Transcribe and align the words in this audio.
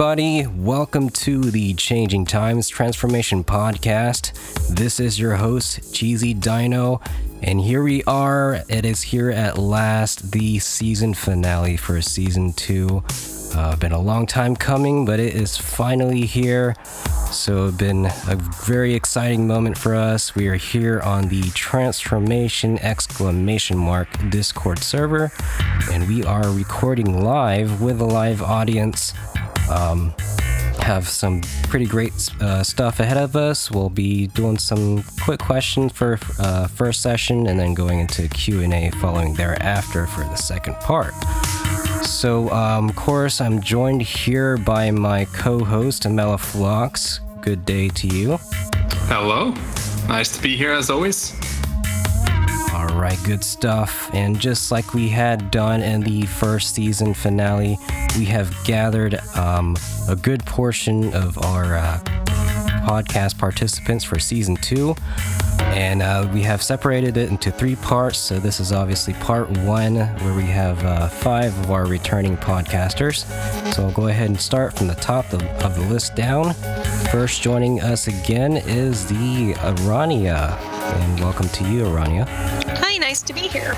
everybody. 0.00 0.46
Welcome 0.46 1.10
to 1.10 1.50
the 1.50 1.74
Changing 1.74 2.24
Times 2.24 2.68
Transformation 2.68 3.42
Podcast. 3.42 4.30
This 4.68 5.00
is 5.00 5.18
your 5.18 5.34
host, 5.34 5.92
Cheesy 5.92 6.34
Dino, 6.34 7.00
and 7.42 7.60
here 7.60 7.82
we 7.82 8.04
are. 8.04 8.62
It 8.68 8.84
is 8.84 9.02
here 9.02 9.32
at 9.32 9.58
last, 9.58 10.30
the 10.30 10.60
season 10.60 11.14
finale 11.14 11.76
for 11.76 12.00
season 12.00 12.52
two. 12.52 13.02
Uh, 13.56 13.74
been 13.74 13.90
a 13.90 13.98
long 13.98 14.24
time 14.24 14.54
coming, 14.54 15.04
but 15.04 15.18
it 15.18 15.34
is 15.34 15.56
finally 15.56 16.26
here. 16.26 16.76
So, 17.32 17.66
it's 17.66 17.76
been 17.76 18.06
a 18.06 18.36
very 18.66 18.94
exciting 18.94 19.46
moment 19.46 19.76
for 19.76 19.94
us. 19.94 20.34
We 20.34 20.48
are 20.48 20.54
here 20.54 21.00
on 21.00 21.28
the 21.28 21.42
Transformation 21.50 22.78
exclamation 22.78 23.76
mark 23.76 24.08
Discord 24.30 24.78
server, 24.78 25.32
and 25.90 26.08
we 26.08 26.24
are 26.24 26.48
recording 26.50 27.22
live 27.22 27.82
with 27.82 28.00
a 28.00 28.06
live 28.06 28.42
audience. 28.42 29.12
Um, 29.70 30.14
have 30.80 31.08
some 31.08 31.42
pretty 31.64 31.84
great 31.84 32.12
uh, 32.40 32.62
stuff 32.62 33.00
ahead 33.00 33.18
of 33.18 33.36
us. 33.36 33.70
We'll 33.70 33.90
be 33.90 34.26
doing 34.28 34.58
some 34.58 35.04
quick 35.22 35.40
questions 35.40 35.92
for 35.92 36.18
uh, 36.38 36.66
first 36.68 37.02
session, 37.02 37.46
and 37.46 37.60
then 37.60 37.74
going 37.74 38.00
into 38.00 38.28
Q 38.28 38.62
and 38.62 38.72
A 38.72 38.90
following 38.92 39.34
thereafter 39.34 40.06
for 40.06 40.22
the 40.22 40.36
second 40.36 40.76
part. 40.76 41.12
So, 42.04 42.48
um, 42.50 42.88
of 42.88 42.96
course, 42.96 43.40
I'm 43.40 43.60
joined 43.60 44.02
here 44.02 44.56
by 44.56 44.90
my 44.90 45.26
co-host 45.26 46.04
Melliflox. 46.04 47.20
Good 47.42 47.64
day 47.64 47.88
to 47.88 48.06
you. 48.06 48.38
Hello. 49.08 49.54
Nice 50.08 50.34
to 50.36 50.42
be 50.42 50.56
here 50.56 50.72
as 50.72 50.90
always. 50.90 51.34
Right, 52.98 53.18
good 53.22 53.44
stuff. 53.44 54.12
And 54.12 54.40
just 54.40 54.72
like 54.72 54.92
we 54.92 55.08
had 55.08 55.52
done 55.52 55.82
in 55.82 56.00
the 56.00 56.22
first 56.22 56.74
season 56.74 57.14
finale, 57.14 57.78
we 58.18 58.24
have 58.24 58.52
gathered 58.64 59.20
um, 59.36 59.76
a 60.08 60.16
good 60.16 60.44
portion 60.44 61.14
of 61.14 61.38
our 61.38 61.76
uh, 61.76 62.00
podcast 62.88 63.38
participants 63.38 64.02
for 64.02 64.18
season 64.18 64.56
two. 64.56 64.96
And 65.60 66.02
uh, 66.02 66.28
we 66.34 66.42
have 66.42 66.60
separated 66.60 67.16
it 67.16 67.30
into 67.30 67.52
three 67.52 67.76
parts. 67.76 68.18
So, 68.18 68.40
this 68.40 68.58
is 68.58 68.72
obviously 68.72 69.14
part 69.14 69.48
one, 69.58 69.94
where 69.94 70.34
we 70.34 70.46
have 70.46 70.84
uh, 70.84 71.06
five 71.08 71.56
of 71.60 71.70
our 71.70 71.86
returning 71.86 72.36
podcasters. 72.36 73.24
So, 73.74 73.84
I'll 73.84 73.92
go 73.92 74.08
ahead 74.08 74.28
and 74.28 74.40
start 74.40 74.76
from 74.76 74.88
the 74.88 74.96
top 74.96 75.32
of, 75.32 75.42
of 75.42 75.76
the 75.76 75.82
list 75.82 76.16
down. 76.16 76.52
First, 77.12 77.42
joining 77.42 77.80
us 77.80 78.08
again 78.08 78.56
is 78.56 79.06
the 79.06 79.54
Arania. 79.54 80.77
And 80.94 81.20
welcome 81.20 81.48
to 81.48 81.64
you, 81.64 81.84
Arania. 81.84 82.26
Hi, 82.78 82.96
nice 82.98 83.22
to 83.22 83.32
be 83.32 83.40
here. 83.42 83.74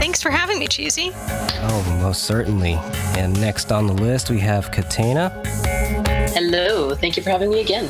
Thanks 0.00 0.22
for 0.22 0.30
having 0.30 0.58
me, 0.58 0.66
Cheesy. 0.66 1.10
Oh, 1.14 1.98
most 2.00 2.24
certainly. 2.24 2.74
And 3.16 3.38
next 3.40 3.72
on 3.72 3.86
the 3.86 3.92
list, 3.94 4.30
we 4.30 4.38
have 4.40 4.70
Cataena. 4.70 5.30
Hello, 6.30 6.94
thank 6.94 7.16
you 7.16 7.22
for 7.22 7.30
having 7.30 7.50
me 7.50 7.60
again. 7.60 7.84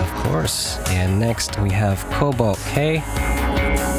Of 0.00 0.24
course. 0.24 0.78
And 0.88 1.18
next, 1.18 1.58
we 1.60 1.70
have 1.70 1.98
Cobalt 2.10 2.58
K. 2.68 3.02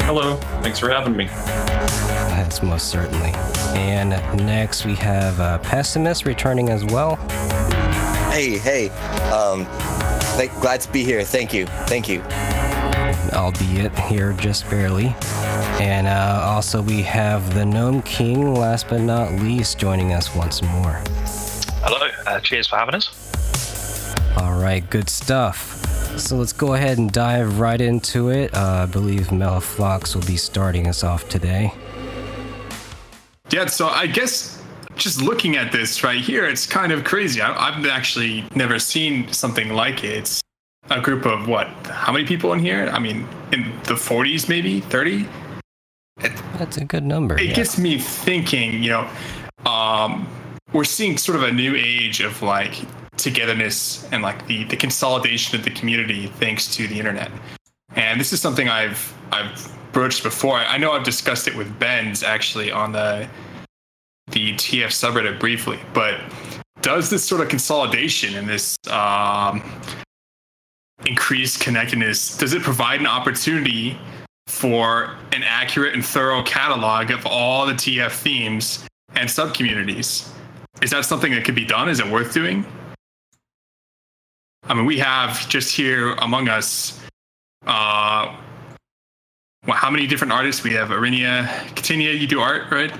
Hello, 0.04 0.36
thanks 0.62 0.78
for 0.78 0.90
having 0.90 1.16
me. 1.16 1.26
That's 1.26 2.62
most 2.62 2.88
certainly. 2.88 3.32
And 3.78 4.10
next, 4.44 4.84
we 4.84 4.94
have 4.96 5.38
uh, 5.40 5.58
Pesimist 5.60 6.24
returning 6.26 6.68
as 6.70 6.84
well. 6.84 7.16
Hey, 8.30 8.58
hey. 8.58 8.88
Um, 9.30 9.66
th- 10.36 10.50
glad 10.60 10.80
to 10.82 10.92
be 10.92 11.04
here. 11.04 11.22
Thank 11.24 11.52
you. 11.52 11.66
Thank 11.86 12.08
you. 12.08 12.22
Albeit 13.32 13.96
here 13.98 14.32
just 14.34 14.68
barely. 14.68 15.14
And 15.80 16.06
uh, 16.06 16.42
also, 16.44 16.82
we 16.82 17.02
have 17.02 17.54
the 17.54 17.64
Gnome 17.64 18.02
King, 18.02 18.54
last 18.54 18.88
but 18.88 19.00
not 19.00 19.32
least, 19.34 19.78
joining 19.78 20.12
us 20.12 20.34
once 20.34 20.62
more. 20.62 21.02
Hello, 21.82 22.08
uh, 22.26 22.40
cheers 22.40 22.66
for 22.66 22.76
having 22.76 22.94
us. 22.94 24.14
All 24.36 24.60
right, 24.60 24.88
good 24.90 25.08
stuff. 25.08 25.78
So 26.18 26.36
let's 26.36 26.52
go 26.52 26.74
ahead 26.74 26.98
and 26.98 27.10
dive 27.10 27.58
right 27.58 27.80
into 27.80 28.30
it. 28.30 28.54
Uh, 28.54 28.82
I 28.82 28.86
believe 28.86 29.28
Melliflox 29.28 30.14
will 30.14 30.26
be 30.26 30.36
starting 30.36 30.86
us 30.86 31.02
off 31.02 31.28
today. 31.28 31.72
Yeah, 33.50 33.66
so 33.66 33.88
I 33.88 34.06
guess 34.06 34.62
just 34.96 35.22
looking 35.22 35.56
at 35.56 35.72
this 35.72 36.04
right 36.04 36.20
here, 36.20 36.44
it's 36.44 36.66
kind 36.66 36.92
of 36.92 37.04
crazy. 37.04 37.40
I, 37.40 37.68
I've 37.68 37.86
actually 37.86 38.44
never 38.54 38.78
seen 38.78 39.32
something 39.32 39.70
like 39.70 40.04
it. 40.04 40.18
It's 40.18 40.39
a 40.90 41.00
group 41.00 41.26
of 41.26 41.48
what? 41.48 41.68
How 41.86 42.12
many 42.12 42.24
people 42.26 42.52
in 42.52 42.58
here? 42.58 42.90
I 42.92 42.98
mean, 42.98 43.26
in 43.52 43.64
the 43.84 43.94
40s, 43.94 44.48
maybe 44.48 44.80
30. 44.80 45.26
That's 46.58 46.76
a 46.76 46.84
good 46.84 47.04
number. 47.04 47.38
It 47.38 47.46
yeah. 47.46 47.54
gets 47.54 47.78
me 47.78 47.98
thinking. 47.98 48.82
You 48.82 48.90
know, 48.90 49.10
um, 49.70 50.28
we're 50.72 50.84
seeing 50.84 51.16
sort 51.16 51.36
of 51.36 51.44
a 51.44 51.52
new 51.52 51.74
age 51.74 52.20
of 52.20 52.42
like 52.42 52.74
togetherness 53.16 54.06
and 54.12 54.22
like 54.22 54.46
the 54.46 54.64
the 54.64 54.76
consolidation 54.76 55.58
of 55.58 55.64
the 55.64 55.70
community 55.70 56.26
thanks 56.26 56.74
to 56.76 56.86
the 56.86 56.98
internet. 56.98 57.30
And 57.96 58.20
this 58.20 58.32
is 58.32 58.40
something 58.40 58.68
I've 58.68 59.14
I've 59.32 59.72
broached 59.92 60.22
before. 60.22 60.56
I 60.56 60.76
know 60.76 60.92
I've 60.92 61.04
discussed 61.04 61.48
it 61.48 61.56
with 61.56 61.78
Ben's 61.78 62.22
actually 62.22 62.70
on 62.70 62.92
the 62.92 63.28
the 64.30 64.52
TF 64.54 64.88
subreddit 64.88 65.40
briefly, 65.40 65.78
but 65.94 66.20
does 66.82 67.10
this 67.10 67.24
sort 67.24 67.40
of 67.40 67.48
consolidation 67.48 68.36
and 68.36 68.48
this 68.48 68.76
um, 68.88 69.62
increased 71.06 71.60
connectedness 71.60 72.36
does 72.36 72.52
it 72.52 72.62
provide 72.62 73.00
an 73.00 73.06
opportunity 73.06 73.98
for 74.46 75.16
an 75.32 75.42
accurate 75.42 75.94
and 75.94 76.04
thorough 76.04 76.42
catalog 76.42 77.10
of 77.10 77.24
all 77.26 77.66
the 77.66 77.72
TF 77.72 78.10
themes 78.10 78.84
and 79.14 79.28
subcommunities? 79.28 80.28
Is 80.82 80.90
that 80.90 81.04
something 81.04 81.32
that 81.32 81.44
could 81.44 81.54
be 81.54 81.64
done? 81.64 81.88
Is 81.88 82.00
it 82.00 82.06
worth 82.06 82.32
doing? 82.32 82.64
I 84.64 84.74
mean, 84.74 84.86
we 84.86 84.98
have 84.98 85.48
just 85.48 85.74
here 85.74 86.12
among 86.14 86.48
us, 86.48 87.00
uh, 87.66 88.36
well, 89.66 89.76
how 89.76 89.90
many 89.90 90.06
different 90.06 90.32
artists? 90.32 90.62
We 90.62 90.72
have 90.72 90.88
Arania, 90.88 91.46
Cataena, 91.74 92.18
you 92.18 92.26
do 92.26 92.40
art, 92.40 92.70
right? 92.70 92.92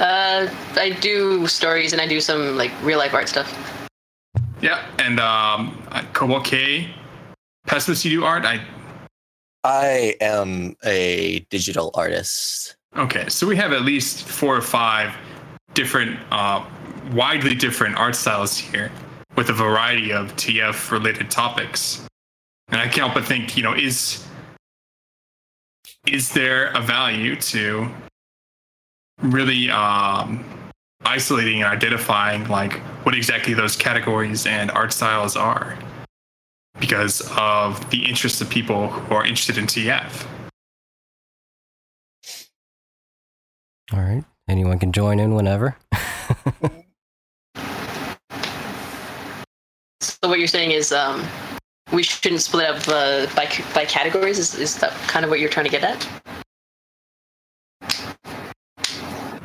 Uh, 0.00 0.48
I 0.74 0.96
do 1.00 1.46
stories 1.46 1.92
and 1.92 2.00
I 2.00 2.06
do 2.06 2.20
some 2.20 2.56
like 2.56 2.72
real 2.82 2.98
life 2.98 3.14
art 3.14 3.28
stuff. 3.28 3.81
Yeah, 4.62 4.86
and 5.00 5.18
um, 5.18 5.76
Cobalt 6.12 6.44
K, 6.44 6.88
Pesimist, 7.66 8.04
you 8.04 8.20
do 8.20 8.24
art. 8.24 8.44
I 8.44 8.64
I 9.64 10.14
am 10.20 10.76
a 10.84 11.40
digital 11.50 11.90
artist. 11.94 12.76
okay, 12.96 13.28
so 13.28 13.46
we 13.46 13.56
have 13.56 13.72
at 13.72 13.82
least 13.82 14.28
four 14.28 14.56
or 14.56 14.60
five 14.62 15.14
different, 15.74 16.18
uh, 16.30 16.64
widely 17.12 17.56
different 17.56 17.96
art 17.96 18.14
styles 18.14 18.56
here, 18.56 18.92
with 19.36 19.50
a 19.50 19.52
variety 19.52 20.12
of 20.12 20.34
TF 20.36 20.92
related 20.92 21.28
topics. 21.28 22.06
And 22.68 22.80
I 22.80 22.84
can't 22.84 22.98
help 22.98 23.14
but 23.14 23.24
think, 23.24 23.56
you 23.56 23.64
know, 23.64 23.74
is 23.74 24.24
is 26.06 26.32
there 26.32 26.66
a 26.72 26.80
value 26.80 27.36
to 27.36 27.88
really 29.22 29.70
um, 29.70 30.44
isolating 31.04 31.62
and 31.62 31.70
identifying 31.70 32.46
like 32.48 32.78
what 33.04 33.14
exactly 33.14 33.54
those 33.54 33.76
categories 33.76 34.46
and 34.46 34.70
art 34.70 34.92
styles 34.92 35.36
are 35.36 35.78
because 36.80 37.20
of 37.36 37.90
the 37.90 38.04
interests 38.08 38.40
of 38.40 38.48
people 38.48 38.88
who 38.88 39.14
are 39.14 39.24
interested 39.24 39.58
in 39.58 39.66
TF. 39.66 40.26
All 43.92 44.00
right. 44.00 44.24
Anyone 44.48 44.78
can 44.78 44.92
join 44.92 45.20
in 45.20 45.34
whenever. 45.34 45.76
So 50.22 50.28
what 50.28 50.38
you're 50.38 50.46
saying 50.46 50.70
is 50.70 50.92
um, 50.92 51.26
we 51.92 52.04
shouldn't 52.04 52.42
split 52.42 52.66
up 52.66 52.86
uh, 52.86 53.26
by 53.34 53.48
by 53.74 53.84
categories. 53.84 54.38
Is, 54.38 54.54
is 54.54 54.76
that 54.78 54.92
kind 55.08 55.24
of 55.24 55.30
what 55.30 55.40
you're 55.40 55.48
trying 55.48 55.66
to 55.66 55.70
get 55.70 55.82
at? 55.82 56.08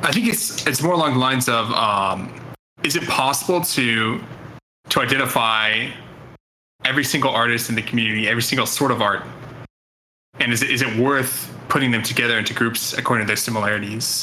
I 0.02 0.12
think 0.12 0.26
it's 0.28 0.66
it's 0.66 0.82
more 0.82 0.92
along 0.92 1.14
the 1.14 1.18
lines 1.18 1.48
of 1.48 1.70
um, 1.72 2.32
is 2.82 2.96
it 2.96 3.02
possible 3.08 3.60
to 3.60 4.20
to 4.90 5.00
identify 5.00 5.88
every 6.84 7.04
single 7.04 7.30
artist 7.30 7.68
in 7.68 7.74
the 7.74 7.82
community, 7.82 8.28
every 8.28 8.42
single 8.42 8.66
sort 8.66 8.90
of 8.90 9.02
art, 9.02 9.24
and 10.40 10.52
is 10.52 10.62
it, 10.62 10.70
is 10.70 10.82
it 10.82 10.96
worth 10.96 11.52
putting 11.68 11.90
them 11.90 12.02
together 12.02 12.38
into 12.38 12.54
groups 12.54 12.92
according 12.96 13.26
to 13.26 13.28
their 13.28 13.36
similarities, 13.36 14.22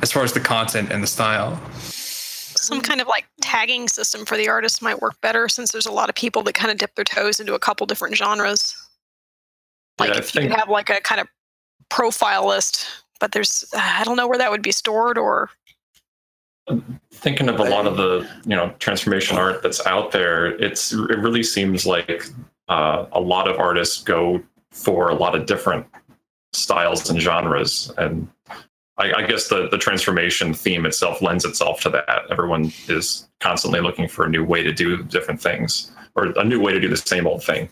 as 0.00 0.10
far 0.10 0.24
as 0.24 0.32
the 0.32 0.40
content 0.40 0.90
and 0.90 1.02
the 1.02 1.06
style? 1.06 1.60
Some 1.76 2.80
kind 2.80 3.00
of 3.00 3.06
like 3.06 3.26
tagging 3.40 3.88
system 3.88 4.24
for 4.24 4.36
the 4.36 4.48
artists 4.48 4.80
might 4.80 5.00
work 5.00 5.20
better 5.20 5.48
since 5.48 5.72
there's 5.72 5.86
a 5.86 5.92
lot 5.92 6.08
of 6.08 6.14
people 6.14 6.42
that 6.44 6.54
kind 6.54 6.70
of 6.70 6.78
dip 6.78 6.94
their 6.94 7.04
toes 7.04 7.40
into 7.40 7.54
a 7.54 7.58
couple 7.58 7.86
different 7.86 8.16
genres. 8.16 8.76
Like 9.98 10.10
Yeah, 10.10 10.16
I 10.16 10.18
if 10.18 10.34
you 10.34 10.48
have 10.48 10.68
like 10.68 10.88
a 10.88 11.00
kind 11.00 11.20
of 11.20 11.26
profile 11.90 12.46
list, 12.46 13.01
but 13.22 13.30
there's 13.30 13.64
I 13.72 14.02
don't 14.02 14.16
know 14.16 14.26
where 14.26 14.38
that 14.38 14.50
would 14.50 14.62
be 14.62 14.72
stored 14.72 15.16
or 15.16 15.48
Thinking 17.12 17.48
of 17.48 17.60
a 17.60 17.64
lot 17.64 17.86
of 17.86 17.96
the 17.96 18.28
you 18.44 18.56
know 18.56 18.74
transformation 18.78 19.36
art 19.36 19.62
that's 19.62 19.84
out 19.86 20.10
there, 20.10 20.46
it's 20.60 20.92
it 20.92 21.18
really 21.18 21.42
seems 21.42 21.86
like 21.86 22.24
uh, 22.68 23.06
a 23.12 23.20
lot 23.20 23.48
of 23.48 23.58
artists 23.58 24.02
go 24.02 24.42
for 24.70 25.08
a 25.08 25.14
lot 25.14 25.34
of 25.34 25.46
different 25.46 25.86
styles 26.52 27.10
and 27.10 27.20
genres, 27.20 27.92
and 27.98 28.28
I, 28.96 29.12
I 29.12 29.26
guess 29.26 29.48
the 29.48 29.68
the 29.68 29.78
transformation 29.78 30.54
theme 30.54 30.86
itself 30.86 31.20
lends 31.20 31.44
itself 31.44 31.80
to 31.80 31.90
that. 31.90 32.08
Everyone 32.30 32.72
is 32.88 33.28
constantly 33.40 33.80
looking 33.80 34.06
for 34.06 34.24
a 34.24 34.28
new 34.28 34.44
way 34.44 34.62
to 34.62 34.72
do 34.72 35.02
different 35.02 35.40
things 35.40 35.90
or 36.14 36.26
a 36.36 36.44
new 36.44 36.60
way 36.60 36.72
to 36.72 36.80
do 36.80 36.88
the 36.88 36.96
same 36.96 37.26
old 37.26 37.42
thing. 37.42 37.68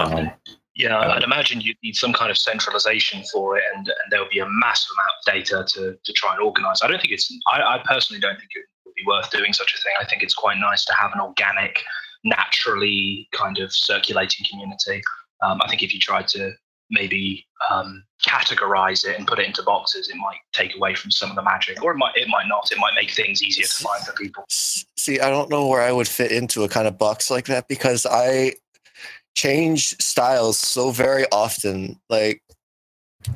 Um, 0.00 0.30
Yeah, 0.80 0.98
I'd 0.98 1.22
imagine 1.22 1.60
you'd 1.60 1.76
need 1.82 1.94
some 1.94 2.14
kind 2.14 2.30
of 2.30 2.38
centralization 2.38 3.22
for 3.30 3.58
it, 3.58 3.64
and, 3.74 3.86
and 3.86 4.10
there 4.10 4.20
would 4.20 4.30
be 4.30 4.38
a 4.38 4.46
massive 4.48 4.88
amount 4.96 5.10
of 5.18 5.34
data 5.34 5.64
to, 5.74 5.98
to 6.02 6.12
try 6.14 6.32
and 6.32 6.42
organize. 6.42 6.80
I 6.82 6.88
don't 6.88 7.00
think 7.00 7.12
it's, 7.12 7.30
I, 7.52 7.60
I 7.74 7.82
personally 7.84 8.18
don't 8.18 8.38
think 8.38 8.50
it 8.54 8.64
would 8.86 8.94
be 8.94 9.04
worth 9.06 9.30
doing 9.30 9.52
such 9.52 9.74
a 9.74 9.82
thing. 9.82 9.92
I 10.00 10.06
think 10.06 10.22
it's 10.22 10.34
quite 10.34 10.58
nice 10.58 10.86
to 10.86 10.94
have 10.94 11.12
an 11.12 11.20
organic, 11.20 11.82
naturally 12.24 13.28
kind 13.32 13.58
of 13.58 13.72
circulating 13.72 14.46
community. 14.50 15.02
Um, 15.42 15.60
I 15.62 15.68
think 15.68 15.82
if 15.82 15.92
you 15.92 16.00
tried 16.00 16.28
to 16.28 16.52
maybe 16.90 17.46
um, 17.70 18.02
categorize 18.26 19.04
it 19.04 19.18
and 19.18 19.26
put 19.26 19.38
it 19.38 19.46
into 19.46 19.62
boxes, 19.62 20.08
it 20.08 20.16
might 20.16 20.38
take 20.52 20.74
away 20.76 20.94
from 20.94 21.10
some 21.10 21.30
of 21.30 21.36
the 21.36 21.42
magic, 21.42 21.82
or 21.82 21.92
it 21.92 21.96
might 21.96 22.16
it 22.16 22.28
might 22.28 22.48
not. 22.48 22.70
It 22.72 22.78
might 22.78 22.94
make 22.94 23.10
things 23.10 23.42
easier 23.42 23.66
to 23.66 23.82
find 23.84 24.04
for 24.04 24.12
people. 24.14 24.44
See, 24.48 25.20
I 25.20 25.30
don't 25.30 25.50
know 25.50 25.66
where 25.66 25.82
I 25.82 25.92
would 25.92 26.08
fit 26.08 26.32
into 26.32 26.64
a 26.64 26.68
kind 26.68 26.88
of 26.88 26.98
box 26.98 27.30
like 27.30 27.46
that 27.46 27.68
because 27.68 28.06
I 28.10 28.54
change 29.34 29.96
styles 30.00 30.58
so 30.58 30.90
very 30.90 31.24
often. 31.32 32.00
Like, 32.08 32.42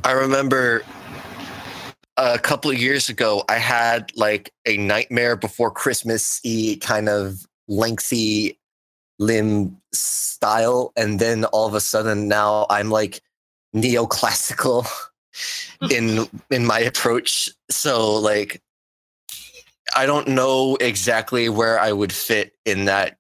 I 0.03 0.13
remember 0.13 0.83
a 2.17 2.39
couple 2.39 2.71
of 2.71 2.79
years 2.79 3.09
ago, 3.09 3.45
I 3.49 3.57
had 3.57 4.13
like 4.17 4.53
a 4.67 4.77
Nightmare 4.77 5.37
Before 5.37 5.71
Christmas 5.71 6.41
y 6.45 6.79
kind 6.81 7.09
of 7.09 7.47
lengthy 7.69 8.59
limb 9.19 9.77
style. 9.93 10.93
And 10.97 11.19
then 11.19 11.45
all 11.47 11.67
of 11.67 11.75
a 11.75 11.81
sudden, 11.81 12.29
now 12.29 12.67
I'm 12.71 12.91
like 12.91 13.21
neoclassical 13.75 14.87
in 15.91 16.29
in 16.51 16.65
my 16.65 16.79
approach. 16.79 17.49
So 17.71 18.15
like 18.17 18.63
I 19.97 20.07
don't 20.07 20.29
know 20.29 20.77
exactly 20.81 21.49
where 21.49 21.79
I 21.79 21.93
would 21.93 22.13
fit 22.13 22.53
in 22.65 22.87
that 22.87 23.19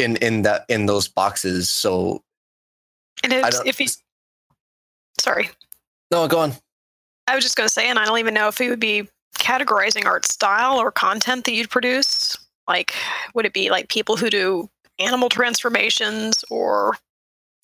in 0.00 0.16
in 0.16 0.42
that 0.42 0.64
in 0.68 0.86
those 0.86 1.08
boxes. 1.08 1.70
So 1.70 2.22
And 3.22 3.32
if, 3.32 3.66
if 3.66 3.78
he's 3.78 4.02
sorry, 5.18 5.50
no, 6.10 6.26
go 6.26 6.40
on. 6.40 6.54
I 7.26 7.34
was 7.34 7.44
just 7.44 7.56
going 7.56 7.68
to 7.68 7.72
say, 7.72 7.88
and 7.88 7.98
I 7.98 8.04
don't 8.04 8.18
even 8.18 8.34
know 8.34 8.48
if 8.48 8.58
he 8.58 8.68
would 8.68 8.80
be 8.80 9.08
categorizing 9.38 10.04
art 10.04 10.26
style 10.26 10.78
or 10.78 10.90
content 10.90 11.44
that 11.44 11.52
you'd 11.52 11.70
produce. 11.70 12.36
Like, 12.66 12.94
would 13.34 13.46
it 13.46 13.52
be 13.52 13.70
like 13.70 13.88
people 13.88 14.16
who 14.16 14.30
do 14.30 14.68
animal 14.98 15.28
transformations, 15.28 16.44
or 16.50 16.96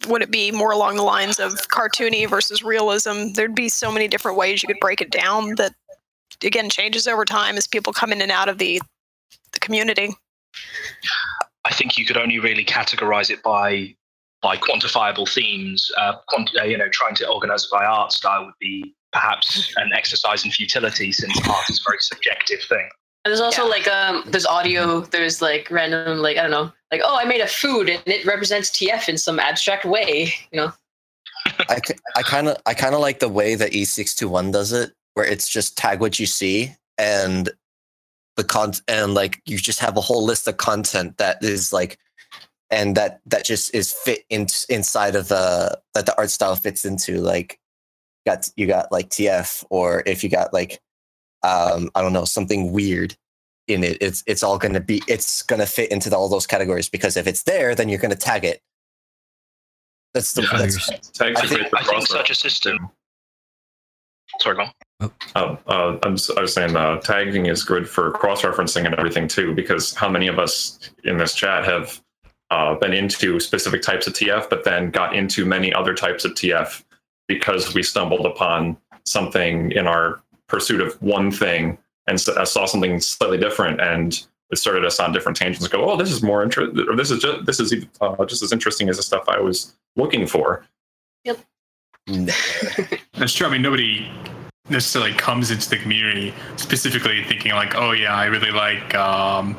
would 0.08 0.22
it 0.22 0.30
be 0.30 0.52
more 0.52 0.70
along 0.70 0.96
the 0.96 1.02
lines 1.02 1.40
of 1.40 1.54
cartoony 1.68 2.28
versus 2.28 2.62
realism? 2.62 3.32
There'd 3.34 3.54
be 3.54 3.68
so 3.68 3.90
many 3.90 4.08
different 4.08 4.36
ways 4.36 4.62
you 4.62 4.68
could 4.68 4.80
break 4.80 5.00
it 5.00 5.10
down 5.10 5.56
that, 5.56 5.74
again, 6.42 6.70
changes 6.70 7.06
over 7.06 7.24
time 7.24 7.56
as 7.56 7.66
people 7.66 7.92
come 7.92 8.12
in 8.12 8.22
and 8.22 8.30
out 8.30 8.48
of 8.48 8.58
the 8.58 8.80
the 9.52 9.60
community. 9.60 10.14
I 11.66 11.72
think 11.74 11.98
you 11.98 12.04
could 12.04 12.16
only 12.16 12.38
really 12.38 12.64
categorize 12.64 13.30
it 13.30 13.42
by 13.42 13.94
by 14.42 14.56
quantifiable 14.56 15.28
themes. 15.28 15.90
Uh, 15.98 16.14
quant- 16.28 16.50
uh, 16.60 16.64
you 16.64 16.78
know, 16.78 16.88
trying 16.90 17.14
to 17.16 17.28
organize 17.28 17.64
it 17.64 17.70
by 17.72 17.84
art 17.84 18.12
style 18.12 18.44
would 18.44 18.54
be 18.60 18.94
perhaps 19.12 19.72
an 19.76 19.90
exercise 19.92 20.44
in 20.44 20.50
futility, 20.50 21.10
since 21.10 21.36
art 21.48 21.68
is 21.68 21.80
a 21.80 21.82
very 21.90 21.98
subjective 22.00 22.60
thing. 22.68 22.88
And 23.24 23.32
there's 23.32 23.40
also 23.40 23.64
Yeah. 23.64 23.68
like 23.70 23.88
um 23.88 24.22
there's 24.26 24.46
audio, 24.46 25.00
there's 25.00 25.42
like 25.42 25.68
random 25.70 26.18
like 26.18 26.36
I 26.36 26.42
don't 26.42 26.52
know, 26.52 26.72
like 26.92 27.00
oh 27.04 27.16
I 27.18 27.24
made 27.24 27.40
a 27.40 27.48
food 27.48 27.88
and 27.88 28.00
it 28.06 28.24
represents 28.24 28.70
TF 28.70 29.08
in 29.08 29.18
some 29.18 29.40
abstract 29.40 29.84
way, 29.84 30.32
you 30.52 30.60
know. 30.60 30.72
I 31.68 31.80
I 32.14 32.22
kind 32.22 32.48
of 32.48 32.56
I 32.66 32.74
kind 32.74 32.94
of 32.94 33.00
like 33.00 33.18
the 33.18 33.28
way 33.28 33.56
that 33.56 33.72
E621 33.72 34.52
does 34.52 34.72
it, 34.72 34.92
where 35.14 35.26
it's 35.26 35.48
just 35.48 35.76
tag 35.76 36.00
what 36.00 36.20
you 36.20 36.26
see 36.26 36.76
and 36.98 37.50
the 38.36 38.44
con 38.44 38.72
and 38.88 39.14
like 39.14 39.40
you 39.46 39.58
just 39.58 39.78
have 39.80 39.96
a 39.96 40.00
whole 40.00 40.24
list 40.24 40.46
of 40.46 40.56
content 40.58 41.16
that 41.18 41.42
is 41.42 41.72
like 41.72 41.98
and 42.70 42.96
that 42.96 43.20
that 43.26 43.44
just 43.44 43.74
is 43.74 43.92
fit 43.92 44.24
in, 44.28 44.46
inside 44.68 45.14
of 45.16 45.28
the 45.28 45.78
that 45.94 46.06
the 46.06 46.16
art 46.18 46.30
style 46.30 46.56
fits 46.56 46.84
into 46.84 47.18
like 47.20 47.58
got 48.26 48.48
you 48.56 48.66
got 48.66 48.90
like 48.92 49.08
TF 49.08 49.64
or 49.70 50.02
if 50.06 50.22
you 50.22 50.28
got 50.30 50.52
like 50.52 50.80
um 51.42 51.90
I 51.94 52.02
don't 52.02 52.12
know 52.12 52.24
something 52.24 52.72
weird 52.72 53.16
in 53.68 53.82
it 53.82 53.98
it's 54.00 54.22
it's 54.26 54.42
all 54.42 54.58
going 54.58 54.74
to 54.74 54.80
be 54.80 55.02
it's 55.08 55.42
going 55.42 55.60
to 55.60 55.66
fit 55.66 55.90
into 55.90 56.10
the, 56.10 56.16
all 56.16 56.28
those 56.28 56.46
categories 56.46 56.88
because 56.88 57.16
if 57.16 57.26
it's 57.26 57.44
there 57.44 57.74
then 57.74 57.88
you're 57.88 57.98
going 57.98 58.10
to 58.12 58.16
tag 58.18 58.44
it 58.44 58.60
that's 60.12 60.32
the 60.34 60.42
Yeah. 60.42 60.58
that's, 60.58 60.86
tags 61.10 61.40
I 61.40 61.46
think- 61.46 61.74
I 61.74 61.82
think 61.84 62.06
such 62.06 62.30
a 62.30 62.34
system. 62.34 62.90
Sorry, 64.40 64.56
go 64.56 64.62
on. 64.62 65.12
Uh, 65.34 65.56
uh, 65.66 65.98
I'm, 66.02 66.14
s- 66.14 66.30
I 66.36 66.40
was 66.40 66.54
saying 66.54 66.74
uh, 66.76 66.98
tagging 67.00 67.46
is 67.46 67.62
good 67.64 67.88
for 67.88 68.10
cross 68.12 68.42
referencing 68.42 68.86
and 68.86 68.94
everything 68.94 69.28
too, 69.28 69.54
because 69.54 69.94
how 69.94 70.08
many 70.08 70.26
of 70.26 70.38
us 70.38 70.90
in 71.04 71.18
this 71.18 71.34
chat 71.34 71.64
have 71.64 72.00
uh, 72.50 72.74
been 72.76 72.92
into 72.92 73.38
specific 73.40 73.82
types 73.82 74.06
of 74.06 74.12
TF, 74.14 74.48
but 74.48 74.64
then 74.64 74.90
got 74.90 75.14
into 75.14 75.44
many 75.44 75.72
other 75.72 75.94
types 75.94 76.24
of 76.24 76.32
TF 76.32 76.82
because 77.28 77.74
we 77.74 77.82
stumbled 77.82 78.24
upon 78.24 78.76
something 79.04 79.72
in 79.72 79.86
our 79.86 80.22
pursuit 80.48 80.80
of 80.80 81.00
one 81.02 81.30
thing 81.30 81.76
and 82.06 82.14
s- 82.14 82.28
uh, 82.28 82.44
saw 82.44 82.64
something 82.66 83.00
slightly 83.00 83.38
different 83.38 83.80
and 83.80 84.26
it 84.50 84.58
started 84.58 84.84
us 84.84 85.00
on 85.00 85.12
different 85.12 85.36
tangents. 85.36 85.66
Go, 85.66 85.90
oh, 85.90 85.96
this 85.96 86.10
is 86.12 86.22
more 86.22 86.42
interesting, 86.42 86.88
or 86.88 86.94
this 86.94 87.10
is 87.10 87.20
just 87.20 87.44
this 87.46 87.58
is 87.58 87.74
uh, 88.00 88.24
just 88.26 88.42
as 88.42 88.52
interesting 88.52 88.88
as 88.88 88.96
the 88.96 89.02
stuff 89.02 89.24
I 89.28 89.40
was 89.40 89.74
looking 89.96 90.24
for. 90.26 90.64
That's 93.14 93.32
true. 93.32 93.46
I 93.46 93.50
mean, 93.50 93.62
nobody 93.62 94.10
necessarily 94.68 95.12
comes 95.12 95.50
into 95.50 95.68
the 95.68 95.76
community 95.76 96.34
specifically 96.56 97.24
thinking 97.24 97.52
like, 97.52 97.74
oh 97.74 97.92
yeah, 97.92 98.14
I 98.14 98.26
really 98.26 98.50
like, 98.50 98.94
um, 98.94 99.56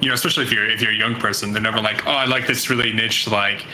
you 0.00 0.08
know, 0.08 0.14
especially 0.14 0.44
if 0.44 0.52
you're 0.52 0.68
if 0.68 0.80
you're 0.80 0.92
a 0.92 0.96
young 0.96 1.14
person, 1.16 1.52
they're 1.52 1.62
never 1.62 1.80
like, 1.80 2.06
oh, 2.06 2.12
I 2.12 2.24
like 2.26 2.46
this 2.46 2.70
really 2.70 2.92
niche 2.92 3.28
like 3.28 3.64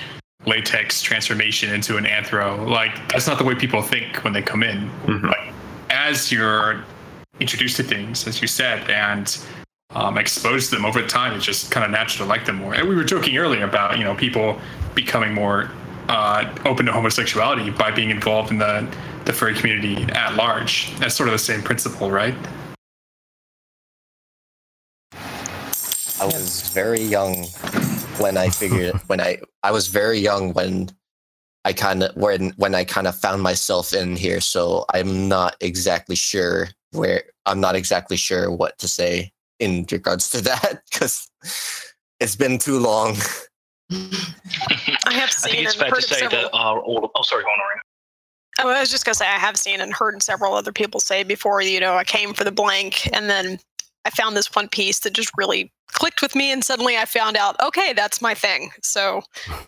latex 0.47 1.03
transformation 1.03 1.73
into 1.73 1.97
an 1.97 2.05
anthro. 2.05 2.69
Like 2.69 3.09
that's 3.11 3.27
not 3.27 3.39
the 3.39 3.45
way 3.45 3.55
people 3.55 3.83
think 3.83 4.23
when 4.25 4.33
they 4.33 4.43
come 4.43 4.63
in. 4.63 4.91
Mhm. 5.07 5.25
Like 5.25 5.53
as 5.91 6.33
you're 6.33 6.85
introduced 7.39 7.77
to 7.77 7.83
things, 7.83 8.27
as 8.27 8.41
you 8.41 8.49
said, 8.49 8.89
and 8.91 9.39
um, 9.95 10.19
exposed 10.19 10.71
to 10.71 10.77
them 10.77 10.85
over 10.85 11.05
time, 11.07 11.35
it's 11.35 11.45
just 11.45 11.71
kind 11.71 11.85
of 11.85 11.91
natural 11.91 12.27
to 12.27 12.29
like 12.29 12.45
them 12.47 12.57
more. 12.57 12.75
And 12.75 12.89
we 12.89 12.95
were 12.95 13.05
joking 13.05 13.37
earlier 13.37 13.65
about 13.65 13.99
you 13.99 14.05
know 14.05 14.15
people 14.15 14.59
becoming 14.95 15.33
more 15.33 15.71
uh, 16.11 16.53
open 16.65 16.87
to 16.87 16.93
homosexuality 16.93 17.71
by 17.71 17.91
being 17.91 18.11
involved 18.11 18.51
in 18.51 18.59
the 18.59 18.87
the 19.25 19.33
furry 19.33 19.55
community 19.55 20.03
at 20.13 20.35
large. 20.35 20.95
That's 20.99 21.15
sort 21.15 21.29
of 21.29 21.33
the 21.33 21.39
same 21.39 21.63
principle, 21.63 22.11
right? 22.11 22.35
I 26.21 26.27
was 26.27 26.69
very 26.75 27.01
young 27.01 27.45
when 28.19 28.37
I 28.37 28.49
figured 28.51 28.95
when 29.07 29.21
I 29.21 29.39
I 29.63 29.71
was 29.71 29.87
very 29.87 30.19
young 30.19 30.53
when 30.53 30.91
I 31.65 31.73
kind 31.73 32.03
of 32.03 32.17
when 32.17 32.51
when 32.57 32.75
I 32.75 32.85
kind 32.85 33.07
of 33.07 33.15
found 33.15 33.43
myself 33.43 33.95
in 33.95 34.17
here. 34.17 34.41
So 34.41 34.85
I'm 34.93 35.29
not 35.29 35.57
exactly 35.61 36.17
sure 36.17 36.69
where 36.91 37.23
I'm 37.47 37.61
not 37.61 37.77
exactly 37.77 38.17
sure 38.17 38.51
what 38.51 38.77
to 38.79 38.89
say 38.89 39.31
in 39.61 39.87
regards 39.93 40.29
to 40.31 40.41
that 40.43 40.83
because 40.91 41.31
it's 42.19 42.37
been 42.37 42.59
too 42.59 42.81
long. 42.81 43.17
I 45.07 45.13
have 45.15 45.31
I 45.31 45.33
seen 45.33 45.51
think 45.53 45.65
it's 45.65 45.73
and 45.75 45.81
fair 45.81 45.91
heard 45.91 46.03
to 46.03 46.09
say 46.09 46.19
several. 46.21 46.43
that 46.43 46.51
our 46.55 46.81
all. 46.81 47.11
Oh, 47.15 47.23
sorry, 47.23 47.43
go 47.45 47.49
on, 47.49 47.59
Oh, 48.59 48.69
I 48.69 48.81
was 48.81 48.91
just 48.91 49.05
gonna 49.05 49.15
say 49.15 49.27
I 49.27 49.39
have 49.39 49.57
seen 49.57 49.81
and 49.81 49.95
heard 49.95 50.23
several 50.23 50.55
other 50.55 50.73
people 50.73 51.01
say 51.01 51.23
before. 51.23 51.63
You 51.63 51.81
know, 51.81 51.95
I 51.95 52.05
came 52.05 52.35
for 52.35 52.45
the 52.45 52.53
blank, 52.53 53.09
and 53.15 53.31
then 53.31 53.59
I 54.05 54.11
found 54.11 54.37
this 54.37 54.55
one 54.55 54.69
piece 54.69 54.99
that 55.01 55.13
just 55.15 55.31
really 55.37 55.73
clicked 55.89 56.21
with 56.21 56.35
me, 56.35 56.51
and 56.53 56.63
suddenly 56.65 56.97
I 56.99 57.05
found 57.07 57.37
out, 57.37 57.57
okay, 57.63 57.93
that's 57.93 58.21
my 58.21 58.35
thing. 58.35 58.71
So, 58.83 59.23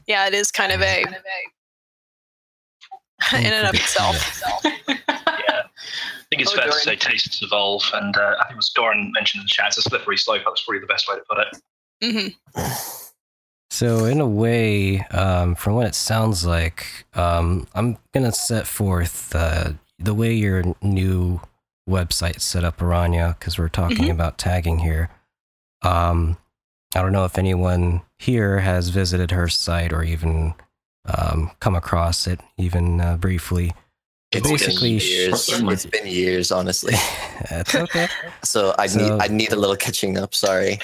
yeah, 0.07 0.27
it 0.27 0.35
is 0.35 0.51
kind 0.51 0.73
of 0.73 0.83
a 0.83 1.03
in 3.35 3.47
and 3.47 3.67
of 3.69 3.75
itself. 3.81 4.43
Yeah. 4.65 4.73
I 4.89 5.65
think 6.31 6.43
it's 6.43 6.53
Oh, 6.53 6.57
fair 6.57 6.67
to 6.67 6.73
say 6.73 6.97
tastes 6.97 7.41
evolve, 7.43 7.85
and 7.95 8.17
uh, 8.17 8.35
I 8.41 8.45
think 8.45 8.55
it 8.55 8.57
was 8.57 8.71
Doran 8.75 9.13
mentioned 9.15 9.41
in 9.43 9.45
the 9.45 9.49
chat. 9.51 9.69
It's 9.69 9.79
a 9.79 9.83
slippery 9.83 10.17
slope. 10.19 10.43
That's 10.45 10.65
probably 10.65 10.81
the 10.81 10.87
best 10.87 11.09
way 11.09 11.17
to 11.17 11.23
put 11.29 11.39
it. 11.39 11.57
hmm 12.57 12.63
So, 13.83 14.05
in 14.05 14.21
a 14.21 14.27
way, 14.29 15.01
um, 15.11 15.57
from 15.57 15.75
what 15.75 15.87
it 15.89 15.97
sounds 15.97 16.47
like, 16.47 16.87
um, 17.15 17.67
I'm 17.75 17.99
going 18.15 18.23
to 18.25 18.31
set 18.33 18.69
forth 18.69 19.35
uh, 19.35 19.73
the 19.99 20.15
way 20.15 20.33
your 20.33 20.63
new 20.83 21.41
website 21.91 22.41
set 22.41 22.63
up, 22.63 22.79
Arania, 22.79 23.37
because 23.37 23.59
we're 23.59 23.69
talking 23.69 24.05
Mhm. 24.07 24.11
about 24.13 24.39
tagging 24.39 24.79
here. 24.79 25.11
Um, 25.83 26.37
I 26.95 27.03
don't 27.03 27.11
know 27.11 27.25
if 27.25 27.37
anyone 27.39 28.03
here 28.21 28.61
has 28.61 28.91
visited 28.91 29.33
her 29.33 29.49
site 29.49 29.93
or 29.93 30.05
even 30.05 30.55
um, 31.05 31.51
come 31.59 31.75
across 31.75 32.29
it, 32.29 32.39
even 32.57 33.01
uh, 33.01 33.17
briefly. 33.17 33.73
It's 34.31 34.49
Basically, 34.49 34.99
been 34.99 35.09
years. 35.09 35.43
Certainly. 35.43 35.73
It's 35.75 35.87
been 35.87 36.07
years, 36.07 36.53
honestly. 36.53 36.95
That's 37.51 37.75
okay. 37.75 38.07
So 38.45 38.77
I 38.79 38.87
So- 38.87 39.01
need 39.01 39.11
I 39.25 39.27
need 39.27 39.53
a 39.53 39.57
little 39.57 39.75
catching 39.77 40.17
up. 40.19 40.33
Sorry. 40.37 40.79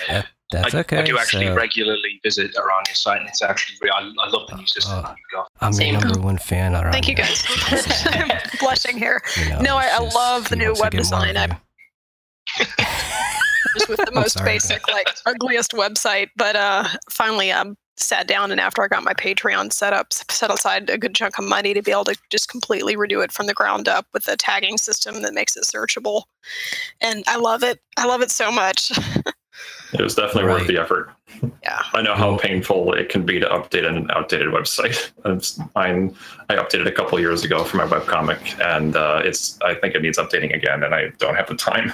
That's 0.50 0.75
I, 0.75 0.78
okay. 0.81 0.99
I 0.99 1.02
do 1.05 1.19
actually 1.19 1.47
so, 1.47 1.55
regularly 1.55 2.21
visit 2.23 2.55
Arania's 2.55 3.00
site, 3.00 3.21
and 3.21 3.28
it's 3.28 3.43
actually 3.43 3.76
re- 3.83 3.90
I, 3.95 4.00
I 4.00 4.28
love 4.31 4.49
the 4.49 4.57
new 4.57 4.67
system 4.67 5.02
Oh. 5.05 5.09
you've 5.11 5.17
got. 5.33 5.49
I'm 5.61 5.73
your 5.75 6.00
number 6.00 6.21
one 6.21 6.38
fan. 6.38 6.75
Around 6.75 6.93
Thank 6.93 7.09
you 7.09 7.14
guys. 7.14 7.45
I'm 8.07 8.31
blushing 8.61 8.97
here. 8.97 9.21
You 9.38 9.50
know, 9.50 9.61
No, 9.61 9.76
I- 9.76 9.87
it's 9.87 9.95
I 9.95 10.19
love 10.19 10.49
the 10.49 10.57
new 10.57 10.67
wants 10.69 10.81
web 10.81 10.93
design. 10.93 11.37
I- 11.37 11.45
of 11.45 11.50
you. 11.50 12.64
just 13.75 13.88
with 13.90 14.00
the 14.05 14.12
most 14.12 14.43
basic, 14.45 14.88
like 14.88 15.09
ugliest 15.26 15.73
website. 15.73 16.28
But 16.37 16.57
uh, 16.57 16.85
finally, 17.11 17.52
um, 17.52 17.76
sat 17.99 18.26
down 18.26 18.50
and 18.50 18.61
after 18.61 18.83
I 18.83 18.88
got 18.88 19.02
my 19.02 19.12
Patreon 19.12 19.73
set 19.73 19.93
up, 19.93 20.12
set 20.12 20.50
aside 20.52 20.88
a 20.88 20.97
good 20.97 21.14
chunk 21.14 21.38
of 21.38 21.45
money 21.45 21.75
to 21.75 21.83
be 21.83 21.90
able 21.90 22.05
to 22.05 22.17
just 22.31 22.49
completely 22.49 22.97
redo 22.97 23.23
it 23.23 23.33
from 23.33 23.47
the 23.47 23.55
ground 23.55 23.88
up 23.88 24.07
with 24.14 24.26
a 24.28 24.37
tagging 24.37 24.78
system 24.78 25.21
that 25.23 25.35
makes 25.35 25.57
it 25.57 25.64
searchable. 25.64 26.23
And 27.00 27.25
I 27.26 27.37
love 27.37 27.62
it. 27.62 27.81
I 27.99 28.07
love 28.07 28.23
it 28.23 28.31
so 28.31 28.50
much. 28.50 28.93
It 29.95 30.02
was 30.02 30.14
definitely 30.14 30.45
Right. 30.45 30.59
worth 30.59 30.66
the 30.68 30.78
effort. 30.78 31.11
yeah. 31.62 31.83
I 31.95 32.02
know 32.02 32.14
how 32.14 32.30
Well- 32.30 32.38
painful 32.38 32.92
it 32.95 33.09
can 33.09 33.23
be 33.25 33.40
to 33.40 33.47
update 33.47 33.87
an 33.87 34.11
outdated 34.11 34.49
website. 34.49 35.11
It's- 35.25 35.59
Mine, 35.75 36.14
I 36.50 36.57
updated 36.57 36.87
a 36.87 36.92
couple 36.92 37.18
years 37.21 37.45
ago 37.45 37.64
for 37.64 37.76
my 37.78 37.87
webcomic, 37.87 38.59
and 38.64 38.97
uh, 38.97 39.23
it's. 39.25 39.59
I 39.62 39.75
think 39.75 39.95
it 39.95 40.02
needs 40.02 40.18
updating 40.18 40.54
again, 40.54 40.83
and 40.83 40.95
I 40.95 41.09
don't 41.18 41.35
have 41.37 41.47
the 41.49 41.54
time. 41.54 41.92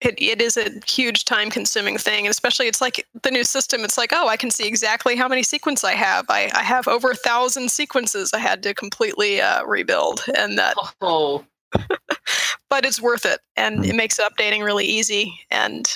It, 0.00 0.14
it 0.20 0.42
is 0.42 0.56
a 0.56 0.68
huge 0.86 1.24
time 1.26 1.48
consuming 1.48 1.96
thing 1.96 2.26
and 2.26 2.30
especially 2.32 2.66
it's 2.66 2.80
like 2.80 3.06
the 3.22 3.30
new 3.30 3.44
system 3.44 3.84
it's 3.84 3.96
like 3.96 4.10
oh 4.12 4.26
i 4.26 4.36
can 4.36 4.50
see 4.50 4.66
exactly 4.66 5.14
how 5.14 5.28
many 5.28 5.44
sequences 5.44 5.84
i 5.84 5.92
have 5.92 6.24
i, 6.28 6.50
I 6.56 6.64
have 6.64 6.88
over 6.88 7.12
a 7.12 7.14
thousand 7.14 7.70
sequences 7.70 8.32
i 8.34 8.38
had 8.40 8.64
to 8.64 8.74
completely 8.74 9.40
uh, 9.40 9.64
rebuild 9.64 10.24
and 10.36 10.58
that 10.58 10.74
Oh, 11.00 11.44
but 12.68 12.84
it's 12.84 13.00
worth 13.00 13.24
it 13.24 13.38
and 13.56 13.86
it 13.86 13.94
makes 13.94 14.18
updating 14.18 14.64
really 14.64 14.84
easy 14.86 15.38
and. 15.52 15.86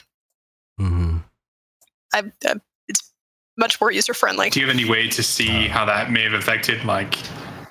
I, 2.16 2.22
I, 2.48 2.54
it's 2.88 3.12
much 3.58 3.80
more 3.80 3.90
user 3.90 4.14
friendly. 4.14 4.50
Do 4.50 4.60
you 4.60 4.66
have 4.66 4.74
any 4.74 4.88
way 4.88 5.08
to 5.08 5.22
see 5.22 5.68
how 5.68 5.84
that 5.84 6.10
may 6.10 6.22
have 6.22 6.32
affected 6.32 6.84
like 6.84 7.18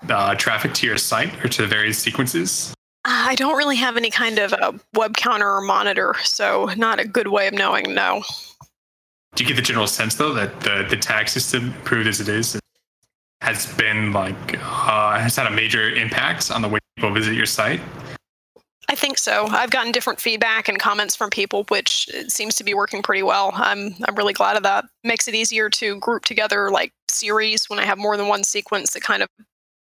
uh, 0.10 0.36
traffic 0.36 0.74
to 0.76 0.88
your 0.88 0.98
site 0.98 1.44
or 1.44 1.50
to 1.50 1.62
the 1.64 1.68
various 1.68 1.98
sequences? 1.98 2.74
I 3.06 3.36
don't 3.36 3.56
really 3.56 3.76
have 3.76 3.98
any 3.98 4.10
kind 4.10 4.40
of 4.40 4.54
a 4.54 4.80
web 4.94 5.16
counter 5.16 5.50
or 5.50 5.62
monitor, 5.62 6.16
so 6.24 6.70
not 6.76 7.00
a 7.00 7.08
good 7.08 7.28
way 7.28 7.48
of 7.48 7.54
knowing. 7.54 7.94
No, 7.94 8.24
Do 9.36 9.44
you 9.44 9.48
get 9.48 9.56
the 9.56 9.62
general 9.62 9.88
sense 9.88 10.16
though 10.16 10.34
that 10.34 10.60
the 10.62 10.86
the 10.90 10.98
tag 10.98 11.30
system, 11.30 11.66
improved 11.66 12.08
as 12.08 12.20
it 12.20 12.30
is, 12.30 12.60
has 13.42 13.72
been 13.74 14.12
like 14.12 14.58
uh, 14.60 15.20
has 15.20 15.36
had 15.36 15.46
a 15.46 15.52
major 15.52 15.90
impact 15.90 16.50
on 16.52 16.62
the 16.62 16.68
way 16.68 16.80
people 16.96 17.12
visit 17.14 17.36
your 17.36 17.46
site? 17.46 17.82
I 18.88 18.96
think 18.96 19.18
so. 19.18 19.48
I've 19.48 19.72
gotten 19.72 19.92
different 19.92 20.22
feedback 20.22 20.68
and 20.70 20.78
comments 20.78 21.16
from 21.16 21.30
people, 21.30 21.66
which 21.70 22.10
seems 22.28 22.56
to 22.56 22.64
be 22.64 22.74
working 22.74 23.02
pretty 23.02 23.24
well. 23.24 23.52
I'm 23.56 23.96
I'm 24.08 24.16
really 24.16 24.34
glad 24.34 24.58
of 24.58 24.64
that. 24.64 24.86
Makes 25.04 25.28
it 25.28 25.36
easier 25.36 25.70
to 25.72 26.00
group 26.00 26.26
together 26.26 26.70
like 26.70 26.94
series 27.08 27.70
when 27.70 27.80
I 27.80 27.84
have 27.84 27.98
more 27.98 28.16
than 28.16 28.28
one 28.28 28.44
sequence 28.44 28.94
that 28.94 29.02
kind 29.02 29.24
of 29.24 29.30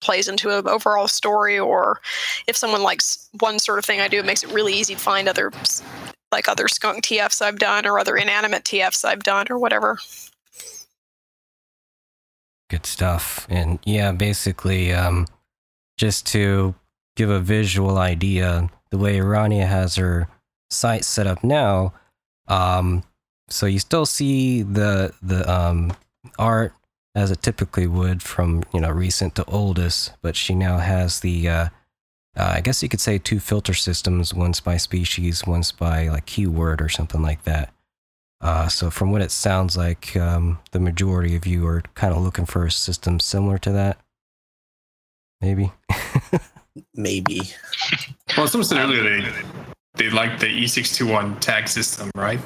plays 0.01 0.29
into 0.29 0.57
an 0.57 0.69
overall 0.69 1.09
story, 1.09 1.59
or 1.59 2.01
if 2.47 2.57
someone 2.57 2.83
likes 2.83 3.29
one 3.39 3.59
sort 3.59 3.79
of 3.79 3.85
thing 3.85 4.01
I 4.01 4.09
do, 4.09 4.19
it 4.19 4.27
makes 4.27 4.43
it 4.43 4.53
really 4.53 4.75
easy 4.75 4.95
to 4.95 5.01
find 5.01 5.29
other 5.29 5.51
like 6.33 6.49
other 6.49 6.69
skunk 6.69 7.05
TFs 7.05 7.43
I've 7.43 7.59
done 7.59 7.87
or 7.87 7.99
other 7.99 8.17
inanimate 8.17 8.65
TFs 8.65 9.05
I've 9.05 9.23
done 9.23 9.47
or 9.51 9.59
whatever. 9.59 9.99
Good 12.69 12.87
stuff. 12.87 13.47
And 13.51 13.81
yeah, 13.85 14.13
basically, 14.13 14.93
um, 14.93 15.27
just 15.99 16.25
to 16.29 16.75
give 17.17 17.29
a 17.29 17.41
visual 17.41 17.99
idea, 17.99 18.71
the 18.91 18.99
way 18.99 19.17
Arania 19.17 19.67
has 19.67 19.97
her 19.97 20.29
site 20.71 21.05
set 21.05 21.27
up 21.27 21.43
now, 21.45 21.93
um, 22.49 23.03
so 23.49 23.67
you 23.67 23.79
still 23.79 24.07
see 24.07 24.63
the 24.63 25.13
the 25.23 25.51
um, 25.51 25.93
art 26.39 26.73
as 27.15 27.31
it 27.31 27.43
typically 27.43 27.87
would 27.87 28.23
from 28.23 28.63
you 28.73 28.81
know 28.81 28.91
recent 28.91 29.35
to 29.37 29.45
oldest, 29.47 30.13
but 30.23 30.37
she 30.37 30.55
now 30.55 30.79
has 30.79 31.21
the 31.21 31.49
uh, 31.49 31.69
uh, 32.37 32.53
I 32.57 32.61
guess 32.61 32.83
you 32.83 32.89
could 32.89 33.01
say 33.01 33.19
two 33.19 33.41
filter 33.41 33.75
systems, 33.75 34.33
one's 34.33 34.61
by 34.61 34.77
species, 34.77 35.47
one's 35.47 35.73
by 35.73 36.09
like 36.09 36.27
keyword 36.27 36.81
or 36.81 36.89
something 36.89 37.23
like 37.23 37.45
that. 37.45 37.73
Uh, 38.41 38.69
so 38.69 38.89
from 38.89 39.13
what 39.13 39.21
it 39.21 39.31
sounds 39.31 39.77
like, 39.77 40.17
um, 40.17 40.59
the 40.71 40.81
majority 40.81 41.37
of 41.37 41.47
you 41.47 41.67
are 41.67 41.83
kind 41.95 42.15
of 42.15 42.23
looking 42.23 42.47
for 42.47 42.65
a 42.65 42.71
system 42.71 43.21
similar 43.21 43.59
to 43.59 43.73
that. 43.73 43.99
Maybe. 45.41 45.73
Maybe. 46.95 47.41
Well, 48.37 48.47
someone 48.47 48.65
said 48.65 48.79
earlier 48.79 49.03
they 49.03 49.33
they 49.95 50.11
like 50.11 50.39
the 50.39 50.47
E621 50.47 51.41
tag 51.41 51.69
system, 51.69 52.11
right? 52.15 52.41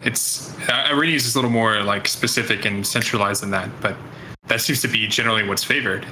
It's 0.00 0.52
uh, 0.68 0.88
Irene 0.90 1.14
is 1.14 1.34
a 1.34 1.38
little 1.38 1.50
more 1.50 1.82
like 1.82 2.06
specific 2.06 2.64
and 2.64 2.86
centralized 2.86 3.42
than 3.42 3.50
that, 3.50 3.68
but 3.80 3.96
that 4.46 4.60
seems 4.60 4.80
to 4.82 4.88
be 4.88 5.06
generally 5.08 5.42
what's 5.46 5.64
favored. 5.64 6.06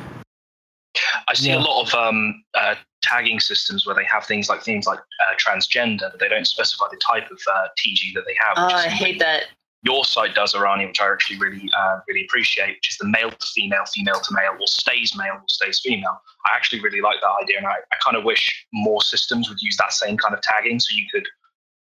I 1.28 1.34
see 1.34 1.48
Yeah. 1.50 1.58
a 1.58 1.60
lot 1.60 1.86
of 1.86 1.94
um, 1.94 2.42
uh, 2.54 2.74
tagging 3.02 3.40
systems 3.40 3.86
where 3.86 3.94
they 3.94 4.04
have 4.04 4.24
things 4.26 4.48
like 4.48 4.62
things 4.62 4.86
like 4.86 4.98
uh, 4.98 5.34
transgender, 5.36 6.10
but 6.10 6.18
they 6.20 6.28
don't 6.28 6.46
specify 6.46 6.86
the 6.90 6.98
type 6.98 7.30
of 7.30 7.38
uh, 7.54 7.66
TG 7.78 8.14
that 8.14 8.24
they 8.26 8.36
have. 8.40 8.54
oh, 8.56 8.66
which 8.66 8.74
I 8.74 8.80
something 8.88 8.96
hate 9.06 9.18
that. 9.20 9.44
Your 9.84 10.04
site 10.04 10.34
does, 10.34 10.54
Arani, 10.54 10.86
which 10.86 11.00
I 11.00 11.12
actually 11.12 11.38
really, 11.38 11.70
uh, 11.78 12.00
really 12.08 12.24
appreciate, 12.24 12.76
which 12.76 12.90
is 12.90 12.96
the 12.96 13.06
male 13.06 13.30
to 13.30 13.46
female, 13.54 13.84
female 13.94 14.18
to 14.18 14.34
male, 14.34 14.56
or 14.58 14.66
stays 14.66 15.14
male 15.16 15.34
or 15.34 15.42
stays 15.48 15.80
female. 15.80 16.20
I 16.46 16.56
actually 16.56 16.80
really 16.80 17.02
like 17.02 17.20
that 17.20 17.32
idea, 17.42 17.58
and 17.58 17.66
I, 17.66 17.72
I 17.72 17.96
kind 18.02 18.16
of 18.16 18.24
wish 18.24 18.66
more 18.72 19.02
systems 19.02 19.48
would 19.48 19.60
use 19.60 19.76
that 19.76 19.92
same 19.92 20.16
kind 20.16 20.34
of 20.34 20.40
tagging, 20.40 20.80
so 20.80 20.96
you 20.96 21.04
could 21.12 21.26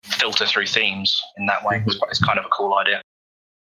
filter 0.04 0.46
through 0.46 0.66
themes 0.66 1.20
in 1.38 1.46
that 1.46 1.64
way. 1.64 1.82
It's, 1.86 1.98
it's 2.10 2.22
kind 2.22 2.38
of 2.38 2.44
a 2.44 2.48
cool 2.50 2.74
idea. 2.74 3.00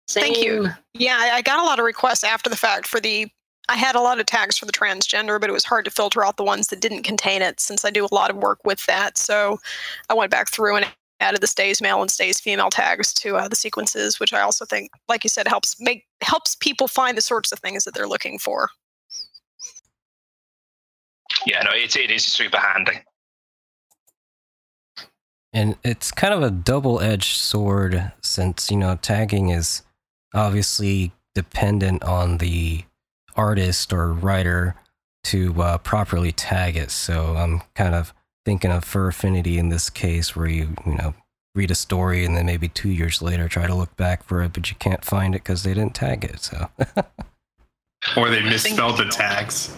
Thank 0.09 0.39
you. 0.39 0.69
Yeah, 0.95 1.17
I 1.19 1.37
I 1.37 1.43
got 1.43 1.61
a 1.61 1.65
lot 1.65 1.79
of 1.79 1.85
requests 1.85 2.25
after 2.25 2.49
the 2.49 2.57
fact 2.57 2.87
for 2.87 3.01
the. 3.01 3.29
I 3.69 3.77
had 3.77 3.95
a 3.95 4.01
lot 4.01 4.19
of 4.19 4.27
tags 4.27 4.59
for 4.59 4.67
the 4.67 4.73
transgender, 4.73 5.41
but 5.41 5.49
it 5.49 5.53
was 5.53 5.65
hard 5.65 5.85
to 5.85 5.93
filter 5.93 6.25
out 6.25 6.37
the 6.37 6.43
ones 6.43 6.69
that 6.69 6.81
didn't 6.81 7.05
contain 7.05 7.41
it 7.41 7.61
since 7.61 7.85
I 7.85 7.91
do 7.91 8.05
a 8.05 8.13
lot 8.13 8.31
of 8.31 8.37
work 8.37 8.59
with 8.65 8.85
that. 8.87 9.17
So 9.17 9.61
I 10.09 10.15
went 10.15 10.33
back 10.33 10.51
through 10.51 10.77
and 10.77 10.87
added 11.21 11.41
the 11.41 11.47
stays 11.47 11.81
male 11.81 12.00
and 12.00 12.11
stays 12.11 12.41
female 12.41 12.71
tags 12.71 13.12
to 13.15 13.37
uh, 13.37 13.49
the 13.49 13.57
sequences, 13.57 14.19
which 14.19 14.33
I 14.33 14.41
also 14.41 14.65
think, 14.65 14.91
like 15.09 15.23
you 15.25 15.31
said, 15.31 15.47
helps 15.47 15.81
make 15.81 16.07
helps 16.23 16.57
people 16.57 16.89
find 16.89 17.17
the 17.17 17.23
sorts 17.23 17.53
of 17.53 17.59
things 17.61 17.85
that 17.85 17.95
they're 17.95 18.09
looking 18.09 18.39
for. 18.39 18.71
Yeah, 21.47 21.62
no, 21.62 21.71
it, 21.73 21.95
it 21.97 22.11
is 22.11 22.25
super 22.25 22.59
handy. 22.59 23.00
And 25.53 25.77
it's 25.83 26.12
kind 26.12 26.33
of 26.33 26.43
a 26.43 26.50
double 26.50 27.00
edged 27.00 27.37
sword 27.37 28.12
since, 28.23 28.71
you 28.71 28.77
know, 28.77 28.97
tagging 29.00 29.49
is 29.49 29.83
obviously 30.35 31.12
dependent 31.35 32.05
on 32.05 32.39
the 32.39 32.85
artist 33.37 33.93
or 33.93 34.12
writer 34.12 34.77
to 35.25 35.61
uh, 35.61 35.79
properly 35.79 36.33
tag 36.33 36.77
it. 36.77 36.91
So 36.91 37.37
I'm 37.37 37.62
kind 37.75 37.95
of 37.95 38.15
thinking 38.44 38.70
of 38.70 38.85
Fur 38.85 39.09
Affinity 39.09 39.59
in 39.59 39.68
this 39.68 39.90
case, 39.90 40.35
where 40.35 40.49
you, 40.49 40.75
you 40.87 40.94
know, 40.94 41.14
read 41.54 41.70
a 41.70 41.75
story 41.75 42.25
and 42.25 42.37
then 42.37 42.47
maybe 42.47 42.68
two 42.68 42.90
years 42.90 43.20
later 43.20 43.49
try 43.49 43.66
to 43.66 43.75
look 43.75 43.97
back 43.97 44.23
for 44.25 44.42
it, 44.42 44.52
but 44.52 44.70
you 44.70 44.76
can't 44.78 45.04
find 45.04 45.35
it 45.35 45.42
because 45.42 45.62
they 45.62 45.75
didn't 45.75 45.94
tag 45.94 46.25
it. 46.25 46.40
So, 46.40 46.68
Or 48.16 48.30
they 48.30 48.42
misspelled 48.42 48.99
the 48.99 49.04
tags. 49.06 49.76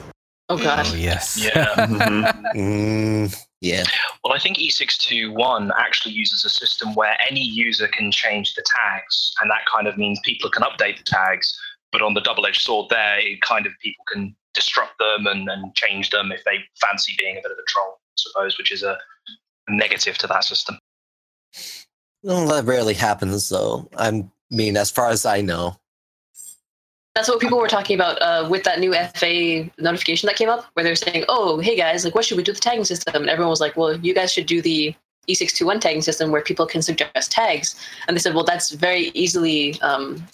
Oh 0.49 0.59
god. 0.59 0.87
oh, 0.87 0.95
yes. 0.95 1.39
Yeah. 1.43 1.67
Mhm. 1.77 2.53
Mm, 2.55 3.37
yeah. 3.61 3.85
Well, 4.23 4.35
I 4.35 4.39
think 4.39 4.59
E 4.59 4.71
E621 4.71 5.71
actually 5.79 6.13
uses 6.15 6.45
a 6.45 6.51
system 6.51 6.95
where 6.95 7.17
any 7.29 7.41
user 7.41 7.89
can 7.89 8.11
change 8.13 8.55
the 8.55 8.65
tags, 8.81 9.33
and 9.41 9.51
that 9.51 9.65
kind 9.75 9.87
of 9.87 9.97
means 9.97 10.21
people 10.25 10.51
can 10.51 10.63
update 10.63 10.99
the 10.99 11.05
tags. 11.05 11.59
But 11.91 12.03
on 12.03 12.15
the 12.15 12.21
double-edged 12.21 12.61
sword, 12.61 12.89
there, 12.91 13.19
it 13.21 13.41
kind 13.43 13.67
of 13.67 13.73
people 13.83 14.05
can 14.13 14.35
disrupt 14.55 14.99
them 14.99 15.27
and, 15.27 15.49
and 15.49 15.75
change 15.75 16.11
them 16.11 16.33
if 16.33 16.43
they 16.45 16.59
fancy 16.81 17.15
being 17.19 17.37
a 17.37 17.41
bit 17.43 17.53
of 17.53 17.59
a 17.59 17.67
troll, 17.69 17.99
I 17.99 18.02
suppose, 18.23 18.59
which 18.59 18.73
is 18.73 18.83
a 18.83 18.99
negative 19.69 20.19
to 20.19 20.27
that 20.27 20.45
system. 20.45 20.79
Well, 22.23 22.47
that 22.49 22.65
rarely 22.65 22.95
happens, 22.95 23.49
though. 23.49 23.89
I 23.97 24.25
mean, 24.51 24.77
as 24.77 24.91
far 24.91 25.11
as 25.11 25.27
I 25.27 25.41
know. 25.41 25.77
That's 27.15 27.29
what 27.29 27.41
people 27.41 27.59
were 27.59 27.69
talking 27.69 27.95
about 27.95 28.23
uh, 28.23 28.49
with 28.49 28.65
that 28.65 28.81
new 28.81 28.95
FA 28.95 29.71
notification 29.79 30.29
that 30.29 30.37
came 30.37 30.49
up, 30.49 30.65
where 30.73 30.83
they're 30.83 30.95
saying, 30.95 31.25
"Oh, 31.29 31.59
hey 31.59 31.77
guys, 31.77 32.07
like, 32.07 32.15
what 32.15 32.25
should 32.25 32.39
we 32.39 32.43
do 32.43 32.53
with 32.53 32.59
the 32.63 32.63
tagging 32.63 32.85
system?" 32.85 33.17
And 33.17 33.29
everyone 33.29 33.51
was 33.51 33.61
like, 33.61 33.77
"Well, 33.77 33.99
you 33.99 34.15
guys 34.15 34.33
should 34.33 34.47
do 34.47 34.63
the 34.63 34.95
E621 35.29 35.81
tagging 35.81 36.01
system 36.01 36.31
where 36.31 36.41
people 36.41 36.65
can 36.65 36.81
suggest 36.81 37.31
tags." 37.31 37.77
And 38.09 38.17
they 38.17 38.19
said, 38.19 38.35
"Well, 38.35 38.45
that's 38.45 38.71
very 38.71 39.11
easily 39.13 39.79
um, 39.83 40.27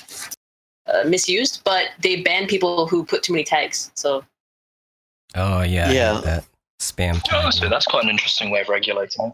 uh, 0.86 1.02
misused, 1.04 1.62
but 1.64 1.86
they 2.00 2.22
ban 2.22 2.46
people 2.46 2.86
who 2.86 3.04
put 3.04 3.24
too 3.24 3.32
many 3.32 3.44
tags." 3.44 3.90
So 3.96 4.22
Oh, 5.34 5.62
yeah. 5.62 5.88
I 5.88 5.92
Yeah. 5.92 6.40
Hate 6.80 6.96
That 6.96 7.22
spam 7.22 7.22
Oh, 7.32 7.50
so 7.50 7.68
that's 7.68 7.86
quite 7.86 8.04
an 8.04 8.10
interesting 8.10 8.50
way 8.50 8.60
of 8.60 8.68
regulating 8.68 9.26
it. 9.26 9.32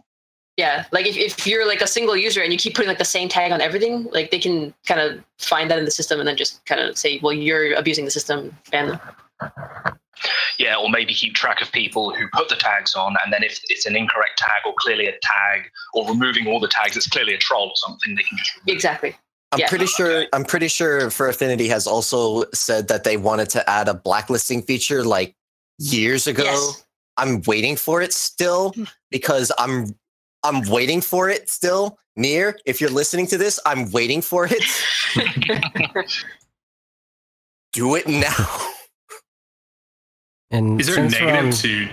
yeah, 0.57 0.85
like 0.93 1.07
if, 1.07 1.17
if 1.17 1.47
you're 1.47 1.67
like 1.67 1.81
a 1.81 1.87
single 1.87 2.17
user 2.17 2.43
and 2.43 2.53
you 2.53 2.59
keep 2.59 2.75
putting 2.75 2.89
like 2.89 2.99
the 2.99 3.05
same 3.05 3.29
tag 3.29 3.53
on 3.53 3.61
everything, 3.61 4.05
like 4.13 4.31
they 4.31 4.39
can 4.39 4.73
kind 4.87 5.01
of 5.01 5.23
find 5.39 5.71
that 5.71 5.79
in 5.79 5.85
the 5.85 5.91
system 5.91 6.21
and 6.21 6.29
then 6.29 6.37
just 6.37 6.65
kind 6.67 6.81
of 6.81 6.97
say, 6.97 7.19
"Well, 7.23 7.33
you're 7.33 7.75
abusing 7.75 8.05
the 8.05 8.11
system, 8.11 8.57
ban 8.71 8.89
them." 8.89 9.01
Yeah, 10.59 10.77
or 10.77 10.89
maybe 10.89 11.13
keep 11.13 11.35
track 11.35 11.61
of 11.61 11.71
people 11.73 12.15
who 12.15 12.29
put 12.33 12.49
the 12.49 12.55
tags 12.57 12.95
on, 12.95 13.17
and 13.25 13.33
then 13.33 13.43
if 13.43 13.61
it's 13.69 13.85
an 13.87 13.97
incorrect 13.97 14.39
tag 14.39 14.63
or 14.65 14.73
clearly 14.79 15.07
a 15.07 15.13
tag, 15.21 15.63
or 15.93 16.09
removing 16.09 16.47
all 16.47 16.61
the 16.61 16.69
tags, 16.69 16.97
it's 16.97 17.09
clearly 17.09 17.35
a 17.35 17.39
troll 17.39 17.67
or 17.69 17.77
something, 17.77 18.15
they 18.15 18.23
can 18.23 18.39
just 18.39 18.55
remove. 18.57 18.75
Exactly. 18.75 19.17
I'm 19.53 19.59
Yeah. 19.59 19.69
pretty 19.69 19.87
sure. 19.87 20.27
I'm 20.33 20.45
pretty 20.45 20.69
sure 20.69 21.11
Fur 21.11 21.29
Affinity 21.29 21.69
has 21.69 21.87
also 21.89 22.45
said 22.55 22.89
that 22.89 23.03
they 23.05 23.17
wanted 23.17 23.51
to 23.51 23.69
add 23.69 23.89
a 23.89 23.95
blacklisting 23.95 24.63
feature 24.63 25.05
like 25.05 25.35
years 25.79 26.27
ago. 26.29 26.45
Yes. 26.45 26.84
I'm 27.17 27.43
waiting 27.47 27.77
for 27.77 28.03
it 28.03 28.13
still 28.13 28.75
because 29.11 29.53
I'm 29.59 29.95
I'm 30.43 30.63
waiting 30.69 31.01
for 31.01 31.29
it 31.31 31.49
still. 31.49 31.99
Near, 32.17 32.57
if 32.65 32.81
you're 32.81 32.91
listening 32.91 33.27
to 33.29 33.39
this, 33.39 33.59
I'm 33.67 33.91
waiting 33.91 34.21
for 34.23 34.47
it. 34.51 34.65
Do 37.73 37.95
it 37.97 38.07
now. 38.07 38.69
And 40.51 40.81
Is 40.81 40.87
there 40.87 40.95
a 41.05 41.11
since 41.11 41.21
we're 41.21 41.27
negative 41.27 41.47
on- 41.47 41.53
to? 41.53 41.89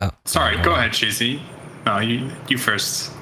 Oh, 0.00 0.10
Sorry, 0.24 0.56
go 0.62 0.72
ahead, 0.72 0.92
Cheesy. 0.92 1.42
No, 1.86 1.98
you 1.98 2.30
you 2.48 2.58
first. 2.58 3.12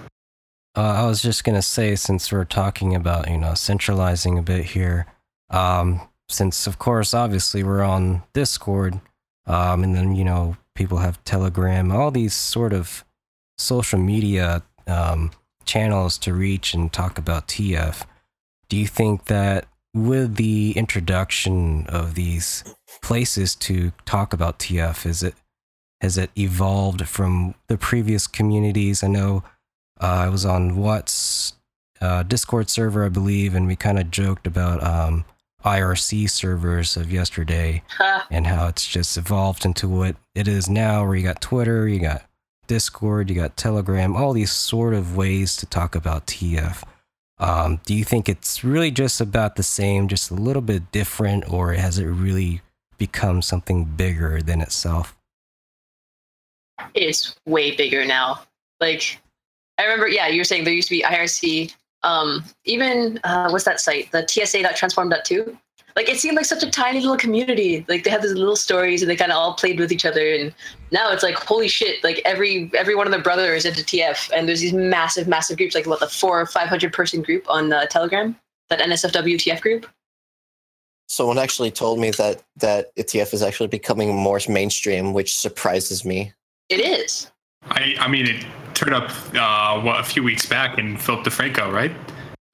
Uh, 0.77 0.81
I 0.81 1.07
was 1.07 1.23
just 1.23 1.45
gonna 1.45 1.63
say, 1.63 1.97
since 1.97 2.31
we're 2.33 2.45
talking 2.45 2.95
about 2.95 3.31
you 3.31 3.39
know 3.39 3.55
centralizing 3.55 4.39
a 4.39 4.43
bit 4.43 4.65
here, 4.65 5.07
um, 5.51 6.01
since 6.29 6.67
of 6.67 6.79
course 6.79 7.13
obviously 7.15 7.63
we're 7.63 7.83
on 7.83 8.23
Discord, 8.33 9.01
um, 9.47 9.85
and 9.85 9.95
then 9.95 10.15
you 10.17 10.25
know 10.25 10.57
people 10.77 10.99
have 10.99 11.23
Telegram, 11.25 11.91
all 11.91 12.11
these 12.11 12.35
sort 12.35 12.73
of 12.73 13.05
social 13.59 13.99
media 13.99 14.63
um, 14.87 15.31
channels 15.65 16.19
to 16.19 16.33
reach 16.33 16.75
and 16.75 16.93
talk 16.93 17.19
about 17.19 17.49
TF. 17.49 18.05
Do 18.69 18.77
you 18.77 18.87
think 18.87 19.25
that 19.25 19.67
with 19.95 20.37
the 20.37 20.73
introduction 20.73 21.87
of 21.87 22.15
these 22.15 22.63
places 23.03 23.55
to 23.57 23.93
talk 24.05 24.33
about 24.33 24.59
TF, 24.59 25.07
is 25.07 25.23
it 25.23 25.35
has 26.03 26.19
it 26.19 26.31
evolved 26.37 27.09
from 27.09 27.55
the 27.69 27.79
previous 27.79 28.27
communities? 28.27 29.03
I 29.03 29.09
know 29.09 29.43
uh, 30.01 30.07
I 30.07 30.29
was 30.29 30.45
on 30.45 30.77
What's 30.77 31.55
uh, 32.01 32.23
Discord 32.23 32.69
server, 32.69 33.05
I 33.05 33.09
believe, 33.09 33.55
and 33.55 33.67
we 33.67 33.77
kind 33.77 33.99
of 33.99 34.11
joked 34.11 34.47
about 34.47 34.83
um, 34.83 35.25
IRC 35.67 36.31
servers 36.31 36.97
of 36.97 37.13
yesterday 37.13 37.83
and 38.31 38.47
how 38.47 38.69
it's 38.69 38.87
just 38.87 39.17
evolved 39.19 39.65
into 39.65 39.89
what 39.89 40.17
it 40.35 40.49
is 40.49 40.69
now, 40.71 41.05
where 41.05 41.17
you 41.17 41.25
got 41.25 41.41
Twitter, 41.41 41.89
you 41.89 42.01
got 42.01 42.23
Discord, 42.67 43.29
you 43.29 43.37
got 43.37 43.57
Telegram, 43.57 44.17
all 44.17 44.33
these 44.33 44.53
sort 44.53 44.95
of 44.95 45.17
ways 45.17 45.57
to 45.57 45.67
talk 45.67 45.95
about 45.95 46.27
TF. 46.27 46.83
Um, 47.39 47.81
do 47.85 47.95
you 47.95 48.05
think 48.05 48.29
it's 48.29 48.65
really 48.65 48.91
just 48.91 49.21
about 49.21 49.57
the 49.57 49.63
same, 49.63 50.09
just 50.09 50.31
a 50.31 50.35
little 50.35 50.63
bit 50.63 50.91
different, 50.93 51.53
or 51.53 51.73
has 51.75 51.99
it 51.99 52.07
really 52.07 52.63
become 52.97 53.43
something 53.43 53.85
bigger 53.85 54.41
than 54.41 54.63
itself? 54.63 55.17
it's 56.95 57.37
way 57.47 57.75
bigger 57.77 58.05
now. 58.05 58.41
Like 58.81 59.19
I 59.79 59.85
remember, 59.85 60.09
yeah, 60.09 60.29
you 60.29 60.41
were 60.41 60.45
saying 60.45 60.65
there 60.65 60.73
used 60.73 60.89
to 60.89 60.95
be 60.95 61.03
IRC. 61.03 61.75
Um, 62.07 62.45
even 62.65 63.19
uh, 63.25 63.51
what's 63.51 63.65
that 63.65 63.81
site? 63.81 64.13
The 64.13 64.27
TSA.transform.2. 64.27 65.59
Like 65.97 66.09
it 66.09 66.19
seemed 66.19 66.37
like 66.37 66.45
such 66.45 66.63
a 66.63 66.71
tiny 66.71 67.01
little 67.01 67.17
community. 67.17 67.85
Like 67.89 68.05
they 68.05 68.11
had 68.11 68.23
these 68.23 68.35
little 68.35 68.55
stories 68.55 69.03
and 69.03 69.11
they 69.11 69.17
kind 69.17 69.33
of 69.33 69.39
all 69.39 69.55
played 69.55 69.81
with 69.81 69.91
each 69.91 70.05
other. 70.05 70.35
And 70.35 70.55
now 70.93 71.11
it's 71.11 71.23
like 71.23 71.35
holy 71.35 71.69
shit! 71.69 72.05
Like 72.05 72.21
every 72.25 72.71
every 72.77 72.95
one 72.95 73.07
of 73.07 73.13
their 73.13 73.23
brothers 73.23 73.65
into 73.65 73.83
TF, 73.83 74.31
and 74.37 74.47
there's 74.47 74.61
these 74.61 74.75
massive, 74.75 75.27
massive 75.27 75.57
groups. 75.57 75.75
Like 75.75 75.87
what 75.87 76.01
the 76.01 76.07
four 76.07 76.41
or 76.41 76.47
five 76.47 76.69
hundred 76.69 76.93
person 76.93 77.23
group 77.23 77.49
on 77.49 77.73
uh, 77.73 77.87
Telegram, 77.87 78.37
that 78.69 78.79
NSFW 78.79 79.37
TF 79.37 79.61
group. 79.63 79.87
Someone 81.09 81.39
actually 81.39 81.71
told 81.71 81.99
me 81.99 82.11
that 82.11 82.43
that 82.57 82.95
TF 82.95 83.33
is 83.33 83.43
actually 83.43 83.69
becoming 83.69 84.15
more 84.15 84.39
mainstream, 84.49 85.15
which 85.15 85.39
surprises 85.39 86.05
me. 86.05 86.35
It 86.69 86.81
is. 86.81 87.31
I 87.71 87.97
I 87.99 88.07
mean, 88.07 88.27
it 88.27 88.45
turned 88.77 88.95
up 88.95 89.11
uh, 89.35 89.81
what 89.81 89.99
a 89.99 90.05
few 90.05 90.23
weeks 90.23 90.47
back 90.47 90.79
in 90.79 90.97
Philip 90.97 91.25
DeFranco, 91.25 91.73
right? 91.73 91.93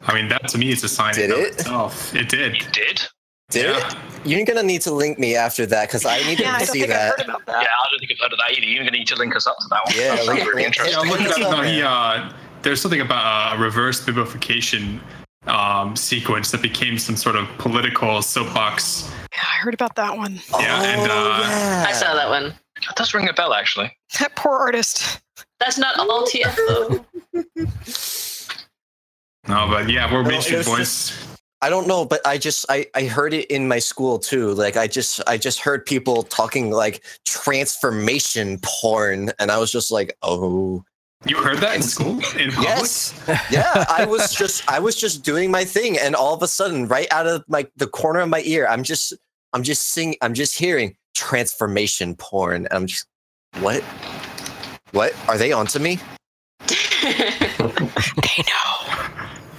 I 0.02 0.14
mean, 0.14 0.28
that 0.28 0.48
to 0.48 0.58
me 0.58 0.70
is 0.70 0.82
a 0.84 0.88
sign 0.88 1.14
Did 1.14 1.30
of 1.30 1.38
it? 1.38 1.52
itself. 1.54 2.14
It 2.14 2.28
did. 2.28 2.56
You 2.56 2.70
did? 2.72 3.02
Did 3.50 3.66
Yeah. 3.66 3.86
it? 3.88 3.96
You're 4.24 4.44
gonna 4.46 4.62
need 4.62 4.80
to 4.82 4.92
link 4.92 5.18
me 5.18 5.34
after 5.36 5.66
that 5.66 5.88
because 5.88 6.06
I 6.06 6.18
need 6.22 6.38
to 6.38 6.42
Yeah, 6.44 6.54
I 6.54 6.58
don't 6.58 6.66
see 6.68 6.80
think 6.80 6.92
I've 6.92 7.16
that. 7.16 7.18
heard 7.20 7.28
about 7.28 7.42
Yeah. 7.48 7.54
I 7.68 7.90
don't 7.90 7.98
think 7.98 8.12
I've 8.12 8.18
heard 8.20 8.32
of 8.32 8.38
that 8.38 8.52
either. 8.52 8.66
You're 8.66 8.82
going 8.84 8.92
to 8.92 8.98
need 8.98 9.08
to 9.08 9.16
link 9.16 9.36
us 9.36 9.46
up 9.46 9.56
to 9.58 9.66
that 9.70 9.84
one. 9.84 9.94
Yeah, 9.96 10.08
that 10.14 10.24
sounds 10.24 10.28
link- 10.38 10.48
really 10.48 10.64
interesting. 10.64 10.94
Yeah, 10.94 11.00
I'm 11.02 11.08
looking 11.08 11.26
It's 11.26 11.38
up. 11.38 11.44
up 11.44 11.50
No, 11.58 11.62
he 11.62 11.82
uh, 11.82 12.32
there's 12.62 12.80
something 12.80 13.00
about 13.00 13.56
a 13.56 13.60
reverse 13.60 14.00
bimbofication 14.04 15.00
um, 15.46 15.96
sequence 15.96 16.50
that 16.52 16.62
became 16.62 16.98
some 16.98 17.16
sort 17.16 17.34
of 17.36 17.46
political 17.58 18.22
soapbox. 18.22 19.10
Yeah, 19.34 19.40
I 19.42 19.56
heard 19.62 19.74
about 19.74 19.96
that 19.96 20.16
one. 20.16 20.40
Yeah, 20.58 20.82
and, 20.82 21.00
Oh, 21.10 21.32
uh, 21.32 21.38
yeah. 21.40 21.84
I 21.88 21.92
saw 21.92 22.14
that 22.14 22.28
one. 22.30 22.54
That 22.86 22.96
does 22.96 23.12
ring 23.12 23.28
a 23.28 23.32
bell, 23.32 23.52
actually. 23.54 23.96
That 24.20 24.34
poor 24.36 24.56
artist. 24.58 25.20
That's 25.62 25.78
not 25.78 25.94
oh. 25.98 26.10
all 26.10 26.26
TF 26.26 26.56
though. 26.56 27.06
No, 29.48 29.66
but 29.68 29.90
yeah, 29.90 30.10
we're 30.12 30.22
No, 30.22 30.28
mainstream 30.28 30.60
it's 30.60 30.68
boys. 30.68 31.36
I 31.60 31.68
don't 31.68 31.88
know, 31.88 32.04
but 32.04 32.20
I 32.24 32.38
just 32.38 32.64
I 32.68 32.86
I 32.94 33.04
heard 33.04 33.34
it 33.34 33.50
in 33.50 33.66
my 33.66 33.80
school 33.80 34.18
too. 34.20 34.54
Like 34.54 34.76
I 34.76 34.86
just 34.86 35.20
I 35.26 35.36
just 35.36 35.58
heard 35.58 35.84
people 35.84 36.22
talking 36.22 36.70
like 36.70 37.04
transformation 37.24 38.60
porn, 38.62 39.32
and 39.40 39.50
I 39.50 39.58
was 39.58 39.72
just 39.72 39.90
like, 39.90 40.16
oh 40.22 40.84
You 41.26 41.36
heard 41.38 41.58
that 41.58 41.74
in 41.74 41.82
school? 41.82 42.20
In 42.38 42.52
public? 42.52 42.68
yes, 42.68 43.14
yeah. 43.50 43.84
I 43.88 44.04
was 44.04 44.32
just 44.32 44.68
I 44.70 44.78
was 44.78 44.94
just 44.94 45.24
doing 45.24 45.50
my 45.50 45.64
thing, 45.64 45.98
and 45.98 46.14
all 46.14 46.34
of 46.34 46.42
a 46.42 46.48
sudden, 46.48 46.86
right 46.86 47.08
out 47.10 47.26
of 47.26 47.44
my 47.48 47.66
the 47.76 47.88
corner 47.88 48.20
of 48.20 48.28
my 48.28 48.42
ear, 48.44 48.68
I'm 48.68 48.84
just 48.84 49.12
I'm 49.52 49.64
just 49.64 49.90
singing, 49.90 50.16
I'm 50.22 50.34
just 50.34 50.56
hearing 50.56 50.96
transformation 51.16 52.14
porn, 52.14 52.66
and 52.66 52.72
I'm 52.72 52.86
just 52.86 53.06
what 53.58 53.82
what 54.92 55.14
are 55.28 55.36
they 55.38 55.52
onto 55.52 55.78
me? 55.78 55.98
They 58.22 58.42
know. 58.42 58.74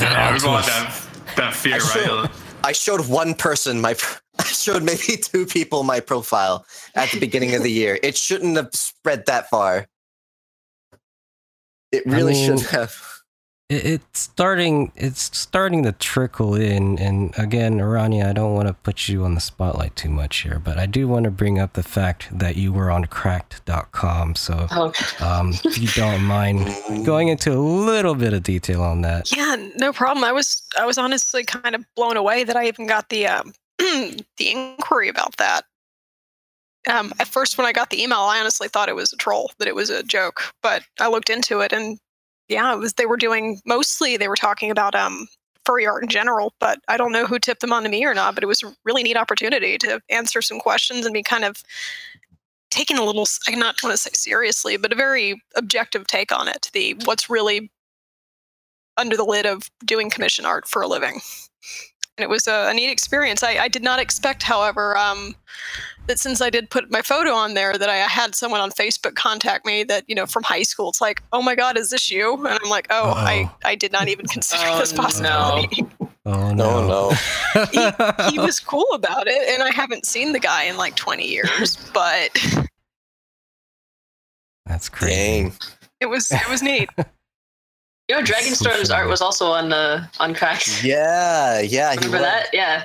Yeah, 0.00 0.32
we've 0.32 0.44
all 0.44 0.58
that, 0.58 1.06
that 1.36 1.54
fear, 1.54 1.74
I 1.74 1.78
right? 1.78 2.04
showed- 2.06 2.30
I 2.64 2.72
showed 2.72 3.08
one 3.08 3.34
person 3.34 3.80
my 3.80 3.94
I 4.38 4.44
showed 4.44 4.82
maybe 4.82 5.16
two 5.22 5.46
people 5.46 5.82
my 5.84 6.00
profile 6.00 6.66
at 6.94 7.10
the 7.10 7.20
beginning 7.20 7.54
of 7.54 7.62
the 7.62 7.70
year. 7.70 7.98
It 8.02 8.16
shouldn't 8.16 8.56
have 8.56 8.70
spread 8.74 9.26
that 9.26 9.48
far. 9.50 9.86
It 11.92 12.02
I 12.06 12.10
really 12.10 12.32
mean- 12.34 12.58
should 12.58 12.66
have. 12.70 13.15
It, 13.68 13.86
it's 13.86 14.20
starting. 14.20 14.92
It's 14.94 15.36
starting 15.36 15.82
to 15.82 15.92
trickle 15.92 16.54
in, 16.54 16.98
and 16.98 17.36
again, 17.38 17.78
Arania, 17.78 18.26
I 18.28 18.32
don't 18.32 18.54
want 18.54 18.68
to 18.68 18.74
put 18.74 19.08
you 19.08 19.24
on 19.24 19.34
the 19.34 19.40
spotlight 19.40 19.96
too 19.96 20.08
much 20.08 20.38
here, 20.38 20.60
but 20.62 20.78
I 20.78 20.86
do 20.86 21.08
want 21.08 21.24
to 21.24 21.30
bring 21.30 21.58
up 21.58 21.72
the 21.72 21.82
fact 21.82 22.28
that 22.36 22.56
you 22.56 22.72
were 22.72 22.90
on 22.90 23.06
Cracked.com. 23.06 24.36
So, 24.36 24.66
oh, 24.70 24.92
um, 25.20 25.52
if 25.64 25.78
you 25.78 25.88
don't 25.88 26.22
mind 26.22 26.64
going 27.04 27.28
into 27.28 27.52
a 27.52 27.58
little 27.58 28.14
bit 28.14 28.32
of 28.32 28.42
detail 28.42 28.82
on 28.82 29.02
that, 29.02 29.34
Yeah, 29.36 29.56
no 29.76 29.92
problem. 29.92 30.24
I 30.24 30.32
was 30.32 30.62
I 30.78 30.86
was 30.86 30.98
honestly 30.98 31.44
kind 31.44 31.74
of 31.74 31.84
blown 31.96 32.16
away 32.16 32.44
that 32.44 32.56
I 32.56 32.68
even 32.68 32.86
got 32.86 33.08
the 33.08 33.26
um, 33.26 33.52
the 33.78 34.22
inquiry 34.40 35.08
about 35.08 35.36
that. 35.38 35.62
Um, 36.88 37.12
at 37.18 37.26
first, 37.26 37.58
when 37.58 37.66
I 37.66 37.72
got 37.72 37.90
the 37.90 38.00
email, 38.00 38.18
I 38.20 38.38
honestly 38.38 38.68
thought 38.68 38.88
it 38.88 38.94
was 38.94 39.12
a 39.12 39.16
troll, 39.16 39.50
that 39.58 39.66
it 39.66 39.74
was 39.74 39.90
a 39.90 40.04
joke. 40.04 40.52
But 40.62 40.84
I 41.00 41.08
looked 41.08 41.30
into 41.30 41.58
it, 41.58 41.72
and 41.72 41.98
yeah, 42.48 42.72
it 42.72 42.78
was. 42.78 42.94
They 42.94 43.06
were 43.06 43.16
doing 43.16 43.60
mostly 43.64 44.16
they 44.16 44.28
were 44.28 44.36
talking 44.36 44.70
about 44.70 44.94
um, 44.94 45.28
furry 45.64 45.86
art 45.86 46.02
in 46.02 46.08
general. 46.08 46.54
But 46.60 46.78
I 46.88 46.96
don't 46.96 47.12
know 47.12 47.26
who 47.26 47.38
tipped 47.38 47.60
them 47.60 47.72
on 47.72 47.82
to 47.82 47.88
me 47.88 48.04
or 48.04 48.14
not. 48.14 48.34
But 48.34 48.44
it 48.44 48.48
was 48.48 48.62
a 48.62 48.74
really 48.84 49.02
neat 49.02 49.16
opportunity 49.16 49.78
to 49.78 50.00
answer 50.10 50.42
some 50.42 50.60
questions 50.60 51.04
and 51.04 51.12
be 51.12 51.22
kind 51.22 51.44
of 51.44 51.62
taken 52.70 52.98
a 52.98 53.04
little. 53.04 53.26
I 53.48 53.54
not 53.54 53.82
want 53.82 53.92
to 53.92 53.98
say 53.98 54.10
seriously, 54.12 54.76
but 54.76 54.92
a 54.92 54.96
very 54.96 55.42
objective 55.56 56.06
take 56.06 56.32
on 56.32 56.48
it. 56.48 56.70
The 56.72 56.96
what's 57.04 57.28
really 57.28 57.70
under 58.96 59.16
the 59.16 59.24
lid 59.24 59.46
of 59.46 59.70
doing 59.84 60.10
commission 60.10 60.46
art 60.46 60.66
for 60.66 60.82
a 60.82 60.88
living. 60.88 61.20
And 62.18 62.24
it 62.24 62.30
was 62.30 62.46
a, 62.46 62.70
a 62.70 62.74
neat 62.74 62.90
experience. 62.90 63.42
I, 63.42 63.56
I 63.58 63.68
did 63.68 63.82
not 63.82 63.98
expect, 63.98 64.42
however, 64.42 64.96
um, 64.96 65.34
that 66.06 66.18
since 66.18 66.40
I 66.40 66.50
did 66.50 66.70
put 66.70 66.90
my 66.90 67.02
photo 67.02 67.32
on 67.32 67.54
there, 67.54 67.76
that 67.78 67.88
I 67.88 67.96
had 67.96 68.34
someone 68.34 68.60
on 68.60 68.70
Facebook 68.70 69.14
contact 69.14 69.66
me 69.66 69.82
that, 69.84 70.04
you 70.08 70.14
know, 70.14 70.26
from 70.26 70.42
high 70.42 70.62
school. 70.62 70.88
It's 70.90 71.00
like, 71.00 71.22
oh 71.32 71.42
my 71.42 71.54
God, 71.54 71.76
is 71.76 71.90
this 71.90 72.10
you? 72.10 72.34
And 72.46 72.58
I'm 72.62 72.70
like, 72.70 72.86
oh, 72.90 73.10
I, 73.16 73.42
Uh-oh. 73.44 73.56
I 73.64 73.74
did 73.74 73.92
not 73.92 74.08
even 74.08 74.26
consider 74.26 74.62
Oh, 74.66 74.78
this 74.78 74.92
no. 74.92 75.02
possibility. 75.02 75.84
oh, 76.00 76.08
oh 76.26 76.52
No, 76.52 76.86
no, 76.86 77.10
oh, 77.54 77.68
no. 77.74 78.30
he 78.30 78.38
was 78.38 78.60
cool 78.60 78.86
about 78.92 79.26
it, 79.26 79.48
and 79.54 79.62
I 79.62 79.70
haven't 79.72 80.06
seen 80.06 80.32
the 80.32 80.40
guy 80.40 80.64
in 80.64 80.76
like 80.76 80.94
20 80.96 81.26
years, 81.26 81.76
but 81.92 82.30
That's 84.66 84.88
crazy. 84.88 85.14
Dang. 85.14 85.52
it 86.00 86.06
was 86.06 86.30
it 86.30 86.48
was 86.48 86.62
neat. 86.62 86.88
you 88.08 88.16
know, 88.16 88.22
Dragonstorm's 88.22 88.90
art 88.90 89.08
was 89.08 89.20
also 89.20 89.46
on 89.46 89.68
the 89.68 90.08
on 90.18 90.34
Cracked. 90.34 90.82
Yeah, 90.84 91.60
yeah. 91.60 91.90
He 91.92 91.96
Remember 91.98 92.18
was. 92.18 92.22
that? 92.26 92.48
Yeah. 92.52 92.84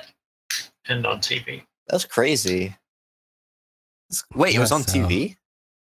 and 0.88 1.06
on 1.06 1.18
TV. 1.18 1.62
That's 1.88 2.04
crazy. 2.04 2.76
Wait, 4.34 4.54
it 4.54 4.58
was 4.58 4.72
on 4.72 4.82
That's, 4.82 4.94
uh, 4.94 4.98
TV? 4.98 5.36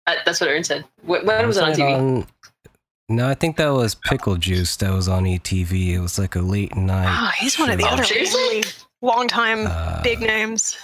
Uh, 0.07 0.15
that's 0.25 0.41
what 0.41 0.49
Aaron 0.51 0.65
said. 0.65 0.85
When, 1.05 1.25
when 1.27 1.47
was 1.47 1.57
it 1.57 1.65
on 1.65 1.73
TV? 1.73 1.97
on- 1.99 2.27
no, 3.09 3.29
I 3.29 3.35
think 3.35 3.57
that 3.57 3.69
was 3.71 3.97
Pickle 3.97 4.37
Juice 4.37 4.77
that 4.77 4.93
was 4.93 5.09
on 5.09 5.25
ETV. 5.25 5.95
It 5.95 6.01
was 6.01 6.17
like 6.19 6.37
a 6.37 6.41
late 6.41 6.77
night. 6.77 7.09
Oh, 7.11 7.31
he's 7.41 7.59
one 7.59 7.69
of 7.71 7.77
the 7.79 7.85
other 7.87 8.05
seriously? 8.05 8.41
really 8.41 8.63
long 9.03 9.27
time 9.27 9.67
Uh, 9.67 10.01
big 10.03 10.21
names. 10.21 10.77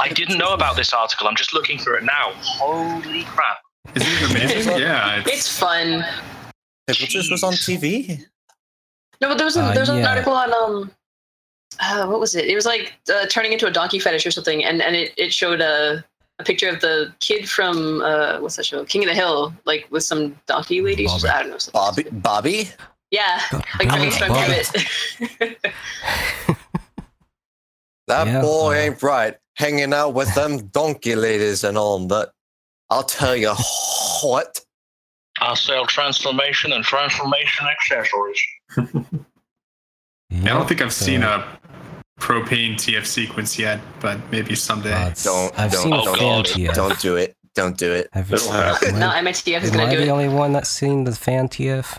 I 0.00 0.08
didn't 0.08 0.38
know 0.38 0.54
about 0.54 0.76
this 0.76 0.94
article. 0.94 1.28
I'm 1.28 1.36
just 1.36 1.52
looking 1.52 1.78
through 1.78 1.98
it 1.98 2.04
now. 2.04 2.32
Holy 2.40 3.24
crap. 3.24 3.58
Isn't 3.94 4.08
it 4.08 4.30
amazing? 4.30 4.78
yeah. 4.78 5.20
It's, 5.20 5.30
It's 5.30 5.58
fun. 5.58 6.04
Pickle 6.86 7.06
Juice 7.06 7.30
was 7.30 7.42
on 7.42 7.52
TV? 7.52 8.24
No, 9.20 9.28
but 9.28 9.36
there 9.36 9.44
was 9.44 9.58
a, 9.58 9.62
Uh, 9.62 9.72
there 9.72 9.82
was 9.82 9.90
an 9.90 9.98
yeah. 9.98 10.08
article 10.10 10.32
on 10.32 10.52
um, 10.54 10.90
uh, 11.80 12.06
what 12.06 12.18
was 12.18 12.34
it? 12.34 12.46
It 12.46 12.54
was 12.54 12.64
like 12.64 12.94
uh, 13.12 13.26
turning 13.26 13.52
into 13.52 13.66
a 13.66 13.70
donkey 13.70 13.98
fetish 13.98 14.24
or 14.26 14.30
something, 14.30 14.64
and 14.64 14.80
and 14.80 14.96
it, 14.96 15.12
it 15.18 15.34
showed 15.34 15.60
a 15.60 16.02
a 16.38 16.44
picture 16.44 16.68
of 16.68 16.80
the 16.80 17.12
kid 17.20 17.48
from 17.48 18.00
uh, 18.02 18.38
what's 18.40 18.56
that 18.56 18.66
show? 18.66 18.84
King 18.84 19.02
of 19.04 19.08
the 19.08 19.14
Hill, 19.14 19.52
like 19.64 19.86
with 19.90 20.04
some 20.04 20.38
donkey 20.46 20.80
ladies. 20.80 21.10
Bobby. 21.10 21.28
I 21.28 21.42
don't 21.42 21.50
know. 21.50 21.58
something 21.58 21.80
Bobby, 21.80 22.02
stupid. 22.02 22.22
Bobby. 22.22 22.70
Yeah, 23.10 23.40
like 23.78 23.88
Bobby, 23.88 23.88
Bobby 23.88 24.10
Strong 24.10 24.28
Bobby. 24.30 24.52
Rabbit. 25.40 25.58
That 28.08 28.26
Yeah, 28.26 28.40
boy 28.40 28.74
uh, 28.74 28.80
ain't 28.80 29.02
right. 29.02 29.36
Hanging 29.56 29.92
out 29.92 30.14
with 30.14 30.34
them 30.34 30.58
donkey 30.68 31.14
ladies 31.14 31.62
and 31.64 31.76
all 31.76 31.98
that. 32.08 32.30
I'll 32.90 33.02
tell 33.02 33.36
you 33.36 33.54
what. 34.22 34.60
I 35.40 35.54
sell 35.54 35.86
transformation 35.86 36.72
and 36.72 36.82
transformation 36.82 37.66
accessories. 37.66 38.40
I 40.30 40.44
don't 40.44 40.66
think 40.68 40.80
I've 40.80 40.92
seen 40.92 41.22
a 41.22 41.46
propane 42.18 42.74
TF 42.74 43.06
sequence 43.06 43.58
yet, 43.58 43.80
but 44.00 44.18
maybe 44.30 44.54
someday. 44.54 44.92
Uh, 44.92 45.14
Don't- 45.22 45.58
I've 45.58 45.72
don't- 45.72 45.82
seen 45.82 45.90
don't- 45.92 46.04
fan 46.18 46.42
don't- 46.42 46.46
TF. 46.46 46.74
Don't 46.74 47.00
do 47.00 47.16
it. 47.16 47.34
Don't 47.54 47.76
do 47.76 47.92
it. 47.92 48.08
Have 48.12 48.28
you 48.30 48.36
It'll 48.36 48.46
seen 48.46 48.54
happen. 48.54 48.98
no, 49.00 49.10
Am 49.10 49.24
MITF 49.24 49.62
is 49.62 49.70
gonna 49.70 49.84
I 49.86 49.90
do 49.90 49.96
the 49.96 50.04
it. 50.04 50.08
only 50.10 50.28
one 50.28 50.52
that's 50.52 50.68
seen 50.68 51.04
the 51.04 51.12
fan 51.14 51.48
TF? 51.48 51.98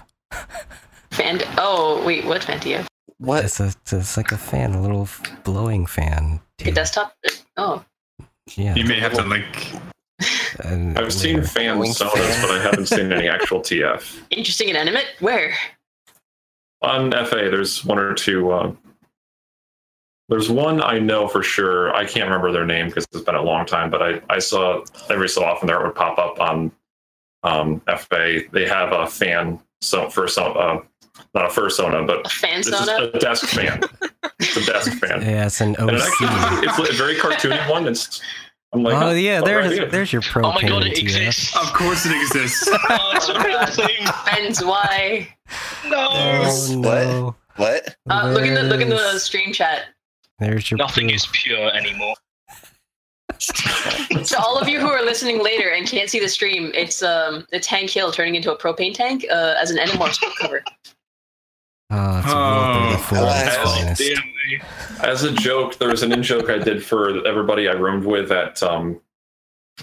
Fan. 1.11 1.41
Oh 1.57 2.01
wait, 2.05 2.23
what 2.25 2.43
fan 2.43 2.59
TF? 2.59 2.85
What? 3.17 3.43
It's 3.45 3.59
a, 3.59 3.73
it's 3.91 4.15
like 4.15 4.31
a 4.31 4.37
fan, 4.37 4.73
a 4.73 4.81
little 4.81 5.09
blowing 5.43 5.85
fan. 5.85 6.39
Okay, 6.61 6.71
TF. 6.71 6.75
desktop. 6.75 7.13
Oh, 7.57 7.83
Yeah. 8.55 8.75
you 8.75 8.85
may 8.85 8.99
have 8.99 9.13
to 9.15 9.23
link. 9.23 9.73
and 10.63 10.97
I've 10.97 11.11
seen 11.13 11.37
later. 11.37 11.47
fan 11.47 11.75
Going 11.77 11.91
sonas, 11.91 12.11
fan. 12.13 12.41
but 12.47 12.51
I 12.51 12.61
haven't 12.61 12.85
seen 12.87 13.11
any 13.11 13.27
actual 13.35 13.59
TF. 13.61 14.21
interesting 14.29 14.69
and 14.69 14.77
animate. 14.77 15.07
Where? 15.19 15.55
On 16.81 17.11
FA, 17.11 17.49
there's 17.49 17.83
one 17.83 17.99
or 17.99 18.13
two. 18.13 18.51
Uh, 18.51 18.71
there's 20.29 20.49
one 20.49 20.81
I 20.81 20.99
know 20.99 21.27
for 21.27 21.43
sure. 21.43 21.93
I 21.95 22.05
can't 22.05 22.25
remember 22.25 22.51
their 22.51 22.65
name 22.65 22.87
because 22.87 23.05
it's 23.11 23.23
been 23.23 23.35
a 23.35 23.41
long 23.41 23.65
time, 23.65 23.89
but 23.89 24.01
I, 24.01 24.21
I 24.29 24.39
saw 24.39 24.83
every 25.09 25.27
so 25.29 25.43
often 25.43 25.67
there 25.67 25.79
it 25.81 25.85
would 25.85 25.95
pop 25.95 26.17
up 26.17 26.39
on 26.39 26.71
um, 27.43 27.81
FA. 27.97 28.41
They 28.51 28.67
have 28.67 28.91
a 28.93 29.07
fan 29.07 29.59
so 29.81 30.09
for 30.09 30.27
some 30.27 30.55
uh, 30.57 30.77
not 31.33 31.45
a 31.45 31.47
fursona, 31.49 32.05
but 32.07 32.25
A 32.25 32.29
fan 32.29 32.57
this 32.57 32.67
is 32.67 32.87
a 32.87 33.11
desk 33.19 33.47
fan. 33.47 33.81
it's 34.39 34.55
a 34.57 34.65
desk 34.65 34.91
fan. 34.99 35.21
Yeah, 35.21 35.45
it's 35.47 35.61
an 35.61 35.75
And 35.77 35.89
it 35.91 36.01
actually, 36.01 36.67
it's 36.67 36.89
a 36.89 36.93
very 36.93 37.15
cartoony 37.15 37.69
one. 37.69 37.87
It's 37.87 38.21
I'm 38.71 38.83
like, 38.83 39.01
oh 39.01 39.11
yeah, 39.11 39.41
there's 39.41 39.73
alright. 39.73 39.91
there's 39.91 40.13
your 40.13 40.21
propane 40.21 40.43
Oh 40.45 40.53
my 40.53 40.67
god, 40.67 40.83
it 40.85 40.93
TF. 40.97 41.01
exists. 41.01 41.55
Of 41.57 41.73
course, 41.73 42.05
it 42.05 42.11
exists. 42.21 42.69
oh, 42.71 43.11
it's 43.15 43.27
a 43.29 43.43
real 43.43 43.65
thing. 43.65 44.05
Friends, 44.25 44.63
why? 44.63 45.27
No. 45.87 46.07
Oh 46.11 46.75
no. 46.77 47.35
What? 47.55 47.95
Uh, 48.09 48.29
look 48.31 48.45
in 48.45 48.53
the 48.53 48.63
look 48.63 48.79
in 48.81 48.89
the 48.89 49.17
stream 49.19 49.51
chat. 49.53 49.85
There's 50.39 50.69
your 50.71 50.77
Nothing 50.77 51.09
is 51.09 51.27
pure 51.31 51.71
anymore. 51.75 52.15
To 53.39 54.37
all 54.39 54.57
of 54.57 54.67
you 54.67 54.79
who 54.79 54.87
are 54.89 55.03
listening 55.05 55.41
later 55.41 55.69
and 55.69 55.87
can't 55.87 56.09
see 56.09 56.19
the 56.19 56.27
stream, 56.27 56.71
it's 56.73 57.01
um 57.01 57.45
the 57.51 57.63
Hank 57.65 57.89
Hill 57.89 58.11
turning 58.11 58.35
into 58.35 58.51
a 58.51 58.57
propane 58.57 58.93
tank 58.93 59.25
uh, 59.31 59.53
as 59.57 59.71
an 59.71 59.77
Animorphs 59.77 60.19
cover. 60.39 60.61
Oh, 61.91 62.19
it's 62.19 62.27
a 62.27 62.35
Oh. 62.35 62.89
Rule 62.89 62.97
34 62.97 63.17
at 63.29 63.47
its 63.47 63.55
Oh, 63.57 63.63
finest. 63.65 64.01
Dear 64.01 64.15
me. 64.17 64.61
As 65.01 65.23
a 65.23 65.31
joke, 65.31 65.77
there 65.77 65.89
was 65.89 66.03
an 66.03 66.11
in 66.11 66.21
joke 66.21 66.49
I 66.49 66.57
did 66.57 66.83
for 66.85 67.25
everybody 67.25 67.69
I 67.69 67.73
roomed 67.73 68.03
with 68.05 68.31
at 68.31 68.61
um, 68.61 68.99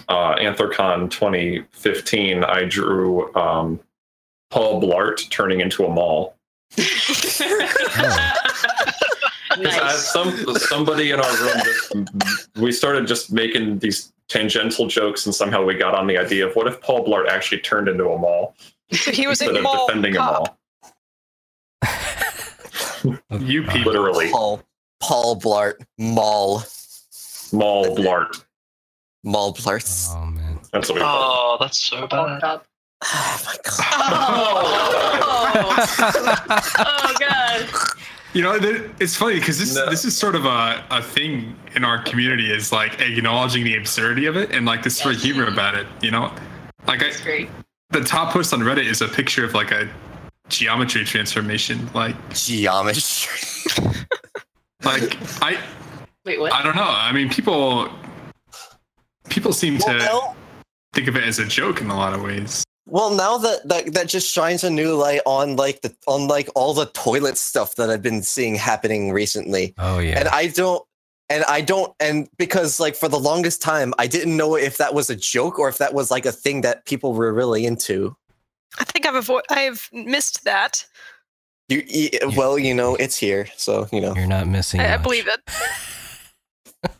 uh, 0.07 0.35
Anthrocon 0.35 1.09
2015. 1.09 2.43
I 2.43 2.63
drew 2.65 3.33
um, 3.35 3.79
Paul 4.51 4.81
Blart 4.81 5.27
turning 5.31 5.61
into 5.61 5.85
a 5.85 5.89
mall. 5.89 6.35
Because 6.77 7.41
nice. 9.59 10.11
some 10.11 10.31
somebody 10.55 11.11
in 11.11 11.19
our 11.19 11.37
room, 11.37 11.61
just, 11.63 12.49
we 12.57 12.71
started 12.71 13.07
just 13.07 13.31
making 13.31 13.79
these 13.79 14.13
tangential 14.27 14.87
jokes, 14.87 15.25
and 15.25 15.33
somehow 15.33 15.63
we 15.63 15.73
got 15.75 15.95
on 15.95 16.07
the 16.07 16.17
idea 16.17 16.47
of 16.47 16.55
what 16.55 16.67
if 16.67 16.81
Paul 16.81 17.05
Blart 17.05 17.27
actually 17.27 17.59
turned 17.61 17.87
into 17.87 18.09
a 18.09 18.17
mall 18.17 18.55
he 18.89 19.27
was 19.27 19.41
instead 19.41 19.55
a 19.55 19.57
of 19.59 19.63
mall 19.63 19.87
defending 19.87 20.15
a 20.15 20.19
cop. 20.19 20.57
mall? 23.03 23.17
you 23.39 23.63
people. 23.63 23.91
Literally, 23.91 24.29
Paul. 24.31 24.61
Paul 24.99 25.39
Blart. 25.39 25.85
Maul. 25.97 26.63
mall 27.51 27.95
Blart. 27.95 28.43
Mall 29.23 29.53
Blarts. 29.53 30.09
Oh 30.15 30.25
man. 30.25 30.59
That's 30.71 30.89
what 30.89 30.95
we 30.95 31.01
call 31.01 31.19
Oh, 31.19 31.57
that's 31.59 31.79
so 31.79 32.07
bad. 32.07 32.19
Oh 32.19 32.27
my 32.27 32.39
god. 32.39 32.61
Oh, 35.59 35.75
oh 36.79 37.15
god. 37.19 37.96
You 38.37 38.43
know, 38.43 38.55
it's 38.99 39.15
funny 39.15 39.39
because 39.39 39.57
this 39.57 39.73
No. 39.73 39.89
this 39.89 40.05
is 40.05 40.15
sort 40.15 40.35
of 40.35 40.45
a, 40.45 40.85
a 40.91 41.01
thing 41.01 41.55
in 41.75 41.83
our 41.83 42.03
community 42.03 42.53
is 42.53 42.71
like 42.71 43.01
acknowledging 43.01 43.63
the 43.63 43.75
absurdity 43.75 44.27
of 44.27 44.37
it 44.37 44.51
and 44.51 44.63
like 44.63 44.83
this 44.83 44.95
sort 44.95 45.15
of 45.15 45.21
humor 45.23 45.47
about 45.47 45.73
it. 45.73 45.87
You 46.03 46.11
know, 46.11 46.31
like 46.85 47.01
I, 47.01 47.09
That's 47.09 47.49
the 47.89 48.01
top 48.01 48.31
post 48.31 48.53
on 48.53 48.59
Reddit 48.59 48.85
is 48.85 49.01
a 49.01 49.07
picture 49.07 49.43
of 49.43 49.55
like 49.55 49.71
a 49.71 49.89
geometry 50.49 51.03
transformation. 51.03 51.89
Like, 51.95 52.15
Geometry. 52.31 53.01
like 54.83 55.17
I 55.41 55.59
Wait, 56.23 56.39
what? 56.39 56.53
I 56.53 56.61
don't 56.61 56.75
know. 56.75 56.83
I 56.83 57.11
mean, 57.11 57.29
people 57.29 57.89
people 59.29 59.51
seem 59.51 59.79
to 59.79 59.87
Well, 59.87 60.35
think 60.93 61.07
of 61.07 61.15
it 61.15 61.23
as 61.23 61.39
a 61.39 61.45
joke 61.45 61.81
in 61.81 61.89
a 61.89 61.95
lot 61.97 62.13
of 62.13 62.21
ways. 62.21 62.63
Well, 62.87 63.11
now 63.13 63.37
that, 63.37 63.67
that 63.67 63.93
that 63.93 64.07
just 64.07 64.33
shines 64.33 64.63
a 64.63 64.69
new 64.69 64.95
light 64.95 65.21
on 65.25 65.55
like 65.55 65.81
the 65.81 65.93
on 66.07 66.27
like 66.27 66.49
all 66.55 66.73
the 66.73 66.85
toilet 66.87 67.37
stuff 67.37 67.75
that 67.75 67.89
I've 67.89 68.01
been 68.01 68.23
seeing 68.23 68.55
happening 68.55 69.11
recently. 69.11 69.73
Oh 69.77 69.99
yeah. 69.99 70.19
and 70.19 70.27
I 70.29 70.47
don't 70.47 70.83
and 71.29 71.43
I 71.45 71.61
don't 71.61 71.93
and 71.99 72.29
because 72.37 72.79
like 72.79 72.95
for 72.95 73.09
the 73.09 73.19
longest 73.19 73.61
time 73.61 73.93
I 73.99 74.07
didn't 74.07 74.35
know 74.37 74.55
if 74.55 74.77
that 74.77 74.93
was 74.93 75.09
a 75.09 75.15
joke 75.15 75.59
or 75.59 75.67
if 75.69 75.77
that 75.79 75.93
was 75.93 76.09
like 76.09 76.25
a 76.25 76.31
thing 76.31 76.61
that 76.61 76.85
people 76.85 77.13
were 77.13 77.33
really 77.33 77.65
into. 77.65 78.15
I 78.79 78.83
think 78.85 79.05
I've 79.05 79.15
avo- 79.25 79.41
I've 79.49 79.89
missed 79.91 80.43
that. 80.45 80.85
You, 81.69 81.83
y 81.93 82.09
well, 82.37 82.57
you 82.57 82.73
know, 82.73 82.95
it's 82.95 83.17
here, 83.17 83.47
so 83.57 83.87
you 83.91 83.99
know. 83.99 84.13
You're 84.15 84.25
not 84.27 84.47
missing. 84.47 84.79
I, 84.79 84.93
I 84.93 84.97
believe 84.97 85.27
it. 85.27 85.39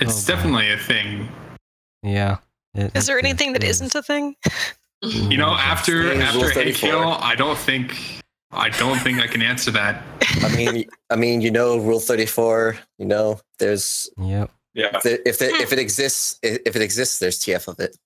It's 0.00 0.28
Oh, 0.28 0.32
boy. 0.32 0.36
definitely 0.36 0.72
a 0.72 0.78
thing. 0.78 1.28
Yeah. 2.02 2.38
It- 2.74 2.96
Is 2.96 3.06
there 3.06 3.18
it 3.18 3.24
anything 3.24 3.52
that 3.52 3.62
is. 3.62 3.80
isn't 3.80 3.94
a 3.94 4.02
thing? 4.02 4.36
You 5.02 5.36
know, 5.36 5.50
after 5.50 6.14
after 6.22 6.50
34. 6.52 6.90
AKL, 6.90 7.20
I 7.20 7.34
don't 7.34 7.58
think 7.58 8.22
I 8.52 8.68
don't 8.68 8.98
think 8.98 9.18
I 9.18 9.26
can 9.26 9.42
answer 9.42 9.70
that. 9.72 10.02
I 10.42 10.54
mean, 10.54 10.84
I 11.10 11.16
mean, 11.16 11.40
you 11.40 11.50
know, 11.50 11.78
Rule 11.78 12.00
Thirty 12.00 12.26
Four. 12.26 12.76
You 12.98 13.06
know, 13.06 13.40
there's 13.58 14.08
Yep. 14.18 14.50
Yeah. 14.74 14.96
if 14.96 15.06
it, 15.06 15.22
if 15.26 15.42
it, 15.42 15.60
if 15.60 15.72
it 15.72 15.78
exists, 15.78 16.38
if 16.42 16.76
it 16.76 16.82
exists, 16.82 17.18
there's 17.18 17.38
TF 17.40 17.68
of 17.68 17.80
it. 17.80 17.96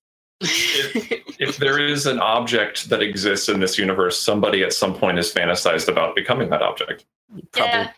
if 0.40 1.56
there 1.58 1.78
is 1.78 2.06
an 2.06 2.18
object 2.20 2.88
that 2.90 3.02
exists 3.02 3.48
in 3.48 3.60
this 3.60 3.78
universe, 3.78 4.20
somebody 4.20 4.62
at 4.62 4.72
some 4.72 4.94
point 4.94 5.16
has 5.16 5.32
fantasized 5.32 5.88
about 5.88 6.14
becoming 6.14 6.50
that 6.50 6.62
object. 6.62 7.04
Probably. 7.52 7.72
Yeah. 7.72 7.90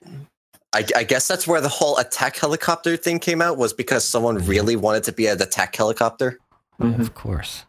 I, 0.75 0.85
I 0.97 1.05
guess 1.05 1.27
that's 1.27 1.47
where 1.47 1.61
the 1.61 1.69
whole 1.69 1.97
attack 1.97 2.37
helicopter 2.37 2.97
thing 2.97 3.19
came 3.19 3.41
out 3.41 3.57
was 3.57 3.73
because 3.73 4.05
someone 4.05 4.37
mm-hmm. 4.37 4.51
really 4.51 4.77
wanted 4.77 5.03
to 5.05 5.13
be 5.13 5.27
an 5.27 5.41
attack 5.41 5.75
helicopter. 5.75 6.39
Of 6.81 7.15
course. 7.15 7.65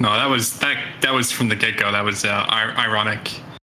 No, 0.00 0.12
that 0.12 0.28
was 0.28 0.58
that 0.60 0.76
that 1.02 1.12
was 1.12 1.30
from 1.32 1.48
the 1.48 1.56
get 1.56 1.76
go. 1.76 1.90
That 1.92 2.04
was 2.04 2.24
uh, 2.24 2.44
ir- 2.50 2.74
ironic. 2.78 3.30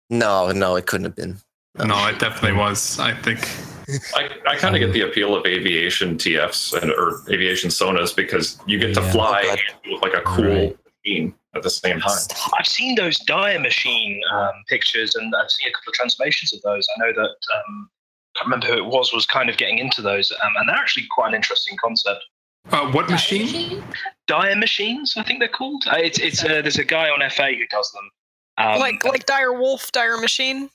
No, 0.09 0.51
no, 0.51 0.75
it 0.75 0.85
couldn't 0.85 1.05
have 1.05 1.15
been. 1.15 1.37
No, 1.77 2.07
it 2.07 2.19
definitely 2.19 2.57
was. 2.57 2.99
I 2.99 3.13
think. 3.15 3.39
I, 4.15 4.29
I 4.47 4.55
kind 4.57 4.75
of 4.75 4.79
get 4.79 4.93
the 4.93 5.01
appeal 5.01 5.35
of 5.35 5.45
aviation 5.45 6.15
TFs 6.17 6.79
and 6.81 6.91
or 6.91 7.21
aviation 7.29 7.69
sonas 7.69 8.15
because 8.15 8.57
you 8.65 8.77
get 8.79 8.93
to 8.95 9.01
Yeah. 9.01 9.11
fly 9.11 9.41
Oh, 9.43 9.49
God. 9.49 9.59
and 9.83 9.91
look 9.93 10.01
like 10.01 10.13
a 10.13 10.21
cool 10.21 10.45
Right. 10.45 10.77
machine 11.05 11.33
at 11.55 11.63
the 11.63 11.69
same 11.69 11.99
time. 11.99 12.17
I've 12.57 12.67
seen 12.67 12.95
those 12.95 13.17
dire 13.19 13.59
machine 13.59 14.21
um, 14.31 14.51
pictures, 14.69 15.15
and 15.15 15.33
I've 15.35 15.49
seen 15.51 15.67
a 15.67 15.71
couple 15.73 15.89
of 15.89 15.93
transformations 15.95 16.53
of 16.53 16.61
those. 16.61 16.87
I 16.95 16.99
know 17.05 17.11
that 17.13 17.35
um, 17.57 17.89
I 18.35 18.39
can't 18.39 18.45
remember 18.47 18.67
who 18.67 18.73
it 18.77 18.85
was 18.85 19.11
was 19.11 19.25
kind 19.25 19.49
of 19.49 19.57
getting 19.57 19.79
into 19.79 20.01
those, 20.01 20.31
um, 20.31 20.53
and 20.57 20.69
they're 20.69 20.75
actually 20.77 21.07
quite 21.11 21.29
an 21.29 21.35
interesting 21.35 21.75
concept. 21.83 22.23
Uh, 22.69 22.91
what 22.91 23.09
machine? 23.09 23.83
Dire 24.27 24.55
machines, 24.55 25.15
I 25.17 25.23
think 25.23 25.39
they're 25.39 25.49
called. 25.49 25.83
Uh, 25.87 25.97
it's 25.97 26.19
it's 26.19 26.43
uh, 26.43 26.61
there's 26.61 26.77
a 26.77 26.85
guy 26.85 27.09
on 27.09 27.27
FA 27.29 27.47
who 27.51 27.65
does 27.69 27.91
them. 27.91 28.09
Um, 28.57 28.79
like 28.79 29.03
like 29.03 29.25
Dire 29.25 29.53
Wolf, 29.53 29.91
Dire 29.91 30.17
Machine. 30.17 30.69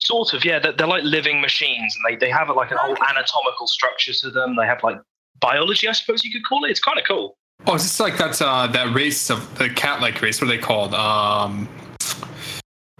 sort 0.00 0.32
of 0.34 0.44
yeah 0.44 0.58
they're, 0.58 0.72
they're 0.72 0.86
like 0.86 1.04
living 1.04 1.40
machines 1.40 1.94
and 1.94 2.04
they, 2.08 2.26
they 2.26 2.30
have 2.30 2.48
like 2.50 2.70
an 2.70 2.78
whole 2.80 2.96
anatomical 3.08 3.66
structure 3.66 4.12
to 4.14 4.30
them 4.30 4.56
they 4.56 4.64
have 4.64 4.82
like 4.82 4.98
biology 5.40 5.86
i 5.86 5.92
suppose 5.92 6.24
you 6.24 6.32
could 6.32 6.42
call 6.48 6.64
it 6.64 6.70
it's 6.70 6.80
kind 6.80 6.98
of 6.98 7.04
cool 7.06 7.36
Oh, 7.66 7.74
is 7.74 7.82
this 7.82 8.00
like 8.00 8.16
that 8.16 8.40
uh, 8.40 8.66
that 8.68 8.94
race 8.94 9.30
of 9.30 9.58
the 9.58 9.68
cat 9.68 10.00
like 10.00 10.20
race? 10.22 10.40
What 10.40 10.48
are 10.50 10.56
they 10.56 10.62
called? 10.62 10.94
Um. 10.94 11.68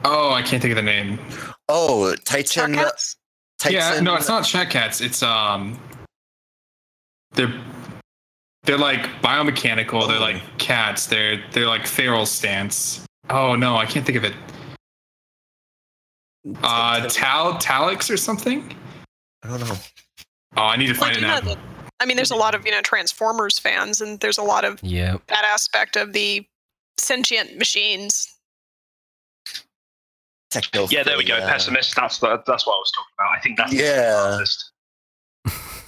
Oh, 0.05 0.33
I 0.33 0.43
can't 0.43 0.61
think 0.61 0.73
of 0.73 0.77
the 0.77 0.83
name. 0.83 1.19
Oh, 1.69 2.15
Titan. 2.25 2.75
Starcats? 2.75 3.17
Titan. 3.59 3.79
Yeah, 3.79 4.01
no, 4.01 4.17
it's 4.17 4.29
not 4.29 4.45
chakats. 4.45 5.01
It's 5.01 5.23
um. 5.23 5.79
They're 7.33 7.49
they're 8.65 8.79
like 8.79 9.01
biomechanical. 9.23 10.07
They're 10.09 10.19
like 10.21 10.43
cats. 10.59 11.07
They're 11.07 11.43
they're 11.53 11.67
like 11.67 11.87
feral 11.87 12.27
stance. 12.27 13.05
Oh 13.29 13.55
no, 13.55 13.77
I 13.77 13.87
can't 13.87 14.05
think 14.05 14.19
of 14.19 14.25
it. 14.25 14.35
Uh, 16.63 17.07
Tal 17.09 17.55
Talix 17.55 18.11
or 18.11 18.17
something. 18.17 18.75
I 19.43 19.49
don't 19.49 19.61
know. 19.61 19.75
Oh, 20.57 20.63
I 20.63 20.77
need 20.77 20.89
to 20.89 20.95
find 20.95 21.21
Like, 21.23 21.43
it 21.43 21.49
you 21.49 21.55
now. 21.55 21.61
I 22.01 22.07
mean, 22.07 22.17
there's 22.17 22.31
a 22.31 22.37
lot 22.37 22.55
of 22.55 22.65
you 22.65 22.73
know 22.73 22.81
Transformers 22.81 23.59
fans, 23.59 24.01
and 24.01 24.19
there's 24.21 24.39
a 24.39 24.43
lot 24.43 24.65
of 24.65 24.83
Yep. 24.83 25.27
that 25.29 25.45
aspect 25.45 25.97
of 25.97 26.13
the 26.13 26.47
sentient 26.99 27.57
machines. 27.59 28.35
Techno. 30.51 30.89
Yeah, 30.91 31.03
there 31.05 31.17
we 31.17 31.25
go. 31.25 31.39
Pesimist. 31.41 31.95
That's 31.95 32.19
the, 32.19 32.43
that's 32.47 32.67
what 32.67 32.75
I 32.75 32.79
was 32.79 32.93
talking 32.93 33.15
about. 33.19 33.37
I 33.37 33.41
think 33.41 33.57
that's 33.57 33.71
the 33.71 33.77
Yeah. 35.47 35.53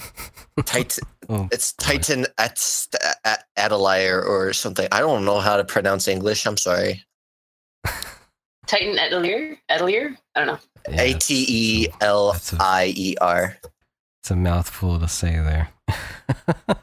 list. 0.57 0.67
Titan. 0.67 1.05
Oh, 1.29 1.49
It's 1.53 1.73
Titan 1.75 2.27
at 2.39 2.87
at 3.25 3.45
Adelaire 3.57 4.23
or 4.25 4.53
something. 4.53 4.87
I 4.93 5.01
don't 5.01 5.25
know 5.25 5.39
how 5.41 5.57
to 5.57 5.65
pronounce 5.65 6.09
English. 6.09 6.47
I'm 6.47 6.57
sorry. 6.57 7.03
Titan 8.67 8.99
Atelier? 8.99 9.57
Atelier? 9.69 10.17
I 10.35 10.45
don't 10.45 10.47
know. 10.55 10.59
yeah, 10.91 11.03
A 11.03 11.15
T 11.19 11.45
E 11.49 11.89
L 12.01 12.33
That's 12.33 12.53
a- 12.53 12.59
I 12.61 12.93
E 12.97 13.17
R. 13.21 13.57
It's 14.21 14.31
a 14.31 14.37
mouthful 14.37 14.99
to 15.01 15.09
say 15.09 15.33
there. 15.33 15.69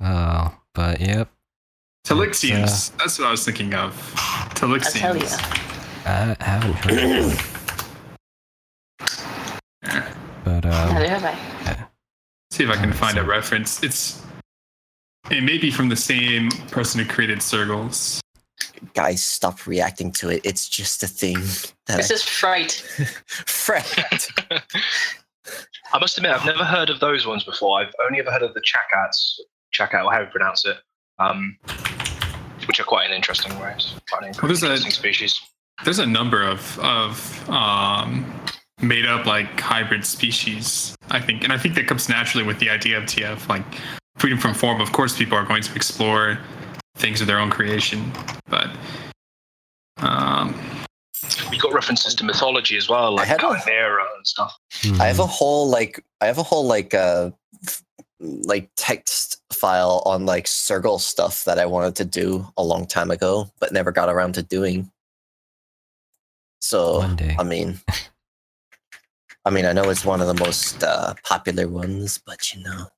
oh, 0.00 0.54
but 0.74 1.00
yep. 1.00 1.30
Talixians. 2.06 2.92
Uh, 2.92 2.96
that's 2.98 3.18
what 3.18 3.28
I 3.28 3.30
was 3.30 3.44
thinking 3.44 3.74
of. 3.74 3.94
Talixians. 4.54 5.00
Atelia. 5.00 5.38
I 6.06 6.36
haven't 6.44 6.74
heard 6.74 6.92
of 6.92 7.32
it. 9.82 10.14
But 10.68 10.88
um, 10.88 10.94
Neither 10.94 11.08
have 11.08 11.24
I. 11.24 11.86
See 12.50 12.64
if 12.64 12.70
I 12.70 12.76
can 12.76 12.92
find 12.92 13.18
a 13.18 13.22
reference. 13.24 13.82
It's 13.82 14.22
it 15.30 15.42
may 15.42 15.58
be 15.58 15.70
from 15.70 15.88
the 15.88 15.96
same 15.96 16.50
person 16.70 17.00
who 17.02 17.06
created 17.08 17.42
Circles. 17.42 18.20
Guys, 18.94 19.22
stop 19.22 19.66
reacting 19.66 20.12
to 20.12 20.28
it. 20.30 20.40
It's 20.44 20.68
just 20.68 21.02
a 21.02 21.06
thing. 21.06 21.36
That 21.86 21.96
This 21.98 22.10
is 22.10 22.22
Fright. 22.22 22.72
fright. 23.46 24.28
I 25.92 25.98
must 25.98 26.16
admit, 26.18 26.32
I've 26.32 26.44
never 26.44 26.64
heard 26.64 26.90
of 26.90 27.00
those 27.00 27.26
ones 27.26 27.44
before. 27.44 27.80
I've 27.80 27.92
only 28.04 28.20
ever 28.20 28.30
heard 28.30 28.42
of 28.42 28.52
the 28.54 28.60
chakats, 28.60 29.38
chakat, 29.74 30.04
or 30.04 30.12
how 30.12 30.20
you 30.20 30.26
pronounce 30.26 30.64
it, 30.66 30.76
um, 31.18 31.56
which 32.66 32.78
are 32.78 32.84
quite 32.84 33.08
an 33.08 33.14
interesting 33.16 33.58
race. 33.60 33.94
Quite 34.10 34.24
an 34.24 34.34
Well, 34.42 34.48
there's 34.54 34.62
a- 34.62 34.90
species. 34.90 35.40
There's 35.84 35.98
a 36.00 36.06
number 36.06 36.42
of 36.42 36.78
of 36.80 37.48
um, 37.48 38.24
made 38.80 39.06
up 39.06 39.26
like 39.26 39.58
hybrid 39.60 40.04
species. 40.04 40.96
I 41.10 41.20
think, 41.20 41.44
and 41.44 41.52
I 41.52 41.58
think 41.58 41.74
that 41.76 41.86
comes 41.86 42.08
naturally 42.08 42.44
with 42.44 42.58
the 42.58 42.70
idea 42.70 42.98
of 42.98 43.04
TF, 43.04 43.48
like 43.48 43.64
freedom 44.16 44.38
from 44.38 44.54
form. 44.54 44.80
Of 44.80 44.92
course, 44.92 45.16
people 45.16 45.36
are 45.36 45.44
going 45.44 45.62
to 45.62 45.74
explore 45.74 46.38
things 46.96 47.20
of 47.20 47.26
their 47.26 47.38
own 47.38 47.50
creation, 47.50 48.12
but 48.48 48.68
um, 49.98 50.54
We 51.50 51.58
got 51.58 51.72
references 51.72 52.14
to 52.16 52.24
mythology 52.24 52.76
as 52.76 52.88
well, 52.88 53.14
like 53.14 53.26
had 53.28 53.40
chimera 53.40 54.04
and 54.16 54.26
stuff. 54.26 54.56
hmm. 54.82 55.00
I 55.00 55.06
have 55.06 55.18
a 55.18 55.26
whole 55.26 55.68
like 55.68 56.04
I 56.20 56.26
have 56.26 56.38
a 56.38 56.42
whole 56.42 56.66
like 56.66 56.94
uh 56.94 57.30
like 58.20 58.68
text 58.76 59.40
file 59.52 60.02
on 60.04 60.26
like 60.26 60.46
Circle 60.46 60.98
stuff 60.98 61.44
that 61.44 61.58
I 61.58 61.66
wanted 61.66 61.96
to 61.96 62.04
do 62.04 62.46
a 62.56 62.62
long 62.62 62.86
time 62.86 63.10
ago, 63.10 63.50
but 63.60 63.72
never 63.72 63.92
got 63.92 64.08
around 64.08 64.34
to 64.34 64.42
doing. 64.42 64.90
So 66.60 66.98
One 66.98 67.16
day. 67.16 67.36
I 67.38 67.44
mean, 67.44 67.78
I 69.48 69.50
mean, 69.50 69.64
I 69.64 69.72
know 69.72 69.88
it's 69.88 70.04
one 70.04 70.20
of 70.20 70.26
the 70.26 70.44
most 70.44 70.84
uh, 70.84 71.14
popular 71.24 71.66
ones, 71.68 72.20
but 72.26 72.52
you 72.52 72.62
know, 72.62 72.88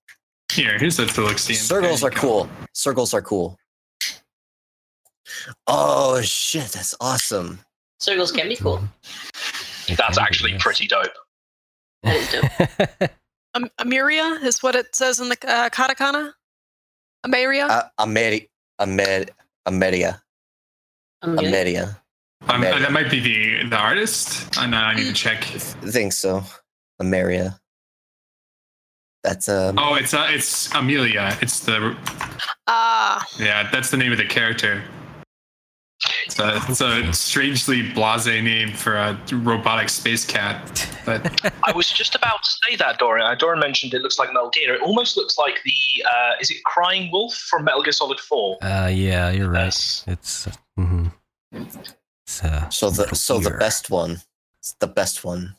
here, 0.51 0.77
here's 0.77 0.99
a 0.99 1.05
Talixian. 1.05 1.55
circles 1.55 2.03
are 2.03 2.11
cool. 2.11 2.49
Circles 2.73 3.15
are 3.15 3.23
cool. 3.23 3.57
Oh 5.69 6.21
shit, 6.23 6.67
that's 6.73 6.93
awesome. 7.01 7.61
Circles 8.01 8.33
can 8.33 8.49
be 8.49 8.57
cool. 8.57 8.83
That's 9.97 10.19
actually 10.19 10.59
pretty 10.59 10.89
dope. 10.89 11.07
That 12.03 12.17
is 12.17 12.33
dope. 12.33 13.11
Um, 13.53 13.69
Amiria 13.81 14.41
is 14.45 14.63
what 14.63 14.77
it 14.77 14.95
says 14.95 15.19
in 15.19 15.29
the 15.29 15.37
uh, 15.45 15.71
katakana. 15.71 16.33
Ameria. 17.27 17.69
Uh, 17.69 17.83
Ameri, 17.99 18.49
Amer, 18.81 19.25
Ameria, 19.67 20.21
I'm. 21.21 21.37
Ameria. 21.37 21.97
Um, 22.49 22.57
America. 22.57 22.81
that 22.81 22.93
might 22.93 23.11
be 23.11 23.21
the 23.21 23.69
the 23.69 23.77
artist. 23.77 24.59
I 24.59 24.67
know. 24.67 24.79
I 24.79 24.95
need 24.95 25.07
to 25.07 25.13
check. 25.13 25.45
I 25.55 25.59
think 25.59 26.13
so. 26.13 26.43
Ameria. 27.01 27.59
That's 29.23 29.49
um. 29.49 29.79
Oh, 29.79 29.95
it's 29.95 30.15
uh, 30.15 30.27
it's 30.31 30.73
Amelia. 30.75 31.37
It's 31.43 31.61
the 31.61 31.97
Ah, 32.67 33.25
yeah. 33.39 33.69
That's 33.71 33.91
the 33.91 33.97
name 33.97 34.13
of 34.13 34.19
the 34.19 34.25
character. 34.25 34.83
It's 36.25 36.39
a, 36.39 36.57
it's 36.69 36.81
a 36.81 37.13
strangely 37.13 37.83
blasé 37.83 38.43
name 38.43 38.73
for 38.73 38.97
a 38.97 39.19
robotic 39.33 39.91
space 39.91 40.25
cat, 40.25 40.89
but 41.05 41.21
I 41.65 41.73
was 41.73 41.91
just 41.91 42.15
about 42.15 42.43
to 42.43 42.51
say 42.65 42.77
that, 42.77 42.99
Dorian. 42.99 43.27
Uh, 43.27 43.35
Dorian 43.35 43.61
mentioned 43.61 43.93
it 43.93 44.01
looks 44.01 44.19
like 44.19 44.33
Metal 44.33 44.49
Gear. 44.49 44.77
It 44.77 44.81
almost 44.81 45.19
looks 45.19 45.37
like 45.37 45.59
the 45.63 46.05
uh, 46.07 46.33
is 46.41 46.51
it 46.51 46.63
Crying 46.65 47.13
Wolf 47.13 47.35
from 47.35 47.65
Metal 47.65 47.83
Gear 47.83 47.93
Solid 47.93 48.19
Four? 48.19 48.57
Uh, 48.65 48.87
yeah, 48.87 49.31
you're 49.31 49.51
right. 49.51 49.65
Yes. 49.65 50.05
It's 50.07 50.49
hmm 50.77 51.09
it's 52.31 52.45
uh, 52.45 52.71
So 52.71 52.91
the 52.91 53.15
so 53.15 53.39
the 53.41 53.51
best 53.51 53.91
one. 53.91 54.23
It's 54.61 54.73
the 54.79 54.87
best 54.87 55.25
one. 55.25 55.57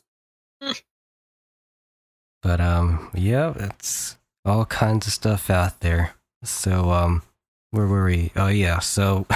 But 2.42 2.60
um, 2.60 3.10
yeah, 3.14 3.52
it's 3.56 4.16
all 4.44 4.64
kinds 4.64 5.06
of 5.06 5.12
stuff 5.12 5.50
out 5.50 5.80
there. 5.80 6.14
So 6.42 6.90
um, 6.90 7.22
where 7.70 7.86
were 7.86 8.04
we? 8.06 8.32
Oh 8.36 8.48
yeah, 8.48 8.78
so 8.78 9.26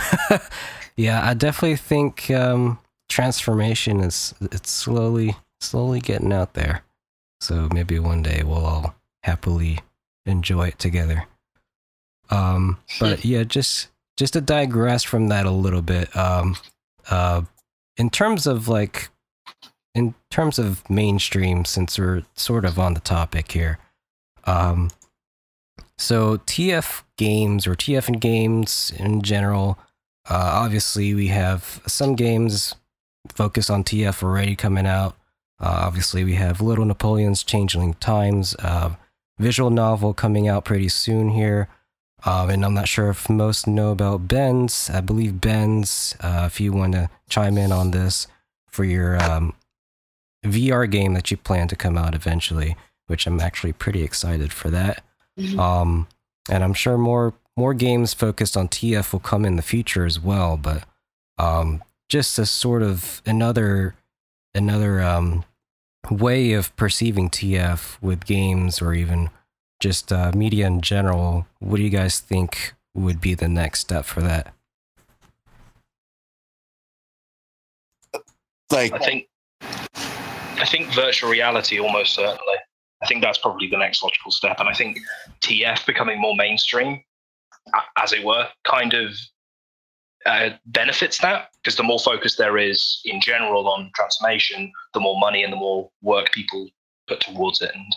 yeah, 0.97 1.29
I 1.29 1.35
definitely 1.35 1.77
think 1.77 2.31
um, 2.31 2.79
transformation 3.09 4.01
is 4.01 4.35
it's 4.41 4.71
slowly 4.71 5.37
slowly 5.61 6.01
getting 6.01 6.33
out 6.33 6.55
there. 6.55 6.83
So 7.41 7.69
maybe 7.73 7.99
one 7.99 8.23
day 8.23 8.43
we'll 8.45 8.65
all 8.65 8.95
happily 9.23 9.81
enjoy 10.25 10.69
it 10.69 10.79
together. 10.79 11.27
Um, 12.31 12.79
but 12.99 13.25
yeah, 13.25 13.45
just 13.45 13.89
just 14.17 14.33
to 14.33 14.41
digress 14.41 15.03
from 15.03 15.29
that 15.29 15.45
a 15.45 15.51
little 15.51 15.83
bit. 15.83 16.17
Um, 16.17 16.57
uh, 17.11 17.43
in 17.97 18.11
terms 18.11 18.47
of 18.47 18.69
like 18.69 19.09
in 19.95 20.15
terms 20.31 20.59
of 20.59 20.89
mainstream, 20.91 21.65
since 21.65 21.99
we're 21.99 22.23
sort 22.35 22.65
of 22.65 22.79
on 22.79 22.95
the 22.95 23.01
topic 23.01 23.53
here, 23.53 23.79
um, 24.45 24.91
so 25.99 26.39
TF 26.39 27.03
games 27.17 27.67
or 27.67 27.75
TF 27.75 28.09
and 28.09 28.21
games 28.21 28.93
in 28.97 29.23
general, 29.23 29.79
uh, 30.29 30.51
obviously 30.55 31.15
we 31.15 31.29
have 31.29 31.81
some 31.87 32.15
games 32.15 32.75
focused 33.33 33.71
on 33.71 33.85
TF 33.85 34.23
already 34.23 34.55
coming 34.55 34.87
out. 34.87 35.17
Uh, 35.59 35.81
obviously 35.85 36.23
we 36.23 36.35
have 36.35 36.61
Little 36.61 36.85
Napoleon's 36.85 37.43
Changeling 37.43 37.95
Times, 37.95 38.55
uh, 38.59 38.95
visual 39.39 39.71
novel 39.71 40.13
coming 40.13 40.49
out 40.49 40.65
pretty 40.65 40.89
soon 40.89 41.31
here. 41.31 41.69
Um, 42.25 42.51
and 42.51 42.65
I'm 42.65 42.75
not 42.75 42.89
sure 42.89 43.11
if 43.11 43.29
most 43.29 43.67
know 43.67 43.91
about 43.93 44.27
Ben's. 44.27 44.91
I 44.91 45.01
believe 45.01 45.41
Ben's, 45.41 46.17
uh, 46.21 46.45
if 46.47 46.61
you 46.61 46.73
want 46.73 46.93
to 46.95 47.11
chime 47.29 47.59
in 47.59 47.71
on 47.73 47.91
this 47.91 48.27
for 48.69 48.85
your 48.85 49.23
um, 49.23 49.53
VR 50.45 50.91
game 50.91 51.15
that 51.15 51.31
you 51.31 51.37
plan 51.37 51.69
to 51.69 51.77
come 51.77 51.97
out 51.97 52.15
eventually, 52.15 52.77
which 53.07 53.27
I'm 53.27 53.41
actually 53.41 53.73
pretty 53.73 54.03
excited 54.03 54.53
for 54.53 54.71
that. 54.71 55.05
Mhm. 55.39 55.59
Um, 55.59 56.09
and 56.49 56.65
I'm 56.65 56.75
sure 56.75 56.97
more 56.99 57.35
more 57.59 57.75
games 57.75 58.13
focused 58.13 58.57
on 58.57 58.69
TF 58.69 59.13
will 59.13 59.21
come 59.21 59.45
in 59.47 59.57
the 59.57 59.63
future 59.63 60.05
as 60.05 60.21
well. 60.21 60.57
But 60.57 60.85
um, 61.39 61.83
just 62.09 62.39
as 62.39 62.51
sort 62.51 62.83
of 62.83 63.23
another 63.27 63.95
another 64.55 65.03
um, 65.03 65.45
way 66.11 66.53
of 66.53 66.75
perceiving 66.77 67.29
TF 67.31 67.99
with 68.01 68.25
games 68.25 68.81
or 68.81 68.95
even 68.95 69.31
just 69.81 70.13
uh, 70.13 70.33
media 70.35 70.67
in 70.67 70.81
general, 70.81 71.47
what 71.59 71.77
do 71.77 71.83
you 71.83 71.91
guys 71.91 72.19
think 72.19 72.75
would 72.95 73.21
be 73.21 73.35
the 73.35 73.49
next 73.49 73.81
step 73.81 74.05
for 74.05 74.21
that? 74.23 74.53
Like 78.71 78.93
I 78.93 78.99
think 78.99 79.29
I 79.63 80.67
think 80.67 80.93
virtual 80.93 81.31
reality 81.31 81.79
almost 81.79 82.15
certainly. 82.15 82.57
I 83.03 83.07
think 83.07 83.23
that's 83.23 83.39
probably 83.39 83.69
the 83.69 83.77
next 83.77 84.03
logical 84.03 84.31
step, 84.31 84.59
and 84.59 84.69
I 84.69 84.73
think 84.73 84.99
TF 85.43 85.85
becoming 85.87 86.21
more 86.21 86.35
mainstream, 86.35 87.03
as 87.99 88.13
it 88.13 88.25
were, 88.25 88.49
kind 88.65 88.95
of 88.95 89.11
uh, 90.25 90.51
benefits 90.67 91.19
that 91.19 91.51
because 91.63 91.77
the 91.77 91.83
more 91.83 92.01
focus 92.01 92.37
there 92.37 92.59
is 92.59 93.01
in 93.05 93.21
general 93.21 93.69
on 93.69 93.91
transformation, 93.95 94.73
the 94.95 95.01
more 95.01 95.19
money 95.21 95.45
and 95.45 95.53
the 95.53 95.57
more 95.57 95.91
work 96.03 96.33
people 96.33 96.69
put 97.07 97.21
towards 97.21 97.61
it, 97.61 97.71
and 97.75 97.95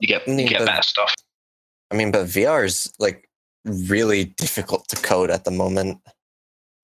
you 0.00 0.08
get 0.08 0.22
I 0.26 0.30
mean, 0.30 0.38
you 0.40 0.48
get 0.48 0.58
but- 0.60 0.66
better 0.66 0.82
stuff. 0.82 1.14
I 1.92 1.96
mean, 1.96 2.12
but 2.12 2.26
VR 2.26 2.64
is 2.64 2.92
like 3.00 3.28
really 3.64 4.24
difficult 4.24 4.86
to 4.88 4.96
code 4.96 5.30
at 5.30 5.44
the 5.44 5.50
moment. 5.50 5.98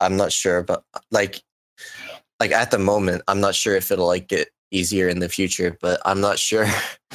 I'm 0.01 0.17
not 0.17 0.33
sure, 0.33 0.63
but 0.63 0.83
like, 1.11 1.41
like 2.41 2.51
at 2.51 2.71
the 2.71 2.79
moment, 2.79 3.23
I'm 3.29 3.41
not 3.41 3.55
sure 3.55 3.77
if 3.77 3.91
it'll 3.91 4.09
like 4.09 4.29
get 4.29 4.49
easier 4.73 5.09
in 5.09 5.21
the 5.21 5.29
future. 5.29 5.79
But 5.81 6.01
I'm 6.05 6.21
not 6.21 6.39
sure 6.39 6.65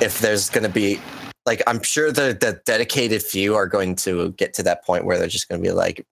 if 0.00 0.18
there's 0.20 0.50
gonna 0.50 0.68
be 0.68 1.00
like 1.46 1.62
I'm 1.66 1.82
sure 1.82 2.10
the 2.12 2.36
the 2.38 2.60
dedicated 2.66 3.22
few 3.22 3.54
are 3.54 3.66
going 3.66 3.94
to 3.96 4.32
get 4.32 4.52
to 4.54 4.62
that 4.64 4.84
point 4.84 5.04
where 5.04 5.16
they're 5.18 5.28
just 5.28 5.48
gonna 5.48 5.62
be 5.62 5.70
like 5.70 6.04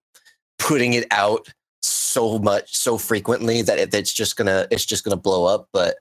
putting 0.59 0.95
it 0.95 1.07
out 1.11 1.49
so 1.83 2.39
much 2.39 2.75
so 2.75 2.97
frequently 2.99 3.63
that 3.63 3.79
it, 3.79 3.93
it's 3.93 4.13
just 4.13 4.37
gonna 4.37 4.67
it's 4.71 4.87
just 4.87 5.05
gonna 5.05 5.17
blow 5.17 5.45
up. 5.45 5.69
But 5.73 5.97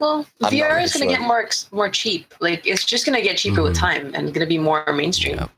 Well, 0.00 0.26
I'm 0.42 0.50
VR 0.52 0.70
really 0.70 0.84
is 0.84 0.92
going 0.94 1.08
to 1.08 1.14
sure. 1.14 1.20
get 1.20 1.26
more 1.28 1.48
more 1.72 1.88
cheap. 1.90 2.34
Like 2.40 2.66
it's 2.66 2.84
just 2.84 3.06
going 3.06 3.16
to 3.16 3.22
get 3.22 3.36
cheaper 3.36 3.62
with 3.62 3.74
Mhm. 3.76 3.80
time 3.80 4.06
and 4.14 4.26
going 4.34 4.40
to 4.40 4.46
be 4.46 4.58
more 4.58 4.84
mainstream. 4.92 5.36
Yeah. 5.36 5.48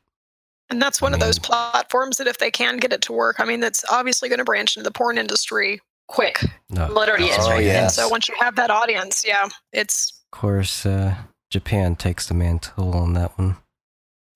And 0.69 0.81
that's 0.81 1.01
one 1.01 1.13
of 1.13 1.19
those 1.19 1.39
platforms 1.39 2.17
that 2.17 2.27
if 2.27 2.37
they 2.39 2.49
can 2.51 2.77
get 2.77 2.91
it 2.93 3.01
to 3.03 3.13
work, 3.13 3.39
I 3.39 3.45
mean, 3.45 3.59
that's 3.59 3.83
obviously 3.91 4.27
going 4.29 4.39
to 4.39 4.45
branch 4.45 4.75
into 4.75 4.83
the 4.87 4.91
porn 4.93 5.17
industry 5.17 5.79
quick. 6.07 6.39
No, 6.69 6.87
Well, 6.93 7.03
it 7.03 7.09
already 7.09 7.25
is, 7.27 7.37
Oh, 7.45 7.51
right? 7.51 7.63
yeah. 7.63 7.83
And 7.83 7.91
so 7.91 8.07
once 8.09 8.27
you 8.27 8.35
have 8.39 8.55
that 8.55 8.69
audience, 8.71 9.23
yeah, 9.25 9.47
it's 9.71 10.11
of 10.33 10.39
course, 10.39 10.85
uh, 10.85 11.15
Japan 11.51 11.95
takes 11.95 12.27
the 12.27 12.33
mantle 12.33 12.93
on 12.95 13.13
that 13.13 13.37
one. 13.37 13.57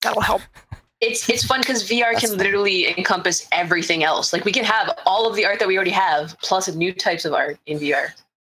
that'll 0.02 0.22
help. 0.22 0.42
It's 1.00 1.28
it's 1.28 1.44
fun 1.44 1.60
because 1.60 1.88
VR 1.88 2.10
That's 2.10 2.20
can 2.22 2.30
fun. 2.30 2.38
literally 2.38 2.88
encompass 2.98 3.46
everything 3.52 4.02
else. 4.02 4.32
Like 4.32 4.44
we 4.44 4.50
can 4.50 4.64
have 4.64 4.98
all 5.06 5.28
of 5.30 5.36
the 5.36 5.44
art 5.46 5.60
that 5.60 5.68
we 5.68 5.76
already 5.76 5.92
have, 5.92 6.36
plus 6.42 6.66
new 6.74 6.92
types 6.92 7.24
of 7.24 7.32
art 7.34 7.56
in 7.66 7.78
VR. 7.78 8.08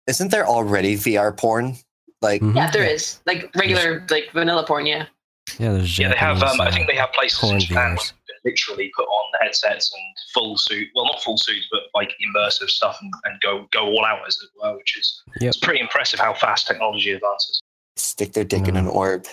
Isn't 0.08 0.30
there 0.32 0.46
already 0.48 0.96
VR 0.96 1.36
porn? 1.36 1.76
Like 2.22 2.42
Mhm. 2.42 2.56
Yeah, 2.56 2.72
there 2.72 2.84
is 2.86 3.20
like 3.26 3.50
regular 3.56 4.06
like 4.10 4.30
vanilla 4.34 4.66
porn. 4.66 4.86
Yeah, 4.86 5.06
Yeah, 5.60 5.74
there's 5.74 5.98
Yeah, 6.00 6.10
they 6.10 6.16
have. 6.16 6.40
Japanese, 6.40 6.60
Um, 6.60 6.62
I 6.62 6.70
uh, 6.70 6.72
think 6.72 6.88
they 6.88 6.96
have 6.96 7.12
places 7.14 7.40
porn 7.40 7.54
in 7.56 7.60
Japan 7.60 7.90
viewers. 7.90 7.98
where 8.00 8.06
you 8.28 8.34
can 8.34 8.52
literally 8.52 8.92
put 8.96 9.04
on 9.04 9.32
the 9.34 9.38
headsets 9.46 9.94
and 9.94 10.02
full 10.34 10.58
suit. 10.58 10.88
Well, 10.96 11.06
not 11.06 11.22
full 11.22 11.38
suits, 11.38 11.68
but 11.72 11.82
like 11.94 12.12
immersive 12.26 12.70
stuff, 12.70 12.98
and, 13.02 13.14
and 13.26 13.40
go 13.42 13.68
go 13.72 13.86
all 13.86 14.06
out 14.06 14.26
as 14.28 14.38
it 14.42 14.50
were. 14.62 14.76
Which 14.78 14.98
is 14.98 15.22
Yep. 15.42 15.50
it's 15.50 15.58
pretty 15.60 15.80
impressive 15.82 16.20
how 16.20 16.34
fast 16.34 16.68
technology 16.68 17.12
advances. 17.12 17.62
stick 17.98 18.34
their 18.34 18.44
dick 18.44 18.68
in 18.68 18.76
an 18.76 18.88
orb. 18.88 19.26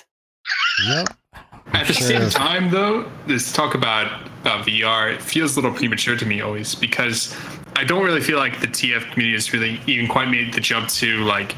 Yep. 0.87 1.09
At 1.73 1.87
the 1.87 1.95
Sure. 1.95 2.07
same 2.07 2.31
time, 2.31 2.71
though, 2.71 3.11
this 3.27 3.53
talk 3.53 3.75
about 3.75 4.07
uh, 4.45 4.63
VR 4.63 5.13
it 5.13 5.23
feels 5.23 5.57
a 5.57 5.61
little 5.61 5.75
premature 5.77 6.17
to 6.17 6.27
me 6.27 6.41
always 6.43 6.75
because 6.75 7.35
I 7.77 7.85
don't 7.85 8.05
really 8.05 8.21
feel 8.21 8.39
like 8.39 8.61
the 8.61 8.67
TF 8.67 9.11
community 9.13 9.33
has 9.33 9.53
really 9.53 9.81
even 9.87 10.09
quite 10.09 10.29
made 10.29 10.53
the 10.53 10.61
jump 10.61 10.89
to 10.91 11.19
like 11.25 11.55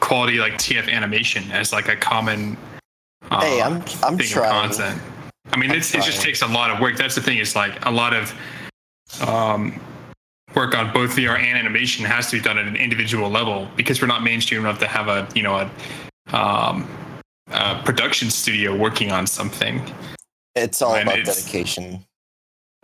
quality 0.00 0.38
like 0.38 0.54
TF 0.54 0.90
animation 0.90 1.50
as 1.52 1.72
like 1.72 1.88
a 1.88 1.96
common. 1.96 2.56
Uh, 3.30 3.40
hey, 3.40 3.62
I'm 3.62 3.82
I'm 4.02 4.18
thing 4.18 4.36
of 4.36 4.44
content. 4.44 5.00
I 5.52 5.56
mean, 5.58 5.70
it's, 5.70 5.94
it 5.94 6.02
just 6.02 6.22
takes 6.22 6.42
a 6.42 6.46
lot 6.46 6.70
of 6.70 6.80
work. 6.80 6.96
That's 6.96 7.14
the 7.14 7.20
thing. 7.20 7.38
It's 7.38 7.54
like 7.56 7.84
a 7.84 7.90
lot 7.90 8.14
of 8.14 8.32
um, 9.26 9.78
work 10.54 10.74
on 10.74 10.92
both 10.92 11.10
VR 11.16 11.38
and 11.38 11.58
animation 11.58 12.04
has 12.04 12.30
to 12.30 12.36
be 12.38 12.42
done 12.42 12.58
at 12.58 12.66
an 12.66 12.76
individual 12.76 13.28
level 13.28 13.68
because 13.76 14.00
we're 14.00 14.08
not 14.08 14.22
mainstream 14.22 14.60
enough 14.62 14.78
to 14.78 14.86
have 14.86 15.08
a 15.08 15.28
you 15.34 15.42
know 15.42 15.56
a, 16.32 16.36
um, 16.36 16.88
a 17.48 17.80
production 17.84 18.30
studio 18.30 18.74
working 18.76 19.10
on 19.12 19.26
something. 19.26 19.82
It's 20.54 20.80
all 20.82 20.94
And 20.94 21.08
about 21.08 21.18
it's- 21.18 21.42
dedication. 21.44 22.04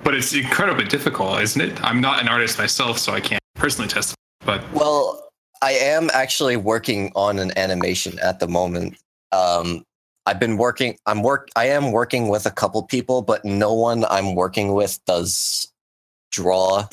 But 0.04 0.14
it's 0.14 0.32
incredibly 0.32 0.84
difficult, 0.84 1.40
isn't 1.42 1.61
it? 1.61 1.84
I'm 1.84 2.00
not 2.00 2.20
an 2.22 2.28
artist 2.28 2.58
myself, 2.58 2.98
so 2.98 3.12
I 3.12 3.20
can't 3.20 3.42
personally 3.54 3.88
testify. 3.88 4.16
But 4.44 4.72
Well, 4.72 5.28
I 5.61 5.72
am 5.72 6.08
actually 6.12 6.56
working 6.56 7.12
on 7.14 7.38
an 7.38 7.56
animation 7.58 8.18
at 8.20 8.38
the 8.38 8.48
moment. 8.48 8.96
Um, 9.32 9.84
I've 10.26 10.38
been 10.38 10.56
working. 10.56 10.98
I'm 11.06 11.22
work. 11.22 11.48
I 11.56 11.66
am 11.68 11.90
working 11.90 12.28
with 12.28 12.46
a 12.46 12.50
couple 12.50 12.82
people, 12.82 13.22
but 13.22 13.44
no 13.44 13.72
one 13.72 14.04
I'm 14.11 14.34
working 14.34 14.74
with 14.74 15.00
does 15.06 15.72
draw. 16.30 16.87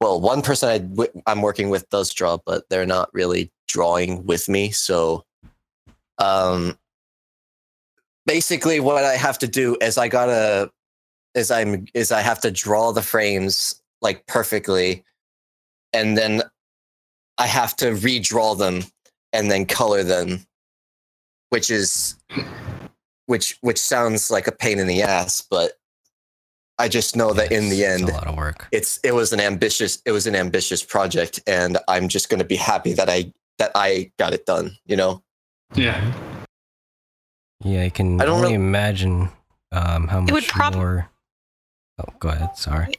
Well, 0.00 0.20
one 0.20 0.42
person 0.42 0.68
I 0.68 0.78
w- 0.78 1.22
I'm 1.26 1.42
working 1.42 1.70
with 1.70 1.88
does 1.90 2.12
draw, 2.12 2.38
but 2.44 2.64
they're 2.70 2.86
not 2.86 3.08
really 3.12 3.50
drawing 3.66 4.26
with 4.26 4.48
me. 4.48 4.70
So, 4.70 5.24
um, 6.18 6.76
basically, 8.26 8.80
what 8.80 9.04
I 9.04 9.14
have 9.14 9.38
to 9.38 9.48
do 9.48 9.76
is 9.80 9.96
I 9.96 10.08
gotta 10.08 10.70
is 11.38 11.50
I'm 11.50 11.86
is 11.94 12.12
I 12.12 12.20
have 12.20 12.40
to 12.42 12.50
draw 12.50 12.92
the 12.92 13.02
frames 13.02 13.80
like 14.02 14.26
perfectly, 14.26 15.04
and 15.92 16.16
then 16.18 16.42
I 17.38 17.46
have 17.46 17.74
to 17.76 17.86
redraw 17.92 18.56
them 18.58 18.82
and 19.32 19.50
then 19.50 19.64
color 19.66 20.02
them, 20.04 20.44
which 21.50 21.70
is 21.70 22.16
which 23.26 23.56
which 23.62 23.78
sounds 23.78 24.30
like 24.30 24.46
a 24.46 24.52
pain 24.52 24.78
in 24.78 24.86
the 24.86 25.02
ass, 25.02 25.40
but 25.50 25.72
I 26.78 26.88
just 26.88 27.16
know 27.16 27.32
that 27.32 27.50
in 27.52 27.68
the 27.70 27.82
It's 27.82 28.00
end 28.02 28.08
a 28.10 28.12
lot 28.14 28.26
of 28.26 28.36
work. 28.36 28.68
it's 28.72 28.98
it 29.02 29.12
was 29.12 29.32
an 29.32 29.40
ambitious 29.40 30.00
it 30.06 30.12
was 30.12 30.26
an 30.26 30.36
ambitious 30.36 30.82
project 30.84 31.40
and 31.46 31.76
I'm 31.88 32.08
just 32.08 32.28
going 32.28 32.38
to 32.38 32.44
be 32.46 32.56
happy 32.56 32.92
that 32.94 33.08
I 33.10 33.32
that 33.58 33.72
I 33.74 34.12
got 34.18 34.32
it 34.32 34.46
done, 34.46 34.76
you 34.86 34.96
know. 34.96 35.22
yeah, 35.74 36.00
Yeah, 37.64 37.82
I 37.82 37.90
can 37.90 38.20
I 38.20 38.24
don't 38.24 38.36
only 38.36 38.50
know- 38.50 38.54
imagine 38.54 39.28
um, 39.72 40.06
how 40.08 40.20
much 40.20 40.30
It 40.30 40.32
would 40.34 40.44
prob- 40.46 40.74
more. 40.76 41.10
Oh, 41.98 42.12
go 42.18 42.28
ahead. 42.28 42.56
Sorry. 42.56 42.94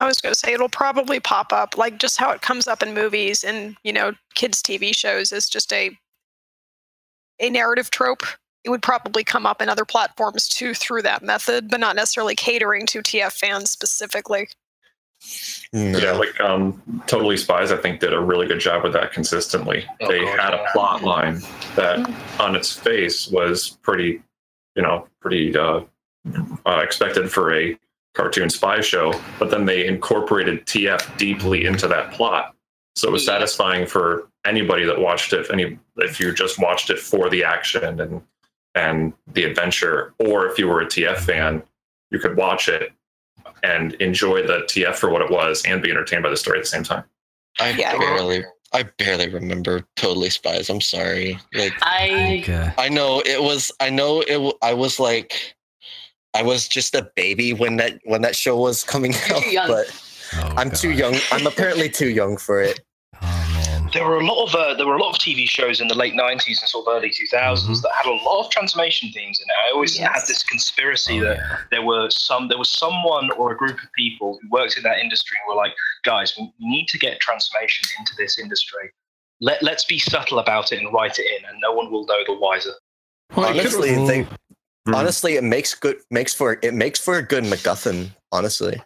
I 0.00 0.06
was 0.06 0.20
going 0.20 0.32
to 0.32 0.38
say 0.38 0.52
it'll 0.52 0.68
probably 0.68 1.20
pop 1.20 1.52
up 1.52 1.78
like 1.78 1.98
just 1.98 2.18
how 2.18 2.32
it 2.32 2.42
comes 2.42 2.66
up 2.66 2.82
in 2.82 2.92
movies 2.92 3.44
and 3.44 3.76
you 3.84 3.92
know 3.92 4.12
kids 4.34 4.60
TV 4.60 4.94
shows 4.94 5.30
is 5.30 5.48
just 5.48 5.72
a 5.72 5.96
a 7.40 7.50
narrative 7.50 7.90
trope. 7.90 8.22
It 8.64 8.70
would 8.70 8.82
probably 8.82 9.24
come 9.24 9.46
up 9.46 9.62
in 9.62 9.68
other 9.68 9.84
platforms 9.84 10.48
too 10.48 10.74
through 10.74 11.02
that 11.02 11.22
method, 11.22 11.68
but 11.68 11.80
not 11.80 11.96
necessarily 11.96 12.34
catering 12.34 12.86
to 12.86 13.00
TF 13.00 13.32
fans 13.32 13.70
specifically. 13.70 14.48
Yeah, 15.72 16.12
like 16.12 16.40
um, 16.40 16.82
Totally 17.06 17.36
Spies, 17.36 17.70
I 17.70 17.76
think 17.76 18.00
did 18.00 18.12
a 18.12 18.20
really 18.20 18.46
good 18.46 18.60
job 18.60 18.82
with 18.82 18.92
that 18.92 19.12
consistently. 19.12 19.84
Oh, 20.00 20.08
they 20.08 20.24
God, 20.24 20.38
had 20.38 20.54
a 20.54 20.64
plot 20.72 21.02
line 21.02 21.40
that, 21.76 22.08
on 22.40 22.56
its 22.56 22.72
face, 22.72 23.28
was 23.28 23.78
pretty, 23.82 24.20
you 24.74 24.82
know, 24.82 25.06
pretty 25.20 25.56
uh, 25.56 25.82
uh, 26.66 26.80
expected 26.82 27.30
for 27.30 27.54
a 27.54 27.78
cartoon 28.14 28.50
spy 28.50 28.80
show. 28.80 29.12
But 29.38 29.50
then 29.50 29.64
they 29.64 29.86
incorporated 29.86 30.66
TF 30.66 31.16
deeply 31.18 31.64
into 31.64 31.88
that 31.88 32.12
plot, 32.12 32.54
so 32.96 33.08
it 33.08 33.12
was 33.12 33.22
Yeah. 33.26 33.34
satisfying 33.34 33.86
for 33.86 34.28
anybody 34.44 34.84
that 34.84 34.98
watched 34.98 35.32
it. 35.32 35.40
If 35.40 35.50
any, 35.50 35.78
if 35.98 36.18
you 36.20 36.32
just 36.32 36.58
watched 36.58 36.90
it 36.90 36.98
for 36.98 37.28
the 37.30 37.44
action 37.44 38.00
and 38.00 38.22
and 38.74 39.12
the 39.34 39.44
adventure, 39.44 40.14
or 40.18 40.46
if 40.46 40.58
you 40.58 40.66
were 40.66 40.80
a 40.80 40.86
TF 40.86 41.18
fan, 41.18 41.62
you 42.10 42.18
could 42.18 42.36
watch 42.38 42.68
it 42.68 42.90
and 43.62 43.92
enjoy 43.94 44.46
the 44.46 44.62
TF 44.66 44.94
for 44.96 45.10
what 45.10 45.20
it 45.20 45.30
was 45.30 45.62
and 45.66 45.82
be 45.82 45.90
entertained 45.90 46.22
by 46.22 46.30
the 46.30 46.36
story 46.38 46.58
at 46.58 46.64
the 46.64 46.68
same 46.70 46.82
time. 46.82 47.04
I 47.60 47.70
Yeah. 47.70 47.98
barely 47.98 48.44
I 48.72 48.84
barely 48.84 49.28
remember 49.28 49.84
Totally 49.96 50.30
Spies. 50.30 50.70
I'm 50.70 50.80
sorry. 50.80 51.38
Like 51.52 51.74
I 51.82 52.04
I 52.04 52.08
think, 52.42 52.78
I 52.78 52.88
know 52.88 53.20
it 53.20 53.42
was 53.42 53.70
I 53.80 53.90
know 53.90 54.22
it 54.26 54.56
I 54.62 54.72
was 54.72 54.98
like 54.98 55.54
I 56.34 56.42
was 56.42 56.66
just 56.68 56.94
a 56.94 57.10
baby 57.16 57.52
when 57.52 57.76
that 57.76 58.00
when 58.04 58.22
that 58.22 58.34
show 58.36 58.56
was 58.56 58.84
coming 58.84 59.14
out, 59.30 59.42
too 59.42 59.50
young. 59.50 59.68
but 59.68 59.86
oh, 60.36 60.54
I'm 60.56 60.70
too 60.70 60.92
young. 60.92 61.16
I'm 61.30 61.46
apparently 61.46 61.88
too 61.90 62.08
young 62.10 62.36
for 62.36 62.62
it. 62.62 62.80
Oh 63.22 63.26
man. 63.54 63.90
There 63.92 64.06
were 64.08 64.18
a 64.18 64.24
lot 64.26 64.46
of 64.48 64.54
uh, 64.54 64.74
there 64.74 64.86
were 64.86 64.96
a 64.96 65.02
lot 65.02 65.10
of 65.10 65.18
TV 65.20 65.46
shows 65.46 65.80
in 65.82 65.88
the 65.88 65.94
late 65.94 66.14
'90s 66.14 66.46
and 66.46 66.68
sort 66.68 66.88
of 66.88 66.94
early 66.96 67.10
2000s 67.10 67.68
Mhm. 67.68 67.82
that 67.82 67.92
had 67.92 68.06
a 68.06 68.14
lot 68.24 68.44
of 68.46 68.50
transformation 68.50 69.10
themes 69.12 69.38
in 69.40 69.44
it. 69.46 69.68
I 69.68 69.72
always 69.74 69.98
Yes. 69.98 70.10
had 70.14 70.22
this 70.26 70.42
conspiracy 70.42 71.20
Oh, 71.20 71.24
that 71.24 71.36
yeah. 71.36 71.56
there 71.70 71.82
were 71.82 72.08
some 72.10 72.48
there 72.48 72.56
was 72.58 72.70
someone 72.70 73.30
or 73.32 73.52
a 73.52 73.56
group 73.56 73.76
of 73.82 73.92
people 73.96 74.38
who 74.40 74.48
worked 74.50 74.78
in 74.78 74.82
that 74.84 74.98
industry 75.00 75.36
and 75.44 75.54
were 75.54 75.60
like, 75.62 75.74
guys, 76.04 76.34
we 76.38 76.50
need 76.60 76.88
to 76.88 76.98
get 76.98 77.20
transformation 77.20 77.84
into 77.98 78.12
this 78.16 78.38
industry. 78.38 78.90
Let 79.42 79.62
let's 79.62 79.84
be 79.84 79.98
subtle 79.98 80.38
about 80.38 80.72
it 80.72 80.78
and 80.80 80.90
write 80.94 81.18
it 81.18 81.26
in, 81.38 81.44
and 81.44 81.58
no 81.60 81.72
one 81.72 81.90
will 81.92 82.06
know 82.06 82.22
the 82.26 82.32
wiser. 82.34 82.72
well, 83.36 83.46
it 83.46 83.52
could- 83.52 83.60
Honestly, 83.60 84.06
they 84.06 84.26
Mhm. 84.88 84.94
honestly 84.96 85.34
it 85.36 85.44
makes 85.44 85.74
good 85.74 85.98
makes 86.10 86.34
for 86.34 86.58
it 86.62 86.74
makes 86.74 86.98
for 86.98 87.16
a 87.18 87.22
good 87.22 87.44
MacGuffin. 87.44 88.10
Honestly, 88.32 88.82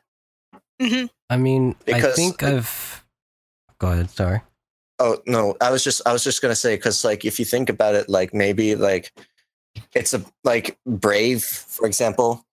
I 1.30 1.36
mean, 1.38 1.74
I 1.88 1.92
Because- 1.92 2.16
think 2.16 2.42
I've. 2.42 3.04
Go 3.78 3.88
ahead. 3.92 4.10
Sorry. 4.10 4.40
oh 4.98 5.22
no, 5.26 5.54
I 5.60 5.70
was 5.70 5.84
just 5.84 6.02
I 6.06 6.12
was 6.12 6.24
just 6.24 6.40
gonna 6.42 6.56
say 6.56 6.76
because 6.76 7.04
like 7.04 7.24
if 7.24 7.38
you 7.38 7.44
think 7.44 7.68
about 7.68 7.94
it, 7.94 8.08
like 8.08 8.32
maybe 8.34 8.74
like 8.76 9.12
it's 9.94 10.12
a 10.14 10.24
like 10.44 10.78
Brave, 10.86 11.44
for 11.44 11.86
example, 11.86 12.44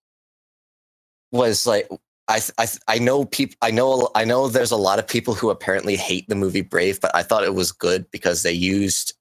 was 1.32 1.66
like 1.66 1.90
I 2.28 2.42
I 2.58 2.68
I 2.88 3.00
know 3.00 3.26
people 3.26 3.56
I 3.62 3.72
know 3.72 4.10
I 4.16 4.24
know 4.26 4.48
there's 4.48 4.72
a 4.72 4.78
lot 4.78 5.00
of 5.00 5.08
people 5.08 5.34
who 5.34 5.50
apparently 5.50 5.96
hate 5.96 6.28
the 6.30 6.36
movie 6.36 6.62
Brave, 6.62 7.00
but 7.02 7.14
I 7.16 7.24
thought 7.24 7.44
it 7.44 7.56
was 7.56 7.72
good 7.72 8.10
because 8.12 8.44
they 8.44 8.54
used 8.54 9.14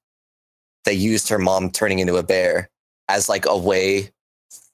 they 0.85 0.93
used 0.93 1.29
her 1.29 1.39
mom 1.39 1.71
turning 1.71 1.99
into 1.99 2.17
a 2.17 2.23
bear 2.23 2.69
as 3.09 3.29
like 3.29 3.45
a 3.45 3.57
way 3.57 4.11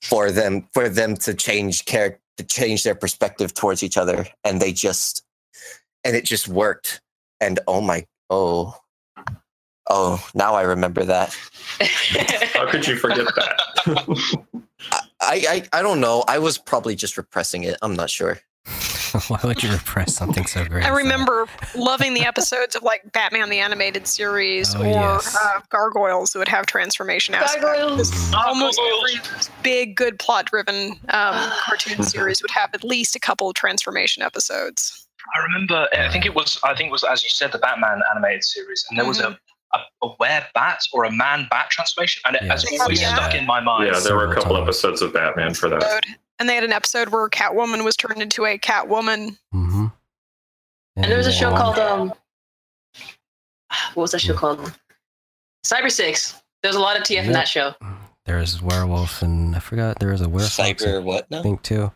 for 0.01 0.31
them 0.31 0.67
for 0.73 0.89
them 0.89 1.15
to 1.15 1.33
change 1.33 1.85
character 1.85 2.21
to 2.37 2.45
change 2.45 2.83
their 2.83 2.95
perspective 2.95 3.53
towards 3.53 3.83
each 3.83 3.97
other. 3.97 4.25
And 4.45 4.61
they 4.61 4.71
just 4.71 5.23
and 6.05 6.15
it 6.15 6.23
just 6.23 6.47
worked. 6.47 7.01
And 7.41 7.59
oh 7.67 7.81
my 7.81 8.05
oh 8.29 8.75
oh 9.89 10.25
now 10.33 10.55
i 10.55 10.61
remember 10.61 11.03
that. 11.03 11.35
How 12.53 12.69
could 12.69 12.87
you 12.87 12.95
forget 12.95 13.27
that? 13.35 13.59
I, 15.21 15.43
I 15.49 15.79
i 15.79 15.81
don't 15.81 15.99
know. 15.99 16.23
I 16.27 16.39
was 16.39 16.57
probably 16.57 16.95
just 16.95 17.17
repressing 17.17 17.63
it. 17.63 17.77
I'm 17.81 17.95
not 17.95 18.09
sure 18.09 18.39
Why 19.27 19.39
would 19.43 19.61
you 19.63 19.71
repress 19.71 20.15
something 20.15 20.45
so 20.45 20.65
great? 20.65 20.85
I 20.85 20.89
remember 20.89 21.47
loving 21.75 22.13
the 22.13 22.25
episodes 22.25 22.75
of 22.75 22.83
like 22.83 23.11
Batman 23.11 23.49
the 23.49 23.59
Animated 23.59 24.07
Series 24.07 24.75
Oh, 24.75 24.81
or 24.81 24.85
yes. 24.87 25.35
uh, 25.39 25.59
Gargoyles 25.69 26.31
that 26.33 26.39
would 26.39 26.47
have 26.47 26.65
transformation 26.65 27.33
aspects. 27.35 27.63
Gargoyles. 27.63 28.11
Mhm. 28.11 28.33
Almost 28.45 28.79
every 28.95 29.21
big, 29.63 29.95
good 29.95 30.19
plot-driven 30.19 30.91
um, 31.09 31.51
cartoon 31.63 31.93
Mm-hmm. 31.93 32.03
series 32.03 32.41
would 32.41 32.51
have 32.51 32.69
at 32.73 32.83
least 32.83 33.15
a 33.15 33.19
couple 33.19 33.49
of 33.49 33.55
transformation 33.55 34.21
episodes. 34.23 35.05
I 35.35 35.39
remember. 35.43 35.87
I 35.93 36.09
think 36.11 36.25
it 36.25 36.33
was. 36.35 36.59
I 36.63 36.73
think 36.75 36.87
it 36.89 36.91
was 36.91 37.03
as 37.03 37.23
you 37.23 37.29
said, 37.29 37.51
the 37.51 37.57
Batman 37.59 38.01
animated 38.11 38.43
series, 38.43 38.85
and 38.89 38.97
there 38.97 39.05
was 39.05 39.19
a, 39.19 39.37
a 39.73 39.79
a 40.03 40.07
were 40.19 40.45
bat 40.55 40.81
or 40.93 41.03
a 41.03 41.11
man 41.11 41.45
bat 41.51 41.69
transformation, 41.69 42.21
and 42.25 42.35
it 42.35 42.43
has 42.43 42.65
always 42.79 43.01
Yeah. 43.01 43.15
stuck 43.15 43.35
in 43.35 43.45
my 43.45 43.59
mind. 43.59 43.91
Yeah, 43.93 43.99
there 43.99 44.15
were 44.15 44.31
a 44.31 44.33
couple 44.33 44.55
episodes 44.57 45.01
of 45.01 45.13
Batman 45.13 45.53
for 45.53 45.69
that. 45.69 46.03
Episode. 46.39 46.43
And 46.43 46.49
they 46.49 46.55
had 46.55 46.63
an 46.63 46.71
episode 46.73 47.09
where 47.09 47.27
Catwoman 47.29 47.83
was 47.83 47.95
turned 47.97 48.21
into 48.21 48.45
a 48.45 48.57
Catwoman. 48.57 49.37
Mm-hmm. 49.53 49.87
And 50.95 51.05
there 51.11 51.17
was 51.17 51.27
a 51.27 51.31
show 51.31 51.51
called 51.51 51.77
um, 51.79 52.07
what 53.93 54.03
was 54.03 54.11
that 54.11 54.19
show 54.19 54.33
called? 54.33 54.73
Cyber 55.65 55.91
Six. 55.91 56.41
There's 56.63 56.75
a 56.75 56.79
lot 56.79 56.97
of 56.97 57.03
TF 57.03 57.25
in 57.25 57.31
that 57.33 57.47
show. 57.47 57.73
There's 58.25 58.61
werewolf, 58.61 59.21
and 59.21 59.55
I 59.55 59.59
forgot 59.59 59.99
there 59.99 60.11
was 60.11 60.21
a 60.21 60.29
werewolf. 60.29 60.51
Cyber 60.51 61.03
what 61.03 61.25
I 61.31 61.41
think 61.41 61.61
too. 61.63 61.91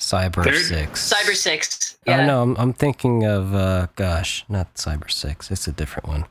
Cyber 0.00 0.44
There- 0.44 0.56
Six. 0.58 1.12
Cyber 1.12 1.34
Six. 1.34 1.98
Oh 2.06 2.10
Yeah. 2.10 2.26
no, 2.26 2.42
I'm, 2.42 2.56
I'm 2.56 2.72
thinking 2.72 3.24
of 3.24 3.54
uh, 3.54 3.86
gosh, 3.96 4.44
not 4.48 4.74
Cyber 4.74 5.10
Six. 5.10 5.50
It's 5.50 5.66
a 5.66 5.72
different 5.72 6.08
one. 6.08 6.26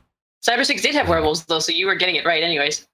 Cyber 0.46 0.64
Six 0.64 0.82
did 0.82 0.94
have 0.94 1.08
werewolves 1.08 1.44
though, 1.46 1.58
so 1.58 1.72
you 1.72 1.86
were 1.86 1.94
getting 1.94 2.16
it 2.16 2.24
right, 2.26 2.42
anyways. 2.42 2.86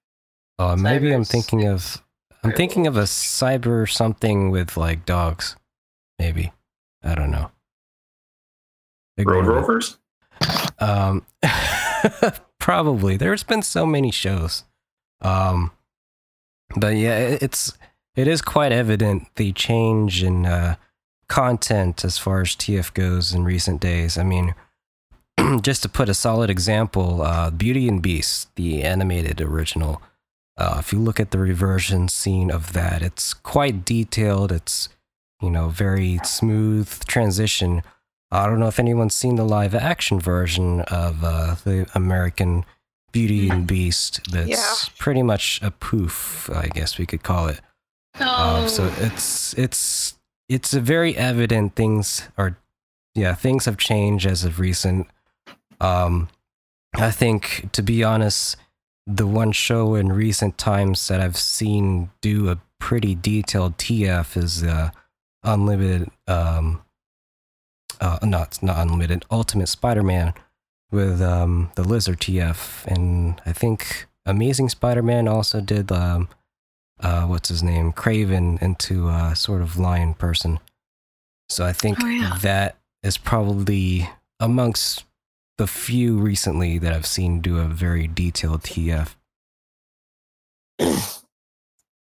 Oh, 0.59 0.77
maybe 0.77 1.13
I'm 1.13 1.23
Cyber 1.23 1.29
thinking 1.31 1.67
of. 1.69 2.03
I'm 2.43 2.53
thinking 2.53 2.87
of 2.87 2.97
a 2.97 3.03
cyber 3.03 3.91
something 3.91 4.51
with 4.51 4.77
like 4.77 5.05
dogs. 5.05 5.57
Maybe. 6.19 6.53
I 7.03 7.15
don't 7.15 7.31
know. 7.31 7.51
Road 9.19 9.41
Ignore 9.41 9.43
me. 9.43 9.49
Rovers? 9.49 9.99
Um, 10.79 11.27
probably. 12.59 13.17
There's 13.17 13.43
been 13.43 13.63
so 13.63 13.85
many 13.85 14.11
shows. 14.11 14.65
Um, 15.21 15.73
but 16.77 16.97
yeah, 16.97 17.19
it's 17.19 17.77
it 18.17 18.27
is 18.27 18.43
quite 18.43 18.73
evident 18.73 19.29
the 19.37 19.53
change 19.53 20.23
in 20.23 20.47
uh, 20.47 20.77
content 21.29 22.05
as 22.05 22.19
far 22.19 22.41
as 22.41 22.49
TF 22.49 22.95
goes 22.95 23.33
in 23.33 23.45
recent 23.45 23.81
days. 23.81 24.17
I 24.17 24.25
mean, 24.25 24.55
just 25.61 25.83
to 25.83 25.89
put 25.89 26.09
a 26.09 26.15
solid 26.15 26.51
example, 26.51 27.23
uh, 27.23 27.51
Beauty 27.51 27.89
and 27.89 28.03
Beast, 28.03 28.55
the 28.57 28.83
animated 28.83 29.41
original. 29.41 30.03
Uh, 30.61 30.77
if 30.79 30.93
you 30.93 30.99
look 30.99 31.19
at 31.19 31.31
the 31.31 31.39
reversion 31.39 32.07
scene 32.09 32.51
of 32.51 32.73
that, 32.75 33.01
it's 33.03 33.33
quite 33.33 33.85
detailed. 33.85 34.53
It's 34.53 34.89
you 35.41 35.51
know 35.51 35.69
very 35.71 36.21
smooth 36.25 36.89
transition. 37.07 37.83
I 38.31 38.47
don't 38.47 38.61
know 38.61 38.69
if 38.69 38.79
anyone's 38.79 39.15
seen 39.15 39.37
the 39.37 39.45
live 39.45 39.75
action 39.75 40.21
version 40.21 40.83
of 40.83 41.25
uh, 41.25 41.57
the 41.65 41.89
American 41.95 42.65
Beauty 43.11 43.49
and 43.49 43.67
Beast. 43.67 44.21
That's 44.31 44.49
Yeah. 44.49 44.93
pretty 44.99 45.23
much 45.23 45.59
a 45.63 45.71
poof, 45.71 46.49
I 46.55 46.69
guess 46.69 46.97
we 46.99 47.07
could 47.07 47.23
call 47.25 47.49
it. 47.49 47.61
Oh. 48.21 48.63
Um, 48.63 48.69
so 48.69 48.93
it's 48.99 49.55
it's 49.59 50.15
it's 50.49 50.75
a 50.75 50.81
very 50.81 51.17
evident 51.17 51.75
things 51.75 52.29
are 52.37 52.57
yeah 53.15 53.35
things 53.35 53.65
have 53.65 53.79
changed 53.79 54.27
as 54.27 54.45
of 54.45 54.61
recent. 54.61 55.07
Um, 55.81 56.29
I 56.95 57.11
think 57.11 57.71
to 57.73 57.83
be 57.83 58.05
honest, 58.05 58.57
the 59.07 59.27
one 59.27 59.53
show 59.53 59.95
in 59.95 60.13
recent 60.13 60.59
times 60.59 61.09
that 61.09 61.21
I've 61.21 61.37
seen 61.37 62.11
do 62.21 62.49
a 62.51 62.59
pretty 62.79 63.15
detailed 63.15 63.77
TF 63.79 64.37
is 64.37 64.63
uh, 64.63 64.91
Unlimited. 65.43 66.11
Um, 66.27 66.83
uh, 68.01 68.19
not 68.23 68.63
not 68.63 68.79
Unlimited 68.79 69.25
Ultimate 69.31 69.69
Spider-Man 69.69 70.33
with 70.91 71.21
um, 71.21 71.71
the 71.77 71.83
Lizard 71.85 72.21
TF, 72.21 72.87
and 72.87 73.41
I 73.47 73.53
think 73.53 74.07
Amazing 74.27 74.69
Spider-Man 74.71 75.29
also 75.29 75.61
did 75.61 75.91
um, 75.93 76.29
uh, 77.01 77.27
what's 77.27 77.49
his 77.49 77.63
name, 77.63 77.93
Kraven 77.93 78.61
into 78.63 79.09
a 79.09 79.35
sort 79.37 79.63
of 79.63 79.79
lion 79.79 80.15
person. 80.15 80.59
So 81.49 81.65
I 81.67 81.73
think 81.73 81.99
Oh, 82.03 82.07
yeah. 82.07 82.39
that 82.43 82.77
is 83.03 83.19
probably 83.19 84.09
amongst 84.39 85.05
the 85.61 85.67
few 85.67 86.17
recently 86.17 86.79
that 86.79 86.91
I've 86.95 87.05
seen 87.05 87.43
do 87.43 87.59
a 87.59 87.65
very 87.67 88.07
detailed 88.07 88.63
TF. 88.63 89.15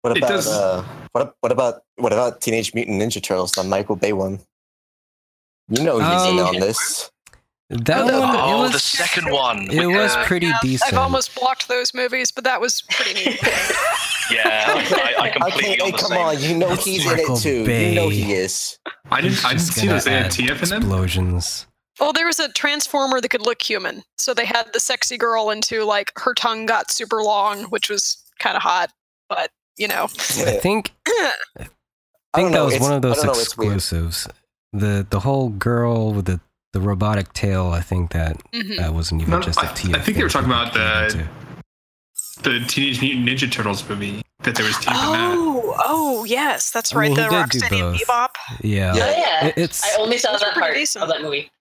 What 0.01 0.17
about 0.17 0.29
does- 0.29 0.47
uh, 0.47 0.85
what 1.11 1.35
what 1.41 1.51
about 1.51 1.83
what 1.97 2.13
about 2.13 2.39
Teenage 2.39 2.73
Mutant 2.73 3.01
Ninja 3.01 3.21
Turtles, 3.21 3.51
the 3.51 3.63
Michael 3.65 3.97
Bay 3.97 4.13
one? 4.13 4.39
You 5.67 5.83
know 5.83 5.99
he's 5.99 6.31
in 6.31 6.39
Um, 6.39 6.47
on 6.47 6.59
this. 6.61 7.11
That 7.69 8.09
Oh, 8.09 8.19
one, 8.21 8.35
oh, 8.37 8.59
it 8.59 8.61
was 8.63 8.71
the 8.73 8.79
second 8.79 9.29
one. 9.31 9.69
It 9.69 9.87
with, 9.87 9.95
was 9.97 10.15
uh, 10.15 10.23
pretty 10.25 10.49
decent. 10.61 10.93
I've 10.93 10.99
almost 10.99 11.35
blocked 11.35 11.67
those 11.67 11.93
movies, 11.93 12.31
but 12.31 12.45
that 12.45 12.61
was 12.61 12.81
pretty 12.89 13.13
neat. 13.25 13.39
Yeah, 14.31 14.63
I, 14.65 15.15
I 15.19 15.29
completely 15.31 15.73
Okay, 15.73 15.81
on 15.81 15.85
hey, 15.87 15.91
the 15.91 15.97
come 15.97 16.09
same. 16.11 16.17
on, 16.21 16.39
you 16.41 16.57
know 16.57 16.71
It's 16.71 16.85
he's 16.85 17.05
Michael 17.05 17.25
in 17.25 17.33
it 17.33 17.41
too. 17.41 17.65
Bay. 17.65 17.89
You 17.89 17.95
know 17.95 18.07
he 18.07 18.31
is. 18.31 18.79
I 19.11 19.19
didn't. 19.19 19.43
I 19.45 19.49
didn't 19.49 19.61
see 19.63 19.85
those. 19.87 20.05
They 20.05 20.11
had 20.11 20.31
TF 20.31 20.63
in 20.63 20.69
them. 20.69 20.81
Explosions. 20.83 21.67
Well, 21.99 22.13
there 22.13 22.25
was 22.25 22.39
a 22.39 22.51
transformer 22.53 23.21
that 23.21 23.29
could 23.29 23.45
look 23.45 23.61
human, 23.61 24.03
so 24.17 24.33
they 24.33 24.45
had 24.45 24.71
the 24.73 24.79
sexy 24.79 25.17
girl 25.17 25.49
into 25.49 25.83
like 25.83 26.11
her 26.17 26.33
tongue 26.33 26.65
got 26.65 26.91
super 26.91 27.21
long, 27.23 27.63
which 27.65 27.89
was 27.89 28.17
kind 28.39 28.55
of 28.55 28.63
hot. 28.63 28.91
But 29.29 29.51
you 29.77 29.87
know, 29.87 30.03
I 30.05 30.07
think 30.61 30.91
I 31.07 31.29
I 31.59 31.63
think 31.63 31.71
don't 32.33 32.51
that 32.53 32.63
was 32.65 32.73
it's- 32.75 32.81
one 32.89 32.93
of 32.93 33.01
those 33.01 33.17
don't 33.17 33.27
know, 33.27 33.31
exclusives. 33.33 34.27
The 34.73 35.05
the 35.09 35.19
whole 35.19 35.49
girl 35.49 36.13
with 36.13 36.25
the, 36.25 36.39
the 36.73 36.81
robotic 36.81 37.31
tail. 37.33 37.67
I 37.67 37.81
think 37.81 38.11
that 38.13 38.37
mhm. 38.51 38.77
that 38.77 38.93
wasn't 38.93 39.21
even 39.21 39.31
No, 39.31 39.39
just 39.39 39.59
a 39.59 39.65
I- 39.65 39.73
TF. 39.73 39.95
I 39.95 39.99
think 39.99 40.17
they 40.17 40.23
were 40.23 40.29
talking 40.29 40.49
about 40.49 40.73
people 40.73 40.81
the- 40.87 41.13
came 41.13 41.29
The 42.61 42.65
Teenage 42.67 42.99
Mutant 43.01 43.29
Ninja 43.29 43.51
Turtles 43.51 43.87
movie 43.87 44.23
that 44.41 44.55
there 44.55 44.65
was 44.65 44.75
TF 44.77 44.87
in 44.87 45.11
that. 45.13 45.35
oh, 45.37 45.75
oh, 45.85 46.23
yes, 46.23 46.71
that's 46.71 46.93
right. 46.95 47.07
mean, 47.09 47.15
the 47.15 47.23
he 47.23 47.29
did 47.29 47.49
do 47.51 47.59
Rocksteady 47.59 47.69
and. 47.79 47.99
Bebop. 47.99 48.29
into. 48.51 48.67
Yeah, 48.67 48.91
Oh, 48.95 48.97
yeah. 48.97 49.45
It- 49.47 49.53
it's 49.57 49.83
I 49.83 50.01
only 50.01 50.17
saw 50.17 50.31
Those 50.31 50.41
were 50.41 50.45
that 50.47 50.53
part 50.55 50.73
decent. 50.73 51.03
of 51.03 51.09
that 51.09 51.21
movie. 51.21 51.51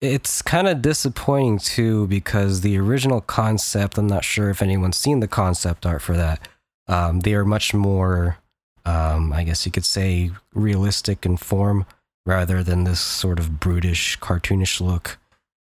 It's 0.00 0.42
kind 0.42 0.68
of 0.68 0.82
disappointing 0.82 1.58
too 1.58 2.06
because 2.06 2.60
the 2.60 2.78
original 2.78 3.20
concept. 3.20 3.98
I'm 3.98 4.06
not 4.06 4.24
sure 4.24 4.50
if 4.50 4.62
anyone's 4.62 4.96
seen 4.96 5.20
the 5.20 5.28
concept 5.28 5.86
art 5.86 6.02
for 6.02 6.16
that. 6.16 6.46
Um, 6.88 7.20
they 7.20 7.34
are 7.34 7.44
much 7.44 7.74
more, 7.74 8.38
um, 8.84 9.32
I 9.32 9.42
guess 9.44 9.66
you 9.66 9.72
could 9.72 9.84
say, 9.84 10.30
realistic 10.54 11.26
in 11.26 11.36
form 11.36 11.86
rather 12.24 12.62
than 12.62 12.84
this 12.84 13.00
sort 13.00 13.38
of 13.38 13.58
brutish, 13.58 14.18
cartoonish 14.18 14.80
look. 14.80 15.18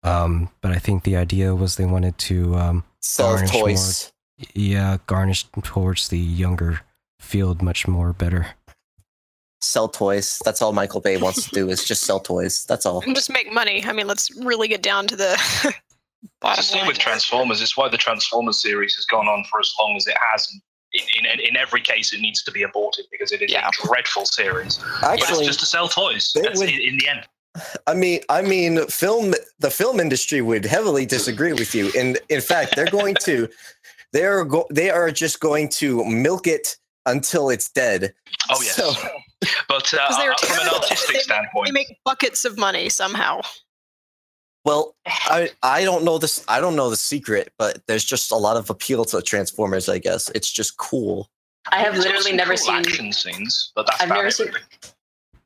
Um, 0.02 0.50
but 0.60 0.72
I 0.72 0.78
think 0.78 1.04
the 1.04 1.16
idea 1.16 1.54
was 1.54 1.76
they 1.76 1.84
wanted 1.84 2.18
to 2.18 2.54
um, 2.56 2.84
Sell 3.00 3.34
Garnish 3.34 3.50
toys. 3.50 4.12
yeah, 4.54 4.98
garnished 5.06 5.48
towards 5.62 6.08
the 6.08 6.18
younger 6.18 6.80
field 7.20 7.62
much 7.62 7.88
more 7.88 8.12
better. 8.12 8.55
Sell 9.66 9.88
toys. 9.88 10.40
That's 10.44 10.62
all 10.62 10.72
Michael 10.72 11.00
Bay 11.00 11.16
wants 11.16 11.44
to 11.44 11.50
do 11.50 11.68
is 11.68 11.84
just 11.84 12.02
sell 12.02 12.20
toys. 12.20 12.64
That's 12.68 12.86
all. 12.86 13.00
And 13.02 13.14
just 13.14 13.30
make 13.30 13.52
money. 13.52 13.84
I 13.84 13.92
mean, 13.92 14.06
let's 14.06 14.30
really 14.36 14.68
get 14.68 14.82
down 14.82 15.06
to 15.08 15.16
the 15.16 15.32
It's 16.44 16.56
the 16.56 16.62
same 16.62 16.78
line. 16.80 16.88
with 16.88 16.98
Transformers. 16.98 17.60
It's 17.60 17.76
why 17.76 17.88
the 17.88 17.96
Transformers 17.98 18.62
series 18.62 18.94
has 18.94 19.04
gone 19.06 19.26
on 19.28 19.44
for 19.50 19.60
as 19.60 19.72
long 19.80 19.96
as 19.96 20.06
it 20.06 20.16
has. 20.32 20.48
In, 20.92 21.26
in, 21.26 21.40
in 21.40 21.56
every 21.56 21.80
case, 21.80 22.12
it 22.12 22.20
needs 22.20 22.42
to 22.44 22.50
be 22.52 22.62
aborted 22.62 23.06
because 23.10 23.32
it 23.32 23.42
is 23.42 23.52
Yeah. 23.52 23.68
a 23.68 23.86
dreadful 23.86 24.24
series. 24.24 24.78
but 25.00 25.14
it's 25.14 25.24
Actually, 25.24 25.46
just 25.46 25.60
to 25.60 25.66
sell 25.66 25.88
toys. 25.88 26.32
That's 26.34 26.58
would- 26.58 26.68
in, 26.70 26.80
in 26.80 26.98
the 26.98 27.08
end. 27.08 27.26
I 27.86 27.94
mean, 27.94 28.20
I 28.28 28.42
mean, 28.42 28.86
film. 28.88 29.32
The 29.60 29.70
film 29.70 29.98
industry 29.98 30.42
would 30.42 30.64
heavily 30.66 31.06
disagree 31.06 31.54
with 31.54 31.74
you. 31.74 31.90
And 31.98 32.18
in 32.28 32.42
fact, 32.42 32.76
they're 32.76 32.90
going 32.90 33.14
to, 33.22 33.48
they're 34.12 34.44
go, 34.44 34.66
they 34.70 34.90
are 34.90 35.10
just 35.10 35.40
going 35.40 35.70
to 35.80 36.04
milk 36.04 36.46
it 36.46 36.76
until 37.06 37.48
it's 37.50 37.68
dead. 37.70 38.12
Oh 38.50 38.60
yes. 38.62 38.76
So- 38.76 38.92
but 39.68 39.92
uh, 39.94 40.06
'Cause 40.08 40.18
uh, 40.18 40.34
from 40.38 40.50
an 40.50 40.56
terrible. 40.58 40.76
artistic 40.76 41.14
They- 41.16 41.20
standpoint, 41.20 41.66
They 41.66 41.72
make 41.72 41.98
buckets 42.04 42.44
of 42.44 42.56
money 42.58 42.88
somehow. 42.88 43.40
Well, 44.64 44.94
I 45.06 45.50
I 45.62 45.84
don't 45.84 46.04
know 46.04 46.18
this. 46.18 46.44
I 46.48 46.60
don't 46.60 46.76
know 46.76 46.90
the 46.90 46.96
secret, 46.96 47.52
but 47.58 47.82
there's 47.86 48.04
just 48.04 48.30
a 48.32 48.36
lot 48.36 48.56
of 48.56 48.70
appeal 48.70 49.04
to 49.06 49.22
Transformers. 49.22 49.88
I 49.88 49.98
guess 49.98 50.30
it's 50.34 50.50
just 50.50 50.76
cool. 50.76 51.30
I 51.72 51.78
have 51.80 51.94
there's 51.94 52.04
literally 52.06 52.32
never 52.36 52.50
cool 52.52 52.58
seen 52.66 52.74
action 52.76 53.12
scenes, 53.12 53.72
but 53.74 53.86
that's 53.86 54.00
I've 54.00 54.06
about 54.08 54.16
never 54.18 54.30
seen- 54.30 54.46
really. 54.48 54.60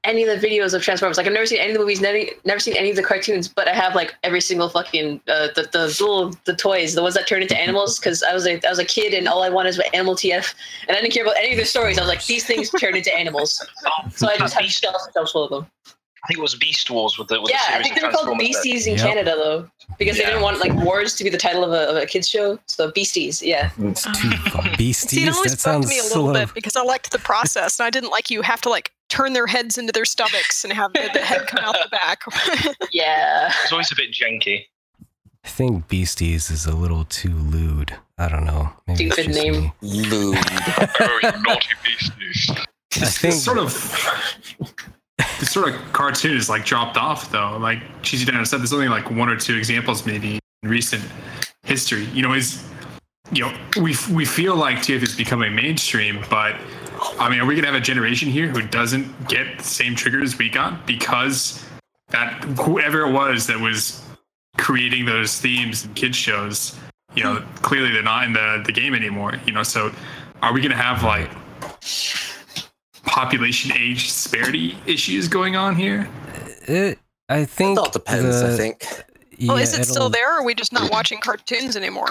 Any 0.05 0.25
of 0.25 0.41
the 0.41 0.47
videos 0.47 0.73
of 0.73 0.83
Transformers. 0.83 1.17
Like 1.19 1.27
I've 1.27 1.33
never 1.33 1.45
seen 1.47 1.59
any 1.59 1.71
of 1.73 1.75
the 1.75 1.81
movies, 1.81 2.01
never, 2.01 2.19
never 2.45 2.59
seen 2.59 2.75
any 2.77 2.91
of 2.91 2.97
the 2.97 3.03
cartoons, 3.03 3.49
but 3.49 3.69
I 3.69 3.75
have 3.75 3.95
like 3.95 4.15
every 4.23 4.41
single 4.41 4.69
fucking 4.69 5.21
uh, 5.29 5.49
the 5.55 5.69
the 5.73 5.87
little 5.87 6.33
the 6.47 6.55
toys, 6.57 6.95
the 6.95 7.03
ones 7.03 7.15
that 7.15 7.27
turn 7.27 7.43
into 7.43 7.57
animals. 7.59 7.99
Because 7.99 8.23
I 8.23 8.33
was 8.33 8.47
a 8.47 8.55
I 8.67 8.71
was 8.71 8.79
a 8.79 8.85
kid 8.85 9.13
and 9.13 9.29
all 9.29 9.43
I 9.43 9.51
wanted 9.51 9.77
was 9.77 9.81
animal 9.93 10.15
TF, 10.15 10.55
and 10.89 10.97
I 10.97 11.01
didn't 11.01 11.13
care 11.13 11.25
about 11.25 11.37
any 11.39 11.53
of 11.53 11.59
the 11.59 11.65
stories. 11.67 11.99
I 11.99 12.03
was 12.03 12.09
like, 12.09 12.25
these 12.27 12.45
things 12.47 12.71
turn 12.71 12.97
into 12.97 13.15
animals, 13.15 13.61
so 14.15 14.29
I 14.29 14.37
just 14.39 14.55
have 14.55 14.63
Beast- 14.63 14.81
shelves 14.83 15.05
and 15.05 15.13
shelves 15.15 15.33
full 15.33 15.45
of 15.45 15.51
them. 15.51 15.71
I 16.23 16.27
think 16.29 16.39
it 16.39 16.43
was 16.43 16.55
Beast 16.55 16.91
Wars 16.91 17.17
with 17.19 17.29
the 17.29 17.41
with 17.41 17.51
Yeah, 17.51 17.59
the 17.71 17.79
I 17.79 17.83
think 17.83 17.95
they 17.95 18.03
were 18.07 18.13
called 18.13 18.27
Transformers 18.27 18.57
that- 18.57 18.63
Beasties 18.63 18.87
in 18.87 18.97
Yep. 18.97 19.07
Canada 19.07 19.35
though, 19.37 19.71
because 19.99 20.17
they 20.19 20.25
didn't 20.25 20.43
want 20.43 20.61
like 20.61 20.75
wars 20.85 21.15
to 21.15 21.25
be 21.25 21.31
the 21.31 21.39
title 21.39 21.65
of 21.65 21.73
a, 21.73 21.89
of 21.91 21.97
a 21.97 22.05
kids 22.07 22.29
show. 22.29 22.59
So 22.67 22.91
Beasties, 22.93 23.43
yeah. 23.43 23.71
It's 23.79 24.03
too. 24.03 24.31
Beasties. 24.77 25.11
See, 25.11 25.25
it 25.27 25.35
always 25.35 25.53
that 25.53 25.73
bugged 25.73 25.85
sounds 25.85 25.89
me 25.89 25.99
a 25.99 26.03
so 26.03 26.23
little 26.25 26.47
bit 26.47 26.55
because 26.55 26.77
I 26.77 26.83
liked 26.83 27.11
the 27.11 27.19
process, 27.19 27.79
and 27.81 27.87
I 27.87 27.91
didn't 27.91 28.11
like 28.11 28.31
you 28.31 28.43
have 28.43 28.61
to 28.63 28.69
like 28.71 28.93
turn 29.11 29.33
their 29.35 29.47
heads 29.47 29.77
into 29.77 29.93
their 29.93 30.05
stomachs 30.07 30.65
and 30.65 30.73
have 30.73 30.93
the, 30.95 31.11
the 31.13 31.21
head 31.21 31.47
come 31.47 31.65
out 31.65 31.75
the 31.83 31.89
back. 31.91 32.21
Yeah. 32.93 33.53
It's 33.63 33.73
always 33.73 33.93
a 33.93 33.97
bit 33.97 34.13
janky. 34.13 34.65
I 35.45 35.49
think 35.49 35.89
Beasties 35.89 36.51
is 36.51 36.67
a 36.67 36.75
little 36.75 37.05
too 37.05 37.33
lewd. 37.35 37.95
I 38.19 38.29
don't 38.29 38.45
know. 38.45 38.71
Maybe 38.87 39.05
it's 39.07 39.15
Stupid 39.15 39.33
just 39.33 39.43
name. 39.45 39.63
me. 39.63 39.73
Lewd. 39.81 40.37
you 40.37 41.43
naughty 41.43 41.69
beasties. 41.85 42.51
I 42.51 43.05
think 43.07 43.21
This 43.35 43.45
sort 43.45 43.59
of 43.59 43.73
this 45.39 45.51
sort 45.51 45.69
of 45.75 45.93
cartoon 45.93 46.37
is 46.37 46.49
like 46.49 46.65
dropped 46.65 46.97
off 46.97 47.31
though. 47.31 47.57
Like 47.59 47.79
Cheesy 48.03 48.25
Dino 48.25 48.45
said, 48.45 48.61
there's 48.61 48.73
only 48.73 48.89
like 48.89 49.11
one 49.11 49.29
or 49.29 49.37
two 49.37 49.57
examples 49.57 50.05
maybe 50.07 50.39
in 50.63 50.69
recent 50.69 51.03
history. 51.63 52.05
You 52.07 52.23
know, 52.23 52.35
is 52.35 52.63
you 53.33 53.45
know 53.45 53.57
we 53.77 53.95
we 54.13 54.25
feel 54.25 54.57
like 54.57 54.79
TF 54.79 55.03
is 55.03 55.17
becoming 55.17 55.55
mainstream, 55.55 56.23
but 56.29 56.57
I 57.21 57.29
mean, 57.29 57.39
are 57.41 57.47
we 57.47 57.55
gonna 57.55 57.67
have 57.67 57.77
a 57.77 57.81
generation 57.81 58.29
here 58.31 58.49
who 58.49 58.63
doesn't 58.63 59.29
get 59.29 59.59
the 59.59 59.65
same 59.65 59.95
triggers 59.95 60.39
we 60.39 60.49
got 60.49 60.87
because 60.87 61.65
that 62.09 62.43
whoever 62.59 63.03
it 63.03 63.13
was 63.13 63.47
that 63.47 63.61
was 63.61 64.03
creating 64.57 65.05
those 65.05 65.39
themes 65.39 65.85
and 65.85 65.95
kids 65.95 66.17
shows, 66.17 66.77
you 67.15 67.23
know, 67.23 67.45
clearly 67.57 67.91
they're 67.93 68.03
not 68.03 68.25
in 68.25 68.33
the 68.33 68.63
the 68.65 68.73
game 68.73 68.95
anymore. 68.95 69.35
You 69.47 69.53
know, 69.53 69.63
so 69.63 69.93
are 70.43 70.53
we 70.55 70.61
gonna 70.63 70.75
have 70.77 71.03
like 71.05 71.31
population 73.05 73.73
age 73.77 74.05
disparity 74.07 74.77
issues 74.87 75.29
going 75.29 75.57
on 75.57 75.77
here? 75.77 76.09
it. 76.67 76.99
I 77.29 77.45
think 77.45 77.79
It 77.79 77.81
all 77.81 77.91
depends, 77.91 78.43
I 78.43 78.49
the- 78.51 78.57
think. 78.57 78.85
well, 79.47 79.57
yeah, 79.59 79.63
is 79.63 79.79
it 79.79 79.85
still 79.85 80.09
there, 80.09 80.29
or 80.37 80.41
are 80.41 80.45
we 80.45 80.55
just 80.55 80.73
not 80.73 80.91
watching 80.91 81.21
cartoons 81.21 81.77
anymore? 81.77 82.09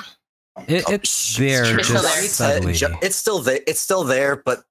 It, 0.68 0.84
Oh, 0.88 0.94
it's 0.94 1.36
there, 1.38 1.78
It's 1.78 1.88
still 1.88 2.02
just 2.02 2.16
there. 2.16 2.24
It's, 2.24 2.42
uh, 2.42 2.54
subtly. 2.54 2.98
It's 3.06 3.16
still 3.18 3.40
there. 3.40 3.60
It's 3.68 3.80
still 3.80 4.04
there, 4.06 4.38
but 4.38 4.64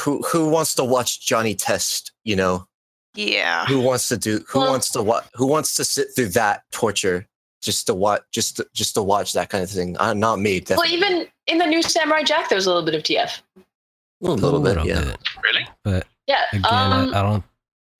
who 0.00 0.22
who 0.22 0.48
wants 0.48 0.74
to 0.76 0.84
watch 0.84 1.20
Johnny 1.26 1.54
Test? 1.54 2.12
You 2.24 2.36
know, 2.36 2.66
Yeah. 3.14 3.66
who 3.66 3.80
wants 3.80 4.08
to 4.08 4.16
do? 4.16 4.44
Who 4.48 4.60
Well- 4.60 4.70
wants 4.70 4.90
to 4.90 5.02
what? 5.02 5.26
Who 5.34 5.46
wants 5.46 5.74
to 5.76 5.84
sit 5.84 6.08
through 6.14 6.28
that 6.30 6.62
torture 6.72 7.26
just 7.62 7.86
to 7.86 7.94
watch? 7.94 8.22
Just 8.32 8.56
to, 8.56 8.66
just 8.74 8.94
to 8.94 9.02
watch 9.02 9.32
that 9.32 9.48
kind 9.50 9.64
of 9.64 9.70
thing? 9.70 9.96
Uh, 9.98 10.14
not 10.14 10.38
me. 10.38 10.62
Well, 10.68 10.84
even 10.86 11.26
in 11.46 11.58
the 11.58 11.66
new 11.66 11.82
Samurai 11.82 12.22
Jack, 12.22 12.48
there 12.48 12.56
was 12.56 12.66
a 12.66 12.70
little 12.70 12.84
bit 12.84 12.94
of 12.94 13.02
TF. 13.02 13.40
a 13.56 14.26
little, 14.30 14.60
bit. 14.60 14.76
Of 14.78 14.84
yeah. 14.86 15.14
Really? 15.44 15.68
But 15.84 16.06
Yeah. 16.26 16.42
again, 16.52 16.64
um, 16.66 17.14
I, 17.14 17.18
I 17.20 17.22
don't. 17.22 17.44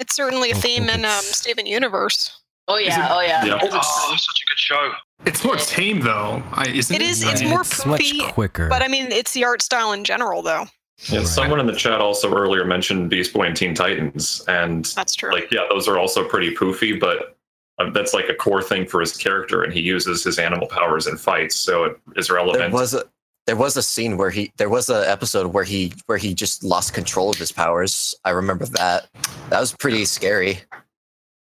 It's 0.00 0.14
certainly 0.14 0.50
a 0.50 0.54
don't 0.54 0.62
theme 0.62 0.88
in 0.88 1.04
um, 1.04 1.22
Steven 1.22 1.64
Universe. 1.66 2.40
oh 2.68 2.76
yeah. 2.76 3.06
it- 3.06 3.10
Oh 3.10 3.20
yeah. 3.20 3.44
Yeah. 3.44 3.58
Oh, 3.62 3.68
such 3.70 4.42
a 4.42 4.46
good 4.50 4.58
show. 4.58 4.92
It's 5.26 5.42
more 5.44 5.56
tame 5.56 6.00
though, 6.00 6.42
I, 6.52 6.66
isn't 6.68 6.94
it? 6.94 7.02
It 7.02 7.08
is- 7.08 7.22
it's 7.22 7.40
right, 7.40 7.50
more 7.50 7.60
it's 7.62 7.84
much 7.86 8.12
quicker. 8.32 8.68
But 8.68 8.82
I 8.82 8.88
mean, 8.88 9.10
it's 9.10 9.32
the 9.32 9.44
art 9.44 9.62
style 9.62 9.92
in 9.92 10.04
general, 10.04 10.42
though. 10.42 10.66
Yeah, 11.06 11.18
Right. 11.18 11.26
someone 11.28 11.60
in 11.60 11.66
the 11.66 11.74
chat 11.76 12.00
also 12.00 12.34
earlier 12.34 12.64
mentioned 12.64 13.08
Beast 13.08 13.32
Boy 13.32 13.44
and 13.46 13.56
Teen 13.56 13.74
Titans, 13.74 14.42
and 14.48 14.84
That's 14.96 15.14
true. 15.14 15.32
like 15.32 15.48
yeah, 15.52 15.66
those 15.70 15.86
are 15.88 15.98
also 15.98 16.26
pretty 16.28 16.54
poofy, 16.54 16.98
but 16.98 17.36
uh, 17.78 17.90
that's 17.90 18.12
like 18.14 18.28
a 18.28 18.34
core 18.34 18.62
thing 18.62 18.84
for 18.86 19.00
his 19.00 19.16
character, 19.16 19.62
and 19.62 19.72
he 19.72 19.80
uses 19.80 20.24
his 20.24 20.38
animal 20.40 20.66
powers 20.66 21.06
in 21.06 21.16
fights, 21.16 21.54
so 21.54 21.84
it 21.84 22.00
is 22.16 22.30
relevant. 22.30 22.58
There 22.58 22.68
relevant. 22.68 22.72
was 22.74 22.94
a 22.94 23.04
there 23.46 23.56
was 23.56 23.76
a 23.76 23.82
scene 23.82 24.16
where 24.16 24.30
he 24.30 24.52
there 24.56 24.68
was 24.68 24.90
an 24.90 25.04
episode 25.04 25.46
where 25.54 25.62
he 25.64 25.92
where 26.06 26.18
he 26.18 26.34
just 26.34 26.64
lost 26.64 26.92
control 26.94 27.30
of 27.30 27.36
his 27.38 27.52
powers. 27.52 28.14
I 28.24 28.30
remember 28.30 28.66
that. 28.66 29.06
That 29.50 29.60
was 29.60 29.72
pretty 29.76 30.04
scary. 30.04 30.58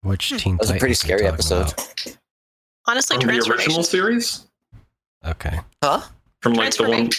Which 0.03 0.29
Hmm. 0.29 0.37
Teen 0.37 0.53
That 0.57 0.61
was 0.61 0.69
a 0.69 0.73
pretty 0.75 0.93
Titans 0.93 1.09
are 1.09 1.13
you 1.13 1.17
scary 1.17 1.27
episode. 1.27 1.73
about? 1.73 2.17
Honestly, 2.85 3.17
from 3.17 3.27
the 3.27 3.51
original 3.51 3.83
series, 3.83 4.45
Okay. 5.25 5.59
Huh? 5.83 6.01
from 6.43 6.53
like 6.53 6.75
the 6.75 6.83
one. 6.87 7.09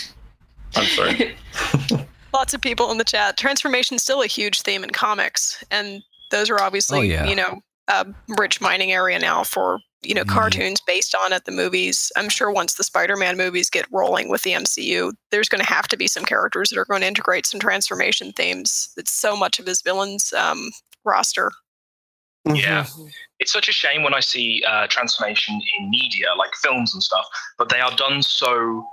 I'm 0.76 0.84
sorry. 0.86 1.34
Lots 2.32 2.52
of 2.54 2.60
people 2.60 2.90
in 2.90 2.98
the 2.98 3.04
chat. 3.04 3.36
Transformation's 3.38 4.02
still 4.02 4.22
a 4.22 4.26
huge 4.26 4.62
theme 4.62 4.84
in 4.84 4.90
comics, 4.90 5.62
and 5.70 6.02
those 6.30 6.50
are 6.50 6.60
obviously, 6.60 6.98
Oh, 6.98 7.02
yeah. 7.02 7.26
you 7.26 7.34
know, 7.34 7.60
a 7.88 8.06
rich 8.38 8.60
mining 8.60 8.92
area 8.92 9.18
now 9.18 9.42
for 9.44 9.78
you 10.02 10.14
know 10.14 10.22
Mhm. 10.24 10.28
cartoons 10.28 10.80
based 10.86 11.14
on 11.14 11.32
it. 11.32 11.44
The 11.46 11.50
movies. 11.52 12.12
I'm 12.16 12.28
sure 12.28 12.50
once 12.52 12.74
the 12.74 12.84
Spider-Man 12.84 13.36
movies 13.36 13.68
get 13.70 13.86
rolling 13.90 14.28
with 14.28 14.42
the 14.42 14.52
MCU, 14.52 15.12
there's 15.30 15.48
going 15.48 15.60
to 15.64 15.66
have 15.66 15.88
to 15.88 15.96
be 15.96 16.06
some 16.06 16.24
characters 16.24 16.68
that 16.70 16.78
are 16.78 16.84
going 16.84 17.00
to 17.00 17.06
integrate 17.08 17.46
some 17.46 17.58
transformation 17.58 18.32
themes. 18.32 18.90
It's 18.96 19.10
so 19.10 19.36
much 19.36 19.58
of 19.58 19.66
his 19.66 19.80
villains 19.82 20.32
um, 20.34 20.70
roster. 21.04 21.50
Yeah. 22.44 22.86
It's 23.40 23.52
such 23.52 23.68
a 23.68 23.72
shame 23.72 24.02
when 24.02 24.14
I 24.14 24.20
see 24.20 24.62
uh, 24.68 24.86
transformation 24.88 25.60
in 25.78 25.90
media, 25.90 26.26
like 26.36 26.54
films 26.56 26.94
and 26.94 27.02
stuff, 27.02 27.26
but 27.56 27.68
they 27.68 27.80
are 27.80 27.94
done 27.96 28.22
so 28.22 28.86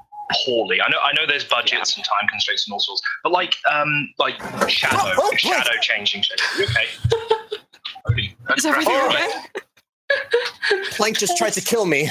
poorly. 0.45 0.81
I 0.81 0.89
know, 0.89 0.97
I 1.03 1.13
know, 1.13 1.25
there's 1.27 1.43
budgets 1.45 1.95
and 1.95 2.05
time 2.05 2.27
constraints 2.29 2.67
and 2.67 2.73
all 2.73 2.79
sorts, 2.79 3.01
but 3.23 3.31
like, 3.31 3.55
um, 3.71 4.09
like 4.17 4.35
shadow, 4.69 4.97
Oh, 5.01 5.13
oh, 5.31 5.35
shadow 5.35 5.71
changing. 5.81 6.21
shape. 6.23 6.39
Okay. 6.59 6.87
Holy, 8.05 8.35
Is 8.57 8.65
everything 8.65 8.93
right. 8.93 9.45
okay? 9.55 10.85
Plank 10.91 11.17
just 11.17 11.37
tried 11.37 11.53
to 11.53 11.61
kill 11.61 11.85
me. 11.85 12.09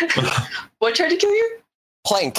what 0.78 0.94
tried 0.94 1.10
to 1.10 1.16
kill 1.16 1.30
you? 1.30 1.58
Plank. 2.06 2.38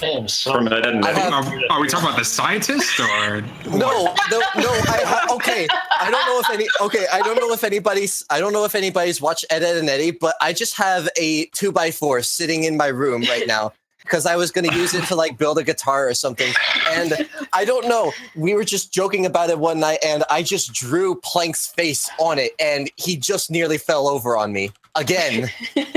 Damn, 0.00 0.28
son. 0.28 0.54
From 0.54 0.66
Ed, 0.68 0.86
Ed 0.86 0.94
and 0.94 1.04
I 1.04 1.10
Eddie. 1.10 1.20
have- 1.20 1.32
Are, 1.46 1.62
are 1.72 1.80
we 1.80 1.88
talking 1.88 2.06
about 2.08 2.18
the 2.18 2.24
scientist 2.24 2.98
or 2.98 3.40
No, 3.66 4.14
no, 4.30 4.40
no. 4.56 4.70
I 4.88 5.02
ha- 5.04 5.26
okay. 5.34 5.66
I 6.00 6.10
don't 6.10 6.26
know 6.26 6.40
if 6.40 6.50
any. 6.50 6.66
Okay, 6.80 7.06
I 7.12 7.20
don't 7.20 7.36
know 7.36 7.52
if 7.52 7.62
anybody's. 7.64 8.24
I 8.30 8.40
don't 8.40 8.52
know 8.52 8.64
if 8.64 8.74
anybody's 8.74 9.20
watched 9.20 9.44
Ed, 9.50 9.62
Edd 9.62 9.76
n 9.76 9.88
Eddy, 9.88 10.10
but 10.10 10.34
I 10.40 10.52
just 10.52 10.76
have 10.76 11.08
a 11.18 11.44
two 11.46 11.70
by 11.70 11.90
four 11.90 12.22
sitting 12.22 12.64
in 12.64 12.76
my 12.76 12.86
room 12.86 13.22
right 13.22 13.46
now 13.46 13.72
because 14.02 14.24
I 14.24 14.34
was 14.36 14.50
going 14.50 14.68
to 14.68 14.74
use 14.74 14.94
it 14.94 15.04
to 15.04 15.14
like 15.14 15.36
build 15.36 15.58
a 15.58 15.62
guitar 15.64 16.08
or 16.08 16.14
something. 16.14 16.52
And 16.88 17.28
I 17.52 17.64
don't 17.66 17.86
know. 17.86 18.12
We 18.34 18.54
were 18.54 18.64
just 18.64 18.92
joking 18.94 19.26
about 19.26 19.50
it 19.50 19.58
one 19.58 19.78
night, 19.80 19.98
and 20.04 20.24
I 20.30 20.42
just 20.42 20.72
drew 20.72 21.16
Plank's 21.22 21.66
face 21.66 22.08
on 22.18 22.38
it, 22.38 22.52
and 22.58 22.90
he 22.96 23.16
just 23.16 23.50
nearly 23.50 23.76
fell 23.76 24.08
over 24.08 24.36
on 24.36 24.52
me 24.52 24.70
again. 24.94 25.50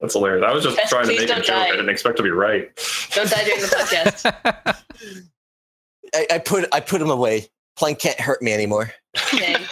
That's 0.00 0.14
hilarious. 0.14 0.44
I 0.48 0.52
was 0.52 0.62
just 0.64 0.76
Yes, 0.76 0.88
trying 0.90 1.06
to 1.08 1.12
make 1.14 1.20
a 1.22 1.26
don't 1.26 1.38
joke. 1.44 1.56
die. 1.56 1.66
I 1.66 1.70
didn't 1.72 1.88
expect 1.88 2.16
to 2.18 2.22
be 2.22 2.30
right. 2.30 2.70
Don't 3.12 3.28
die 3.30 3.44
during 3.44 3.60
the 3.60 3.66
podcast. 3.66 4.82
I, 6.14 6.26
I 6.32 6.38
put 6.38 6.68
I 6.72 6.80
put 6.80 7.00
him 7.02 7.10
away. 7.10 7.48
Plank 7.76 7.98
can't 7.98 8.20
hurt 8.20 8.40
me 8.42 8.52
anymore. 8.52 8.92
Dang. 9.32 9.60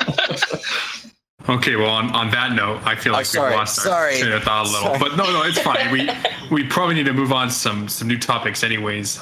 Okay, 1.48 1.76
well, 1.76 1.90
on, 1.90 2.10
on 2.10 2.28
that 2.32 2.54
note, 2.56 2.80
I 2.84 2.96
feel 2.96 3.12
Oh, 3.12 3.18
like 3.18 3.26
sorry, 3.26 3.50
we've 3.50 3.58
lost 3.58 3.78
our 3.78 3.84
sorry, 3.84 4.18
train 4.18 4.32
of 4.32 4.42
thought 4.42 4.66
a 4.66 4.68
little. 4.68 4.86
sorry. 4.88 4.98
But 4.98 5.16
no, 5.16 5.30
no, 5.32 5.42
it's 5.44 5.60
fine. 5.60 5.92
We 5.92 6.10
we 6.50 6.66
probably 6.66 6.96
need 6.96 7.06
to 7.06 7.12
move 7.12 7.30
on 7.30 7.46
to 7.48 7.54
some 7.54 7.88
some 7.88 8.08
new 8.08 8.18
topics, 8.18 8.64
anyways. 8.64 9.20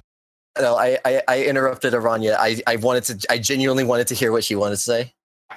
No, 0.58 0.74
I 0.74 0.96
I, 1.04 1.22
I 1.28 1.44
interrupted 1.44 1.92
Arania. 1.92 2.36
I 2.38 2.62
I 2.66 2.76
wanted 2.76 3.04
to. 3.20 3.26
I 3.30 3.36
genuinely 3.36 3.84
wanted 3.84 4.06
to 4.06 4.14
hear 4.14 4.32
what 4.32 4.42
she 4.42 4.54
wanted 4.54 4.76
to 4.76 4.80
say. 4.80 5.12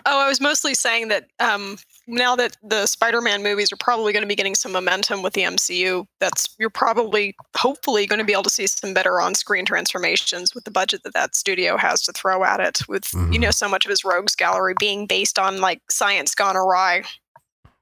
Oh, 0.06 0.20
I 0.20 0.28
was 0.28 0.41
mostly 0.41 0.74
saying 0.74 1.08
that 1.08 1.30
um, 1.39 1.78
now 2.08 2.36
that 2.38 2.55
the 2.64 2.86
Spider-Man 2.86 3.43
movies 3.43 3.72
are 3.72 3.78
probably 3.78 4.14
going 4.14 4.24
to 4.24 4.28
be 4.28 4.36
getting 4.36 4.55
some 4.55 4.72
momentum 4.72 5.22
with 5.22 5.34
the 5.34 5.41
MCU, 5.41 6.08
that's 6.20 6.55
you're 6.58 6.70
probably, 6.70 7.36
hopefully, 7.55 8.05
going 8.08 8.20
to 8.20 8.26
be 8.26 8.32
able 8.34 8.43
to 8.43 8.49
see 8.49 8.66
some 8.68 8.93
better 8.93 9.20
on-screen 9.20 9.66
transformations 9.66 10.55
with 10.55 10.64
the 10.64 10.72
budget 10.72 11.03
that 11.03 11.14
that 11.14 11.36
studio 11.36 11.76
has 11.78 12.01
to 12.03 12.12
throw 12.14 12.43
at 12.43 12.60
it. 12.60 12.80
With 12.88 13.12
you 13.14 13.20
Mhm. 13.20 13.39
know 13.41 13.51
so 13.51 13.68
much 13.68 13.86
of 13.86 13.89
his 13.89 14.03
rogues 14.05 14.36
gallery 14.36 14.74
being 14.80 15.05
based 15.05 15.38
on 15.38 15.60
like 15.60 15.82
science 15.91 16.34
gone 16.34 16.55
awry. 16.55 17.03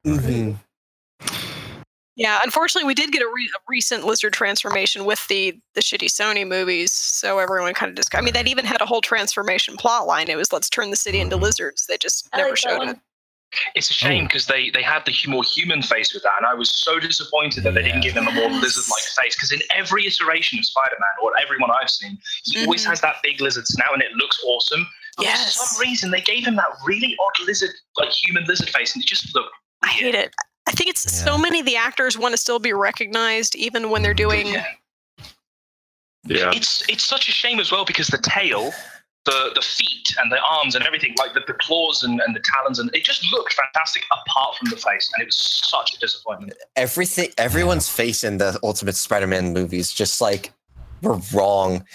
Mhm. 0.06 0.58
Yeah, 2.18 2.40
unfortunately, 2.44 2.88
we 2.88 2.94
did 2.94 3.12
get 3.12 3.22
a, 3.22 3.28
re- 3.28 3.52
a 3.54 3.60
recent 3.68 4.06
lizard 4.06 4.32
transformation 4.32 5.04
with 5.04 5.28
the 5.28 5.60
the 5.74 5.82
shitty 5.82 6.06
Sony 6.08 6.48
movies, 6.48 6.92
so 6.94 7.40
everyone 7.40 7.74
kind 7.74 7.90
of 7.90 7.96
just. 7.98 8.16
I 8.16 8.22
mean, 8.22 8.34
that 8.34 8.48
even 8.48 8.64
had 8.64 8.82
a 8.82 8.86
whole 8.86 9.02
transformation 9.02 9.76
plot 9.76 10.08
line. 10.08 10.30
It 10.30 10.38
was 10.38 10.54
let's 10.54 10.70
turn 10.70 10.92
the 10.92 10.96
city 10.96 11.20
into 11.20 11.36
lizards. 11.36 11.86
They 11.88 11.98
just 11.98 12.30
I 12.32 12.38
never 12.38 12.52
like 12.52 12.60
that 12.62 12.70
showed 12.70 12.78
one. 12.78 12.90
it. 12.90 13.00
It's 13.76 13.90
a 13.90 13.94
shame 13.94 14.26
because 14.26 14.46
they 14.48 14.70
they 14.70 14.82
had 14.82 15.06
the 15.06 15.14
more 15.28 15.44
human 15.44 15.82
face 15.82 16.14
with 16.14 16.24
that, 16.24 16.34
and 16.38 16.46
I 16.46 16.54
was 16.54 16.70
so 16.70 17.00
disappointed 17.00 17.64
that 17.64 17.74
they 17.74 17.84
didn't 17.84 18.02
give 18.02 18.14
him 18.14 18.28
a 18.28 18.32
more 18.32 18.50
lizard-like 18.50 19.04
face. 19.22 19.36
Because 19.36 19.52
in 19.52 19.62
every 19.74 20.06
iteration 20.06 20.60
of 20.60 20.66
Spider-Man, 20.66 21.16
or 21.22 21.32
everyone 21.42 21.72
I've 21.72 21.90
seen, 21.90 22.18
he 22.44 22.64
always 22.64 22.84
Mhm. 22.86 22.90
has 22.90 23.02
that 23.02 23.18
big 23.24 23.42
lizard 23.42 23.68
snout, 23.68 23.94
and 23.94 24.02
it 24.02 24.12
looks 24.14 24.40
awesome. 24.46 24.88
But 25.18 25.26
Yes. 25.28 25.56
For 25.56 25.66
some 25.66 25.82
reason, 25.82 26.12
they 26.12 26.22
gave 26.22 26.46
him 26.46 26.56
that 26.58 26.70
really 26.86 27.16
odd 27.20 27.46
lizard, 27.46 27.72
like 27.98 28.10
human 28.12 28.44
lizard 28.46 28.70
face, 28.70 28.94
and 28.96 29.04
it 29.04 29.08
just 29.08 29.34
looked. 29.34 29.56
I 29.82 29.88
hate 29.88 30.16
it. 30.16 30.34
I 30.68 30.72
think 30.72 30.90
it's 30.90 31.24
so 31.24 31.38
many 31.38 31.60
of 31.60 31.66
the 31.66 31.76
actors 31.76 32.18
want 32.18 32.34
to 32.34 32.38
still 32.38 32.60
be 32.60 32.74
recognized, 32.74 33.56
even 33.56 33.90
when 33.90 34.02
they're 34.02 34.14
doing. 34.16 34.48
Yeah. 34.48 34.66
Yeah. 36.28 36.52
It's 36.54 36.84
it's 36.90 37.04
such 37.04 37.30
a 37.30 37.32
shame 37.32 37.60
as 37.60 37.72
well 37.72 37.86
because 37.86 38.08
the 38.08 38.18
tail, 38.18 38.74
the 39.26 39.52
the 39.56 39.62
feet 39.62 40.08
and 40.20 40.32
the 40.32 40.40
arms 40.40 40.76
and 40.76 40.86
everything, 40.86 41.16
like 41.18 41.34
the, 41.34 41.42
the 41.48 41.54
claws 41.54 42.04
and, 42.04 42.22
and 42.22 42.36
the 42.36 42.42
talons, 42.42 42.80
and 42.80 42.94
it 42.96 43.04
just 43.04 43.26
looked 43.32 43.54
fantastic 43.54 44.04
apart 44.12 44.56
from 44.56 44.70
the 44.70 44.78
face, 44.78 45.12
and 45.16 45.24
it 45.24 45.26
was 45.26 45.36
such 45.36 45.96
a 45.96 46.00
disappointment. 46.00 46.54
Everything. 46.76 47.30
Everyone's 47.38 47.90
face 47.90 48.24
in 48.24 48.38
the 48.38 48.60
Ultimate 48.64 48.96
Spider-Man 48.96 49.54
movies 49.54 49.92
just 49.92 50.22
like 50.22 50.52
were 51.02 51.20
wrong. 51.34 51.86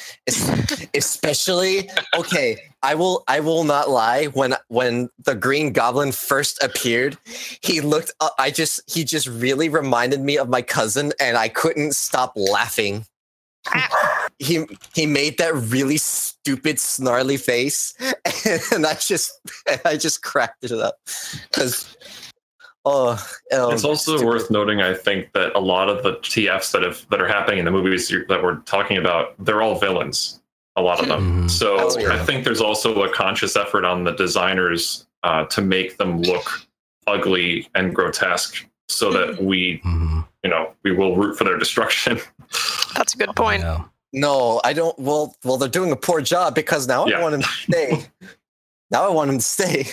Especially 0.95 1.91
okay. 2.17 2.59
I 2.83 2.95
will. 2.95 3.25
I 3.29 3.41
will 3.41 3.65
not 3.65 3.91
lie. 3.91 4.27
When 4.27 4.55
when 4.69 5.11
the 5.25 5.35
Green 5.35 5.73
Goblin 5.73 6.13
first 6.13 6.63
appeared, 6.63 7.19
he 7.63 7.81
looked. 7.81 8.13
Uh, 8.21 8.31
I 8.39 8.51
just. 8.51 8.81
He 8.91 9.05
just 9.05 9.27
really 9.27 9.69
reminded 9.69 10.21
me 10.21 10.39
of 10.39 10.49
my 10.49 10.63
cousin, 10.63 11.13
and 11.21 11.37
I 11.37 11.49
couldn't 11.49 11.95
stop 11.95 12.33
laughing. 12.37 13.05
he 14.41 14.67
he 14.95 15.07
made 15.07 15.39
that 15.39 15.55
really 15.55 15.99
stupid 15.99 16.81
snarly 16.81 17.37
face, 17.37 17.95
and 18.73 18.87
I 18.87 18.95
just 18.95 19.41
I 19.85 19.97
just 19.97 20.23
cracked 20.23 20.65
it 20.65 20.73
up 20.73 20.97
because 21.51 21.97
oh, 22.87 23.11
um, 23.53 23.73
it's 23.73 23.85
also 23.85 24.17
stupid. 24.17 24.27
worth 24.27 24.51
noting, 24.51 24.81
I 24.81 24.95
think, 24.95 25.33
that 25.35 25.55
a 25.55 25.61
lot 25.61 25.89
of 25.91 26.03
the 26.03 26.15
TFs 26.15 26.73
that 26.73 26.83
have 26.83 27.07
that 27.11 27.21
are 27.21 27.29
happening 27.29 27.59
in 27.59 27.65
the 27.67 27.71
movies 27.71 28.09
that 28.09 28.43
we're 28.43 28.57
talking 28.61 28.97
about, 28.97 29.35
they're 29.45 29.63
all 29.63 29.79
villains. 29.79 30.39
A 30.77 30.83
lot 30.83 31.01
of 31.01 31.09
them. 31.09 31.47
Mhm. 31.47 31.51
So 31.51 31.77
Oh. 31.79 32.11
I 32.13 32.25
think 32.25 32.45
there's 32.45 32.61
also 32.61 33.03
a 33.03 33.13
conscious 33.13 33.57
effort 33.57 33.85
on 33.85 34.05
the 34.05 34.13
designers 34.13 35.07
uh, 35.25 35.45
to 35.47 35.61
make 35.61 35.99
them 35.99 36.23
look 36.23 36.49
ugly 37.07 37.69
and 37.75 37.95
grotesque, 37.95 38.65
so 38.89 39.13
that 39.13 39.43
we, 39.43 39.83
Mhm. 39.85 40.27
you 40.45 40.49
know, 40.49 40.73
we 40.85 40.93
will 40.93 41.17
root 41.17 41.37
for 41.37 41.45
their 41.45 41.59
destruction. 41.59 42.21
That's 42.97 43.13
a 43.15 43.19
good 43.19 43.35
point. 43.37 43.63
Yeah. 43.63 43.83
No, 44.13 44.61
I 44.65 44.73
don't. 44.73 44.99
Well, 44.99 45.37
well, 45.45 45.57
they're 45.57 45.69
doing 45.69 45.93
a 45.93 45.97
poor 45.97 46.21
job 46.21 46.55
because 46.55 46.89
now 46.89 47.07
Yeah. 47.07 47.19
I 47.19 47.23
want 47.23 47.35
him 47.37 47.43
to 47.43 47.49
stay. 47.49 48.07
now 48.91 49.07
I 49.07 49.09
want 49.11 49.31
him 49.31 49.39
to 49.39 49.45
stay. 49.45 49.87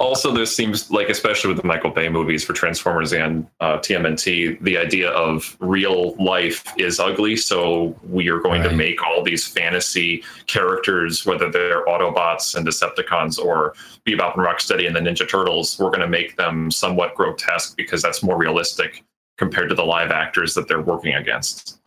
also, 0.00 0.32
this 0.32 0.54
seems 0.54 0.90
like, 0.90 1.10
especially 1.10 1.48
with 1.48 1.60
the 1.60 1.66
Michael 1.66 1.90
Bay 1.90 2.08
movies 2.08 2.42
for 2.42 2.54
Transformers 2.54 3.12
and 3.12 3.46
uh, 3.60 3.76
TMNT, 3.78 4.58
the 4.62 4.78
idea 4.78 5.10
of 5.10 5.56
real 5.60 6.14
life 6.16 6.64
is 6.78 6.98
ugly. 6.98 7.36
So 7.36 7.94
we 8.08 8.28
are 8.28 8.38
going 8.40 8.62
to 8.62 8.72
make 8.72 9.02
all 9.04 9.22
these 9.22 9.46
fantasy 9.46 10.24
characters, 10.46 11.26
whether 11.26 11.50
they're 11.50 11.84
Autobots 11.84 12.54
and 12.54 12.66
Decepticons 12.66 13.38
or 13.38 13.74
Bebop 14.06 14.36
and 14.36 14.46
Rocksteady 14.46 14.86
and 14.86 14.96
the 14.96 15.00
Ninja 15.00 15.28
Turtles, 15.28 15.78
we're 15.78 15.88
going 15.90 16.00
to 16.00 16.08
make 16.08 16.36
them 16.36 16.70
somewhat 16.70 17.14
grotesque 17.14 17.76
because 17.76 18.00
that's 18.00 18.22
more 18.22 18.38
realistic 18.38 19.04
compared 19.36 19.68
to 19.68 19.74
the 19.74 19.84
live 19.84 20.10
actors 20.10 20.54
that 20.54 20.66
they're 20.68 20.80
working 20.80 21.14
against. 21.14 21.79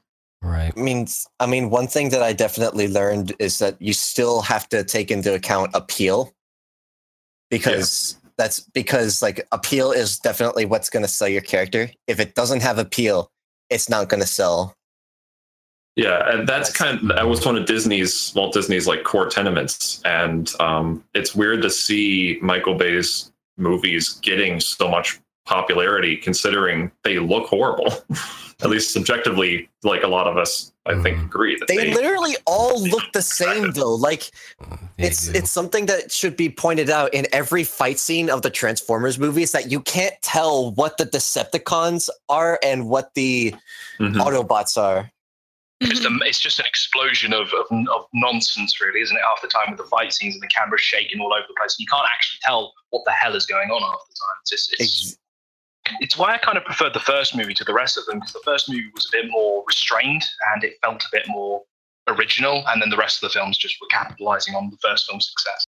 Right. 0.44 0.74
I 0.76 0.80
mean, 0.80 1.08
I 1.40 1.46
mean, 1.46 1.70
one 1.70 1.88
thing 1.88 2.10
that 2.10 2.22
I 2.22 2.34
definitely 2.34 2.90
learned 2.90 3.34
is 3.40 3.60
that 3.60 3.82
you 3.82 3.94
still 3.94 4.42
have 4.42 4.68
to 4.70 4.84
take 4.84 5.10
into 5.10 5.34
account 5.34 5.72
appeal, 5.74 6.34
because 7.50 8.18
that's 8.38 8.60
because 8.60 9.22
like 9.22 9.48
appeal 9.54 9.92
is 9.92 10.20
definitely 10.20 10.66
what's 10.66 10.90
going 10.90 11.04
to 11.04 11.10
sell 11.10 11.30
your 11.30 11.42
character. 11.42 11.90
If 12.08 12.20
it 12.20 12.36
doesn't 12.36 12.62
have 12.62 12.78
appeal, 12.78 13.32
it's 13.70 13.90
not 13.90 14.10
going 14.10 14.20
to 14.20 14.28
sell. 14.28 14.76
Yeah, 15.96 16.30
and 16.30 16.48
that's 16.48 16.72
kind 16.72 17.00
of 17.00 17.16
that 17.16 17.28
was 17.28 17.46
one 17.46 17.56
of 17.56 17.66
Disney's 17.66 18.34
Walt 18.36 18.54
Disney's 18.54 18.88
like 18.88 19.04
core 19.04 19.30
tenements, 19.30 20.02
and 20.04 20.52
um, 20.60 21.04
it's 21.14 21.36
weird 21.36 21.62
to 21.62 21.70
see 21.70 22.38
Michael 22.42 22.76
Bay's 22.76 23.32
movies 23.58 24.20
getting 24.22 24.60
so 24.60 24.90
much 24.90 25.22
popularity, 25.46 26.18
considering 26.18 26.92
they 27.04 27.20
look 27.20 27.48
horrible. 27.48 27.94
At 28.62 28.70
least 28.70 28.94
subjectively, 28.94 29.70
like 29.84 30.04
a 30.04 30.08
lot 30.08 30.28
of 30.28 30.38
us, 30.38 30.72
I 30.86 31.02
think, 31.02 31.18
Mhm. 31.18 31.26
agree 31.26 31.56
that 31.58 31.68
They 31.68 31.78
they. 31.78 31.94
literally 31.94 32.36
all 32.46 32.82
look 32.82 33.12
the 33.14 33.22
same 33.22 33.72
though. 33.72 33.96
Like 33.96 34.32
They 34.98 35.08
it's 35.08 35.28
do. 35.28 35.38
it's 35.38 35.52
something 35.52 35.86
that 35.88 36.12
should 36.12 36.38
be 36.38 36.50
pointed 36.50 36.90
out 36.90 37.14
in 37.14 37.28
every 37.34 37.64
fight 37.64 38.00
scene 38.00 38.30
of 38.30 38.42
the 38.42 38.50
Transformers 38.50 39.18
movies 39.20 39.52
that 39.52 39.72
you 39.72 39.82
can't 39.82 40.16
tell 40.22 40.72
what 40.72 40.98
the 40.98 41.06
Decepticons 41.06 42.10
are 42.30 42.60
and 42.64 42.88
what 42.90 43.14
the 43.16 43.54
Mhm. 44.00 44.16
Autobots 44.16 44.78
are. 44.78 45.10
It's, 45.82 46.00
the, 46.00 46.18
it's 46.24 46.40
just 46.40 46.60
an 46.60 46.66
explosion 46.66 47.34
of, 47.34 47.52
of, 47.54 47.66
of 47.90 48.06
nonsense, 48.14 48.80
really, 48.80 49.02
isn't 49.02 49.18
it? 49.18 49.22
Half 49.22 49.42
the 49.42 49.50
time 49.50 49.70
with 49.72 49.78
the 49.78 49.84
fight 49.86 50.14
scenes 50.14 50.34
and 50.36 50.42
the 50.42 50.48
camera's 50.48 50.80
shaking 50.80 51.20
all 51.20 51.34
over 51.34 51.44
the 51.46 51.54
place, 51.60 51.76
you 51.78 51.86
can't 51.88 52.08
actually 52.10 52.40
tell 52.42 52.74
what 52.92 53.04
the 53.04 53.12
hell 53.12 53.36
is 53.36 53.46
going 53.46 53.70
on 53.70 53.82
half 53.82 54.00
the 54.08 54.16
time. 54.16 54.36
It's, 54.44 54.50
just, 54.52 54.74
it's, 54.74 54.82
Ex- 54.82 55.18
it's 56.00 56.18
why 56.18 56.34
I 56.34 56.38
kind 56.38 56.58
of 56.58 56.64
preferred 56.64 56.94
the 56.94 57.00
first 57.00 57.36
movie 57.36 57.54
to 57.56 57.64
the 57.64 57.74
rest 57.74 57.98
of 57.98 58.06
them 58.06 58.20
because 58.20 58.34
the 58.34 58.42
first 58.46 58.70
movie 58.70 58.90
was 58.94 59.06
a 59.08 59.12
bit 59.12 59.26
more 59.30 59.64
restrained 59.68 60.24
and 60.54 60.64
it 60.64 60.74
felt 60.84 61.04
a 61.04 61.08
bit 61.12 61.26
more 61.28 61.62
original, 62.08 62.64
and 62.68 62.82
then 62.82 62.90
the 62.90 62.98
rest 62.98 63.24
of 63.24 63.30
the 63.30 63.34
films 63.34 63.58
just 63.58 63.78
were 63.80 63.88
capitalizing 63.92 64.56
on 64.56 64.70
the 64.70 64.78
first 64.78 65.08
film's 65.08 65.30
success. 65.30 65.66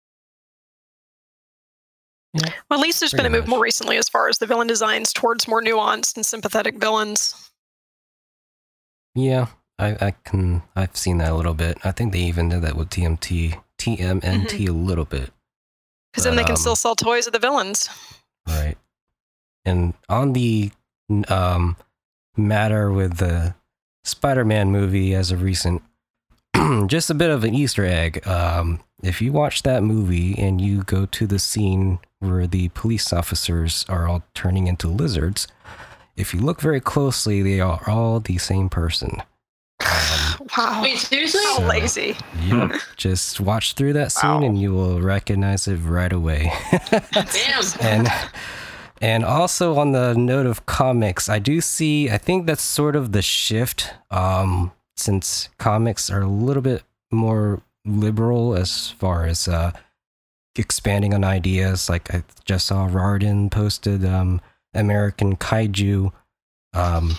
Well, 2.70 2.78
at 2.78 2.80
least 2.80 3.00
there's 3.00 3.12
been 3.12 3.26
a 3.26 3.30
move 3.30 3.42
much. 3.44 3.50
more 3.50 3.60
recently 3.60 3.96
as 3.96 4.08
far 4.08 4.28
as 4.28 4.38
the 4.38 4.46
villain 4.46 4.68
designs 4.68 5.12
towards 5.12 5.48
more 5.48 5.60
nuanced 5.60 6.14
and 6.16 6.24
sympathetic 6.24 6.76
villains. 6.76 7.50
Yeah, 9.16 9.46
I, 9.80 9.96
I 10.00 10.14
can. 10.24 10.62
I've 10.76 10.96
seen 10.96 11.18
that 11.18 11.32
a 11.32 11.34
little 11.34 11.54
bit. 11.54 11.78
I 11.82 11.90
think 11.90 12.12
they 12.12 12.20
even 12.20 12.48
did 12.48 12.62
that 12.62 12.76
with 12.76 12.90
TMT, 12.90 13.60
TMNT 13.78 14.68
a 14.68 14.72
little 14.72 15.04
bit. 15.04 15.30
Because 16.12 16.22
then 16.24 16.36
they 16.36 16.42
can 16.44 16.52
Um, 16.52 16.56
still 16.56 16.76
sell 16.76 16.94
toys 16.94 17.26
of 17.26 17.32
the 17.32 17.38
villains. 17.40 17.88
Right. 18.46 18.76
And 19.64 19.94
on 20.08 20.32
the 20.32 20.70
um, 21.28 21.76
matter 22.36 22.90
with 22.90 23.18
the 23.18 23.54
Spider 24.04 24.44
Man 24.44 24.70
movie 24.70 25.14
as 25.14 25.30
of 25.30 25.42
recent, 25.42 25.82
just 26.86 27.10
a 27.10 27.14
bit 27.14 27.30
of 27.30 27.44
an 27.44 27.54
Easter 27.54 27.84
egg. 27.84 28.26
Um, 28.26 28.80
if 29.02 29.20
you 29.22 29.32
watch 29.32 29.62
that 29.62 29.82
movie 29.82 30.34
and 30.38 30.60
you 30.60 30.82
go 30.82 31.06
to 31.06 31.26
the 31.26 31.38
scene 31.38 31.98
where 32.18 32.46
the 32.46 32.68
police 32.70 33.12
officers 33.12 33.84
are 33.88 34.06
all 34.08 34.22
turning 34.34 34.66
into 34.66 34.88
lizards, 34.88 35.46
if 36.16 36.34
you 36.34 36.40
look 36.40 36.60
very 36.60 36.80
closely, 36.80 37.42
they 37.42 37.60
are 37.60 37.82
all 37.88 38.20
the 38.20 38.38
same 38.38 38.68
person. 38.68 39.22
Um, 39.80 40.46
Wow. 40.56 40.80
Wait, 40.82 40.98
seriously? 40.98 41.40
So- 41.54 41.62
lazy. 41.62 42.16
yep. 42.44 42.72
Just 42.96 43.40
watch 43.40 43.74
through 43.74 43.92
that 43.94 44.10
scene 44.12 44.30
Wow. 44.30 44.42
and 44.42 44.58
you 44.60 44.72
will 44.72 45.00
recognize 45.00 45.68
it 45.68 45.76
right 45.76 46.12
away. 46.12 46.50
Damn. 47.12 47.64
and 47.80 48.08
and 49.00 49.24
also 49.24 49.78
on 49.78 49.92
the 49.92 50.14
note 50.14 50.46
of 50.46 50.66
comics, 50.66 51.28
I 51.28 51.38
do 51.38 51.60
see. 51.60 52.10
I 52.10 52.18
think 52.18 52.46
that's 52.46 52.62
sort 52.62 52.96
of 52.96 53.12
the 53.12 53.22
shift, 53.22 53.94
um, 54.10 54.72
since 54.96 55.48
comics 55.58 56.10
are 56.10 56.20
a 56.22 56.28
little 56.28 56.62
bit 56.62 56.82
more 57.10 57.62
liberal 57.86 58.54
as 58.54 58.90
far 58.90 59.24
as 59.24 59.48
uh, 59.48 59.72
expanding 60.56 61.14
on 61.14 61.24
ideas. 61.24 61.88
Like 61.88 62.12
I 62.14 62.22
just 62.44 62.66
saw 62.66 62.88
Rarden 62.88 63.50
posted 63.50 64.04
um, 64.04 64.40
American 64.74 65.36
Kaiju, 65.36 66.12
um, 66.74 67.16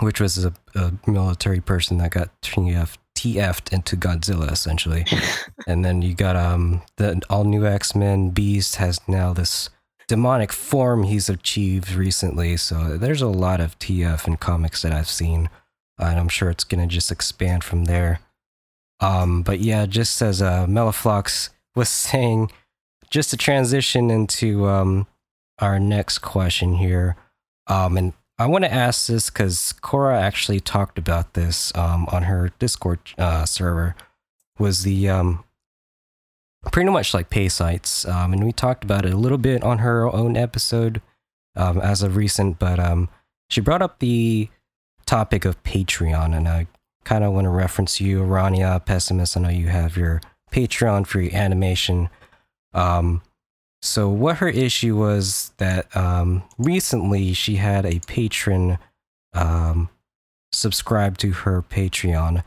which 0.00 0.20
was 0.20 0.44
a, 0.44 0.54
a 0.74 0.92
military 1.06 1.60
person 1.60 1.98
that 1.98 2.12
got 2.12 2.30
TF, 2.40 2.96
TF'd 3.16 3.72
into 3.72 3.96
Godzilla 3.96 4.50
essentially. 4.50 5.04
and 5.66 5.84
then 5.84 6.00
you 6.00 6.14
got 6.14 6.36
um 6.36 6.82
the 6.96 7.20
all 7.28 7.44
new 7.44 7.66
X 7.66 7.94
Men 7.94 8.30
Beast 8.30 8.76
has 8.76 9.00
now 9.06 9.32
this 9.32 9.70
demonic 10.06 10.52
form 10.52 11.04
he's 11.04 11.28
achieved 11.28 11.92
recently. 11.92 12.56
So 12.56 12.96
there's 12.96 13.22
a 13.22 13.28
lot 13.28 13.60
of 13.60 13.78
TF 13.78 14.26
in 14.26 14.36
comics 14.36 14.82
that 14.82 14.92
I've 14.92 15.08
seen, 15.08 15.48
and 15.98 16.18
I'm 16.18 16.28
sure 16.28 16.50
it's 16.50 16.64
gonna 16.64 16.86
just 16.86 17.10
expand 17.10 17.64
from 17.64 17.84
there. 17.84 18.20
Um, 19.00 19.42
but 19.42 19.60
yeah, 19.60 19.86
just 19.86 20.20
as 20.22 20.40
uh, 20.40 20.66
Melliflox 20.66 21.50
was 21.74 21.88
saying, 21.90 22.50
just 23.10 23.30
to 23.30 23.36
transition 23.36 24.10
into 24.10 24.66
um 24.66 25.06
our 25.60 25.78
next 25.78 26.18
question 26.18 26.74
here, 26.74 27.16
um, 27.68 27.96
and 27.96 28.12
I 28.38 28.46
want 28.46 28.64
to 28.64 28.72
ask 28.72 29.06
this 29.06 29.30
because 29.30 29.72
Cora 29.80 30.20
actually 30.20 30.58
talked 30.60 30.98
about 30.98 31.34
this 31.34 31.74
um 31.76 32.06
on 32.10 32.24
her 32.24 32.50
Discord 32.58 32.98
uh, 33.18 33.44
server. 33.44 33.94
Was 34.58 34.82
the 34.82 35.08
um 35.08 35.44
pretty 36.72 36.90
much 36.90 37.14
like 37.14 37.30
pay 37.30 37.48
sites. 37.48 38.06
Um, 38.06 38.32
and 38.32 38.44
we 38.44 38.52
talked 38.52 38.84
about 38.84 39.04
it 39.04 39.12
a 39.12 39.16
little 39.16 39.38
bit 39.38 39.62
on 39.62 39.78
her 39.78 40.12
own 40.12 40.36
episode 40.36 41.00
um, 41.56 41.80
as 41.80 42.02
of 42.02 42.16
recent, 42.16 42.58
but 42.58 42.78
um, 42.80 43.08
she 43.48 43.60
brought 43.60 43.82
up 43.82 43.98
the 43.98 44.48
topic 45.06 45.44
of 45.44 45.62
Patreon, 45.62 46.36
and 46.36 46.48
I 46.48 46.66
kind 47.04 47.24
of 47.24 47.32
want 47.32 47.44
to 47.44 47.50
reference 47.50 48.00
you, 48.00 48.20
Arania 48.22 48.84
Pesimist. 48.84 49.36
I 49.36 49.40
know 49.40 49.48
you 49.48 49.68
have 49.68 49.96
your 49.96 50.20
Patreon 50.50 51.06
for 51.06 51.20
your 51.20 51.34
animation. 51.34 52.08
Um, 52.72 53.22
so, 53.82 54.08
what 54.08 54.38
her 54.38 54.48
issue 54.48 54.96
was 54.96 55.52
that 55.58 55.94
um, 55.96 56.42
recently 56.58 57.34
she 57.34 57.56
had 57.56 57.84
a 57.84 58.00
patron 58.06 58.78
um, 59.34 59.90
subscribe 60.52 61.18
to 61.18 61.32
her 61.32 61.62
Patreon. 61.62 62.42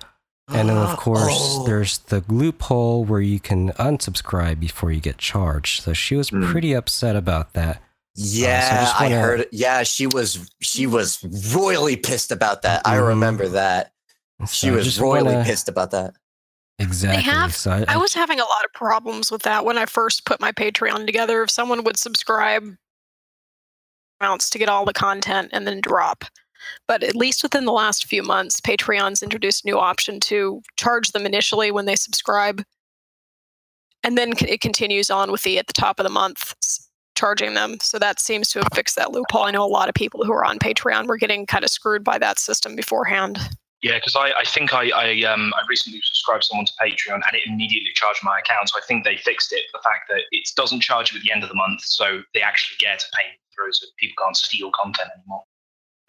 And 0.49 0.69
then, 0.69 0.77
of 0.77 0.95
course, 0.97 1.21
Oh. 1.29 1.65
there's 1.65 1.97
the 1.97 2.23
loophole 2.29 3.03
where 3.03 3.19
you 3.19 3.39
can 3.39 3.71
unsubscribe 3.73 4.59
before 4.61 4.91
you 4.91 5.01
get 5.01 5.17
charged. 5.17 5.83
So 5.83 5.91
she 5.93 6.15
was 6.15 6.29
Hmm. 6.29 6.49
pretty 6.49 6.73
upset 6.73 7.15
about 7.17 7.53
that. 7.53 7.81
Yeah, 8.15 8.83
just 8.85 8.95
I 8.99 9.03
wanna- 9.03 9.19
heard. 9.21 9.39
it. 9.41 9.49
Yeah, 9.51 9.83
she 9.83 10.07
was 10.07 10.49
she 10.61 10.87
was 10.87 11.19
royally 11.53 11.97
pissed 11.97 12.31
about 12.31 12.61
that. 12.63 12.81
I 12.85 12.95
Mhm. 12.97 13.07
remember 13.09 13.47
that. 13.49 13.91
She 14.49 14.67
So 14.67 14.73
I 14.73 14.75
was 14.77 14.99
royally 14.99 15.33
wanna- 15.35 15.45
pissed 15.45 15.67
about 15.69 15.91
that. 15.91 16.13
Exactly. 16.79 17.23
have- 17.23 17.55
so 17.55 17.71
I, 17.71 17.85
I 17.87 17.97
was 17.97 18.13
having 18.13 18.39
a 18.39 18.43
lot 18.45 18.63
of 18.63 18.71
problems 18.73 19.31
with 19.31 19.41
that 19.43 19.65
when 19.65 19.77
I 19.77 19.85
first 19.85 20.25
put 20.25 20.39
my 20.39 20.51
Patreon 20.51 21.05
together. 21.05 21.43
If 21.43 21.49
someone 21.51 21.83
would 21.83 21.97
subscribe 21.97 22.75
amounts 24.21 24.49
to 24.51 24.57
get 24.59 24.69
all 24.69 24.85
the 24.85 24.93
content 24.93 25.49
and 25.53 25.67
then 25.67 25.81
drop. 25.81 26.23
But 26.88 27.03
at 27.03 27.15
least 27.15 27.43
within 27.43 27.65
the 27.65 27.72
last 27.72 28.05
few 28.05 28.24
months, 28.24 28.61
Patreon's 28.61 29.24
introduced 29.24 29.65
a 29.65 29.68
new 29.68 29.78
option 29.78 30.20
to 30.22 30.61
charge 30.78 31.11
them 31.11 31.26
initially 31.26 31.72
when 31.72 31.86
they 31.86 31.95
subscribe. 31.95 32.63
And 34.03 34.18
then 34.18 34.34
it 34.47 34.61
continues 34.61 35.09
on 35.09 35.32
with 35.32 35.43
the 35.43 35.59
at 35.59 35.68
the 35.68 35.74
top 35.74 35.99
of 35.99 36.03
the 36.03 36.09
month 36.09 36.53
charging 37.15 37.55
them. 37.55 37.78
So 37.82 37.97
that 37.99 38.20
seems 38.20 38.49
to 38.51 38.59
have 38.59 38.70
fixed 38.74 38.95
that 38.95 39.11
loophole. 39.11 39.43
I 39.43 39.51
know 39.51 39.65
a 39.65 39.68
lot 39.68 39.89
of 39.89 39.95
people 39.95 40.24
who 40.24 40.32
are 40.32 40.45
on 40.45 40.59
Patreon 40.59 41.07
were 41.07 41.18
getting 41.18 41.47
kind 41.47 41.63
of 41.63 41.72
screwed 41.72 42.03
by 42.03 42.20
that 42.20 42.38
system 42.38 42.76
beforehand. 42.76 43.39
Yeah, 43.82 43.95
because 43.95 44.15
I, 44.15 44.32
I 44.32 44.43
think 44.43 44.74
I 44.74 44.89
I, 44.89 45.22
um, 45.24 45.53
I 45.55 45.61
recently 45.68 45.99
subscribed 46.03 46.45
someone 46.45 46.65
to 46.65 46.74
Patreon 46.82 47.15
and 47.15 47.34
it 47.34 47.41
immediately 47.45 47.91
charged 47.93 48.22
my 48.24 48.39
account. 48.39 48.70
So 48.70 48.80
I 48.80 48.86
think 48.88 49.03
they 49.03 49.18
fixed 49.18 49.51
it. 49.51 49.65
The 49.74 49.80
fact 49.84 50.09
that 50.09 50.22
it 50.32 50.49
doesn't 50.55 50.82
charge 50.82 51.11
you 51.11 51.18
at 51.18 51.24
the 51.24 51.32
end 51.32 51.43
of 51.43 51.49
the 51.49 51.55
month, 51.55 51.82
so 51.84 52.22
they 52.34 52.41
actually 52.41 52.78
get 52.80 53.03
a 53.03 53.18
payment 53.18 53.39
through, 53.53 53.74
so 53.74 53.86
people 53.97 54.15
can't 54.24 54.38
steal 54.38 54.72
content 54.72 55.09
anymore. 55.18 55.43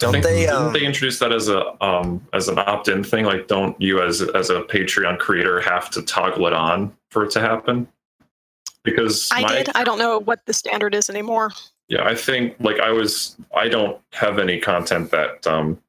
I 0.01 0.05
Don't 0.05 0.13
think- 0.13 0.25
they? 0.25 0.41
didn't 0.43 0.55
Um, 0.55 0.73
they 0.73 0.85
introduce 0.85 1.19
that 1.19 1.33
as 1.33 1.49
a 1.49 1.83
um 1.85 2.25
as 2.33 2.49
an 2.49 2.59
opt-in 2.59 3.03
thing? 3.03 3.25
Like, 3.25 3.49
don't 3.49 3.81
you 3.83 4.01
as 4.01 4.23
as 4.23 4.49
a 4.51 4.63
Patreon 4.63 5.19
creator 5.19 5.61
have 5.61 5.91
to 5.91 6.03
toggle 6.03 6.47
it 6.47 6.53
on 6.53 6.97
for 7.11 7.25
it 7.25 7.31
to 7.33 7.41
happen? 7.41 7.89
Because 8.85 9.29
I 9.33 9.43
my, 9.43 9.49
did. 9.57 9.71
I 9.75 9.83
don't 9.83 9.99
know 9.99 10.21
what 10.21 10.47
the 10.47 10.53
standard 10.53 10.95
is 10.95 11.11
anymore. 11.11 11.53
Yeah, 11.89 12.05
I 12.05 12.15
think 12.15 12.55
like 12.61 12.79
I 12.79 12.91
was 12.93 13.37
I 13.57 13.69
don't 13.69 14.01
have 14.13 14.39
any 14.39 14.61
content 14.61 15.11
that 15.11 15.45
um 15.49 15.81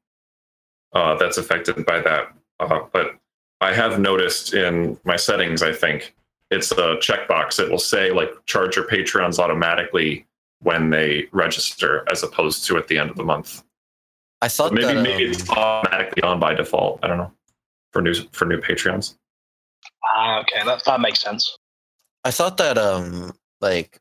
uh 0.92 1.14
that's 1.16 1.38
affected 1.38 1.86
by 1.86 2.00
that. 2.00 2.32
Uh, 2.58 2.80
but 2.92 3.16
I 3.60 3.72
have 3.72 4.00
noticed 4.00 4.54
in 4.54 4.98
my 5.04 5.16
settings, 5.16 5.62
I 5.62 5.72
think 5.72 6.14
it's 6.50 6.72
a 6.72 6.96
checkbox. 6.96 7.60
It 7.60 7.70
will 7.70 7.78
say 7.78 8.10
like 8.10 8.30
charge 8.46 8.74
your 8.74 8.88
Patreons 8.88 9.38
automatically 9.38 10.26
when 10.62 10.90
they 10.90 11.28
register 11.30 12.04
as 12.10 12.24
opposed 12.24 12.66
to 12.66 12.76
at 12.76 12.88
the 12.88 12.98
end 12.98 13.08
of 13.10 13.16
the 13.16 13.22
month. 13.22 13.62
I 14.42 14.48
thought 14.48 14.72
maybe 14.72 14.86
that, 14.86 15.02
maybe 15.02 15.26
um, 15.26 15.30
it's 15.32 15.50
automatically 15.50 16.22
on 16.22 16.40
by 16.40 16.54
default. 16.54 17.00
I 17.02 17.08
don't 17.08 17.18
know. 17.18 17.32
For 17.92 18.00
new 18.00 18.14
for 18.32 18.44
new 18.46 18.58
Patreons. 18.58 19.16
Ah, 20.04 20.40
okay, 20.40 20.64
that 20.64 20.84
that 20.84 21.00
makes 21.00 21.20
sense. 21.20 21.56
I 22.24 22.30
thought 22.30 22.56
that 22.58 22.78
um 22.78 23.32
like 23.60 23.98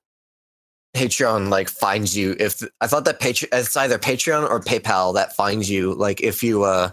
Patreon 0.96 1.50
like 1.50 1.70
finds 1.70 2.16
you 2.16 2.36
if 2.40 2.62
I 2.82 2.88
thought 2.88 3.06
that 3.06 3.20
Patreon 3.20 3.50
it's 3.52 3.76
either 3.76 3.98
Patreon 3.98 4.50
or 4.50 4.60
PayPal 4.60 5.14
that 5.16 5.36
finds 5.36 5.70
you 5.70 5.94
like 5.94 6.22
if 6.22 6.44
you 6.44 6.64
uh 6.64 6.92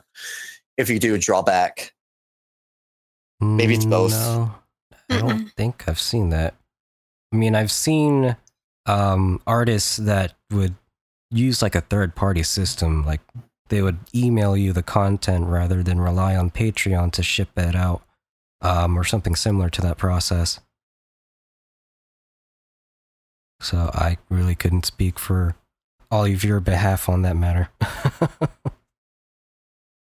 if 0.76 0.90
you 0.90 0.99
do 0.99 1.14
a 1.14 1.18
drawback. 1.18 1.92
Maybe 3.40 3.74
it's 3.74 3.84
both. 3.84 4.12
No, 4.12 4.55
I 5.11 5.18
don't 5.18 5.49
think 5.51 5.88
I've 5.88 6.01
seen 6.01 6.30
that. 6.30 6.55
I 7.32 7.36
mean, 7.36 7.55
I've 7.55 7.70
seen 7.70 8.36
um, 8.86 9.42
artists 9.47 9.99
that 9.99 10.34
would 10.51 10.74
use 11.31 11.62
like 11.62 11.74
a 11.74 11.81
third 11.81 12.14
party 12.14 12.43
system, 12.43 13.05
like 13.05 13.20
they 13.68 13.83
would 13.83 13.99
email 14.14 14.57
you 14.57 14.72
the 14.72 14.83
content 14.83 15.47
rather 15.47 15.83
than 15.83 16.01
rely 16.01 16.37
on 16.37 16.51
Patreon 16.51 17.12
to 17.12 17.22
ship 17.22 17.49
it 17.57 17.74
out, 17.74 18.03
um, 18.62 18.99
or 18.99 19.05
something 19.05 19.35
similar 19.35 19.68
to 19.70 19.81
that 19.83 19.99
process. 19.99 20.61
So 23.61 23.91
I 23.95 24.18
really 24.29 24.55
couldn't 24.55 24.87
speak 24.87 25.18
for 25.18 25.57
all 26.11 26.24
of 26.27 26.45
your 26.45 26.61
behalf 26.61 27.09
on 27.09 27.22
that 27.22 27.37
matter. 27.37 27.68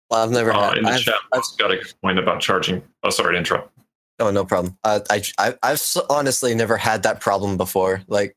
Well, 0.09 0.23
I've 0.23 0.31
never 0.31 0.53
Uh, 0.53 0.69
had 0.69 0.79
in 0.79 0.85
the 0.85 0.91
I've, 0.91 1.01
chat, 1.01 1.15
I've, 1.33 1.41
I've 1.41 1.59
got 1.59 1.73
a 1.73 1.83
point 2.01 2.21
about 2.21 2.41
charging. 2.41 2.81
Oh, 3.03 3.11
sorry 3.11 3.35
to 3.35 3.39
interrupt. 3.39 3.77
oh 4.21 4.31
no 4.31 4.45
problem. 4.45 4.79
Uh, 4.85 5.01
I 5.11 5.21
I 5.37 5.55
I've 5.65 5.83
honestly 6.09 6.55
never 6.55 6.77
had 6.77 7.03
that 7.03 7.19
problem 7.21 7.57
before. 7.57 8.03
Like 8.07 8.37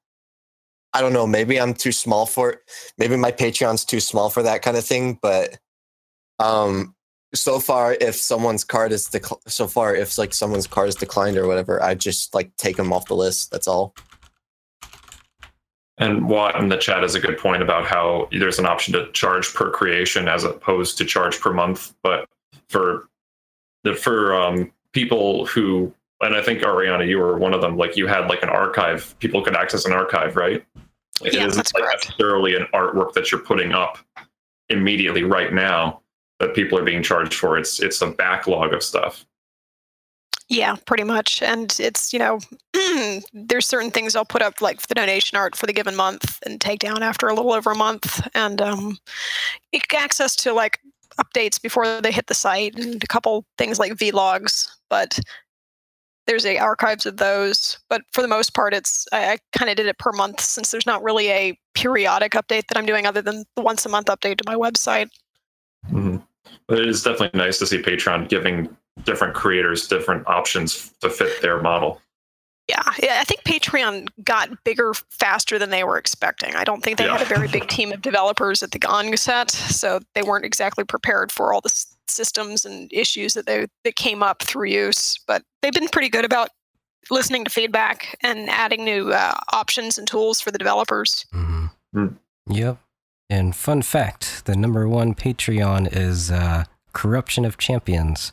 I 0.94 1.02
don't 1.02 1.14
know, 1.14 1.28
maybe 1.28 1.60
I'm 1.60 1.74
too 1.74 1.92
small 1.92 2.26
for 2.26 2.52
it. 2.52 2.60
Maybe 2.98 3.16
my 3.16 3.32
Patreon's 3.32 3.86
too 3.86 4.00
small 4.00 4.30
for 4.30 4.44
that 4.44 4.62
kind 4.62 4.78
of 4.78 4.86
thing, 4.86 5.20
but 5.22 5.60
um 6.40 6.96
so 7.36 7.60
far 7.60 7.96
if 8.02 8.16
someone's 8.16 8.64
card 8.64 8.92
is 8.92 9.08
decl- 9.08 9.40
so 9.48 9.68
far 9.68 9.96
if 9.96 10.18
like 10.18 10.34
someone's 10.34 10.66
card 10.66 10.90
is 10.90 10.96
declined 10.96 11.38
or 11.38 11.48
whatever, 11.48 11.82
I 11.84 11.96
just 11.96 12.34
like 12.34 12.56
take 12.58 12.78
them 12.78 12.92
off 12.92 13.08
the 13.08 13.16
list. 13.16 13.52
That's 13.52 13.68
all. 13.68 13.94
And 16.00 16.30
Watt 16.30 16.56
in 16.56 16.70
the 16.70 16.78
chat 16.78 17.04
is 17.04 17.14
a 17.14 17.20
good 17.20 17.38
point 17.38 17.62
about 17.62 17.86
how 17.86 18.30
there's 18.32 18.58
an 18.58 18.66
option 18.66 18.94
to 18.94 19.12
charge 19.12 19.54
per 19.54 19.70
creation 19.70 20.30
as 20.30 20.46
opposed 20.46 20.98
to 20.98 21.06
charge 21.06 21.40
per 21.40 21.54
month. 21.54 21.94
But 22.02 22.26
for 22.70 23.10
the 23.84 23.94
for 23.94 24.34
um, 24.34 24.72
people 24.94 25.46
who, 25.46 25.94
and 26.22 26.36
I 26.36 26.42
think 26.42 26.62
Arania, 26.62 27.08
you 27.08 27.18
were 27.20 27.38
one 27.38 27.54
of 27.54 27.62
them. 27.62 27.78
Like 27.78 27.96
you 27.96 28.08
had 28.08 28.28
like 28.28 28.44
an 28.44 28.50
archive, 28.50 29.16
people 29.20 29.44
could 29.44 29.56
access 29.56 29.86
an 29.86 29.94
archive, 29.94 30.36
right? 30.36 30.64
Like 31.22 31.34
Yeah, 31.34 31.44
it 31.44 31.48
isn't 31.50 31.74
like 31.74 31.84
correct. 31.84 32.06
necessarily 32.10 32.56
an 32.56 32.68
artwork 32.74 33.14
that 33.14 33.32
you're 33.32 33.42
putting 33.42 33.72
up 33.72 33.98
immediately 34.70 35.24
right 35.24 35.54
now 35.54 36.02
that 36.40 36.54
people 36.54 36.78
are 36.78 36.84
being 36.84 37.04
charged 37.04 37.34
for. 37.34 37.58
It's 37.58 37.80
it's 37.80 38.02
a 38.02 38.08
backlog 38.08 38.74
of 38.74 38.84
stuff. 38.84 39.26
Yeah, 40.50 40.76
pretty 40.86 41.04
much. 41.04 41.44
And 41.44 41.76
it's, 41.80 42.12
you 42.12 42.18
know, 42.18 42.40
there's 43.34 43.68
certain 43.68 43.92
things 43.92 44.16
I'll 44.16 44.26
put 44.26 44.42
up 44.42 44.62
like 44.62 44.82
the 44.82 44.96
donation 44.96 45.38
art 45.38 45.56
for 45.56 45.68
the 45.68 45.74
given 45.74 45.96
month 45.96 46.40
and 46.44 46.60
take 46.60 46.80
down 46.80 47.04
after 47.04 47.28
a 47.28 47.36
little 47.36 47.54
over 47.54 47.70
a 47.70 47.76
month. 47.76 48.28
And 48.34 48.60
um, 48.60 48.98
access 49.94 50.36
to 50.38 50.54
like 50.54 50.80
updates 51.20 51.62
before 51.62 52.02
they 52.02 52.12
hit 52.12 52.28
the 52.28 52.34
site 52.34 52.76
and 52.76 53.04
a 53.04 53.08
couple 53.08 53.46
things 53.60 53.78
like 53.78 53.94
vlogs. 53.94 54.68
But 54.90 55.20
there's 56.30 56.46
a 56.46 56.60
archives 56.60 57.08
of 57.08 57.18
those. 57.18 57.80
But 57.90 58.04
for 58.14 58.22
the 58.22 58.28
most 58.28 58.54
part, 58.54 58.74
it's 58.76 59.08
I, 59.12 59.34
I 59.34 59.38
kind 59.58 59.70
of 59.70 59.76
did 59.76 59.88
it 59.88 59.98
per 59.98 60.12
month 60.12 60.40
since 60.40 60.70
there's 60.70 60.86
not 60.86 61.02
really 61.02 61.30
a 61.30 61.58
periodic 61.74 62.34
update 62.34 62.68
that 62.68 62.78
I'm 62.78 62.86
doing 62.86 63.08
other 63.08 63.22
than 63.22 63.44
the 63.56 63.64
once 63.64 63.84
a 63.86 63.90
month 63.90 64.08
update 64.08 64.38
to 64.38 64.44
my 64.46 64.56
website. 64.56 65.10
Mhm. 65.92 66.22
It 66.70 66.88
is 66.88 67.02
definitely 67.02 67.38
nice 67.40 67.58
to 67.60 67.66
see 67.66 67.82
Patreon 67.82 68.30
giving 68.30 68.76
different 69.06 69.34
creators 69.34 69.88
different 69.88 70.28
options 70.28 70.92
to 71.02 71.10
fit 71.10 71.42
their 71.42 71.62
model. 71.62 72.00
Yeah, 72.68 72.84
yeah, 73.02 73.18
I 73.20 73.24
think 73.24 73.42
Patreon 73.46 74.10
got 74.24 74.64
bigger 74.64 74.94
faster 75.10 75.58
than 75.58 75.72
they 75.72 75.84
were 75.84 75.98
expecting. 75.98 76.56
I 76.56 76.64
don't 76.64 76.84
think 76.84 77.00
they 77.00 77.08
had 77.08 77.22
a 77.22 77.26
very 77.26 77.48
big 77.48 77.68
team 77.76 77.92
of 77.92 78.04
developers 78.04 78.62
at 78.62 78.70
the 78.72 78.80
onset, 78.88 79.50
so 79.50 80.00
they 80.14 80.22
weren't 80.22 80.46
exactly 80.46 80.84
prepared 80.84 81.32
for 81.32 81.52
all 81.52 81.62
the 81.62 81.70
s- 81.70 81.96
systems 82.10 82.66
and 82.66 82.92
issues 82.94 83.34
that 83.34 83.46
they 83.46 83.68
that 83.84 83.96
came 83.96 84.22
up 84.24 84.42
through 84.44 84.68
use. 84.70 85.20
But 85.28 85.44
they've 85.62 85.74
been 85.74 85.88
pretty 85.90 86.10
good 86.10 86.26
about 86.26 86.50
listening 87.10 87.44
to 87.46 87.50
feedback 87.50 88.18
and 88.22 88.50
adding 88.50 88.84
new 88.86 89.12
uh, 89.12 89.34
options 89.54 89.98
and 89.98 90.08
tools 90.08 90.40
for 90.42 90.52
the 90.52 90.58
developers. 90.58 91.26
hmm 91.32 91.68
Mm. 91.96 92.18
Yep. 92.48 92.78
And 93.32 93.56
fun 93.56 93.82
fact 93.82 94.46
the 94.46 94.56
number 94.56 94.88
one 94.88 95.16
Patreon 95.16 95.90
is 95.92 96.30
uh, 96.30 96.66
Corruption 96.94 97.46
of 97.46 97.58
Champions. 97.58 98.32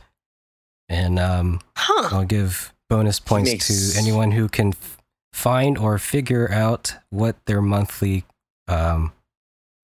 And 0.90 1.18
um, 1.18 1.60
Huh? 1.76 2.08
I'll 2.14 2.24
give 2.26 2.72
bonus 2.90 3.18
points 3.18 3.50
Makes- 3.50 3.92
to 3.94 3.98
anyone 3.98 4.32
who 4.32 4.48
can 4.48 4.68
f- 4.68 4.98
find 5.32 5.78
or 5.78 5.98
figure 5.98 6.50
out 6.52 6.94
what 7.10 7.36
their 7.46 7.62
monthly, 7.62 8.24
um, 8.68 9.12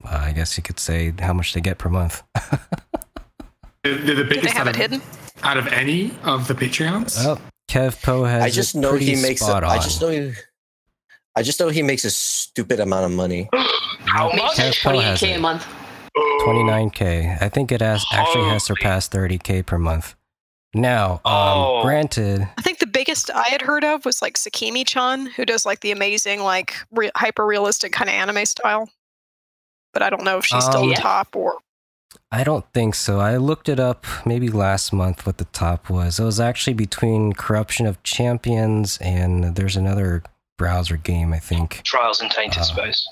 uh, 0.05 0.21
I 0.29 0.33
guess 0.33 0.57
you 0.57 0.63
could 0.63 0.79
say, 0.79 1.13
how 1.19 1.33
much 1.33 1.55
they 1.55 1.61
get 1.63 1.79
per 1.79 1.89
month. 1.89 2.23
They're, 3.85 3.95
they're 3.99 4.15
the 4.15 4.23
Do 4.25 4.29
they 4.29 4.35
biggest 4.37 4.55
have 4.55 4.69
out 4.69 4.77
it 4.77 4.77
of, 4.77 4.91
hidden? 4.91 5.03
out 5.43 5.57
of 5.57 5.67
any 5.69 6.13
of 6.23 6.47
the 6.49 6.55
Patreons. 6.55 7.17
well, 7.25 7.41
Kev 7.69 8.01
Poe 8.03 8.25
has 8.25 8.43
I 8.43 8.51
just 8.51 8.75
it 8.75 8.79
know 8.79 8.95
he 8.95 9.17
makes. 9.21 9.43
A, 9.43 9.55
I 9.67 9.79
just 9.79 10.01
know. 10.01 10.09
He, 10.09 10.33
I 11.35 11.43
just 11.43 11.59
know 11.59 11.69
he 11.69 11.83
makes 11.83 12.05
a 12.05 12.11
stupid 12.11 12.79
amount 12.81 13.07
of 13.07 13.11
money. 13.13 13.49
How 14.05 14.31
much? 14.33 14.57
Kev 14.57 14.83
Poe 14.83 14.99
has 15.01 15.21
28k 15.21 15.37
a 15.37 15.41
month. 15.41 15.67
29k. 16.43 17.43
I 17.43 17.49
think 17.49 17.73
it 17.73 17.81
has 17.81 18.05
actually 18.13 18.45
has 18.51 18.65
surpassed 18.65 19.13
30k 19.13 19.65
per 19.65 19.79
month. 19.79 20.15
Now, 20.75 21.15
um, 21.25 21.33
Oh. 21.35 21.83
granted, 21.83 22.49
I 22.57 22.63
think 22.63 22.79
the 22.79 22.87
biggest 22.87 23.31
I 23.31 23.49
had 23.49 23.61
heard 23.63 23.85
of 23.85 24.05
was 24.05 24.23
like 24.23 24.35
Sakimichan, 24.37 25.31
who 25.33 25.45
does 25.45 25.67
like 25.67 25.81
the 25.81 25.91
amazing, 25.91 26.41
like 26.41 26.75
re- 26.91 27.11
hyper 27.15 27.47
realistic 27.47 27.93
kind 27.93 28.09
of 28.09 28.15
anime 28.15 28.47
style. 28.47 28.89
But 29.93 30.03
I 30.03 30.09
don't 30.11 30.25
know 30.25 30.39
if 30.39 30.47
she's 30.47 30.65
still 30.65 30.83
Um, 30.83 30.89
the 30.89 30.95
Yeah. 30.95 31.01
top 31.01 31.37
or 31.37 31.59
I 32.31 32.45
don't 32.45 32.65
think 32.73 32.95
so. 32.95 33.21
I 33.21 33.37
looked 33.37 33.69
it 33.69 33.79
up 33.81 34.07
maybe 34.25 34.49
last 34.49 34.93
month 34.93 35.27
what 35.27 35.39
the 35.39 35.45
top 35.47 35.91
was. 35.91 36.19
It 36.19 36.25
was 36.25 36.41
actually 36.41 36.75
between 36.75 37.33
Corruption 37.35 37.87
of 37.87 38.03
Champions 38.03 38.99
and 39.01 39.55
there's 39.57 39.77
another 39.77 40.23
browser 40.59 40.97
game, 40.97 41.33
I 41.33 41.39
think. 41.39 41.83
Trials 41.85 42.21
in 42.23 42.29
Tainted 42.29 42.61
Uh, 42.63 42.65
Space. 42.65 43.09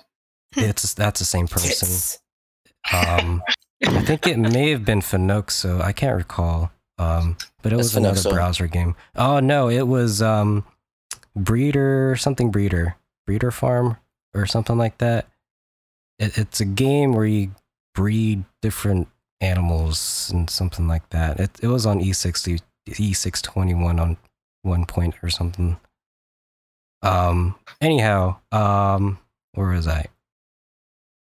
It's 0.57 0.94
that's 0.94 1.20
the 1.20 1.26
same 1.26 1.46
person. 1.48 1.70
It's- 1.70 2.18
Um, 2.92 3.42
I 3.86 4.01
think 4.03 4.26
it 4.26 4.38
may 4.38 4.70
have 4.70 4.84
been 4.84 5.01
Fenoxo. 5.01 5.80
I 5.82 5.92
can't 5.92 6.16
recall. 6.16 6.70
Um, 6.98 7.36
but 7.62 7.72
it 7.72 7.76
That's 7.76 7.88
was 7.94 7.96
another 7.96 8.20
Fenoxo. 8.20 8.32
browser 8.32 8.66
game. 8.66 8.96
Oh 9.16 9.40
no, 9.40 9.68
it 9.68 9.86
was 9.86 10.20
um, 10.22 10.64
Breeder 11.36 12.16
something 12.16 12.51
Breeder 12.51 12.96
Breeder 13.26 13.51
Farm 13.51 13.96
or 14.34 14.46
something 14.46 14.76
like 14.78 14.98
that. 14.98 15.28
It, 16.18 16.36
it's 16.38 16.61
a 16.61 16.64
game 16.64 17.12
where 17.12 17.26
you 17.26 17.53
breed 17.94 18.44
different 18.62 19.08
animals 19.40 20.30
and 20.32 20.50
something 20.50 20.86
like 20.86 21.08
that. 21.11 21.40
It 21.40 21.50
it 21.62 21.68
was 21.68 21.86
on 21.86 22.00
E 22.00 22.11
E60 22.11 22.61
E621 22.88 24.00
on 24.00 24.16
one 24.62 24.84
point 24.86 25.14
or 25.22 25.30
something. 25.30 25.78
Um. 27.02 27.56
Anyhow, 27.80 28.36
um, 28.52 29.18
where 29.54 29.70
was 29.70 29.88
I? 29.88 30.06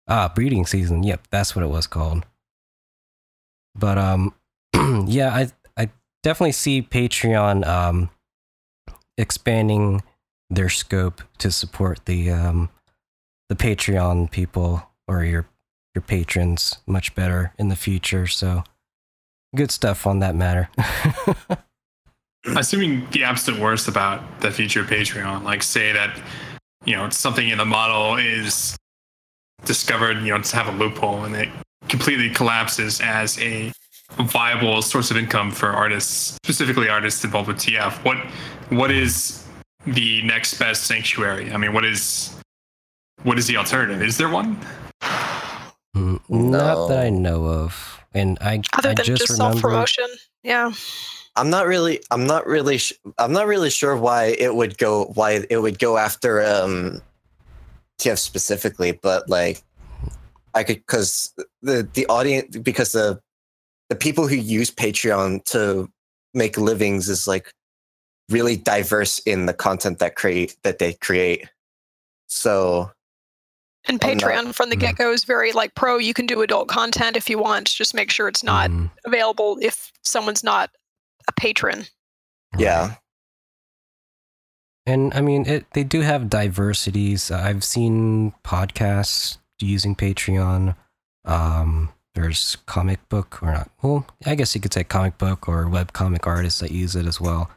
Ah, 0.08 0.30
breeding 0.34 0.66
season. 0.66 1.02
Yep, 1.02 1.28
that's 1.30 1.54
what 1.54 1.64
it 1.64 1.68
was 1.68 1.86
called. 1.86 2.26
But 3.74 3.96
um, 3.96 4.34
yeah, 5.06 5.34
I 5.34 5.50
I 5.76 5.88
definitely 6.22 6.52
see 6.52 6.82
Patreon 6.82 7.66
um 7.66 8.10
expanding 9.16 10.02
their 10.50 10.68
scope 10.68 11.22
to 11.38 11.50
support 11.50 12.04
the 12.06 12.30
um 12.30 12.68
the 13.48 13.56
Patreon 13.56 14.30
people 14.30 14.82
or 15.08 15.24
your 15.24 15.46
your 15.94 16.02
patrons 16.02 16.78
much 16.86 17.14
better 17.14 17.52
in 17.58 17.68
the 17.68 17.76
future. 17.76 18.26
So 18.26 18.64
good 19.54 19.70
stuff 19.70 20.06
on 20.06 20.20
that 20.20 20.34
matter. 20.34 20.70
assuming 22.56 23.06
the 23.10 23.24
absolute 23.24 23.60
worst 23.60 23.88
about 23.88 24.40
the 24.40 24.50
future 24.50 24.80
of 24.80 24.86
Patreon, 24.86 25.42
like 25.42 25.62
say 25.62 25.92
that 25.92 26.18
you 26.84 26.96
know 26.96 27.08
something 27.10 27.48
in 27.48 27.58
the 27.58 27.64
model 27.64 28.16
is 28.16 28.76
discovered, 29.64 30.18
you 30.18 30.32
know, 30.32 30.40
to 30.40 30.56
have 30.56 30.68
a 30.68 30.78
loophole 30.78 31.24
and 31.24 31.36
it 31.36 31.48
completely 31.88 32.30
collapses 32.30 33.00
as 33.00 33.38
a 33.40 33.72
viable 34.18 34.82
source 34.82 35.10
of 35.10 35.16
income 35.16 35.50
for 35.50 35.68
artists, 35.68 36.36
specifically 36.44 36.88
artists 36.88 37.24
involved 37.24 37.48
with 37.48 37.58
TF. 37.58 38.04
What 38.04 38.18
what 38.70 38.90
is 38.90 39.46
the 39.86 40.22
next 40.22 40.58
best 40.58 40.84
sanctuary? 40.84 41.52
I 41.52 41.56
mean, 41.56 41.72
what 41.72 41.84
is 41.84 42.34
what 43.22 43.38
is 43.38 43.46
the 43.46 43.56
alternative? 43.56 44.02
Is 44.02 44.16
there 44.16 44.30
one? 44.30 44.58
Mm, 46.00 46.20
Not 46.30 46.88
that 46.88 46.98
I 46.98 47.10
know 47.10 47.44
of, 47.44 48.00
and 48.14 48.38
I 48.40 48.62
Other 48.76 48.90
I 48.90 48.94
than 48.94 49.04
just, 49.04 49.22
just, 49.22 49.36
self 49.36 49.56
remember. 49.56 49.68
promotion. 49.68 50.06
Yeah. 50.42 50.72
I'm 51.36 51.50
not 51.50 51.66
really 51.66 52.00
I'm 52.10 52.26
not 52.26 52.46
really 52.46 52.78
sh- 52.78 52.94
I'm 53.18 53.32
not 53.32 53.46
really 53.46 53.70
sure 53.70 53.96
why 53.96 54.24
it 54.38 54.54
would 54.54 54.78
go 54.78 55.06
why 55.14 55.44
it 55.48 55.58
would 55.58 55.78
go 55.78 55.96
after 55.96 56.44
um 56.44 57.00
TF 57.98 58.18
specifically, 58.18 58.92
but 58.92 59.28
like 59.28 59.62
I 60.54 60.64
could 60.64 60.84
cuz 60.86 61.32
the 61.62 61.88
the 61.94 62.06
audience 62.06 62.56
because 62.56 62.92
the 62.92 63.20
the 63.90 63.96
people 63.96 64.26
who 64.26 64.36
use 64.36 64.70
Patreon 64.70 65.44
to 65.46 65.88
make 66.34 66.56
livings 66.56 67.08
is 67.08 67.26
like 67.26 67.52
really 68.28 68.56
diverse 68.56 69.18
in 69.20 69.46
the 69.46 69.54
content 69.54 69.98
that 69.98 70.16
create 70.16 70.56
that 70.62 70.78
they 70.78 70.94
create. 70.94 71.48
So 72.26 72.90
And 73.90 74.02
I'm 74.04 74.16
not- 74.16 74.22
Patreon 74.22 74.54
from 74.54 74.70
the 74.70 74.76
Mm. 74.76 74.80
get 74.80 74.96
go 74.96 75.12
is 75.12 75.24
very 75.24 75.52
like 75.52 75.74
pro. 75.74 75.98
You 75.98 76.14
can 76.14 76.26
do 76.26 76.42
adult 76.42 76.68
content 76.68 77.16
if 77.16 77.28
you 77.28 77.38
want. 77.38 77.66
Just 77.68 77.92
make 77.94 78.10
sure 78.10 78.28
it's 78.28 78.42
not 78.44 78.70
Mm, 78.70 78.90
available 79.04 79.58
if 79.60 79.92
someone's 80.02 80.42
not 80.44 80.70
a 81.28 81.32
patron. 81.32 81.86
yeah. 82.56 82.96
And 84.86 85.12
I 85.14 85.20
mean, 85.20 85.46
it 85.46 85.66
they 85.72 85.84
do 85.84 86.00
have 86.00 86.30
diversities. 86.30 87.30
I've 87.30 87.62
seen 87.62 88.32
podcasts 88.44 89.38
using 89.60 89.94
Patreon. 89.94 90.74
Um, 91.24 91.90
there's 92.14 92.56
comic 92.66 93.06
book 93.08 93.38
or 93.42 93.52
not. 93.52 93.70
Well, 93.82 94.06
I 94.26 94.34
guess 94.34 94.54
you 94.54 94.60
could 94.60 94.72
say 94.72 94.82
comic 94.84 95.18
book 95.18 95.48
or 95.48 95.68
web 95.68 95.92
comic 95.92 96.26
artists 96.26 96.60
that 96.60 96.70
use 96.72 96.96
it 96.96 97.06
as 97.06 97.20
well. 97.20 97.50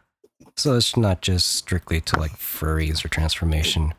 So 0.55 0.75
it's 0.75 0.95
not 0.97 1.21
just 1.21 1.55
strictly 1.55 2.01
to 2.01 2.19
like 2.19 2.38
furries 2.38 3.03
or 3.03 3.07
transformation. 3.07 3.93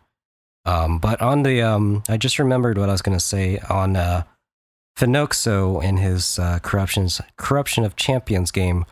Um, 0.66 0.98
but 0.98 1.20
on 1.20 1.42
the 1.42 1.62
um, 1.62 2.02
I 2.08 2.16
just 2.16 2.38
remembered 2.38 2.78
what 2.78 2.88
I 2.88 2.92
was 2.92 3.02
gonna 3.02 3.20
say 3.20 3.58
on 3.68 3.96
uh, 3.96 4.24
Fenoxo 4.98 5.82
in 5.82 5.98
his 5.98 6.38
uh, 6.38 6.58
corruptions 6.60 7.20
corruption 7.36 7.84
of 7.84 7.96
champions 7.96 8.50
game 8.50 8.86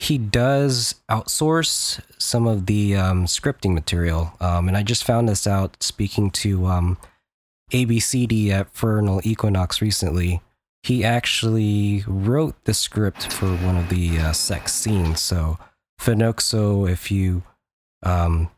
he 0.00 0.16
does 0.16 0.94
outsource 1.10 2.00
some 2.18 2.46
of 2.46 2.64
the 2.64 2.96
um, 2.96 3.26
scripting 3.26 3.74
material. 3.74 4.32
Um, 4.40 4.66
and 4.66 4.76
I 4.76 4.82
just 4.82 5.04
found 5.04 5.28
this 5.28 5.46
out 5.46 5.76
speaking 5.82 6.30
to 6.30 6.66
um, 6.66 6.96
ABCD 7.70 8.48
at 8.48 8.74
Fernal 8.74 9.20
Equinox 9.24 9.82
recently. 9.82 10.40
He 10.82 11.04
actually 11.04 12.02
wrote 12.06 12.64
the 12.64 12.72
script 12.72 13.30
for 13.30 13.48
one 13.48 13.76
of 13.76 13.90
the 13.90 14.18
uh, 14.18 14.32
sex 14.32 14.72
scenes. 14.72 15.20
So, 15.20 15.58
Fenoxo, 16.00 16.90
if 16.90 17.10
you 17.10 17.42
um, 18.02 18.50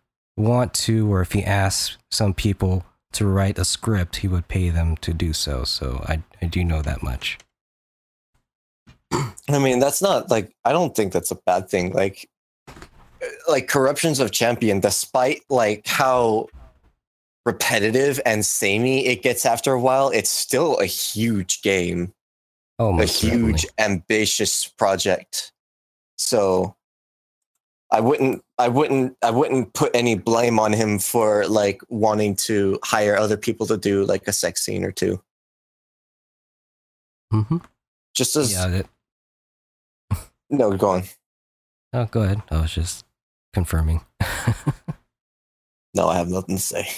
want 0.42 0.74
to, 0.74 1.10
or 1.12 1.20
if 1.22 1.32
he 1.32 1.42
asks 1.44 1.96
some 2.10 2.34
people 2.34 2.84
to 3.12 3.26
write 3.26 3.58
a 3.58 3.64
script, 3.64 4.16
he 4.16 4.28
would 4.28 4.48
pay 4.48 4.70
them 4.70 4.96
to 4.98 5.12
do 5.12 5.32
so. 5.32 5.64
So, 5.64 6.04
I, 6.08 6.22
I 6.40 6.46
do 6.46 6.64
know 6.64 6.82
that 6.82 7.02
much. 7.02 7.38
I 9.48 9.58
mean, 9.58 9.78
that's 9.78 10.00
not 10.00 10.30
like 10.30 10.54
I 10.64 10.72
don't 10.72 10.94
think 10.94 11.12
that's 11.12 11.30
a 11.30 11.34
bad 11.46 11.68
thing. 11.68 11.92
Like, 11.92 12.28
like 13.48 13.68
corruptions 13.68 14.20
of 14.20 14.30
champion, 14.30 14.80
despite 14.80 15.42
like 15.50 15.86
how 15.86 16.48
repetitive 17.44 18.20
and 18.24 18.46
samey 18.46 19.06
it 19.06 19.22
gets 19.22 19.44
after 19.44 19.72
a 19.72 19.80
while, 19.80 20.08
it's 20.10 20.30
still 20.30 20.78
a 20.78 20.86
huge 20.86 21.60
game, 21.62 22.12
Oh, 22.78 22.90
a 22.90 22.92
most 22.94 23.16
certainly. 23.16 23.52
huge 23.52 23.66
ambitious 23.78 24.66
project. 24.66 25.52
So, 26.16 26.74
I 27.92 28.00
wouldn't, 28.00 28.42
I 28.58 28.68
wouldn't, 28.68 29.16
I 29.22 29.30
wouldn't 29.30 29.74
put 29.74 29.94
any 29.94 30.16
blame 30.16 30.58
on 30.58 30.72
him 30.72 30.98
for 30.98 31.46
like 31.46 31.82
wanting 31.88 32.34
to 32.36 32.78
hire 32.82 33.16
other 33.16 33.36
people 33.36 33.66
to 33.66 33.76
do 33.76 34.04
like 34.04 34.26
a 34.26 34.32
sex 34.32 34.64
scene 34.64 34.82
or 34.82 34.90
two. 34.90 35.22
Mm-hmm. 37.32 37.58
Just 38.14 38.34
as 38.34 38.52
Yeah, 38.52 38.68
that, 38.68 38.86
no, 40.50 40.72
go 40.76 40.88
on. 40.88 41.02
Oh, 41.92 42.06
go 42.06 42.22
ahead. 42.22 42.42
I 42.50 42.62
was 42.62 42.72
just 42.72 43.04
confirming. 43.52 44.00
No, 45.94 46.08
I 46.08 46.16
have 46.16 46.28
nothing 46.28 46.56
to 46.56 46.62
say. 46.62 46.88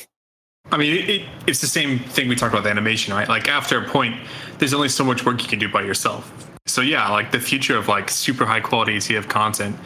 I 0.70 0.76
mean, 0.76 0.94
it, 0.94 1.10
it, 1.10 1.28
it's 1.46 1.60
the 1.60 1.66
same 1.66 1.98
thing 1.98 2.28
we 2.28 2.36
talked 2.36 2.54
about 2.54 2.64
the 2.64 2.70
animation, 2.70 3.12
right? 3.12 3.28
Like 3.28 3.48
after 3.48 3.82
a 3.82 3.88
point, 3.88 4.16
there's 4.58 4.72
only 4.72 4.88
so 4.88 5.04
much 5.04 5.24
work 5.26 5.42
you 5.42 5.48
can 5.48 5.58
do 5.58 5.68
by 5.68 5.82
yourself. 5.82 6.50
So 6.66 6.80
yeah, 6.80 7.08
like 7.10 7.30
the 7.30 7.40
future 7.40 7.76
of 7.76 7.88
like 7.88 8.08
super 8.08 8.46
high 8.46 8.60
quality 8.60 8.96
TF 8.96 9.28
content, 9.28 9.76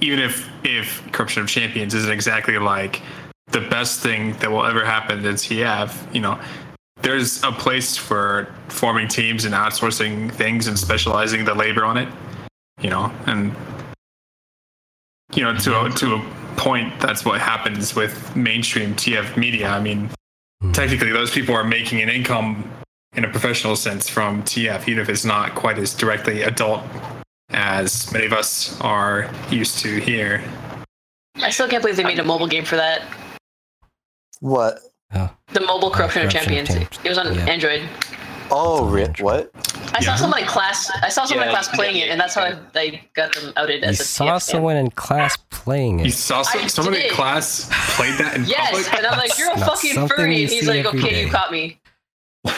even 0.00 0.18
if 0.18 0.48
if 0.64 1.10
Corruption 1.12 1.42
of 1.42 1.48
Champions 1.48 1.94
isn't 1.94 2.10
exactly 2.10 2.58
like 2.58 3.02
the 3.48 3.60
best 3.60 4.00
thing 4.00 4.32
that 4.38 4.50
will 4.50 4.64
ever 4.64 4.84
happen 4.84 5.22
to 5.22 5.30
TF, 5.30 6.14
you 6.14 6.20
know, 6.20 6.38
there's 7.02 7.42
a 7.42 7.52
place 7.52 7.96
for 7.96 8.52
forming 8.68 9.08
teams 9.08 9.44
and 9.44 9.54
outsourcing 9.54 10.32
things 10.32 10.66
and 10.66 10.78
specializing 10.78 11.44
the 11.44 11.54
labor 11.54 11.84
on 11.84 11.96
it, 11.96 12.08
you 12.80 12.90
know, 12.90 13.12
and 13.26 13.54
you 15.34 15.42
know 15.42 15.56
to 15.56 15.84
a, 15.84 15.90
to 15.90 16.14
a 16.14 16.30
point 16.56 16.98
that's 17.00 17.24
what 17.24 17.40
happens 17.40 17.94
with 17.94 18.34
mainstream 18.36 18.94
TF 18.94 19.36
media. 19.36 19.68
I 19.68 19.80
mean, 19.80 20.10
Hmm. 20.64 20.72
technically 20.72 21.12
those 21.12 21.30
people 21.30 21.54
are 21.54 21.64
making 21.64 22.00
an 22.00 22.08
income 22.08 22.70
in 23.16 23.24
a 23.24 23.28
professional 23.28 23.76
sense 23.76 24.08
from 24.08 24.42
TF, 24.44 24.88
even 24.88 25.02
if 25.02 25.08
it's 25.08 25.24
not 25.24 25.54
quite 25.54 25.78
as 25.78 25.94
directly 25.94 26.42
adult 26.42 26.82
as 27.50 28.10
many 28.12 28.26
of 28.26 28.32
us 28.32 28.78
are 28.80 29.30
used 29.50 29.78
to 29.80 29.98
here. 30.00 30.42
I 31.36 31.50
still 31.50 31.68
can't 31.68 31.82
believe 31.82 31.96
they 31.96 32.04
made 32.04 32.18
a 32.18 32.24
mobile 32.24 32.46
game 32.46 32.64
for 32.64 32.76
that. 32.76 33.02
What? 34.40 34.78
Oh. 35.14 35.30
The 35.52 35.60
mobile 35.60 35.88
uh, 35.88 35.96
Corruption 35.96 36.26
of 36.26 36.32
Corruption 36.32 36.58
of 36.58 36.66
Champions. 36.66 36.68
Champions. 36.68 37.04
It 37.04 37.08
was 37.08 37.18
on 37.18 37.34
Yeah. 37.34 37.46
Android. 37.46 37.82
Oh, 38.50 38.86
re- 38.88 39.08
what? 39.20 39.50
I 39.94 40.00
saw 40.00 40.16
someone 40.16 40.40
in 40.40 40.46
class. 40.46 40.90
I 41.02 41.08
saw 41.08 41.24
someone 41.24 41.46
in 41.48 41.52
class 41.52 41.68
playing 41.68 41.96
it, 41.96 42.08
and 42.10 42.20
that's 42.20 42.34
how 42.34 42.42
I, 42.42 42.58
I 42.74 43.00
got 43.14 43.32
them 43.34 43.52
outed 43.56 43.82
You 43.82 43.88
as 43.88 44.00
a 44.00 44.04
saw 44.04 44.24
TF 44.24 44.30
fan. 44.30 44.40
someone 44.40 44.76
in 44.76 44.90
class 44.90 45.36
playing 45.50 46.00
it. 46.00 46.06
You 46.06 46.12
saw 46.12 46.42
some, 46.42 46.62
I 46.62 46.66
someone 46.66 46.94
in 46.94 47.10
class 47.10 47.68
played 47.96 48.18
that 48.18 48.36
in 48.36 48.44
Yes, 48.44 48.70
public. 48.70 48.94
and 48.98 49.06
I'm 49.06 49.18
like, 49.18 49.38
you're 49.38 49.50
a 49.52 49.58
Not 49.58 49.68
fucking 49.70 49.92
something 49.94 50.16
furry. 50.16 50.36
you 50.36 50.42
And 50.42 50.50
he's 50.52 50.66
like, 50.68 50.84
okay, 50.84 51.00
day. 51.10 51.24
you 51.24 51.30
caught 51.30 51.52
me. 51.52 51.78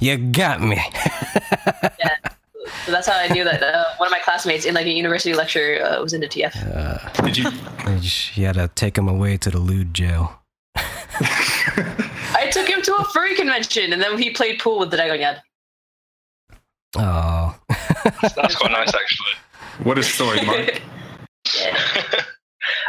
You 0.00 0.16
got 0.18 0.60
me. 0.60 0.82
So 2.84 2.90
that's 2.90 3.06
how 3.06 3.16
I 3.16 3.28
knew 3.28 3.44
that 3.44 3.62
uh, 3.62 3.84
one 3.98 4.08
of 4.08 4.10
my 4.10 4.18
classmates 4.18 4.64
in 4.64 4.74
like 4.74 4.86
a 4.86 4.90
university 4.90 5.34
lecture 5.34 5.82
uh, 5.84 6.02
was 6.02 6.12
into 6.12 6.26
TF. 6.26 6.54
uh, 6.76 7.22
Did 7.22 7.36
you? 7.38 7.50
you 8.34 8.46
had 8.46 8.54
to 8.56 8.68
take 8.74 8.98
him 8.98 9.08
away 9.08 9.36
to 9.38 9.50
the 9.50 9.58
lewd 9.58 9.94
jail. 9.94 10.40
I 10.74 12.48
took 12.52 12.68
him 12.68 12.82
to 12.82 12.94
a 12.96 13.04
furry 13.04 13.36
convention, 13.36 13.92
and 13.92 14.02
then 14.02 14.18
he 14.18 14.30
played 14.30 14.58
pool 14.58 14.78
with 14.80 14.90
the 14.90 14.96
dragon 14.96 15.20
Dagonyad. 15.20 15.40
Oh. 16.96 17.56
That's 18.36 18.54
quite 18.56 18.72
nice, 18.72 18.88
actually. 18.94 19.32
What 19.84 19.98
a 19.98 20.02
story, 20.02 20.44
Mike. 20.44 20.82
Yeah. 21.58 21.76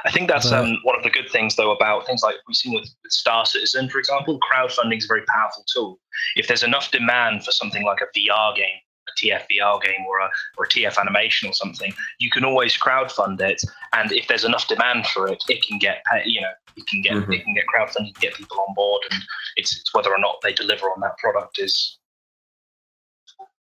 I 0.05 0.11
think 0.11 0.29
that's 0.29 0.49
But- 0.49 0.63
um, 0.63 0.77
one 0.83 0.95
of 0.95 1.03
the 1.03 1.09
good 1.09 1.29
things, 1.31 1.55
though, 1.55 1.71
about 1.71 2.05
things 2.05 2.21
like 2.23 2.35
we've 2.47 2.55
seen 2.55 2.73
with, 2.73 2.83
with 3.03 3.11
Star 3.11 3.45
Citizen, 3.45 3.89
for 3.89 3.97
example. 3.97 4.39
Crowdfunding 4.39 4.97
is 4.99 5.05
a 5.05 5.07
very 5.07 5.23
powerful 5.27 5.65
tool. 5.73 5.99
If 6.35 6.47
there's 6.47 6.61
enough 6.63 6.91
demand 6.91 7.43
for 7.43 7.51
something 7.51 7.83
like 7.83 7.99
a 8.01 8.05
VR 8.17 8.55
game, 8.55 8.77
a 9.07 9.11
TF 9.25 9.43
VR 9.51 9.81
game, 9.81 10.05
or 10.07 10.19
a 10.19 10.29
or 10.57 10.65
a 10.65 10.69
TF 10.69 10.97
animation 10.97 11.49
or 11.49 11.53
something, 11.53 11.93
you 12.19 12.29
can 12.29 12.45
always 12.45 12.77
crowdfund 12.77 13.39
it. 13.41 13.61
And 13.93 14.11
if 14.11 14.27
there's 14.27 14.45
enough 14.45 14.67
demand 14.67 15.07
for 15.07 15.27
it, 15.27 15.43
it 15.49 15.65
can 15.65 15.77
get 15.79 16.03
pay, 16.11 16.23
you 16.25 16.41
know 16.41 16.51
it 16.75 16.87
can 16.87 17.01
get 17.01 17.13
Mhm. 17.13 17.33
it 17.33 17.43
can 17.43 17.53
get 17.53 17.65
crowdfunding, 17.73 18.19
get 18.19 18.33
people 18.33 18.59
on 18.67 18.73
board, 18.73 19.01
and 19.11 19.21
it's 19.55 19.77
it's 19.77 19.93
whether 19.93 20.11
or 20.11 20.19
not 20.19 20.39
they 20.41 20.53
deliver 20.53 20.87
on 20.87 20.99
that 21.01 21.17
product 21.17 21.59
is 21.59 21.97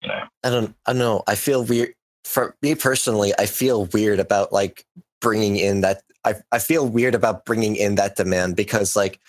you 0.03 0.09
know 0.09 0.23
I 0.45 0.51
don't. 0.51 0.75
I 0.87 0.93
don't 0.93 0.99
know. 0.99 1.23
I 1.27 1.35
feel 1.35 1.65
weird. 1.65 1.95
For 2.25 2.57
me 2.61 2.75
personally, 2.75 3.33
I 3.39 3.47
feel 3.47 3.87
weird 3.87 4.19
about 4.21 4.53
like 4.53 4.85
bringing 5.21 5.57
in 5.57 5.81
that. 5.83 6.03
I 6.25 6.35
I 6.53 6.59
feel 6.59 6.89
weird 6.89 7.15
about 7.15 7.45
bringing 7.45 7.77
in 7.77 7.95
that 7.97 8.17
demand 8.17 8.57
because 8.57 8.97
like 8.97 9.21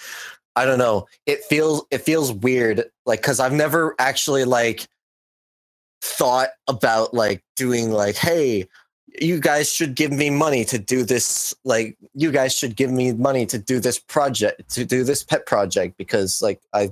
I 0.56 0.66
don't 0.66 0.80
know. 0.80 1.08
It 1.26 1.44
feels 1.44 1.86
it 1.92 2.00
feels 2.00 2.34
weird 2.34 2.86
like 3.06 3.22
because 3.22 3.40
I've 3.40 3.54
never 3.54 3.96
actually 4.00 4.44
like 4.46 4.88
thought 6.08 6.50
about 6.68 7.14
like 7.14 7.44
doing 7.56 7.92
like 7.92 8.16
hey 8.16 8.66
you 9.20 9.40
guys 9.40 9.72
should 9.72 9.96
give 9.96 10.12
me 10.12 10.30
money 10.30 10.64
to 10.64 10.78
do 10.78 11.04
this 11.04 11.54
like 11.66 11.98
you 12.14 12.32
guys 12.32 12.56
should 12.56 12.76
give 12.76 12.92
me 12.92 13.12
money 13.14 13.46
to 13.46 13.58
do 13.58 13.80
this 13.80 14.00
project 14.00 14.70
to 14.70 14.86
do 14.86 15.04
this 15.04 15.24
pet 15.24 15.46
project 15.46 15.98
because 15.98 16.42
like 16.42 16.62
i 16.74 16.92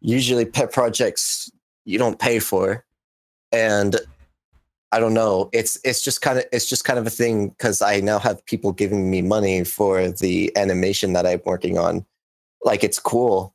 usually 0.00 0.44
pet 0.44 0.72
projects 0.72 1.50
you 1.84 1.98
don't 1.98 2.18
pay 2.18 2.38
for 2.38 2.84
and 3.52 3.96
I 4.92 4.98
don't 4.98 5.14
know. 5.14 5.48
It's 5.52 5.78
it's 5.84 6.02
just 6.02 6.20
kind 6.20 6.38
of 6.38 6.44
it's 6.52 6.66
just 6.66 6.84
kind 6.84 6.98
of 6.98 7.06
a 7.06 7.10
thing 7.10 7.50
because 7.50 7.80
I 7.80 8.00
now 8.00 8.18
have 8.18 8.44
people 8.46 8.72
giving 8.72 9.08
me 9.08 9.22
money 9.22 9.62
for 9.64 10.08
the 10.08 10.56
animation 10.56 11.12
that 11.12 11.26
I'm 11.26 11.40
working 11.44 11.78
on. 11.78 12.04
Like 12.64 12.82
it's 12.82 12.98
cool, 12.98 13.54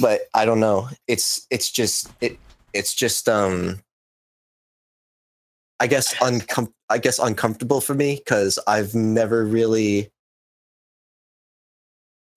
but 0.00 0.22
I 0.32 0.46
don't 0.46 0.60
know. 0.60 0.88
It's 1.06 1.46
it's 1.50 1.70
just 1.70 2.10
it 2.22 2.38
it's 2.74 2.94
just 2.94 3.28
um. 3.28 3.80
I 5.80 5.86
guess 5.88 6.14
uncom- 6.14 6.72
I 6.88 6.98
guess 6.98 7.18
uncomfortable 7.18 7.80
for 7.80 7.94
me 7.94 8.16
because 8.16 8.58
I've 8.66 8.94
never 8.94 9.44
really 9.44 10.10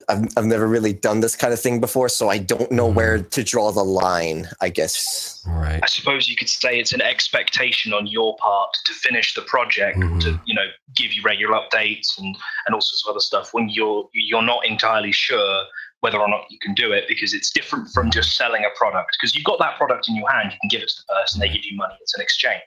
I've, 0.10 0.26
I've 0.38 0.46
never 0.46 0.68
really 0.68 0.94
done 0.94 1.20
this 1.20 1.36
kind 1.36 1.54
of 1.54 1.60
thing 1.60 1.80
before, 1.82 2.08
so 2.10 2.30
I 2.30 2.38
don't 2.38 2.72
know 2.72 2.88
where 2.88 3.22
to 3.22 3.44
draw 3.44 3.72
the 3.72 3.84
line, 3.84 4.48
I 4.62 4.70
guess. 4.70 5.44
Right. 5.46 5.82
I 5.84 5.88
suppose 5.88 6.30
you 6.30 6.36
could 6.38 6.48
say 6.50 6.80
it's 6.80 6.94
an 6.94 7.02
expectation 7.02 7.94
on 7.94 8.08
your 8.08 8.38
part 8.38 8.70
to 8.86 8.94
finish 8.94 9.34
the 9.34 9.42
project, 9.44 9.98
Mhm. 10.00 10.22
to 10.22 10.42
you 10.46 10.56
know 10.56 10.66
give 10.96 11.14
you 11.14 11.22
regular 11.24 11.54
updates 11.54 12.18
and 12.18 12.36
and 12.66 12.74
all 12.74 12.82
sorts 12.82 13.04
of 13.06 13.12
other 13.12 13.20
stuff 13.20 13.54
when 13.54 13.70
you're 13.70 14.10
you're 14.14 14.42
not 14.42 14.66
entirely 14.66 15.12
sure 15.12 15.64
whether 16.02 16.20
or 16.20 16.28
not 16.28 16.46
you 16.50 16.60
can 16.62 16.74
do 16.74 16.92
it 16.92 17.06
because 17.08 17.34
it's 17.34 17.52
different 17.52 17.90
from 17.90 18.12
just 18.12 18.36
selling 18.36 18.64
a 18.64 18.78
product 18.78 19.18
because 19.20 19.36
you've 19.36 19.46
got 19.46 19.60
that 19.60 19.78
product 19.78 20.08
in 20.08 20.16
your 20.16 20.30
hand 20.30 20.52
you 20.52 20.58
can 20.62 20.70
give 20.70 20.82
it 20.82 20.90
to 20.90 20.96
the 21.08 21.14
person 21.14 21.40
they 21.40 21.50
give 21.50 21.66
you 21.66 21.76
money 21.76 21.96
it's 22.02 22.16
an 22.16 22.22
exchange 22.22 22.62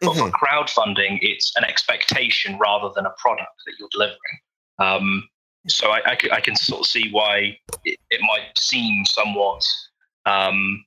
but 0.00 0.14
for 0.14 0.30
crowdfunding 0.30 1.18
it's 1.22 1.52
an 1.56 1.64
expectation 1.64 2.58
rather 2.58 2.90
than 2.94 3.06
a 3.06 3.12
product 3.18 3.50
that 3.66 3.74
you're 3.78 3.88
delivering 3.92 4.18
um, 4.80 5.28
so 5.68 5.92
I 5.92 6.40
can 6.42 6.56
sort 6.56 6.80
of 6.80 6.86
see 6.86 7.08
why 7.10 7.56
it, 7.84 7.98
it 8.10 8.20
might 8.20 8.58
seem 8.58 9.04
somewhat 9.06 9.64
um, 10.26 10.84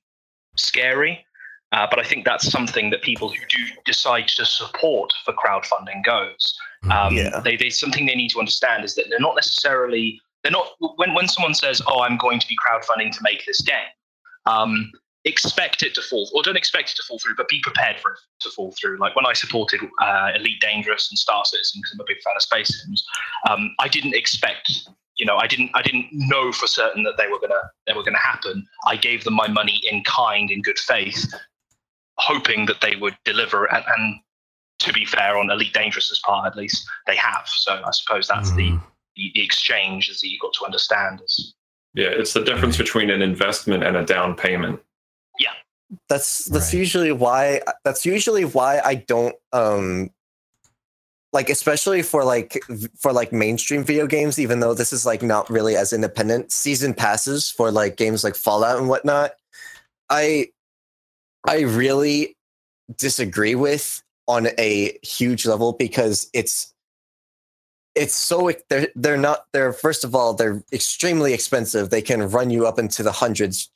scary 0.55 1.25
uh, 1.73 1.85
but 1.89 1.99
I 1.99 2.03
think 2.03 2.23
that's 2.23 2.49
something 2.49 2.89
that 2.91 3.01
people 3.01 3.29
who 3.29 3.39
do 3.49 3.57
decide 3.85 4.27
to 4.29 4.45
support 4.45 5.11
for 5.25 5.33
crowdfunding 5.33 6.03
goes. 6.05 6.57
Um, 6.89 7.13
Yeah. 7.13 7.41
they, 7.41 7.57
they 7.57 7.69
something 7.69 8.05
they 8.05 8.15
need 8.15 8.29
to 8.29 8.39
understand 8.39 8.85
is 8.85 8.95
that 8.95 9.05
they're 9.09 9.19
not 9.19 9.35
necessarily 9.35 10.21
they're 10.47 10.51
not 10.53 10.69
when 10.95 11.13
when 11.13 11.27
someone 11.27 11.53
says, 11.53 11.81
"Oh, 11.87 12.01
I'm 12.03 12.15
going 12.15 12.39
to 12.39 12.47
be 12.47 12.55
crowdfunding 12.55 13.11
to 13.11 13.19
make 13.21 13.45
this 13.45 13.59
game," 13.59 13.91
um, 14.45 14.89
expect 15.25 15.83
it 15.83 15.93
to 15.95 16.01
fall 16.01 16.25
through 16.25 16.39
or 16.39 16.43
don't 16.43 16.55
expect 16.55 16.91
it 16.91 16.95
to 16.95 17.03
fall 17.03 17.19
through, 17.19 17.35
but 17.35 17.49
be 17.49 17.59
prepared 17.61 17.99
for 17.99 18.11
it 18.11 18.17
to 18.39 18.49
fall 18.51 18.73
through. 18.79 18.97
Like 18.97 19.13
when 19.13 19.25
I 19.25 19.33
supported 19.33 19.81
uh, 20.01 20.31
Elite 20.35 20.61
Dangerous 20.61 21.11
and 21.11 21.17
Star 21.17 21.43
Citizen 21.43 21.81
because 21.81 21.91
I'm 21.93 21.99
a 21.99 22.05
big 22.07 22.21
fan 22.23 22.33
of 22.37 22.41
space 22.41 22.81
sims, 22.81 23.03
um, 23.49 23.75
I 23.79 23.89
didn't 23.89 24.15
expect. 24.15 24.87
You 25.17 25.25
know, 25.25 25.35
I 25.35 25.47
didn't. 25.47 25.71
I 25.73 25.81
didn't 25.81 26.07
know 26.11 26.53
for 26.53 26.67
certain 26.67 27.03
that 27.03 27.17
they 27.17 27.27
were 27.27 27.39
gonna. 27.39 27.61
They 27.85 27.93
were 27.93 28.03
gonna 28.03 28.17
happen. 28.17 28.65
I 28.85 28.95
gave 28.95 29.25
them 29.25 29.33
my 29.33 29.49
money 29.49 29.81
in 29.91 30.01
kind, 30.05 30.49
in 30.49 30.61
good 30.61 30.79
faith, 30.79 31.25
hoping 32.17 32.67
that 32.67 32.79
they 32.79 32.95
would 32.95 33.17
deliver. 33.25 33.65
And, 33.65 33.83
and 33.97 34.15
to 34.79 34.93
be 34.93 35.03
fair, 35.03 35.37
on 35.37 35.49
Elite 35.49 35.73
Dangerous's 35.73 36.21
part, 36.25 36.47
at 36.47 36.55
least 36.55 36.87
they 37.05 37.17
have. 37.17 37.47
So 37.47 37.81
I 37.85 37.91
suppose 37.91 38.27
that's 38.29 38.51
Mhm. 38.51 38.55
the 38.55 38.79
the 39.17 39.43
exchange 39.43 40.09
is 40.09 40.21
that 40.21 40.29
you've 40.29 40.41
got 40.41 40.53
to 40.53 40.65
understand. 40.65 41.21
Is 41.25 41.53
Yeah, 41.93 42.07
it's 42.07 42.33
the 42.33 42.43
difference 42.43 42.77
between 42.77 43.09
an 43.09 43.21
investment 43.21 43.83
and 43.83 43.97
a 43.97 44.05
down 44.05 44.35
payment. 44.35 44.79
Yeah, 45.39 45.53
that's 46.09 46.45
that's 46.45 46.73
Right. 46.73 46.79
usually 46.79 47.11
why 47.11 47.61
that's 47.83 48.05
usually 48.05 48.45
why 48.45 48.81
I 48.83 48.95
don't 48.95 49.35
um 49.53 50.11
like 51.33 51.49
especially 51.49 52.01
for 52.01 52.23
like 52.23 52.61
for 52.97 53.11
like 53.11 53.31
mainstream 53.33 53.83
video 53.83 54.07
games 54.07 54.39
even 54.39 54.59
though 54.59 54.73
this 54.73 54.93
is 54.93 55.05
like 55.05 55.21
not 55.21 55.49
really 55.49 55.75
as 55.75 55.91
independent 55.93 56.51
season 56.51 56.93
passes 56.93 57.49
for 57.51 57.69
like 57.69 57.97
games 57.97 58.23
like 58.23 58.35
Fallout 58.35 58.79
and 58.79 58.87
whatnot 58.87 59.31
I 60.09 60.49
I 61.47 61.61
really 61.61 62.37
disagree 62.95 63.55
with 63.55 64.01
on 64.27 64.47
a 64.57 64.97
huge 65.03 65.45
level 65.45 65.73
because 65.73 66.29
it's 66.33 66.73
it's 67.97 68.15
so 68.15 68.51
they're 68.69 68.87
they're 68.95 69.17
not 69.17 69.45
they're 69.51 69.73
first 69.73 70.03
of 70.03 70.13
all 70.13 70.33
they're 70.33 70.63
extremely 70.71 71.33
expensive. 71.33 71.89
They 71.89 72.01
can 72.01 72.29
run 72.29 72.49
you 72.49 72.67
up 72.67 72.79
into 72.79 73.03
the 73.03 73.11
hundreds 73.11 73.69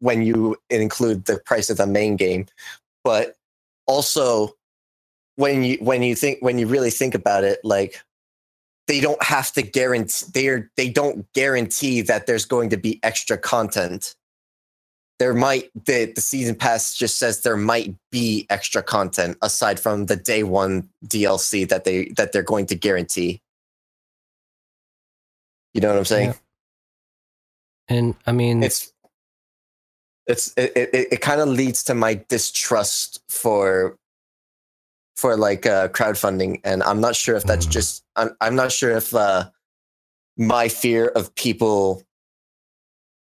when 0.00 0.22
you 0.22 0.56
include 0.70 1.24
the 1.24 1.38
price 1.38 1.70
of 1.70 1.76
the 1.76 1.86
main 1.86 2.16
game. 2.16 2.46
But 3.04 3.36
also 3.86 4.56
when 5.36 5.62
you 5.62 5.78
when 5.80 6.02
you 6.02 6.14
think 6.14 6.38
when 6.40 6.58
you 6.58 6.66
really 6.66 6.90
think 6.90 7.14
about 7.14 7.44
it 7.44 7.60
like 7.62 8.00
they 8.88 9.00
don't 9.00 9.22
have 9.22 9.52
to 9.52 9.62
guarantee 9.62 10.26
they're 10.34 10.70
they 10.76 10.90
don't 10.90 11.30
guarantee 11.32 12.00
that 12.02 12.26
there's 12.26 12.44
going 12.44 12.70
to 12.70 12.76
be 12.76 12.98
extra 13.02 13.38
content 13.38 14.16
there 15.18 15.34
might 15.34 15.70
the, 15.86 16.12
the 16.14 16.20
season 16.20 16.54
pass 16.54 16.94
just 16.94 17.18
says 17.18 17.40
there 17.42 17.56
might 17.56 17.94
be 18.12 18.46
extra 18.50 18.82
content 18.82 19.36
aside 19.42 19.80
from 19.80 20.06
the 20.06 20.16
day 20.16 20.42
one 20.42 20.88
dlc 21.06 21.68
that 21.68 21.84
they 21.84 22.08
that 22.16 22.32
they're 22.32 22.42
going 22.42 22.66
to 22.66 22.74
guarantee 22.74 23.40
you 25.74 25.80
know 25.80 25.88
what 25.88 25.98
i'm 25.98 26.04
saying 26.04 26.28
Yeah. 26.30 26.34
And 27.90 28.14
I 28.26 28.32
mean, 28.32 28.62
it's 28.62 28.92
it's 30.26 30.52
it, 30.58 30.72
it, 30.76 31.08
it 31.14 31.20
kind 31.22 31.40
of 31.40 31.48
leads 31.48 31.82
to 31.84 31.94
my 31.94 32.20
distrust 32.28 33.22
for 33.30 33.96
for 35.16 35.36
like 35.36 35.64
uh 35.66 35.88
crowdfunding 35.88 36.60
and 36.64 36.82
i'm 36.82 37.00
not 37.00 37.16
sure 37.16 37.34
if 37.34 37.44
that's 37.44 37.66
Mhm. 37.66 37.70
just 37.70 38.04
I'm, 38.14 38.36
I'm 38.42 38.54
not 38.54 38.72
sure 38.72 38.90
if 38.90 39.14
uh 39.14 39.48
my 40.36 40.68
fear 40.68 41.06
of 41.08 41.34
people 41.34 42.02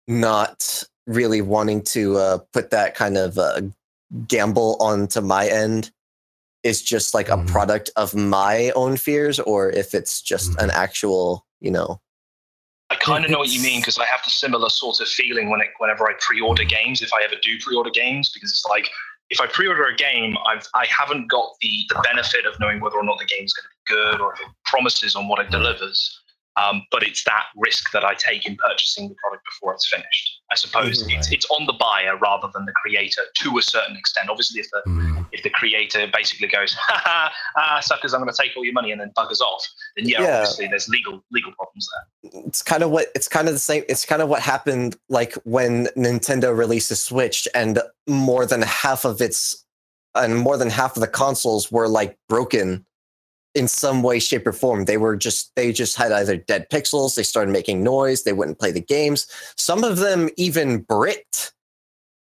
not 0.08 0.82
really 1.06 1.40
wanting 1.42 1.82
to 1.82 2.16
uh 2.16 2.38
put 2.52 2.70
that 2.70 2.94
kind 2.94 3.16
of 3.16 3.38
uh 3.38 3.60
gamble 4.28 4.76
onto 4.80 5.20
my 5.20 5.46
end 5.48 5.90
is 6.62 6.80
just 6.82 7.12
like 7.14 7.26
Mhm. 7.26 7.42
a 7.46 7.52
product 7.52 7.90
of 7.96 8.14
my 8.14 8.70
own 8.70 8.96
fears 8.96 9.38
or 9.40 9.70
if 9.70 9.94
it's 9.94 10.22
just 10.22 10.58
an 10.60 10.70
actual 10.70 11.46
you 11.60 11.70
know 11.70 12.00
I 12.90 12.96
kind 12.96 13.24
of 13.24 13.30
know 13.30 13.38
what 13.38 13.48
you 13.48 13.62
mean 13.62 13.80
because 13.80 13.98
I 13.98 14.04
have 14.04 14.20
the 14.24 14.30
similar 14.30 14.68
sort 14.68 15.00
of 15.00 15.08
feeling 15.08 15.50
when 15.50 15.60
it, 15.60 15.68
whenever 15.78 16.06
I 16.06 16.12
pre-order 16.20 16.64
games, 16.64 17.00
if 17.02 17.12
I 17.14 17.24
ever 17.24 17.34
do 17.42 17.58
pre-order 17.58 17.90
games, 17.90 18.30
because 18.32 18.50
it's 18.50 18.66
like 18.68 18.88
if 19.30 19.40
I 19.40 19.46
pre-order 19.46 19.86
a 19.86 19.96
game, 19.96 20.36
I've 20.46 20.66
I 20.74 20.86
haven't 20.86 21.28
got 21.28 21.48
the 21.60 21.84
the 21.88 22.00
benefit 22.04 22.44
of 22.46 22.54
knowing 22.60 22.80
whether 22.80 22.96
or 22.96 23.02
not 23.02 23.18
the 23.18 23.24
game's 23.24 23.52
going 23.54 23.64
to 23.64 23.68
be 23.70 23.94
good 24.00 24.20
or 24.20 24.34
if 24.34 24.40
it 24.40 24.46
promises 24.66 25.16
on 25.16 25.28
what 25.28 25.40
it 25.40 25.50
delivers. 25.50 26.20
Um, 26.56 26.86
but 26.90 27.02
it's 27.02 27.24
that 27.24 27.46
risk 27.56 27.90
that 27.92 28.04
I 28.04 28.14
take 28.14 28.46
in 28.46 28.56
purchasing 28.56 29.08
the 29.08 29.14
product 29.16 29.44
before 29.46 29.72
it's 29.74 29.88
finished. 29.88 30.33
I 30.52 30.56
suppose 30.56 31.02
Mhm. 31.02 31.16
it's 31.18 31.32
it's 31.32 31.46
on 31.50 31.66
the 31.66 31.72
buyer 31.72 32.16
rather 32.16 32.48
than 32.52 32.64
the 32.66 32.72
creator 32.72 33.22
to 33.42 33.58
a 33.58 33.62
certain 33.62 33.96
extent. 33.96 34.28
Obviously, 34.30 34.60
if 34.60 34.70
the 34.70 34.82
mm, 34.86 35.26
if 35.32 35.42
the 35.42 35.50
creator 35.50 36.06
basically 36.12 36.48
goes, 36.48 36.74
ha 36.78 37.00
ha, 37.04 37.32
ah, 37.56 37.80
suckers, 37.80 38.12
I'm 38.14 38.20
going 38.20 38.32
to 38.32 38.40
take 38.40 38.52
all 38.56 38.64
your 38.64 38.74
money 38.74 38.92
and 38.92 39.00
then 39.00 39.10
buggers 39.16 39.40
off, 39.40 39.66
then 39.96 40.06
yeah, 40.08 40.20
Yeah. 40.22 40.38
obviously 40.40 40.68
there's 40.68 40.88
legal 40.88 41.24
legal 41.32 41.52
problems 41.52 41.88
there. 41.92 42.42
it's 42.46 42.62
kind 42.62 42.82
of 42.82 42.90
what 42.90 43.08
it's 43.14 43.26
kind 43.28 43.48
of 43.48 43.54
the 43.54 43.58
same 43.60 43.84
it's 43.88 44.04
kind 44.04 44.20
of 44.22 44.28
what 44.28 44.42
happened 44.42 44.96
like 45.08 45.34
when 45.44 45.86
nintendo 45.96 46.56
released 46.56 46.88
the 46.90 46.96
switch 46.96 47.48
and 47.54 47.80
more 48.06 48.44
than 48.46 48.62
half 48.62 49.04
of 49.04 49.20
its 49.20 49.64
and 50.14 50.36
more 50.36 50.56
than 50.56 50.70
half 50.70 50.94
of 50.96 51.00
the 51.00 51.08
consoles 51.08 51.72
were 51.72 51.88
like 51.88 52.16
broken 52.28 52.84
in 53.54 53.68
some 53.68 54.02
way 54.02 54.18
shape 54.18 54.46
or 54.46 54.52
form 54.52 54.84
they 54.84 54.96
were 54.96 55.16
just 55.16 55.54
they 55.56 55.72
just 55.72 55.96
had 55.96 56.12
either 56.12 56.36
dead 56.36 56.66
pixels 56.70 57.14
they 57.14 57.22
started 57.22 57.52
making 57.52 57.82
noise 57.82 58.22
they 58.22 58.32
wouldn't 58.32 58.58
play 58.58 58.70
the 58.70 58.80
games 58.80 59.26
some 59.56 59.84
of 59.84 59.98
them 59.98 60.28
even 60.36 60.80
bricked 60.80 61.52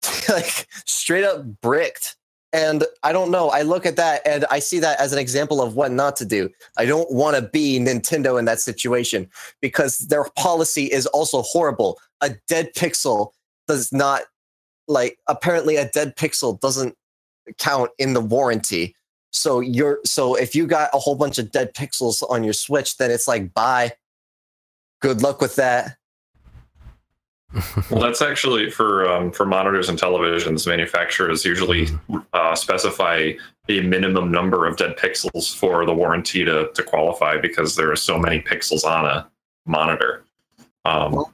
like 0.29 0.66
straight 0.87 1.24
up 1.24 1.45
bricked 1.61 2.16
and 2.53 2.85
i 3.03 3.12
don't 3.12 3.31
know 3.31 3.51
i 3.51 3.61
look 3.61 3.85
at 3.85 3.97
that 3.97 4.26
and 4.26 4.47
i 4.51 4.59
see 4.59 4.79
that 4.79 4.99
as 4.99 5.12
an 5.12 5.18
example 5.18 5.61
of 5.61 5.74
what 5.74 5.93
not 5.93 6.16
to 6.16 6.24
do 6.24 6.49
i 6.79 6.87
don't 6.87 7.12
want 7.12 7.37
to 7.37 7.43
be 7.43 7.79
nintendo 7.79 8.39
in 8.39 8.47
that 8.47 8.59
situation 8.59 9.29
because 9.61 9.99
their 9.99 10.24
policy 10.37 10.85
is 10.85 11.07
also 11.07 11.43
horrible. 11.43 11.99
A 12.20 12.31
dead 12.49 12.70
pixel 12.74 13.31
does 13.66 13.93
not 13.93 14.22
like 14.87 15.18
apparently 15.26 15.76
a 15.76 15.89
dead 15.89 16.16
pixel 16.16 16.59
doesn't 16.61 16.97
count 17.59 17.91
in 17.99 18.14
the 18.14 18.20
warranty. 18.20 18.95
So 19.31 19.61
you're 19.61 19.99
so 20.05 20.35
if 20.35 20.55
you 20.55 20.66
got 20.66 20.91
a 20.95 20.99
whole 20.99 21.14
bunch 21.14 21.39
of 21.39 21.51
dead 21.51 21.74
pixels 21.74 22.22
on 22.31 22.45
your 22.45 22.53
Switch, 22.55 22.97
then 22.97 23.11
it's 23.11 23.29
like 23.29 23.53
bye. 23.55 23.93
Good 25.01 25.22
luck 25.22 25.41
with 25.41 25.57
that. 25.57 25.97
Well, 27.91 28.01
that's 28.01 28.20
actually 28.20 28.70
for 28.70 29.09
um, 29.11 29.31
for 29.33 29.47
monitors 29.47 29.89
and 29.89 29.99
televisions. 29.99 30.66
Manufacturers 30.66 31.45
usually 31.47 31.89
uh, 32.35 32.55
specify 32.55 33.33
a 33.70 33.81
minimum 33.81 34.31
number 34.31 34.66
of 34.66 34.76
dead 34.76 34.97
pixels 34.99 35.57
for 35.57 35.87
the 35.87 35.95
warranty 35.95 36.45
to 36.45 36.70
to 36.74 36.83
qualify 36.83 37.39
because 37.39 37.74
there 37.76 37.91
are 37.91 37.97
so 37.97 38.18
many 38.18 38.41
pixels 38.41 38.85
on 38.85 39.07
a 39.07 39.26
monitor. 39.66 40.24
Um, 40.85 41.24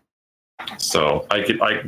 so 0.79 1.27
I 1.31 1.43
could, 1.43 1.61
I 1.61 1.83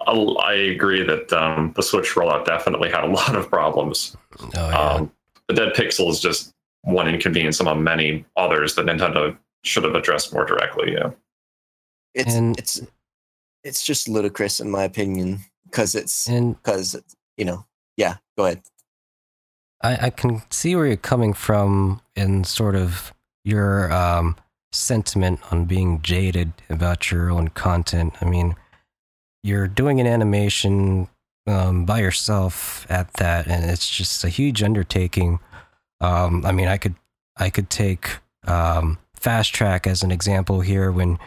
I'll- 0.00 0.36
agree 0.50 1.04
that 1.04 1.32
um, 1.32 1.72
the 1.76 1.82
Switch 1.82 2.14
rollout 2.14 2.44
definitely 2.44 2.90
had 2.90 3.04
a 3.04 3.06
lot 3.10 3.36
of 3.36 3.48
problems. 3.48 4.16
oh 4.40 4.50
yeah. 4.54 5.06
The 5.50 5.66
dead 5.66 5.74
pixel 5.74 6.08
is 6.10 6.20
just 6.20 6.52
one 6.82 7.08
inconvenience 7.08 7.58
among 7.58 7.82
many 7.82 8.24
others 8.36 8.76
that 8.76 8.86
Nintendo 8.86 9.36
should 9.64 9.82
have 9.82 9.96
addressed 9.96 10.32
more 10.32 10.44
directly. 10.44 10.92
Yeah. 10.92 11.10
It's 12.14 12.34
And- 12.36 12.56
it's 12.56 12.80
it's 13.64 13.84
just 13.84 14.08
ludicrous 14.08 14.60
in 14.60 14.70
my 14.70 14.84
opinion 14.84 15.40
because 15.64 15.96
it's 15.96 16.28
and 16.28 16.54
because 16.62 16.96
you 17.36 17.44
know 17.44 17.66
yeah 17.96 18.18
go 18.38 18.44
ahead 18.44 18.62
I, 19.82 20.06
I 20.06 20.10
can 20.10 20.40
see 20.50 20.76
where 20.76 20.86
you're 20.86 20.96
coming 20.96 21.32
from 21.34 22.00
in 22.14 22.44
sort 22.44 22.76
of 22.76 23.12
your 23.44 23.92
um, 23.92 24.36
sentiment 24.70 25.40
on 25.50 25.64
being 25.64 26.00
jaded 26.00 26.52
about 26.70 27.10
your 27.10 27.28
own 27.30 27.48
content. 27.48 28.14
I 28.20 28.26
mean, 28.26 28.54
you're 29.42 29.66
doing 29.66 29.98
an 30.00 30.06
animation 30.06 31.08
um, 31.50 31.84
by 31.84 32.00
yourself 32.00 32.86
at 32.88 33.12
that, 33.14 33.46
and 33.46 33.68
it's 33.68 33.90
just 33.90 34.24
a 34.24 34.28
huge 34.28 34.62
undertaking. 34.62 35.40
Um, 36.00 36.46
I 36.46 36.52
mean, 36.52 36.68
I 36.68 36.78
could 36.78 36.94
I 37.36 37.50
could 37.50 37.70
take 37.70 38.18
um, 38.46 38.98
Fast 39.14 39.54
Track 39.54 39.86
as 39.86 40.02
an 40.02 40.10
example 40.10 40.60
here 40.60 40.90
when 40.90 41.18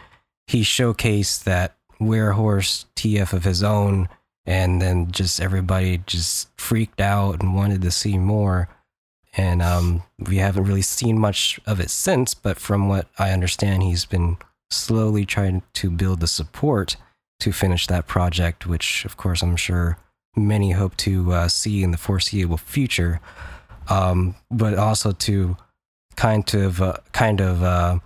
he 0.46 0.62
showcased 0.62 1.44
that 1.44 1.76
Werehorse 2.00 2.86
TF 2.96 3.32
of 3.32 3.44
his 3.44 3.62
own, 3.62 4.08
and 4.46 4.80
then 4.80 5.10
just 5.10 5.40
everybody 5.40 6.02
just 6.06 6.48
freaked 6.58 7.00
out 7.00 7.40
and 7.40 7.54
wanted 7.54 7.82
to 7.82 7.90
see 7.90 8.18
more. 8.18 8.68
And 9.36 9.62
um, 9.62 10.04
we 10.18 10.36
haven't 10.36 10.64
really 10.64 10.82
seen 10.82 11.18
much 11.18 11.58
of 11.66 11.80
it 11.80 11.90
since, 11.90 12.34
but 12.34 12.56
from 12.56 12.88
what 12.88 13.08
I 13.18 13.30
understand, 13.32 13.82
he's 13.82 14.04
been 14.04 14.36
slowly 14.70 15.26
trying 15.26 15.62
to 15.74 15.90
build 15.90 16.20
the 16.20 16.28
support 16.28 16.96
to 17.40 17.52
finish 17.52 17.88
that 17.88 18.06
project, 18.06 18.66
which, 18.66 19.04
of 19.04 19.16
course, 19.16 19.42
I'm 19.42 19.56
sure 19.56 19.98
many 20.36 20.72
hope 20.72 20.96
to 20.98 21.32
uh, 21.32 21.48
see 21.48 21.82
in 21.82 21.90
the 21.90 21.96
foreseeable 21.96 22.56
future. 22.56 23.20
Um, 23.88 24.34
but 24.50 24.74
also 24.78 25.12
to 25.12 25.56
kind 26.16 26.54
of, 26.54 26.80
uh, 26.80 26.96
kind 27.12 27.40
of, 27.40 27.62
uh, 27.62 27.98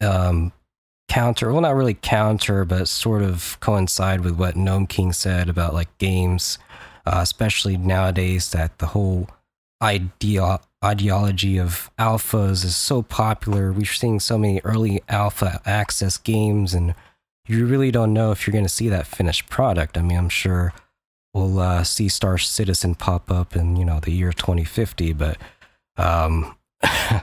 um, 0.00 0.52
counter 1.08 1.50
well 1.50 1.62
not 1.62 1.74
really 1.74 1.94
counter 1.94 2.64
but 2.64 2.86
sort 2.86 3.22
of 3.22 3.58
coincide 3.60 4.20
with 4.20 4.36
what 4.36 4.56
Nome 4.56 4.86
King 4.86 5.12
said 5.12 5.48
about 5.48 5.72
like 5.72 5.96
games 5.98 6.58
uh, 7.06 7.20
especially 7.22 7.78
nowadays 7.78 8.50
that 8.50 8.78
the 8.78 8.86
whole 8.86 9.28
idea 9.82 10.60
ideology 10.84 11.58
of 11.58 11.90
alphas 11.98 12.64
is 12.64 12.76
so 12.76 13.00
popular 13.00 13.72
we're 13.72 13.86
seeing 13.86 14.20
so 14.20 14.36
many 14.36 14.60
early 14.64 15.02
alpha 15.08 15.60
access 15.64 16.18
games 16.18 16.74
and 16.74 16.94
you 17.48 17.66
really 17.66 17.90
don't 17.90 18.12
know 18.12 18.30
if 18.30 18.46
you're 18.46 18.52
going 18.52 18.64
to 18.64 18.68
see 18.68 18.88
that 18.88 19.06
finished 19.06 19.48
product 19.48 19.96
i 19.98 20.02
mean 20.02 20.16
i'm 20.18 20.28
sure 20.28 20.72
we'll 21.34 21.58
uh, 21.58 21.82
see 21.84 22.08
star 22.08 22.38
citizen 22.38 22.94
pop 22.94 23.30
up 23.30 23.56
in 23.56 23.76
you 23.76 23.84
know 23.84 24.00
the 24.00 24.12
year 24.12 24.32
2050 24.32 25.12
but 25.12 25.36
um 25.96 26.54
uh, 26.82 27.22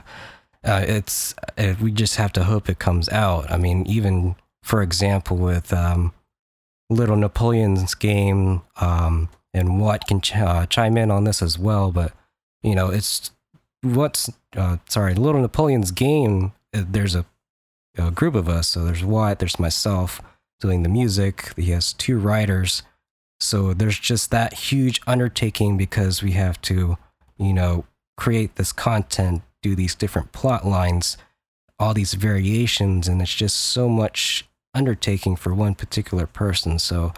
it's 0.86 1.34
uh, 1.56 1.74
we 1.80 1.90
just 1.92 2.16
have 2.16 2.32
to 2.32 2.44
hope 2.44 2.68
it 2.68 2.78
comes 2.78 3.08
out. 3.08 3.50
I 3.50 3.56
mean, 3.56 3.86
even 3.86 4.34
for 4.62 4.82
example, 4.82 5.36
with 5.36 5.72
um, 5.72 6.12
Little 6.90 7.16
Napoleon's 7.16 7.94
game, 7.94 8.62
um, 8.80 9.28
and 9.54 9.80
Watt 9.80 10.06
can 10.06 10.20
ch- 10.20 10.36
uh, 10.36 10.66
chime 10.66 10.96
in 10.98 11.10
on 11.10 11.24
this 11.24 11.40
as 11.40 11.58
well. 11.58 11.92
But 11.92 12.12
you 12.62 12.74
know, 12.74 12.90
it's 12.90 13.30
what's 13.82 14.28
uh, 14.56 14.78
sorry, 14.88 15.14
Little 15.14 15.40
Napoleon's 15.40 15.90
game. 15.90 16.52
uh, 16.74 16.82
There's 16.86 17.14
a, 17.14 17.24
a 17.96 18.10
group 18.10 18.34
of 18.34 18.48
us. 18.48 18.68
So 18.68 18.84
there's 18.84 19.04
Watt, 19.04 19.38
there's 19.38 19.58
myself 19.58 20.20
doing 20.60 20.82
the 20.82 20.88
music. 20.88 21.52
He 21.56 21.70
has 21.72 21.92
two 21.92 22.18
writers. 22.18 22.82
So 23.40 23.74
there's 23.74 23.98
just 23.98 24.30
that 24.30 24.54
huge 24.54 25.00
undertaking 25.06 25.76
because 25.76 26.22
we 26.22 26.32
have 26.32 26.60
to, 26.62 26.96
you 27.36 27.52
know, 27.52 27.84
create 28.16 28.56
this 28.56 28.72
content 28.72 29.42
do 29.66 29.74
these 29.74 29.96
different 29.96 30.30
plot 30.30 30.64
lines, 30.64 31.16
all 31.78 31.92
these 31.92 32.14
variations, 32.14 33.08
and 33.08 33.20
it's 33.20 33.34
just 33.34 33.56
so 33.56 33.88
much 33.88 34.46
undertaking 34.74 35.34
for 35.34 35.52
one 35.52 35.74
particular 35.74 36.26
person. 36.26 36.78
So 36.78 37.12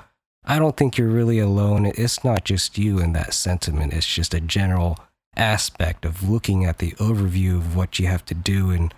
I 0.44 0.58
don't 0.58 0.76
think 0.76 0.96
you're 0.96 1.08
really 1.08 1.38
alone. 1.38 1.84
It's 1.84 2.24
not 2.24 2.44
just 2.44 2.78
you 2.78 3.00
in 3.00 3.12
that 3.12 3.34
sentiment, 3.34 3.92
it's 3.92 4.06
just 4.06 4.32
a 4.32 4.40
general 4.40 4.98
aspect 5.36 6.06
of 6.06 6.28
looking 6.28 6.64
at 6.64 6.78
the 6.78 6.92
overview 6.92 7.58
of 7.58 7.76
what 7.76 7.98
you 7.98 8.06
have 8.06 8.24
to 8.26 8.34
do 8.34 8.70
and 8.70 8.94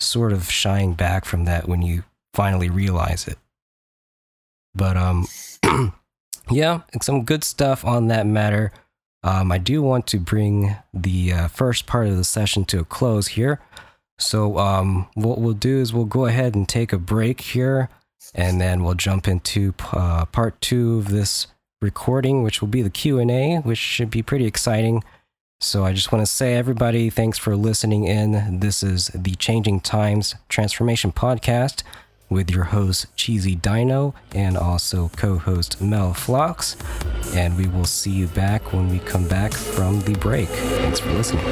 sort 0.00 0.32
of 0.32 0.50
shying 0.50 0.94
back 0.94 1.24
from 1.24 1.44
that 1.44 1.68
when 1.68 1.82
you 1.82 2.04
finally 2.34 2.68
realize 2.68 3.28
it. 3.28 3.38
But 4.74 4.96
um 4.96 5.26
yeah, 6.50 6.80
some 7.00 7.24
good 7.24 7.44
stuff 7.44 7.84
on 7.84 8.08
that 8.08 8.26
matter. 8.26 8.72
Um, 9.22 9.52
I 9.52 9.58
do 9.58 9.82
want 9.82 10.06
to 10.08 10.18
bring 10.18 10.76
the 10.94 11.32
uh, 11.32 11.48
first 11.48 11.86
part 11.86 12.06
of 12.08 12.16
the 12.16 12.24
session 12.24 12.64
to 12.66 12.80
a 12.80 12.84
close 12.84 13.28
here. 13.28 13.60
So 14.18 14.58
um, 14.58 15.08
what 15.14 15.38
we'll 15.38 15.54
do 15.54 15.78
is 15.78 15.92
we'll 15.92 16.04
go 16.04 16.26
ahead 16.26 16.54
and 16.54 16.68
take 16.68 16.92
a 16.92 16.98
break 16.98 17.40
here, 17.40 17.88
and 18.34 18.60
then 18.60 18.82
we'll 18.82 18.94
jump 18.94 19.28
into 19.28 19.74
uh, 19.92 20.24
part 20.26 20.60
two 20.60 20.98
of 20.98 21.08
this 21.08 21.46
recording, 21.82 22.42
which 22.42 22.60
will 22.60 22.68
be 22.68 22.82
the 22.82 22.90
Q 22.90 23.18
and 23.18 23.30
A, 23.30 23.58
which 23.58 23.78
should 23.78 24.10
be 24.10 24.22
pretty 24.22 24.46
exciting. 24.46 25.02
So 25.62 25.84
I 25.84 25.92
just 25.92 26.10
want 26.10 26.24
to 26.24 26.32
say, 26.32 26.54
everybody, 26.54 27.10
thanks 27.10 27.36
for 27.36 27.54
listening 27.54 28.06
in. 28.06 28.60
This 28.60 28.82
is 28.82 29.08
the 29.08 29.34
Changing 29.34 29.78
Times 29.78 30.34
Transformation 30.48 31.12
Podcast 31.12 31.82
with 32.30 32.50
your 32.50 32.64
host 32.64 33.14
Cheesy 33.14 33.56
Dino 33.56 34.14
and 34.34 34.56
also 34.56 35.10
co-host 35.16 35.78
Melliflox. 35.78 36.76
And 37.36 37.58
we 37.58 37.66
will 37.66 37.84
see 37.84 38.10
you 38.10 38.28
back 38.28 38.72
when 38.72 38.88
we 38.88 39.00
come 39.00 39.28
back 39.28 39.52
from 39.52 40.00
the 40.00 40.14
break. 40.14 40.48
Thanks 40.48 40.98
for 40.98 41.12
listening. 41.12 41.44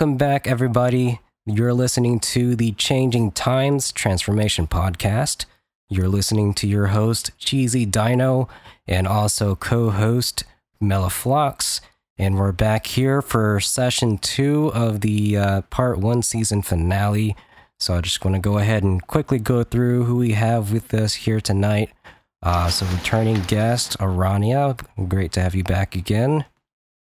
Welcome 0.00 0.16
back, 0.16 0.46
everybody. 0.46 1.20
You're 1.44 1.74
listening 1.74 2.20
to 2.20 2.56
the 2.56 2.72
Changing 2.72 3.32
Times 3.32 3.92
Transformation 3.92 4.66
Podcast. 4.66 5.44
You're 5.90 6.08
listening 6.08 6.54
to 6.54 6.66
your 6.66 6.86
host, 6.86 7.32
Cheesy 7.36 7.84
Dino, 7.84 8.48
and 8.88 9.06
also 9.06 9.54
co 9.54 9.90
host, 9.90 10.44
Melliflox. 10.82 11.82
And 12.16 12.38
we're 12.38 12.52
back 12.52 12.86
here 12.86 13.20
for 13.20 13.60
session 13.60 14.16
two 14.16 14.72
of 14.72 15.02
the 15.02 15.36
uh, 15.36 15.60
part 15.68 15.98
one 15.98 16.22
season 16.22 16.62
finale. 16.62 17.36
So 17.78 17.94
I 17.94 18.00
just 18.00 18.24
want 18.24 18.36
to 18.36 18.40
go 18.40 18.56
ahead 18.56 18.82
and 18.82 19.06
quickly 19.06 19.38
go 19.38 19.64
through 19.64 20.04
who 20.04 20.16
we 20.16 20.32
have 20.32 20.72
with 20.72 20.94
us 20.94 21.12
here 21.12 21.42
tonight. 21.42 21.90
Uh, 22.42 22.70
so, 22.70 22.86
returning 22.86 23.42
guest, 23.42 23.98
Arania, 23.98 24.82
great 25.10 25.32
to 25.32 25.42
have 25.42 25.54
you 25.54 25.62
back 25.62 25.94
again. 25.94 26.46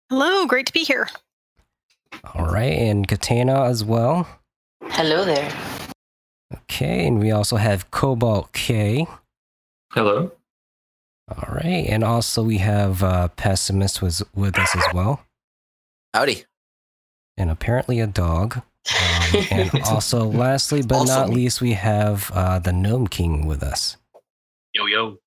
Hello, 0.09 0.47
great 0.47 0.65
to 0.65 0.73
be 0.73 0.85
here. 0.85 1.10
All 2.35 2.47
right, 2.47 2.72
and 2.72 3.06
Cataena 3.06 3.68
as 3.68 3.85
well. 3.85 4.26
Hello 4.85 5.24
there. 5.24 5.52
Okay, 6.55 7.06
and 7.06 7.20
we 7.20 7.30
also 7.30 7.56
have 7.56 7.90
Cobalt 7.90 8.52
K. 8.52 9.06
Hello. 9.93 10.32
All 11.30 11.55
right, 11.55 11.86
and 11.89 12.02
also 12.02 12.43
we 12.43 12.59
have 12.59 13.02
uh, 13.02 13.28
Pesimist 13.36 14.01
was 14.01 14.22
with 14.35 14.59
us 14.59 14.74
as 14.74 14.85
well, 14.94 15.22
Howdy. 16.14 16.44
and 17.36 17.51
apparently 17.51 18.01
a 18.01 18.06
dog. 18.06 18.62
Um, 18.90 19.43
and 19.51 19.70
also, 19.85 20.24
lastly 20.24 20.80
but 20.82 20.97
Also 20.98 21.14
not 21.14 21.28
me. 21.28 21.35
least, 21.36 21.60
we 21.60 21.72
have 21.74 22.30
uh, 22.32 22.59
the 22.59 22.72
Nome 22.72 23.06
King 23.06 23.47
with 23.47 23.62
us. 23.62 23.98
Yo, 24.72 24.86
yo. 24.86 25.18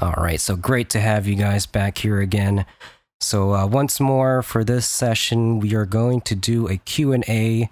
All 0.00 0.14
right, 0.18 0.40
so 0.40 0.56
great 0.56 0.90
to 0.90 1.00
have 1.00 1.26
you 1.26 1.34
guys 1.36 1.64
back 1.66 1.98
here 1.98 2.20
again. 2.20 2.66
So 3.20 3.54
uh, 3.54 3.66
once 3.66 4.00
more 4.00 4.42
for 4.42 4.64
this 4.64 4.88
session, 4.88 5.60
we 5.60 5.74
are 5.74 5.86
going 5.86 6.20
to 6.22 6.34
do 6.34 6.68
a 6.68 6.76
Q&A 6.76 7.70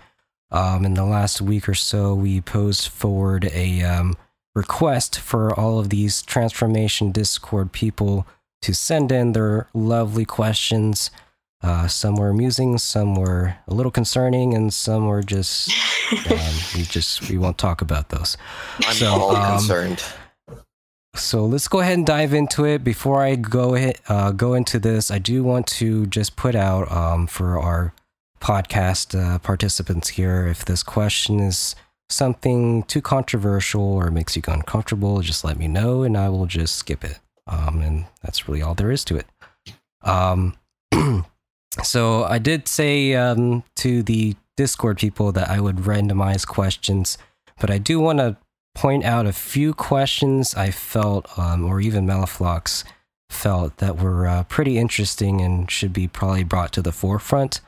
Um, 0.50 0.84
in 0.84 0.92
the 0.92 1.04
last 1.06 1.40
week 1.40 1.66
or 1.66 1.74
so, 1.74 2.14
we 2.14 2.42
posed 2.42 2.88
forward 2.88 3.48
a 3.54 3.82
um, 3.82 4.16
request 4.54 5.18
for 5.18 5.58
all 5.58 5.78
of 5.78 5.88
these 5.88 6.20
transformation 6.22 7.10
Discord 7.10 7.72
people 7.72 8.26
to 8.60 8.74
send 8.74 9.10
in 9.10 9.32
their 9.32 9.68
lovely 9.72 10.26
questions. 10.26 11.10
Uh, 11.62 11.88
some 11.88 12.16
were 12.16 12.28
amusing, 12.28 12.76
some 12.76 13.14
were 13.14 13.54
a 13.66 13.72
little 13.72 13.92
concerning, 13.92 14.52
and 14.52 14.74
some 14.74 15.06
were 15.06 15.22
just 15.22 15.72
um, 16.30 16.54
we 16.74 16.82
just 16.82 17.30
we 17.30 17.38
won't 17.38 17.56
talk 17.56 17.80
about 17.80 18.10
those. 18.10 18.36
I'm 18.84 18.94
So, 18.94 19.06
all 19.08 19.36
um, 19.36 19.58
concerned. 19.58 20.04
So 21.14 21.44
let's 21.44 21.68
go 21.68 21.80
ahead 21.80 21.98
and 21.98 22.06
dive 22.06 22.32
into 22.32 22.64
it. 22.64 22.82
Before 22.82 23.22
I 23.22 23.36
go 23.36 23.76
uh, 24.08 24.32
go 24.32 24.54
into 24.54 24.78
this, 24.78 25.10
I 25.10 25.18
do 25.18 25.44
want 25.44 25.66
to 25.68 26.06
just 26.06 26.36
put 26.36 26.54
out 26.54 26.90
um, 26.90 27.26
for 27.26 27.58
our 27.58 27.92
podcast 28.40 29.18
uh, 29.18 29.38
participants 29.38 30.08
here 30.08 30.46
if 30.46 30.64
this 30.64 30.82
question 30.82 31.38
is 31.38 31.76
something 32.08 32.82
too 32.84 33.00
controversial 33.00 33.82
or 33.82 34.10
makes 34.10 34.36
you 34.36 34.42
uncomfortable, 34.46 35.20
just 35.20 35.44
let 35.44 35.58
me 35.58 35.68
know 35.68 36.02
and 36.02 36.16
I 36.16 36.28
will 36.28 36.46
just 36.46 36.76
skip 36.76 37.04
it. 37.04 37.18
Um, 37.46 37.80
and 37.80 38.04
that's 38.22 38.48
really 38.48 38.62
all 38.62 38.74
there 38.74 38.90
is 38.90 39.04
to 39.06 39.16
it. 39.16 39.26
Um, 40.02 40.56
so 41.82 42.24
I 42.24 42.38
did 42.38 42.68
say 42.68 43.14
um, 43.14 43.64
to 43.76 44.02
the 44.02 44.36
Discord 44.56 44.98
people 44.98 45.32
that 45.32 45.48
I 45.48 45.60
would 45.60 45.76
randomize 45.76 46.46
questions, 46.46 47.18
but 47.60 47.70
I 47.70 47.78
do 47.78 48.00
want 48.00 48.18
to 48.18 48.36
point 48.74 49.04
out 49.04 49.26
a 49.26 49.32
few 49.32 49.74
questions 49.74 50.54
I 50.54 50.70
felt, 50.70 51.38
um, 51.38 51.64
or 51.64 51.80
even 51.80 52.06
Melliflox 52.06 52.84
felt, 53.28 53.78
that 53.78 53.98
were 53.98 54.26
uh, 54.26 54.44
pretty 54.44 54.78
interesting 54.78 55.40
and 55.40 55.70
should 55.70 55.92
be 55.92 56.08
probably 56.08 56.44
brought 56.44 56.72
to 56.72 56.82
the 56.82 56.92
forefront. 56.92 57.60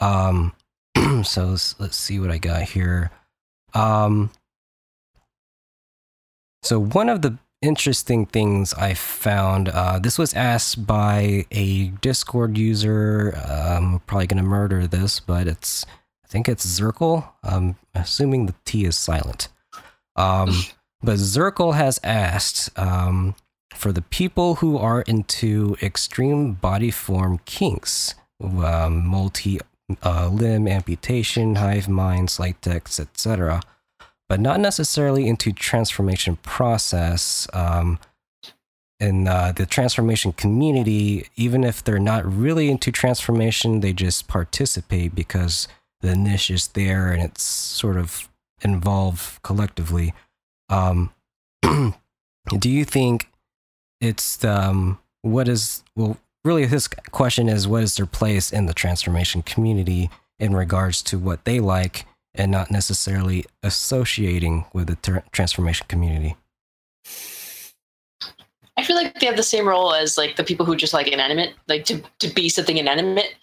Um, 0.00 0.54
so 1.22 1.46
let's, 1.46 1.78
let's 1.78 1.96
see 1.96 2.18
what 2.18 2.30
I 2.30 2.38
got 2.38 2.62
here. 2.62 3.10
Um, 3.74 4.30
so 6.62 6.78
one 6.78 7.08
of 7.08 7.22
the 7.22 7.38
interesting 7.60 8.26
things 8.26 8.74
I 8.74 8.94
found, 8.94 9.68
uh, 9.68 9.98
this 9.98 10.18
was 10.18 10.34
asked 10.34 10.86
by 10.86 11.46
a 11.50 11.88
Discord 11.88 12.58
user. 12.58 13.32
I'm 13.36 14.00
probably 14.00 14.26
gonna 14.26 14.42
murder 14.42 14.86
this, 14.86 15.20
but 15.20 15.46
it's 15.46 15.86
I 16.24 16.28
think 16.28 16.48
it's 16.48 16.66
Zirkle. 16.66 17.28
I'm 17.42 17.76
assuming 17.94 18.46
the 18.46 18.54
T 18.64 18.84
is 18.84 18.96
silent. 18.96 19.48
Um, 20.16 20.62
but 21.02 21.16
Zirkle 21.16 21.74
has 21.74 21.98
asked 22.04 22.76
um, 22.78 23.34
for 23.74 23.92
the 23.92 24.02
people 24.02 24.56
who 24.56 24.76
are 24.78 25.02
into 25.02 25.76
extreme 25.82 26.52
body 26.52 26.90
form 26.90 27.38
kinks, 27.44 28.14
um, 28.40 29.06
multi 29.06 29.60
uh, 30.02 30.28
limb 30.28 30.68
amputation, 30.68 31.56
hive 31.56 31.88
mind, 31.88 32.30
slight 32.30 32.60
decks, 32.60 33.00
etc., 33.00 33.62
but 34.28 34.40
not 34.40 34.60
necessarily 34.60 35.28
into 35.28 35.52
transformation 35.52 36.36
process. 36.36 37.46
Um, 37.52 37.98
in 39.00 39.26
uh, 39.26 39.52
the 39.56 39.66
transformation 39.66 40.32
community, 40.32 41.26
even 41.34 41.64
if 41.64 41.82
they're 41.82 41.98
not 41.98 42.24
really 42.24 42.70
into 42.70 42.92
transformation, 42.92 43.80
they 43.80 43.92
just 43.92 44.28
participate 44.28 45.12
because 45.12 45.66
the 46.02 46.14
niche 46.14 46.50
is 46.50 46.68
there 46.68 47.10
and 47.10 47.20
it's 47.20 47.42
sort 47.42 47.96
of 47.96 48.28
involved 48.62 49.42
collectively. 49.42 50.14
Um, 50.68 51.12
do 51.62 52.70
you 52.70 52.84
think 52.84 53.28
it's 54.00 54.44
um, 54.44 54.98
what 55.22 55.48
is 55.48 55.82
well? 55.96 56.18
Really, 56.44 56.64
this 56.66 56.88
question 56.88 57.48
is 57.48 57.68
what 57.68 57.84
is 57.84 57.96
their 57.96 58.06
place 58.06 58.52
in 58.52 58.66
the 58.66 58.74
transformation 58.74 59.42
community 59.42 60.10
in 60.40 60.54
regards 60.54 61.02
to 61.02 61.18
what 61.18 61.44
they 61.44 61.60
like, 61.60 62.04
and 62.34 62.50
not 62.50 62.70
necessarily 62.70 63.44
associating 63.62 64.64
with 64.72 64.88
the 64.88 64.96
tra- 64.96 65.24
transformation 65.30 65.86
community. 65.88 66.36
I 68.76 68.84
feel 68.84 68.96
like 68.96 69.20
they 69.20 69.26
have 69.26 69.36
the 69.36 69.42
same 69.42 69.68
role 69.68 69.94
as 69.94 70.18
like 70.18 70.36
the 70.36 70.44
people 70.44 70.66
who 70.66 70.74
just 70.74 70.94
like 70.94 71.06
inanimate, 71.06 71.54
like 71.68 71.84
to 71.84 72.02
to 72.18 72.28
be 72.28 72.48
something 72.48 72.76
inanimate. 72.76 73.34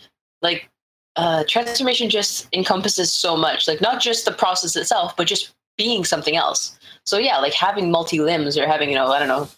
Like 0.42 0.70
uh, 1.16 1.44
transformation 1.48 2.10
just 2.10 2.48
encompasses 2.54 3.12
so 3.12 3.36
much, 3.36 3.68
like 3.68 3.82
not 3.82 4.02
just 4.02 4.26
the 4.26 4.32
process 4.32 4.76
itself, 4.76 5.16
but 5.18 5.28
just 5.28 5.54
being 5.78 6.04
something 6.06 6.36
else. 6.36 6.78
So 7.06 7.18
yeah, 7.18 7.38
like 7.38 7.54
having 7.54 7.92
multi 7.92 8.20
limbs 8.20 8.58
or 8.58 8.68
having 8.68 8.90
you 8.90 8.96
know 8.96 9.08
I 9.08 9.20
don't 9.20 9.28
know, 9.28 9.50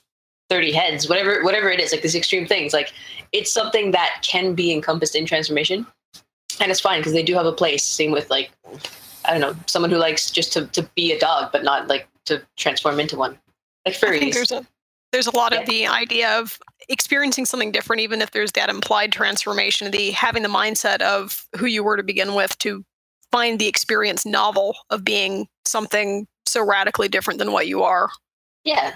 thirty 0.50 0.72
heads, 0.72 1.10
whatever 1.10 1.44
whatever 1.44 1.70
it 1.70 1.80
is, 1.80 1.92
like 1.92 2.02
these 2.02 2.16
extreme 2.16 2.48
things, 2.48 2.74
like 2.74 2.94
it's 3.32 3.52
something 3.52 3.92
that 3.92 4.20
can 4.22 4.54
be 4.54 4.72
encompassed 4.72 5.16
in 5.16 5.26
transformation, 5.26 5.86
and 6.60 6.72
it's 6.72 6.80
fine 6.80 7.00
because 7.00 7.14
they 7.14 7.24
do 7.24 7.36
have 7.36 7.46
a 7.46 7.52
place. 7.52 7.84
Same 7.84 8.12
with 8.12 8.30
like 8.30 8.52
I 9.26 9.32
don't 9.32 9.42
know, 9.42 9.56
someone 9.68 9.92
who 9.92 9.98
likes 9.98 10.32
just 10.32 10.54
to 10.54 10.68
to 10.68 10.84
be 10.96 11.12
a 11.12 11.20
dog, 11.20 11.52
but 11.52 11.64
not 11.64 11.88
like 11.88 12.08
to 12.26 12.42
transform 12.58 13.00
into 13.00 13.18
one, 13.18 13.38
like 13.86 13.96
I 13.96 14.20
think 14.20 14.24
furries. 14.24 14.34
there's 14.34 14.52
a 14.52 14.66
there's 15.12 15.28
a 15.28 15.36
lot 15.36 15.54
of 15.58 15.66
the 15.66 15.88
idea 15.88 16.40
of 16.40 16.58
experiencing 16.90 17.46
something 17.46 17.72
different, 17.72 18.02
even 18.02 18.22
if 18.22 18.32
there's 18.32 18.52
that 18.54 18.70
implied 18.70 19.12
transformation, 19.12 19.92
the 19.92 20.12
having 20.12 20.44
the 20.44 20.50
mindset 20.50 21.02
of 21.02 21.46
who 21.58 21.66
you 21.66 21.84
were 21.84 21.98
to 21.98 22.04
begin 22.04 22.34
with 22.34 22.58
to 22.60 22.84
find 23.32 23.60
the 23.60 23.68
experience 23.68 24.26
novel 24.26 24.76
of 24.90 25.04
being 25.04 25.48
something 25.66 26.28
so 26.46 26.64
radically 26.66 27.08
different 27.08 27.40
than 27.40 27.52
what 27.52 27.68
you 27.68 27.84
are. 27.84 28.10
Yeah, 28.64 28.94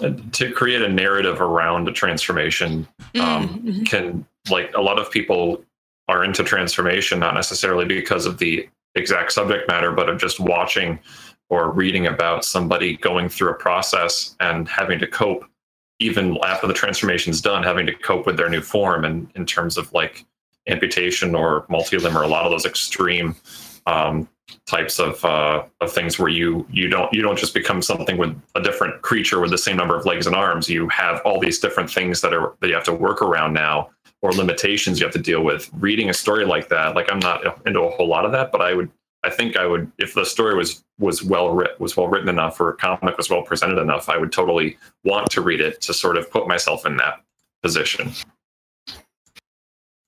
And 0.00 0.32
to 0.34 0.52
create 0.52 0.82
a 0.82 0.88
narrative 0.88 1.40
around 1.40 1.88
a 1.88 1.92
transformation 1.92 2.86
um, 3.20 3.62
Mhm. 3.64 3.86
can 3.86 4.26
like 4.50 4.72
a 4.74 4.80
lot 4.80 4.98
of 4.98 5.10
people 5.10 5.64
are 6.08 6.24
into 6.24 6.42
transformation 6.44 7.18
not 7.20 7.34
necessarily 7.34 7.84
because 7.84 8.26
of 8.26 8.38
the 8.38 8.68
exact 8.96 9.32
subject 9.32 9.66
matter 9.68 9.92
but 9.92 10.08
of 10.08 10.18
just 10.18 10.38
watching 10.40 10.98
or 11.54 11.70
reading 11.70 12.06
about 12.06 12.44
somebody 12.44 12.96
going 12.96 13.28
through 13.28 13.50
a 13.50 13.54
process 13.54 14.34
and 14.40 14.68
having 14.68 14.98
to 14.98 15.06
cope 15.06 15.44
even 16.00 16.36
after 16.44 16.66
the 16.66 16.74
transformation's 16.74 17.40
done 17.40 17.62
having 17.62 17.86
to 17.86 17.94
cope 17.94 18.26
with 18.26 18.36
their 18.36 18.50
new 18.50 18.60
form 18.60 19.04
and 19.04 19.30
in 19.36 19.46
terms 19.46 19.78
of 19.78 19.92
like 19.92 20.24
amputation 20.66 21.34
or 21.34 21.64
multi-limb 21.68 22.18
or 22.18 22.22
a 22.22 22.26
lot 22.28 22.44
of 22.44 22.50
those 22.50 22.66
extreme 22.66 23.36
um, 23.86 24.28
types 24.66 24.98
of 24.98 25.24
uh, 25.24 25.62
of 25.80 25.92
things 25.92 26.18
where 26.18 26.28
you 26.28 26.66
you 26.70 26.88
don't 26.88 27.12
you 27.12 27.22
don't 27.22 27.38
just 27.38 27.54
become 27.54 27.80
something 27.80 28.16
with 28.16 28.36
a 28.56 28.62
different 28.62 29.00
creature 29.02 29.40
with 29.40 29.50
the 29.50 29.58
same 29.58 29.76
number 29.76 29.96
of 29.96 30.04
legs 30.06 30.26
and 30.26 30.34
arms. 30.34 30.68
You 30.68 30.88
have 30.88 31.20
all 31.24 31.38
these 31.38 31.58
different 31.58 31.90
things 31.90 32.20
that 32.22 32.34
are 32.34 32.54
that 32.60 32.68
you 32.68 32.74
have 32.74 32.84
to 32.84 32.94
work 32.94 33.22
around 33.22 33.52
now, 33.52 33.90
or 34.22 34.32
limitations 34.32 34.98
you 34.98 35.06
have 35.06 35.14
to 35.14 35.22
deal 35.22 35.42
with. 35.42 35.70
Reading 35.74 36.10
a 36.10 36.14
story 36.14 36.44
like 36.44 36.68
that, 36.70 36.94
like 36.94 37.12
I'm 37.12 37.18
not 37.18 37.66
into 37.66 37.80
a 37.80 37.90
whole 37.90 38.08
lot 38.08 38.24
of 38.24 38.32
that, 38.32 38.50
but 38.52 38.60
I 38.60 38.74
would 38.74 38.90
I 39.24 39.30
think 39.30 39.56
I 39.56 39.66
would 39.66 39.90
if 39.98 40.14
the 40.14 40.24
story 40.24 40.54
was 40.54 40.84
was 40.98 41.22
well 41.22 41.50
writ 41.50 41.80
was 41.80 41.96
well 41.96 42.08
written 42.08 42.28
enough 42.28 42.60
or 42.60 42.70
a 42.70 42.76
comic 42.76 43.16
was 43.16 43.30
well 43.30 43.42
presented 43.42 43.78
enough, 43.78 44.08
I 44.08 44.18
would 44.18 44.32
totally 44.32 44.76
want 45.04 45.30
to 45.30 45.40
read 45.40 45.60
it 45.60 45.80
to 45.82 45.94
sort 45.94 46.16
of 46.16 46.30
put 46.30 46.46
myself 46.46 46.86
in 46.86 46.96
that 46.98 47.22
position 47.62 48.12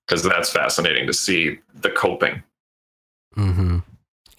because 0.07 0.23
that's 0.23 0.51
fascinating 0.53 1.07
to 1.07 1.13
see 1.13 1.59
the 1.81 1.91
coping. 1.91 2.43
Mm-hmm. 3.37 3.79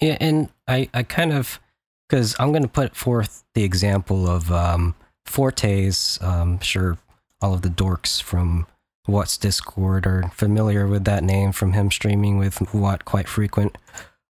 Yeah, 0.00 0.16
and 0.20 0.48
I, 0.66 0.88
I 0.94 1.02
kind 1.02 1.32
of, 1.32 1.60
because 2.08 2.34
I'm 2.38 2.52
going 2.52 2.62
to 2.62 2.68
put 2.68 2.96
forth 2.96 3.44
the 3.54 3.64
example 3.64 4.28
of 4.28 4.50
um, 4.50 4.94
Fortes. 5.26 6.18
Um, 6.22 6.60
sure, 6.60 6.98
all 7.40 7.54
of 7.54 7.62
the 7.62 7.68
dorks 7.68 8.22
from 8.22 8.66
Watt's 9.06 9.36
Discord 9.36 10.06
are 10.06 10.30
familiar 10.34 10.86
with 10.86 11.04
that 11.04 11.24
name 11.24 11.52
from 11.52 11.72
him 11.72 11.90
streaming 11.90 12.38
with 12.38 12.74
Watt 12.74 13.04
quite 13.04 13.28
frequent. 13.28 13.76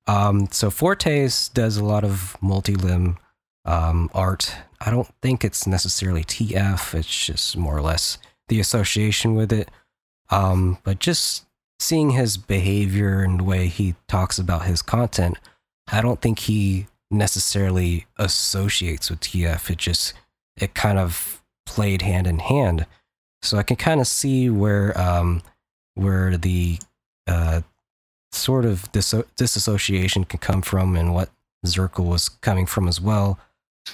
Um, 0.08 0.48
so 0.50 0.70
Fortes 0.70 1.48
does 1.50 1.76
a 1.76 1.84
lot 1.84 2.02
of 2.02 2.36
multi-limb 2.40 3.18
um, 3.64 4.10
art. 4.14 4.56
I 4.80 4.90
don't 4.90 5.12
think 5.20 5.44
it's 5.44 5.66
necessarily 5.66 6.24
TF. 6.24 6.94
It's 6.94 7.26
just 7.26 7.56
more 7.56 7.76
or 7.76 7.82
less 7.82 8.16
the 8.48 8.58
association 8.58 9.34
with 9.34 9.52
it. 9.52 9.70
Um, 10.30 10.78
but 10.82 10.98
just 10.98 11.44
seeing 11.78 12.10
his 12.10 12.38
behavior 12.38 13.22
and 13.22 13.40
the 13.40 13.44
way 13.44 13.68
he 13.68 13.94
talks 14.08 14.38
about 14.38 14.64
his 14.64 14.80
content, 14.80 15.38
I 15.92 16.00
don't 16.00 16.20
think 16.20 16.40
he 16.40 16.86
necessarily 17.10 18.06
associates 18.16 19.10
with 19.10 19.20
TF. 19.20 19.70
It 19.70 19.78
just 19.78 20.14
it 20.56 20.74
kind 20.74 20.98
of 20.98 21.42
played 21.66 22.02
hand 22.02 22.26
in 22.26 22.38
hand. 22.38 22.86
So 23.42 23.58
I 23.58 23.62
can 23.62 23.76
kind 23.76 24.00
of 24.00 24.06
see 24.06 24.48
where 24.48 24.98
um, 24.98 25.42
where 25.94 26.36
the 26.36 26.78
uh, 27.26 27.60
sort 28.32 28.64
of 28.64 28.90
dis- 28.92 29.14
disassociation 29.36 30.24
can 30.24 30.38
come 30.38 30.62
from 30.62 30.96
and 30.96 31.14
what 31.14 31.30
Zirkle 31.66 32.06
was 32.06 32.28
coming 32.28 32.66
from 32.66 32.88
as 32.88 33.00
well. 33.00 33.38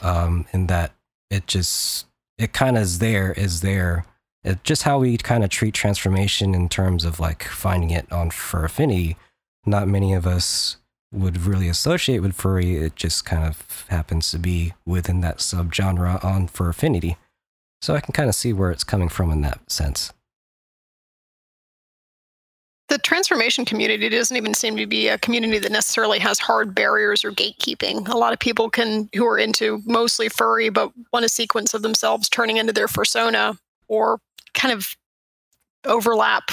Um, 0.03 0.47
in 0.53 0.67
that 0.67 0.93
it 1.31 1.47
just 1.47 2.07
it 2.37 2.53
kind 2.53 2.77
of 2.77 2.83
is 2.83 2.99
there 2.99 3.33
is 3.33 3.61
there. 3.61 4.05
It, 4.43 4.63
just 4.65 4.83
how 4.83 4.99
we 4.99 5.17
kind 5.17 5.45
of 5.45 5.51
treat 5.51 5.73
transformation 5.73 6.55
in 6.55 6.69
terms 6.69 7.05
of 7.05 7.21
like 7.21 7.45
finding 7.45 7.91
it 7.91 8.11
on 8.13 8.31
Fur 8.31 8.65
Affinity. 8.65 9.17
Not 9.65 9.89
many 9.89 10.13
of 10.13 10.27
us 10.27 10.77
would 11.13 11.47
really 11.47 11.69
associate 11.69 12.19
with 12.19 12.35
furry. 12.35 12.77
It 12.77 12.97
just 12.97 13.25
kind 13.25 13.45
of 13.45 13.87
happens 13.89 14.31
to 14.33 14.39
be 14.39 14.75
within 14.85 15.21
that 15.21 15.39
subgenre 15.39 16.23
on 16.25 16.49
Fur 16.49 16.71
Affinity. 16.71 17.17
So 17.81 17.95
I 17.95 18.01
can 18.01 18.13
kind 18.13 18.29
of 18.29 18.35
see 18.35 18.53
where 18.53 18.71
it's 18.71 18.85
coming 18.85 19.09
from 19.09 19.31
in 19.31 19.43
that 19.43 19.71
sense. 19.71 20.13
The 22.89 22.99
transformation 22.99 23.65
community 23.65 24.09
doesn't 24.09 24.37
even 24.37 24.55
seem 24.55 24.77
to 24.77 24.87
be 24.87 25.09
a 25.09 25.19
community 25.19 25.59
that 25.59 25.73
necessarily 25.73 26.19
has 26.19 26.39
hard 26.39 26.75
barriers 26.75 27.25
or 27.25 27.31
gatekeeping. 27.31 28.07
A 28.09 28.17
lot 28.17 28.33
of 28.33 28.39
people 28.39 28.69
can 28.69 29.09
who 29.15 29.27
are 29.27 29.39
into 29.39 29.83
mostly 29.87 30.29
furry 30.29 30.69
but 30.69 30.93
want 31.13 31.25
a 31.25 31.29
sequence 31.29 31.73
of 31.75 31.83
themselves 31.83 32.29
turning 32.29 32.59
into 32.59 32.73
their 32.73 32.89
persona 32.89 33.59
or 33.89 34.21
kind 34.53 34.73
of 34.73 34.97
overlap. 35.85 36.51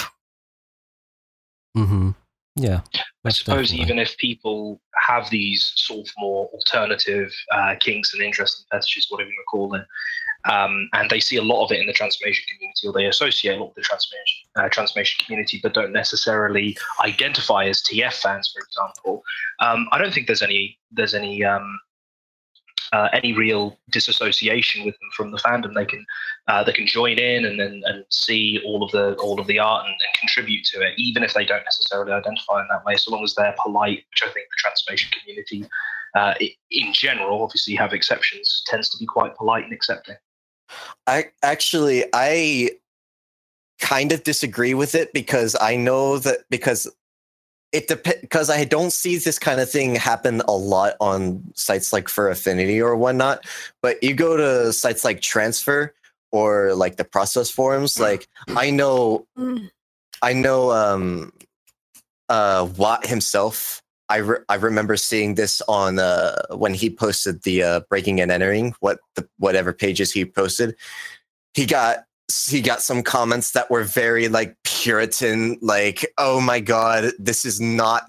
Mm-hmm. 1.77 2.11
Yeah. 2.55 2.81
I 3.23 3.29
suppose 3.29 3.69
definitely. 3.69 3.83
even 3.83 3.99
if 3.99 4.17
people 4.17 4.81
have 5.07 5.29
these 5.29 5.71
sort 5.75 6.07
of 6.07 6.13
more 6.17 6.47
alternative 6.47 7.31
uh, 7.51 7.75
kinks 7.79 8.13
and 8.13 8.23
interests 8.23 8.59
and 8.59 8.67
fetishes, 8.79 9.07
whatever 9.09 9.29
you 9.29 9.35
want 9.35 9.73
to 9.73 9.77
call 9.79 9.81
it, 9.81 9.87
um, 10.49 10.89
and 10.93 11.09
they 11.09 11.19
see 11.19 11.37
a 11.37 11.41
lot 11.41 11.63
of 11.63 11.71
it 11.71 11.79
in 11.79 11.87
the 11.87 11.93
transformation 11.93 12.45
community, 12.53 12.87
or 12.87 12.93
they 12.93 13.05
associate 13.05 13.55
a 13.55 13.59
lot 13.59 13.67
with 13.67 13.75
the 13.75 13.81
transformation 13.81 14.49
uh, 14.55 14.69
transformation 14.69 15.23
community, 15.25 15.59
but 15.61 15.73
don't 15.73 15.93
necessarily 15.93 16.77
identify 17.03 17.65
as 17.65 17.81
TF 17.83 18.13
fans, 18.13 18.51
for 18.53 18.61
example. 18.63 19.23
Um, 19.59 19.87
I 19.91 19.97
don't 19.97 20.13
think 20.13 20.27
there's 20.27 20.41
any 20.41 20.77
there's 20.91 21.13
any 21.13 21.43
um, 21.43 21.79
uh, 22.93 23.07
any 23.13 23.33
real 23.33 23.79
disassociation 23.89 24.85
with 24.85 24.95
them 24.99 25.09
from 25.15 25.31
the 25.31 25.37
fandom. 25.37 25.73
They 25.73 25.85
can 25.85 26.05
uh, 26.47 26.63
they 26.63 26.73
can 26.73 26.87
join 26.87 27.17
in 27.19 27.45
and 27.45 27.59
and 27.61 28.05
see 28.09 28.59
all 28.65 28.83
of 28.83 28.91
the 28.91 29.13
all 29.15 29.39
of 29.39 29.47
the 29.47 29.59
art 29.59 29.85
and, 29.85 29.93
and 29.93 30.19
contribute 30.19 30.65
to 30.65 30.81
it, 30.81 30.93
even 30.97 31.23
if 31.23 31.33
they 31.33 31.45
don't 31.45 31.63
necessarily 31.63 32.11
identify 32.11 32.61
in 32.61 32.67
that 32.69 32.83
way. 32.85 32.95
So 32.95 33.11
long 33.11 33.23
as 33.23 33.35
they're 33.35 33.55
polite, 33.63 34.03
which 34.09 34.23
I 34.23 34.31
think 34.31 34.47
the 34.49 34.57
transformation 34.57 35.11
community, 35.19 35.65
uh, 36.15 36.33
in 36.71 36.93
general, 36.93 37.43
obviously 37.43 37.75
have 37.75 37.93
exceptions, 37.93 38.63
tends 38.65 38.89
to 38.89 38.97
be 38.97 39.05
quite 39.05 39.35
polite 39.35 39.63
and 39.63 39.73
accepting. 39.73 40.15
I 41.07 41.31
actually 41.43 42.05
I 42.13 42.71
kind 43.79 44.11
of 44.11 44.23
disagree 44.23 44.73
with 44.73 44.95
it 44.95 45.11
because 45.13 45.55
I 45.59 45.75
know 45.75 46.19
that 46.19 46.39
because 46.49 46.87
it 47.71 47.87
depends 47.87 48.21
because 48.21 48.49
I 48.49 48.65
don't 48.65 48.91
see 48.91 49.17
this 49.17 49.39
kind 49.39 49.59
of 49.61 49.69
thing 49.69 49.95
happen 49.95 50.41
a 50.47 50.51
lot 50.51 50.95
on 50.99 51.43
sites 51.55 51.93
like 51.93 52.09
Fur 52.09 52.29
Affinity 52.29 52.81
or 52.81 52.95
whatnot. 52.95 53.45
But 53.81 54.01
you 54.03 54.13
go 54.13 54.37
to 54.37 54.73
sites 54.73 55.03
like 55.05 55.21
Transfur 55.21 55.93
or 56.31 56.73
like 56.75 56.97
the 56.97 57.03
process 57.03 57.49
forums, 57.49 57.99
like 57.99 58.27
I 58.49 58.69
know 58.69 59.25
Mm. 59.37 59.69
I 60.21 60.33
know 60.33 60.71
um 60.71 61.33
uh 62.29 62.67
Watt 62.77 63.07
himself. 63.07 63.81
I, 64.11 64.17
re- 64.17 64.45
I 64.49 64.55
remember 64.55 64.97
seeing 64.97 65.35
this 65.35 65.61
on 65.67 65.97
uh 65.97 66.35
when 66.51 66.73
he 66.73 66.89
posted 66.89 67.43
the 67.43 67.63
uh 67.63 67.79
breaking 67.89 68.19
and 68.21 68.31
entering 68.31 68.73
what 68.79 68.99
the 69.15 69.27
whatever 69.37 69.73
pages 69.73 70.11
he 70.11 70.25
posted. 70.25 70.75
He 71.53 71.65
got 71.65 72.05
he 72.49 72.61
got 72.61 72.81
some 72.81 73.03
comments 73.03 73.51
that 73.51 73.69
were 73.69 73.83
very 73.83 74.27
like 74.27 74.55
Puritan, 74.63 75.57
like, 75.61 76.05
oh 76.17 76.39
my 76.41 76.59
god, 76.59 77.11
this 77.19 77.45
is 77.45 77.59
not 77.59 78.03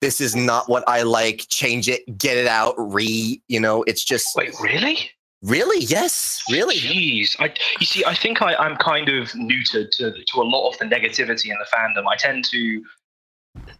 this 0.00 0.20
is 0.20 0.34
not 0.34 0.68
what 0.68 0.82
I 0.88 1.02
like. 1.02 1.46
Change 1.48 1.88
it, 1.88 2.02
get 2.16 2.36
it 2.36 2.46
out, 2.46 2.74
re, 2.78 3.40
you 3.48 3.60
know, 3.60 3.82
it's 3.84 4.04
just 4.04 4.34
Wait, 4.34 4.54
really? 4.60 5.10
really, 5.42 5.84
yes, 5.84 6.42
really. 6.50 6.76
Jeez, 6.76 7.36
I 7.38 7.52
you 7.78 7.86
see, 7.86 8.04
I 8.04 8.14
think 8.14 8.42
I, 8.42 8.54
I'm 8.54 8.76
kind 8.76 9.08
of 9.08 9.28
neutered 9.32 9.90
to 9.92 10.12
to 10.12 10.40
a 10.40 10.42
lot 10.42 10.70
of 10.70 10.78
the 10.78 10.86
negativity 10.86 11.46
in 11.50 11.56
the 11.58 11.66
fandom. 11.74 12.06
I 12.08 12.16
tend 12.16 12.44
to, 12.46 12.82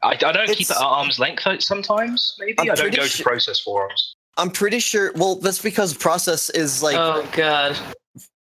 I, 0.03 0.11
I 0.13 0.15
don't 0.17 0.49
keep 0.49 0.61
it 0.69 0.71
at 0.71 0.77
arm's 0.79 1.19
length 1.19 1.45
sometimes. 1.63 2.37
Maybe 2.39 2.55
I'm 2.59 2.71
I 2.71 2.75
don't 2.75 2.79
pretty 2.91 2.97
go 2.97 3.07
to 3.07 3.23
process 3.23 3.61
forums. 3.61 4.15
I'm 4.37 4.51
pretty 4.51 4.79
sure 4.81 5.13
well, 5.15 5.37
that's 5.37 5.61
because 5.61 5.93
process 5.95 6.51
is 6.51 6.83
like 6.83 6.97
oh 6.97 7.27
god. 7.33 7.77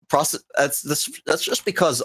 process 0.10 0.42
that's 0.58 0.82
that's 0.84 1.10
that's 1.26 1.44
just 1.44 1.66
because 1.66 2.04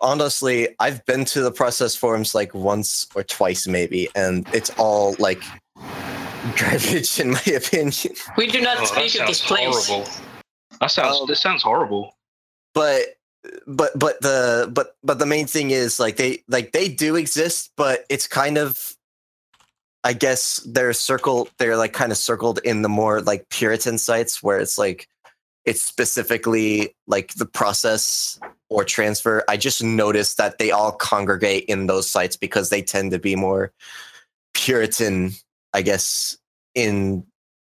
honestly 0.00 0.68
i've 0.80 1.04
been 1.06 1.24
to 1.26 1.40
the 1.42 1.52
process 1.52 1.94
forums 1.94 2.34
like 2.34 2.52
once 2.54 3.06
or 3.14 3.22
twice 3.22 3.66
maybe 3.68 4.08
and 4.14 4.48
it's 4.54 4.70
all 4.78 5.14
like 5.18 5.42
garbage 6.56 7.20
in 7.20 7.30
my 7.32 7.42
opinion 7.54 8.14
We 8.36 8.46
do 8.46 8.60
not 8.60 8.78
Oh, 8.80 8.84
speak 8.84 9.20
of 9.20 9.26
this 9.28 9.38
sounds 9.38 9.42
place. 9.42 9.86
horrible. 9.88 10.10
That 10.80 10.90
sounds 10.90 11.20
Um, 11.20 11.26
this 11.28 11.40
sounds 11.40 11.62
horrible. 11.62 12.16
but 12.74 13.02
but 13.66 13.96
but 13.98 14.20
the 14.20 14.70
but 14.72 14.96
but 15.02 15.18
the 15.18 15.26
main 15.26 15.46
thing 15.46 15.70
is 15.70 15.98
like 15.98 16.16
they 16.16 16.42
like 16.48 16.72
they 16.72 16.88
do 16.88 17.16
exist 17.16 17.72
but 17.76 18.04
it's 18.08 18.28
kind 18.28 18.56
of 18.56 18.96
i 20.04 20.12
guess 20.12 20.58
they're 20.66 20.92
circled 20.92 21.50
they're 21.58 21.76
like 21.76 21.92
kind 21.92 22.12
of 22.12 22.18
circled 22.18 22.60
in 22.64 22.82
the 22.82 22.88
more 22.88 23.20
like 23.20 23.48
puritan 23.48 23.98
sites 23.98 24.42
where 24.42 24.58
it's 24.58 24.78
like 24.78 25.08
it's 25.64 25.82
specifically 25.82 26.94
like 27.06 27.34
the 27.34 27.46
process 27.46 28.40
or 28.68 28.82
Transfur. 28.82 29.44
I 29.48 29.56
just 29.56 29.80
noticed 29.80 30.36
that 30.38 30.58
they 30.58 30.72
all 30.72 30.90
congregate 30.90 31.66
in 31.66 31.86
those 31.86 32.10
sites 32.10 32.36
because 32.36 32.68
they 32.68 32.82
tend 32.82 33.12
to 33.12 33.20
be 33.20 33.36
more 33.36 33.72
puritan 34.54 35.32
i 35.72 35.82
guess 35.82 36.36
in 36.74 37.24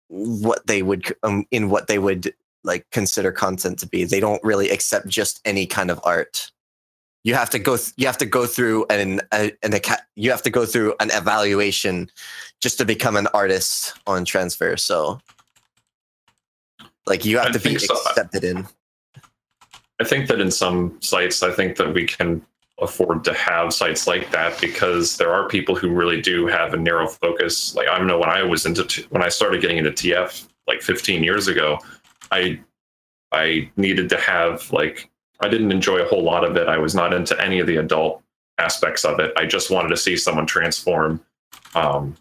what 0.09 0.67
they 0.67 0.83
would 0.83 1.15
um, 1.23 1.47
in 1.51 1.69
what 1.71 1.87
they 1.87 1.99
would 1.99 2.35
like 2.65 2.87
consider 2.91 3.33
content 3.33 3.79
to 3.81 3.87
be. 3.87 4.05
They 4.05 4.21
don't 4.21 4.43
really 4.43 4.71
accept 4.71 5.09
just 5.09 5.41
any 5.45 5.67
kind 5.67 5.91
of 5.91 6.01
art. 6.05 6.51
You 7.25 7.35
have 7.35 7.51
to 7.51 7.59
go. 7.59 7.77
Th- 7.77 7.93
you 7.97 8.07
have 8.07 8.19
to 8.19 8.27
go 8.27 8.47
through 8.47 8.87
an 8.89 9.21
a, 9.33 9.53
an 9.63 9.75
aca- 9.75 10.05
you 10.17 10.31
have 10.31 10.43
to 10.43 10.51
go 10.51 10.65
through 10.65 10.95
an 11.01 11.11
evaluation 11.11 12.11
just 12.61 12.79
to 12.79 12.85
become 12.85 13.17
an 13.17 13.27
artist 13.29 13.95
on 14.07 14.25
Transfur. 14.25 14.77
So, 14.77 15.21
like, 17.07 17.25
you 17.25 17.39
have 17.39 17.49
I 17.49 17.53
to 17.53 17.61
be 17.61 17.79
so. 17.79 17.95
accepted 17.95 18.45
in. 18.45 18.67
I 20.01 20.05
think 20.05 20.29
that 20.29 20.41
in 20.41 20.51
some 20.51 20.97
sites, 21.01 21.43
I 21.43 21.53
think 21.53 21.77
that 21.77 21.93
we 21.93 22.07
can 22.07 22.41
afford 22.81 23.23
to 23.25 23.35
have 23.35 23.73
sites 23.75 24.07
like 24.07 24.31
that 24.31 24.59
because 24.61 25.19
there 25.19 25.31
are 25.31 25.47
people 25.49 25.75
who 25.75 25.91
really 25.91 26.23
do 26.23 26.47
have 26.47 26.73
a 26.73 26.77
narrow 26.77 27.07
focus. 27.07 27.75
Like 27.75 27.89
I 27.89 27.99
don't 27.99 28.07
know 28.07 28.19
when 28.19 28.31
I 28.31 28.43
was 28.43 28.67
into 28.67 28.85
t- 28.85 29.07
when 29.11 29.23
I 29.23 29.29
started 29.29 29.61
getting 29.61 29.77
into 29.77 29.91
TF 29.91 30.49
like 30.67 30.81
15 30.81 31.23
years 31.23 31.49
ago, 31.49 31.79
I 32.31 32.61
I 33.33 33.71
needed 33.77 34.09
to 34.11 34.17
have 34.19 34.71
like 34.73 35.11
I 35.41 35.49
didn't 35.49 35.73
enjoy 35.73 35.99
a 35.99 36.09
whole 36.09 36.23
lot 36.23 36.45
of 36.45 36.57
it. 36.57 36.69
I 36.69 36.79
was 36.79 36.95
not 36.95 37.13
into 37.13 37.41
any 37.43 37.61
of 37.61 37.67
the 37.67 37.77
adult 37.77 38.23
aspects 38.59 39.05
of 39.05 39.21
it. 39.21 39.33
I 39.37 39.47
just 39.47 39.71
wanted 39.71 39.89
to 39.89 39.97
see 39.97 40.17
someone 40.17 40.47
transform 40.47 41.21
um, 41.75 42.17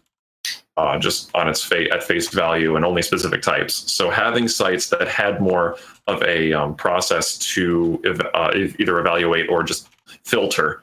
uh, 0.76 0.98
just 0.98 1.30
on 1.34 1.48
its 1.48 1.62
face 1.62 1.90
at 1.92 2.02
face 2.02 2.28
value 2.28 2.76
and 2.76 2.84
only 2.84 3.02
specific 3.02 3.42
types. 3.42 3.90
So 3.92 4.10
having 4.10 4.48
sites 4.48 4.88
that 4.88 5.08
had 5.08 5.40
more 5.40 5.76
of 6.06 6.22
a 6.22 6.52
um, 6.52 6.74
process 6.74 7.36
to 7.38 8.00
ev- 8.04 8.30
uh, 8.32 8.52
either 8.54 8.98
evaluate 8.98 9.50
or 9.50 9.62
just 9.62 9.88
filter 10.24 10.82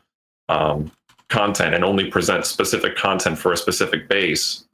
um, 0.49 0.91
content 1.30 1.74
and 1.74 1.84
only 1.84 2.12
present 2.12 2.45
specific 2.45 2.95
content 2.95 3.38
for 3.38 3.52
a 3.52 3.58
specific 3.58 4.08
base. 4.08 4.66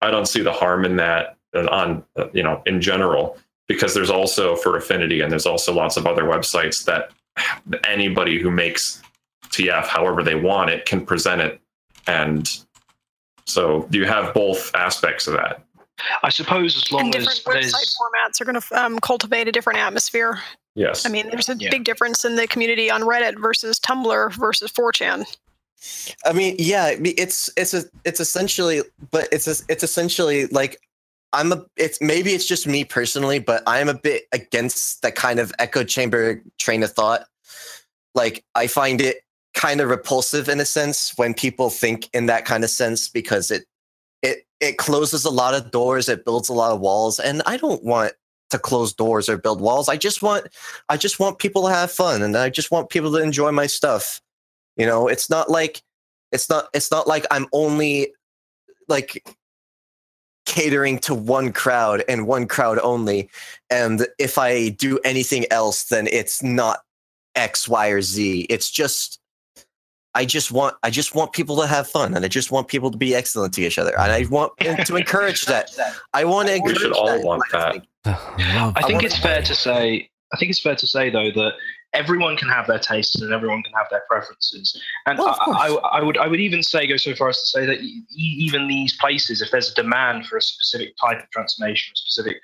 I 0.00 0.10
don't 0.10 0.28
see 0.28 0.42
the 0.42 0.52
harm 0.52 0.84
in 0.84 0.96
that 0.96 1.36
uh, 1.54 1.66
on 1.70 2.04
uh, 2.16 2.28
you 2.32 2.42
know 2.42 2.62
in 2.66 2.80
general 2.80 3.36
because 3.68 3.94
there's 3.94 4.10
also 4.10 4.56
Fur 4.56 4.76
Affinity 4.76 5.20
and 5.20 5.30
there's 5.30 5.46
also 5.46 5.72
lots 5.72 5.96
of 5.96 6.06
other 6.06 6.24
websites 6.24 6.84
that 6.84 7.10
anybody 7.86 8.40
who 8.40 8.50
makes 8.50 9.00
TF 9.50 9.86
however 9.86 10.22
they 10.22 10.34
want 10.34 10.70
it 10.70 10.84
can 10.86 11.04
present 11.06 11.40
it 11.40 11.60
and 12.06 12.58
so 13.46 13.88
you 13.90 14.04
have 14.04 14.34
both 14.34 14.74
aspects 14.74 15.26
of 15.26 15.34
that. 15.34 15.62
I 16.22 16.28
suppose 16.28 16.76
as 16.76 16.92
long 16.92 17.06
and 17.06 17.16
as 17.16 17.24
different 17.38 17.58
website 17.60 17.72
there's 17.72 17.96
formats 17.96 18.40
are 18.40 18.44
going 18.44 18.60
to 18.60 18.84
um, 18.84 18.98
cultivate 19.00 19.48
a 19.48 19.52
different 19.52 19.78
atmosphere. 19.78 20.40
Yes. 20.74 21.04
I 21.04 21.08
mean, 21.08 21.28
there's 21.30 21.48
a 21.48 21.56
Yeah. 21.56 21.70
big 21.70 21.84
difference 21.84 22.24
in 22.24 22.36
the 22.36 22.46
community 22.46 22.90
on 22.90 23.02
Reddit 23.02 23.40
versus 23.40 23.80
Tumblr 23.80 24.32
versus 24.34 24.70
4chan. 24.70 25.24
I 26.24 26.32
mean, 26.32 26.56
yeah, 26.58 26.94
it's 27.00 27.50
it's 27.56 27.72
a 27.72 27.84
it's 28.04 28.20
essentially, 28.20 28.82
but 29.10 29.28
it's 29.32 29.46
a, 29.46 29.64
it's 29.68 29.82
essentially 29.82 30.46
like 30.46 30.80
I'm 31.32 31.52
a. 31.52 31.64
It's 31.76 32.00
maybe 32.00 32.32
it's 32.32 32.46
just 32.46 32.66
me 32.66 32.84
personally, 32.84 33.38
but 33.38 33.62
I'm 33.66 33.88
a 33.88 33.94
bit 33.94 34.24
against 34.32 35.02
that 35.02 35.14
kind 35.14 35.38
of 35.38 35.52
echo 35.58 35.84
chamber 35.84 36.42
train 36.58 36.82
of 36.82 36.92
thought. 36.92 37.26
Like 38.14 38.44
I 38.54 38.66
find 38.66 39.00
it 39.00 39.18
kind 39.54 39.80
of 39.80 39.88
repulsive 39.88 40.48
in 40.48 40.60
a 40.60 40.64
sense 40.64 41.12
when 41.16 41.34
people 41.34 41.68
think 41.70 42.08
in 42.12 42.26
that 42.26 42.44
kind 42.44 42.64
of 42.64 42.70
sense 42.70 43.08
because 43.08 43.50
it 43.50 43.64
it 44.22 44.46
it 44.60 44.78
closes 44.78 45.24
a 45.24 45.30
lot 45.30 45.54
of 45.54 45.70
doors, 45.70 46.08
it 46.08 46.24
builds 46.24 46.48
a 46.48 46.54
lot 46.54 46.72
of 46.72 46.80
walls, 46.80 47.18
and 47.18 47.42
I 47.46 47.56
don't 47.56 47.84
want 47.84 48.12
to 48.50 48.58
close 48.58 48.94
doors 48.94 49.28
or 49.28 49.36
build 49.36 49.60
walls. 49.60 49.88
I 49.88 49.96
just 49.96 50.22
want 50.22 50.48
I 50.88 50.96
just 50.96 51.20
want 51.20 51.38
people 51.38 51.66
to 51.66 51.72
have 51.72 51.90
fun, 51.90 52.22
and 52.22 52.36
I 52.36 52.50
just 52.50 52.70
want 52.70 52.90
people 52.90 53.12
to 53.12 53.22
enjoy 53.22 53.52
my 53.52 53.66
stuff. 53.66 54.20
You 54.76 54.86
know, 54.86 55.08
it's 55.08 55.28
not 55.28 55.50
like 55.50 55.82
it's 56.32 56.48
not 56.48 56.68
it's 56.72 56.90
not 56.90 57.06
like 57.06 57.26
I'm 57.30 57.46
only 57.52 58.12
like 58.88 59.36
catering 60.48 60.98
to 61.00 61.14
one 61.14 61.52
crowd 61.52 62.02
and 62.08 62.26
one 62.26 62.46
crowd 62.48 62.78
only. 62.82 63.28
And 63.70 64.06
if 64.18 64.38
I 64.38 64.70
do 64.70 64.98
anything 65.04 65.44
else, 65.52 65.84
then 65.84 66.06
it's 66.08 66.42
not 66.42 66.80
X, 67.36 67.68
Y, 67.68 67.88
or 67.88 68.00
Z. 68.02 68.46
It's 68.50 68.70
just 68.70 69.20
I 70.14 70.24
just 70.24 70.50
want 70.50 70.74
I 70.82 70.90
just 70.90 71.14
want 71.14 71.32
people 71.32 71.60
to 71.60 71.66
have 71.66 71.86
fun 71.86 72.14
and 72.14 72.24
I 72.24 72.28
just 72.28 72.50
want 72.50 72.66
people 72.66 72.90
to 72.90 72.96
be 72.98 73.14
excellent 73.14 73.54
to 73.54 73.62
each 73.62 73.78
other. 73.78 73.92
And 74.00 74.10
I 74.10 74.24
want 74.30 74.52
to 74.60 74.96
encourage 74.96 75.44
that. 75.46 75.70
I 76.14 76.24
want 76.24 76.48
to 76.48 76.54
We 76.54 76.58
encourage 76.60 76.78
should 76.78 76.92
all 76.92 77.06
that. 77.06 77.22
want 77.24 77.42
I 77.52 77.58
that. 77.58 77.72
think- 77.72 77.84
I 78.76 78.82
think 78.86 79.04
it's 79.04 79.18
fair 79.18 79.42
to 79.42 79.54
say. 79.54 80.08
I 80.32 80.36
think 80.38 80.50
it's 80.50 80.60
fair 80.60 80.76
to 80.76 80.86
say 80.86 81.10
though 81.10 81.30
that 81.30 81.52
everyone 81.98 82.36
can 82.36 82.48
have 82.48 82.66
their 82.66 82.78
tastes 82.78 83.20
and 83.20 83.32
everyone 83.32 83.62
can 83.62 83.72
have 83.74 83.86
their 83.90 84.02
preferences. 84.08 84.80
And 85.06 85.18
Well, 85.18 85.36
I. 85.40 85.68
I, 85.68 85.98
I 85.98 86.02
would 86.02 86.16
I 86.18 86.26
would 86.28 86.40
even 86.40 86.62
say 86.62 86.86
go 86.86 86.96
so 86.96 87.14
far 87.14 87.28
as 87.28 87.40
to 87.40 87.46
say 87.46 87.66
that 87.66 87.80
e- 87.80 88.04
even 88.16 88.68
these 88.68 88.96
places, 88.96 89.42
if 89.42 89.50
there's 89.50 89.70
a 89.70 89.74
demand 89.74 90.26
for 90.26 90.36
a 90.36 90.42
specific 90.42 90.94
type 91.04 91.18
of 91.22 91.28
transformation, 91.30 91.92
a 91.94 91.96
specific 91.96 92.36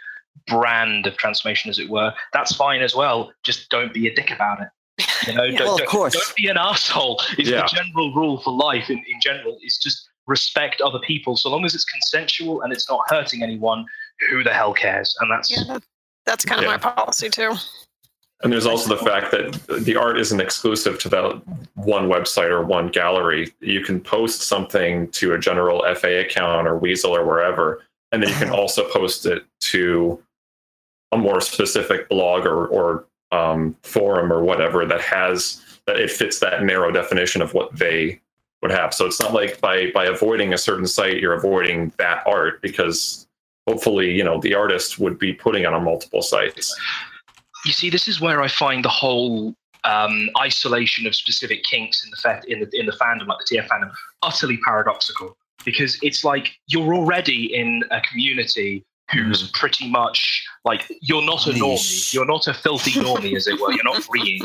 brand 0.49 1.07
of 1.07 1.17
transformation, 1.17 1.71
as 1.71 1.79
it 1.79 1.89
were, 1.89 2.13
that's 2.33 2.55
fine 2.57 2.83
as 2.83 2.95
well. 2.95 3.33
Just 3.45 3.69
don't 3.71 3.93
be 3.95 4.09
a 4.09 4.15
dick 4.15 4.31
about 4.31 4.59
it. 4.61 4.69
You 5.29 5.35
know, 5.35 5.45
Yeah. 5.53 5.59
don't, 5.59 5.67
Well, 5.67 5.75
of 5.75 5.79
don't- 5.81 5.89
course. 5.89 6.13
don't 6.15 6.37
be 6.37 6.49
an 6.49 6.57
asshole. 6.59 7.21
Is 7.39 7.49
Yeah. 7.49 7.63
the 7.63 7.69
general 7.77 8.13
rule 8.15 8.41
for 8.43 8.53
life 8.53 8.91
in, 8.91 8.99
in 8.99 9.21
general. 9.23 9.59
Is 9.63 9.79
just 9.79 10.09
respect 10.27 10.81
other 10.81 10.99
people, 11.01 11.37
so 11.37 11.51
long 11.51 11.65
as 11.65 11.75
it's 11.75 11.85
consensual 11.85 12.63
and 12.63 12.73
it's 12.73 12.89
not 12.89 13.01
hurting 13.09 13.43
anyone. 13.43 13.85
Who 14.31 14.43
the 14.43 14.53
hell 14.55 14.73
cares? 14.73 15.15
And 15.21 15.31
that's 15.31 15.51
Yeah, 15.51 15.79
that's 16.27 16.45
kind 16.45 16.59
of 16.61 16.65
Yeah. 16.65 16.77
my 16.77 16.79
policy 16.79 17.29
too. 17.29 17.53
And 18.43 18.53
there's 18.53 18.67
also 18.67 18.95
the 18.95 19.03
fact 19.03 19.31
that 19.31 19.85
the 19.85 19.97
art 19.97 20.19
isn't 20.19 20.41
exclusive 20.41 20.99
to 21.01 21.09
that 21.09 21.43
one 21.75 22.09
website 22.09 22.51
or 22.51 22.63
one 22.63 22.89
gallery. 22.89 23.55
You 23.61 23.81
can 23.81 24.01
post 24.01 24.43
something 24.43 25.09
to 25.13 25.33
a 25.33 25.39
general 25.39 25.83
FA 25.95 26.21
account 26.21 26.67
or 26.67 26.79
Weasyl 26.79 27.11
or 27.11 27.25
wherever, 27.25 27.83
and 28.13 28.23
then 28.23 28.31
you 28.31 28.37
can 28.37 28.51
also 28.51 28.89
post 28.91 29.25
it 29.25 29.45
to 29.61 30.23
a 31.13 31.17
more 31.17 31.41
specific 31.41 32.09
blog 32.09 32.45
or, 32.45 32.67
or 32.67 33.07
um, 33.33 33.77
forum 33.83 34.33
or 34.33 34.43
whatever 34.43 34.85
that 34.85 35.01
has 35.01 35.61
that 35.87 35.99
it 35.99 36.11
fits 36.11 36.41
that 36.41 36.63
narrow 36.63 36.91
definition 36.91 37.43
of 37.43 37.55
what 37.55 37.75
they 37.77 38.21
would 38.63 38.71
have. 38.71 38.95
So 38.95 39.07
it's 39.07 39.21
not 39.21 39.33
like 39.33 39.61
by 39.61 39.91
by 39.93 40.07
avoiding 40.07 40.53
a 40.53 40.59
certain 40.59 40.87
site 40.87 41.19
you're 41.19 41.35
avoiding 41.35 41.93
that 41.99 42.23
art 42.27 42.63
because 42.63 43.27
hopefully 43.69 44.13
you 44.13 44.25
know 44.25 44.41
the 44.41 44.55
artist 44.55 44.99
would 44.99 45.19
be 45.19 45.33
putting 45.33 45.65
it 45.65 45.73
on 45.73 45.85
multiple 45.85 46.23
sites. 46.23 46.75
You 47.65 47.73
see, 47.73 47.91
this 47.91 48.09
is 48.09 48.21
where 48.21 48.43
I 48.43 48.49
find 48.49 48.85
the 48.85 48.89
whole 48.89 49.55
um, 49.85 50.31
isolation 50.39 51.07
of 51.07 51.15
specific 51.15 51.63
kinks 51.65 52.05
in 52.05 52.11
the 52.11 52.17
fa- 52.17 52.43
in 52.49 52.61
the 52.61 52.71
in 52.79 52.87
the 52.87 52.93
fandom, 52.93 53.27
like 53.27 53.39
the 53.49 53.57
TF 53.57 53.69
fandom, 53.69 53.93
utterly 54.23 54.59
paradoxical. 54.59 55.37
Because 55.65 55.99
it's 56.03 56.25
like 56.25 56.53
you're 56.67 56.95
already 56.95 57.55
in 57.55 57.85
a 57.91 58.01
community 58.03 58.85
who's 59.13 59.51
pretty 59.53 59.89
much 59.89 60.45
like 60.65 60.91
you're 61.01 61.25
not 61.25 61.47
a 61.47 61.51
normie, 61.51 62.13
you're 62.13 62.27
not 62.27 62.47
a 62.47 62.55
filthy 62.55 62.93
normie, 62.93 63.37
as 63.37 63.47
it 63.47 63.61
were. 63.61 63.73
You're 63.73 63.85
not 63.85 64.03
freeing. 64.03 64.43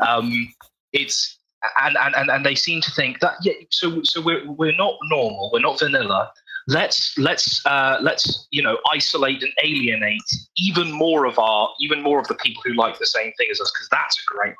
Um, 0.00 0.52
it's 0.92 1.38
and, 1.80 1.96
and 1.96 2.14
and 2.14 2.30
and 2.30 2.46
they 2.46 2.54
seem 2.54 2.80
to 2.82 2.90
think 2.90 3.20
that 3.20 3.34
yeah. 3.42 3.52
So 3.70 4.02
so 4.02 4.20
we're 4.20 4.50
we're 4.50 4.76
not 4.76 4.94
normal. 5.04 5.50
We're 5.52 5.60
not 5.60 5.78
vanilla 5.78 6.32
let's 6.68 7.16
let's 7.18 7.64
uh, 7.66 7.98
let's 8.00 8.46
you 8.50 8.62
know 8.62 8.78
isolate 8.90 9.42
and 9.42 9.52
alienate 9.62 10.20
even 10.56 10.90
more 10.92 11.24
of 11.24 11.38
our 11.38 11.70
even 11.80 12.02
more 12.02 12.18
of 12.18 12.28
the 12.28 12.34
people 12.34 12.62
who 12.64 12.74
like 12.74 12.98
the 12.98 13.06
same 13.06 13.32
thing 13.38 13.48
as 13.50 13.60
us 13.60 13.70
because 13.72 13.88
that's 13.90 14.18
a 14.18 14.22
great 14.26 14.54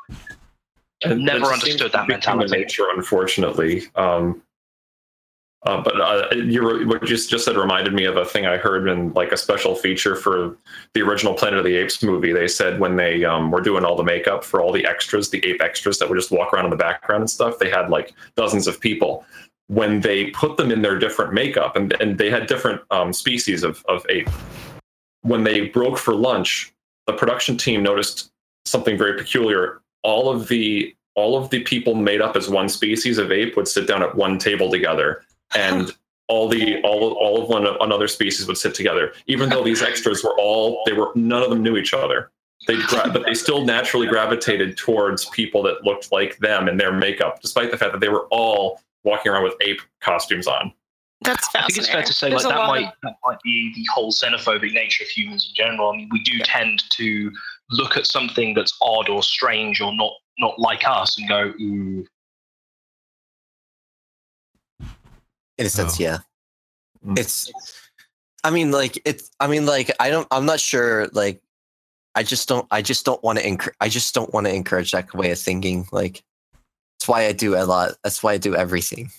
I've 1.04 1.18
never 1.18 1.46
understood 1.46 1.78
to 1.78 1.88
that 1.88 2.08
mentality. 2.08 2.58
Nature, 2.58 2.86
unfortunately. 2.94 3.84
Um, 3.94 4.42
uh, 5.64 5.80
but 5.80 6.00
uh, 6.00 6.28
you 6.34 6.88
what 6.88 7.02
you 7.02 7.08
just 7.08 7.30
just 7.30 7.44
said 7.44 7.56
reminded 7.56 7.94
me 7.94 8.04
of 8.04 8.16
a 8.16 8.24
thing 8.24 8.46
I 8.46 8.56
heard 8.56 8.88
in 8.88 9.12
like 9.12 9.30
a 9.30 9.36
special 9.36 9.76
feature 9.76 10.16
for 10.16 10.56
the 10.92 11.02
original 11.02 11.34
Planet 11.34 11.60
of 11.60 11.64
the 11.64 11.76
Apes 11.76 12.02
movie. 12.02 12.32
They 12.32 12.48
said 12.48 12.80
when 12.80 12.96
they 12.96 13.24
um, 13.24 13.52
were 13.52 13.60
doing 13.60 13.84
all 13.84 13.94
the 13.94 14.02
makeup 14.02 14.42
for 14.42 14.60
all 14.60 14.72
the 14.72 14.84
extras, 14.84 15.30
the 15.30 15.44
ape 15.46 15.62
extras 15.62 16.00
that 16.00 16.08
would 16.08 16.16
just 16.16 16.32
walk 16.32 16.52
around 16.52 16.64
in 16.64 16.70
the 16.72 16.76
background 16.76 17.22
and 17.22 17.30
stuff, 17.30 17.60
they 17.60 17.70
had 17.70 17.90
like 17.90 18.12
dozens 18.34 18.66
of 18.66 18.80
people. 18.80 19.24
When 19.72 20.00
they 20.00 20.30
put 20.30 20.58
them 20.58 20.70
in 20.70 20.82
their 20.82 20.98
different 20.98 21.32
makeup, 21.32 21.76
and, 21.76 21.94
and 22.00 22.18
they 22.18 22.30
had 22.30 22.46
different 22.46 22.82
um, 22.90 23.12
species 23.12 23.62
of, 23.62 23.82
of 23.88 24.04
ape, 24.10 24.28
when 25.22 25.44
they 25.44 25.68
broke 25.68 25.96
for 25.96 26.14
lunch, 26.14 26.72
the 27.06 27.14
production 27.14 27.56
team 27.56 27.82
noticed 27.82 28.30
something 28.64 28.98
very 28.98 29.16
peculiar. 29.16 29.80
All 30.02 30.30
of 30.30 30.48
the 30.48 30.94
all 31.14 31.36
of 31.36 31.50
the 31.50 31.62
people 31.62 31.94
made 31.94 32.20
up 32.20 32.36
as 32.36 32.48
one 32.48 32.68
species 32.68 33.18
of 33.18 33.30
ape 33.30 33.56
would 33.56 33.68
sit 33.68 33.86
down 33.86 34.02
at 34.02 34.14
one 34.14 34.38
table 34.38 34.70
together, 34.70 35.24
and 35.54 35.90
all 36.28 36.48
the 36.48 36.80
all 36.82 37.12
all 37.12 37.42
of 37.42 37.48
one 37.48 37.66
another 37.80 38.08
species 38.08 38.46
would 38.46 38.58
sit 38.58 38.74
together. 38.74 39.12
Even 39.26 39.48
though 39.48 39.64
these 39.64 39.82
extras 39.82 40.22
were 40.22 40.38
all 40.38 40.82
they 40.86 40.92
were 40.92 41.12
none 41.14 41.42
of 41.42 41.50
them 41.50 41.62
knew 41.62 41.76
each 41.76 41.94
other. 41.94 42.30
They 42.68 42.76
gra- 42.82 43.10
but 43.12 43.24
they 43.24 43.34
still 43.34 43.64
naturally 43.64 44.06
gravitated 44.06 44.76
towards 44.76 45.28
people 45.30 45.64
that 45.64 45.82
looked 45.82 46.12
like 46.12 46.38
them 46.38 46.68
in 46.68 46.76
their 46.76 46.92
makeup, 46.92 47.40
despite 47.42 47.72
the 47.72 47.76
fact 47.76 47.90
that 47.90 48.00
they 48.00 48.08
were 48.08 48.26
all 48.30 48.80
walking 49.04 49.32
around 49.32 49.44
with 49.44 49.54
ape 49.60 49.80
costumes 50.00 50.46
on. 50.46 50.72
That's 51.22 51.48
I 51.54 51.62
think 51.66 51.78
it's 51.78 51.88
fair 51.88 52.02
to 52.02 52.12
say 52.12 52.30
There's 52.30 52.44
like 52.44 52.54
that 52.54 52.66
might 52.66 52.86
of- 52.86 52.92
that 53.04 53.14
might 53.24 53.38
be 53.44 53.72
the 53.76 53.84
whole 53.92 54.10
xenophobic 54.12 54.72
nature 54.72 55.04
of 55.04 55.08
humans 55.10 55.48
in 55.48 55.54
general. 55.64 55.90
I 55.90 55.96
mean, 55.96 56.08
we 56.10 56.20
do 56.24 56.38
tend 56.40 56.82
to 56.90 57.30
look 57.70 57.96
at 57.96 58.06
something 58.06 58.54
that's 58.54 58.76
odd 58.82 59.08
or 59.08 59.22
strange 59.22 59.80
or 59.80 59.94
not 59.94 60.12
not 60.38 60.58
like 60.58 60.82
us 60.86 61.16
and 61.18 61.28
go, 61.28 61.52
ooh, 61.60 62.04
In 65.58 65.66
a 65.66 65.68
sense, 65.70 66.00
Oh. 66.00 66.02
yeah. 66.02 66.18
Mm. 67.06 67.18
It's. 67.18 67.52
I 68.44 68.50
mean, 68.50 68.72
like 68.72 69.00
it's. 69.04 69.30
I 69.38 69.46
mean, 69.46 69.66
like 69.66 69.90
I 70.00 70.10
don't. 70.10 70.26
I'm 70.30 70.46
not 70.46 70.58
sure. 70.60 71.06
Like, 71.12 71.40
I 72.14 72.22
just 72.22 72.48
don't. 72.48 72.66
I 72.70 72.82
just 72.82 73.04
don't 73.04 73.22
want 73.22 73.38
to. 73.38 73.46
Encourage. 73.46 73.76
I 73.80 73.88
just 73.88 74.14
don't 74.14 74.32
want 74.32 74.46
to 74.46 74.54
encourage 74.54 74.90
that 74.92 75.12
way 75.14 75.30
of 75.30 75.38
thinking. 75.38 75.86
Like, 75.92 76.24
that's 77.02 77.08
why 77.08 77.26
I 77.26 77.32
do 77.32 77.56
a 77.56 77.64
lot. 77.64 77.94
That's 78.04 78.22
why 78.22 78.34
I 78.34 78.38
do 78.38 78.54
everything. 78.54 79.10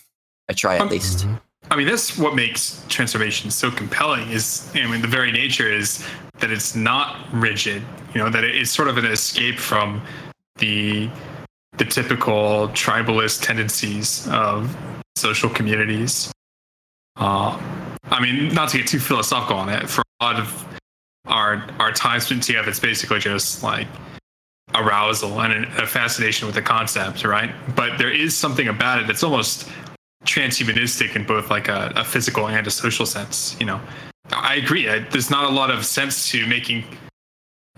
I 0.50 0.54
try 0.54 0.76
at 0.76 0.82
Um, 0.84 0.88
least. 0.88 1.28
I 1.70 1.76
mean, 1.76 1.86
that's 1.86 2.18
what 2.18 2.34
makes 2.34 2.82
transformation 2.88 3.52
so 3.52 3.70
compelling. 3.70 4.30
Is 4.30 4.72
I 4.74 4.88
mean, 4.88 5.02
the 5.02 5.08
very 5.10 5.34
nature 5.34 5.70
is 5.70 6.06
that 6.40 6.50
it's 6.50 6.76
not 6.78 7.18
rigid. 7.34 7.84
You 8.14 8.22
know, 8.22 8.30
that 8.30 8.46
it's 8.46 8.72
sort 8.72 8.88
of 8.88 8.98
an 8.98 9.04
escape 9.06 9.60
from 9.60 10.02
the 10.60 11.10
the 11.78 11.84
typical 11.84 12.70
tribalist 12.70 13.44
tendencies 13.44 14.30
of 14.32 14.74
social 15.18 15.50
communities. 15.50 16.32
Uh, 17.18 17.60
I 18.06 18.22
mean, 18.22 18.54
not 18.54 18.70
to 18.70 18.78
get 18.78 18.88
too 18.88 19.00
philosophical 19.00 19.58
on 19.58 19.68
it. 19.68 19.90
For 19.90 20.04
a 20.22 20.24
lot 20.24 20.40
of 20.40 20.66
our 21.26 21.68
our 21.80 21.92
time 21.92 22.22
spent 22.22 22.44
together, 22.44 22.70
it's 22.70 22.80
basically 22.80 23.20
just 23.20 23.62
like 23.62 23.88
arousal 24.76 25.42
and 25.42 25.66
a 25.78 25.88
fascination 25.88 26.46
with 26.48 26.56
the 26.56 26.62
concept, 26.62 27.24
right? 27.24 27.54
But 27.76 27.98
there 27.98 28.12
is 28.12 28.36
something 28.36 28.68
about 28.68 29.02
it 29.02 29.08
that's 29.08 29.24
almost 29.24 29.70
transhumanistic 30.26 31.16
in 31.16 31.26
both 31.26 31.50
like 31.50 31.68
a, 31.68 31.92
a 31.96 32.04
physical 32.04 32.48
and 32.48 32.66
a 32.66 32.72
social 32.72 33.06
sense. 33.06 33.56
You 33.60 33.66
know, 33.66 33.82
I 34.32 34.56
agree. 34.56 34.90
I, 34.90 35.00
there's 35.00 35.30
not 35.30 35.46
a 35.46 35.54
lot 35.54 35.70
of 35.70 35.86
sense 35.86 36.30
to 36.32 36.46
making 36.48 36.84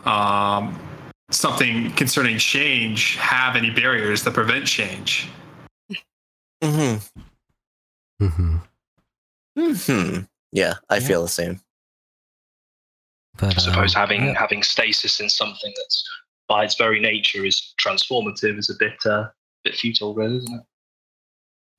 um, 0.06 0.80
something 1.32 1.92
concerning 1.94 2.38
change 2.38 3.16
have 3.16 3.56
any 3.56 3.70
barriers 3.72 4.24
that 4.24 4.34
prevent 4.34 4.66
change. 4.66 5.28
Hmm. 6.64 6.96
hmm 8.20 8.58
Hmm. 9.58 10.20
Yeah, 10.52 10.76
I 10.90 10.98
Yeah. 10.98 11.08
feel 11.08 11.22
the 11.24 11.30
same. 11.30 11.62
But 13.38 13.58
I 13.58 13.60
suppose 13.60 13.96
um, 13.96 14.00
having 14.02 14.26
yeah. 14.28 14.40
having 14.40 14.64
stasis 14.64 15.20
in 15.20 15.30
something 15.30 15.74
that's 15.76 16.10
by 16.48 16.64
its 16.64 16.76
very 16.76 17.00
nature 17.00 17.46
is 17.46 17.74
transformative 17.80 18.58
is 18.58 18.70
a 18.70 18.76
bit 18.78 19.06
uh, 19.06 19.30
bit 19.64 19.76
futile, 19.76 20.14
really, 20.14 20.38
isn't 20.38 20.54
it? 20.54 20.62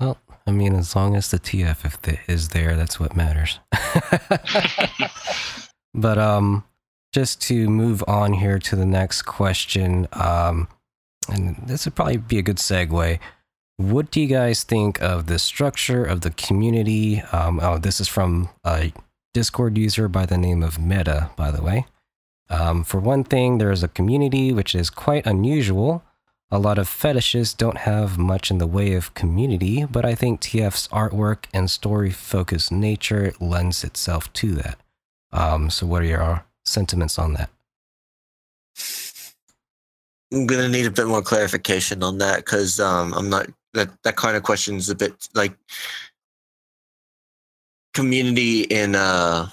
Well, 0.01 0.19
I 0.47 0.51
mean, 0.51 0.75
as 0.75 0.95
long 0.95 1.17
as 1.17 1.31
the 1.31 1.39
TF 1.39 1.85
if 1.85 2.03
the, 2.03 2.19
is 2.29 2.51
there, 2.51 2.77
that's 2.77 3.01
what 3.01 3.17
matters. 3.17 3.59
but 5.95 6.19
um, 6.19 6.65
just 7.13 7.41
to 7.43 7.69
move 7.71 8.05
on 8.07 8.35
here 8.35 8.59
to 8.59 8.77
the 8.77 8.87
next 8.87 9.23
question, 9.23 10.07
um, 10.13 10.69
and 11.29 11.57
this 11.67 11.85
would 11.85 11.95
probably 11.95 12.19
be 12.19 12.39
a 12.39 12.43
good 12.43 12.59
segue. 12.59 13.19
What 13.79 14.11
do 14.11 14.21
you 14.21 14.27
guys 14.27 14.63
think 14.63 15.01
of 15.03 15.27
the 15.27 15.39
structure 15.39 16.05
of 16.05 16.23
the 16.23 16.31
community? 16.31 17.21
Um, 17.33 17.61
oh, 17.63 17.79
this 17.79 18.01
is 18.01 18.09
from 18.09 18.49
a 18.65 18.93
Discord 19.35 19.77
user 19.77 20.09
by 20.09 20.25
the 20.25 20.39
name 20.39 20.63
of 20.63 20.79
Meta, 20.79 21.31
by 21.37 21.51
the 21.51 21.63
way. 21.63 21.87
Um, 22.49 22.85
for 22.85 23.01
one 23.01 23.25
thing, 23.25 23.59
there 23.59 23.73
is 23.73 23.83
a 23.83 23.89
community 23.89 24.53
which 24.53 24.75
is 24.75 24.91
quite 24.91 25.27
unusual. 25.27 26.03
A 26.51 26.59
lot 26.59 26.79
of 26.79 26.89
fetishes 26.89 27.53
don't 27.53 27.79
have 27.79 28.19
much 28.19 28.51
in 28.51 28.59
the 28.59 28.69
way 28.69 28.93
of 28.93 29.15
community, 29.15 29.85
but 29.85 30.05
I 30.05 30.15
think 30.15 30.41
TF's 30.41 30.87
artwork 30.89 31.47
and 31.53 31.69
story 31.69 32.11
focused 32.11 32.71
nature 32.71 33.33
lends 33.41 33.83
itself 33.83 34.33
to 34.35 34.53
that. 34.55 34.79
Um, 35.33 35.71
so, 35.71 35.87
what 35.87 36.03
are 36.03 36.07
your 36.07 36.45
sentiments 36.65 37.19
on 37.19 37.35
that? 37.35 37.51
I'm 40.33 40.47
gonna 40.47 40.69
need 40.69 40.87
a 40.87 40.91
bit 40.91 41.07
more 41.07 41.23
clarification 41.23 42.03
on 42.03 42.19
that 42.19 42.39
because 42.45 42.79
um, 42.79 43.13
I'm 43.15 43.29
not 43.29 43.49
that 43.75 43.91
that 44.03 44.17
kind 44.17 44.37
of 44.37 44.43
question 44.43 44.77
is 44.77 44.89
a 44.89 44.95
bit 44.95 45.15
like 45.35 45.57
community 47.95 48.63
in 48.63 48.95
uh 48.95 49.49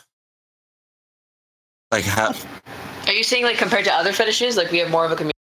like 1.92 2.04
how 2.04 2.34
Are 3.14 3.16
you 3.16 3.24
saying 3.24 3.44
like 3.44 3.60
compared 3.60 3.86
to 3.86 3.94
other 3.94 4.12
fetishes, 4.12 4.58
like 4.58 4.72
we 4.72 4.80
have 4.80 4.90
more 4.90 5.06
of 5.06 5.12
a 5.12 5.16
community? 5.16 5.38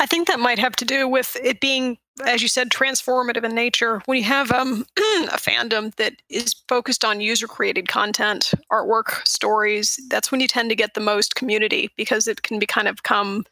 I 0.00 0.06
think 0.06 0.26
that 0.26 0.40
might 0.40 0.58
have 0.58 0.74
to 0.76 0.86
do 0.86 1.06
with 1.06 1.36
it 1.44 1.60
being, 1.60 1.98
as 2.24 2.40
you 2.40 2.48
said, 2.48 2.70
transformative 2.70 3.44
in 3.44 3.54
nature. 3.54 4.00
When 4.06 4.16
you 4.16 4.24
have 4.24 4.50
um, 4.52 4.86
a 4.96 5.36
fandom 5.36 5.94
that 5.96 6.14
is 6.30 6.54
focused 6.68 7.04
on 7.04 7.20
user 7.20 7.46
created 7.46 7.88
content, 7.88 8.54
artwork, 8.72 9.26
stories, 9.28 10.00
that's 10.08 10.32
when 10.32 10.40
you 10.40 10.48
tend 10.48 10.70
to 10.70 10.74
get 10.74 10.94
the 10.94 11.00
most 11.00 11.34
community 11.34 11.90
because 11.98 12.26
it 12.26 12.42
can 12.42 12.58
be 12.58 12.64
kind 12.64 12.88
of 12.88 13.02
come 13.02 13.44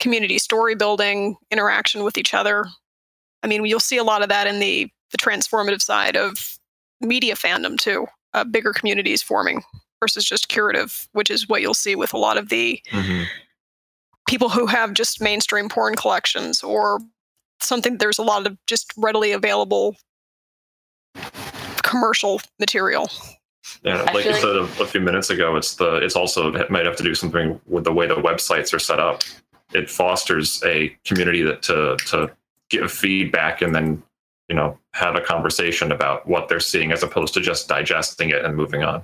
community 0.00 0.38
story 0.38 0.74
building, 0.74 1.36
interaction 1.50 2.04
with 2.04 2.16
each 2.16 2.32
other. 2.32 2.64
I 3.42 3.48
mean, 3.48 3.66
you'll 3.66 3.80
see 3.80 3.98
a 3.98 4.04
lot 4.04 4.22
of 4.22 4.30
that 4.30 4.46
in 4.46 4.60
the 4.60 4.90
the 5.10 5.18
transformative 5.18 5.82
side 5.82 6.16
of 6.16 6.58
media 7.02 7.34
fandom 7.34 7.78
too. 7.78 8.06
Uh, 8.32 8.44
bigger 8.44 8.72
communities 8.72 9.22
forming 9.22 9.62
versus 10.00 10.24
just 10.24 10.48
curative, 10.48 11.08
which 11.12 11.30
is 11.30 11.48
what 11.48 11.62
you'll 11.62 11.74
see 11.74 11.94
with 11.94 12.12
a 12.12 12.18
lot 12.18 12.36
of 12.38 12.48
the 12.48 12.80
Mhm. 12.90 13.26
people 14.28 14.48
who 14.48 14.66
have 14.66 14.92
just 14.94 15.20
mainstream 15.20 15.68
porn 15.68 15.94
collections 15.94 16.62
or 16.62 16.98
something. 17.60 17.98
There's 17.98 18.18
a 18.18 18.22
lot 18.22 18.46
of 18.46 18.56
just 18.66 18.92
readily 18.96 19.32
available 19.32 19.96
commercial 21.82 22.40
material. 22.58 23.10
Yeah, 23.82 24.02
like 24.02 24.24
feel 24.24 24.34
you 24.34 24.40
said 24.40 24.56
a, 24.56 24.82
a 24.82 24.86
few 24.86 25.00
minutes 25.00 25.30
ago, 25.30 25.56
it's 25.56 25.74
the 25.76 25.96
it's 25.96 26.16
also 26.16 26.54
it 26.54 26.70
might 26.70 26.86
have 26.86 26.96
to 26.96 27.02
do 27.02 27.14
something 27.14 27.60
with 27.66 27.84
the 27.84 27.92
way 27.92 28.06
the 28.06 28.14
websites 28.16 28.72
are 28.72 28.78
set 28.78 29.00
up. 29.00 29.22
It 29.72 29.90
fosters 29.90 30.62
a 30.64 30.96
community 31.04 31.42
that 31.42 31.62
to 31.62 31.96
to 32.06 32.30
give 32.68 32.90
feedback 32.92 33.62
and 33.62 33.74
then 33.74 34.02
you 34.48 34.54
know 34.56 34.78
have 34.92 35.16
a 35.16 35.20
conversation 35.20 35.90
about 35.90 36.26
what 36.28 36.48
they're 36.48 36.60
seeing 36.60 36.92
as 36.92 37.02
opposed 37.02 37.34
to 37.34 37.40
just 37.40 37.68
digesting 37.68 38.30
it 38.30 38.44
and 38.44 38.56
moving 38.56 38.82
on. 38.84 39.02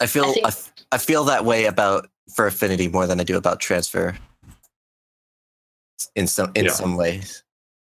I 0.00 0.06
feel 0.06 0.24
I 0.24 0.28
I, 0.28 0.32
think- 0.32 0.46
f- 0.46 0.72
I 0.92 0.98
feel 0.98 1.24
that 1.24 1.44
way 1.44 1.66
about 1.66 2.08
Fur 2.34 2.46
Affinity 2.48 2.88
more 2.88 3.06
than 3.06 3.20
I 3.20 3.24
do 3.24 3.36
about 3.36 3.60
Transfur. 3.60 4.16
In 6.16 6.26
some 6.26 6.52
in 6.54 6.66
Yeah. 6.66 6.72
some 6.72 6.96
ways. 6.96 7.42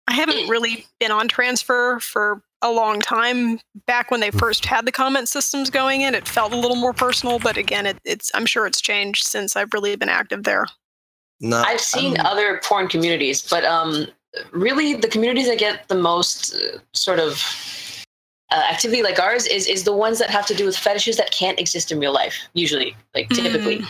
I 0.07 0.13
haven't 0.13 0.47
really 0.47 0.85
been 0.99 1.11
on 1.11 1.27
Transfur 1.27 1.99
for 1.99 2.41
a 2.61 2.71
long 2.71 2.99
time. 2.99 3.59
Back 3.87 4.11
when 4.11 4.19
they 4.19 4.29
first 4.31 4.65
had 4.65 4.85
the 4.85 4.91
comment 4.91 5.27
systems 5.29 5.69
going 5.69 6.01
in, 6.01 6.13
it 6.13 6.27
felt 6.27 6.53
a 6.53 6.57
little 6.57 6.75
more 6.77 6.93
personal. 6.93 7.39
But 7.39 7.57
again, 7.57 7.85
it, 7.87 7.97
it's 8.05 8.31
I'm 8.35 8.45
sure 8.45 8.67
it's 8.67 8.81
changed 8.81 9.23
since 9.23 9.55
I've 9.55 9.73
really 9.73 9.95
been 9.95 10.09
active 10.09 10.43
there. 10.43 10.67
No, 11.41 11.57
I've 11.57 11.81
seen 11.81 12.19
um, 12.19 12.25
other 12.25 12.61
porn 12.63 12.87
communities, 12.87 13.47
but 13.49 13.65
um, 13.65 14.07
really 14.51 14.93
the 14.95 15.07
communities 15.07 15.47
that 15.47 15.57
get 15.59 15.87
the 15.87 15.95
most 15.95 16.53
uh, 16.55 16.77
sort 16.93 17.19
of 17.19 17.41
uh, 18.51 18.63
activity 18.69 19.01
like 19.01 19.19
ours 19.19 19.47
is 19.47 19.67
is 19.67 19.83
the 19.83 19.93
ones 19.93 20.19
that 20.19 20.29
have 20.29 20.45
to 20.45 20.53
do 20.53 20.65
with 20.65 20.77
fetishes 20.77 21.17
that 21.17 21.31
can't 21.31 21.59
exist 21.59 21.91
in 21.91 21.99
real 21.99 22.13
life. 22.13 22.35
Usually, 22.53 22.95
like 23.13 23.29
typically, 23.29 23.83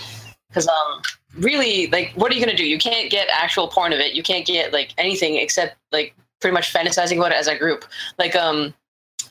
because 0.50 0.68
um, 0.68 1.02
really, 1.38 1.88
like, 1.88 2.14
what 2.16 2.32
are 2.32 2.36
you 2.36 2.44
gonna 2.44 2.58
do? 2.58 2.66
You 2.66 2.78
can't 2.78 3.12
get 3.12 3.28
actual 3.32 3.68
porn 3.68 3.94
of 3.94 4.00
it. 4.00 4.14
You 4.14 4.24
can't 4.24 4.46
get 4.46 4.72
like 4.72 4.94
anything 4.98 5.36
except 5.36 5.76
like 5.92 6.16
pretty 6.40 6.54
much 6.54 6.74
fantasizing 6.74 7.18
about 7.18 7.32
it 7.32 7.38
as 7.38 7.48
a 7.48 7.58
group. 7.58 7.86
Like, 8.18 8.36
um, 8.36 8.74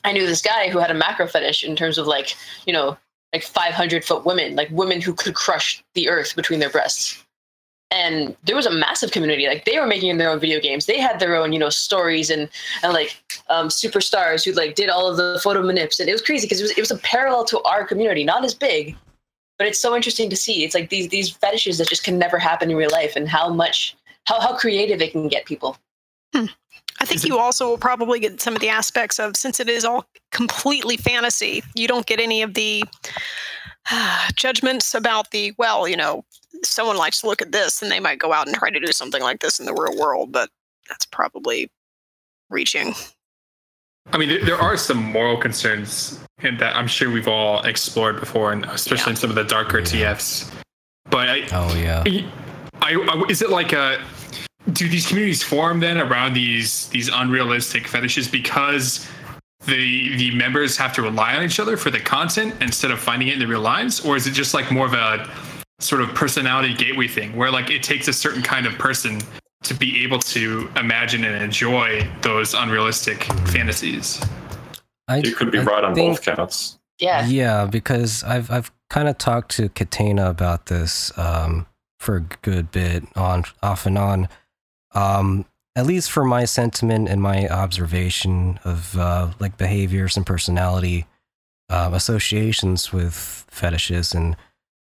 I 0.03 0.11
knew 0.11 0.27
this 0.27 0.41
guy 0.41 0.69
who 0.69 0.79
had 0.79 0.91
a 0.91 0.95
macro 0.95 1.27
fetish 1.27 1.63
in 1.63 1.75
terms 1.75 1.97
of 1.97 2.05
like 2.05 2.35
you 2.67 2.73
know 2.73 2.97
like 3.33 3.43
500 3.43 4.05
foot 4.05 4.25
women, 4.25 4.55
like 4.55 4.69
women 4.71 5.01
who 5.01 5.13
could 5.13 5.33
crush 5.33 5.83
the 5.95 6.07
earth 6.07 6.35
between 6.35 6.59
their 6.59 6.69
breasts 6.69 7.24
and 7.95 8.35
there 8.43 8.55
was 8.55 8.65
a 8.65 8.71
massive 8.71 9.11
community. 9.11 9.47
Like 9.47 9.65
they 9.65 9.79
were 9.79 9.87
making 9.87 10.17
their 10.17 10.29
own 10.29 10.39
video 10.39 10.59
games. 10.59 10.85
They 10.85 10.99
had 10.99 11.19
their 11.19 11.35
own 11.35 11.53
you 11.53 11.59
know 11.59 11.69
stories 11.69 12.29
and 12.29 12.49
and 12.83 12.93
like 12.93 13.23
um, 13.49 13.69
superstars 13.69 14.43
who 14.43 14.51
like 14.51 14.75
did 14.75 14.89
all 14.89 15.09
of 15.09 15.17
the 15.17 15.39
photo 15.41 15.61
manips. 15.61 15.99
And 15.99 16.09
it 16.09 16.11
was 16.11 16.21
crazy 16.21 16.45
because 16.45 16.59
it 16.59 16.63
was, 16.63 16.71
it 16.71 16.81
was 16.81 16.91
a 16.91 16.97
parallel 16.97 17.45
to 17.45 17.61
our 17.61 17.85
community. 17.85 18.23
Not 18.23 18.43
as 18.43 18.53
big 18.53 18.95
but 19.57 19.67
it's 19.67 19.79
so 19.79 19.95
interesting 19.95 20.29
to 20.29 20.35
see. 20.35 20.63
It's 20.63 20.75
like 20.75 20.89
these 20.89 21.09
these 21.09 21.29
fetishes 21.29 21.77
that 21.77 21.87
just 21.87 22.03
can 22.03 22.19
never 22.19 22.37
happen 22.37 22.69
in 22.69 22.77
real 22.77 22.89
life 22.91 23.15
and 23.15 23.27
how 23.27 23.49
much 23.49 23.95
how, 24.25 24.39
how 24.39 24.55
creative 24.55 25.01
it 25.01 25.11
can 25.11 25.27
get 25.27 25.45
people. 25.45 25.77
I 26.99 27.05
think 27.05 27.23
you 27.25 27.37
also 27.37 27.69
will 27.69 27.77
probably 27.77 28.19
get 28.19 28.41
some 28.41 28.55
of 28.55 28.61
the 28.61 28.69
aspects 28.69 29.19
of 29.19 29.35
since 29.37 29.59
it 29.59 29.69
is 29.69 29.85
all 29.85 30.05
completely 30.31 30.97
fantasy, 30.97 31.63
you 31.75 31.87
don't 31.87 32.05
get 32.05 32.19
any 32.19 32.41
of 32.41 32.53
the 32.53 32.83
judgments 34.35 34.93
about 34.93 35.31
the 35.31 35.53
well, 35.57 35.87
you 35.87 35.97
know, 35.97 36.25
someone 36.63 36.97
likes 36.97 37.21
to 37.21 37.27
look 37.27 37.41
at 37.41 37.51
this 37.51 37.81
and 37.81 37.91
they 37.91 37.99
might 37.99 38.19
go 38.19 38.33
out 38.33 38.47
and 38.47 38.55
try 38.55 38.69
to 38.69 38.79
do 38.79 38.91
something 38.91 39.21
like 39.21 39.39
this 39.39 39.59
in 39.59 39.65
the 39.65 39.73
real 39.73 39.97
world, 39.97 40.31
but 40.31 40.49
that's 40.87 41.05
probably 41.05 41.69
reaching. 42.49 42.93
I 44.13 44.17
mean, 44.17 44.29
there, 44.29 44.45
there 44.45 44.61
are 44.61 44.77
some 44.77 44.97
moral 44.97 45.37
concerns 45.37 46.19
in 46.41 46.57
that 46.57 46.75
I'm 46.75 46.87
sure 46.87 47.11
we've 47.11 47.27
all 47.27 47.61
explored 47.63 48.19
before, 48.19 48.51
and 48.51 48.65
especially 48.65 49.11
in 49.11 49.15
some 49.15 49.29
of 49.29 49.35
the 49.35 49.43
darker 49.43 49.81
TFs. 49.81 50.51
But 51.09 51.29
I, 51.29 51.47
Oh 51.51 51.75
yeah. 51.75 52.03
I, 52.81 52.93
I, 52.93 53.23
is 53.29 53.41
it 53.41 53.49
like 53.49 53.73
a? 53.73 54.03
Do 54.73 54.89
these 54.89 55.07
communities 55.07 55.43
form 55.43 55.79
then 55.79 55.99
around 55.99 56.33
these 56.33 56.87
these 56.89 57.07
unrealistic 57.09 57.87
fetishes 57.87 58.27
because 58.27 59.07
the 59.65 60.15
the 60.17 60.31
members 60.35 60.75
have 60.77 60.93
to 60.93 61.01
rely 61.01 61.35
on 61.35 61.43
each 61.43 61.59
other 61.59 61.77
for 61.77 61.91
the 61.91 61.99
content 61.99 62.55
instead 62.61 62.91
of 62.91 62.99
finding 62.99 63.27
it 63.27 63.33
in 63.33 63.39
their 63.39 63.47
real 63.47 63.61
lives, 63.61 64.03
or 64.03 64.15
is 64.15 64.25
it 64.27 64.31
just 64.31 64.53
like 64.53 64.71
more 64.71 64.87
of 64.87 64.93
a 64.93 65.29
sort 65.79 66.01
of 66.01 66.09
personality 66.15 66.73
gateway 66.73 67.07
thing 67.07 67.35
where 67.35 67.51
like 67.51 67.69
it 67.69 67.83
takes 67.83 68.07
a 68.07 68.13
certain 68.13 68.41
kind 68.41 68.65
of 68.65 68.73
person 68.77 69.19
to 69.63 69.73
be 69.73 70.03
able 70.03 70.19
to 70.19 70.69
imagine 70.77 71.23
and 71.23 71.43
enjoy 71.43 72.07
those 72.21 72.53
unrealistic 72.53 73.23
fantasies? 73.49 74.23
I, 75.07 75.19
It 75.19 75.35
could 75.35 75.51
be 75.51 75.59
I 75.59 75.63
right 75.63 75.83
on 75.83 75.93
think- 75.95 76.15
both 76.25 76.35
counts. 76.37 76.79
yeah 76.99 77.25
Yeah, 77.27 77.65
because 77.65 78.23
I've 78.23 78.49
I've 78.51 78.71
kind 78.89 79.07
of 79.09 79.17
talked 79.17 79.51
to 79.57 79.69
Cataena 79.69 80.29
about 80.29 80.67
this 80.67 81.11
um, 81.17 81.65
for 81.99 82.15
a 82.17 82.21
good 82.41 82.71
bit 82.71 83.03
on 83.15 83.43
off 83.63 83.85
and 83.85 83.97
on. 83.97 84.29
Um, 84.93 85.45
at 85.75 85.85
least 85.85 86.09
for 86.09 86.23
my 86.23 86.45
sentiment 86.45 87.09
and 87.09 87.21
my 87.21 87.49
observation 87.49 88.59
of 88.63 88.97
uh, 88.97 89.31
like 89.39 89.57
behaviors 89.57 90.15
and 90.15 90.25
personality 90.25 91.05
um, 91.69 91.93
associations 91.93 92.93
with 92.93 93.13
fetishes 93.49 94.13
and 94.13 94.37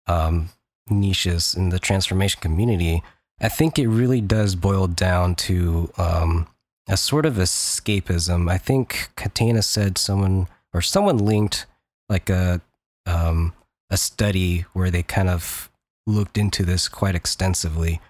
um, 0.05 0.49
niches 0.89 1.55
in 1.55 1.69
the 1.69 1.79
transformation 1.79 2.39
community, 2.41 3.03
I 3.39 3.49
think 3.49 3.77
it 3.77 3.87
really 3.87 4.21
does 4.21 4.55
boil 4.55 4.87
down 4.87 5.35
to 5.35 5.91
um, 5.97 6.47
a 6.87 6.97
sort 6.97 7.25
of 7.25 7.35
escapism. 7.35 8.49
I 8.49 8.57
think 8.57 9.09
Cataena 9.15 9.63
said 9.63 9.97
someone 9.97 10.47
or 10.73 10.81
someone 10.81 11.17
linked 11.17 11.65
like 12.09 12.29
a 12.29 12.61
um, 13.05 13.53
a 13.89 13.97
study 13.97 14.65
where 14.73 14.91
they 14.91 15.03
kind 15.03 15.29
of 15.29 15.69
looked 16.05 16.37
into 16.37 16.63
this 16.63 16.87
quite 16.87 17.15
extensively, 17.15 18.01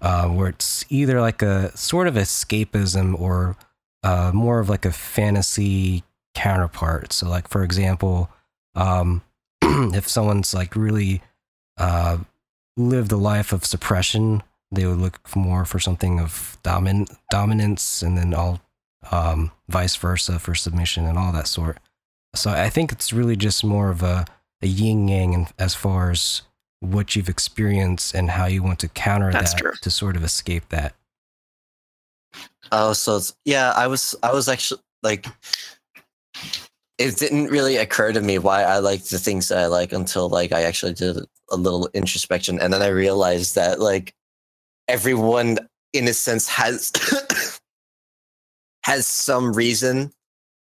uh, 0.00 0.28
where 0.28 0.48
it's 0.48 0.84
either 0.88 1.20
like 1.20 1.42
a 1.42 1.76
sort 1.76 2.06
of 2.06 2.14
escapism 2.14 3.18
or 3.18 3.56
uh, 4.02 4.30
more 4.34 4.60
of 4.60 4.68
like 4.68 4.84
a 4.84 4.92
fantasy 4.92 6.04
counterpart. 6.34 7.12
So, 7.12 7.28
like 7.28 7.48
for 7.48 7.64
example, 7.64 8.30
um, 8.74 9.22
if 9.62 10.08
someone's 10.08 10.52
like 10.52 10.76
really 10.76 11.22
uh, 11.76 12.18
lived 12.76 13.12
a 13.12 13.16
life 13.16 13.52
of 13.52 13.64
suppression, 13.64 14.42
they 14.70 14.86
would 14.86 14.98
look 14.98 15.34
more 15.36 15.64
for 15.64 15.78
something 15.78 16.20
of 16.20 16.58
domin- 16.64 17.14
dominance, 17.30 18.02
and 18.02 18.16
then 18.18 18.34
all 18.34 18.60
um, 19.10 19.52
vice 19.68 19.96
versa 19.96 20.38
for 20.38 20.54
submission 20.54 21.06
and 21.06 21.18
all 21.18 21.32
that 21.32 21.46
sort. 21.46 21.78
So 22.34 22.50
I 22.50 22.70
think 22.70 22.90
it's 22.90 23.12
really 23.12 23.36
just 23.36 23.62
more 23.64 23.90
of 23.90 24.02
a, 24.02 24.24
a 24.62 24.66
yin 24.66 25.06
yang 25.08 25.32
in- 25.34 25.46
as 25.58 25.74
far 25.74 26.10
as 26.10 26.42
what 26.80 27.14
you've 27.14 27.28
experienced 27.28 28.14
and 28.14 28.30
how 28.30 28.46
you 28.46 28.62
want 28.62 28.78
to 28.80 28.88
counter 28.88 29.30
That's 29.32 29.52
that 29.52 29.60
true. 29.60 29.72
to 29.80 29.90
sort 29.90 30.16
of 30.16 30.24
escape 30.24 30.68
that. 30.70 30.94
Oh, 32.72 32.92
so 32.92 33.16
it's, 33.16 33.34
yeah, 33.44 33.72
I 33.76 33.86
was 33.86 34.16
I 34.22 34.32
was 34.32 34.48
actually 34.48 34.80
like 35.02 35.26
it 36.98 37.16
didn't 37.16 37.46
really 37.46 37.76
occur 37.76 38.12
to 38.12 38.20
me 38.20 38.38
why 38.38 38.62
I 38.62 38.78
like 38.78 39.04
the 39.04 39.18
things 39.18 39.48
that 39.48 39.58
I 39.58 39.66
like 39.66 39.92
until 39.92 40.28
like 40.28 40.52
I 40.52 40.62
actually 40.62 40.94
did 40.94 41.18
a 41.50 41.56
little 41.56 41.88
introspection 41.92 42.60
and 42.60 42.72
then 42.72 42.82
I 42.82 42.88
realized 42.88 43.54
that 43.56 43.80
like 43.80 44.14
everyone 44.88 45.58
in 45.92 46.08
a 46.08 46.12
sense 46.12 46.48
has 46.48 46.92
has 48.84 49.06
some 49.06 49.52
reason 49.52 50.12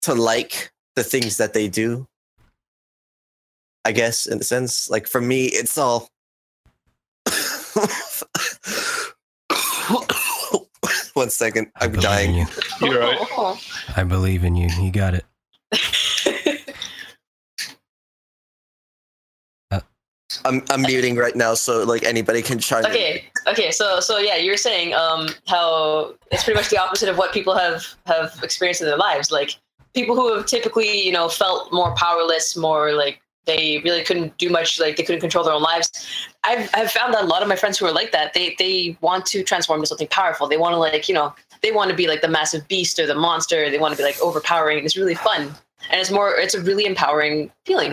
to 0.03 0.15
like 0.15 0.73
the 0.97 1.05
things 1.05 1.37
that 1.39 1.55
they 1.55 1.69
do. 1.69 2.07
I 3.87 3.93
guess 3.93 4.27
in 4.27 4.41
a 4.41 4.45
sense, 4.45 4.89
like 4.89 5.07
for 5.07 5.21
me, 5.21 5.47
it's 5.47 5.77
all. 5.77 6.09
One 11.15 11.31
second, 11.31 11.71
I 11.77 11.85
I'm 11.85 11.93
believe 11.93 12.03
dying. 12.03 12.35
you. 12.35 12.47
You're 12.81 13.01
right. 13.01 13.57
I 13.97 14.05
believe 14.05 14.45
in 14.45 14.57
you. 14.57 14.69
You 14.81 14.91
got 14.91 15.15
it. 15.15 15.25
I'm 20.45 20.63
I'm 20.71 20.83
muting 20.83 21.17
right 21.17 21.35
now, 21.35 21.55
so 21.55 21.85
like 21.85 22.05
anybody 22.05 22.43
can 22.43 22.59
chime 22.59 22.85
in. 22.85 22.91
okay 22.91 23.25
okay 23.47 23.71
so 23.71 24.01
so 24.01 24.19
yeah 24.19 24.37
you're 24.37 24.57
saying 24.57 24.95
um 24.95 25.29
how 25.47 26.15
it's 26.31 26.45
pretty 26.45 26.59
much 26.59 26.71
the 26.71 26.79
opposite 26.79 27.09
of 27.09 27.19
what 27.19 27.33
people 27.33 27.55
have 27.55 27.85
have 28.07 28.39
experienced 28.43 28.81
in 28.81 28.87
their 28.87 28.97
lives. 28.97 29.31
Like 29.31 29.57
people 29.95 30.15
who 30.17 30.35
have 30.35 30.47
typically 30.47 31.03
you 31.03 31.13
know 31.13 31.29
felt 31.29 31.73
more 31.73 31.95
powerless 31.95 32.57
more 32.57 32.93
like 32.93 33.21
they 33.47 33.83
really 33.85 34.03
couldn't 34.03 34.37
do 34.39 34.49
much 34.49 34.81
like 34.81 34.97
they 34.97 35.03
couldn't 35.03 35.21
control 35.21 35.45
their 35.45 35.55
own 35.55 35.63
lives. 35.63 35.91
I've 36.45 36.69
i've 36.75 36.91
found 36.91 37.15
that 37.15 37.25
a 37.25 37.27
lot 37.27 37.43
of 37.43 37.49
my 37.49 37.57
friends 37.57 37.79
who 37.79 37.87
are 37.87 37.93
like 37.93 38.13
that 38.13 38.35
they 38.35 38.55
they 38.59 38.97
want 39.01 39.27
to 39.27 39.43
transform 39.43 39.81
into 39.81 39.89
something 39.89 40.09
powerful. 40.09 40.49
They 40.49 40.57
want 40.57 40.73
to 40.75 40.79
like 40.79 41.09
you 41.09 41.15
know 41.15 41.35
they 41.63 41.73
want 41.73 41.91
to 41.91 41.97
be 41.97 42.07
like 42.07 42.21
the 42.21 42.29
massive 42.29 42.67
beast 42.69 42.99
or 42.99 43.07
the 43.07 43.15
monster. 43.15 43.71
They 43.71 43.79
want 43.79 43.93
to 43.93 43.99
be 43.99 44.05
like 44.05 44.21
overpowering. 44.21 44.85
It's 44.85 44.97
really 44.97 45.15
fun. 45.15 45.55
And 45.91 46.01
it's 46.01 46.11
more 46.11 46.35
it's 46.35 46.55
a 46.55 46.61
really 46.61 46.87
empowering 46.87 47.51
feeling. 47.65 47.93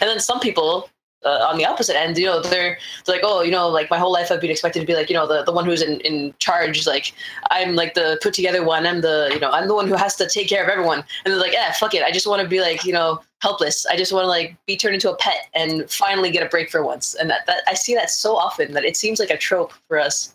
And 0.00 0.08
then 0.10 0.20
some 0.20 0.40
people 0.40 0.88
uh, 1.24 1.46
on 1.48 1.56
the 1.58 1.64
opposite 1.64 1.96
end, 1.96 2.18
you 2.18 2.26
know, 2.26 2.40
they're, 2.40 2.78
they're 3.04 3.16
like, 3.16 3.22
oh, 3.24 3.42
you 3.42 3.50
know, 3.50 3.68
like 3.68 3.90
my 3.90 3.98
whole 3.98 4.12
life 4.12 4.30
I've 4.30 4.40
been 4.40 4.50
expected 4.50 4.80
to 4.80 4.86
be 4.86 4.94
like, 4.94 5.08
you 5.08 5.14
know, 5.14 5.26
the, 5.26 5.44
the 5.44 5.52
one 5.52 5.64
who's 5.64 5.82
in, 5.82 6.00
in 6.00 6.34
charge. 6.38 6.86
Like 6.86 7.14
I'm 7.50 7.74
like 7.74 7.94
the 7.94 8.18
put 8.22 8.34
together 8.34 8.64
one. 8.64 8.86
I'm 8.86 9.00
the, 9.00 9.30
you 9.32 9.40
know, 9.40 9.50
I'm 9.50 9.68
the 9.68 9.74
one 9.74 9.88
who 9.88 9.94
has 9.94 10.16
to 10.16 10.28
take 10.28 10.48
care 10.48 10.62
of 10.62 10.68
everyone. 10.68 11.04
And 11.24 11.32
they're 11.32 11.40
like, 11.40 11.52
yeah, 11.52 11.72
fuck 11.72 11.94
it. 11.94 12.02
I 12.02 12.10
just 12.10 12.26
want 12.26 12.42
to 12.42 12.48
be 12.48 12.60
like, 12.60 12.84
you 12.84 12.92
know, 12.92 13.20
helpless. 13.40 13.86
I 13.86 13.96
just 13.96 14.12
want 14.12 14.24
to 14.24 14.28
like 14.28 14.56
be 14.66 14.76
turned 14.76 14.94
into 14.94 15.10
a 15.10 15.16
pet 15.16 15.48
and 15.54 15.90
finally 15.90 16.30
get 16.30 16.44
a 16.44 16.48
break 16.48 16.70
for 16.70 16.84
once. 16.84 17.14
And 17.14 17.28
that, 17.30 17.46
that 17.46 17.62
I 17.66 17.74
see 17.74 17.94
that 17.94 18.10
so 18.10 18.36
often 18.36 18.72
that 18.72 18.84
it 18.84 18.96
seems 18.96 19.18
like 19.18 19.30
a 19.30 19.36
trope 19.36 19.72
for 19.88 19.98
us. 19.98 20.34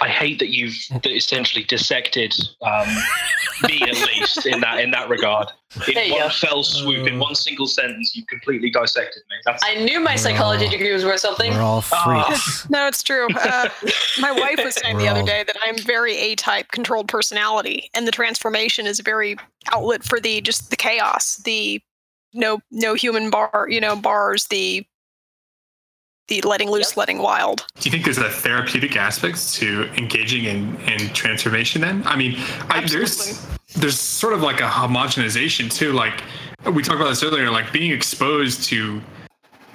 I 0.00 0.08
hate 0.08 0.38
that 0.40 0.50
you've 0.54 0.74
essentially 1.04 1.64
dissected 1.64 2.34
um, 2.62 2.86
me 3.62 3.80
at 3.82 3.94
least 4.06 4.44
in 4.46 4.60
that 4.60 4.80
in 4.80 4.90
that 4.90 5.08
regard. 5.08 5.48
In 5.88 5.94
There 5.94 6.10
one 6.12 6.20
go. 6.22 6.28
fell 6.30 6.62
swoop, 6.62 7.06
in 7.06 7.18
one 7.18 7.34
single 7.34 7.66
sentence, 7.66 8.14
you 8.14 8.24
completely 8.26 8.70
dissected 8.70 9.22
me. 9.30 9.36
That's 9.44 9.62
I 9.64 9.74
knew 9.84 10.00
my 10.00 10.16
psychology 10.16 10.68
degree 10.68 10.92
was 10.92 11.04
worth 11.04 11.20
something. 11.20 11.52
We're 11.52 11.60
all 11.62 11.84
Ah. 11.92 12.24
freaks. 12.28 12.66
No, 12.70 12.86
it's 12.86 13.02
true. 13.02 13.26
Uh, 13.34 13.68
my 14.20 14.32
wife 14.32 14.60
was 14.64 14.74
saying 14.74 14.98
the 14.98 15.04
We're 15.04 15.10
other 15.10 15.20
all- 15.20 15.26
day 15.26 15.44
that 15.46 15.56
I'm 15.66 15.78
very 15.78 16.16
A-type 16.16 16.72
controlled 16.72 17.08
personality, 17.08 17.90
and 17.94 18.06
the 18.06 18.12
transformation 18.12 18.86
is 18.86 18.98
a 18.98 19.02
very 19.02 19.36
outlet 19.72 20.04
for 20.04 20.20
the 20.20 20.40
just 20.40 20.70
the 20.70 20.76
chaos, 20.76 21.36
the 21.44 21.80
no 22.34 22.60
no 22.70 22.94
human 22.94 23.30
bar, 23.30 23.66
you 23.70 23.80
know, 23.80 23.96
bars, 23.96 24.46
the 24.48 24.84
the 26.28 26.40
letting 26.42 26.70
loose, 26.70 26.90
Yep. 26.90 26.96
letting 26.96 27.18
wild. 27.18 27.64
Do 27.80 27.88
you 27.88 27.90
think 27.90 28.04
there's 28.04 28.18
a 28.18 28.30
therapeutic 28.30 28.96
aspect 28.96 29.52
to 29.54 29.84
engaging 29.96 30.44
in, 30.44 30.76
in 30.82 31.08
transformation 31.12 31.80
then? 31.80 32.02
I 32.06 32.16
mean, 32.16 32.36
I, 32.68 32.86
there's 32.86 33.46
there's 33.76 33.98
sort 33.98 34.32
of 34.32 34.40
like 34.42 34.60
a 34.60 34.68
homogenization 34.68 35.70
too. 35.72 35.92
Like 35.92 36.22
we 36.72 36.82
talked 36.82 37.00
about 37.00 37.10
this 37.10 37.22
earlier, 37.22 37.50
like 37.50 37.72
being 37.72 37.92
exposed 37.92 38.64
to 38.64 39.00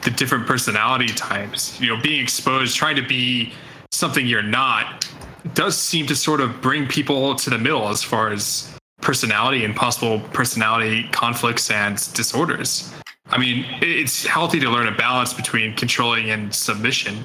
the 0.04 0.12
different 0.12 0.48
personality 0.48 1.08
types, 1.08 1.80
you 1.80 1.88
know, 1.88 2.02
being 2.02 2.22
exposed, 2.22 2.76
trying 2.76 2.96
to 2.96 3.08
be 3.08 3.54
something 3.92 4.26
you're 4.26 4.42
not, 4.42 5.08
does 5.54 5.78
seem 5.78 6.08
to 6.08 6.16
sort 6.16 6.42
of 6.42 6.60
bring 6.62 6.88
people 6.88 7.36
to 7.36 7.50
the 7.50 7.58
middle 7.58 7.88
as 7.90 8.02
far 8.02 8.32
as 8.32 8.74
personality 9.02 9.64
and 9.66 9.76
possible 9.76 10.20
personality 10.34 11.04
conflicts 11.12 11.70
and 11.72 11.98
disorders. 12.14 12.92
I 13.28 13.38
mean, 13.38 13.66
it's 13.82 14.26
healthy 14.26 14.60
to 14.60 14.70
learn 14.70 14.88
a 14.88 14.96
balance 14.96 15.34
between 15.34 15.76
controlling 15.76 16.32
and 16.32 16.54
submission. 16.54 17.24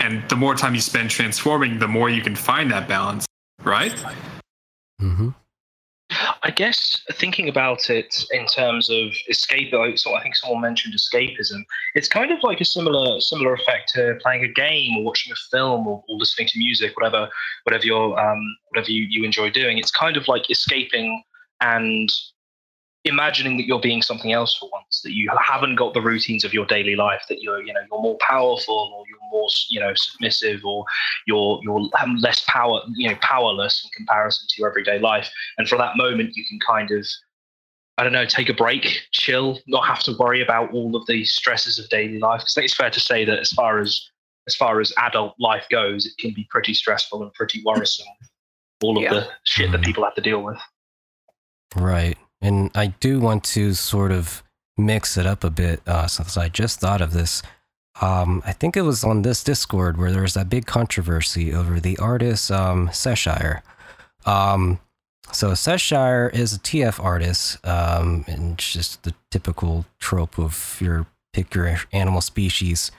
And 0.00 0.28
the 0.28 0.36
more 0.36 0.54
time 0.54 0.74
you 0.74 0.80
spend 0.80 1.10
transforming, 1.10 1.78
the 1.78 1.88
more 1.88 2.10
you 2.10 2.22
can 2.22 2.34
find 2.34 2.70
that 2.70 2.88
balance, 2.88 3.26
right? 3.62 3.94
hmm 4.98 5.30
I 6.42 6.50
guess 6.50 7.02
thinking 7.12 7.48
about 7.48 7.88
it 7.88 8.24
in 8.30 8.46
terms 8.46 8.90
of 8.90 9.06
escape, 9.28 9.72
like, 9.72 9.96
so 9.98 10.14
I 10.14 10.22
think 10.22 10.36
someone 10.36 10.60
mentioned 10.60 10.94
escapism. 10.94 11.62
It's 11.94 12.06
kind 12.06 12.30
of 12.30 12.38
like 12.42 12.60
a 12.60 12.64
similar 12.64 13.20
similar 13.20 13.54
effect 13.54 13.92
to 13.94 14.18
playing 14.22 14.44
a 14.44 14.48
game 14.48 14.98
or 14.98 15.04
watching 15.04 15.32
a 15.32 15.36
film 15.50 15.86
or, 15.86 16.04
or 16.06 16.16
listening 16.18 16.48
to 16.48 16.58
music, 16.58 16.94
whatever 16.96 17.28
whatever 17.64 17.84
you're 17.86 18.20
um, 18.20 18.56
whatever 18.68 18.90
you, 18.90 19.06
you 19.08 19.24
enjoy 19.24 19.50
doing. 19.50 19.78
It's 19.78 19.90
kind 19.90 20.16
of 20.18 20.28
like 20.28 20.50
escaping 20.50 21.22
and 21.62 22.10
imagining 23.04 23.56
that 23.58 23.66
you're 23.66 23.80
being 23.80 24.02
something 24.02 24.32
else 24.32 24.56
for 24.56 24.68
once, 24.72 25.02
that 25.02 25.12
you 25.12 25.30
haven't 25.46 25.76
got 25.76 25.92
the 25.94 26.00
routines 26.00 26.44
of 26.44 26.54
your 26.54 26.64
daily 26.66 26.96
life, 26.96 27.22
that 27.28 27.42
you're 27.42 27.62
you 27.62 27.72
know 27.72 27.80
you're 27.90 28.00
more 28.00 28.16
powerful 28.20 28.92
or 28.96 29.04
you're 29.08 29.18
more 29.30 29.48
you 29.68 29.80
know 29.80 29.92
submissive 29.94 30.64
or 30.64 30.84
you're 31.26 31.60
you're 31.62 31.88
um, 32.00 32.16
less 32.16 32.44
power 32.48 32.80
you 32.94 33.08
know 33.08 33.16
powerless 33.20 33.82
in 33.84 33.90
comparison 33.96 34.46
to 34.48 34.54
your 34.58 34.68
everyday 34.68 34.98
life 34.98 35.30
and 35.58 35.68
for 35.68 35.76
that 35.76 35.96
moment 35.96 36.34
you 36.34 36.44
can 36.46 36.58
kind 36.66 36.90
of 36.90 37.06
i 37.98 38.04
don't 38.04 38.12
know 38.12 38.24
take 38.24 38.48
a 38.48 38.54
break 38.54 39.00
chill 39.12 39.58
not 39.66 39.86
have 39.86 40.00
to 40.02 40.16
worry 40.18 40.42
about 40.42 40.72
all 40.72 40.96
of 40.96 41.04
the 41.06 41.24
stresses 41.24 41.78
of 41.78 41.88
daily 41.90 42.18
life 42.18 42.40
because 42.40 42.54
i 42.56 42.60
think 42.60 42.66
it's 42.66 42.76
fair 42.76 42.90
to 42.90 43.00
say 43.00 43.24
that 43.24 43.38
as 43.38 43.52
far 43.52 43.78
as 43.80 44.08
as 44.46 44.54
far 44.54 44.80
as 44.80 44.92
adult 44.98 45.34
life 45.38 45.66
goes 45.70 46.06
it 46.06 46.16
can 46.18 46.32
be 46.32 46.46
pretty 46.50 46.72
stressful 46.74 47.22
and 47.22 47.32
pretty 47.34 47.62
worrisome 47.64 48.06
all 48.82 48.96
of 48.96 49.02
Yeah. 49.02 49.10
the 49.10 49.28
shit 49.44 49.72
that 49.72 49.82
people 49.82 50.04
have 50.04 50.14
to 50.14 50.22
deal 50.22 50.42
with 50.42 50.58
Right. 51.76 52.16
And 52.44 52.70
I 52.74 52.88
do 52.88 53.20
want 53.20 53.42
to 53.44 53.72
sort 53.72 54.12
of 54.12 54.42
mix 54.76 55.16
it 55.16 55.24
up 55.24 55.44
a 55.44 55.50
bit 55.50 55.80
uh, 55.86 56.06
since 56.06 56.36
I 56.36 56.50
just 56.50 56.78
thought 56.78 57.00
of 57.00 57.14
this. 57.14 57.42
Um, 58.02 58.42
I 58.44 58.52
think 58.52 58.76
it 58.76 58.82
was 58.82 59.02
on 59.02 59.22
this 59.22 59.42
Discord 59.42 59.96
where 59.96 60.12
there 60.12 60.20
was 60.20 60.34
that 60.34 60.50
big 60.50 60.66
controversy 60.66 61.54
over 61.54 61.80
the 61.80 61.96
artist 61.96 62.50
um, 62.50 62.90
Seshire. 62.92 63.62
Um, 64.26 64.78
so 65.32 65.54
Seshire 65.54 66.30
is 66.34 66.52
a 66.52 66.58
TF 66.58 67.02
artist, 67.02 67.66
um, 67.66 68.26
and 68.28 68.58
just 68.58 69.04
the 69.04 69.14
typical 69.30 69.86
trope 69.98 70.38
of 70.38 70.76
your 70.82 71.06
pick 71.32 71.54
your 71.54 71.78
animal 71.92 72.20
species. 72.20 72.90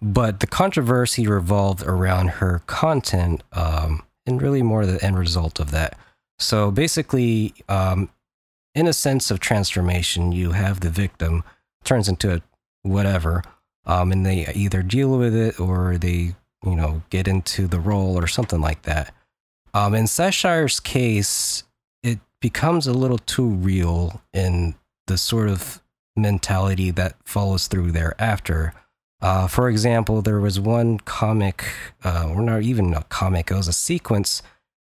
But 0.00 0.40
the 0.40 0.46
controversy 0.46 1.26
revolved 1.26 1.82
around 1.82 2.28
her 2.28 2.62
content, 2.66 3.42
um, 3.52 4.02
and 4.24 4.40
really 4.40 4.62
more 4.62 4.86
the 4.86 5.04
end 5.04 5.18
result 5.18 5.60
of 5.60 5.70
that. 5.72 5.98
So 6.38 6.70
basically, 6.70 7.54
um, 7.68 8.08
in 8.76 8.86
a 8.86 8.92
sense 8.92 9.30
of 9.30 9.40
transformation, 9.40 10.32
you 10.32 10.52
have 10.52 10.80
the 10.80 10.90
victim 10.90 11.42
turns 11.82 12.08
into 12.08 12.34
a 12.34 12.42
whatever, 12.82 13.42
um, 13.86 14.12
and 14.12 14.24
they 14.24 14.46
either 14.54 14.82
deal 14.82 15.16
with 15.16 15.34
it 15.34 15.58
or 15.58 15.96
they, 15.96 16.34
you 16.62 16.76
know, 16.76 17.02
get 17.08 17.26
into 17.26 17.66
the 17.66 17.80
role 17.80 18.18
or 18.18 18.26
something 18.26 18.60
like 18.60 18.82
that. 18.82 19.14
Um, 19.72 19.94
in 19.94 20.06
Seshire's 20.06 20.78
case, 20.78 21.64
it 22.02 22.18
becomes 22.40 22.86
a 22.86 22.92
little 22.92 23.18
too 23.18 23.48
real 23.48 24.20
in 24.34 24.74
the 25.06 25.16
sort 25.16 25.48
of 25.48 25.82
mentality 26.14 26.90
that 26.90 27.16
follows 27.24 27.68
through 27.68 27.92
thereafter. 27.92 28.74
Uh, 29.22 29.48
for 29.48 29.70
example, 29.70 30.20
there 30.20 30.40
was 30.40 30.60
one 30.60 30.98
comic, 30.98 31.64
uh, 32.04 32.28
or 32.28 32.42
not 32.42 32.62
even 32.62 32.92
a 32.92 33.04
comic, 33.04 33.50
it 33.50 33.54
was 33.54 33.68
a 33.68 33.72
sequence 33.72 34.42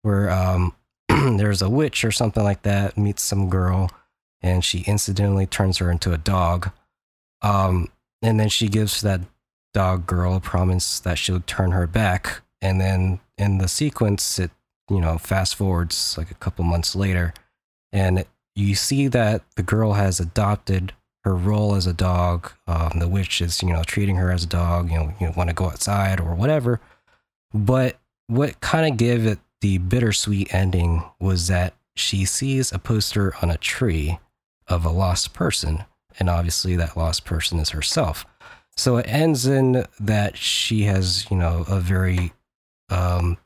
where 0.02 0.32
um, 0.32 0.74
there's 1.38 1.62
a 1.62 1.70
witch 1.70 2.04
or 2.04 2.12
something 2.12 2.44
like 2.44 2.64
that 2.64 2.98
meets 2.98 3.24
some 3.24 3.50
girl 3.50 3.90
and 4.42 4.64
she 4.64 4.82
incidentally 4.82 5.46
turns 5.46 5.78
her 5.80 5.90
into 5.90 6.14
a 6.14 6.18
dog. 6.18 6.72
Um, 7.42 7.90
and 8.22 8.40
then 8.40 8.50
she 8.50 8.68
gives 8.68 9.02
that 9.02 9.22
dog 9.74 10.06
girl 10.06 10.36
a 10.36 10.40
promise 10.40 11.00
that 11.00 11.18
she'll 11.18 11.42
turn 11.42 11.72
her 11.72 11.88
back. 11.88 12.42
And 12.62 12.82
then 12.82 13.20
in 13.38 13.58
the 13.60 13.68
sequence 13.68 14.40
it 14.40 14.52
you 14.90 15.00
know 15.00 15.18
fast 15.18 15.56
forwards 15.56 16.18
like 16.18 16.32
a 16.32 16.36
couple 16.36 16.64
months 16.64 16.96
later 16.96 17.34
and 17.92 18.26
you 18.56 18.74
see 18.74 19.08
that 19.10 19.44
the 19.56 19.64
girl 19.64 19.94
has 19.94 20.20
adopted 20.20 20.94
her 21.24 21.36
role 21.36 21.76
as 21.76 21.86
a 21.86 21.94
dog. 21.94 22.54
Um, 22.68 22.94
the 23.00 23.08
witch 23.08 23.42
is 23.42 23.62
you 23.62 23.70
know 23.70 23.84
treating 23.84 24.16
her 24.16 24.32
as 24.32 24.44
a 24.44 24.48
dog 24.48 24.90
you 24.90 24.98
know 24.98 25.14
you 25.20 25.32
want 25.36 25.50
to 25.50 25.56
go 25.56 25.66
outside 25.66 26.20
or 26.20 26.36
whatever. 26.36 26.80
But 27.54 27.98
what 28.28 28.60
kind 28.60 28.92
of 28.92 28.98
gave 28.98 29.26
it 29.26 29.40
the 29.62 29.78
bittersweet 29.80 30.54
ending 30.54 31.04
was 31.20 31.48
that 31.48 31.74
she 31.96 32.26
sees 32.26 32.72
a 32.72 32.80
poster 32.80 33.36
on 33.42 33.50
a 33.50 33.58
tree 33.58 34.20
of 34.68 34.86
a 34.86 34.90
lost 34.90 35.34
person, 35.34 35.86
and 36.20 36.30
obviously 36.30 36.76
that 36.76 36.98
lost 36.98 37.26
person 37.26 37.60
is 37.60 37.72
herself. 37.72 38.26
So 38.76 38.98
it 38.98 39.08
ends 39.08 39.48
in 39.48 39.86
that 40.00 40.38
she 40.38 40.84
has, 40.84 41.30
you 41.32 41.38
know, 41.38 41.66
a 41.68 41.80
very 41.80 42.34
um, 42.90 43.38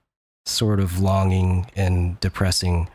sort 0.45 0.79
of 0.79 0.99
longing 0.99 1.71
and 1.75 2.19
depressing 2.19 2.89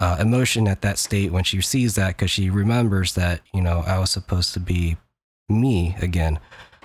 uh, 0.00 0.16
emotion 0.20 0.68
at 0.68 0.82
that 0.82 0.98
state 0.98 1.32
when 1.32 1.44
she 1.44 1.60
sees 1.60 1.94
that 1.96 2.08
because 2.08 2.30
she 2.30 2.50
remembers 2.50 3.14
that, 3.14 3.40
you 3.52 3.60
know, 3.60 3.82
I 3.86 3.98
was 3.98 4.10
supposed 4.10 4.54
to 4.54 4.60
be 4.60 4.96
me 5.48 5.96
again. 6.00 6.38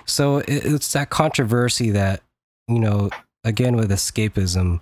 So 0.06 0.38
it, 0.38 0.64
it's 0.64 0.92
that 0.92 1.10
controversy 1.10 1.90
that, 1.90 2.22
you 2.66 2.78
know, 2.78 3.10
again 3.44 3.76
with 3.76 3.90
escapism, 3.90 4.80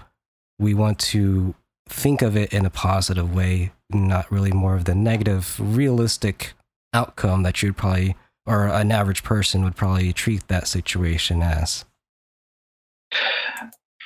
we 0.59 0.75
want 0.75 0.99
to 0.99 1.55
think 1.89 2.23
of 2.23 2.37
it 2.37 2.53
in 2.53 2.67
a 2.67 2.71
positive 2.71 3.35
way, 3.35 3.73
not 3.91 4.31
really 4.31 4.53
more 4.53 4.75
of 4.75 4.85
the 4.85 4.95
negative, 4.95 5.57
realistic 5.59 6.53
outcome 6.93 7.43
that 7.43 7.63
you'd 7.63 7.77
probably, 7.77 8.17
or 8.47 8.67
an 8.67 8.93
average 8.93 9.23
person 9.23 9.65
would 9.65 9.77
probably 9.77 10.13
treat 10.13 10.47
that 10.49 10.67
situation 10.67 11.43
as. 11.43 11.85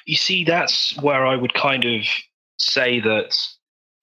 you 0.07 0.17
see 0.17 0.45
that's 0.45 0.97
where 1.01 1.25
i 1.27 1.37
would 1.37 1.55
kind 1.55 1.85
of 1.85 2.03
say 2.59 3.01
that 3.01 3.33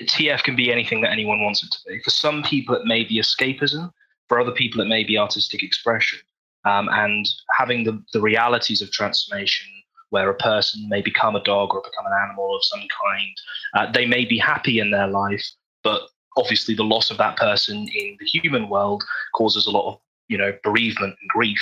tf 0.03 0.41
can 0.43 0.55
be 0.55 0.71
anything 0.71 1.01
that 1.01 1.11
anyone 1.11 1.41
wants 1.43 1.63
it 1.63 1.71
to 1.71 1.79
be. 1.87 2.01
For 2.03 2.09
some 2.09 2.43
people 2.43 2.75
it 2.75 2.85
may 2.85 3.03
be 3.03 3.19
escapism. 3.19 3.91
For 4.27 4.39
other 4.39 4.51
people 4.51 4.81
it 4.81 4.87
may 4.87 5.03
be 5.03 5.17
artistic 5.17 5.63
expression. 5.63 6.19
Um, 6.65 6.89
and 6.91 7.25
having 7.57 7.83
the, 7.83 8.03
the 8.13 8.21
realities 8.21 8.81
of 8.81 8.91
transformation 8.91 9.67
where 10.09 10.29
a 10.29 10.35
person 10.35 10.87
may 10.89 11.01
become 11.01 11.35
a 11.35 11.43
dog 11.43 11.73
or 11.73 11.81
become 11.81 12.05
an 12.05 12.19
animal 12.23 12.55
of 12.55 12.63
some 12.63 12.81
kind 12.81 13.35
uh, 13.75 13.91
they 13.91 14.05
may 14.05 14.25
be 14.25 14.37
happy 14.37 14.79
in 14.79 14.91
their 14.91 15.07
life 15.07 15.45
but 15.83 16.01
obviously 16.37 16.75
the 16.75 16.83
loss 16.83 17.09
of 17.09 17.17
that 17.17 17.37
person 17.37 17.87
in 17.95 18.17
the 18.19 18.25
human 18.25 18.69
world 18.69 19.03
causes 19.35 19.65
a 19.65 19.71
lot 19.71 19.87
of 19.87 19.99
you 20.27 20.37
know 20.37 20.53
bereavement 20.63 21.15
and 21.19 21.29
grief 21.29 21.61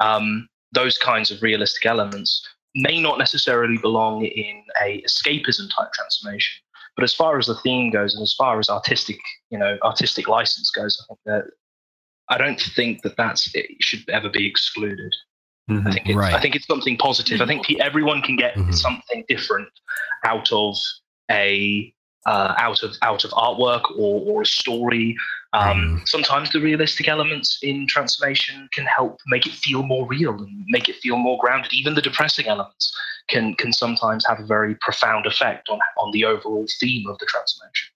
um, 0.00 0.48
those 0.72 0.98
kinds 0.98 1.30
of 1.30 1.42
realistic 1.42 1.86
elements 1.86 2.46
may 2.76 3.00
not 3.00 3.18
necessarily 3.18 3.78
belong 3.78 4.24
in 4.24 4.62
a 4.82 5.02
escapism 5.02 5.68
type 5.74 5.92
transformation. 5.92 6.62
But 6.94 7.04
as 7.04 7.14
far 7.14 7.38
as 7.38 7.46
the 7.46 7.56
theme 7.56 7.90
goes, 7.90 8.14
and 8.14 8.22
as 8.22 8.34
far 8.34 8.58
as 8.58 8.68
artistic, 8.68 9.18
you 9.50 9.58
know, 9.58 9.78
artistic 9.82 10.28
license 10.28 10.70
goes, 10.70 11.02
I 11.02 11.04
think 11.08 11.20
that 11.26 11.44
I 12.28 12.38
don't 12.38 12.60
think 12.60 13.02
that 13.02 13.16
that's 13.16 13.54
it 13.54 13.66
should 13.80 14.08
ever 14.08 14.28
be 14.28 14.46
excluded. 14.46 15.14
I 15.68 15.90
think 15.92 16.06
it's, 16.06 16.16
Right. 16.16 16.34
I 16.34 16.40
think 16.40 16.54
it's 16.54 16.66
something 16.66 16.96
positive. 16.96 17.40
I 17.40 17.46
think 17.46 17.66
everyone 17.80 18.22
can 18.22 18.36
get 18.36 18.54
Mhm. 18.54 18.74
something 18.74 19.24
different 19.28 19.68
out 20.24 20.50
of 20.52 20.76
a 21.30 21.92
uh, 22.26 22.54
out 22.58 22.82
of 22.82 22.96
out 23.02 23.24
of 23.24 23.30
artwork 23.32 23.82
or, 23.96 24.20
or 24.26 24.42
a 24.42 24.46
story. 24.46 25.16
Um, 25.52 26.02
Sometimes 26.06 26.50
the 26.50 26.60
realistic 26.60 27.06
elements 27.08 27.58
in 27.62 27.86
transformation 27.86 28.68
can 28.72 28.84
help 28.84 29.20
make 29.28 29.46
it 29.46 29.52
feel 29.52 29.84
more 29.84 30.06
real 30.06 30.34
and 30.34 30.64
make 30.66 30.88
it 30.88 30.96
feel 30.96 31.16
more 31.16 31.38
grounded. 31.38 31.72
Even 31.72 31.94
the 31.94 32.02
depressing 32.02 32.46
elements 32.46 32.92
can 33.28 33.54
can 33.54 33.72
sometimes 33.72 34.26
have 34.26 34.40
a 34.40 34.46
very 34.46 34.74
profound 34.76 35.26
effect 35.26 35.68
on 35.68 35.78
on 35.98 36.10
the 36.12 36.24
overall 36.24 36.66
theme 36.80 37.06
of 37.08 37.18
the 37.18 37.26
transformation. 37.26 37.88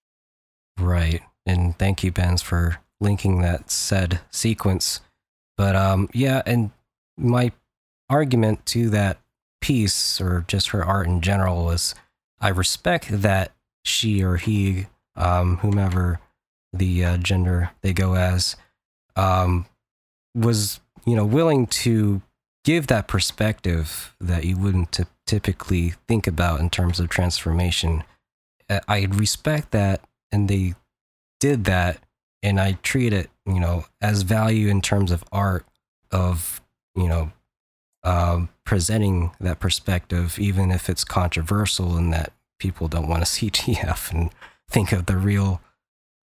Right. 0.79 1.21
And 1.45 1.77
thank 1.77 2.03
you, 2.03 2.11
Benz, 2.11 2.41
for 2.41 2.79
linking 2.99 3.41
that 3.41 3.69
said 3.69 4.21
sequence. 4.31 5.01
But 5.57 5.75
um, 5.75 6.09
yeah, 6.13 6.41
and 6.45 6.71
my 7.17 7.51
argument 8.11 8.65
to 8.67 8.89
that 8.91 9.17
piece, 9.61 10.19
or 10.19 10.45
just 10.47 10.69
her 10.69 10.83
art 10.83 11.07
in 11.07 11.21
general, 11.21 11.65
was 11.65 11.95
I 12.39 12.49
respect 12.49 13.07
that 13.09 13.51
she 13.83 14.23
or 14.23 14.37
he, 14.37 14.87
um, 15.15 15.57
whomever 15.57 16.19
the 16.73 17.03
uh, 17.05 17.17
gender 17.17 17.71
they 17.81 17.93
go 17.93 18.15
as, 18.15 18.55
um, 19.15 19.65
was 20.35 20.79
you 21.05 21.15
know 21.15 21.25
willing 21.25 21.65
to 21.67 22.21
give 22.63 22.87
that 22.87 23.07
perspective 23.07 24.15
that 24.19 24.45
you 24.45 24.57
wouldn't 24.57 24.91
ty- 24.91 25.05
typically 25.25 25.93
think 26.07 26.27
about 26.27 26.59
in 26.59 26.69
terms 26.69 26.99
of 26.99 27.09
transformation. 27.09 28.03
I- 28.69 28.81
I 28.87 29.07
respect 29.09 29.71
that, 29.71 30.01
and 30.31 30.47
they 30.47 30.75
did 31.39 31.63
that 31.65 31.99
and 32.43 32.59
I 32.59 32.73
treat 32.83 33.13
it, 33.13 33.29
you 33.45 33.59
know, 33.59 33.85
as 34.01 34.23
value 34.23 34.67
in 34.67 34.81
terms 34.81 35.11
of 35.11 35.23
art 35.31 35.65
of, 36.11 36.61
you 36.95 37.07
know, 37.07 37.31
um, 38.03 38.49
presenting 38.65 39.31
that 39.39 39.59
perspective, 39.59 40.39
even 40.39 40.71
if 40.71 40.89
it's 40.89 41.03
controversial 41.03 41.95
and 41.97 42.11
that 42.13 42.33
people 42.59 42.87
don't 42.87 43.07
want 43.07 43.21
to 43.21 43.29
see 43.29 43.49
TF 43.51 44.11
and 44.11 44.31
think 44.69 44.91
of 44.91 45.05
the 45.05 45.17
real, 45.17 45.61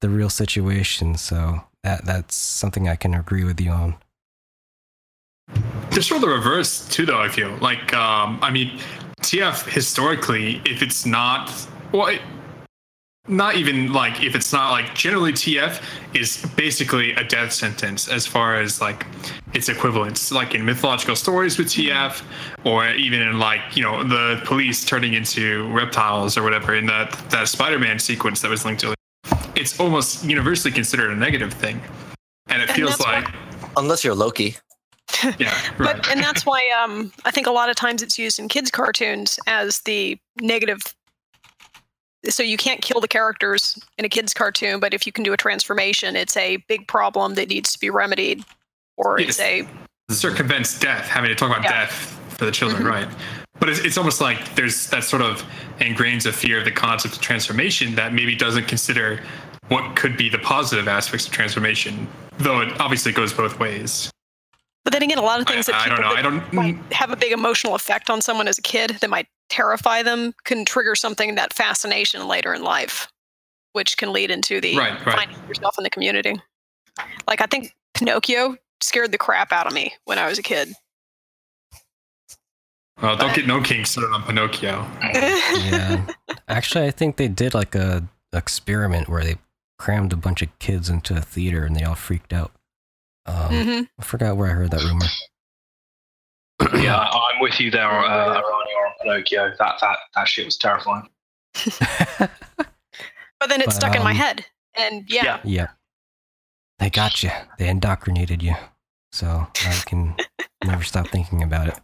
the 0.01 0.09
real 0.09 0.31
situation. 0.31 1.17
So 1.17 1.63
that 1.83 2.05
that's 2.05 2.35
something 2.35 2.89
I 2.89 2.97
can 2.97 3.15
agree 3.15 3.45
with 3.45 3.61
you 3.61 3.71
on. 3.71 3.97
Sort 5.93 6.23
of 6.23 6.29
the 6.29 6.29
reverse 6.29 6.87
too, 6.89 7.07
though. 7.07 7.21
I 7.21 7.29
feel 7.29 7.57
like, 7.61 7.93
um, 7.93 8.39
I 8.41 8.51
mean, 8.51 8.79
TF 9.21 9.69
historically, 9.69 10.63
if 10.65 10.81
it's 10.81 11.05
not, 11.05 11.53
well, 11.91 12.07
it, 12.07 12.21
not 13.29 13.57
even 13.57 13.93
like 13.93 14.23
if 14.23 14.35
it's 14.35 14.53
not 14.53 14.71
like 14.71 14.95
generally 14.95 15.33
TF 15.33 15.83
is 16.15 16.45
basically 16.57 17.13
a 17.13 17.25
death 17.25 17.53
sentence 17.53 18.09
as 18.09 18.27
far 18.27 18.57
as 18.57 18.81
like 18.81 19.07
its 19.55 19.69
equivalents, 19.69 20.33
like 20.33 20.55
in 20.55 20.65
mythological 20.65 21.15
stories 21.17 21.59
with 21.59 21.69
TF, 21.69 22.23
or 22.65 22.89
even 22.91 23.21
in 23.21 23.39
like 23.39 23.61
you 23.77 23.83
know 23.83 24.03
the 24.05 24.41
police 24.45 24.85
turning 24.85 25.15
into 25.15 25.71
reptiles 25.73 26.37
or 26.37 26.43
whatever 26.43 26.75
in 26.75 26.87
that 26.87 27.13
that 27.31 27.49
Spider-Man 27.49 27.99
sequence 27.99 28.41
that 28.41 28.51
was 28.51 28.65
linked 28.65 28.81
to. 28.81 28.95
It's 29.55 29.79
almost 29.81 30.25
universally 30.25 30.73
considered 30.73 31.11
a 31.11 31.17
negative 31.17 31.53
thing, 31.53 31.81
and 32.49 32.63
it 32.63 32.69
And 32.69 32.77
feels 32.77 32.99
why- 32.99 33.21
like 33.21 33.29
Unless 33.77 34.03
you're 34.05 34.15
Loki. 34.15 34.57
yeah, 35.39 35.55
right. 35.79 35.97
But 35.97 36.09
and 36.11 36.21
that's 36.21 36.45
why 36.45 36.69
um, 36.83 37.13
I 37.25 37.31
think 37.31 37.47
a 37.47 37.51
lot 37.51 37.71
of 37.71 37.77
times 37.77 38.03
it's 38.03 38.19
used 38.19 38.39
in 38.39 38.49
kids' 38.49 38.71
cartoons 38.71 39.39
as 39.47 39.81
the 39.81 40.19
negative. 40.41 40.83
So 42.29 42.43
you 42.43 42.57
can't 42.57 42.83
kill 42.83 43.01
the 43.01 43.09
characters 43.09 43.79
in 43.97 44.05
a 44.05 44.09
kids' 44.09 44.35
cartoon, 44.35 44.81
but 44.81 44.93
if 44.93 45.07
you 45.07 45.13
can 45.13 45.25
do 45.25 45.33
a 45.33 45.37
transformation, 45.37 46.15
it's 46.17 46.37
a 46.37 46.59
big 46.69 46.87
problem 46.87 47.35
that 47.35 47.49
needs 47.49 47.73
to 47.73 47.81
be 47.81 47.91
remedied, 47.91 48.45
or 48.97 49.19
it's 49.19 49.41
a 49.41 49.67
circumvents 50.11 50.79
death, 50.79 51.07
having 51.07 51.29
to 51.29 51.35
talk 51.35 51.51
about 51.51 51.65
Yeah. 51.65 51.85
death 51.87 52.19
for 52.37 52.45
the 52.45 52.51
children, 52.53 52.83
Mhm. 52.83 52.91
right? 52.91 53.09
But 53.59 53.69
it's, 53.71 53.81
it's 53.81 53.99
almost 53.99 54.21
like 54.21 54.55
there's 54.55 54.87
that 54.89 55.05
sort 55.05 55.23
of 55.23 55.43
ingrains 55.81 56.27
a 56.27 56.33
fear 56.33 56.59
of 56.59 56.65
the 56.65 56.71
concept 56.71 57.17
of 57.17 57.21
transformation 57.21 57.95
that 57.97 58.13
maybe 58.13 58.35
doesn't 58.35 58.69
consider 58.69 59.23
what 59.69 59.97
could 59.97 60.17
be 60.17 60.29
the 60.29 60.39
positive 60.39 60.87
aspects 60.89 61.27
of 61.27 61.33
transformation, 61.33 62.07
though 62.39 62.61
it 62.61 62.81
obviously 62.81 63.13
goes 63.13 63.33
both 63.33 63.59
ways. 63.59 64.11
But 64.85 64.93
then 64.93 65.03
again, 65.03 65.19
a 65.19 65.23
lot 65.23 65.41
of 65.41 65.47
I, 65.49 65.53
things 65.53 65.67
that 65.67 65.75
I 65.75 65.85
people 65.85 65.97
don't 65.97 66.07
know. 66.07 66.17
I 66.17 66.23
don't. 66.23 66.53
might 66.53 66.93
have 66.93 67.11
a 67.11 67.17
big 67.17 67.33
emotional 67.33 67.75
effect 67.75 68.09
on 68.09 68.21
someone 68.21 68.49
as 68.49 68.59
a 68.59 68.63
kid 68.63 68.97
that 69.01 69.11
might 69.11 69.27
terrify 69.51 70.03
them 70.03 70.35
can 70.45 70.65
trigger 70.65 70.95
something 70.95 71.35
that 71.35 71.53
fascination 71.53 72.27
later 72.27 72.55
in 72.55 72.63
life, 72.63 73.09
which 73.73 73.97
can 73.97 74.13
lead 74.13 74.31
into 74.31 74.61
the 74.61 74.77
Right, 74.77 75.07
right. 75.07 75.17
finding 75.17 75.37
yourself 75.49 75.77
in 75.79 75.85
the 75.85 75.91
community. 75.91 76.37
Like 77.27 77.41
I 77.41 77.47
think 77.47 77.75
Pinocchio 77.95 78.57
scared 78.81 79.13
the 79.13 79.19
crap 79.19 79.53
out 79.53 79.67
of 79.67 79.73
me 79.73 79.95
when 80.05 80.19
I 80.19 80.27
was 80.29 80.39
a 80.39 80.43
kid. 80.43 80.73
Well, 83.01 83.17
don't 83.17 83.35
get 83.35 83.47
no 83.47 83.61
kinks 83.61 83.91
started 83.91 84.13
on 84.13 84.25
Pinocchio. 84.25 84.85
Yeah. 85.03 86.07
Actually, 86.49 86.87
I 86.87 86.91
think 86.91 87.17
they 87.17 87.29
did 87.29 87.55
like 87.55 87.75
a 87.75 88.09
experiment 88.33 89.09
where 89.09 89.23
they 89.23 89.37
crammed 89.79 90.13
a 90.13 90.17
bunch 90.17 90.43
of 90.43 90.57
kids 90.59 90.89
into 90.89 91.17
a 91.17 91.21
theater 91.21 91.65
and 91.65 91.77
they 91.77 91.85
all 91.85 91.95
freaked 91.95 92.33
out. 92.33 92.51
Um, 93.29 93.65
hmm 93.65 93.83
I 93.99 94.03
forgot 94.03 94.37
where 94.37 94.51
I 94.51 94.55
heard 94.55 94.71
that 94.71 94.83
rumor. 94.83 95.07
yeah, 96.83 96.97
I- 96.97 97.31
I'm 97.35 97.41
with 97.41 97.61
you 97.61 97.71
there, 97.71 97.89
uh, 97.89 98.41
Arania, 98.41 98.43
or 98.43 98.93
Pinocchio. 99.03 99.53
That 99.59 99.75
that 99.81 99.99
that 100.15 100.29
shit 100.29 100.45
was 100.45 100.57
terrifying. 100.57 101.09
But 103.41 103.51
then 103.51 103.61
it 103.61 103.67
But, 103.67 103.75
stuck 103.75 103.95
in 103.95 104.03
my 104.03 104.11
um, 104.11 104.17
head, 104.17 104.47
and 104.75 105.05
yeah, 105.09 105.25
Yeah. 105.25 105.41
Yep. 105.45 105.71
They 106.81 106.91
got 106.91 107.23
you. 107.23 107.31
They 107.59 107.69
indoctrinated 107.69 108.43
you. 108.43 108.55
So 109.13 109.47
I 109.65 109.83
can 109.87 110.17
never 110.65 110.83
stop 110.83 111.09
thinking 111.09 111.43
about 111.43 111.69
it. 111.69 111.79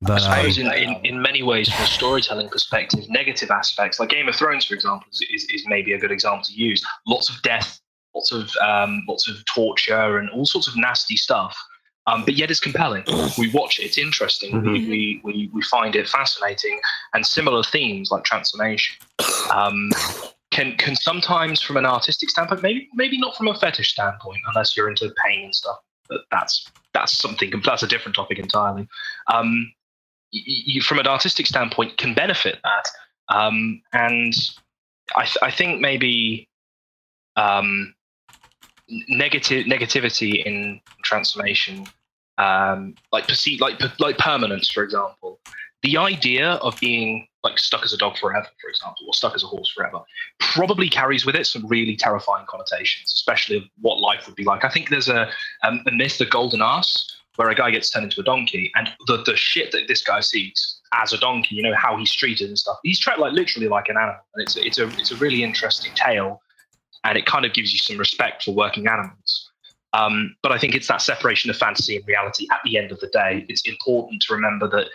But 0.00 0.22
I 0.22 0.40
um, 0.44 0.52
suppose 0.52 0.58
in, 0.58 0.72
in, 0.72 1.04
in 1.04 1.22
many 1.22 1.42
ways, 1.42 1.68
from 1.68 1.82
a 1.84 1.86
storytelling 1.88 2.48
perspective, 2.48 3.08
negative 3.08 3.50
aspects, 3.50 3.98
like 4.00 4.10
Game 4.10 4.28
of 4.28 4.36
Thrones, 4.36 4.64
for 4.66 4.74
example, 4.74 5.06
is, 5.12 5.22
is, 5.32 5.44
is 5.50 5.64
maybe 5.66 5.92
a 5.94 5.98
good 5.98 6.12
example 6.12 6.44
to 6.44 6.52
use. 6.52 6.84
Lots 7.06 7.28
of 7.28 7.40
death, 7.42 7.80
lots 8.14 8.32
of 8.32 8.50
um, 8.66 9.04
lots 9.08 9.28
of 9.28 9.44
torture, 9.46 10.18
and 10.18 10.30
all 10.30 10.46
sorts 10.46 10.68
of 10.68 10.76
nasty 10.76 11.16
stuff. 11.16 11.56
Um, 12.06 12.22
but 12.24 12.34
yet 12.34 12.50
it's 12.50 12.60
compelling. 12.60 13.04
We 13.38 13.50
watch 13.50 13.78
it; 13.78 13.84
it's 13.84 13.98
interesting. 13.98 14.62
We, 14.62 14.88
we, 14.88 15.20
we 15.24 15.50
we 15.52 15.62
find 15.62 15.96
it 15.96 16.08
fascinating, 16.08 16.80
and 17.14 17.24
similar 17.26 17.62
themes 17.62 18.10
like 18.10 18.24
transformation 18.24 18.96
um, 19.52 19.90
can 20.50 20.76
can 20.76 20.96
sometimes, 20.96 21.60
from 21.60 21.76
an 21.76 21.86
artistic 21.86 22.30
standpoint, 22.30 22.62
maybe 22.62 22.88
maybe 22.94 23.18
not 23.18 23.36
from 23.36 23.48
a 23.48 23.54
fetish 23.54 23.90
standpoint, 23.92 24.38
unless 24.48 24.76
you're 24.76 24.88
into 24.88 25.12
pain 25.24 25.44
and 25.44 25.54
stuff. 25.54 25.78
But 26.08 26.20
that's 26.30 26.70
that's 26.92 27.16
something. 27.18 27.52
That's 27.64 27.82
a 27.82 27.88
different 27.88 28.14
topic 28.14 28.38
entirely. 28.38 28.86
Um, 29.32 29.72
you, 30.30 30.80
from 30.82 30.98
an 30.98 31.06
artistic 31.06 31.46
standpoint, 31.46 31.96
can 31.96 32.14
benefit 32.14 32.58
that. 32.62 32.88
Um, 33.34 33.82
and 33.92 34.34
I, 35.16 35.24
th- 35.24 35.38
I 35.42 35.50
think 35.50 35.80
maybe 35.80 36.48
um, 37.36 37.93
negative 38.88 39.66
negativity 39.66 40.44
in 40.44 40.80
transformation, 41.02 41.86
um, 42.38 42.94
like 43.12 43.26
perceive, 43.28 43.60
like 43.60 43.80
like 43.98 44.18
permanence, 44.18 44.70
for 44.70 44.82
example. 44.82 45.40
The 45.82 45.98
idea 45.98 46.52
of 46.52 46.78
being 46.80 47.28
like 47.42 47.58
stuck 47.58 47.84
as 47.84 47.92
a 47.92 47.98
dog 47.98 48.16
forever, 48.16 48.48
for 48.60 48.70
example, 48.70 49.06
or 49.06 49.12
stuck 49.12 49.34
as 49.34 49.44
a 49.44 49.46
horse 49.46 49.70
forever, 49.70 50.00
probably 50.40 50.88
carries 50.88 51.26
with 51.26 51.36
it 51.36 51.46
some 51.46 51.66
really 51.66 51.94
terrifying 51.94 52.46
connotations, 52.48 53.12
especially 53.14 53.58
of 53.58 53.64
what 53.82 54.00
life 54.00 54.26
would 54.26 54.34
be 54.34 54.44
like. 54.44 54.64
I 54.64 54.70
think 54.70 54.88
there's 54.88 55.10
a, 55.10 55.28
um, 55.62 55.82
a 55.86 55.92
myth, 55.92 56.16
the 56.16 56.24
golden 56.24 56.62
ass, 56.62 57.14
where 57.36 57.50
a 57.50 57.54
guy 57.54 57.70
gets 57.70 57.90
turned 57.90 58.04
into 58.04 58.20
a 58.20 58.24
donkey, 58.24 58.72
and 58.76 58.88
the, 59.06 59.22
the 59.24 59.36
shit 59.36 59.72
that 59.72 59.82
this 59.88 60.02
guy 60.02 60.20
sees 60.20 60.80
as 60.94 61.12
a 61.12 61.18
donkey, 61.18 61.54
you 61.56 61.62
know 61.62 61.74
how 61.76 61.96
he's 61.96 62.12
treated 62.12 62.48
and 62.48 62.58
stuff. 62.58 62.78
He's 62.82 62.98
treated 62.98 63.20
like 63.20 63.32
literally 63.32 63.68
like 63.68 63.88
an 63.88 63.96
animal, 63.96 64.24
and 64.34 64.42
it's 64.42 64.56
it's 64.56 64.78
a 64.78 64.88
it's 64.98 65.10
a 65.10 65.16
really 65.16 65.42
interesting 65.42 65.92
tale, 65.94 66.40
and 67.04 67.16
it 67.18 67.26
kind 67.26 67.44
of 67.44 67.52
gives 67.52 67.72
you 67.72 67.78
some 67.78 67.98
respect 67.98 68.44
for 68.44 68.54
working 68.54 68.86
animals. 68.86 69.50
Um, 69.92 70.34
but 70.42 70.50
I 70.50 70.58
think 70.58 70.74
it's 70.74 70.88
that 70.88 71.02
separation 71.02 71.50
of 71.50 71.56
fantasy 71.56 71.96
and 71.96 72.06
reality. 72.06 72.48
At 72.50 72.60
the 72.64 72.76
end 72.76 72.90
of 72.90 72.98
the 73.00 73.06
day, 73.08 73.46
it's 73.48 73.62
important 73.66 74.22
to 74.22 74.34
remember 74.34 74.68
that 74.68 74.88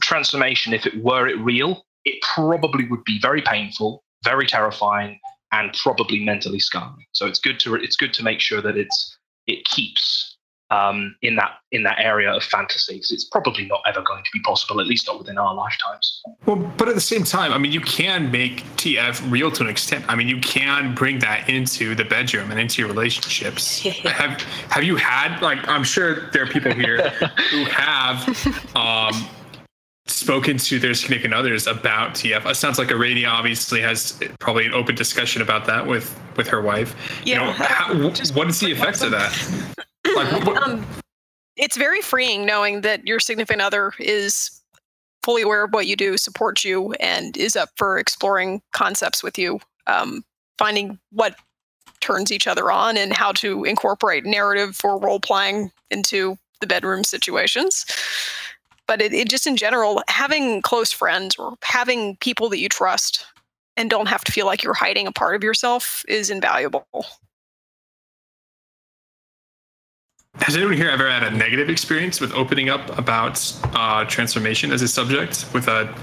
transformation, 0.00 0.72
if 0.72 0.86
it 0.86 1.02
were 1.02 1.26
it 1.26 1.38
real, 1.40 1.84
it 2.04 2.22
probably 2.34 2.88
would 2.88 3.04
be 3.04 3.18
very 3.20 3.42
painful, 3.42 4.02
very 4.24 4.46
terrifying, 4.46 5.18
and 5.52 5.74
probably 5.74 6.24
mentally 6.24 6.58
scarring. 6.58 7.04
So 7.12 7.26
it's 7.26 7.38
good 7.38 7.60
to 7.60 7.74
it's 7.74 7.96
good 7.96 8.14
to 8.14 8.22
make 8.22 8.40
sure 8.40 8.62
that 8.62 8.76
it's 8.76 9.16
it 9.46 9.64
keeps 9.64 10.23
um, 10.70 11.14
in 11.22 11.36
that 11.36 11.52
in 11.72 11.82
that 11.82 11.98
area 11.98 12.32
of 12.32 12.42
fantasy 12.42 12.94
because 12.94 13.10
it's 13.10 13.24
probably 13.24 13.66
not 13.66 13.80
ever 13.86 14.00
going 14.02 14.22
to 14.22 14.30
be 14.32 14.40
possible, 14.40 14.80
at 14.80 14.86
least 14.86 15.06
not 15.06 15.18
within 15.18 15.38
our 15.38 15.54
lifetimes. 15.54 16.22
Well, 16.46 16.56
but 16.56 16.88
at 16.88 16.94
the 16.94 17.00
same 17.00 17.24
time, 17.24 17.52
I 17.52 17.58
mean, 17.58 17.72
you 17.72 17.80
can 17.80 18.30
make 18.30 18.64
TF 18.76 19.30
real 19.30 19.50
to 19.52 19.62
an 19.62 19.68
extent. 19.68 20.04
I 20.08 20.14
mean, 20.14 20.28
you 20.28 20.40
can 20.40 20.94
bring 20.94 21.18
that 21.20 21.48
into 21.48 21.94
the 21.94 22.04
bedroom 22.04 22.50
and 22.50 22.58
into 22.60 22.80
your 22.82 22.88
relationships. 22.90 23.80
have 24.04 24.40
Have 24.70 24.84
you 24.84 24.96
had 24.96 25.40
like? 25.40 25.66
I'm 25.68 25.84
sure 25.84 26.30
there 26.30 26.44
are 26.44 26.46
people 26.46 26.72
here 26.72 27.08
who 27.50 27.64
have 27.64 28.76
um, 28.76 29.28
spoken 30.06 30.56
to 30.58 30.78
their 30.78 30.94
significant 30.94 31.34
others 31.34 31.66
about 31.66 32.14
TF. 32.14 32.48
It 32.48 32.54
sounds 32.56 32.78
like 32.78 32.88
Arania 32.88 33.28
obviously 33.28 33.80
has 33.80 34.20
probably 34.38 34.66
an 34.66 34.74
open 34.74 34.94
discussion 34.94 35.42
about 35.42 35.66
that 35.66 35.86
with 35.86 36.18
with 36.36 36.48
her 36.48 36.60
wife. 36.60 36.94
You 37.24 37.36
know, 37.36 37.44
Yeah. 37.44 37.52
how, 37.52 37.94
what 38.08 38.48
is 38.48 38.60
the 38.60 38.72
effects 38.72 39.02
of 39.02 39.10
that? 39.12 39.32
Like, 40.44 40.46
um, 40.62 40.86
it's 41.56 41.76
very 41.76 42.00
freeing 42.00 42.44
knowing 42.46 42.82
that 42.82 43.06
your 43.06 43.20
significant 43.20 43.62
other 43.62 43.92
is 43.98 44.60
fully 45.24 45.42
aware 45.42 45.64
of 45.64 45.72
what 45.72 45.86
you 45.86 45.96
do, 45.96 46.16
supports 46.16 46.64
you, 46.64 46.92
and 46.94 47.36
is 47.36 47.56
up 47.56 47.70
for 47.76 47.98
exploring 47.98 48.62
concepts 48.72 49.22
with 49.22 49.38
you, 49.38 49.58
um, 49.86 50.24
finding 50.58 50.98
what 51.10 51.36
turns 52.00 52.30
each 52.30 52.46
other 52.46 52.70
on 52.70 52.96
and 52.96 53.12
how 53.14 53.32
to 53.32 53.64
incorporate 53.64 54.26
narrative 54.26 54.78
or 54.84 54.98
role 54.98 55.18
playing 55.18 55.70
into 55.90 56.36
the 56.60 56.66
bedroom 56.66 57.02
situations. 57.02 57.86
But 58.86 59.00
it, 59.00 59.14
it 59.14 59.30
just 59.30 59.46
in 59.46 59.56
general, 59.56 60.02
having 60.08 60.60
close 60.60 60.92
friends 60.92 61.36
or 61.36 61.56
having 61.62 62.16
people 62.18 62.50
that 62.50 62.58
you 62.58 62.68
trust 62.68 63.24
and 63.76 63.88
don't 63.88 64.08
have 64.08 64.22
to 64.24 64.32
feel 64.32 64.46
like 64.46 64.62
you're 64.62 64.74
hiding 64.74 65.06
a 65.06 65.12
part 65.12 65.34
of 65.34 65.42
yourself 65.42 66.04
is 66.06 66.30
invaluable. 66.30 66.86
Has 70.40 70.56
anyone 70.56 70.74
here 70.76 70.88
ever 70.90 71.10
had 71.10 71.22
a 71.22 71.30
negative 71.30 71.68
experience 71.70 72.20
with 72.20 72.32
opening 72.32 72.68
up 72.68 72.96
about 72.98 73.40
uh, 73.74 74.04
transformation 74.06 74.72
as 74.72 74.82
a 74.82 74.88
subject 74.88 75.46
with 75.54 75.68
a 75.68 75.94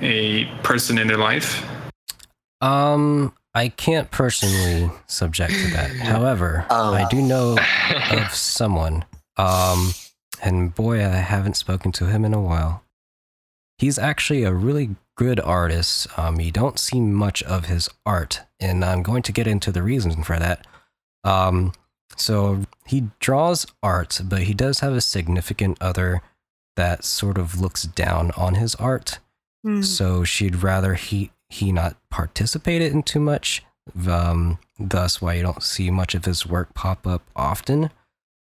a 0.00 0.44
person 0.62 0.98
in 0.98 1.08
their 1.08 1.16
life? 1.18 1.66
Um, 2.60 3.32
I 3.54 3.68
can't 3.68 4.10
personally 4.10 4.90
subject 5.06 5.52
to 5.52 5.70
that. 5.72 5.90
However, 5.96 6.66
Oh. 6.70 6.92
I 6.94 7.06
do 7.08 7.22
know 7.22 7.56
of 8.10 8.30
someone. 8.32 9.04
Um, 9.36 9.92
and 10.42 10.74
boy, 10.74 11.00
I 11.00 11.08
haven't 11.16 11.56
spoken 11.56 11.92
to 11.92 12.06
him 12.06 12.24
in 12.24 12.34
a 12.34 12.40
while. 12.40 12.82
He's 13.78 13.98
actually 13.98 14.44
a 14.44 14.52
really 14.52 14.96
good 15.16 15.40
artist. 15.40 16.06
Um, 16.18 16.40
you 16.40 16.50
don't 16.52 16.78
see 16.78 17.00
much 17.00 17.42
of 17.44 17.66
his 17.66 17.88
art, 18.04 18.40
and 18.60 18.84
I'm 18.84 19.02
going 19.02 19.22
to 19.22 19.32
get 19.32 19.46
into 19.46 19.72
the 19.72 19.82
reason 19.82 20.22
for 20.22 20.38
that. 20.38 20.66
Um, 21.24 21.72
so 22.16 22.62
he 22.86 23.08
draws 23.20 23.66
art, 23.82 24.20
but 24.24 24.42
he 24.42 24.54
does 24.54 24.80
have 24.80 24.92
a 24.92 25.00
significant 25.00 25.78
other 25.80 26.22
that 26.76 27.04
sort 27.04 27.38
of 27.38 27.60
looks 27.60 27.84
down 27.84 28.30
on 28.32 28.54
his 28.54 28.74
art. 28.76 29.18
So 29.82 30.24
she'd 30.24 30.62
rather 30.62 30.94
he 30.94 31.30
he 31.48 31.72
not 31.72 31.96
participate 32.10 32.82
in 32.82 33.02
too 33.02 33.20
much. 33.20 33.64
Um, 34.08 34.58
thus 34.78 35.22
why 35.22 35.34
you 35.34 35.42
don't 35.42 35.62
see 35.62 35.90
much 35.90 36.14
of 36.14 36.24
his 36.24 36.46
work 36.46 36.74
pop 36.74 37.06
up 37.06 37.22
often. 37.34 37.90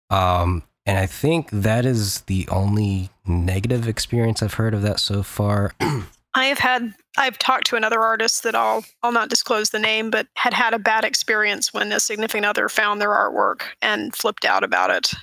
Um, 0.09 0.63
and 0.85 0.97
I 0.97 1.05
think 1.05 1.49
that 1.51 1.85
is 1.85 2.21
the 2.21 2.47
only 2.49 3.09
negative 3.25 3.87
experience 3.87 4.41
I've 4.41 4.55
heard 4.55 4.73
of 4.73 4.81
that 4.81 4.99
so 4.99 5.21
far. 5.21 5.73
I 6.35 6.45
have 6.45 6.59
had 6.59 6.93
I've 7.17 7.37
talked 7.39 7.67
to 7.67 7.75
another 7.75 8.01
artist 8.01 8.43
that 8.43 8.55
I'll 8.55 8.85
I'll 9.03 9.11
not 9.11 9.29
disclose 9.29 9.71
the 9.71 9.79
name, 9.79 10.09
but 10.09 10.27
had 10.35 10.53
had 10.53 10.73
a 10.73 10.79
bad 10.79 11.03
experience 11.03 11.73
when 11.73 11.91
a 11.91 11.99
significant 11.99 12.45
other 12.45 12.69
found 12.69 13.01
their 13.01 13.09
artwork 13.09 13.61
and 13.81 14.15
flipped 14.15 14.45
out 14.45 14.63
about 14.63 14.91
it. 14.91 15.13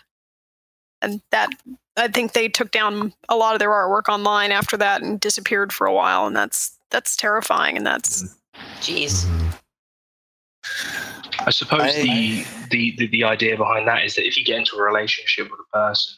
And 1.03 1.21
that 1.31 1.51
I 1.97 2.09
think 2.09 2.33
they 2.33 2.49
took 2.49 2.71
down 2.71 3.13
a 3.29 3.37
lot 3.37 3.55
of 3.55 3.59
their 3.61 3.71
artwork 3.71 4.09
online 4.09 4.51
after 4.51 4.77
that 4.79 5.03
and 5.03 5.21
disappeared 5.21 5.73
for 5.73 5.87
a 5.87 5.95
while, 5.95 6.27
and 6.27 6.35
that's 6.35 6.77
that's 6.91 7.15
terrifying. 7.17 7.77
And 7.77 7.87
that's 7.87 8.37
Jeez. 8.81 9.25
Mhm. 9.25 9.53
I 11.47 11.51
suppose 11.51 11.81
I- 11.83 12.03
the, 12.03 12.45
the, 12.71 12.95
the 12.99 13.07
the 13.09 13.25
idea 13.25 13.57
behind 13.57 13.87
that 13.87 14.05
is 14.05 14.17
that 14.17 14.27
if 14.27 14.37
you 14.37 14.45
get 14.45 14.59
into 14.59 14.77
a 14.77 14.83
relationship 14.83 15.51
with 15.51 15.61
a 15.61 15.77
person 15.77 16.15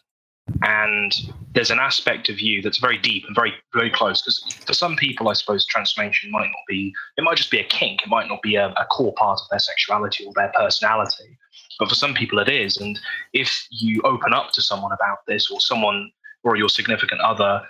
and 0.63 1.15
there's 1.55 1.71
an 1.71 1.79
aspect 1.79 2.29
of 2.29 2.41
you 2.41 2.63
that's 2.63 2.79
very 2.79 2.99
deep 2.99 3.25
and 3.27 3.35
very 3.35 3.53
very 3.73 3.91
close, 3.91 4.23
because 4.23 4.43
for 4.67 4.73
some 4.73 4.97
people, 4.97 5.29
I 5.29 5.35
suppose 5.35 5.65
transformation 5.65 6.31
might 6.31 6.47
not 6.47 6.65
be 6.69 6.95
it 7.17 7.23
might 7.23 7.37
just 7.37 7.51
be 7.51 7.59
a 7.59 7.65
kink, 7.65 8.03
it 8.03 8.09
might 8.09 8.29
not 8.29 8.43
be 8.43 8.57
a, 8.57 8.69
a 8.69 8.87
core 8.87 9.15
part 9.15 9.41
of 9.41 9.49
their 9.51 9.59
sexuality 9.59 10.25
or 10.25 10.33
their 10.35 10.53
personality, 10.55 11.39
but 11.79 11.89
for 11.89 11.95
some 11.95 12.15
people 12.15 12.39
it 12.39 12.49
is. 12.49 12.77
And 12.77 12.99
if 13.33 13.67
you 13.71 14.01
open 14.03 14.33
up 14.33 14.53
to 14.53 14.63
someone 14.63 14.93
about 14.93 15.19
this, 15.27 15.51
or 15.51 15.61
someone 15.61 16.11
or 16.45 16.57
your 16.57 16.69
significant 16.69 17.21
other 17.21 17.63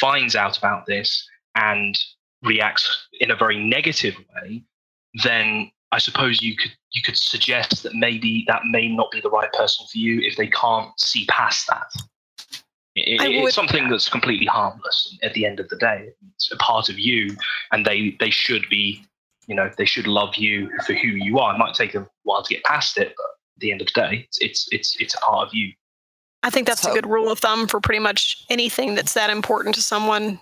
finds 0.00 0.34
out 0.34 0.58
about 0.58 0.86
this 0.86 1.28
and 1.54 1.96
reacts 2.42 3.08
in 3.20 3.30
a 3.30 3.36
very 3.36 3.58
negative 3.62 4.14
way, 4.34 4.62
then 5.22 5.70
I 5.92 5.98
suppose 5.98 6.42
you 6.42 6.56
could 6.56 6.72
you 6.92 7.02
could 7.02 7.16
suggest 7.16 7.82
that 7.82 7.94
maybe 7.94 8.44
that 8.48 8.62
may 8.70 8.88
not 8.88 9.10
be 9.10 9.20
the 9.20 9.30
right 9.30 9.52
person 9.52 9.86
for 9.90 9.98
you 9.98 10.20
if 10.22 10.36
they 10.36 10.48
can't 10.48 10.98
see 10.98 11.26
past 11.26 11.66
that. 11.68 11.86
It- 12.96 13.20
I 13.20 13.28
it's 13.28 13.42
would- 13.42 13.52
something 13.52 13.88
that's 13.90 14.08
completely 14.08 14.46
harmless 14.46 15.16
at 15.22 15.34
the 15.34 15.44
end 15.46 15.60
of 15.60 15.68
the 15.68 15.76
day. 15.76 16.08
It's 16.34 16.50
a 16.50 16.56
part 16.56 16.88
of 16.88 16.98
you, 16.98 17.36
and 17.72 17.84
they 17.84 18.16
they 18.20 18.30
should 18.30 18.68
be, 18.70 19.04
you 19.46 19.54
know, 19.54 19.70
they 19.76 19.84
should 19.84 20.06
love 20.06 20.34
you 20.36 20.70
for 20.86 20.94
who 20.94 21.08
you 21.08 21.38
are. 21.38 21.54
It 21.54 21.58
might 21.58 21.74
take 21.74 21.92
them 21.92 22.04
a 22.04 22.08
while 22.24 22.42
to 22.42 22.54
get 22.54 22.64
past 22.64 22.96
it, 22.98 23.14
but 23.16 23.26
at 23.56 23.60
the 23.60 23.70
end 23.72 23.80
of 23.82 23.88
the 23.88 24.00
day, 24.00 24.24
it's 24.26 24.38
it's 24.40 24.68
it's, 24.72 24.96
it's 25.00 25.14
a 25.14 25.18
part 25.18 25.46
of 25.46 25.54
you. 25.54 25.72
I 26.42 26.50
think 26.50 26.66
that's 26.66 26.82
So- 26.82 26.90
a 26.90 26.94
good 26.94 27.06
rule 27.06 27.30
of 27.30 27.38
thumb 27.38 27.66
for 27.68 27.80
pretty 27.80 27.98
much 28.00 28.44
anything 28.48 28.94
that's 28.94 29.12
that 29.14 29.30
important 29.30 29.74
to 29.76 29.82
someone. 29.82 30.40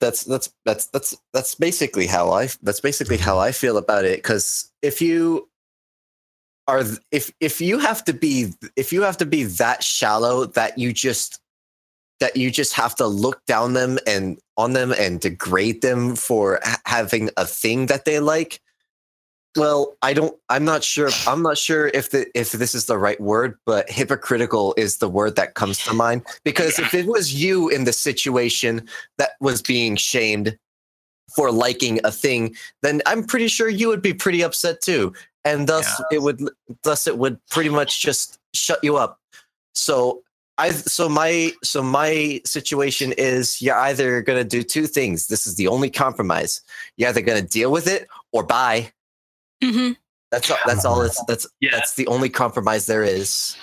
that's 0.00 0.24
that's 0.24 0.52
that's 0.64 0.86
that's 0.86 1.16
that's 1.32 1.54
basically 1.54 2.06
how 2.08 2.30
I 2.32 2.48
that's 2.62 2.80
basically 2.80 3.18
how 3.18 3.38
I 3.38 3.52
feel 3.52 3.76
about 3.76 4.04
it. 4.04 4.18
Because 4.18 4.70
if 4.82 5.00
you 5.00 5.48
are 6.68 6.84
if 7.10 7.32
if 7.40 7.60
you 7.60 7.78
have 7.78 8.04
to 8.04 8.12
be 8.12 8.52
if 8.76 8.92
you 8.92 9.02
have 9.02 9.16
to 9.16 9.26
be 9.26 9.44
that 9.44 9.82
shallow 9.82 10.46
that 10.46 10.78
you 10.78 10.92
just 10.92 11.40
that 12.20 12.36
you 12.36 12.50
just 12.50 12.72
have 12.74 12.94
to 12.94 13.06
look 13.06 13.44
down 13.46 13.72
them 13.72 13.98
and 14.06 14.38
on 14.56 14.74
them 14.74 14.92
and 14.96 15.20
degrade 15.20 15.82
them 15.82 16.14
for 16.14 16.60
ha- 16.62 16.80
having 16.86 17.30
a 17.36 17.44
thing 17.44 17.86
that 17.86 18.04
they 18.04 18.20
like 18.20 18.60
well 19.56 19.96
i 20.02 20.14
don't 20.14 20.36
i'm 20.48 20.64
not 20.64 20.84
sure 20.84 21.10
i'm 21.26 21.42
not 21.42 21.58
sure 21.58 21.88
if 21.88 22.10
the 22.10 22.26
if 22.38 22.52
this 22.52 22.74
is 22.74 22.86
the 22.86 22.96
right 22.96 23.20
word 23.20 23.58
but 23.66 23.90
hypocritical 23.90 24.72
is 24.76 24.98
the 24.98 25.08
word 25.08 25.34
that 25.36 25.54
comes 25.54 25.82
to 25.84 25.92
mind. 25.92 26.24
Because 26.44 26.78
if 26.78 26.94
it 26.94 27.06
was 27.06 27.34
you 27.34 27.68
in 27.68 27.84
the 27.84 27.92
situation 27.92 28.86
that 29.18 29.32
was 29.40 29.60
being 29.60 29.96
shamed 29.96 30.56
for 31.34 31.50
liking 31.50 31.98
a 32.04 32.12
thing 32.12 32.54
then 32.82 33.02
i'm 33.04 33.24
pretty 33.24 33.48
sure 33.48 33.68
you 33.68 33.88
would 33.88 34.02
be 34.02 34.14
pretty 34.14 34.42
upset 34.42 34.80
too 34.80 35.12
and 35.44 35.66
thus 35.66 36.00
it 36.10 36.22
would 36.22 36.40
thus 36.82 37.06
it 37.06 37.18
would 37.18 37.38
pretty 37.50 37.70
much 37.70 38.00
just 38.00 38.38
shut 38.54 38.78
you 38.82 38.96
up. 38.96 39.18
So 39.74 40.22
i 40.58 40.70
so 40.70 41.08
my 41.08 41.50
so 41.62 41.82
my 41.82 42.40
situation 42.44 43.12
is 43.16 43.62
you're 43.62 43.78
either 43.78 44.22
going 44.22 44.38
to 44.38 44.44
do 44.48 44.62
two 44.62 44.86
things. 44.86 45.26
This 45.28 45.46
is 45.46 45.56
the 45.56 45.68
only 45.68 45.90
compromise. 45.90 46.60
You're 46.96 47.08
either 47.08 47.22
going 47.22 47.42
to 47.42 47.48
deal 47.48 47.72
with 47.72 47.86
it 47.86 48.06
or 48.32 48.42
buy. 48.42 48.92
Mm-hmm. 49.62 49.92
that's 50.32 50.50
all, 50.50 50.58
that's 50.66 50.84
all 50.84 51.02
it's 51.02 51.22
that's 51.26 51.46
Yeah. 51.60 51.70
that's 51.72 51.94
the 51.94 52.06
only 52.08 52.28
compromise 52.28 52.86
there 52.86 53.04
is. 53.04 53.56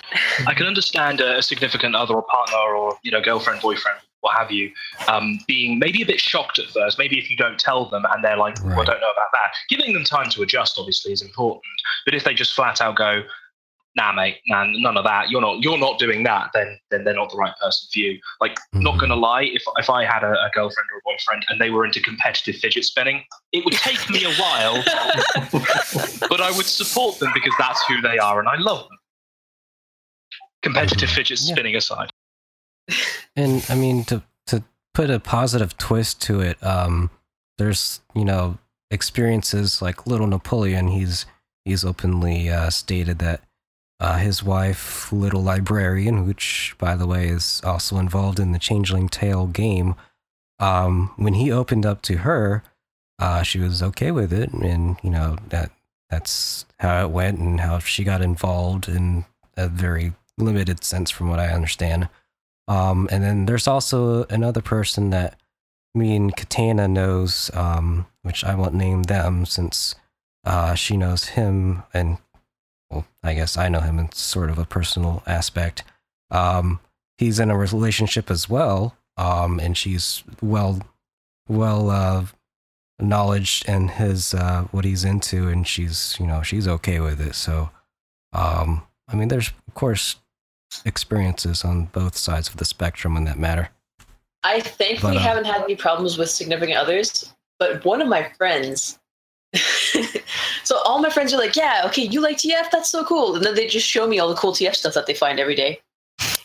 I 0.46 0.54
can 0.54 0.66
understand 0.66 1.20
a 1.20 1.42
significant 1.42 1.94
other 1.94 2.14
or 2.14 2.22
partner 2.22 2.56
or 2.56 2.98
you 3.02 3.10
know 3.10 3.20
girlfriend, 3.20 3.60
boyfriend, 3.60 3.98
what 4.20 4.36
have 4.36 4.50
you, 4.50 4.70
um, 5.08 5.38
being 5.46 5.78
maybe 5.78 6.02
a 6.02 6.06
bit 6.06 6.20
shocked 6.20 6.58
at 6.58 6.66
first. 6.66 6.98
Maybe 6.98 7.18
if 7.18 7.30
you 7.30 7.36
don't 7.36 7.58
tell 7.58 7.86
them 7.88 8.04
and 8.10 8.22
they're 8.24 8.36
like, 8.36 8.56
"Well, 8.62 8.80
I 8.80 8.84
don't 8.84 9.00
know 9.00 9.10
about 9.10 9.30
that." 9.32 9.54
Giving 9.68 9.92
them 9.94 10.04
time 10.04 10.30
to 10.30 10.42
adjust 10.42 10.78
obviously 10.78 11.12
is 11.12 11.22
important. 11.22 11.64
But 12.04 12.14
if 12.14 12.24
they 12.24 12.34
just 12.34 12.54
flat 12.54 12.80
out 12.80 12.96
go, 12.96 13.22
"Nah, 13.96 14.12
mate, 14.12 14.36
nah, 14.46 14.64
none 14.66 14.96
of 14.96 15.04
that. 15.04 15.30
You're 15.30 15.40
not 15.40 15.62
you're 15.62 15.78
not 15.78 15.98
doing 15.98 16.22
that," 16.24 16.50
then 16.54 16.78
then 16.90 17.04
they're 17.04 17.14
not 17.14 17.30
the 17.30 17.36
right 17.38 17.54
person 17.60 17.88
for 17.92 17.98
you. 17.98 18.20
Like, 18.40 18.56
not 18.72 18.94
Mhm. 18.96 19.00
gonna 19.00 19.16
lie, 19.16 19.42
if 19.44 19.62
if 19.78 19.88
I 19.90 20.04
had 20.04 20.22
a, 20.22 20.32
a 20.32 20.50
girlfriend 20.52 20.88
or 20.92 20.98
a 20.98 21.02
boyfriend 21.04 21.46
and 21.48 21.60
they 21.60 21.70
were 21.70 21.84
into 21.84 22.00
competitive 22.00 22.56
fidget 22.56 22.84
spinning, 22.84 23.24
it 23.52 23.64
would 23.64 23.74
take 23.74 24.08
me 24.10 24.24
a 24.24 24.34
while, 24.34 24.82
but 26.28 26.40
I 26.40 26.50
would 26.54 26.66
support 26.66 27.18
them 27.18 27.30
because 27.34 27.54
that's 27.58 27.82
who 27.86 28.00
they 28.00 28.18
are 28.18 28.38
and 28.38 28.48
I 28.48 28.56
love 28.56 28.86
them. 28.88 28.98
Competitive 30.62 31.08
Mhm. 31.08 31.14
fidget 31.14 31.40
Yeah. 31.40 31.52
spinning 31.54 31.76
aside. 31.76 32.09
And 33.40 33.64
I 33.70 33.74
mean 33.74 34.04
to 34.04 34.22
to 34.48 34.62
put 34.92 35.08
a 35.08 35.18
positive 35.18 35.78
twist 35.78 36.20
to 36.22 36.40
it, 36.40 36.62
um, 36.62 37.10
there's 37.56 38.02
you 38.14 38.24
know 38.24 38.58
experiences 38.90 39.80
like 39.80 40.06
Little 40.06 40.26
Napoleon. 40.26 40.88
He's 40.88 41.24
he's 41.64 41.82
openly 41.82 42.50
uh, 42.50 42.68
stated 42.68 43.18
that 43.20 43.40
uh, 43.98 44.18
his 44.18 44.42
wife, 44.42 45.10
Little 45.10 45.42
Librarian, 45.42 46.26
which 46.26 46.74
by 46.78 46.94
the 46.96 47.06
way 47.06 47.28
is 47.28 47.62
also 47.64 47.96
involved 47.96 48.38
in 48.38 48.52
the 48.52 48.58
Changeling 48.58 49.08
Tale 49.08 49.46
game, 49.46 49.94
um, 50.58 51.12
when 51.16 51.34
he 51.34 51.50
opened 51.50 51.86
up 51.86 52.02
to 52.02 52.18
her, 52.18 52.62
uh, 53.18 53.42
she 53.42 53.58
was 53.58 53.82
okay 53.82 54.10
with 54.10 54.34
it, 54.34 54.52
and 54.52 54.98
you 55.02 55.08
know 55.08 55.38
that 55.48 55.70
that's 56.10 56.66
how 56.78 57.06
it 57.06 57.10
went 57.10 57.38
and 57.38 57.60
how 57.60 57.78
she 57.78 58.04
got 58.04 58.20
involved 58.20 58.86
in 58.86 59.24
a 59.56 59.66
very 59.66 60.12
limited 60.36 60.84
sense, 60.84 61.10
from 61.10 61.30
what 61.30 61.40
I 61.40 61.48
understand. 61.48 62.10
Um, 62.70 63.08
and 63.10 63.24
then 63.24 63.46
there's 63.46 63.66
also 63.66 64.26
another 64.26 64.62
person 64.62 65.10
that 65.10 65.34
me 65.92 66.14
and 66.14 66.36
Cataena 66.36 66.88
knows, 66.88 67.50
um, 67.52 68.06
which 68.22 68.44
I 68.44 68.54
won't 68.54 68.74
name 68.74 69.02
them 69.02 69.44
since 69.44 69.96
uh, 70.44 70.76
she 70.76 70.96
knows 70.96 71.30
him, 71.30 71.82
and 71.92 72.18
well, 72.88 73.06
I 73.24 73.34
guess 73.34 73.56
I 73.56 73.68
know 73.68 73.80
him 73.80 73.98
in 73.98 74.12
sort 74.12 74.50
of 74.50 74.58
a 74.58 74.64
personal 74.64 75.24
aspect. 75.26 75.82
Um, 76.30 76.78
he's 77.18 77.40
in 77.40 77.50
a 77.50 77.58
relationship 77.58 78.30
as 78.30 78.48
well, 78.48 78.96
um, 79.16 79.58
and 79.58 79.76
she's 79.76 80.22
well, 80.40 80.80
well 81.48 81.90
uh, 81.90 82.26
knowledge 83.00 83.64
and 83.66 83.90
his 83.90 84.32
uh, 84.32 84.68
what 84.70 84.84
he's 84.84 85.02
into, 85.02 85.48
and 85.48 85.66
she's 85.66 86.16
you 86.20 86.26
know 86.26 86.42
she's 86.42 86.68
okay 86.68 87.00
with 87.00 87.20
it. 87.20 87.34
So, 87.34 87.70
um, 88.32 88.82
I 89.08 89.16
mean, 89.16 89.26
there's 89.26 89.48
of 89.66 89.74
course 89.74 90.19
experiences 90.84 91.64
on 91.64 91.86
both 91.86 92.16
sides 92.16 92.48
of 92.48 92.56
the 92.56 92.64
spectrum 92.64 93.16
in 93.16 93.24
that 93.24 93.38
matter. 93.38 93.70
I 94.42 94.60
think 94.60 95.02
But, 95.02 95.16
uh, 95.16 95.20
haven't 95.20 95.44
had 95.44 95.62
any 95.62 95.76
problems 95.76 96.16
with 96.16 96.30
significant 96.30 96.78
others, 96.78 97.32
but 97.58 97.84
one 97.84 98.00
of 98.00 98.08
my 98.08 98.30
friends. 98.38 98.98
so 100.64 100.78
all 100.84 101.00
my 101.00 101.10
friends 101.10 101.34
are 101.34 101.38
like, 101.38 101.56
"Yeah, 101.56 101.82
okay, 101.86 102.02
you 102.02 102.20
like 102.20 102.38
TF? 102.38 102.70
That's 102.70 102.88
so 102.88 103.04
cool." 103.04 103.34
And 103.36 103.44
then 103.44 103.54
they 103.54 103.66
just 103.66 103.86
show 103.86 104.06
me 104.06 104.18
all 104.18 104.28
the 104.28 104.34
cool 104.36 104.52
TF 104.52 104.74
stuff 104.76 104.94
that 104.94 105.06
they 105.06 105.14
find 105.14 105.40
every 105.40 105.54
day. 105.56 105.80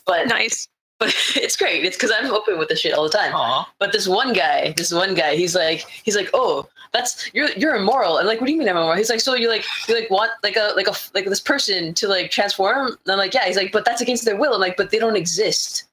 But 0.06 0.28
Nice. 0.40 0.68
but 1.00 1.14
it's 1.36 1.56
great. 1.56 1.86
It's 1.86 1.96
because 1.96 2.12
I'm 2.12 2.32
open 2.32 2.58
with 2.58 2.70
this 2.70 2.80
shit 2.80 2.94
all 2.94 3.04
the 3.04 3.10
time. 3.16 3.34
Aw. 3.34 3.72
But 3.80 3.92
this 3.92 4.08
one 4.08 4.34
guy, 4.34 4.74
this 4.76 4.92
one 4.92 5.14
guy, 5.14 5.36
he's 5.36 5.56
like, 5.56 5.82
he's 6.04 6.16
like, 6.16 6.30
oh, 6.34 6.68
that's 6.96 7.30
you're 7.34 7.50
you're 7.58 7.76
immoral. 7.76 8.18
And 8.18 8.28
like, 8.28 8.40
what 8.40 8.48
do 8.48 8.54
you 8.54 8.58
mean 8.60 8.70
I'm 8.70 8.78
immoral? 8.78 8.96
He's 8.98 9.10
like, 9.10 9.20
so 9.20 9.36
you 9.36 9.50
like 9.50 9.66
you 9.88 9.94
like 9.96 10.10
want 10.10 10.32
like 10.44 10.56
a 10.56 10.72
like 10.76 10.88
a 10.88 10.94
like 11.14 11.26
this 11.26 11.40
person 11.42 11.94
to 11.96 12.08
like 12.08 12.32
transform? 12.32 12.88
And 12.88 13.12
I'm 13.12 13.18
like, 13.18 13.34
yeah. 13.34 13.46
He's 13.46 13.58
like, 13.58 13.72
but 13.72 13.86
that's 13.86 14.02
against 14.02 14.26
their 14.26 14.38
will. 14.38 14.54
I'm 14.54 14.62
like, 14.62 14.78
but 14.78 14.90
they 14.92 15.00
don't 15.00 15.16
exist. 15.18 15.84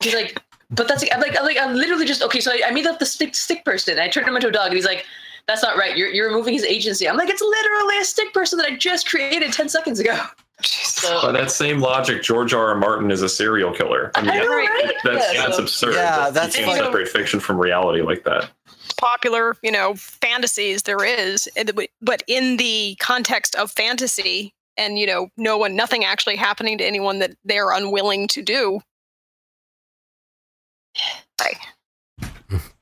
He's 0.00 0.14
like, 0.14 0.40
but 0.70 0.86
that's 0.88 1.04
I'm 1.12 1.20
like 1.20 1.36
I'm 1.38 1.44
like 1.44 1.58
I'm 1.60 1.74
literally 1.74 2.06
just 2.06 2.22
okay. 2.22 2.40
So 2.40 2.52
I, 2.52 2.62
I 2.68 2.70
made 2.70 2.86
up 2.86 2.98
the 2.98 3.06
stick 3.06 3.34
stick 3.34 3.64
person. 3.64 3.98
I 3.98 4.08
turned 4.08 4.28
him 4.28 4.36
into 4.36 4.48
a 4.48 4.52
dog, 4.52 4.66
and 4.68 4.74
he's 4.76 4.86
like. 4.86 5.04
That's 5.46 5.62
not 5.62 5.76
right. 5.76 5.94
You're, 5.94 6.08
you're 6.08 6.28
removing 6.28 6.54
his 6.54 6.64
agency. 6.64 7.06
I'm 7.06 7.18
like, 7.18 7.28
it's 7.28 7.42
literally 7.42 7.98
a 7.98 8.04
stick 8.06 8.32
person 8.32 8.56
that 8.60 8.66
I 8.66 8.76
just 8.76 9.06
created 9.10 9.52
10 9.52 9.68
seconds 9.68 10.00
ago. 10.00 10.18
So, 10.62 11.20
By 11.20 11.32
that 11.32 11.50
same 11.50 11.80
logic, 11.80 12.22
George 12.22 12.54
R. 12.54 12.68
R. 12.68 12.74
Martin 12.74 13.10
is 13.10 13.20
a 13.20 13.28
serial 13.28 13.70
killer. 13.70 14.10
I 14.14 14.20
I 14.20 14.22
mean, 14.22 14.38
know, 14.38 14.48
right? 14.48 14.92
that's, 15.04 15.34
Yeah, 15.34 15.42
that's 15.42 15.56
so- 15.58 15.62
absurd. 15.64 15.94
Yeah, 15.96 16.30
that 16.30 16.32
that's 16.32 16.56
you 16.56 16.64
can 16.64 16.72
fine. 16.76 16.84
separate 16.84 17.08
fiction 17.08 17.40
from 17.40 17.58
reality 17.60 18.00
like 18.00 18.24
that. 18.24 18.48
Popular, 18.94 19.56
you 19.62 19.70
know, 19.70 19.94
fantasies 19.94 20.82
there 20.82 21.04
is, 21.04 21.48
but 22.00 22.22
in 22.26 22.56
the 22.56 22.96
context 23.00 23.54
of 23.56 23.70
fantasy 23.70 24.54
and 24.76 24.98
you 24.98 25.06
know, 25.06 25.28
no 25.36 25.56
one, 25.56 25.76
nothing 25.76 26.04
actually 26.04 26.36
happening 26.36 26.78
to 26.78 26.84
anyone 26.84 27.18
that 27.20 27.36
they're 27.44 27.70
unwilling 27.70 28.26
to 28.28 28.42
do. 28.42 28.80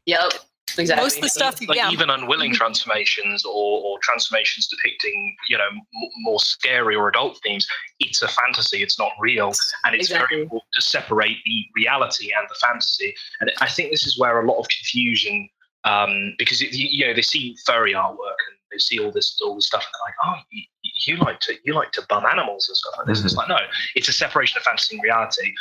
Yep. 0.07 0.33
Exactly. 0.79 1.03
Most 1.03 1.17
of 1.17 1.23
the 1.23 1.29
stuff, 1.29 1.61
like 1.69 1.77
yeah, 1.77 1.91
even 1.91 2.09
unwilling 2.09 2.51
mm-hmm. 2.51 2.57
transformations 2.57 3.45
or, 3.45 3.83
or 3.83 3.99
transformations 4.03 4.67
depicting 4.69 5.37
you 5.49 5.59
know 5.59 5.67
m- 5.67 5.81
more 6.23 6.41
scary 6.41 6.95
or 6.95 7.09
adult 7.09 7.39
themes 7.43 7.67
it's 8.01 8.23
a 8.23 8.29
fantasy 8.29 8.83
it's 8.83 8.99
not 8.99 9.13
real 9.21 9.53
and 9.85 9.95
it's 9.95 10.09
Exactly. 10.09 10.37
very 10.37 10.43
important 10.43 10.69
to 10.75 10.83
separate 10.83 11.37
the 11.45 11.65
reality 11.75 12.33
and 12.37 12.47
the 12.49 12.55
fantasy 12.67 13.15
and 13.41 13.53
i 13.61 13.69
think 13.69 13.91
this 13.91 14.07
is 14.07 14.19
where 14.19 14.41
a 14.41 14.47
lot 14.47 14.59
of 14.59 14.67
confusion 14.69 15.49
um, 15.85 16.35
because 16.39 16.63
it, 16.63 16.73
you, 16.73 16.89
you 16.91 17.07
know 17.07 17.15
they 17.15 17.23
see 17.23 17.57
furry 17.67 17.93
artwork 17.93 18.39
and 18.49 18.57
they 18.71 18.79
see 18.79 18.99
all 18.99 19.11
this 19.11 19.39
all 19.45 19.55
this 19.55 19.67
stuff 19.67 19.85
and 19.85 19.93
they're 19.93 20.07
like 20.07 20.15
oh 20.25 20.43
you, 20.51 20.63
you 21.07 21.17
like 21.17 21.41
to 21.41 21.55
you 21.65 21.75
like 21.75 21.93
to 21.93 22.03
bum 22.09 22.25
animals 22.27 22.69
and 22.69 22.77
stuff 22.77 22.95
like 22.99 23.07
this 23.07 23.25
it's 23.25 23.35
like 23.35 23.49
no 23.49 23.59
it's 23.95 24.09
a 24.09 24.13
separation 24.13 24.57
of 24.59 24.63
fantasy 24.63 24.97
and 24.97 25.03
reality 25.03 25.53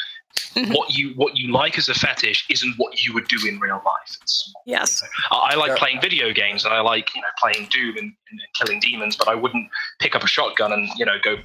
what 0.74 0.94
you 0.94 1.14
what 1.16 1.36
you 1.36 1.52
like 1.52 1.78
as 1.78 1.90
a 1.90 1.94
fetish 1.94 2.46
isn't 2.50 2.74
what 2.78 3.04
you 3.04 3.14
would 3.14 3.28
do 3.28 3.38
in 3.48 3.60
real 3.60 3.82
life 3.86 4.18
it's 4.22 4.54
yes, 4.66 5.04
I, 5.32 5.36
I 5.52 5.56
like 5.56 5.70
Yeah. 5.70 5.78
playing 5.78 6.02
video 6.02 6.32
games 6.32 6.64
and 6.66 6.74
I 6.74 6.80
like 6.82 7.14
you 7.16 7.22
know 7.22 7.28
playing 7.38 7.68
Doom 7.70 7.98
and, 7.98 8.14
and 8.30 8.40
killing 8.56 8.80
demons, 8.80 9.16
but 9.16 9.28
I 9.28 9.36
wouldn't 9.36 9.68
pick 10.00 10.16
up 10.16 10.24
a 10.24 10.28
shotgun 10.28 10.72
and 10.72 10.88
you 10.98 11.06
know 11.06 11.18
go 11.22 11.38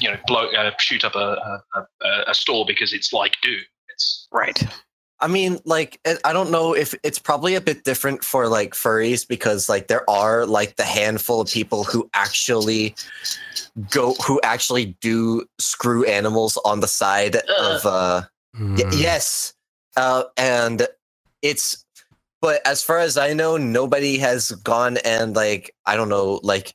you 0.00 0.10
know 0.10 0.16
blow 0.26 0.50
uh, 0.52 0.70
shoot 0.78 1.04
up 1.04 1.14
a, 1.14 1.18
a, 1.74 1.80
a, 1.80 2.24
a 2.28 2.34
store 2.34 2.64
because 2.66 2.92
it's 2.92 3.12
like 3.12 3.36
Doom. 3.42 3.60
It's 3.88 4.28
right. 4.32 4.62
I 5.20 5.28
mean, 5.28 5.58
like, 5.64 6.00
I 6.24 6.32
don't 6.32 6.50
know 6.52 6.74
if 6.74 6.94
it's 7.04 7.18
probably 7.18 7.54
a 7.56 7.60
bit 7.62 7.84
different 7.84 8.24
for 8.24 8.48
like 8.48 8.74
furries 8.74 9.26
because 9.28 9.68
like 9.68 9.88
there 9.88 10.08
are 10.10 10.46
like 10.46 10.76
the 10.76 10.84
handful 10.84 11.40
of 11.42 11.50
people 11.50 11.84
who 11.84 12.10
actually 12.14 12.96
go 13.90 14.14
who 14.26 14.40
actually 14.44 14.96
do 15.00 15.44
screw 15.60 16.04
animals 16.06 16.58
on 16.64 16.80
the 16.80 16.88
side 16.88 17.36
of 17.58 17.86
uh 17.86 18.22
y- 18.76 18.84
Mm. 18.84 18.92
yes. 18.92 19.54
Uh 19.96 20.24
and 20.36 20.88
it's 21.42 21.84
but 22.42 22.66
as 22.66 22.82
far 22.82 22.98
as 23.00 23.18
I 23.18 23.34
know, 23.34 23.56
nobody 23.58 24.18
has 24.18 24.52
gone 24.52 24.98
and 24.98 25.36
like 25.36 25.74
I 25.86 25.96
don't 25.96 26.10
know, 26.10 26.40
like 26.44 26.74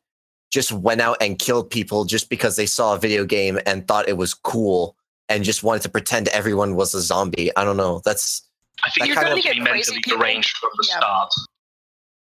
just 0.51 0.71
went 0.73 1.01
out 1.01 1.17
and 1.21 1.39
killed 1.39 1.69
people 1.71 2.05
just 2.05 2.29
because 2.29 2.55
they 2.57 2.67
saw 2.67 2.95
a 2.95 2.99
video 2.99 3.25
game 3.25 3.59
and 3.65 3.87
thought 3.87 4.09
it 4.09 4.17
was 4.17 4.33
cool 4.35 4.95
and 5.33 5.43
just 5.43 5.63
wanted 5.63 5.81
to 5.83 5.89
pretend 5.89 6.27
everyone 6.29 6.75
was 6.75 6.93
a 6.93 7.01
zombie. 7.01 7.49
I 7.57 7.63
don't 7.63 7.77
know. 7.77 8.01
That's 8.05 8.41
I 8.85 8.89
think 8.89 9.03
That 9.03 9.07
you 9.09 9.15
kind 9.15 9.27
have 9.27 9.37
of- 9.37 9.43
to 9.43 9.43
be 9.43 9.47
You're 9.47 9.53
gonna 9.55 9.65
get 9.65 9.71
crazy 9.71 9.91
mentally 9.91 10.01
people. 10.03 10.17
deranged 10.19 10.57
from 10.57 10.69
the 10.77 10.85
Yeah. 10.89 10.97
start. 10.97 11.33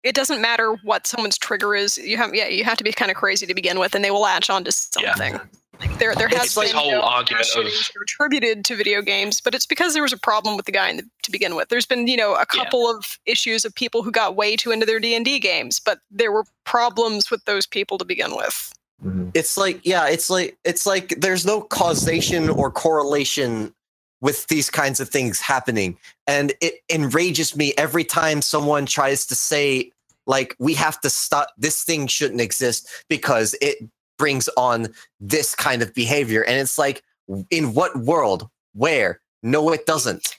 It 0.03 0.15
doesn't 0.15 0.41
matter 0.41 0.75
what 0.85 1.07
someone's 1.07 1.39
trigger 1.39 1.75
is. 1.75 1.99
You 1.99 2.17
have, 2.17 2.35
yeah, 2.35 2.47
you 2.49 2.65
have 2.65 2.79
to 2.79 2.85
be 2.85 2.93
kind 2.93 3.11
of 3.11 3.17
crazy 3.17 3.47
to 3.47 3.55
begin 3.55 3.79
with, 3.79 3.95
and 3.95 4.05
they 4.05 4.11
will 4.11 4.21
latch 4.21 4.49
onto 4.51 4.71
Yeah. 5.01 5.15
something. 5.15 5.41
Like 5.81 5.99
there, 5.99 6.15
there 6.17 6.27
It's 6.29 6.37
has 6.37 6.57
like 6.57 6.69
been 6.69 6.75
this 6.77 6.83
whole 6.83 6.91
you 6.91 6.97
know, 6.97 7.03
argument 7.03 7.41
mass 7.47 7.55
of- 7.55 7.63
shootings 7.65 7.79
that 7.89 7.97
are 7.97 8.03
attributed 8.03 8.65
to 8.65 8.77
video 8.77 9.01
games, 9.03 9.41
but 9.41 9.55
it's 9.55 9.67
because 9.67 9.93
there 9.95 10.03
was 10.03 10.13
a 10.13 10.17
problem 10.19 10.57
with 10.57 10.67
the 10.67 10.73
guy 10.73 10.89
in 10.89 10.97
the, 10.97 11.03
to 11.23 11.31
begin 11.31 11.55
with. 11.55 11.69
There's 11.69 11.87
been, 11.87 12.07
you 12.09 12.17
know, 12.17 12.35
a 12.35 12.39
Yeah. 12.41 12.45
couple 12.65 12.91
of 12.91 13.19
issues 13.27 13.65
of 13.65 13.75
people 13.75 14.03
who 14.03 14.11
got 14.11 14.35
way 14.35 14.57
too 14.57 14.71
into 14.73 14.87
their 14.87 14.99
D 14.99 15.15
and 15.15 15.25
D 15.25 15.39
games, 15.39 15.79
but 15.79 16.01
there 16.11 16.33
were 16.33 16.45
problems 16.65 17.31
with 17.31 17.45
those 17.45 17.67
people 17.67 17.99
to 17.99 18.05
begin 18.05 18.35
with. 18.37 18.73
Mm-hmm. 19.05 19.31
it's 19.33 19.57
like 19.57 19.87
yeah 19.87 20.09
it's 20.09 20.29
like 20.29 20.59
it's 20.65 20.85
like 20.85 21.15
there's 21.21 21.47
no 21.47 21.61
causation 21.61 22.51
or 22.51 22.69
correlation 22.69 23.73
with 24.21 24.47
these 24.49 24.71
kinds 24.71 25.01
of 25.01 25.09
things 25.09 25.41
happening. 25.41 25.97
And 26.27 26.53
it 26.61 26.75
enrages 26.91 27.57
me 27.57 27.73
every 27.79 28.05
time 28.05 28.43
someone 28.43 28.87
tries 28.87 29.27
to 29.27 29.35
say 29.35 29.93
like 30.27 30.55
we 30.59 30.75
have 30.75 31.01
to 31.01 31.11
stop 31.11 31.49
this 31.57 31.83
thing 31.85 32.07
shouldn't 32.07 32.41
exist 32.41 32.89
because 33.09 33.55
it 33.61 33.79
brings 34.19 34.49
on 34.57 34.89
this 35.21 35.55
kind 35.55 35.81
of 35.83 35.95
behavior. 35.95 36.43
And 36.45 36.59
it's 36.59 36.79
like 36.79 37.03
in 37.51 37.75
what 37.75 37.97
world? 37.97 38.49
Where? 38.75 39.21
No 39.43 39.73
it 39.73 39.87
doesn't. 39.87 40.37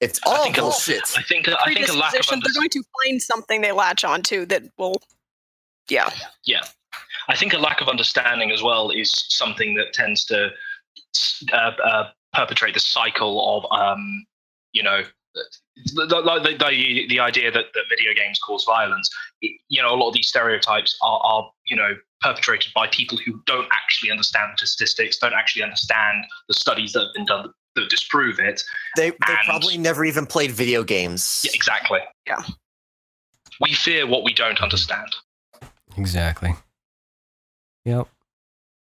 It's 0.00 0.18
all 0.26 0.42
think 0.44 0.58
a- 0.58 0.62
bullshit. 0.62 1.02
I 1.16 1.22
think 1.22 1.48
I 1.48 1.74
think 1.74 1.88
a 1.88 1.92
lack 1.92 2.14
of 2.18 2.26
Predisposition, 2.26 2.40
they're 2.42 2.54
going 2.54 2.70
to 2.70 2.82
find 3.04 3.22
something 3.22 3.60
they 3.60 3.72
latch 3.72 4.04
onto 4.04 4.46
that 4.46 4.62
will, 4.78 5.00
yeah. 5.88 6.10
Yeah, 6.44 6.62
I 7.28 7.36
think 7.36 7.52
a 7.52 7.58
lack 7.58 7.80
of 7.80 7.88
understanding 7.88 8.50
as 8.50 8.62
well 8.62 8.90
is 8.90 9.10
something 9.28 9.74
that 9.74 9.92
tends 9.92 10.24
to 10.26 10.50
uh, 11.52 11.56
uh, 11.84 12.04
perpetrate 12.32 12.74
the 12.74 12.80
cycle 12.80 13.56
of, 13.56 13.70
um, 13.78 14.26
you 14.72 14.82
know, 14.82 15.02
the, 15.34 15.44
the, 15.94 16.06
the, 16.06 16.56
the, 16.58 17.06
the 17.08 17.20
idea 17.20 17.50
that, 17.52 17.66
that 17.74 17.84
video 17.88 18.12
games 18.14 18.38
cause 18.40 18.64
violence. 18.64 19.08
It- 19.42 19.60
you 19.68 19.80
know, 19.80 19.90
a 19.90 19.96
lot 19.96 20.08
of 20.08 20.14
these 20.14 20.26
stereotypes 20.28 20.96
are, 21.02 21.20
are, 21.22 21.50
you 21.68 21.76
know, 21.76 21.94
perpetrated 22.20 22.72
by 22.74 22.88
people 22.88 23.16
who 23.24 23.40
don't 23.46 23.68
actually 23.72 24.10
understand 24.10 24.52
the 24.60 24.66
statistics, 24.66 25.16
don't 25.18 25.32
actually 25.32 25.62
understand 25.62 26.24
the 26.48 26.54
studies 26.54 26.92
that 26.92 27.00
have 27.00 27.14
been 27.14 27.24
done 27.26 27.52
that 27.76 27.88
disprove 27.88 28.40
it. 28.40 28.62
they, 28.96 29.10
they 29.10 29.16
and- 29.28 29.38
probably 29.46 29.78
never 29.78 30.04
even 30.04 30.26
played 30.26 30.50
video 30.50 30.82
games 30.82 31.42
Yeah, 31.44 31.52
exactly. 31.54 32.00
Yeah. 32.26 32.42
We 33.60 33.72
fear 33.74 34.06
what 34.06 34.24
we 34.24 34.34
don't 34.34 34.60
understand. 34.60 35.14
Exactly. 35.96 36.54
Yep. 37.90 38.06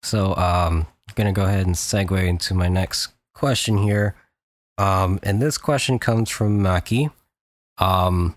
So 0.03 0.35
um 0.35 0.85
I'm 1.07 1.15
gonna 1.15 1.33
go 1.33 1.45
ahead 1.45 1.65
and 1.65 1.75
segue 1.75 2.27
into 2.27 2.53
my 2.53 2.67
next 2.67 3.07
question 3.33 3.79
here. 3.79 4.15
Um 4.77 5.19
and 5.23 5.41
this 5.41 5.57
question 5.57 5.97
comes 5.97 6.29
from 6.29 6.59
Maki. 6.59 7.11
Um 7.79 8.35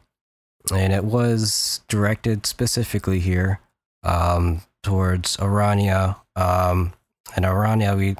and 0.72 0.94
it 0.94 1.04
was 1.04 1.82
directed 1.88 2.46
specifically 2.46 3.20
here 3.20 3.60
um 4.02 4.62
towards 4.82 5.36
Arania. 5.36 6.16
Um 6.36 6.94
and 7.34 7.44
Arania 7.44 7.94
we 7.94 8.16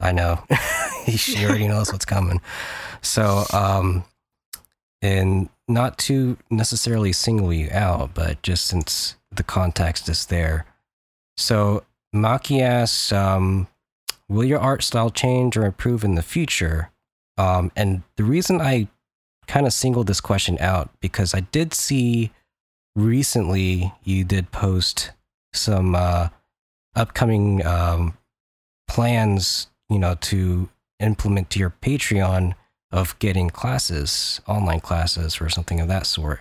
I 0.00 0.10
know 0.10 0.42
she 1.06 1.44
already 1.44 1.68
knows 1.68 1.92
what's 1.92 2.04
coming. 2.04 2.40
So 3.00 3.44
um 3.52 4.02
and 5.02 5.50
not 5.68 5.98
to 5.98 6.36
necessarily 6.50 7.12
single 7.12 7.52
you 7.52 7.68
out, 7.70 8.12
but 8.12 8.42
just 8.42 8.66
since 8.66 9.14
the 9.30 9.44
context 9.44 10.08
is 10.08 10.26
there. 10.26 10.66
So 11.36 11.84
Maki 12.14 12.60
asks, 12.60 13.12
um, 13.12 13.68
will 14.28 14.44
your 14.44 14.60
art 14.60 14.82
style 14.82 15.10
change 15.10 15.56
or 15.56 15.64
improve 15.64 16.04
in 16.04 16.14
the 16.14 16.22
future? 16.22 16.90
Um, 17.36 17.70
and 17.76 18.02
the 18.16 18.24
reason 18.24 18.60
I 18.60 18.88
kind 19.46 19.66
of 19.66 19.72
singled 19.72 20.06
this 20.06 20.20
question 20.20 20.58
out 20.60 20.90
because 21.00 21.34
I 21.34 21.40
did 21.40 21.74
see 21.74 22.32
recently 22.94 23.92
you 24.02 24.24
did 24.24 24.50
post 24.50 25.12
some 25.52 25.94
uh, 25.94 26.28
upcoming 26.94 27.64
um, 27.64 28.16
plans, 28.88 29.68
you 29.88 29.98
know, 29.98 30.16
to 30.22 30.68
implement 30.98 31.50
to 31.50 31.58
your 31.58 31.74
Patreon 31.82 32.54
of 32.90 33.18
getting 33.18 33.50
classes, 33.50 34.40
online 34.46 34.80
classes, 34.80 35.40
or 35.40 35.48
something 35.48 35.80
of 35.80 35.88
that 35.88 36.06
sort. 36.06 36.40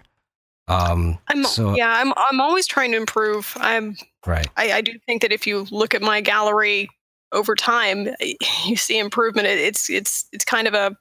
Um, 0.68 1.20
I'm 1.28 1.44
so 1.44 1.76
yeah, 1.76 1.92
I'm 1.92 2.12
I'm 2.16 2.42
always 2.42 2.66
trying 2.66 2.92
to 2.92 2.98
improve. 2.98 3.56
I'm 3.60 3.96
right, 4.26 4.48
I, 4.58 4.74
I 4.74 4.82
do 4.82 4.94
think 5.06 5.22
that 5.22 5.32
if 5.32 5.46
you 5.48 5.68
look 5.72 5.94
at 5.94 6.02
my 6.02 6.22
gallery 6.22 6.90
over 7.32 7.56
time, 7.56 8.10
you 8.66 8.76
see 8.76 8.98
improvement. 8.98 9.48
It, 9.48 9.60
it's 9.60 9.90
it's 9.90 10.26
it's 10.32 10.46
kind 10.46 10.68
of 10.68 10.74
a 10.74 10.96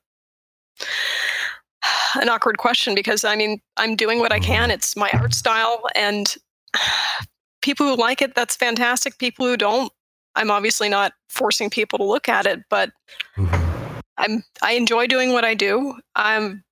an 2.20 2.28
awkward 2.28 2.58
question 2.58 2.94
because 2.94 3.24
I 3.24 3.36
mean, 3.36 3.60
I'm 3.76 3.96
doing 3.96 4.18
what 4.18 4.32
I 4.32 4.40
can. 4.40 4.70
It's 4.70 4.96
my 4.96 5.10
art 5.12 5.34
style, 5.34 5.82
and 5.94 6.34
people 7.62 7.86
who 7.86 7.96
like 7.96 8.22
it, 8.22 8.34
that's 8.34 8.56
fantastic. 8.56 9.18
People 9.18 9.46
who 9.46 9.56
don't, 9.56 9.92
I'm 10.34 10.50
obviously 10.50 10.88
not 10.88 11.12
forcing 11.28 11.70
people 11.70 11.98
to 11.98 12.04
look 12.04 12.28
at 12.28 12.46
it, 12.46 12.60
but 12.68 12.90
Mhm. 13.36 14.02
I'm 14.16 14.44
I 14.62 14.72
enjoy 14.72 15.06
doing 15.06 15.32
what 15.32 15.44
I 15.44 15.54
do. 15.54 15.94
I'm 16.14 16.62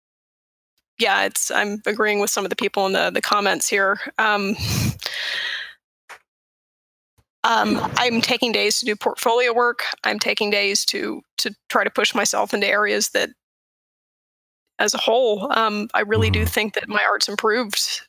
yeah, 0.99 1.25
it's 1.25 1.51
I'm 1.51 1.83
agreeing 1.87 2.21
with 2.21 2.31
some 2.31 2.45
of 2.45 2.51
the 2.51 2.57
people 2.57 2.87
in 2.87 2.93
the 2.93 3.11
the 3.11 3.21
comments 3.21 3.69
here. 3.69 3.99
Um, 4.19 4.55
um, 7.45 7.79
I'm 7.97 8.21
taking 8.21 8.53
days 8.53 8.79
to 8.81 8.87
do 8.87 8.95
portfolio 8.97 9.53
work. 9.53 9.83
I'm 10.05 10.19
taking 10.19 10.51
days 10.51 10.85
to 10.87 11.23
to 11.39 11.55
try 11.69 11.83
to 11.85 11.91
push 11.91 12.15
myself 12.15 12.55
into 12.55 12.67
areas 12.69 13.11
that, 13.11 13.31
as 14.79 14.95
a 14.95 14.99
whole, 14.99 15.53
um, 15.53 15.89
I 15.95 16.01
really 16.01 16.31
do 16.31 16.45
Mhm. 16.45 16.49
think 16.49 16.75
that 16.75 16.89
my 16.89 17.03
art's 17.05 17.29
improved 17.29 18.03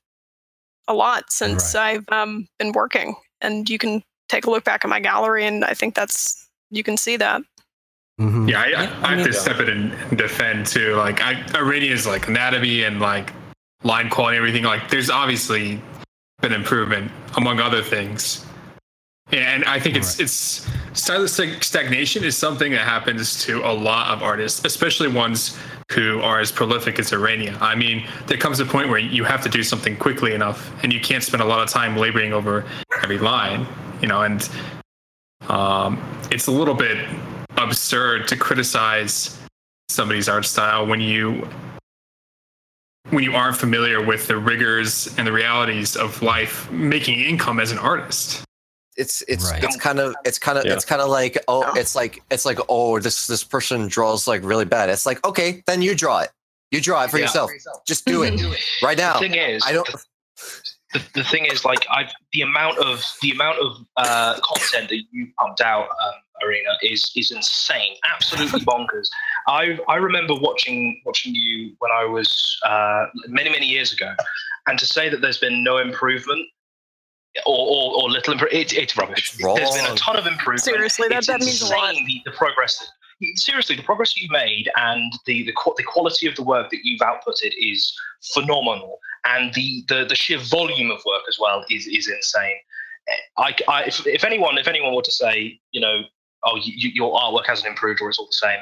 a 0.87 0.93
lot 0.93 1.31
since 1.31 1.73
I've 1.75 2.05
um, 2.09 2.47
been 2.59 2.71
working. 2.73 3.15
And 3.41 3.69
you 3.69 3.77
can 3.77 4.03
take 4.29 4.45
a 4.45 4.51
look 4.51 4.63
back 4.63 4.83
at 4.85 4.89
my 4.89 4.99
gallery, 4.99 5.45
and 5.45 5.65
I 5.65 5.73
think 5.73 5.95
that's 5.95 6.47
you 6.69 6.83
can 6.83 6.95
see 6.97 7.17
that. 7.17 7.41
Mhm. 8.21 8.49
Yeah, 8.49 8.61
I, 8.61 8.65
I, 8.65 8.81
I 8.83 9.09
have 9.09 9.17
mean- 9.17 9.25
to 9.27 9.33
step 9.33 9.59
it 9.59 9.67
in 9.69 9.91
and 9.91 10.17
defend 10.17 10.67
too. 10.67 10.95
Like, 10.95 11.21
I, 11.21 11.35
Arania's 11.53 12.05
like 12.05 12.27
anatomy 12.27 12.83
and 12.83 12.99
like 12.99 13.31
line 13.83 14.09
quality, 14.09 14.37
and 14.37 14.45
everything. 14.45 14.63
Like, 14.63 14.89
there's 14.89 15.09
obviously 15.09 15.81
been 16.41 16.53
improvement 16.53 17.11
among 17.35 17.59
other 17.59 17.81
things. 17.83 18.45
And 19.31 19.65
I 19.65 19.79
think 19.79 19.95
it's 19.95 20.19
it's 20.19 20.69
stylistic 20.93 21.63
stagnation 21.63 22.23
is 22.23 22.37
something 22.37 22.71
that 22.71 22.81
happens 22.81 23.43
to 23.45 23.65
a 23.65 23.73
lot 23.73 24.11
of 24.11 24.21
artists, 24.21 24.63
especially 24.63 25.07
ones 25.07 25.57
who 25.91 26.21
are 26.21 26.39
as 26.39 26.51
prolific 26.51 26.99
as 26.99 27.11
Arania. 27.11 27.59
I 27.59 27.75
mean, 27.75 28.07
there 28.27 28.37
comes 28.37 28.59
a 28.59 28.65
point 28.65 28.89
where 28.89 28.99
you 28.99 29.23
have 29.23 29.41
to 29.43 29.49
do 29.49 29.63
something 29.63 29.97
quickly 29.97 30.33
enough, 30.33 30.71
and 30.83 30.93
you 30.93 30.99
can't 30.99 31.23
spend 31.23 31.41
a 31.41 31.45
lot 31.45 31.61
of 31.61 31.69
time 31.69 31.97
laboring 31.97 32.33
over 32.33 32.65
every 33.01 33.17
line, 33.17 33.65
you 34.01 34.07
know. 34.07 34.21
And 34.21 34.47
um, 35.49 36.01
it's 36.29 36.47
a 36.47 36.51
little 36.51 36.75
bit 36.75 37.07
absurd 37.57 38.27
to 38.27 38.35
criticize 38.35 39.39
somebody's 39.89 40.29
art 40.29 40.45
style 40.45 40.85
when 40.85 41.01
you 41.01 41.47
when 43.09 43.23
you 43.23 43.33
aren't 43.33 43.57
familiar 43.57 44.03
with 44.03 44.27
the 44.27 44.37
rigors 44.37 45.13
and 45.17 45.27
the 45.27 45.31
realities 45.31 45.95
of 45.95 46.21
life 46.21 46.71
making 46.71 47.19
income 47.19 47.59
as 47.59 47.71
an 47.71 47.77
artist. 47.77 48.43
It's 48.97 49.21
it's 49.27 49.49
Right. 49.49 49.63
it's 49.63 49.75
kind 49.77 49.99
of 49.99 50.15
it's 50.25 50.37
kind 50.39 50.57
of 50.57 50.65
Yeah. 50.65 50.73
it's 50.73 50.85
kind 50.85 51.01
of 51.01 51.09
like 51.09 51.37
oh 51.47 51.71
it's 51.75 51.95
like 51.95 52.21
it's 52.29 52.45
like 52.45 52.59
oh 52.69 52.99
this 52.99 53.27
this 53.27 53.43
person 53.43 53.87
draws 53.87 54.27
like 54.27 54.43
really 54.43 54.65
bad. 54.65 54.89
It's 54.89 55.05
like 55.05 55.23
okay 55.25 55.63
then 55.67 55.81
you 55.81 55.95
draw 55.95 56.19
it. 56.19 56.31
You 56.71 56.81
draw 56.81 57.03
it 57.03 57.11
for 57.11 57.17
Yeah. 57.17 57.23
yourself. 57.25 57.51
Just 57.87 58.05
do 58.05 58.23
it. 58.23 58.39
Right 58.83 58.97
now. 58.97 59.13
The 59.13 59.19
thing 59.29 59.35
is, 59.35 59.63
I 59.65 59.71
don't 59.73 59.87
the, 60.93 61.01
the 61.15 61.23
thing 61.23 61.45
is 61.45 61.65
like 61.65 61.85
I've 61.89 62.11
the 62.31 62.41
amount 62.41 62.77
of 62.79 63.03
the 63.21 63.31
amount 63.31 63.59
of 63.59 63.77
uh, 63.97 64.39
content 64.41 64.89
that 64.89 65.01
you 65.11 65.27
pumped 65.39 65.61
out 65.61 65.87
um, 66.03 66.13
Arania 66.43 66.75
is 66.83 67.11
is 67.15 67.31
insane. 67.31 67.95
Absolutely 68.13 68.59
bonkers. 68.71 69.09
I 69.47 69.79
i 69.89 69.95
remember 69.95 70.35
watching 70.35 71.01
watching 71.05 71.33
you 71.35 71.75
when 71.79 71.91
i 71.91 72.05
was 72.05 72.59
uh, 72.65 73.05
many 73.27 73.49
many 73.49 73.65
years 73.65 73.91
ago. 73.93 74.13
And 74.67 74.79
to 74.79 74.85
say 74.85 75.09
that 75.09 75.19
there's 75.21 75.39
been 75.39 75.61
no 75.63 75.77
improvement 75.79 76.47
or, 77.45 77.67
or, 77.67 78.03
or 78.03 78.09
little 78.09 78.33
improvement 78.33 78.71
it, 78.71 78.77
it's 78.77 78.95
rubbish. 78.97 79.33
It's 79.33 79.43
there's 79.55 79.71
been 79.75 79.91
a 79.91 79.95
ton 79.95 80.15
of 80.17 80.27
improvement. 80.27 80.61
Seriously, 80.61 81.07
that- 81.09 81.19
It's 81.19 81.27
that 81.27 81.39
means 81.39 81.61
a 81.61 81.67
lot. 81.67 81.89
insane, 81.89 82.05
The, 82.05 82.21
the 82.25 82.37
progress 82.37 82.85
seriously 83.35 83.75
the 83.75 83.83
progress 83.83 84.17
you've 84.17 84.31
made 84.31 84.69
and 84.75 85.13
the 85.25 85.43
the, 85.43 85.53
the 85.77 85.83
quality 85.83 86.27
of 86.27 86.35
the 86.35 86.43
work 86.43 86.69
that 86.71 86.79
you've 86.83 86.99
outputted 87.01 87.53
is 87.57 87.93
phenomenal. 88.33 88.99
And 89.25 89.53
the, 89.53 89.83
the 89.87 90.05
the 90.05 90.15
sheer 90.15 90.39
volume 90.39 90.91
of 90.91 91.01
work 91.05 91.21
as 91.27 91.37
well 91.39 91.63
is 91.69 91.87
is 91.87 92.09
insane. 92.09 92.55
Eh, 93.07 93.15
I, 93.37 93.55
I 93.67 93.83
if, 93.85 94.05
if 94.05 94.23
anyone 94.23 94.57
if 94.57 94.67
anyone 94.67 94.93
were 94.95 95.01
to 95.03 95.11
say 95.11 95.59
you 95.71 95.79
know 95.81 96.01
oh 96.45 96.57
you, 96.61 96.89
your 96.93 97.13
artwork 97.17 97.45
hasn't 97.45 97.67
improved 97.67 98.01
or 98.01 98.09
it's 98.09 98.19
all 98.19 98.25
the 98.25 98.33
same 98.33 98.59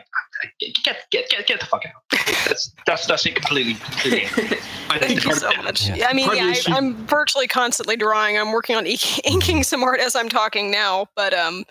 get 0.59 0.73
get 0.83 0.97
get 1.11 1.29
get, 1.29 1.47
get 1.47 1.59
the 1.59 1.65
fuck 1.65 1.83
out 1.85 2.19
that's 2.47 2.73
that's 2.85 3.05
that's 3.07 3.25
it 3.25 3.35
completely 3.35 3.75
completely 3.75 4.27
I 4.89 4.99
Thank 4.99 5.23
you 5.23 5.33
so 5.33 5.49
of- 5.49 5.57
much. 5.63 5.87
Yeah. 5.87 5.95
Yeah, 5.95 6.07
I 6.09 6.13
mean, 6.13 6.25
Part 6.25 6.37
yeah, 6.37 6.53
I, 6.67 6.75
I'm 6.77 6.95
virtually 7.07 7.47
constantly 7.47 7.95
drawing. 7.95 8.37
I'm 8.37 8.51
working 8.51 8.75
on 8.75 8.85
ink- 8.85 9.25
inking 9.25 9.63
some 9.63 9.83
art 9.83 10.01
as 10.01 10.17
I'm 10.17 10.27
talking 10.27 10.69
now, 10.69 11.05
but 11.15 11.33
um, 11.33 11.63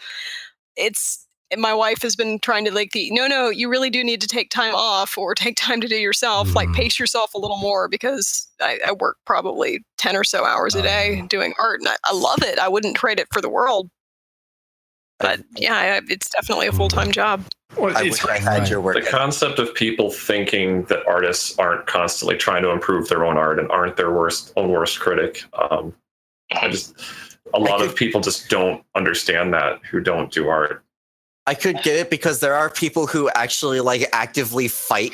it's 0.75 1.27
my 1.59 1.75
wife 1.75 2.01
has 2.01 2.17
been 2.17 2.39
trying 2.39 2.65
to 2.65 2.73
like 2.73 2.93
the 2.93 3.11
no, 3.11 3.27
no, 3.27 3.51
you 3.51 3.69
really 3.69 3.91
do 3.91 4.03
need 4.03 4.23
to 4.23 4.27
take 4.27 4.49
time 4.49 4.75
off 4.75 5.19
or 5.19 5.35
take 5.35 5.57
time 5.57 5.83
to 5.83 5.87
do 5.87 5.97
yourself. 5.97 6.55
Like 6.55 6.69
Mhm. 6.71 6.77
pace 6.77 6.99
yourself 6.99 7.35
a 7.35 7.39
little 7.39 7.59
more 7.59 7.89
because 7.89 8.49
I, 8.59 8.79
I 8.87 8.93
work 8.93 9.19
probably 9.27 9.85
ten 9.99 10.17
or 10.17 10.25
so 10.25 10.47
hours 10.47 10.75
a 10.75 10.81
day 10.81 11.17
yeah. 11.17 11.27
doing 11.29 11.53
art, 11.59 11.81
and 11.81 11.89
I, 11.91 11.97
I 12.05 12.15
love 12.15 12.43
it. 12.43 12.59
I 12.59 12.69
wouldn't 12.69 12.97
trade 12.97 13.21
it 13.21 13.29
for 13.31 13.43
the 13.43 13.51
world. 13.51 13.91
But 15.19 15.41
yeah, 15.57 15.75
I, 15.75 16.01
it's 16.09 16.31
definitely 16.31 16.69
a 16.69 16.73
full 16.73 16.89
time 16.89 17.13
job. 17.13 17.45
Well, 17.77 17.97
I 17.97 18.03
wish 18.03 18.25
I 18.25 18.39
had 18.39 18.61
right. 18.61 18.71
your 18.71 18.81
work 18.81 18.97
the 18.97 19.03
concept 19.03 19.59
of 19.59 19.75
people 19.75 20.11
thinking 20.11 20.85
that 20.85 21.07
artists 21.07 21.59
aren't 21.59 21.87
constantly 21.87 22.37
trying 22.37 22.63
to 22.63 22.71
improve 22.71 23.09
their 23.09 23.25
own 23.25 23.37
art 23.37 23.59
and 23.59 23.71
aren't 23.71 23.97
their 23.97 24.13
worst 24.13 24.53
own 24.57 24.71
worst 24.71 25.01
critic 25.01 25.45
um, 25.55 25.95
i 26.53 26.69
just 26.69 26.95
a 27.55 27.59
lot 27.59 27.83
of 27.83 27.95
people 27.95 28.21
just 28.21 28.49
don't 28.49 28.85
understand 28.95 29.53
that 29.55 29.81
who 29.91 30.01
don't 30.01 30.33
do 30.33 30.49
art 30.49 30.83
I 31.47 31.55
could 31.55 31.83
get 31.83 31.97
it 31.97 32.11
because 32.11 32.39
there 32.39 32.55
are 32.55 32.71
people 32.71 33.09
who 33.09 33.29
actually 33.31 33.81
like 33.81 34.09
actively 34.13 34.69
fight 34.69 35.13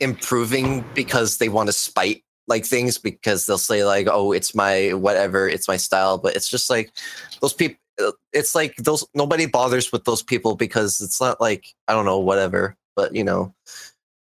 improving 0.00 0.84
because 0.94 1.38
they 1.38 1.48
want 1.48 1.68
to 1.68 1.72
spite 1.72 2.22
like 2.48 2.66
things 2.66 2.98
because 2.98 3.46
they'll 3.46 3.56
say 3.56 3.84
like 3.84 4.06
oh 4.10 4.32
it's 4.32 4.54
my 4.54 4.92
whatever 4.92 5.48
it's 5.48 5.68
my 5.68 5.76
style 5.76 6.18
but 6.18 6.34
it's 6.36 6.48
just 6.48 6.68
like 6.68 6.90
those 7.40 7.54
people 7.54 7.78
it's 8.32 8.54
like 8.54 8.76
those 8.76 9.04
nobody 9.14 9.46
bothers 9.46 9.92
with 9.92 10.04
those 10.04 10.22
people 10.22 10.56
because 10.56 11.00
it's 11.00 11.20
not 11.20 11.40
like 11.40 11.66
I 11.88 11.92
don't 11.92 12.04
know 12.04 12.18
whatever 12.18 12.76
but 12.96 13.14
you 13.14 13.24
know 13.24 13.54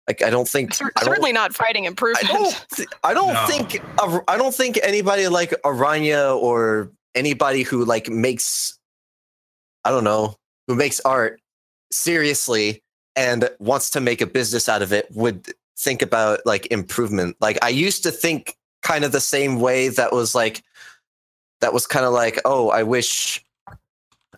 like 0.07 0.21
I 0.21 0.29
don't 0.29 0.47
think 0.47 0.73
Cer- 0.73 0.91
I 0.97 1.01
don't- 1.01 1.09
certainly 1.11 1.31
not 1.33 1.53
fighting 1.53 1.85
I 1.85 1.87
improvement. 1.87 2.27
don't. 2.27 2.53
thi- 2.71 2.85
I 3.03 3.13
don't 3.13 3.33
No. 3.33 3.45
think. 3.47 3.81
I 4.27 4.37
don't 4.37 4.53
think 4.53 4.77
anybody 4.83 5.27
like 5.29 5.51
Arania 5.63 6.35
or 6.35 6.91
anybody 7.15 7.63
who 7.63 7.85
like 7.85 8.09
makes. 8.09 8.77
I 9.85 9.91
don't 9.91 10.03
know 10.03 10.35
who 10.67 10.75
makes 10.75 10.99
art 11.01 11.39
seriously 11.91 12.81
and 13.15 13.49
wants 13.59 13.89
to 13.91 14.01
make 14.01 14.19
a 14.21 14.25
business 14.27 14.67
out 14.67 14.81
of 14.81 14.91
it 14.91 15.07
would 15.11 15.47
think 15.77 16.01
about 16.01 16.41
like 16.45 16.65
improvement. 16.71 17.37
Like 17.39 17.57
I 17.63 17.69
used 17.69 18.03
to 18.03 18.11
think 18.11 18.57
kind 18.81 19.05
of 19.05 19.11
the 19.13 19.21
same 19.21 19.59
way. 19.59 19.87
That 19.89 20.11
was 20.11 20.35
like. 20.35 20.63
That 21.61 21.71
was 21.73 21.87
kind 21.87 22.05
of 22.05 22.11
like, 22.11 22.41
oh, 22.43 22.69
I 22.71 22.83
wish. 22.83 23.41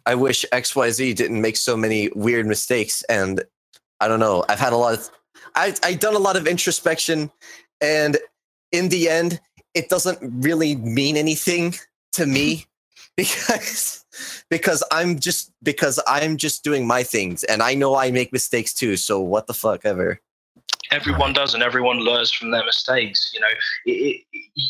I 0.06 0.16
wish 0.16 0.46
X 0.52 0.76
Y 0.76 0.90
Z 0.92 1.14
didn't 1.14 1.42
make 1.42 1.58
so 1.58 1.76
many 1.76 2.10
weird 2.16 2.46
mistakes, 2.46 3.04
and 3.10 3.44
I 4.00 4.08
don't 4.08 4.20
know. 4.20 4.46
I've 4.50 4.60
had 4.60 4.74
a 4.74 4.78
lot 4.78 4.94
of. 4.94 5.10
I 5.56 5.74
I've 5.84 6.00
done 6.00 6.16
a 6.16 6.20
lot 6.20 6.36
of 6.36 6.48
introspection 6.48 7.32
and 7.82 8.18
in 8.72 8.90
the 8.90 9.10
end 9.10 9.40
it 9.74 9.90
doesn't 9.90 10.20
really 10.44 10.76
mean 10.76 11.18
anything 11.18 11.76
to 12.14 12.26
me 12.26 12.66
because 13.18 14.06
because 14.50 14.84
i'm 14.92 15.20
just 15.20 15.52
because 15.64 16.00
i'm 16.08 16.36
just 16.36 16.64
doing 16.64 16.86
my 16.86 17.02
things 17.02 17.44
and 17.46 17.62
i 17.62 17.74
know 17.74 17.96
i 17.96 18.12
make 18.12 18.34
mistakes 18.34 18.74
too 18.74 18.98
so 18.98 19.22
what 19.22 19.48
the 19.48 19.54
fuck 19.54 19.86
ever 19.86 20.20
everyone 20.92 21.32
does 21.32 21.54
and 21.54 21.64
everyone 21.64 22.00
learns 22.00 22.32
from 22.32 22.52
their 22.52 22.66
mistakes 22.66 23.32
you 23.34 23.40
know 23.40 23.48
it, 23.86 24.22
it, 24.34 24.62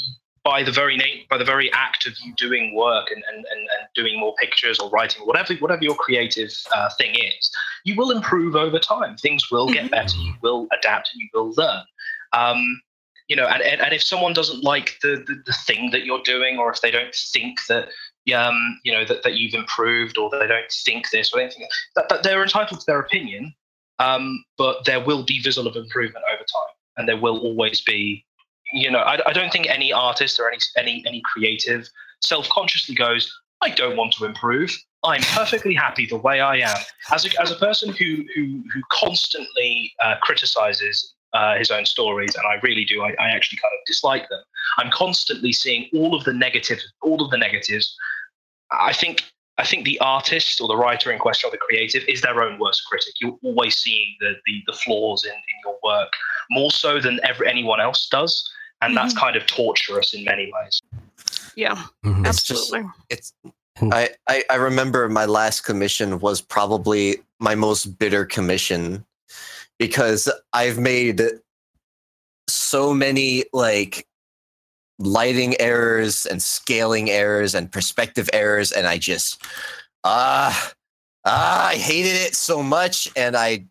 by 0.46 0.64
the 0.64 0.72
very 0.72 0.96
name 0.96 1.26
by 1.30 1.38
the 1.38 1.44
very 1.44 1.70
act 1.74 2.06
of 2.06 2.14
you 2.24 2.34
doing 2.38 2.74
work 2.76 3.08
and, 3.12 3.24
and, 3.30 3.38
and, 3.52 3.60
and 3.60 3.88
doing 3.96 4.18
more 4.20 4.34
pictures 4.40 4.80
or 4.80 4.90
writing 4.92 5.22
whatever 5.26 5.54
whatever 5.56 5.84
your 5.84 5.96
creative 5.96 6.54
uh, 6.74 6.90
thing 6.98 7.14
is 7.16 7.52
you 7.84 7.96
will 7.96 8.12
improve 8.12 8.56
over 8.56 8.80
time 8.80 9.18
things 9.18 9.52
will 9.52 9.68
get 9.68 9.86
Mhm. 9.86 9.92
better 9.92 10.18
you 10.20 10.34
will 10.42 10.68
adapt 10.78 11.10
and 11.12 11.22
you 11.22 11.30
will 11.34 11.52
learn 11.58 11.84
um, 12.32 12.82
you 13.28 13.36
know 13.36 13.48
and, 13.48 13.62
and, 13.64 13.82
and 13.82 13.94
if 13.94 14.04
someone 14.04 14.34
doesn't 14.34 14.64
like 14.64 14.98
the, 15.02 15.24
the, 15.28 15.36
the 15.46 15.58
thing 15.68 15.90
that 15.92 16.06
you're 16.06 16.24
doing 16.24 16.58
or 16.60 16.72
if 16.72 16.80
they 16.82 16.92
don't 16.92 17.16
think 17.34 17.58
that 17.68 17.90
um, 18.34 18.80
you 18.84 18.94
know 18.94 19.04
that, 19.04 19.24
that 19.24 19.34
you've 19.36 19.54
improved 19.54 20.18
or 20.18 20.30
they 20.30 20.48
don't 20.48 20.72
think 20.86 21.10
this 21.10 21.34
or 21.34 21.40
anything 21.42 21.68
that, 21.96 22.08
that 22.10 22.24
they're 22.24 22.44
entitled 22.44 22.80
to 22.80 22.86
their 22.86 23.00
opinion 23.00 23.54
um, 24.00 24.44
but 24.58 24.86
there 24.86 25.04
will 25.04 25.24
be 25.24 25.40
visible 25.42 25.76
improvement 25.78 26.26
over 26.34 26.44
time, 26.44 26.74
and 26.98 27.08
there 27.08 27.18
will 27.20 27.40
always 27.40 27.82
be. 27.82 28.26
You 28.74 28.92
know, 28.92 29.00
I, 29.00 29.20
I 29.28 29.34
don't 29.34 29.52
think 29.52 29.68
any 29.70 29.94
artist 29.94 30.40
or 30.40 30.50
any 30.50 30.60
any 30.78 31.04
any 31.06 31.22
creative 31.24 31.88
self-consciously 32.22 32.96
goes, 32.96 33.32
"I 33.62 33.70
don't 33.70 33.96
want 33.96 34.14
to 34.14 34.26
improve. 34.26 34.76
I'm 35.04 35.22
perfectly 35.22 35.74
happy 35.74 36.08
the 36.08 36.18
way 36.18 36.42
I 36.42 36.58
am." 36.58 36.78
As 37.12 37.26
a, 37.26 37.42
as 37.42 37.52
a 37.52 37.56
person 37.56 37.90
who 37.90 38.26
who 38.36 38.64
who 38.74 38.82
constantly 38.92 39.94
uh, 40.04 40.16
criticizes 40.22 41.14
uh, 41.34 41.58
his 41.58 41.70
own 41.70 41.86
stories, 41.86 42.34
and 42.36 42.46
I 42.48 42.60
really 42.64 42.86
do, 42.86 43.04
I, 43.04 43.10
I 43.20 43.30
actually 43.30 43.60
kind 43.60 43.74
of 43.74 43.86
dislike 43.86 44.28
them. 44.30 44.42
I'm 44.78 44.90
constantly 44.92 45.54
seeing 45.54 45.90
all 45.94 46.16
of 46.16 46.24
the 46.24 46.34
negatives, 46.34 46.92
all 47.02 47.22
of 47.22 47.30
the 47.30 47.38
negatives. 47.38 47.96
I 48.72 48.94
think 48.94 49.24
I 49.58 49.66
think 49.66 49.86
the 49.86 50.00
artist 50.00 50.60
or 50.60 50.68
the 50.68 50.76
writer 50.76 51.12
in 51.12 51.20
question 51.20 51.48
or 51.48 51.52
the 51.52 51.58
creative 51.58 52.04
is 52.08 52.22
their 52.22 52.42
own 52.42 52.60
worst 52.60 52.84
critic. 52.90 53.14
You're 53.22 53.38
always 53.44 53.78
seeing 53.78 54.16
the 54.20 54.34
the, 54.46 54.64
the 54.68 54.74
flaws 54.74 55.24
in, 55.24 55.32
in 55.32 55.56
your 55.64 55.78
work 55.84 56.12
more 56.50 56.72
so 56.72 57.00
than 57.00 57.20
ever 57.24 57.46
anyone 57.46 57.82
else 57.82 58.08
does, 58.10 58.50
and 58.86 58.95
that's 58.98 59.14
kind 59.14 59.36
of 59.36 59.45
torturous 59.48 60.14
in 60.14 60.24
many 60.24 60.52
ways. 60.53 60.82
Yeah, 61.56 61.76
Mhm. 62.03 62.28
It's 62.28 62.44
just- 62.44 62.74
absolutely. 62.74 62.91
it's 63.10 63.34
I, 63.91 64.10
I 64.30 64.44
I 64.49 64.56
remember 64.56 65.10
my 65.10 65.26
last 65.26 65.62
commission 65.66 66.20
was 66.20 66.40
probably 66.40 67.18
my 67.40 67.56
most 67.56 67.99
bitter 67.99 68.24
commission 68.26 69.06
because 69.80 70.30
I've 70.53 70.80
made 70.80 71.22
so 72.48 72.94
many 72.94 73.44
like 73.52 74.07
lighting 74.98 75.60
errors 75.60 76.26
and 76.26 76.41
scaling 76.41 77.10
errors 77.10 77.53
and 77.53 77.70
perspective 77.70 78.30
errors 78.32 78.72
and 78.72 78.88
I 78.88 78.98
just 78.98 79.41
ah 80.06 80.72
ah 81.26 81.68
I 81.68 81.76
hated 81.76 82.16
it 82.16 82.36
so 82.36 82.64
much 82.64 83.12
and 83.18 83.36
I 83.36 83.66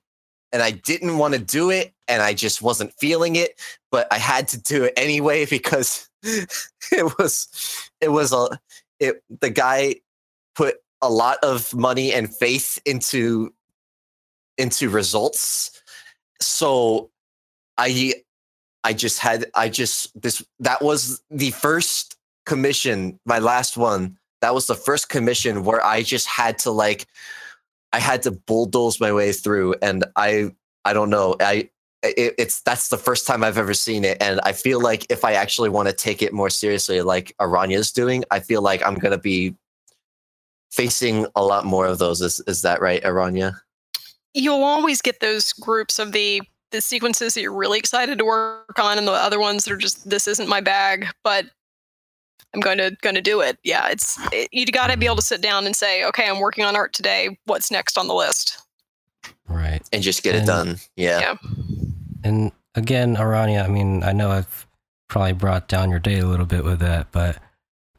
and 0.52 0.62
I 0.62 0.72
didn't 0.72 1.16
want 1.16 1.32
to 1.32 1.40
do 1.40 1.70
it 1.70 1.93
and 2.08 2.22
I 2.22 2.34
just 2.34 2.62
wasn't 2.62 2.92
feeling 2.94 3.36
it 3.36 3.58
but 3.94 4.08
I 4.10 4.18
had 4.18 4.48
to 4.48 4.60
do 4.60 4.82
it 4.82 4.94
anyway 4.96 5.46
because 5.50 6.08
it 6.24 7.18
was 7.18 7.90
it 8.00 8.08
was 8.08 8.32
a 8.32 8.58
it 8.98 9.22
the 9.40 9.50
guy 9.50 9.96
put 10.56 10.76
a 11.00 11.08
lot 11.08 11.38
of 11.42 11.74
money 11.74 12.12
and 12.12 12.34
faith 12.34 12.80
into 12.84 13.52
into 14.58 14.88
results. 14.88 15.82
So 16.40 17.10
i 17.76 18.14
i 18.84 18.92
just 18.92 19.18
had 19.18 19.46
i 19.54 19.68
just 19.68 20.20
this 20.20 20.44
that 20.60 20.80
was 20.80 21.22
the 21.30 21.50
first 21.50 22.16
commission 22.46 23.18
my 23.24 23.38
last 23.38 23.76
one. 23.76 24.18
That 24.40 24.54
was 24.54 24.66
the 24.66 24.74
first 24.74 25.08
commission 25.08 25.64
where 25.64 25.84
i 25.84 26.02
just 26.02 26.26
had 26.26 26.58
to 26.60 26.70
like 26.70 27.06
i 27.92 27.98
had 27.98 28.22
to 28.22 28.30
bulldoze 28.30 29.00
my 29.00 29.12
way 29.12 29.32
through 29.32 29.74
and 29.80 30.04
i 30.16 30.50
i 30.84 30.92
don't 30.92 31.10
know 31.10 31.36
i 31.40 31.70
it, 32.04 32.34
it's 32.38 32.60
that's 32.60 32.88
the 32.88 32.98
first 32.98 33.26
time 33.26 33.42
I've 33.42 33.58
ever 33.58 33.74
seen 33.74 34.04
it, 34.04 34.18
and 34.20 34.40
I 34.44 34.52
feel 34.52 34.80
like 34.80 35.06
if 35.10 35.24
I 35.24 35.32
actually 35.32 35.68
want 35.68 35.88
to 35.88 35.94
take 35.94 36.22
it 36.22 36.32
more 36.32 36.50
seriously, 36.50 37.00
like 37.02 37.34
Arania's 37.40 37.90
doing, 37.92 38.24
I 38.30 38.40
feel 38.40 38.62
like 38.62 38.84
I'm 38.86 38.94
gonna 38.94 39.18
be 39.18 39.54
facing 40.70 41.26
a 41.36 41.44
lot 41.44 41.64
more 41.64 41.86
of 41.86 41.98
those. 41.98 42.20
Is 42.20 42.40
is 42.46 42.62
that 42.62 42.80
right, 42.80 43.02
Aranya? 43.02 43.56
You'll 44.34 44.64
always 44.64 45.00
get 45.00 45.20
those 45.20 45.52
groups 45.52 45.98
of 45.98 46.12
the 46.12 46.42
the 46.70 46.80
sequences 46.80 47.34
that 47.34 47.40
you're 47.40 47.54
really 47.54 47.78
excited 47.78 48.18
to 48.18 48.24
work 48.24 48.78
on, 48.78 48.98
and 48.98 49.06
the 49.06 49.12
other 49.12 49.40
ones 49.40 49.64
that 49.64 49.72
are 49.72 49.78
just 49.78 50.08
this 50.08 50.26
isn't 50.28 50.48
my 50.48 50.60
bag, 50.60 51.06
but 51.22 51.46
I'm 52.54 52.60
going 52.60 52.78
to 52.78 52.96
going 53.02 53.16
to 53.16 53.20
do 53.20 53.40
it. 53.40 53.58
Yeah, 53.64 53.88
it's 53.88 54.18
it, 54.32 54.48
you 54.52 54.64
got 54.66 54.90
to 54.90 54.96
be 54.96 55.06
able 55.06 55.16
to 55.16 55.22
sit 55.22 55.42
down 55.42 55.66
and 55.66 55.74
say, 55.74 56.04
okay, 56.04 56.28
I'm 56.28 56.40
working 56.40 56.64
on 56.64 56.76
art 56.76 56.92
today. 56.92 57.38
What's 57.46 57.70
next 57.70 57.98
on 57.98 58.06
the 58.08 58.14
list? 58.14 58.60
Right. 59.48 59.82
And 59.92 60.02
just 60.02 60.22
get 60.22 60.34
it 60.34 60.46
done. 60.46 60.78
Yeah. 60.96 61.20
Yeah. 61.20 61.34
And 62.24 62.50
again, 62.74 63.16
Arania, 63.16 63.64
I 63.64 63.68
mean, 63.68 64.02
I 64.02 64.12
know 64.12 64.30
I've 64.30 64.66
probably 65.08 65.34
brought 65.34 65.68
down 65.68 65.90
your 65.90 66.00
day 66.00 66.18
a 66.18 66.26
little 66.26 66.46
bit 66.46 66.64
with 66.64 66.80
that, 66.80 67.12
but 67.12 67.38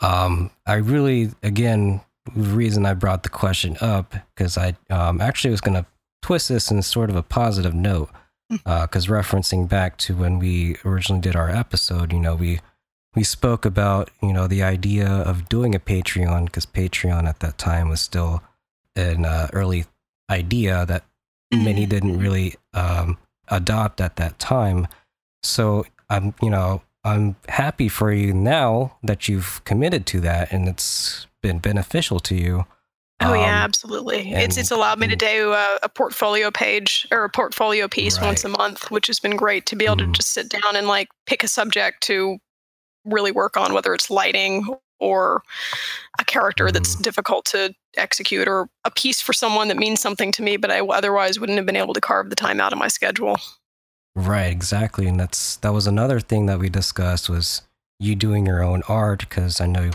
um, 0.01 0.51
I 0.65 0.75
really, 0.75 1.31
again, 1.43 2.01
the 2.35 2.49
reason 2.49 2.85
I 2.85 2.93
brought 2.93 3.23
the 3.23 3.29
question 3.29 3.77
up 3.79 4.15
because 4.33 4.57
I 4.57 4.75
um, 4.89 5.21
actually 5.21 5.51
was 5.51 5.61
going 5.61 5.75
to 5.75 5.85
twist 6.21 6.49
this 6.49 6.71
in 6.71 6.81
sort 6.81 7.09
of 7.09 7.15
a 7.15 7.23
positive 7.23 7.73
note. 7.73 8.09
Because 8.47 9.07
referencing 9.07 9.67
back 9.67 9.97
to 9.97 10.15
when 10.15 10.37
we 10.37 10.77
originally 10.85 11.19
did 11.21 11.35
our 11.35 11.49
episode, 11.49 12.13
you 12.13 12.19
know, 12.19 12.35
we 12.35 12.59
we 13.15 13.23
spoke 13.23 13.65
about 13.65 14.11
you 14.21 14.31
know 14.31 14.45
the 14.45 14.61
idea 14.61 15.07
of 15.07 15.49
doing 15.49 15.73
a 15.73 15.79
Patreon 15.79 16.45
because 16.45 16.67
Patreon 16.67 17.27
at 17.27 17.39
that 17.39 17.57
time 17.57 17.89
was 17.89 18.01
still 18.01 18.43
an 18.95 19.25
uh, 19.25 19.49
early 19.51 19.85
idea 20.29 20.85
that 20.85 21.05
many 21.51 21.87
didn't 21.87 22.19
really 22.19 22.53
um, 22.73 23.17
adopt 23.49 24.01
at 24.01 24.15
that 24.17 24.39
time. 24.39 24.87
So 25.43 25.85
I'm, 26.09 26.33
you 26.41 26.49
know, 26.49 26.81
I'm 27.03 27.35
happy 27.49 27.87
for 27.89 28.11
you 28.11 28.33
now 28.33 28.97
that 29.03 29.27
you've 29.27 29.63
committed 29.63 30.05
to 30.07 30.19
that 30.21 30.51
and 30.51 30.67
it's 30.67 31.27
been 31.41 31.59
beneficial 31.59 32.19
to 32.21 32.35
you. 32.35 32.65
Oh 33.21 33.33
yeah, 33.33 33.41
Um, 33.43 33.63
absolutely. 33.63 34.33
and- 34.33 34.41
it's 34.43 34.57
it's 34.57 34.71
allowed 34.71 34.99
me 34.99 35.07
to 35.07 35.15
do 35.15 35.53
a, 35.53 35.79
a 35.83 35.89
portfolio 35.89 36.51
page 36.51 37.07
or 37.11 37.23
a 37.23 37.29
portfolio 37.29 37.87
piece 37.87 38.19
once 38.19 38.43
a 38.43 38.49
month, 38.49 38.91
which 38.91 39.07
has 39.07 39.19
been 39.19 39.35
great 39.37 39.65
to 39.67 39.75
be 39.75 39.85
able 39.85 39.95
Mhm. 39.95 40.07
to 40.07 40.11
just 40.13 40.31
sit 40.31 40.49
down 40.49 40.75
and 40.75 40.87
like 40.87 41.07
pick 41.25 41.43
a 41.43 41.47
subject 41.47 42.01
to 42.03 42.39
really 43.05 43.31
work 43.31 43.55
on, 43.55 43.73
whether 43.73 43.93
it's 43.93 44.09
lighting 44.09 44.67
or 44.99 45.43
a 46.19 46.25
character 46.25 46.71
that's 46.71 46.95
mm. 46.95 47.01
difficult 47.01 47.45
to 47.45 47.73
execute 47.97 48.47
or 48.47 48.69
a 48.83 48.91
piece 48.91 49.21
for 49.21 49.33
someone 49.33 49.67
that 49.67 49.77
means 49.77 49.99
something 50.01 50.31
to 50.33 50.41
me, 50.41 50.57
but 50.57 50.71
I 50.71 50.81
otherwise 50.81 51.39
wouldn't 51.39 51.57
have 51.57 51.65
been 51.65 51.75
able 51.75 51.93
to 51.93 52.01
carve 52.01 52.29
the 52.29 52.35
time 52.35 52.59
out 52.59 52.73
of 52.73 52.79
my 52.79 52.87
schedule. 52.87 53.37
Right, 54.15 54.51
exactly. 54.51 55.07
And 55.07 55.19
that's 55.19 55.57
that 55.57 55.73
was 55.73 55.87
another 55.87 56.19
thing 56.19 56.45
that 56.45 56.59
we 56.59 56.69
discussed 56.69 57.29
was 57.29 57.63
you 57.99 58.15
doing 58.15 58.45
your 58.45 58.63
own 58.63 58.81
art 58.87 59.19
because 59.19 59.59
I 59.59 59.67
know 59.67 59.91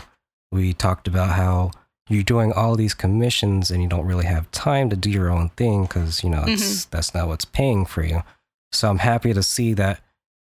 we 0.51 0.73
talked 0.73 1.07
about 1.07 1.29
how 1.29 1.71
you're 2.09 2.23
doing 2.23 2.51
all 2.51 2.75
these 2.75 2.93
commissions 2.93 3.71
and 3.71 3.81
you 3.81 3.87
don't 3.87 4.05
really 4.05 4.25
have 4.25 4.51
time 4.51 4.89
to 4.89 4.95
do 4.95 5.09
your 5.09 5.31
own 5.31 5.49
thing 5.49 5.83
because 5.83 6.23
you 6.23 6.29
know 6.29 6.43
it's 6.45 6.63
mm-hmm. 6.63 6.89
that's 6.91 7.13
not 7.15 7.27
what's 7.27 7.45
paying 7.45 7.85
for 7.85 8.03
you. 8.03 8.21
So 8.71 8.89
I'm 8.89 8.99
happy 8.99 9.33
to 9.33 9.43
see 9.43 9.73
that 9.73 10.01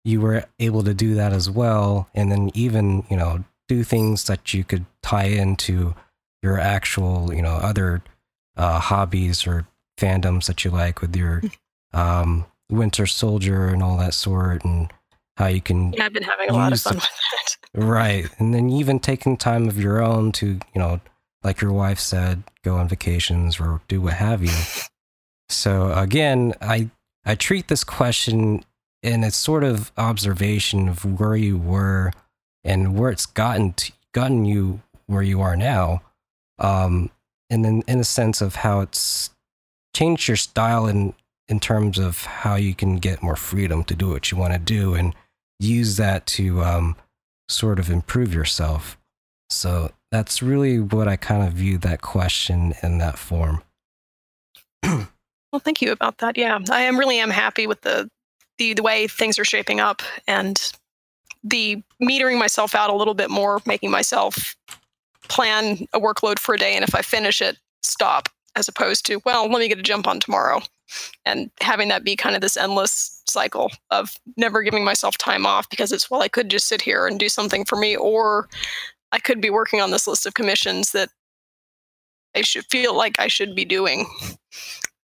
you 0.04 0.20
were 0.20 0.44
able 0.58 0.82
to 0.82 0.94
do 0.94 1.14
that 1.14 1.32
as 1.32 1.50
well 1.50 2.08
and 2.14 2.32
then 2.32 2.50
even, 2.54 3.04
you 3.10 3.16
know, 3.16 3.44
do 3.70 3.84
things 3.84 4.24
that 4.24 4.52
you 4.52 4.64
could 4.64 4.84
tie 5.00 5.28
into 5.28 5.94
your 6.42 6.58
actual, 6.58 7.32
you 7.32 7.40
know, 7.40 7.52
other 7.52 8.02
uh, 8.56 8.80
hobbies 8.80 9.46
or 9.46 9.64
fandoms 9.96 10.46
that 10.46 10.64
you 10.64 10.72
like 10.72 11.00
with 11.00 11.14
your 11.14 11.40
um, 11.92 12.44
Winter 12.68 13.06
Soldier 13.06 13.68
and 13.68 13.80
all 13.80 13.96
that 13.98 14.12
sort, 14.12 14.64
and 14.64 14.92
how 15.36 15.46
you 15.46 15.60
can 15.60 15.92
Yeah, 15.92 16.06
I've 16.06 16.12
been 16.12 16.24
having 16.24 16.50
a 16.50 16.52
lot 16.52 16.72
of 16.72 16.80
fun 16.80 16.96
with 16.96 17.04
that. 17.04 17.56
right, 17.80 18.26
and 18.38 18.52
then 18.52 18.70
even 18.70 18.98
taking 18.98 19.36
time 19.36 19.68
of 19.68 19.78
your 19.78 20.02
own 20.02 20.32
to, 20.32 20.46
you 20.46 20.60
know, 20.74 21.00
like 21.44 21.60
your 21.60 21.72
wife 21.72 22.00
said, 22.00 22.42
go 22.64 22.76
on 22.76 22.88
vacations 22.88 23.60
or 23.60 23.80
do 23.86 24.00
what 24.00 24.14
have 24.14 24.42
you. 24.42 24.56
So 25.48 25.92
again, 25.92 26.54
I 26.60 26.90
I 27.24 27.36
treat 27.36 27.68
this 27.68 27.84
question 27.84 28.64
in 29.00 29.22
a 29.22 29.30
sort 29.30 29.62
of 29.62 29.92
observation 29.96 30.88
of 30.88 31.20
where 31.20 31.36
you 31.36 31.56
were 31.56 32.12
and 32.64 32.98
where 32.98 33.10
it's 33.10 33.26
gotten 33.26 33.72
to, 33.74 33.92
gotten 34.12 34.44
you 34.44 34.80
where 35.06 35.22
you 35.22 35.40
are 35.40 35.56
now, 35.56 36.02
um, 36.58 37.10
and 37.48 37.64
then 37.64 37.82
in 37.86 37.98
a 37.98 38.04
sense 38.04 38.40
of 38.40 38.56
how 38.56 38.80
it's 38.80 39.30
changed 39.94 40.28
your 40.28 40.36
style 40.36 40.86
in 40.86 41.14
in 41.48 41.58
terms 41.58 41.98
of 41.98 42.24
how 42.24 42.54
you 42.54 42.74
can 42.74 42.96
get 42.96 43.22
more 43.22 43.34
freedom 43.34 43.82
to 43.82 43.94
do 43.94 44.10
what 44.10 44.30
you 44.30 44.38
want 44.38 44.52
to 44.52 44.58
do 44.58 44.94
and 44.94 45.14
use 45.58 45.96
that 45.96 46.24
to 46.24 46.62
um, 46.62 46.94
sort 47.48 47.80
of 47.80 47.90
improve 47.90 48.32
yourself. 48.32 48.96
So 49.50 49.90
that's 50.12 50.42
really 50.42 50.78
what 50.78 51.08
I 51.08 51.16
kind 51.16 51.42
of 51.46 51.54
view 51.54 51.76
that 51.78 52.02
question 52.02 52.74
in 52.84 52.98
that 52.98 53.18
form. 53.18 53.62
Well, 55.52 55.58
thank 55.58 55.82
you 55.82 55.90
about 55.90 56.18
that. 56.18 56.38
Yeah, 56.38 56.58
I 56.70 56.82
am 56.82 56.98
really 56.98 57.18
am 57.18 57.30
happy 57.30 57.66
with 57.66 57.80
the 57.80 58.08
the, 58.58 58.74
the 58.74 58.82
way 58.82 59.08
things 59.08 59.38
are 59.38 59.44
shaping 59.44 59.80
up 59.80 60.02
and 60.28 60.72
the 61.42 61.82
metering 62.02 62.38
myself 62.38 62.74
out 62.74 62.90
a 62.90 62.94
little 62.94 63.14
bit 63.14 63.30
more, 63.30 63.60
making 63.66 63.90
myself 63.90 64.54
plan 65.28 65.86
a 65.92 66.00
workload 66.00 66.38
for 66.38 66.54
a 66.54 66.58
day, 66.58 66.74
and 66.74 66.84
if 66.86 66.94
I 66.94 67.02
finish 67.02 67.40
it, 67.40 67.56
stop, 67.82 68.28
as 68.56 68.68
opposed 68.68 69.06
to 69.06 69.20
well, 69.24 69.48
let 69.48 69.58
me 69.60 69.68
get 69.68 69.78
a 69.78 69.82
jump 69.82 70.06
on 70.06 70.20
tomorrow, 70.20 70.60
and 71.24 71.50
having 71.60 71.88
that 71.88 72.04
be 72.04 72.16
kind 72.16 72.34
of 72.34 72.42
this 72.42 72.56
endless 72.56 73.22
cycle 73.26 73.70
of 73.90 74.18
never 74.36 74.62
giving 74.62 74.84
myself 74.84 75.16
time 75.18 75.46
off 75.46 75.68
because 75.70 75.92
it's 75.92 76.10
well, 76.10 76.22
I 76.22 76.28
could 76.28 76.48
just 76.50 76.66
sit 76.66 76.82
here 76.82 77.06
and 77.06 77.18
do 77.18 77.28
something 77.28 77.64
for 77.64 77.76
me, 77.76 77.96
or 77.96 78.48
I 79.12 79.18
could 79.18 79.40
be 79.40 79.50
working 79.50 79.80
on 79.80 79.90
this 79.92 80.06
list 80.06 80.26
of 80.26 80.34
commissions 80.34 80.92
that 80.92 81.10
I 82.34 82.42
should 82.42 82.64
feel 82.70 82.94
like 82.94 83.18
I 83.18 83.26
should 83.28 83.54
be 83.56 83.64
doing 83.64 84.06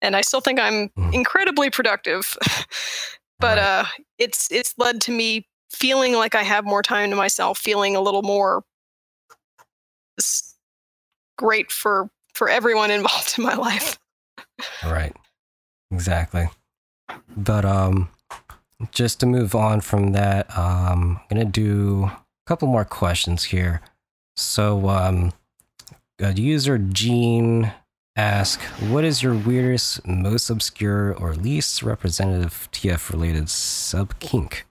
and 0.02 0.16
I 0.16 0.22
still 0.22 0.42
think 0.42 0.60
I'm 0.60 0.90
Mhm. 0.90 1.14
incredibly 1.14 1.70
productive. 1.70 2.38
but 3.40 3.58
uh, 3.58 3.86
it's 4.18 4.52
it's 4.52 4.74
led 4.78 5.02
to 5.02 5.12
me 5.12 5.48
feeling 5.72 6.14
like 6.14 6.36
I 6.36 6.44
have 6.44 6.66
more 6.66 6.82
time 6.82 7.10
to 7.10 7.16
myself, 7.16 7.58
feeling 7.58 7.96
a 7.96 8.02
little 8.02 8.24
more 8.24 8.64
great 11.38 11.72
for 11.72 12.10
for 12.34 12.50
everyone 12.50 12.92
involved 13.00 13.36
in 13.38 13.44
my 13.44 13.56
life. 13.56 13.98
Right. 14.84 15.16
Exactly. 15.92 16.50
But 17.36 17.66
um 17.66 18.10
just 18.92 19.20
to 19.22 19.26
move 19.26 19.56
on 19.56 19.82
from 19.82 20.12
that, 20.14 20.46
um 20.58 21.20
I'm 21.30 21.38
going 21.38 21.46
to 21.46 21.52
do 21.52 22.06
a 22.06 22.18
couple 22.46 22.68
more 22.68 22.86
questions 22.86 23.46
here. 23.46 23.82
So 24.36 24.90
um 24.90 25.34
user 26.20 26.78
Gene 26.78 27.74
ask, 28.16 28.62
"What 28.90 29.04
is 29.04 29.22
your 29.22 29.36
weirdest, 29.36 30.06
most 30.08 30.50
obscure 30.50 31.14
or 31.14 31.36
least 31.36 31.84
representative 31.84 32.70
TF 32.72 33.12
related 33.12 33.50
sub 33.50 34.20
kink?" 34.20 34.66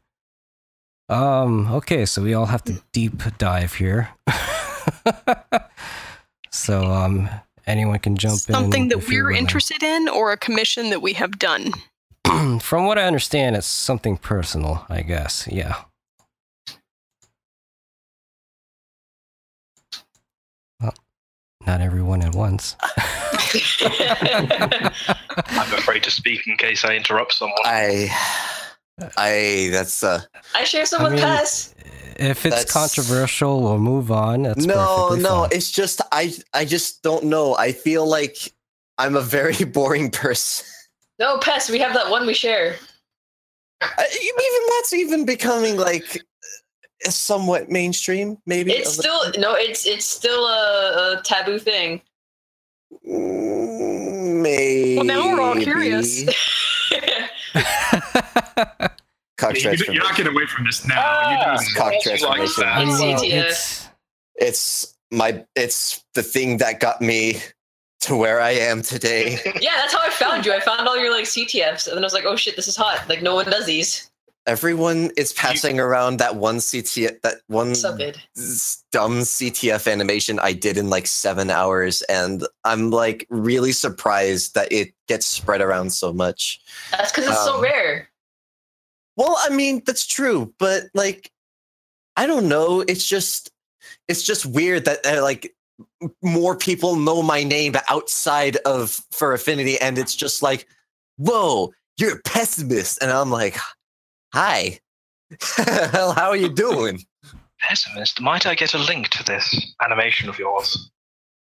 Um 1.09 1.71
okay, 1.73 2.07
so 2.07 2.23
we 2.23 2.35
all 2.35 2.47
have 2.47 2.65
to 2.65 2.83
deep 2.93 3.23
dive 3.39 3.75
here. 3.75 4.11
so 6.51 6.85
um 6.85 7.29
anyone 7.67 7.99
can 7.99 8.17
jump 8.17 8.41
in. 8.49 8.55
Something 8.55 8.89
that 8.89 9.07
we're 9.07 9.33
interested 9.33 9.83
in, 9.83 10.09
or 10.09 10.33
a 10.33 10.37
commission 10.37 10.91
that 10.91 11.03
we 11.03 11.13
have 11.15 11.39
done. 11.39 11.73
From 12.61 12.87
what 12.87 12.99
I 12.99 13.05
understand, 13.05 13.57
it's 13.57 13.67
something 13.67 14.17
personal. 14.17 14.87
I 14.89 15.03
guess. 15.03 15.47
Yeah. 15.51 15.77
Well, 20.81 20.95
not 21.67 21.81
everyone 21.81 22.23
at 22.23 22.35
once. 22.35 22.77
I'm 25.47 25.73
afraid 25.75 26.03
to 26.05 26.11
speak 26.11 26.47
in 26.47 26.57
case 26.57 26.85
I 26.85 26.95
interrupt 26.95 27.35
someone. 27.35 27.59
I, 27.65 28.09
I 29.17 29.69
that's 29.73 30.03
uh 30.03 30.23
I 30.55 30.65
share 30.65 30.87
some 30.87 31.01
I 31.01 31.05
with 31.05 31.13
mean, 31.15 31.23
Pass. 31.23 31.75
If 32.17 32.47
it's 32.47 32.55
That's- 32.55 32.73
controversial, 32.73 33.61
we'll 33.61 33.79
move 33.79 34.13
on. 34.13 34.43
That's 34.45 34.65
no 34.65 35.15
no 35.17 35.41
fine. 35.43 35.49
it's 35.53 35.71
just 35.71 36.01
I 36.13 36.33
I 36.53 36.65
just 36.65 37.03
don't 37.03 37.25
know. 37.25 37.57
I 37.57 37.73
feel 37.73 38.07
like 38.07 38.53
I'm 38.99 39.17
a 39.17 39.21
very 39.21 39.65
boring 39.73 40.11
person. 40.11 40.67
No, 41.19 41.39
Pass. 41.39 41.69
We 41.71 41.79
have 41.81 41.95
that 41.95 42.09
one 42.11 42.25
we 42.27 42.35
share. 42.35 42.77
I- 43.83 44.09
even 44.13 44.69
that's 44.79 44.93
even 44.93 45.25
becoming 45.27 45.77
like 45.77 46.23
somewhat 47.11 47.69
mainstream 47.69 48.39
maybe 48.47 48.73
It's 48.73 48.97
a 48.99 49.03
little- 49.03 49.19
still 49.33 49.41
no. 49.43 49.55
It's 49.57 49.85
it's 49.87 50.07
still 50.07 50.47
a, 50.47 51.19
a 51.19 51.23
taboo 51.25 51.59
thing. 51.59 52.01
Mm, 53.07 54.41
maybe 54.43 54.97
Well, 54.97 55.05
now 55.05 55.27
we're 55.37 55.41
all 55.43 55.57
curious. 55.57 56.23
cock 59.37 59.61
You're, 59.63 59.75
you're 59.75 59.95
not 60.03 60.17
getting 60.17 60.33
away 60.33 60.47
from 60.47 60.65
this 60.65 60.87
now. 60.87 60.95
Ah, 60.99 61.31
you 61.53 61.59
just, 61.59 61.77
cock 61.77 61.93
transformation 62.03 62.55
that. 62.59 62.83
It's 62.87 63.23
it's- 63.23 63.89
it's 64.37 64.95
my 65.11 65.45
it's 65.55 66.05
the 66.15 66.23
thing 66.23 66.57
that 66.59 66.81
got 66.81 67.01
me 67.01 67.41
to 68.01 68.17
where 68.17 68.41
I 68.41 68.51
am 68.51 68.83
today. 68.83 69.39
yeah, 69.61 69.71
that's 69.77 69.95
how 69.95 70.01
I 70.03 70.11
found 70.11 70.45
you. 70.45 70.53
I 70.53 70.61
found 70.61 70.87
all 70.89 70.99
your 70.99 71.13
like 71.13 71.25
CTFs, 71.25 71.87
and 71.87 71.97
then 71.97 72.03
I 72.05 72.07
was 72.07 72.13
like, 72.15 72.25
oh 72.27 72.35
shit, 72.37 72.57
this 72.57 72.67
is 72.69 72.77
hot. 72.77 73.09
Like 73.09 73.23
no 73.23 73.35
one 73.37 73.47
does 73.47 73.67
these. 73.67 74.11
Everyone 74.47 75.11
is 75.17 75.33
passing 75.33 75.81
around 75.81 76.19
that 76.19 76.37
one 76.37 76.57
CTF 76.57 77.23
that 77.23 77.37
one 77.47 77.75
So 77.75 77.97
good. 77.97 78.19
dumb 78.93 79.21
CTF 79.21 79.91
animation 79.91 80.39
I 80.39 80.53
did 80.53 80.77
in 80.77 80.91
like 80.91 81.07
seven 81.07 81.49
hours, 81.49 82.03
and 82.03 82.47
I'm 82.65 82.91
like 82.91 83.27
really 83.31 83.73
surprised 83.73 84.55
that 84.55 84.71
it 84.71 84.93
gets 85.09 85.27
spread 85.27 85.63
around 85.63 85.91
so 85.95 86.13
much. 86.13 86.61
That's 86.91 87.11
because 87.11 87.31
it's 87.31 87.45
so 87.45 87.55
Um, 87.57 87.63
rare. 87.63 88.11
Well, 89.17 89.37
I 89.39 89.51
mean 89.51 89.83
that's 89.87 90.07
true, 90.07 90.53
but 90.59 90.85
like 90.95 91.31
I 92.17 92.27
don't 92.27 92.49
know. 92.49 92.81
It's 92.87 93.07
just 93.07 93.51
it's 94.09 94.23
just 94.23 94.47
weird 94.47 94.85
that 94.85 95.05
uh, 95.07 95.23
like 95.23 95.55
more 96.23 96.57
people 96.57 96.97
know 96.97 97.23
my 97.23 97.43
name 97.43 97.75
outside 97.89 98.57
of 98.59 99.01
Fur 99.11 99.35
Affinity, 99.35 99.81
and 99.81 99.99
it's 99.99 100.15
just 100.15 100.43
like, 100.43 100.67
whoa, 101.17 101.73
you're 101.99 102.17
a 102.17 102.23
pessimist, 102.23 103.03
and 103.03 103.11
I'm 103.11 103.31
like, 103.31 103.57
hi, 104.33 104.79
hell, 105.57 106.13
how 106.17 106.29
are 106.29 106.37
you 106.37 106.49
doing? 106.49 107.01
Pesimist, 107.63 108.21
might 108.21 108.47
I 108.47 108.55
get 108.55 108.75
a 108.75 108.79
link 108.79 109.09
to 109.11 109.25
this 109.25 109.75
animation 109.83 110.29
of 110.29 110.39
yours? 110.39 110.91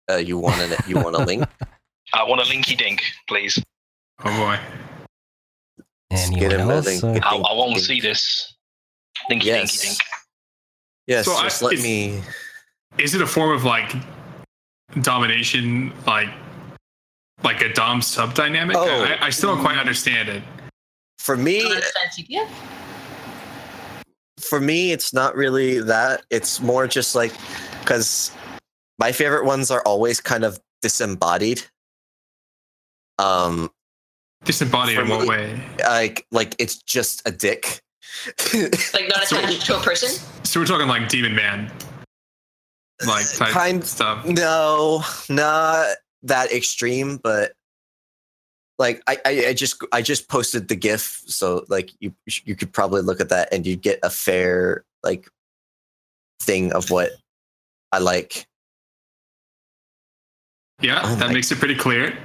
Uh, 0.09 0.17
you 0.17 0.37
want 0.37 0.59
a 0.61 0.83
you 0.87 0.95
want 0.95 1.15
a 1.15 1.23
link? 1.23 1.45
I 2.13 2.23
want 2.23 2.39
a 2.41 2.45
linky 2.45 2.77
dink, 2.77 3.01
please. 3.27 3.61
oh 4.23 4.37
boy. 4.37 4.59
Just 6.15 6.31
Anyone 6.31 6.49
get 6.49 6.59
him 6.59 6.69
else? 6.69 6.85
link. 6.85 7.03
Uh, 7.03 7.07
I, 7.07 7.11
Dink, 7.13 7.25
I 7.25 7.53
want 7.53 7.69
to 7.71 7.75
dink. 7.75 7.85
see 7.85 7.99
this. 8.01 8.53
Linky 9.29 9.43
Yes. 9.43 9.71
dinky 9.71 9.87
dink. 9.87 9.99
Yes, 11.07 11.25
So 11.25 11.33
I- 11.33 11.43
let 11.65 11.73
is- 11.73 11.83
me. 11.83 12.21
Is 12.97 13.13
it 13.13 13.21
a 13.21 13.27
form 13.27 13.51
of 13.55 13.63
like 13.65 13.93
domination, 15.01 15.93
like 16.05 16.29
like 17.43 17.61
a 17.61 17.71
dom 17.73 18.01
sub 18.01 18.33
dynamic? 18.33 18.77
Oh. 18.77 19.03
I, 19.03 19.25
I 19.25 19.29
still 19.29 19.53
don't 19.53 19.63
quite 19.63 19.77
understand 19.77 20.29
it. 20.29 20.41
For 21.19 21.35
me, 21.35 21.59
you 21.59 21.67
understand 21.67 22.11
CTF? 22.11 22.49
for 24.39 24.59
me, 24.61 24.91
it's 24.91 25.11
not 25.13 25.35
really 25.35 25.79
that. 25.81 26.23
It's 26.29 26.61
more 26.61 26.87
just 26.87 27.15
like 27.15 27.33
because 27.81 28.31
my 28.99 29.11
favorite 29.11 29.43
ones 29.45 29.71
are 29.71 29.81
always 29.85 30.21
kind 30.21 30.43
of 30.45 30.59
disembodied. 30.81 31.63
Um, 33.19 33.69
Disembodied 34.43 34.97
in 34.99 35.05
For 35.07 35.11
what 35.11 35.21
me- 35.21 35.27
way? 35.29 35.63
like 35.79 36.25
like 36.31 36.55
it's 36.59 36.75
just 36.83 37.27
a 37.27 37.31
dick. 37.31 37.81
Like 38.53 39.07
not 39.09 39.23
So- 39.25 39.37
attached 39.39 39.65
to 39.67 39.77
a 39.77 39.81
person? 39.81 40.09
So 40.43 40.59
we're 40.59 40.65
talking 40.65 40.87
like 40.87 41.09
Demon 41.09 41.35
Man, 41.35 41.71
like 43.05 43.29
type 43.33 43.49
Kind- 43.51 43.83
stuff. 43.83 44.25
no, 44.27 45.03
not 45.29 45.87
that 46.23 46.51
extreme, 46.51 47.17
but 47.17 47.53
like 48.77 49.01
I, 49.07 49.17
I, 49.25 49.45
I 49.47 49.53
just 49.53 49.83
I 49.91 50.01
just 50.01 50.27
posted 50.29 50.67
the 50.67 50.75
GIF, 50.75 51.23
so 51.27 51.65
like 51.67 51.91
you 51.99 52.13
you 52.45 52.55
could 52.55 52.71
probably 52.71 53.01
look 53.01 53.19
at 53.21 53.29
that 53.29 53.51
and 53.53 53.65
you'd 53.65 53.81
get 53.81 53.99
a 54.03 54.09
fair 54.09 54.83
like 55.03 55.27
thing 56.41 56.71
of 56.73 56.89
what 56.91 57.11
I 57.91 57.97
like. 57.99 58.45
Yeah, 60.81 61.01
Oh 61.03 61.15
that 61.15 61.27
my- 61.27 61.33
makes 61.33 61.51
it 61.51 61.57
pretty 61.57 61.75
clear. 61.75 62.17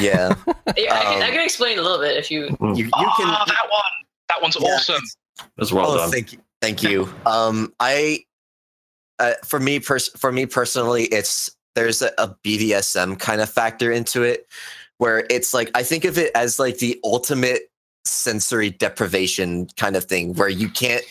Yeah, 0.00 0.34
Yeah, 0.76 0.94
I, 0.94 1.02
can, 1.02 1.22
I 1.22 1.26
Um, 1.28 1.32
can 1.32 1.44
explain 1.44 1.78
a 1.78 1.82
little 1.82 1.98
bit 1.98 2.16
if 2.16 2.30
you. 2.30 2.56
you 2.60 2.74
you 2.84 2.90
Ah, 2.94 3.14
can. 3.16 3.26
that 3.28 3.70
one. 3.70 3.82
That 4.28 4.42
one's 4.42 4.56
Yeah, 4.60 4.68
awesome. 4.74 5.02
As 5.60 5.72
well 5.72 5.90
oh, 5.90 5.96
done. 5.98 6.10
thank 6.10 6.32
you, 6.32 6.38
thank 6.62 6.82
you. 6.82 7.12
Um, 7.26 7.72
I, 7.80 8.20
uh, 9.18 9.32
for 9.44 9.58
me, 9.60 9.80
pers- 9.80 10.10
for 10.16 10.30
me 10.32 10.46
personally, 10.46 11.04
it's 11.04 11.50
there's 11.74 12.02
a, 12.02 12.12
a 12.18 12.28
BDSM 12.44 13.18
kind 13.18 13.40
of 13.40 13.50
factor 13.50 13.90
into 13.90 14.22
it, 14.22 14.46
where 14.98 15.26
it's 15.30 15.52
like 15.52 15.70
I 15.74 15.82
think 15.82 16.04
of 16.04 16.18
it 16.18 16.30
as 16.34 16.58
like 16.58 16.78
the 16.78 16.98
ultimate 17.04 17.62
sensory 18.04 18.70
deprivation 18.70 19.66
kind 19.76 19.96
of 19.96 20.04
thing, 20.04 20.34
where 20.34 20.48
you 20.48 20.68
can't, 20.68 21.04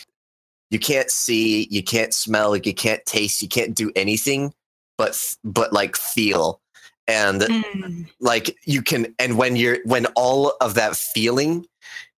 you 0.70 0.78
can't 0.78 1.10
see, 1.10 1.68
you 1.70 1.82
can't 1.82 2.14
smell, 2.14 2.56
you 2.56 2.72
can't 2.74 3.04
taste, 3.04 3.42
you 3.42 3.48
can't 3.48 3.74
do 3.74 3.92
anything, 3.94 4.54
but 4.96 5.10
f- 5.10 5.36
but 5.44 5.72
like 5.72 5.96
feel, 5.96 6.60
and 7.08 7.42
Mm. 7.42 8.06
like 8.20 8.56
you 8.64 8.82
can 8.82 9.14
and 9.18 9.36
when 9.36 9.56
you're 9.56 9.78
when 9.84 10.06
all 10.16 10.54
of 10.60 10.74
that 10.74 10.96
feeling 10.96 11.66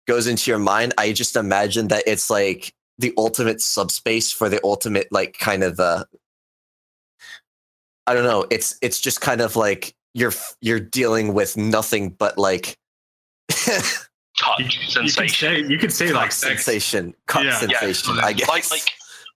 goes 0.07 0.27
into 0.27 0.51
your 0.51 0.59
mind 0.59 0.93
i 0.97 1.11
just 1.11 1.35
imagine 1.35 1.87
that 1.87 2.03
it's 2.05 2.29
like 2.29 2.73
the 2.99 3.13
ultimate 3.17 3.61
subspace 3.61 4.31
for 4.31 4.47
the 4.49 4.59
ultimate 4.63 5.07
like 5.11 5.37
kind 5.39 5.63
of 5.63 5.79
uh 5.79 6.03
i 8.07 8.13
don't 8.13 8.23
know 8.25 8.45
it's 8.51 8.77
it's 8.81 8.99
just 8.99 9.21
kind 9.21 9.41
of 9.41 9.55
like 9.55 9.95
you're 10.13 10.33
you're 10.61 10.79
dealing 10.79 11.33
with 11.33 11.57
nothing 11.57 12.09
but 12.09 12.37
like 12.37 12.77
Touch 13.51 14.59
You 14.59 14.65
could 14.65 14.91
sensation. 14.91 15.29
say 15.29 15.59
you 15.61 15.77
could 15.77 15.93
say 15.93 16.11
like 16.11 16.31
sensation 16.31 17.15
cock 17.27 17.43
Yeah. 17.43 17.49
Yeah, 17.67 17.79
sensation 17.79 18.15
so 18.15 18.21
i 18.21 18.33
guess 18.33 18.47
Like, 18.49 18.69
like 18.69 18.81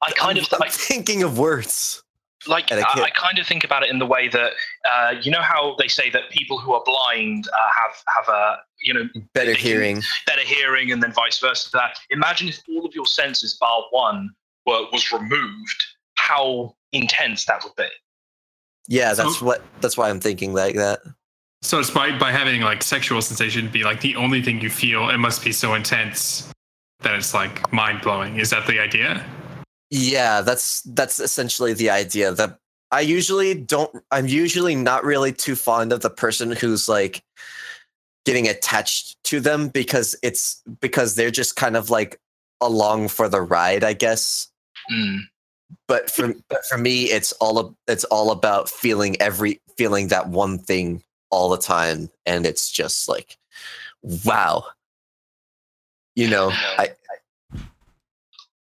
I 0.02 0.12
kind 0.12 0.38
of 0.38 0.46
I'm, 0.52 0.56
I'm 0.56 0.60
like, 0.60 0.72
thinking 0.72 1.24
of 1.24 1.38
words 1.40 2.04
like 2.48 2.72
I 2.72 2.82
I, 2.82 3.10
kind 3.10 3.38
of 3.40 3.46
think 3.46 3.64
about 3.64 3.84
it 3.84 3.90
in 3.90 4.00
the 4.00 4.06
way 4.06 4.28
that 4.30 4.52
uh, 4.90 5.14
you 5.22 5.30
know 5.32 5.42
how 5.42 5.76
they 5.78 5.88
say 5.88 6.10
that 6.12 6.30
people 6.30 6.58
who 6.58 6.74
are 6.74 6.82
blind 6.86 7.48
uh, 7.48 7.70
have 7.82 8.04
have 8.16 8.34
a 8.34 8.58
you 8.82 8.94
know 8.94 9.10
better 9.34 9.54
hearing 9.54 10.02
better 10.26 10.42
hearing 10.46 10.92
and 10.92 11.04
then 11.04 11.12
vice 11.14 11.40
versa. 11.40 11.70
That 11.74 11.98
imagine 12.10 12.48
if 12.48 12.60
all 12.70 12.86
of 12.86 12.96
your 12.96 13.06
senses 13.06 13.58
bar 13.60 13.84
one 13.92 14.30
were 14.66 14.86
was 14.92 15.12
removed, 15.12 15.84
how 16.16 16.76
intense 16.94 17.46
that 17.46 17.64
would 17.64 17.76
be. 17.76 17.88
yeah 18.88 19.14
So- 19.14 19.24
that's 19.24 19.42
what 19.42 19.62
that's 19.82 19.98
why 19.98 20.10
i'm 20.10 20.20
thinking 20.20 20.54
like 20.54 20.76
that 20.76 21.00
So 21.62 21.78
it's 21.80 21.92
by 21.92 22.18
by 22.18 22.32
having 22.32 22.62
like 22.62 22.82
sexual 22.84 23.22
sensation 23.22 23.68
be 23.70 23.84
like 23.84 24.00
the 24.02 24.16
only 24.16 24.42
thing 24.42 24.62
you 24.62 24.70
feel, 24.70 25.10
it 25.10 25.18
must 25.18 25.44
be 25.44 25.52
so 25.52 25.74
intense 25.76 26.50
that 27.02 27.14
it's 27.16 27.34
like 27.34 27.72
mind 27.74 28.02
blowing. 28.02 28.40
Is 28.40 28.50
that 28.52 28.66
the 28.66 28.80
idea? 28.80 29.24
Yeah, 29.90 30.42
that's 30.42 30.82
that's 30.82 31.20
essentially 31.20 31.74
the 31.74 31.90
idea. 31.90 32.32
That 32.32 32.60
I 32.92 33.02
usually 33.02 33.54
don't 33.54 34.04
I'm 34.12 34.28
usually 34.28 34.76
not 34.76 35.04
really 35.04 35.34
too 35.34 35.56
fond 35.56 35.92
of 35.92 36.02
the 36.02 36.10
person 36.10 36.52
who's 36.52 36.88
like 36.88 37.24
getting 38.26 38.48
attached 38.48 39.18
to 39.26 39.40
them 39.40 39.70
because 39.70 40.16
it's 40.22 40.62
because 40.82 41.16
they're 41.16 41.32
just 41.32 41.56
kind 41.56 41.76
of 41.76 41.90
like 41.90 42.20
along 42.62 43.08
for 43.08 43.28
the 43.30 43.42
ride, 43.42 43.84
I 43.84 43.94
guess. 43.94 44.48
Mm. 44.92 45.20
But 45.88 46.10
for 46.12 46.34
but 46.50 46.66
for 46.66 46.78
me 46.78 47.06
it's 47.06 47.32
all 47.34 47.76
it's 47.88 48.04
all 48.06 48.32
about 48.32 48.70
feeling 48.70 49.20
every 49.22 49.62
feeling 49.78 50.10
that 50.10 50.30
one 50.30 50.60
thing 50.60 51.04
all 51.32 51.50
the 51.50 51.58
time 51.58 52.10
and 52.26 52.46
it's 52.46 52.70
just 52.70 53.08
like 53.08 53.38
wow. 54.04 54.66
You 56.16 56.30
know, 56.30 56.50
I 56.52 56.90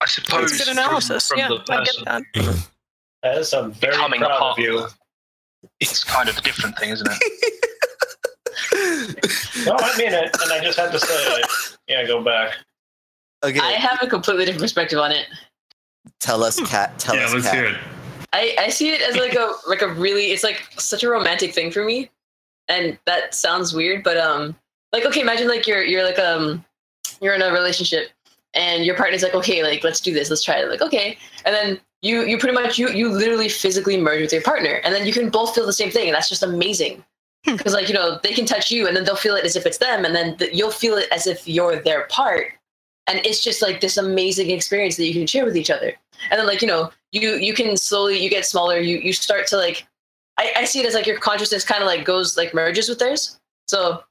I 0.04 0.06
suppose 0.06 0.52
That's 0.52 0.66
good 0.66 0.78
analysis. 0.78 1.28
From, 1.28 1.40
yeah, 1.40 1.50
I 1.70 1.84
get 1.84 1.96
that. 2.06 2.24
That 3.24 3.38
is 3.38 3.54
I'm 3.54 3.72
very 3.72 3.94
becoming 3.94 4.22
a 4.22 4.26
proud 4.26 4.52
of 4.52 4.60
you. 4.60 4.86
it's 5.80 6.04
kind 6.04 6.28
of 6.28 6.38
a 6.38 6.42
different 6.42 6.78
thing, 6.78 6.90
isn't 6.90 7.08
it? 7.10 7.70
No, 9.66 9.76
I 9.80 9.98
mean 9.98 10.14
it, 10.14 10.36
and 10.42 10.52
I 10.52 10.60
just 10.62 10.78
had 10.78 10.92
to 10.92 11.00
say 11.00 11.08
it. 11.16 11.46
Yeah, 11.88 12.06
go 12.06 12.22
back. 12.24 12.56
okay, 13.44 13.60
I 13.60 13.72
have 13.74 14.00
a 14.02 14.08
completely 14.08 14.46
different 14.46 14.62
perspective 14.62 15.00
on 15.00 15.12
it. 15.12 15.28
tell 16.20 16.44
us 16.44 16.60
cat 16.68 17.00
tell 17.00 17.16
yeah, 17.16 17.26
us 17.26 17.34
let's 17.34 17.46
cat 17.46 17.56
hear 17.56 17.66
it. 17.66 17.78
I, 18.34 18.56
I 18.60 18.70
see 18.70 18.90
it 18.90 19.02
as 19.02 19.16
like 19.16 19.36
a 19.36 19.54
like 19.70 19.82
a 19.82 19.88
really 19.88 20.32
it's 20.32 20.44
like 20.44 20.68
such 20.78 21.04
a 21.04 21.10
romantic 21.10 21.54
thing 21.54 21.72
for 21.72 21.84
me. 21.86 22.10
And 22.68 22.98
that 23.06 23.34
sounds 23.34 23.74
weird, 23.74 24.04
but 24.04 24.18
um 24.18 24.56
like 24.92 25.06
okay, 25.06 25.22
imagine 25.22 25.48
like 25.48 25.66
you're 25.66 25.84
you're 25.84 26.04
like 26.04 26.20
um 26.20 26.66
you're 27.22 27.36
in 27.36 27.42
a 27.42 27.52
relationship 27.52 28.10
and 28.54 28.86
your 28.86 28.96
partner's 28.96 29.24
like, 29.24 29.34
okay, 29.34 29.64
like 29.64 29.84
let's 29.84 30.00
do 30.00 30.14
this, 30.14 30.30
let's 30.30 30.44
try 30.44 30.58
it. 30.58 30.70
Like, 30.70 30.82
okay. 30.82 31.18
And 31.46 31.56
then 31.56 31.80
you 32.02 32.24
you 32.26 32.38
pretty 32.38 32.54
much 32.54 32.78
you 32.78 32.90
you 32.90 33.10
literally 33.10 33.50
physically 33.50 33.98
merge 33.98 34.22
with 34.22 34.34
your 34.34 34.42
partner 34.42 34.82
and 34.84 34.94
then 34.94 35.08
you 35.08 35.14
can 35.14 35.30
both 35.30 35.56
feel 35.56 35.66
the 35.66 35.74
same 35.74 35.90
thing 35.90 36.08
and 36.08 36.16
that's 36.16 36.30
just 36.30 36.44
amazing. 36.44 37.04
Hmm. 37.46 37.56
Because 37.56 37.74
like, 37.74 37.88
you 37.88 37.94
know, 37.94 38.20
they 38.24 38.34
can 38.34 38.46
touch 38.46 38.72
you 38.72 38.88
and 38.88 38.96
then 38.96 39.04
they'll 39.04 39.16
feel 39.16 39.36
it 39.36 39.46
as 39.46 39.56
if 39.56 39.66
it's 39.66 39.78
them 39.78 40.06
and 40.06 40.16
then 40.16 40.38
th- 40.38 40.54
you'll 40.54 40.72
feel 40.72 40.96
it 40.96 41.08
as 41.12 41.28
if 41.28 41.48
you're 41.48 41.82
their 41.82 42.06
part. 42.08 42.48
And 43.08 43.20
it's 43.26 43.44
just 43.44 43.62
like 43.62 43.82
this 43.82 43.98
amazing 43.98 44.50
experience 44.50 44.96
that 44.96 45.06
you 45.06 45.14
can 45.14 45.28
share 45.28 45.44
with 45.44 45.58
each 45.58 45.70
other. 45.70 45.94
And 46.30 46.40
then 46.40 46.48
like, 46.48 46.62
you 46.62 46.68
know, 46.68 46.92
you 47.12 47.36
you 47.36 47.54
can 47.54 47.76
slowly 47.78 48.22
you 48.22 48.30
get 48.30 48.46
smaller, 48.46 48.80
you 48.80 48.98
you 48.98 49.14
start 49.14 49.48
to 49.48 49.58
like 49.58 49.86
I, 50.38 50.52
I 50.58 50.66
see 50.66 50.80
it 50.80 50.86
as 50.86 50.94
like 50.94 51.06
your 51.06 51.20
consciousness 51.20 51.64
kind 51.66 51.82
of 51.82 51.88
like 51.88 52.06
goes 52.06 52.38
like 52.38 52.54
merges 52.54 52.90
with 52.90 53.00
theirs. 53.00 53.40
So 53.68 54.04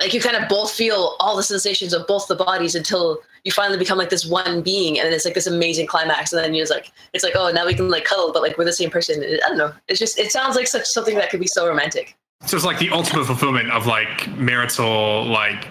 like 0.00 0.12
you 0.12 0.20
kind 0.20 0.36
of 0.36 0.48
both 0.48 0.72
feel 0.72 1.16
all 1.20 1.36
the 1.36 1.42
sensations 1.42 1.92
of 1.92 2.06
both 2.06 2.26
the 2.26 2.34
bodies 2.34 2.74
until 2.74 3.20
you 3.46 3.52
finally 3.52 3.78
become 3.78 3.96
like 3.96 4.10
this 4.10 4.26
one 4.26 4.60
being 4.60 4.98
and 4.98 5.06
then 5.06 5.12
it's 5.12 5.24
like 5.24 5.34
this 5.34 5.46
amazing 5.46 5.86
climax 5.86 6.32
and 6.32 6.42
then 6.42 6.52
you're 6.52 6.62
just 6.62 6.72
like 6.72 6.90
it's 7.12 7.22
like 7.22 7.34
oh 7.36 7.52
now 7.52 7.64
we 7.64 7.74
can 7.74 7.88
like 7.88 8.04
cuddle 8.04 8.32
but 8.32 8.42
like 8.42 8.58
we're 8.58 8.64
the 8.64 8.72
same 8.72 8.90
person. 8.90 9.22
I 9.22 9.48
don't 9.48 9.56
know. 9.56 9.72
It's 9.86 10.00
just 10.00 10.18
it 10.18 10.32
sounds 10.32 10.56
like 10.56 10.66
such 10.66 10.84
something 10.84 11.14
that 11.14 11.30
could 11.30 11.38
be 11.38 11.46
so 11.46 11.66
romantic. 11.66 12.16
So 12.44 12.56
it's 12.56 12.66
like 12.66 12.80
the 12.80 12.90
ultimate 12.90 13.24
fulfillment 13.24 13.70
of 13.70 13.86
like 13.86 14.28
marital, 14.36 15.24
like 15.26 15.68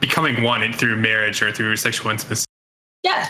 becoming 0.00 0.42
one 0.42 0.72
through 0.72 0.96
marriage 0.96 1.42
or 1.42 1.52
through 1.52 1.76
sexual 1.76 2.10
intimacy. 2.10 2.46
yeah. 3.02 3.28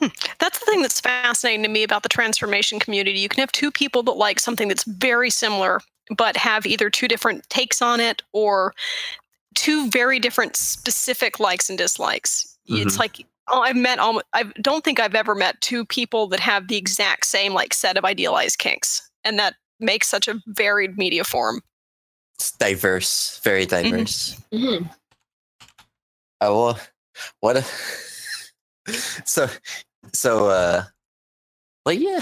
Hmm. 0.00 0.08
That's 0.38 0.58
the 0.58 0.66
thing 0.66 0.82
that's 0.82 1.00
fascinating 1.00 1.62
to 1.62 1.68
me 1.70 1.82
about 1.82 2.02
the 2.02 2.08
transformation 2.10 2.78
community. 2.78 3.18
You 3.18 3.30
can 3.30 3.40
have 3.40 3.52
two 3.52 3.70
people 3.70 4.02
that 4.02 4.12
like 4.12 4.38
something 4.38 4.68
that's 4.68 4.84
very 4.84 5.30
similar, 5.30 5.80
but 6.14 6.36
have 6.36 6.66
either 6.66 6.90
two 6.90 7.08
different 7.08 7.48
takes 7.48 7.80
on 7.80 8.00
it 8.00 8.20
or 8.32 8.74
two 9.54 9.88
very 9.90 10.18
different 10.18 10.56
specific 10.56 11.40
likes 11.40 11.68
and 11.68 11.78
dislikes. 11.78 12.56
It's 12.66 12.98
like 12.98 13.26
oh, 13.48 13.60
I've 13.60 13.76
met 13.76 13.98
almost. 13.98 14.26
I 14.32 14.44
don't 14.62 14.84
think 14.84 15.00
I've 15.00 15.14
ever 15.14 15.34
met 15.34 15.60
two 15.60 15.84
people 15.84 16.26
that 16.28 16.40
have 16.40 16.68
the 16.68 16.76
exact 16.76 17.26
same 17.26 17.52
like 17.52 17.74
set 17.74 17.96
of 17.96 18.04
idealized 18.04 18.58
kinks, 18.58 19.10
and 19.22 19.38
that 19.38 19.54
makes 19.80 20.08
such 20.08 20.28
a 20.28 20.40
varied 20.46 20.96
media 20.96 21.24
form. 21.24 21.60
It's 22.36 22.52
diverse, 22.52 23.40
very 23.44 23.66
diverse. 23.66 24.40
Mhm. 24.52 24.90
I 26.40 26.48
will. 26.48 26.78
What? 27.40 27.58
A, 27.58 27.64
so, 29.24 29.48
so, 30.12 30.48
uh, 30.48 30.84
well, 31.86 31.94
yeah. 31.94 32.20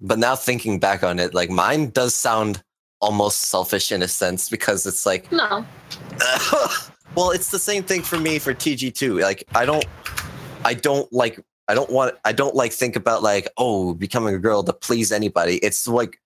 But 0.00 0.18
now 0.18 0.34
thinking 0.34 0.78
back 0.78 1.02
on 1.02 1.18
it, 1.18 1.34
like 1.34 1.50
mine 1.50 1.90
does 1.90 2.14
sound 2.14 2.62
almost 3.00 3.42
selfish 3.42 3.92
in 3.92 4.02
a 4.02 4.08
sense 4.08 4.48
because 4.48 4.86
it's 4.86 5.06
like, 5.06 5.30
no 5.32 5.64
well, 7.14 7.30
it's 7.30 7.50
the 7.50 7.58
same 7.58 7.82
thing 7.82 8.02
for 8.02 8.18
me 8.18 8.38
for 8.38 8.54
TG2. 8.54 9.20
Like, 9.20 9.44
I 9.54 9.64
don't, 9.64 9.84
I 10.64 10.74
don't 10.74 11.10
like, 11.12 11.40
I 11.68 11.74
don't 11.74 11.90
want, 11.90 12.16
I 12.24 12.32
don't 12.32 12.54
like 12.54 12.72
think 12.72 12.96
about 12.96 13.22
like, 13.22 13.48
oh, 13.56 13.94
becoming 13.94 14.34
a 14.34 14.38
girl 14.38 14.62
to 14.64 14.72
please 14.72 15.12
anybody. 15.12 15.56
It's 15.58 15.86
like 15.88 16.20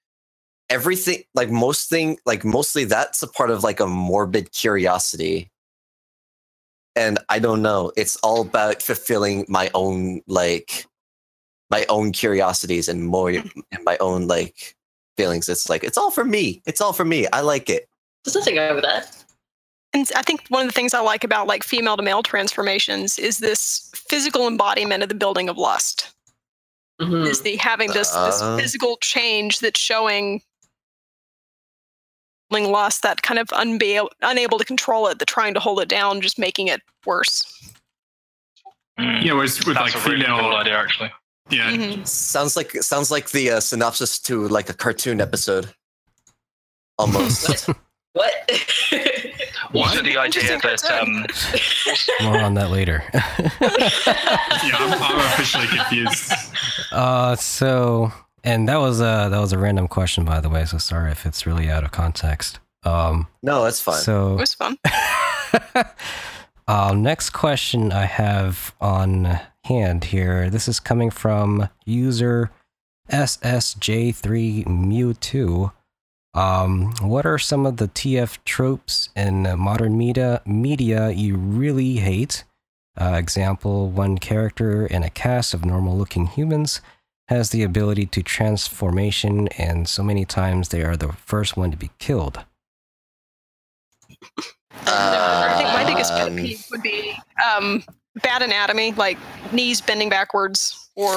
everything, 0.71 1.23
like 1.35 1.51
most 1.51 1.89
thing, 1.89 2.19
like 2.27 2.45
mostly 2.45 2.85
that's 2.85 3.23
a 3.23 3.29
part 3.29 3.51
of 3.51 3.63
like 3.63 3.81
a 3.81 3.87
morbid 3.87 4.53
curiosity. 4.53 5.51
And 6.97 7.19
I 7.29 7.41
don't 7.41 7.63
know. 7.63 7.93
It's 7.97 8.17
all 8.17 8.43
about 8.43 8.81
fulfilling 8.83 9.45
my 9.49 9.71
own 9.75 10.21
like 10.27 10.87
my 11.71 11.85
own 11.89 12.13
curiosities 12.13 12.89
and 12.89 13.05
more 13.05 13.31
and 13.31 13.85
my 13.85 13.97
own 13.99 14.29
like 14.29 14.77
feelings. 15.16 15.49
It's 15.49 15.69
like 15.69 15.85
it's 15.85 15.99
all 15.99 16.11
for 16.11 16.24
me. 16.24 16.62
It's 16.66 16.81
all 16.81 16.93
for 16.93 17.05
me. 17.05 17.27
I 17.32 17.41
like 17.41 17.69
it. 17.70 17.89
there's 18.24 18.35
nothing 18.35 18.57
wrong 18.57 18.74
with 18.74 18.85
that 18.85 19.24
And 19.93 20.11
I 20.16 20.23
think 20.23 20.45
one 20.49 20.62
of 20.62 20.69
the 20.69 20.73
things 20.73 20.95
I 20.95 21.01
like 21.01 21.24
about 21.24 21.47
like 21.47 21.62
female 21.62 21.97
to 21.97 22.03
male 22.03 22.23
transformations 22.23 23.19
is 23.19 23.39
this 23.39 23.91
physical 23.95 24.49
embodiment 24.49 25.03
of 25.03 25.09
the 25.09 25.15
building 25.15 25.49
of 25.49 25.57
lust. 25.59 26.11
Mhm. 27.01 27.27
Is 27.27 27.43
the 27.43 27.57
having 27.57 27.91
this 27.93 28.12
Uh. 28.15 28.27
this 28.27 28.41
physical 28.62 28.97
change 28.99 29.61
that's 29.61 29.81
showing 29.81 30.43
feeling 32.51 32.70
lust 32.70 33.03
that 33.03 33.23
kind 33.23 33.39
of 33.41 33.49
unbe- 33.49 34.09
unable 34.23 34.59
to 34.59 34.65
control 34.65 35.09
it, 35.09 35.19
the 35.19 35.24
trying 35.24 35.55
to 35.55 35.61
hold 35.61 35.81
it 35.81 35.89
down, 35.89 36.20
just 36.20 36.39
making 36.39 36.69
it 36.69 36.82
worse. 37.05 37.43
Mm. 38.99 39.23
You 39.23 39.28
know, 39.31 39.36
whereas 39.36 39.57
with 39.66 39.74
That's 39.77 39.95
like 39.95 40.05
a 40.07 40.09
really 40.09 40.23
female, 40.24 40.39
cool 40.39 40.55
idea, 40.57 40.78
actually. 40.78 41.11
Yeah, 41.51 41.71
Mhm. 41.71 42.07
Sounds 42.07 42.57
like 42.57 42.73
sounds 42.83 43.11
like 43.11 43.31
the 43.31 43.51
uh, 43.53 43.61
synopsis 43.61 44.19
to 44.21 44.49
like 44.49 44.69
a 44.71 44.75
cartoon 44.75 45.21
episode. 45.21 45.69
Almost. 46.99 47.69
what 48.12 48.33
Also, 49.75 50.03
the 50.03 50.16
idea 50.16 50.55
Interesting 50.55 50.61
that 50.61 51.03
um, 51.03 51.27
More 52.33 52.39
on 52.39 52.55
that 52.55 52.71
later. 52.71 53.03
yeah, 53.15 54.77
I'm, 54.79 55.03
I'm 55.03 55.19
officially 55.33 55.66
confused. 55.66 56.33
uh, 56.93 57.35
so, 57.35 58.12
and 58.45 58.69
that 58.69 58.77
was 58.77 59.01
a 59.01 59.29
that 59.31 59.39
was 59.41 59.53
a 59.53 59.59
random 59.59 59.89
question, 59.89 60.25
by 60.25 60.41
the 60.41 60.49
way. 60.49 60.65
So 60.65 60.79
sorry 60.79 61.11
if 61.11 61.27
it's 61.27 61.45
really 61.47 61.69
out 61.71 61.83
of 61.83 61.91
context. 61.91 62.61
Um, 62.85 63.27
no, 63.43 63.65
that's 63.65 63.81
fine. 63.81 63.97
So 63.97 64.35
It 64.35 64.37
so 64.37 64.37
was 64.37 64.55
fun. 64.55 64.79
uh, 66.69 66.93
next 66.95 67.31
question 67.31 67.91
I 67.93 68.05
have 68.05 68.75
on 68.81 69.41
hand 69.65 70.05
here. 70.05 70.49
This 70.51 70.69
is 70.69 70.78
coming 70.78 71.11
from 71.11 71.69
user 71.85 72.53
SSJ3Mew2. 73.11 75.73
Um, 76.35 76.95
what 77.01 77.27
are 77.27 77.39
some 77.39 77.65
of 77.65 77.78
the 77.78 77.89
TF 77.89 78.39
tropes 78.45 79.09
in 79.15 79.59
modern 79.59 79.97
media 79.97 80.43
media 80.45 81.11
you 81.11 81.36
really 81.36 81.97
hate? 81.97 82.45
Uh, 83.01 83.15
example: 83.15 83.89
one 83.89 84.19
character 84.19 84.86
in 84.86 85.03
a 85.03 85.11
cast 85.11 85.55
of 85.55 85.65
normal-looking 85.65 86.27
humans 86.27 86.81
has 87.28 87.51
the 87.51 87.62
ability 87.62 88.07
to 88.07 88.23
transformation, 88.23 89.49
and 89.57 89.89
so 89.89 90.03
many 90.03 90.24
times 90.24 90.69
they 90.69 90.82
are 90.82 90.97
the 90.97 91.12
first 91.12 91.57
one 91.57 91.70
to 91.70 91.77
be 91.77 91.91
killed. 91.99 92.41
I 94.86 95.55
think 95.57 95.69
my 95.69 95.85
biggest 95.86 96.12
pet 96.12 96.28
Um, 96.28 96.36
peeve 96.36 96.66
would 96.70 96.82
be 96.82 97.16
um, 97.57 97.82
bad 98.23 98.43
anatomy, 98.43 98.93
like 98.93 99.19
knees 99.53 99.81
bending 99.81 100.09
backwards 100.09 100.89
or 100.97 101.12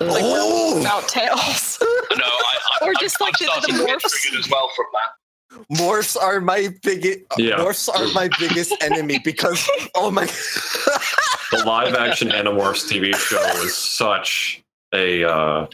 like 0.00 0.22
Oh! 0.24 0.76
without 0.76 1.08
tails. 1.08 1.78
no, 1.82 1.86
I, 2.24 2.54
I, 2.80 2.84
Or 2.84 2.86
I'm- 2.88 2.94
just 3.00 3.16
I'm 3.20 3.26
like 3.26 3.38
the- 3.38 3.44
the 3.46 3.50
starting 3.52 3.76
to 3.76 3.86
get 3.86 3.98
morphs. 4.02 4.38
as 4.38 4.48
well 4.50 4.70
from 4.76 4.86
that. 4.92 5.10
Morphs 5.72 6.20
are 6.20 6.40
my 6.40 6.68
biggest. 6.82 7.20
Yeah. 7.38 7.56
Morphs 7.58 7.88
are 7.88 8.12
my 8.12 8.28
biggest 8.40 8.74
enemy 8.82 9.20
because 9.24 9.68
oh 9.94 10.10
my. 10.10 10.28
The 11.52 11.62
live 11.64 11.94
action 11.94 12.30
Animorphs 12.30 12.90
TV 12.90 13.14
show 13.14 13.40
is 13.62 13.76
such 13.76 14.64
a 14.92 15.22
uh, 15.22 15.66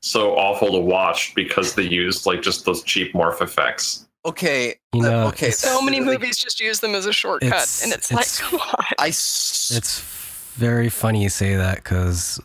so 0.00 0.34
awful 0.38 0.72
to 0.72 0.78
watch 0.78 1.34
because 1.34 1.74
they 1.74 1.82
used 1.82 2.24
like 2.24 2.40
just 2.40 2.64
those 2.64 2.82
cheap 2.84 3.12
morph 3.12 3.42
effects. 3.42 4.07
Okay. 4.28 4.74
You 4.94 5.04
uh, 5.06 5.28
okay. 5.28 5.50
so 5.50 5.80
many 5.82 6.00
like, 6.00 6.06
movies 6.20 6.38
just 6.38 6.60
use 6.60 6.80
them 6.80 6.94
as 6.94 7.06
a 7.06 7.12
shortcut, 7.12 7.48
It's- 7.48 7.82
and 7.82 7.92
it's, 7.92 8.10
it's- 8.10 8.40
like, 8.42 8.50
come 8.50 8.60
on. 8.60 8.84
I. 8.98 9.08
s- 9.08 9.72
It's 9.74 10.00
very 10.54 10.88
funny 10.88 11.22
you 11.22 11.28
say 11.28 11.54
that 11.56 11.76
because 11.76 12.40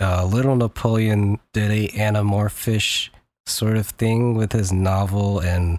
uh, 0.00 0.24
Little 0.24 0.56
Napoleon 0.56 1.38
did 1.52 1.70
a 1.70 1.88
anamorphish 1.88 3.10
sort 3.46 3.76
of 3.76 3.86
thing 3.88 4.34
with 4.34 4.52
his 4.52 4.72
novel, 4.72 5.40
and 5.40 5.78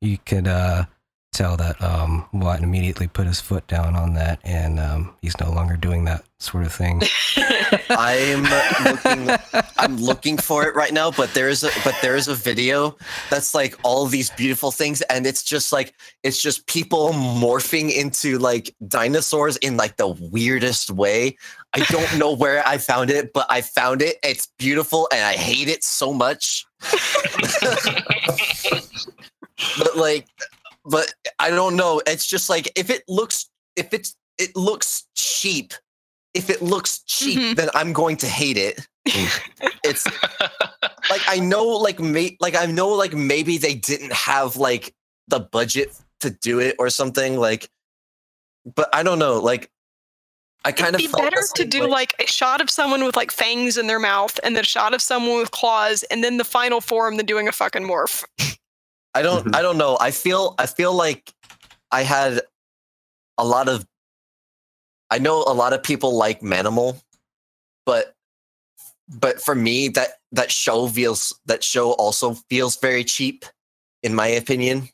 you 0.00 0.18
could 0.18 0.48
uh, 0.48 0.84
tell 1.32 1.56
that 1.56 1.80
um, 1.82 2.26
Watt 2.32 2.62
immediately 2.62 3.06
put 3.06 3.26
his 3.26 3.40
foot 3.40 3.66
down 3.68 3.94
on 3.94 4.14
that, 4.14 4.40
and 4.44 4.80
um, 4.80 5.14
he's 5.22 5.38
no 5.38 5.50
longer 5.52 5.76
doing 5.76 6.04
that 6.06 6.24
sort 6.40 6.64
of 6.64 6.72
thing. 6.72 7.02
I'm 7.90 8.42
looking. 8.84 9.30
I'm 9.78 9.96
looking 9.96 10.38
for 10.38 10.66
it 10.66 10.74
right 10.74 10.92
now, 10.92 11.10
but 11.10 11.32
there 11.34 11.48
is 11.48 11.62
a 11.62 11.70
but 11.84 11.94
there 12.02 12.16
is 12.16 12.28
a 12.28 12.34
video 12.34 12.96
that's 13.28 13.54
like 13.54 13.78
all 13.84 14.06
these 14.06 14.30
beautiful 14.30 14.70
things, 14.72 15.02
and 15.02 15.26
it's 15.26 15.42
just 15.42 15.72
like 15.72 15.94
it's 16.22 16.42
just 16.42 16.66
people 16.66 17.12
morphing 17.12 17.92
into 17.94 18.38
like 18.38 18.74
dinosaurs 18.88 19.56
in 19.58 19.76
like 19.76 19.96
the 19.96 20.08
weirdest 20.08 20.90
way. 20.90 21.36
I 21.74 21.80
don't 21.84 22.18
know 22.18 22.32
where 22.32 22.66
I 22.66 22.78
found 22.78 23.10
it, 23.10 23.32
but 23.32 23.46
I 23.48 23.60
found 23.60 24.02
it. 24.02 24.16
It's 24.22 24.48
beautiful, 24.58 25.08
and 25.12 25.22
I 25.22 25.34
hate 25.34 25.68
it 25.68 25.84
so 25.84 26.12
much. 26.12 26.66
but 29.78 29.96
like, 29.96 30.26
but 30.84 31.12
I 31.38 31.50
don't 31.50 31.76
know. 31.76 32.02
It's 32.06 32.26
just 32.26 32.50
like 32.50 32.72
if 32.76 32.90
it 32.90 33.04
looks 33.06 33.48
if 33.76 33.92
it's 33.94 34.16
it 34.38 34.56
looks 34.56 35.06
cheap. 35.14 35.74
If 36.34 36.48
it 36.50 36.62
looks 36.62 37.00
cheap, 37.06 37.38
Mhm. 37.38 37.56
then 37.56 37.68
I'm 37.74 37.92
going 37.92 38.16
to 38.18 38.26
hate 38.28 38.56
it. 38.56 38.86
It's 39.84 40.06
like 41.10 41.22
I 41.26 41.38
know 41.40 41.66
like 41.66 41.98
may, 41.98 42.36
like 42.40 42.54
I 42.54 42.66
know 42.66 42.88
like 42.90 43.12
maybe 43.14 43.58
they 43.58 43.74
didn't 43.74 44.12
have 44.12 44.56
like 44.56 44.94
the 45.28 45.40
budget 45.40 45.92
to 46.20 46.30
do 46.30 46.60
it 46.60 46.76
or 46.78 46.90
something 46.90 47.36
like 47.38 47.68
but 48.76 48.88
I 48.94 49.02
don't 49.02 49.18
know 49.18 49.40
like 49.40 49.70
I 50.66 50.72
kind 50.72 50.94
It'd 50.94 51.06
of 51.06 51.12
be 51.16 51.22
better 51.22 51.42
to 51.54 51.64
do 51.64 51.80
way. 51.82 51.86
like 51.86 52.14
a 52.20 52.26
shot 52.26 52.60
of 52.60 52.68
someone 52.68 53.02
with 53.04 53.16
like 53.16 53.30
fangs 53.32 53.78
in 53.78 53.86
their 53.86 53.98
mouth 53.98 54.38
and 54.44 54.54
then 54.54 54.62
a 54.62 54.66
shot 54.66 54.92
of 54.92 55.00
someone 55.00 55.38
with 55.38 55.50
claws 55.50 56.02
and 56.10 56.22
then 56.22 56.36
the 56.36 56.44
final 56.44 56.82
form 56.82 57.16
than 57.16 57.24
doing 57.24 57.48
a 57.48 57.52
fucking 57.52 57.82
morph. 57.84 58.22
I 59.14 59.22
don't 59.22 59.46
Mhm. 59.46 59.56
I 59.56 59.62
don't 59.62 59.78
know. 59.78 59.96
I 59.98 60.10
feel 60.10 60.54
I 60.58 60.66
feel 60.66 60.92
like 60.92 61.32
I 61.90 62.02
had 62.02 62.42
a 63.38 63.44
lot 63.44 63.68
of 63.68 63.86
I 65.10 65.18
know 65.18 65.42
a 65.46 65.54
lot 65.54 65.72
of 65.72 65.82
people 65.82 66.16
like 66.16 66.40
Manimal, 66.40 67.00
but 67.84 68.14
but 69.08 69.40
for 69.40 69.54
me 69.54 69.88
that 69.88 70.10
that 70.32 70.50
show 70.52 70.86
feels 70.86 71.38
that 71.46 71.64
show 71.64 71.92
also 71.92 72.34
feels 72.48 72.76
very 72.76 73.04
cheap 73.04 73.44
in 74.02 74.14
my 74.14 74.28
opinion. 74.28 74.88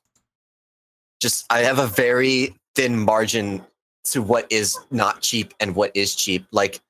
Just 1.21 1.45
I 1.51 1.61
have 1.61 1.79
a 1.79 1.87
very 1.87 2.55
thin 2.75 2.99
margin 2.99 3.65
to 4.05 4.23
what 4.23 4.47
is 4.51 4.79
not 4.91 5.21
cheap 5.21 5.53
and 5.61 5.75
what 5.75 5.91
is 5.95 6.15
cheap. 6.15 6.47
Like 6.53 6.81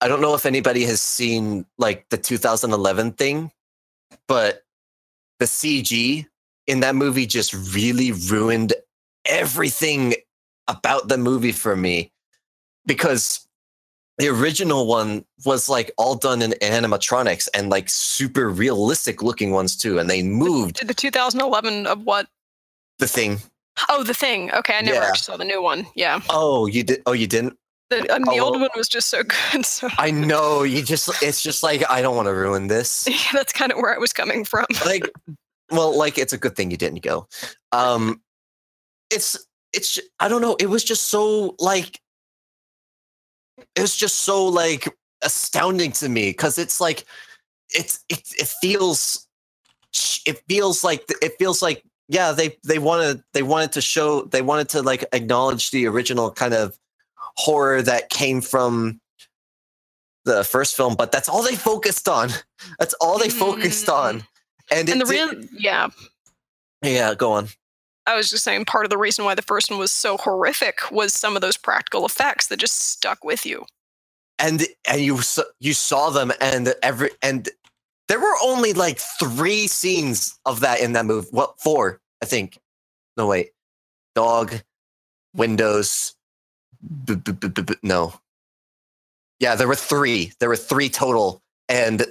I 0.00 0.08
don't 0.08 0.20
know 0.20 0.34
if 0.34 0.46
anybody 0.46 0.84
has 0.84 1.00
seen 1.00 1.66
like 1.78 2.06
the 2.10 2.18
2011 2.18 3.12
thing, 3.12 3.50
but 4.28 4.62
the 5.38 5.46
CG 5.46 6.26
in 6.66 6.80
that 6.80 6.94
movie 6.94 7.26
just 7.26 7.54
really 7.74 8.12
ruined 8.12 8.72
everything 9.26 10.14
about 10.68 11.08
the 11.08 11.18
movie 11.18 11.52
for 11.52 11.76
me 11.76 12.10
because 12.86 13.46
the 14.18 14.28
original 14.28 14.86
one 14.86 15.24
was 15.44 15.68
like 15.68 15.90
all 15.98 16.14
done 16.14 16.40
in 16.42 16.52
animatronics 16.62 17.48
and 17.54 17.68
like 17.70 17.88
super 17.88 18.48
realistic 18.48 19.22
looking 19.22 19.50
ones 19.50 19.76
too 19.76 19.98
and 19.98 20.08
they 20.08 20.22
moved 20.22 20.86
The 20.86 20.94
2011 20.94 21.86
of 21.86 22.04
what? 22.04 22.28
the 22.98 23.08
thing 23.08 23.38
Oh, 23.88 24.04
the 24.04 24.14
thing. 24.14 24.52
Okay, 24.52 24.76
I 24.78 24.82
never 24.82 24.98
Yeah. 25.00 25.08
actually 25.08 25.24
saw 25.24 25.36
the 25.36 25.44
new 25.44 25.60
one. 25.60 25.84
Yeah, 25.96 26.20
oh 26.30 26.66
you 26.66 26.84
did 26.84 27.02
oh 27.06 27.12
you 27.12 27.26
didn't 27.26 27.58
the, 27.90 28.02
the 28.02 28.20
Oh, 28.28 28.40
old 28.44 28.60
one 28.60 28.70
was 28.76 28.86
just 28.88 29.10
so 29.10 29.22
good. 29.52 29.66
So 29.66 29.88
i 29.98 30.12
know 30.12 30.62
you 30.62 30.80
just 30.82 31.10
it's 31.22 31.42
just 31.42 31.62
like 31.64 31.82
i 31.90 32.00
don't 32.00 32.14
want 32.14 32.26
to 32.26 32.32
ruin 32.34 32.68
this 32.68 33.06
yeah, 33.10 33.16
that's 33.32 33.52
kind 33.52 33.72
of 33.72 33.78
where 33.78 33.92
I 33.94 33.98
was 33.98 34.12
coming 34.12 34.44
from. 34.44 34.64
like 34.86 35.10
well 35.72 35.96
like 35.96 36.18
it's 36.18 36.32
a 36.32 36.38
good 36.38 36.54
thing 36.54 36.70
you 36.70 36.76
didn't 36.76 37.02
go 37.02 37.26
um 37.72 38.20
it's 39.10 39.36
it's 39.74 39.94
ju- 39.94 40.02
i 40.20 40.28
don't 40.28 40.42
know 40.42 40.56
it 40.58 40.66
was 40.66 40.84
just 40.84 41.04
so 41.10 41.54
like 41.58 42.00
it 43.76 43.80
was 43.80 43.96
just 43.96 44.20
so 44.20 44.46
like 44.46 44.96
astounding 45.22 45.92
to 45.92 46.08
me 46.08 46.30
because 46.30 46.58
it's 46.58 46.80
like 46.80 47.04
it's 47.70 48.04
it, 48.08 48.22
it 48.38 48.48
feels 48.60 49.26
it 50.26 50.42
feels 50.48 50.84
like 50.84 51.04
it 51.22 51.32
feels 51.38 51.62
like 51.62 51.82
yeah 52.08 52.32
they 52.32 52.56
they 52.64 52.78
wanted 52.78 53.22
they 53.32 53.42
wanted 53.42 53.72
to 53.72 53.80
show 53.80 54.22
they 54.22 54.42
wanted 54.42 54.68
to 54.68 54.82
like 54.82 55.04
acknowledge 55.12 55.70
the 55.70 55.86
original 55.86 56.30
kind 56.30 56.54
of 56.54 56.78
horror 57.36 57.82
that 57.82 58.10
came 58.10 58.40
from 58.40 59.00
the 60.24 60.44
first 60.44 60.76
film 60.76 60.94
but 60.94 61.12
that's 61.12 61.28
all 61.28 61.42
they 61.42 61.56
focused 61.56 62.08
on. 62.08 62.30
That's 62.78 62.94
all 62.94 63.18
they 63.18 63.28
focused 63.28 63.86
mm-hmm. 63.86 64.16
on. 64.16 64.24
And, 64.70 64.88
and 64.88 65.02
the 65.02 65.04
real, 65.04 65.30
yeah, 65.52 65.88
yeah 66.82 67.14
go 67.14 67.32
on 67.32 67.48
I 68.06 68.16
was 68.16 68.30
just 68.30 68.44
saying 68.44 68.66
part 68.66 68.84
of 68.86 68.90
the 68.90 68.98
reason 68.98 69.24
why 69.24 69.34
the 69.34 69.42
first 69.42 69.70
one 69.70 69.78
was 69.80 69.92
so 69.92 70.16
horrific 70.18 70.90
was 70.92 71.14
some 71.14 71.36
of 71.36 71.42
those 71.42 71.56
practical 71.56 72.06
effects 72.06 72.48
that 72.48 72.58
just 72.58 72.90
stuck 72.90 73.24
with 73.24 73.46
you. 73.46 73.66
and 74.38 74.64
and 74.88 75.00
you 75.02 75.20
you 75.60 75.74
saw 75.74 76.10
them 76.10 76.32
and 76.40 76.74
every 76.82 77.10
and 77.22 77.48
there 78.08 78.20
were 78.20 78.34
only 78.44 78.72
like 78.74 78.98
three 79.20 79.66
scenes 79.68 80.38
of 80.46 80.60
that 80.60 80.80
in 80.80 80.92
that 80.94 81.06
movie 81.06 81.28
well 81.32 81.54
four 81.58 82.00
i 82.22 82.26
think. 82.26 82.58
No 83.16 83.28
wait. 83.28 83.50
Dog 84.14 84.62
windows 85.36 86.14
b- 87.06 87.14
b- 87.16 87.32
b- 87.32 87.74
no. 87.82 88.14
Yeah 89.40 89.56
there 89.56 89.68
were 89.68 89.76
three. 89.76 90.32
There 90.40 90.48
were 90.50 90.56
three 90.56 90.88
total. 90.90 91.42
And 91.68 92.06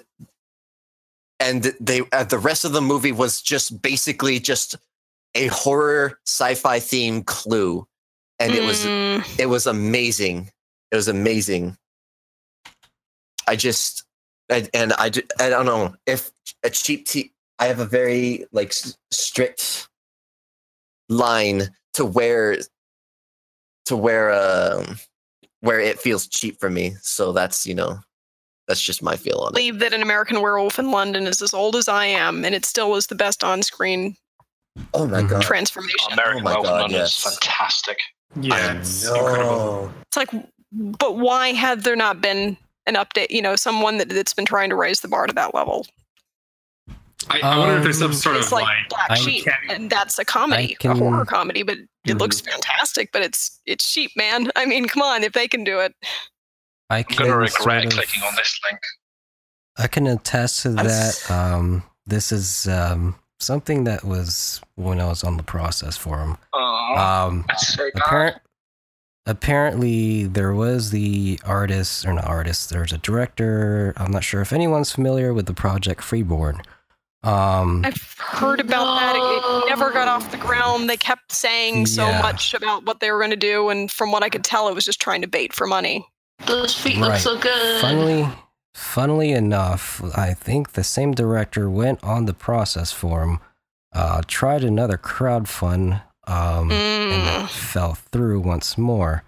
and 1.40 1.64
they 1.82 2.02
uh, 2.14 2.24
the 2.26 2.40
rest 2.40 2.66
of 2.66 2.74
the 2.74 2.82
movie 2.82 3.12
was 3.14 3.42
just 3.42 3.82
basically 3.82 4.40
just 4.40 4.76
a 5.36 5.48
horror 5.48 6.20
sci-fi 6.26 6.80
theme 6.80 7.24
clue 7.24 7.88
and 8.40 8.54
it 8.54 8.64
was 8.64 8.86
Mm, 8.86 9.40
it 9.40 9.48
was 9.48 9.68
amazing. 9.68 10.52
It 10.92 10.96
was 10.96 11.08
amazing. 11.08 11.78
I 13.48 13.56
just 13.56 14.04
and, 14.50 14.70
and 14.74 14.94
I 14.94 15.06
I 15.40 15.50
don't 15.50 15.66
know 15.66 15.96
if 16.06 16.32
a 16.64 16.70
cheap 16.70 17.06
tea. 17.08 17.32
I 17.60 17.68
have 17.68 17.80
a 17.80 17.86
very 17.86 18.46
like 18.52 18.70
s- 18.70 18.98
strict 19.12 19.88
line 21.10 21.70
to 21.94 22.06
where 22.06 22.58
to 23.86 23.96
where 23.96 24.32
um 24.32 24.98
where 25.62 25.80
it 25.80 26.00
feels 26.00 26.28
cheap 26.28 26.60
for 26.60 26.70
me. 26.70 26.96
So 27.02 27.32
that's 27.32 27.66
you 27.66 27.76
know 27.76 28.00
that's 28.68 28.82
just 28.82 29.04
my 29.04 29.16
feel 29.16 29.40
on 29.40 29.50
it. 29.50 29.54
believe 29.54 29.80
that 29.80 29.94
an 29.94 30.02
American 30.02 30.42
Werewolf 30.42 30.80
in 30.80 30.92
London 30.92 31.28
is 31.28 31.42
as 31.42 31.54
old 31.54 31.76
as 31.76 31.88
I 31.88 32.06
am, 32.06 32.46
and 32.46 32.56
it 32.56 32.66
still 32.66 32.96
is 32.96 33.08
the 33.08 33.16
best 33.16 33.44
on-screen 33.44 34.16
Oh 34.94 35.08
my 35.08 35.22
god! 35.24 35.42
transformation. 35.42 36.14
American 36.14 36.44
my 36.44 36.52
Welcome 36.54 36.70
God, 36.70 36.82
London 36.82 37.00
yes. 37.00 37.18
is 37.26 37.34
fantastic. 37.34 38.00
Yeah, 38.40 38.74
it's 38.80 39.08
incredible. 39.08 39.46
No. 39.56 39.94
It's 40.08 40.18
like, 40.18 40.30
but 40.72 41.18
why 41.18 41.50
had 41.54 41.84
there 41.84 41.96
not 41.96 42.22
been 42.22 42.58
an 42.88 42.96
update? 42.96 43.28
You 43.30 43.42
know, 43.44 43.56
someone 43.56 43.98
that, 44.00 44.10
that's 44.10 44.34
been 44.34 44.46
trying 44.46 44.70
to 44.72 44.76
raise 44.76 45.02
the 45.02 45.08
bar 45.08 45.28
to 45.28 45.34
that 45.34 45.54
level. 45.54 45.86
I, 47.30 47.40
I 47.42 47.58
wonder 47.58 47.78
if 47.78 47.84
there's 47.84 48.00
some 48.00 48.08
Um, 48.12 48.14
sort 48.14 48.36
it's 48.38 48.48
of 48.48 48.52
like, 48.54 48.66
like, 48.66 48.90
Black 48.90 49.12
I 49.12 49.16
Sheep, 49.16 49.46
can't- 49.46 49.72
and 49.72 49.90
that's 49.90 50.20
a 50.20 50.26
comedy, 50.26 50.76
can- 50.76 50.92
a 50.92 50.96
horror 50.96 51.24
comedy, 51.26 51.64
but 51.64 51.78
it 52.06 52.18
looks 52.18 52.42
fantastic. 52.42 53.12
But 53.14 53.22
it's 53.22 53.62
it's 53.66 53.88
sheep, 53.88 54.12
man. 54.18 54.50
I 54.56 54.66
mean, 54.66 54.88
come 54.88 55.04
on, 55.04 55.24
if 55.24 55.34
they 55.34 55.48
can 55.48 55.64
do 55.64 55.80
it, 55.80 55.94
I 56.90 56.98
I'm 56.98 57.04
can 57.06 57.18
going 57.18 57.30
to 57.32 57.38
regret 57.38 57.84
sort 57.84 57.86
of- 57.86 57.92
clicking 57.92 58.24
on 58.24 58.36
this 58.36 58.60
link. 58.70 58.80
I 59.78 59.88
can 59.88 60.06
attest 60.08 60.64
to 60.64 60.70
I'm 60.70 60.76
that. 60.78 60.86
s- 60.90 61.30
Um, 61.32 61.84
this 62.06 62.32
is 62.32 62.68
um, 62.68 63.16
something 63.44 63.84
that 63.84 64.04
was 64.04 64.62
when 64.76 65.00
I 65.00 65.08
was 65.08 65.24
on 65.24 65.38
the 65.38 65.44
process 65.44 65.98
for 65.98 66.20
him. 66.20 66.38
Oh, 66.54 66.96
Um, 66.98 67.46
that's 67.48 67.78
apparent, 67.96 68.38
apparently, 69.26 70.26
there 70.26 70.54
was 70.54 70.92
the 70.92 71.40
artist, 71.46 72.06
or 72.06 72.14
not 72.14 72.26
artist, 72.26 72.70
there's 72.70 72.94
a 72.94 72.98
director. 72.98 73.94
I'm 73.98 74.12
not 74.12 74.24
sure 74.24 74.42
if 74.42 74.52
anyone's 74.54 74.92
familiar 74.92 75.34
with 75.34 75.46
the 75.46 75.54
project 75.54 76.02
Freeborn. 76.04 76.62
Um, 77.24 77.84
I've 77.86 78.16
heard 78.20 78.60
about 78.60 78.96
that. 79.00 79.16
It, 79.16 79.20
it 79.66 79.70
never 79.70 79.92
got 79.92 80.10
off 80.10 80.30
the 80.32 80.38
ground. 80.38 80.90
They 80.90 80.98
kept 80.98 81.32
saying 81.32 81.86
so 81.86 82.06
Yeah. 82.10 82.22
much 82.22 82.54
about 82.54 82.86
what 82.86 83.00
they 83.00 83.12
were 83.12 83.20
going 83.20 83.30
to 83.32 83.38
do, 83.38 83.70
and 83.70 83.90
from 83.90 84.12
what 84.12 84.24
I 84.24 84.30
could 84.30 84.44
tell, 84.44 84.68
it 84.68 84.76
was 84.76 84.84
just 84.84 85.00
trying 85.00 85.22
to 85.22 85.28
bait 85.28 85.54
for 85.54 85.66
money. 85.66 86.06
Those 86.46 86.76
feet 86.78 86.98
look 86.98 87.16
so 87.16 87.38
good. 87.38 87.80
Funnily, 87.82 88.28
funnily 88.74 89.32
enough, 89.32 90.02
I 90.16 90.34
think 90.34 90.74
the 90.74 90.84
same 90.84 91.14
director 91.14 91.70
went 91.70 92.04
on 92.04 92.26
the 92.26 92.34
process 92.34 92.92
for 92.92 93.22
him, 93.24 93.40
uh, 93.94 94.22
tried 94.28 94.64
another 94.64 94.98
crowdfund, 94.98 96.02
um, 96.26 96.72
and 96.72 97.24
Mm. 97.24 97.44
it 97.46 97.50
fell 97.50 97.94
through 97.96 98.40
once 98.40 98.78
more. 98.78 99.24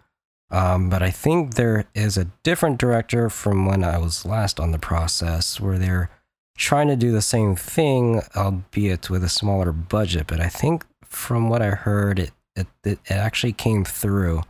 Um, 0.51 0.89
but 0.89 1.01
I 1.01 1.11
think 1.11 1.55
there 1.55 1.85
is 1.93 2.17
a 2.17 2.25
different 2.43 2.77
director 2.77 3.29
from 3.29 3.65
when 3.65 3.83
I 3.83 3.97
was 3.97 4.25
last 4.25 4.59
on 4.59 4.71
the 4.71 4.79
process 4.79 5.59
where 5.59 5.77
they're 5.77 6.09
trying 6.57 6.87
to 6.87 6.95
do 6.95 7.11
the 7.11 7.21
same 7.21 7.55
thing, 7.55 8.21
albeit 8.35 9.09
with 9.09 9.23
a 9.23 9.29
smaller 9.29 9.71
budget. 9.71 10.27
But 10.27 10.39
I 10.39 10.47
think 10.47 10.85
from 11.03 11.49
what 11.49 11.61
I 11.61 11.69
heard, 11.71 12.19
it 12.19 12.31
it, 12.55 12.67
it, 12.85 12.99
it 13.05 13.11
actually 13.11 13.51
came 13.51 13.83
through. 13.83 14.41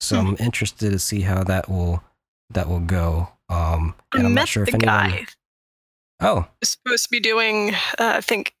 So 0.00 0.20
I'm 0.20 0.36
interested 0.38 0.92
to 0.92 0.98
see 1.00 1.22
how 1.22 1.42
that 1.44 1.68
will 1.68 2.04
that 2.50 2.68
will 2.68 2.78
go. 2.78 3.30
Um, 3.48 3.94
I 4.12 4.18
and 4.18 4.26
I'm 4.28 4.34
met 4.34 4.42
not 4.42 4.48
sure 4.48 4.64
the 4.64 4.68
if 4.70 4.74
anyone. 4.74 5.10
guy 5.10 5.26
Oh, 6.20 6.46
was 6.60 6.70
supposed 6.70 7.04
to 7.04 7.10
be 7.10 7.20
doing. 7.20 7.74
Uh, 7.98 8.14
I 8.16 8.20
think. 8.20 8.54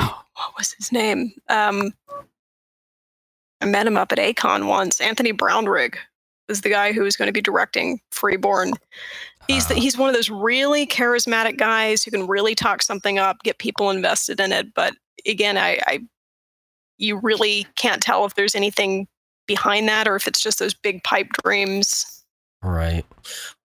Oh, 0.00 0.22
what 0.34 0.52
was 0.58 0.72
his 0.72 0.90
name? 0.92 1.32
Um, 1.48 1.92
I 3.60 3.66
met 3.66 3.86
him 3.86 3.96
up 3.96 4.12
at 4.12 4.18
Acon 4.18 4.66
once. 4.66 5.00
Anthony 5.00 5.32
Brownrigg 5.32 5.96
was 6.48 6.60
the 6.62 6.68
guy 6.70 6.92
who 6.92 7.02
was 7.02 7.16
going 7.16 7.28
to 7.28 7.32
be 7.32 7.40
directing 7.40 8.00
Freeborn. 8.10 8.72
He's 9.48 9.66
the, 9.68 9.74
Ah. 9.74 9.78
he's 9.78 9.96
one 9.98 10.08
of 10.08 10.14
those 10.14 10.30
really 10.30 10.86
charismatic 10.86 11.56
guys 11.58 12.02
who 12.02 12.10
can 12.10 12.26
really 12.26 12.54
talk 12.54 12.82
something 12.82 13.18
up, 13.18 13.42
get 13.42 13.58
people 13.58 13.90
invested 13.90 14.40
in 14.40 14.52
it. 14.52 14.72
But 14.74 14.94
again, 15.26 15.56
I, 15.56 15.78
I 15.86 16.00
you 16.98 17.18
really 17.18 17.66
can't 17.76 18.02
tell 18.02 18.24
if 18.24 18.34
there's 18.34 18.54
anything 18.54 19.06
behind 19.46 19.88
that 19.88 20.08
or 20.08 20.16
if 20.16 20.26
it's 20.26 20.40
just 20.40 20.58
those 20.58 20.74
big 20.74 21.02
pipe 21.04 21.28
dreams. 21.44 22.24
right. 22.62 23.04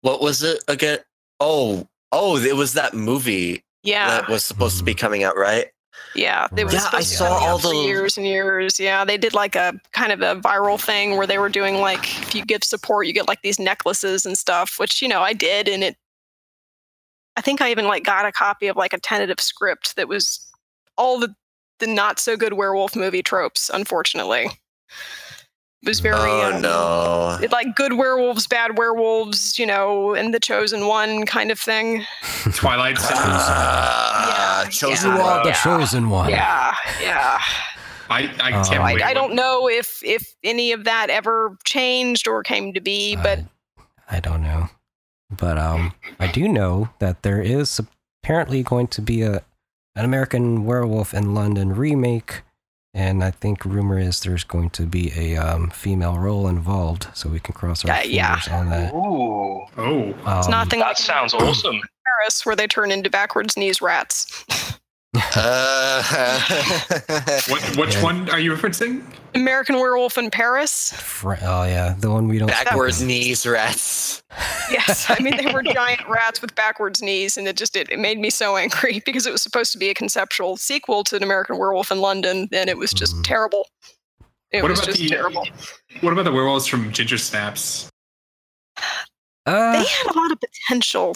What 0.01 0.21
was 0.21 0.43
it 0.43 0.63
again? 0.67 0.99
Oh, 1.39 1.88
oh, 2.11 2.38
it 2.38 2.55
was 2.55 2.73
that 2.73 2.93
movie 2.93 3.63
Yeah, 3.84 4.07
that 4.09 4.30
was 4.30 4.45
supposed 4.45 4.77
to 4.77 4.84
be 4.84 4.91
mm-hmm. 4.93 4.99
coming 4.99 5.23
out, 5.23 5.38
right? 5.38 5.67
Yeah, 6.15 6.47
they 6.51 6.63
were 6.63 6.71
Right. 6.71 6.81
Yeah, 6.81 6.89
I 6.97 7.01
to 7.01 7.07
saw 7.07 7.38
all 7.38 7.57
the- 7.57 7.76
years 7.76 8.17
and 8.17 8.26
years. 8.26 8.80
Yeah, 8.80 9.05
they 9.05 9.17
did 9.17 9.34
like 9.34 9.55
a 9.55 9.80
kind 9.91 10.11
of 10.11 10.21
a 10.21 10.39
viral 10.41 10.80
thing 10.80 11.17
where 11.17 11.27
they 11.27 11.38
were 11.38 11.49
doing 11.49 11.76
like 11.76 12.03
if 12.21 12.35
you 12.35 12.43
give 12.43 12.63
support, 12.63 13.05
you 13.07 13.13
get 13.13 13.27
like 13.27 13.41
these 13.41 13.59
necklaces 13.59 14.26
and 14.26 14.38
stuff, 14.38 14.80
which 14.80 15.01
you 15.01 15.07
know 15.07 15.21
I 15.21 15.34
did, 15.34 15.67
and 15.67 15.84
it. 15.84 15.97
I 17.35 17.41
think 17.41 17.61
I 17.61 17.71
even 17.71 17.88
like 17.88 18.03
got 18.03 18.26
a 18.26 18.31
copy 18.31 18.67
of 18.67 18.76
like 18.76 18.93
a 18.93 18.99
tentative 18.99 19.39
script 19.39 19.95
that 19.95 20.07
was 20.07 20.45
all 20.97 21.19
the 21.19 21.35
the 21.80 21.88
not 21.88 22.19
so 22.19 22.35
good 22.35 22.53
werewolf 22.53 22.95
movie 22.95 23.23
tropes, 23.23 23.69
unfortunately. 23.73 24.49
It 25.81 25.88
was 25.88 26.01
very 26.01 26.18
oh 26.19 26.53
um, 26.56 26.61
no. 26.61 27.39
it- 27.41 27.51
like 27.51 27.73
good 27.76 27.93
werewolves, 27.93 28.47
bad 28.47 28.77
werewolves, 28.77 29.57
you 29.57 29.65
know, 29.65 30.14
and 30.14 30.34
the 30.34 30.39
chosen 30.39 30.88
one 30.88 31.26
kind 31.26 31.51
of 31.51 31.60
thing. 31.60 32.06
Twilight 32.53 32.97
Zone. 32.97 33.10
Ah, 33.14 34.64
Yeah, 34.64 34.69
chosen 34.69 35.11
yeah. 35.11 35.15
You 35.18 35.22
are 35.23 35.35
one. 35.38 35.43
the 35.43 35.49
Yeah. 35.49 35.56
chosen 35.64 36.10
one. 36.10 36.30
Yeah, 36.30 36.76
yeah. 37.01 37.39
I, 38.10 38.23
I 38.41 38.51
Oh. 38.60 38.64
can't 38.69 38.84
I. 38.84 39.10
I 39.10 39.14
don't 39.14 39.35
know 39.35 39.69
if 39.69 40.01
if 40.03 40.34
any 40.43 40.72
of 40.73 40.84
that 40.84 41.10
ever 41.10 41.56
changed 41.64 42.27
or 42.27 42.43
came 42.43 42.73
to 42.73 42.81
be, 42.81 43.15
but 43.15 43.39
I, 44.10 44.18
I 44.18 44.19
don't 44.19 44.41
know, 44.41 44.69
but 45.30 45.57
um, 45.57 45.93
I 46.19 46.27
do 46.27 46.47
know 46.49 46.89
that 46.99 47.22
there 47.23 47.41
is 47.41 47.80
apparently 48.23 48.64
going 48.64 48.88
to 48.88 49.01
be 49.01 49.22
a 49.22 49.43
an 49.95 50.06
American 50.06 50.65
Werewolf 50.65 51.14
in 51.14 51.34
London 51.35 51.76
remake, 51.76 52.41
and 52.93 53.23
I 53.23 53.31
think 53.31 53.65
rumor 53.65 53.99
is 53.99 54.19
there's 54.21 54.43
going 54.43 54.69
to 54.71 54.85
be 54.85 55.11
a 55.15 55.37
um, 55.37 55.69
female 55.69 56.17
role 56.17 56.47
involved, 56.47 57.07
so 57.13 57.29
we 57.29 57.39
can 57.39 57.53
cross 57.53 57.85
our 57.85 57.95
Yeah, 57.97 58.03
yeah. 58.03 58.39
fingers 58.39 58.59
on 58.59 58.69
that. 58.69 58.93
Ooh, 58.93 59.61
Oh. 59.77 60.09
it's 60.37 60.45
Um, 60.47 60.51
nothing 60.51 60.79
like 60.79 60.97
that 60.97 61.03
sounds 61.03 61.33
awesome. 61.35 61.79
Paris 62.19 62.45
where 62.45 62.55
they 62.55 62.67
turn 62.67 62.91
into 62.91 63.09
backwards 63.09 63.55
knees 63.57 63.81
rats. 63.81 64.45
Uh, 65.15 66.40
What, 67.49 67.77
which 67.77 67.95
Yeah. 67.95 68.03
one 68.03 68.30
are 68.30 68.40
you 68.40 68.53
referencing? 68.53 69.03
American 69.34 69.76
Werewolf 69.77 70.18
in 70.18 70.30
Paris. 70.30 70.94
Fr- 70.94 71.34
oh 71.41 71.64
yeah, 71.64 71.95
the 71.99 72.10
one 72.11 72.27
we 72.27 72.38
don't. 72.38 72.49
speak 72.52 72.65
backwards 72.65 73.02
of. 73.02 73.07
knees 73.07 73.45
rats. 73.45 74.22
Yes, 74.72 75.07
I 75.10 75.19
mean 75.22 75.36
they 75.38 75.52
were 75.52 75.64
giant 75.73 76.07
rats 76.07 76.41
with 76.41 76.53
backwards 76.56 77.02
knees, 77.02 77.38
and 77.38 77.48
it 77.48 77.57
just 77.57 77.76
it, 77.76 77.90
it 77.91 77.99
made 77.99 78.19
me 78.19 78.30
so 78.30 78.56
angry 78.57 79.02
because 79.06 79.26
it 79.26 79.31
was 79.31 79.41
supposed 79.41 79.72
to 79.72 79.77
be 79.80 79.90
a 79.90 79.94
conceptual 79.94 80.57
sequel 80.57 81.03
to 81.06 81.15
an 81.15 81.23
American 81.23 81.57
Werewolf 81.57 81.91
in 81.91 82.02
London, 82.02 82.48
and 82.52 82.69
it 82.69 82.77
was 82.77 82.91
just 82.91 83.15
Mhm. 83.18 83.23
terrible. 83.23 83.68
It 84.52 84.61
What 84.61 84.72
was 84.72 84.80
about 84.80 84.88
just 84.88 84.99
the- 84.99 85.10
terrible. 85.10 85.48
What 86.02 86.14
about 86.14 86.26
the 86.26 86.31
werewolves 86.31 86.68
from 86.68 86.91
Ginger 86.91 87.18
Snaps? 87.18 87.90
Uh, 89.45 89.73
They 89.73 89.86
had 89.88 90.07
a 90.15 90.18
lot 90.18 90.31
of 90.31 90.40
potential. 90.40 91.15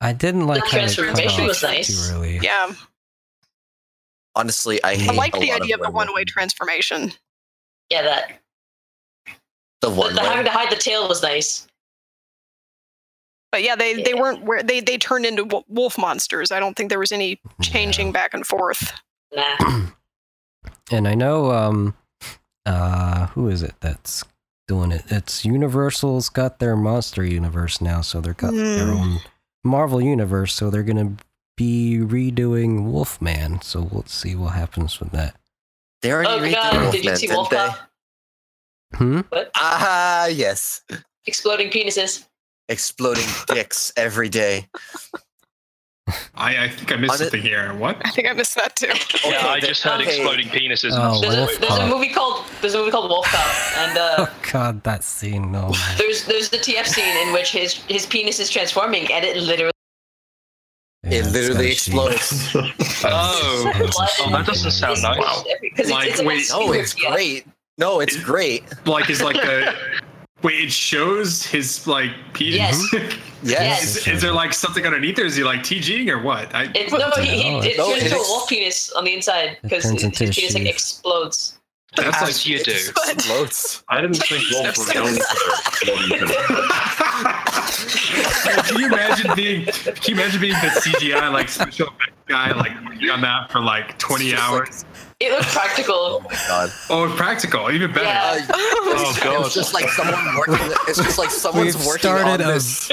I 0.00 0.12
didn't 0.12 0.46
like 0.46 0.64
The 0.64 0.70
how 0.70 0.78
they 0.78 0.86
cut 0.86 0.94
transformation 0.94 1.42
off 1.42 1.48
was 1.48 1.62
nice. 1.62 2.08
too 2.08 2.14
early. 2.14 2.38
Yeah, 2.38 2.72
Honestly, 4.36 4.82
I 4.84 4.92
I 4.92 5.12
like 5.14 5.34
a 5.36 5.40
the 5.40 5.50
lot 5.50 5.62
idea 5.62 5.74
of 5.76 5.82
the 5.82 5.90
one-way 5.90 6.24
transformation. 6.24 7.12
yeah, 7.90 8.02
that. 8.02 8.40
The 9.80 9.88
The, 9.88 9.90
one 9.90 10.14
the 10.14 10.22
having 10.22 10.44
to 10.44 10.50
hide 10.50 10.70
the 10.70 10.76
tail 10.76 11.08
was 11.08 11.22
nice. 11.22 11.66
But 13.52 13.62
yeah, 13.64 13.74
they 13.74 14.00
they 14.02 14.14
weren't 14.14 14.44
where 14.44 14.62
they 14.62 14.80
they 14.80 14.96
turned 14.96 15.26
into 15.26 15.64
wolf 15.68 15.98
monsters. 15.98 16.52
I 16.52 16.60
don't 16.60 16.76
think 16.76 16.88
there 16.90 17.00
was 17.00 17.10
any 17.12 17.40
changing 17.60 18.12
back 18.12 18.32
and 18.32 18.46
forth. 18.46 18.92
Nah. 19.34 19.86
And 20.92 21.06
I 21.06 21.14
know 21.14 21.52
um 21.52 21.94
uh 22.66 23.26
who 23.28 23.48
is 23.48 23.62
it 23.62 23.74
that's 23.80 24.24
doing 24.68 24.90
it? 24.92 25.02
It's 25.08 25.44
Universal's 25.44 26.28
got 26.28 26.58
their 26.58 26.76
monster 26.76 27.24
universe 27.24 27.80
now, 27.80 28.00
so 28.00 28.20
they've 28.20 28.36
got 28.36 28.52
their 28.52 28.86
Hmm. 28.86 28.98
own 28.98 29.18
Marvel 29.64 30.00
universe, 30.00 30.54
so 30.54 30.70
they're 30.70 30.82
gonna 30.82 31.16
be 31.56 31.98
redoing 32.00 32.90
Wolfman. 32.90 33.60
So 33.62 33.82
we'll 33.82 34.06
see 34.06 34.34
what 34.34 34.54
happens 34.54 34.98
with 35.00 35.10
that. 35.12 35.36
They 36.02 36.12
already 36.12 36.28
Oh 36.28 36.38
redid 36.38 36.52
god, 36.54 36.92
did 36.92 37.04
you 37.04 37.10
Wolfman, 37.10 37.16
see 37.16 37.26
didn't 37.26 37.50
they? 37.50 37.56
Cop? 37.56 37.78
Hmm? 38.94 39.20
Ah, 39.54 40.26
yes. 40.26 40.82
Exploding 41.26 41.70
penises. 41.70 42.26
Exploding 42.68 43.26
dicks 43.46 43.92
every 43.96 44.28
day. 44.28 44.68
I, 46.34 46.64
I 46.64 46.68
think 46.68 46.92
I 46.92 46.96
missed 46.96 47.12
On 47.12 47.16
it- 47.16 47.18
something 47.30 47.42
here. 47.42 47.74
What? 47.74 47.96
I 48.04 48.10
think 48.10 48.28
I 48.28 48.32
missed 48.32 48.54
that 48.56 48.76
too. 48.76 48.86
yeah, 49.28 49.46
I 49.46 49.60
the- 49.60 49.66
just 49.68 49.82
heard 49.82 50.00
okay. 50.00 50.10
exploding 50.16 50.48
penises. 50.48 50.92
Oh, 50.94 51.20
There's, 51.20 51.34
a, 51.34 51.60
there's 51.60 51.78
a 51.78 51.86
movie 51.86 52.08
called 52.08 52.44
there's 52.60 52.74
a 52.74 52.78
movie 52.78 52.90
called 52.90 53.08
Wolf 53.10 53.26
Cop, 53.26 53.78
and 53.78 53.98
uh, 53.98 54.14
Oh 54.18 54.34
god, 54.52 54.82
that 54.84 55.02
scene! 55.04 55.50
No. 55.52 55.72
there's 55.98 56.24
there's 56.24 56.48
the 56.50 56.58
TF 56.58 56.86
scene 56.86 57.16
in 57.26 57.32
which 57.32 57.52
his 57.52 57.74
his 57.88 58.06
penis 58.06 58.38
is 58.40 58.50
transforming, 58.50 59.10
and 59.12 59.24
it 59.24 59.36
literally. 59.36 59.72
It 61.04 61.24
literally 61.32 61.72
explodes. 61.72 62.54
Oh, 63.02 63.72
oh, 63.74 64.30
that 64.30 64.44
doesn't 64.46 64.70
sound 64.72 65.00
nice. 65.02 65.42
Because 65.62 65.90
Like, 65.90 66.10
it's, 66.10 66.20
it's 66.20 66.26
wait, 66.26 66.50
No, 66.50 66.72
it's 66.74 67.02
yeah. 67.02 67.10
great. 67.14 67.46
No, 67.78 68.00
it's 68.00 68.14
Is- 68.14 68.22
great. 68.24 68.62
Like 68.86 69.08
is 69.08 69.22
like 69.22 69.36
a 69.36 69.74
wait. 70.42 70.64
It 70.64 70.72
shows 70.72 71.44
his 71.44 71.86
like 71.86 72.10
penis. 72.32 72.92
Yes. 73.42 73.96
is, 73.96 74.08
is 74.08 74.22
there 74.22 74.32
like 74.32 74.52
something 74.52 74.84
underneath, 74.84 75.18
or 75.18 75.24
is 75.24 75.36
he 75.36 75.44
like 75.44 75.60
TGing 75.60 76.08
or 76.08 76.22
what? 76.22 76.54
I, 76.54 76.70
It's, 76.74 76.92
no, 76.92 77.10
he, 77.22 77.42
he, 77.42 77.58
it 77.70 77.78
no, 77.78 77.90
turns 77.90 78.02
into 78.04 78.16
a 78.16 78.18
ex- 78.18 78.28
wolf 78.28 78.48
penis 78.48 78.92
on 78.92 79.04
the 79.04 79.14
inside 79.14 79.58
because 79.62 79.84
his 79.84 80.02
into 80.02 80.24
a 80.24 80.30
penis 80.30 80.54
like 80.54 80.66
explodes. 80.66 81.58
that's 81.96 82.20
As 82.22 82.36
like 82.36 82.46
you 82.46 82.58
do. 82.58 82.64
just 82.72 82.90
explodes. 83.10 83.82
I 83.88 84.00
didn't 84.00 84.16
think 84.16 84.44
wolves 84.52 84.78
were 84.88 84.94
known 84.94 85.14
for 85.14 85.20
their 85.84 85.98
exploding 86.04 86.36
can 88.66 88.78
you 88.78 88.86
imagine 88.86 89.30
being? 89.36 89.66
Can 89.66 89.94
you 90.06 90.14
imagine 90.14 90.40
being 90.40 90.54
the 90.54 90.68
CGI 90.80 91.32
like 91.32 91.48
special 91.48 91.88
effects 91.88 92.12
guy 92.26 92.52
like 92.52 92.72
on 93.10 93.20
that 93.22 93.50
for 93.50 93.60
like 93.60 93.98
twenty 93.98 94.34
hours? 94.34 94.84
like- 94.84 95.09
hours? 95.22 95.30
It 95.32 95.32
looks 95.32 95.52
practical. 95.54 95.94
Oh 95.94 96.20
my 96.24 96.34
god. 96.48 96.72
Oh, 96.88 97.14
practical, 97.16 97.70
even 97.70 97.92
better. 97.92 98.04
Yeah. 98.06 98.46
Oh 98.50 99.18
god. 99.22 99.46
It's 99.46 99.54
just 99.54 99.74
like 99.74 99.88
someone 99.90 100.36
working. 100.36 100.56
It's 100.88 100.98
just 101.02 101.18
like 101.18 101.30
someone's 101.30 101.76
We've 101.76 101.86
working 101.86 102.00
started 102.00 102.26
on 102.26 102.40
a- 102.40 102.52
this. 102.54 102.88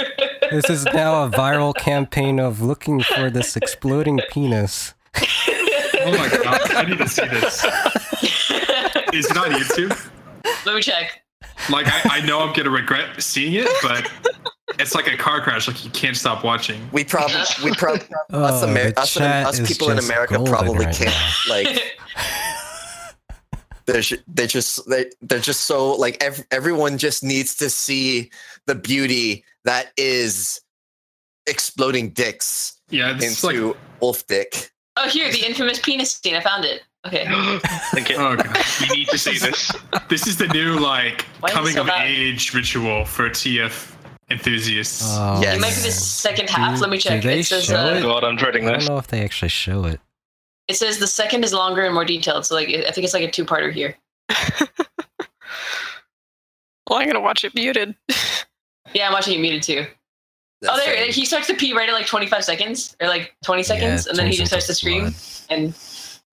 This 0.52 0.70
is 0.70 0.86
now 0.86 1.24
a 1.26 1.30
viral 1.30 1.76
campaign 1.76 2.40
of 2.40 2.62
looking 2.62 3.02
for 3.02 3.30
this 3.30 3.56
exploding 3.58 4.20
penis. 4.32 4.94
Oh 5.20 6.12
my 6.12 6.30
god, 6.44 6.72
I 6.72 6.86
need 6.88 6.98
to 7.00 7.08
see 7.08 7.28
this. 7.28 7.64
Is 9.14 9.30
it 9.30 9.38
on 9.38 9.52
YouTube? 9.52 10.10
Let 10.66 10.76
me 10.76 10.82
check. 10.82 11.24
Like 11.70 11.88
I, 11.88 12.20
I 12.20 12.26
know 12.26 12.40
I'm 12.42 12.54
gonna 12.54 12.70
regret 12.70 13.22
seeing 13.22 13.54
it, 13.56 13.68
but 13.82 14.10
it's 14.80 14.94
like 14.96 15.08
a 15.08 15.18
car 15.18 15.42
crash. 15.42 15.68
Like 15.68 15.84
you 15.84 15.92
can't 15.92 16.16
stop 16.18 16.44
watching. 16.44 16.90
We 16.92 17.04
probably, 17.04 17.36
we 17.64 17.72
probably, 17.74 18.02
us, 18.32 18.64
Oh, 18.64 18.68
Amer- 18.68 18.94
us, 18.98 19.16
in- 19.18 19.24
us 19.24 19.68
people 19.68 19.90
in 19.92 20.00
America 20.00 20.42
probably 20.46 20.86
right 20.86 20.96
can't. 20.96 21.10
now. 21.10 21.32
Like, 21.50 21.98
they're 23.86 24.02
they 24.28 24.48
just 24.48 24.88
they 24.90 25.06
they're 25.22 25.40
just 25.40 25.62
so 25.62 25.94
like 25.96 26.22
ev- 26.22 26.46
everyone 26.52 26.98
just 26.98 27.24
needs 27.24 27.56
to 27.56 27.70
see 27.70 28.30
the 28.66 28.76
beauty 28.76 29.46
that 29.64 29.92
is 29.98 30.60
exploding 31.48 32.10
dicks 32.10 32.82
Yeah, 32.90 33.16
it's 33.18 33.44
like 33.44 33.56
into 33.56 33.78
wolf 34.02 34.28
dick. 34.28 34.72
oh, 34.98 35.08
here, 35.10 35.32
the 35.32 35.46
infamous 35.46 35.80
penis 35.80 36.12
scene. 36.12 36.36
I 36.36 36.42
found 36.42 36.66
it. 36.66 36.82
Okay. 37.06 37.26
Okay, 37.98 38.16
oh 38.18 38.36
god. 38.36 38.58
we 38.82 38.88
need 38.98 39.08
to 39.08 39.18
see 39.18 39.38
this. 39.38 39.72
This 40.10 40.28
is 40.28 40.36
the 40.38 40.48
new 40.50 40.78
like 40.78 41.22
Why 41.40 41.50
coming 41.52 41.74
so 41.74 41.82
of 41.82 41.88
bad? 41.88 42.08
age 42.10 42.54
ritual 42.54 43.06
for 43.06 43.30
TF 43.30 43.94
enthusiasts. 44.30 45.04
Oh, 45.06 45.40
Yes. 45.42 45.56
It 45.58 45.62
might 45.62 45.76
be 45.76 45.82
the 45.82 45.92
second 45.92 46.50
half. 46.50 46.76
Do- 46.76 46.82
Let 46.82 46.90
me 46.90 46.98
do 46.98 47.02
check. 47.10 47.24
they 47.24 47.40
It 47.40 47.46
says 47.46 47.66
show 47.66 47.76
uh, 47.78 47.94
it? 47.96 48.02
God, 48.02 48.24
I'm 48.24 48.36
dreading 48.36 48.68
I 48.68 48.72
don't 48.78 48.86
know 48.88 48.98
if 48.98 49.08
they 49.08 49.24
actually 49.24 49.50
show 49.50 49.86
it. 49.86 50.00
it 50.68 50.76
says 50.76 50.98
the 51.00 51.08
second 51.08 51.44
is 51.44 51.54
longer 51.54 51.84
and 51.84 51.94
more 51.94 52.06
detailed. 52.06 52.46
So 52.46 52.56
like 52.56 52.70
I 52.70 52.92
think 52.92 53.06
it's 53.06 53.14
like 53.14 53.24
a 53.24 53.32
two-parter 53.32 53.72
here. 53.72 53.96
Well, 56.90 57.00
I'm 57.00 57.08
gonna 57.08 57.20
watch 57.20 57.44
it 57.44 57.54
muted. 57.54 57.96
Yeah, 58.94 59.08
I'm 59.08 59.12
watching 59.14 59.38
it 59.38 59.42
muted 59.42 59.62
too. 59.64 59.86
That's 60.62 60.74
oh, 60.74 60.80
there 60.80 60.96
right. 60.96 61.10
he 61.14 61.26
starts 61.26 61.48
to 61.48 61.54
pee 61.54 61.74
right 61.74 61.90
at 61.90 61.94
like 61.94 62.08
25 62.08 62.42
seconds 62.46 62.96
or 63.02 63.10
like 63.10 63.36
20 63.44 63.62
seconds, 63.62 64.06
Yeah, 64.06 64.10
and 64.12 64.18
then 64.18 64.28
he 64.28 64.38
just 64.38 64.48
starts 64.50 64.66
to 64.68 64.72
into 64.72 65.14
scream, 65.14 65.48
and 65.50 65.76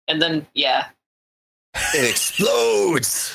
and 0.06 0.22
then 0.22 0.46
yeah, 0.54 0.86
It 1.94 2.08
explodes. 2.08 3.34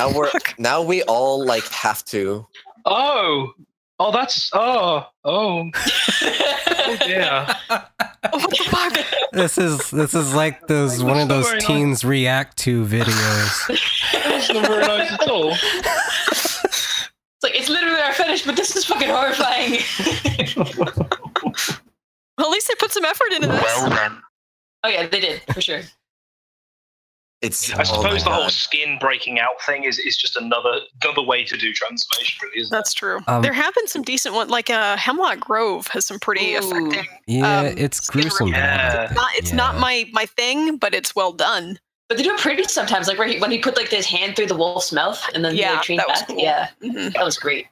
Now 0.00 0.10
we're 0.16 0.30
now 0.58 0.80
we 0.80 1.02
all 1.02 1.44
like 1.44 1.68
have 1.68 2.02
to. 2.06 2.46
Oh, 2.86 3.52
oh, 3.98 4.12
that's 4.12 4.48
oh, 4.54 5.06
oh, 5.24 5.70
oh 5.74 6.98
yeah. 7.06 7.54
what 7.68 8.48
the 8.48 8.66
fuck? 8.70 8.96
This 9.32 9.58
is 9.58 9.90
this 9.90 10.14
is 10.14 10.34
like 10.34 10.68
those 10.68 11.04
one 11.04 11.20
of 11.20 11.28
those 11.28 11.44
not 11.44 11.50
very 11.50 11.58
nice. 11.58 11.66
teens 11.66 12.04
react 12.04 12.56
to 12.60 12.82
videos. 12.86 13.78
That's 14.14 14.50
not 14.50 14.66
very 14.66 14.86
nice 14.86 15.12
at 15.12 15.28
all. 15.28 15.50
it's 15.50 17.10
like 17.42 17.54
it's 17.54 17.68
literally 17.68 18.00
our 18.00 18.14
finish, 18.14 18.42
but 18.46 18.56
this 18.56 18.74
is 18.74 18.86
fucking 18.86 19.10
horrifying. 19.10 19.80
Well, 20.56 21.08
at 22.46 22.50
least 22.50 22.68
they 22.68 22.74
put 22.78 22.90
some 22.90 23.04
effort 23.04 23.34
into 23.34 23.48
this. 23.48 23.82
then. 23.82 24.22
oh 24.82 24.88
yeah, 24.88 25.06
they 25.08 25.20
did 25.20 25.42
for 25.52 25.60
sure. 25.60 25.82
It's. 27.42 27.72
I 27.72 27.80
oh 27.80 27.84
suppose 27.84 28.24
my 28.24 28.30
the 28.30 28.36
whole 28.36 28.48
skin 28.50 28.98
breaking 29.00 29.38
out 29.40 29.60
thing 29.64 29.84
is, 29.84 29.98
is 29.98 30.16
just 30.16 30.36
another 30.36 30.80
another 31.02 31.22
way 31.22 31.42
to 31.44 31.56
do 31.56 31.72
transformation, 31.72 32.38
really, 32.42 32.60
isn't 32.60 32.74
it? 32.74 32.76
That's 32.76 32.92
true. 32.92 33.20
Um, 33.28 33.40
there 33.42 33.54
have 33.54 33.74
been 33.74 33.86
some 33.88 34.02
decent 34.02 34.34
ones, 34.34 34.50
like 34.50 34.68
uh, 34.68 34.96
Hemlock 34.96 35.40
Grove 35.40 35.86
has 35.88 36.04
some 36.04 36.18
pretty 36.18 36.54
Ooh. 36.54 36.58
affecting. 36.58 37.06
Yeah, 37.26 37.60
Um, 37.60 37.66
it's 37.78 38.10
gruesome. 38.10 38.46
removal. 38.48 38.60
Yeah. 38.60 39.04
It's 39.06 39.14
not, 39.14 39.30
it's 39.36 39.52
not 39.52 39.78
my 39.78 40.06
my 40.12 40.26
thing, 40.26 40.76
but 40.76 40.94
it's 40.94 41.16
well 41.16 41.32
done. 41.32 41.78
But 42.08 42.18
they 42.18 42.24
do 42.24 42.34
it 42.34 42.40
pretty 42.40 42.64
sometimes, 42.64 43.06
like 43.08 43.18
where 43.18 43.28
he, 43.28 43.38
when 43.38 43.52
he 43.52 43.58
put 43.58 43.76
like 43.76 43.88
his 43.88 44.04
hand 44.04 44.34
through 44.36 44.46
the 44.48 44.56
wolf's 44.56 44.92
mouth 44.92 45.22
and 45.34 45.44
then 45.44 45.56
Yeah, 45.56 45.74
like 45.74 45.82
trained 45.82 46.00
that 46.00 46.08
was 46.08 46.18
back. 46.20 46.28
cool. 46.28 46.38
Yeah, 46.40 46.68
hmm 46.82 47.08
that 47.10 47.24
was 47.24 47.38
great. 47.38 47.68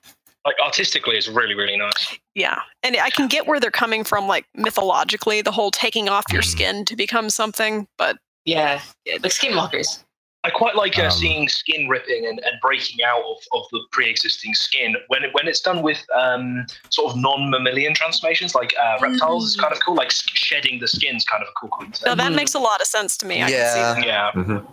Like 0.47 0.55
artistically, 0.64 1.16
it's 1.16 1.28
really 1.28 1.55
really 1.55 1.76
nice. 1.76 2.16
Yeah, 2.34 2.60
and 2.82 2.97
I 2.97 3.10
can 3.10 3.28
get 3.28 3.47
where 3.47 3.60
they're 3.60 3.70
coming 3.70 4.02
from, 4.05 4.26
like 4.28 4.47
mythologically, 4.55 5.42
the 5.42 5.50
whole 5.52 5.70
taking 5.72 6.08
off 6.08 6.24
your 6.32 6.40
Mhm. 6.42 6.47
skin 6.47 6.84
to 6.86 6.97
become 6.97 7.28
something. 7.28 7.86
But 7.98 8.16
Yeah, 8.49 8.81
yeah 9.05 9.15
like 9.23 9.33
skinwalkers. 9.33 10.05
I 10.44 10.51
quite 10.51 10.77
like 10.77 10.99
uh, 10.99 11.02
Um, 11.07 11.10
seeing 11.10 11.49
skin 11.49 11.89
ripping 11.89 12.25
and, 12.25 12.39
and 12.47 12.55
breaking 12.62 13.05
out 13.05 13.20
of, 13.33 13.36
of 13.52 13.65
the 13.73 13.81
pre-existing 13.93 14.55
skin 14.55 14.94
when 15.09 15.25
it, 15.25 15.31
when 15.35 15.49
it's 15.49 15.60
done 15.60 15.83
with 15.83 16.01
um, 16.17 16.65
sort 16.91 17.10
of 17.12 17.18
non-mammalian 17.18 17.93
transformations 17.93 18.55
like 18.55 18.73
uh, 18.83 18.97
reptiles. 19.02 19.44
is 19.49 19.57
kind 19.57 19.73
of 19.75 19.81
cool. 19.85 19.97
Like 19.97 20.10
shedding 20.12 20.78
the 20.81 20.89
skin's 20.89 21.25
kind 21.27 21.43
of 21.43 21.49
a 21.49 21.52
cool 21.60 21.68
No, 21.70 21.77
concept. 21.78 22.17
that 22.17 22.33
makes 22.33 22.55
a 22.55 22.59
lot 22.60 22.81
of 22.81 22.86
sense 22.86 23.17
to 23.18 23.27
me. 23.27 23.43
I 23.43 23.49
Yeah. 23.49 23.57
can 23.59 23.97
see 23.97 24.01
that. 24.02 24.07
Yeah. 24.07 24.31
Mhm. 24.43 24.67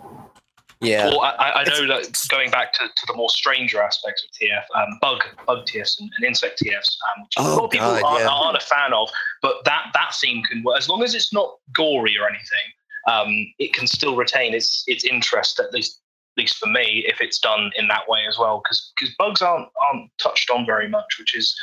Yeah. 0.80 1.06
Well, 1.08 1.20
I, 1.22 1.30
I- 1.30 1.54
I 1.60 1.64
know 1.64 1.86
that 1.88 2.26
going 2.28 2.50
back 2.50 2.72
to, 2.74 2.84
to 2.84 3.06
the 3.08 3.14
more 3.14 3.30
stranger 3.30 3.82
aspects 3.82 4.24
of 4.24 4.30
TF, 4.38 4.64
um, 4.80 4.98
bug 5.02 5.24
bug 5.46 5.66
TFs 5.66 5.98
and, 6.00 6.08
and 6.16 6.24
insect 6.26 6.62
TFs, 6.62 6.96
um, 7.16 7.22
which 7.24 7.34
a 7.38 7.40
Oh, 7.40 7.56
lot 7.56 7.64
of 7.64 7.70
people 7.70 7.88
God, 7.88 8.02
aren't, 8.04 8.20
yeah. 8.24 8.28
aren't 8.28 8.56
a 8.56 8.64
fan 8.64 8.92
of, 8.94 9.08
but 9.42 9.64
that 9.64 9.86
that 9.94 10.14
theme 10.14 10.42
can 10.44 10.62
work 10.62 10.78
as 10.78 10.88
long 10.88 11.02
as 11.02 11.14
it's 11.14 11.32
not 11.32 11.54
gory 11.74 12.16
or 12.18 12.28
anything. 12.28 12.66
Um, 13.06 13.28
it 13.58 13.72
can 13.72 13.86
still 13.86 14.16
retain 14.16 14.54
its 14.54 14.82
its 14.86 15.04
interest 15.04 15.60
at 15.60 15.72
least 15.72 16.00
at 16.36 16.42
least 16.42 16.56
for 16.56 16.66
me 16.68 17.04
if 17.06 17.20
it's 17.20 17.38
done 17.38 17.70
in 17.78 17.86
that 17.88 18.08
way 18.08 18.24
as 18.28 18.36
well 18.38 18.60
because 18.62 18.92
because 18.98 19.14
bugs 19.16 19.42
aren't 19.42 19.68
aren't 19.86 20.10
touched 20.18 20.50
on 20.50 20.66
very 20.66 20.88
much, 20.88 21.16
which 21.18 21.36
is 21.36 21.54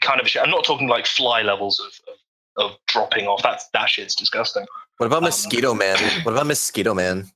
kind 0.00 0.20
of 0.20 0.26
a 0.26 0.28
shit. 0.28 0.42
I'm 0.42 0.50
not 0.50 0.64
talking 0.64 0.88
like 0.88 1.06
fly 1.06 1.42
levels 1.42 1.80
of, 1.80 1.92
of, 2.64 2.70
of 2.72 2.78
dropping 2.88 3.26
off. 3.26 3.42
That's 3.42 3.68
that 3.74 3.88
shit's 3.90 4.14
disgusting. 4.14 4.66
What 4.98 5.06
about 5.06 5.18
um, 5.18 5.24
Mosquito 5.24 5.74
Man? 5.74 5.96
What 6.22 6.32
about 6.32 6.46
Mosquito 6.46 6.94
Man? 6.94 7.30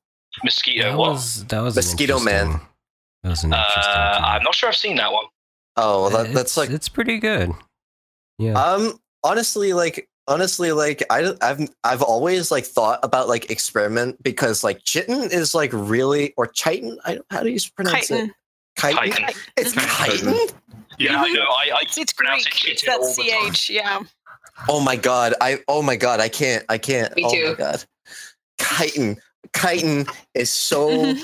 Mosquito. 0.45 0.91
That 0.91 0.99
what? 0.99 1.11
was 1.13 1.45
that 1.47 1.61
was 1.61 1.77
Mosquito 1.77 2.21
Man. 2.21 2.61
That 3.23 3.31
was 3.31 3.45
an 3.45 3.53
interesting. 3.53 3.83
Uh. 3.83 4.21
I'm 4.25 4.43
not 4.43 4.55
sure 4.55 4.69
I've 4.69 4.77
seen 4.77 4.97
that 4.97 5.13
one. 5.13 5.25
Oh, 5.77 6.03
well, 6.03 6.11
that, 6.11 6.21
It's- 6.21 6.35
that's 6.35 6.57
like 6.57 6.71
it's 6.71 6.89
pretty 6.89 7.19
good. 7.19 7.53
Yeah. 8.39 8.53
Um, 8.53 9.01
honestly, 9.25 9.73
like 9.73 10.08
honestly, 10.29 10.71
like 10.73 11.03
I, 11.11 11.33
I've 11.41 11.69
I've 11.83 12.03
always 12.03 12.51
like 12.53 12.65
thought 12.65 13.01
about 13.03 13.27
like 13.29 13.51
experiment 13.51 14.23
because 14.23 14.63
like 14.63 14.85
chitin 14.85 15.23
is 15.33 15.55
like 15.55 15.71
really 15.73 16.35
or 16.37 16.47
chitin. 16.47 16.99
I 17.05 17.15
don't 17.17 17.27
how 17.31 17.43
do 17.43 17.49
you 17.51 17.59
pronounce 17.75 18.09
Chitin. 18.09 18.31
it? 18.31 18.35
Chitin. 18.79 18.97
Titan. 19.13 19.35
It's 19.57 19.73
Chitin. 19.73 20.35
chitin. 20.35 20.57
Yeah, 20.99 21.21
I 21.23 21.29
know. 21.33 21.41
I, 21.43 21.71
I 21.75 21.81
It's, 21.83 21.99
it's 21.99 22.13
pronounce 22.13 22.45
Greek. 22.45 22.65
it 22.67 22.71
It's 22.73 22.83
chitin 22.83 23.01
that 23.01 23.01
all 23.01 23.15
the 23.15 23.31
time. 23.45 23.53
ch. 23.53 23.71
Yeah. 23.71 24.01
Oh 24.69 24.81
my 24.81 24.97
god! 24.97 25.35
I 25.41 25.61
oh 25.69 25.83
my 25.83 25.97
god! 25.97 26.21
I 26.21 26.29
can't! 26.29 26.65
I 26.69 26.79
can't! 26.79 27.15
Me 27.17 27.25
oh 27.25 27.33
too. 27.33 27.49
my 27.49 27.55
god! 27.55 27.85
Chitin. 28.61 29.17
Chitin 29.57 30.07
is 30.35 30.51
so 30.51 30.89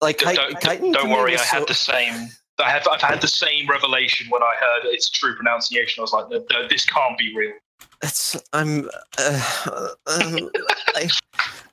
like 0.00 0.18
Don't, 0.18 0.36
chi- 0.36 0.50
don't, 0.50 0.60
chitin. 0.60 0.92
don't 0.92 1.10
worry, 1.10 1.32
I 1.32 1.34
was 1.34 1.42
had 1.42 1.66
the 1.66 1.74
same. 1.74 2.28
I 2.58 2.70
have. 2.70 2.86
I've 2.90 3.02
had 3.02 3.20
the 3.20 3.28
same 3.28 3.68
revelation 3.68 4.28
when 4.30 4.42
I 4.42 4.54
heard 4.58 4.92
its 4.92 5.10
true 5.10 5.34
pronunciation. 5.34 6.00
I 6.00 6.02
was 6.02 6.12
like, 6.12 6.30
no, 6.30 6.44
no, 6.52 6.68
"This 6.68 6.84
can't 6.84 7.18
be 7.18 7.34
real." 7.36 7.52
It's 8.02 8.40
I'm 8.52 8.88
uh, 9.18 9.88
um, 10.06 10.50
I, 10.94 11.08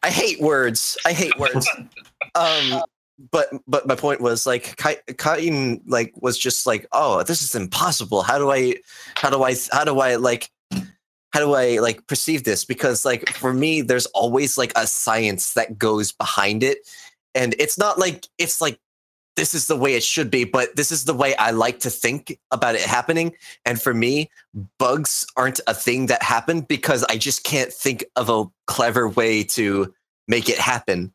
I 0.04 0.10
hate 0.10 0.40
words. 0.40 0.98
I 1.06 1.14
hate 1.14 1.38
words. 1.38 1.68
Um 2.36 2.82
but 3.32 3.50
but 3.68 3.86
my 3.86 3.96
point 3.96 4.22
was 4.22 4.48
like 4.48 4.76
Kai- 4.78 5.02
like 5.86 6.14
was 6.22 6.38
just 6.38 6.66
like, 6.66 6.88
"Oh, 6.92 7.24
this 7.24 7.42
is 7.42 7.54
impossible. 7.54 8.24
How 8.24 8.40
do 8.40 8.52
I 8.52 8.76
how 9.16 9.30
do 9.30 9.44
I 9.44 9.56
how 9.72 9.84
do 9.84 10.00
I 10.00 10.16
like 10.16 10.50
how 11.34 11.40
do 11.40 11.54
I 11.54 11.80
like 11.80 12.08
perceive 12.08 12.44
this 12.44 12.66
because 12.66 13.06
like 13.06 13.30
for 13.30 13.54
me 13.54 13.82
there's 13.82 14.06
always 14.08 14.58
like 14.58 14.74
a 14.76 14.88
science 14.88 15.54
that 15.54 15.78
goes 15.78 16.12
behind 16.12 16.64
it 16.64 16.80
and 17.36 17.56
it's 17.58 17.78
not 17.78 17.98
like 17.98 18.28
it's 18.38 18.60
like 18.60 18.80
this 19.36 19.54
is 19.54 19.68
the 19.68 19.76
way 19.76 19.96
it 19.96 20.04
should 20.04 20.30
be, 20.30 20.44
but 20.44 20.76
this 20.76 20.92
is 20.92 21.06
the 21.06 21.14
way 21.14 21.36
I 21.36 21.52
like 21.52 21.80
to 21.82 21.90
think 21.90 22.38
about 22.52 22.76
it 22.76 22.82
happening. 22.82 23.34
And 23.66 23.82
for 23.82 23.94
me, 23.94 24.30
bugs 24.78 25.26
aren't 25.38 25.62
a 25.68 25.74
thing 25.74 26.08
that 26.08 26.22
happen 26.22 26.62
because 26.62 27.04
I 27.06 27.18
just 27.18 27.44
can't 27.44 27.72
think 27.72 28.04
of 28.16 28.30
a 28.30 28.46
clever 28.68 29.08
way 29.08 29.44
to 29.44 29.94
make 30.28 30.50
it 30.50 30.58
happen. 30.58 31.14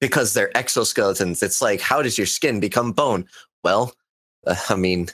Because 0.00 0.34
they're 0.34 0.50
exoskeletons. 0.50 1.42
It's 1.42 1.62
like, 1.62 1.80
how 1.80 2.02
does 2.02 2.18
your 2.18 2.26
skin 2.26 2.58
become 2.58 2.92
bone? 2.92 3.26
Well, 3.62 3.94
uh, 4.46 4.56
I 4.68 4.74
mean, 4.74 5.08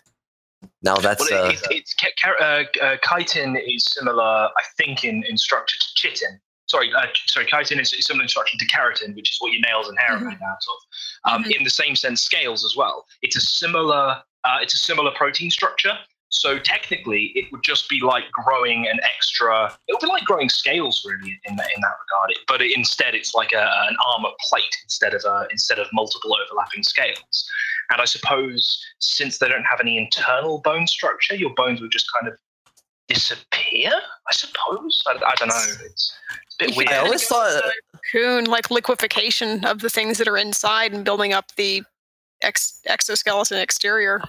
now 0.83 0.97
that's 0.97 1.31
well, 1.31 1.47
uh, 1.47 1.51
it, 1.51 1.61
it, 1.71 1.77
it's 1.77 1.95
ca- 1.95 2.33
uh, 2.41 2.65
uh, 2.83 2.97
chitin 3.07 3.57
is 3.57 3.85
similar, 3.85 4.23
I 4.23 4.63
think, 4.77 5.05
in, 5.05 5.25
in 5.25 5.37
structure 5.37 5.77
to 5.79 5.87
chitin. 5.95 6.41
Sorry, 6.69 6.93
uh, 6.95 7.07
sorry, 7.27 7.47
chitin 7.47 7.81
is, 7.81 7.93
is 7.93 8.05
similar 8.05 8.25
in 8.25 8.29
structure 8.29 8.57
to 8.59 8.67
keratin, 8.67 9.15
which 9.17 9.31
is 9.33 9.39
what 9.41 9.53
your 9.53 9.63
nails 9.63 9.89
and 9.89 9.99
hair 9.99 10.17
are 10.17 10.21
Mhm. 10.21 10.29
made 10.29 10.43
out 10.43 10.59
of. 10.73 11.33
Um, 11.33 11.45
Mhm. 11.45 11.57
In 11.57 11.65
the 11.65 11.71
same 11.71 11.97
sense, 11.97 12.23
scales 12.23 12.65
as 12.65 12.77
well. 12.77 13.07
It's 13.23 13.37
a 13.37 13.41
similar, 13.41 14.23
uh, 14.45 14.59
it's 14.61 14.75
a 14.75 14.79
similar 14.79 15.11
protein 15.13 15.51
structure. 15.51 15.99
So 16.31 16.59
technically, 16.59 17.33
it 17.35 17.51
would 17.53 17.63
just 17.63 17.89
be 17.89 18.01
like 18.01 18.31
growing 18.33 18.87
an 18.87 19.01
extra. 19.03 19.75
It 19.89 19.95
would 19.95 20.01
be 20.01 20.09
like 20.09 20.25
growing 20.25 20.51
scales, 20.51 21.03
really, 21.07 21.41
in 21.45 21.57
that 21.57 21.71
in 21.75 21.81
that 21.81 21.95
regard. 22.05 22.35
But 22.47 22.61
it, 22.61 22.77
instead, 22.77 23.15
it's 23.15 23.35
like 23.35 23.53
a, 23.55 23.63
an 23.89 23.97
armor 24.13 24.29
plate 24.51 24.77
instead 24.85 25.15
of 25.15 25.25
a, 25.25 25.49
instead 25.51 25.79
of 25.79 25.89
multiple 25.95 26.37
overlapping 26.37 26.83
scales. 26.83 27.51
And 27.91 28.03
I 28.03 28.05
suppose 28.05 28.79
since 28.99 29.39
they 29.39 29.49
don't 29.49 29.65
have 29.65 29.81
any 29.81 29.97
internal 29.97 30.61
bone 30.61 30.87
structure, 30.87 31.35
your 31.35 31.55
bones 31.55 31.81
would 31.81 31.93
just 31.93 32.07
kind 32.21 32.31
of 32.31 32.39
disappear. 33.09 33.91
I 33.91 34.33
suppose. 34.33 35.03
I, 35.07 35.13
I 35.13 35.35
don't 35.37 35.49
know. 35.49 35.55
It's, 35.57 35.83
it's 35.85 36.57
a 36.61 36.65
bit 36.67 36.77
weird. 36.77 36.89
could 36.89 36.97
I 36.97 36.99
always 37.01 37.25
thought 37.27 37.63
Cocoon, 38.13 38.45
like 38.45 38.71
liquefaction 38.71 39.65
of 39.65 39.81
the 39.81 39.91
things 39.91 40.19
that 40.19 40.29
are 40.29 40.37
inside 40.37 40.93
and 40.93 41.05
building 41.05 41.33
up 41.33 41.55
the 41.57 41.83
ex- 42.43 42.81
exoskeleton 42.87 43.59
exterior. 43.59 44.23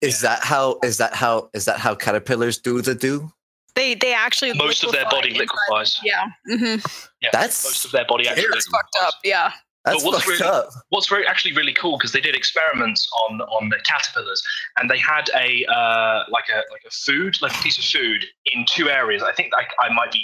is 0.00 0.20
that 0.22 0.42
how 0.42 0.78
is 0.82 0.98
that 0.98 1.14
how 1.14 1.50
is 1.54 1.64
that 1.66 1.78
how 1.78 1.94
caterpillars 1.94 2.58
do 2.58 2.80
the 2.82 2.94
do? 2.94 3.30
They 3.74 3.94
they 3.94 4.12
actually 4.12 4.52
most 4.54 4.84
of 4.84 4.92
their 4.92 5.04
body 5.08 5.32
liquefies. 5.34 5.98
Yeah. 6.02 6.26
hmm 6.46 6.76
Yeah, 7.20 7.30
That's- 7.32 7.64
most 7.64 7.84
of 7.84 7.92
their 7.92 8.04
body 8.04 8.28
actually. 8.28 8.44
It's 8.56 8.66
fucked 8.68 8.96
up. 9.02 9.14
Yeah. 9.24 9.52
That's 9.84 10.04
what's 10.04 10.24
fucked 10.24 10.40
really- 10.40 10.50
up. 10.50 10.68
what's 10.90 11.08
very 11.08 11.26
actually 11.26 11.54
really 11.54 11.72
cool 11.72 11.98
because 11.98 12.12
they 12.12 12.20
did 12.20 12.34
experiments 12.36 13.08
on 13.24 13.40
on 13.42 13.68
the 13.68 13.78
caterpillars 13.84 14.42
and 14.78 14.88
they 14.88 14.98
had 14.98 15.28
a 15.34 15.64
uh, 15.66 16.24
like 16.30 16.44
a 16.54 16.62
like 16.70 16.82
a 16.86 16.90
food 16.90 17.36
like 17.42 17.52
a 17.58 17.62
piece 17.62 17.78
of 17.78 17.84
food 17.84 18.24
in 18.52 18.64
two 18.68 18.88
areas. 18.88 19.22
I 19.22 19.32
think 19.32 19.52
I, 19.56 19.64
I 19.84 19.92
might 19.92 20.12
be 20.12 20.22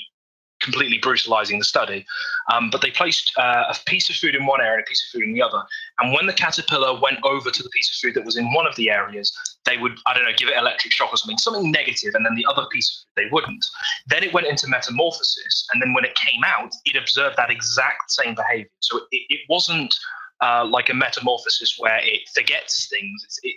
completely 0.61 0.99
brutalizing 0.99 1.59
the 1.59 1.65
study, 1.65 2.05
um, 2.53 2.70
but 2.70 2.81
they 2.81 2.91
placed 2.91 3.33
uh, 3.39 3.65
a 3.70 3.77
piece 3.87 4.11
of 4.11 4.17
food 4.17 4.35
in 4.35 4.47
one 4.47 4.61
area 4.61 4.75
and 4.75 4.83
a 4.83 4.89
piece 4.89 5.05
of 5.05 5.11
food 5.12 5.27
in 5.27 5.33
the 5.33 5.43
other. 5.43 5.62
And 6.01 6.12
when 6.12 6.27
the 6.27 6.33
caterpillar 6.33 6.99
went 7.01 7.19
over 7.25 7.51
to 7.51 7.62
the 7.62 7.69
piece 7.70 7.91
of 7.91 7.97
food 8.01 8.15
that 8.15 8.25
was 8.25 8.37
in 8.37 8.53
one 8.53 8.67
of 8.67 8.75
the 8.77 8.91
areas, 8.91 9.33
they 9.65 9.77
would 9.77 9.99
I 10.07 10.15
don't 10.15 10.25
know 10.25 10.33
give 10.37 10.49
it 10.49 10.57
electric 10.57 10.93
shock 10.93 11.12
or 11.12 11.17
something, 11.17 11.39
something 11.39 11.70
negative, 11.70 12.15
and 12.15 12.25
then 12.25 12.35
the 12.35 12.47
other 12.47 12.67
piece 12.73 12.89
of 12.91 12.95
food 12.99 13.25
they 13.25 13.31
wouldn't. 13.33 13.65
Then 14.07 14.23
it 14.23 14.33
went 14.33 14.47
into 14.47 14.69
metamorphosis, 14.69 15.67
and 15.73 15.83
then 15.83 15.93
when 15.93 16.05
it 16.05 16.15
came 16.15 16.43
out, 16.45 16.73
it 16.85 16.97
observed 16.97 17.37
that 17.37 17.51
exact 17.51 18.11
same 18.11 18.35
behavior. 18.35 18.70
So 18.81 18.99
it, 19.11 19.23
it 19.28 19.41
wasn't 19.49 19.95
uh, 20.41 20.65
like 20.65 20.89
a 20.89 20.95
metamorphosis 20.95 21.77
where 21.78 21.99
it 22.03 22.28
forgets 22.35 22.89
things. 22.89 23.39
It, 23.43 23.57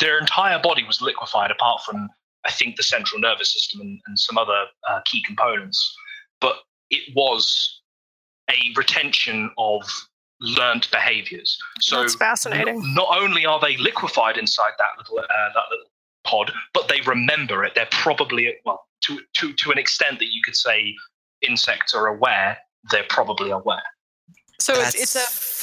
their 0.00 0.18
entire 0.18 0.58
body 0.58 0.84
was 0.84 1.02
liquefied, 1.02 1.50
apart 1.50 1.82
from 1.82 2.08
I 2.44 2.50
think 2.50 2.76
the 2.76 2.82
central 2.82 3.20
nervous 3.20 3.52
system 3.52 3.80
and, 3.80 4.00
and 4.06 4.18
some 4.18 4.38
other 4.38 4.64
uh, 4.88 5.00
key 5.04 5.22
components. 5.22 5.96
But 6.42 6.56
it 6.90 7.14
was 7.16 7.80
a 8.50 8.58
retention 8.76 9.50
of 9.56 9.82
learned 10.40 10.88
behaviors. 10.90 11.56
So 11.80 12.00
That's 12.00 12.16
fascinating. 12.16 12.76
n- 12.76 12.94
Not 12.94 13.16
only 13.16 13.46
are 13.46 13.60
they 13.60 13.76
liquefied 13.78 14.36
inside 14.36 14.72
that 14.78 14.98
little 14.98 15.18
uh, 15.18 15.22
that 15.54 15.64
little 15.70 15.86
pod, 16.24 16.52
but 16.74 16.88
they 16.88 17.00
remember 17.06 17.64
it. 17.64 17.74
They're 17.74 17.88
probably 17.90 18.54
well 18.66 18.84
to 19.04 19.20
to 19.38 19.52
to 19.54 19.70
an 19.70 19.78
extent 19.78 20.18
that 20.18 20.26
you 20.26 20.42
could 20.44 20.56
say 20.56 20.94
insects 21.40 21.94
are 21.94 22.08
aware. 22.08 22.58
They're 22.90 23.06
probably 23.08 23.50
aware. 23.50 23.82
So 24.60 24.74
it's 24.74 24.94
it's 24.94 25.16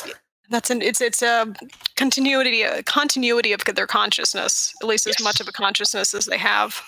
a 0.07 0.11
that's 0.49 0.69
an 0.69 0.81
it's 0.81 1.01
it's 1.01 1.21
a 1.21 1.53
continuity 1.95 2.63
a 2.63 2.81
continuity 2.83 3.51
of 3.53 3.61
their 3.65 3.87
consciousness, 3.87 4.73
at 4.81 4.87
least 4.87 5.07
as 5.07 5.21
much 5.21 5.39
of 5.39 5.47
a 5.47 5.51
consciousness 5.51 6.13
as 6.13 6.25
they 6.25 6.37
have. 6.37 6.81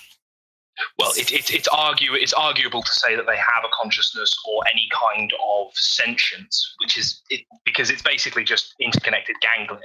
Well, 0.97 1.11
it, 1.11 1.31
it, 1.31 1.53
it's 1.53 1.67
argue 1.67 2.13
it's 2.13 2.33
arguable 2.33 2.81
to 2.81 2.93
say 2.93 3.15
that 3.15 3.25
they 3.27 3.37
have 3.37 3.63
a 3.63 3.69
consciousness 3.73 4.33
or 4.47 4.61
any 4.71 4.87
kind 4.93 5.31
of 5.45 5.67
sentience, 5.75 6.75
which 6.81 6.97
is 6.97 7.21
it, 7.29 7.41
because 7.65 7.89
it's 7.89 8.01
basically 8.01 8.43
just 8.43 8.73
interconnected 8.79 9.35
ganglia. 9.41 9.79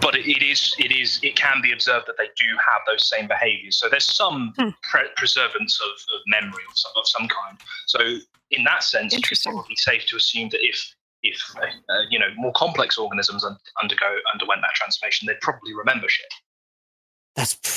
But 0.00 0.14
it, 0.16 0.26
it 0.30 0.42
is 0.42 0.74
it 0.78 0.92
is 0.92 1.18
it 1.22 1.36
can 1.36 1.60
be 1.62 1.72
observed 1.72 2.06
that 2.06 2.16
they 2.18 2.28
do 2.36 2.50
have 2.70 2.82
those 2.86 3.06
same 3.08 3.26
behaviours. 3.26 3.78
So 3.78 3.88
there's 3.88 4.04
some 4.14 4.52
Hmm. 4.58 4.68
pre- 4.82 5.08
preservance 5.16 5.80
of, 5.80 5.90
of 6.14 6.20
memory 6.26 6.62
of 6.70 6.76
some, 6.76 6.92
of 6.96 7.06
some 7.08 7.28
kind. 7.28 7.58
So 7.86 7.98
in 8.50 8.64
that 8.64 8.84
sense, 8.84 9.14
it's 9.14 9.42
probably 9.42 9.76
safe 9.76 10.06
to 10.06 10.16
assume 10.16 10.50
that 10.50 10.60
if 10.62 10.94
if 11.22 11.40
uh, 11.56 11.92
uh, 11.92 12.02
you 12.10 12.18
know 12.18 12.28
more 12.36 12.52
complex 12.52 12.98
organisms 12.98 13.44
undergo 13.82 14.16
underwent 14.32 14.60
that 14.60 14.74
transformation, 14.74 15.26
they'd 15.26 15.40
probably 15.40 15.74
remember 15.74 16.08
shit. 16.08 16.26
That's 17.34 17.54
p- 17.54 17.70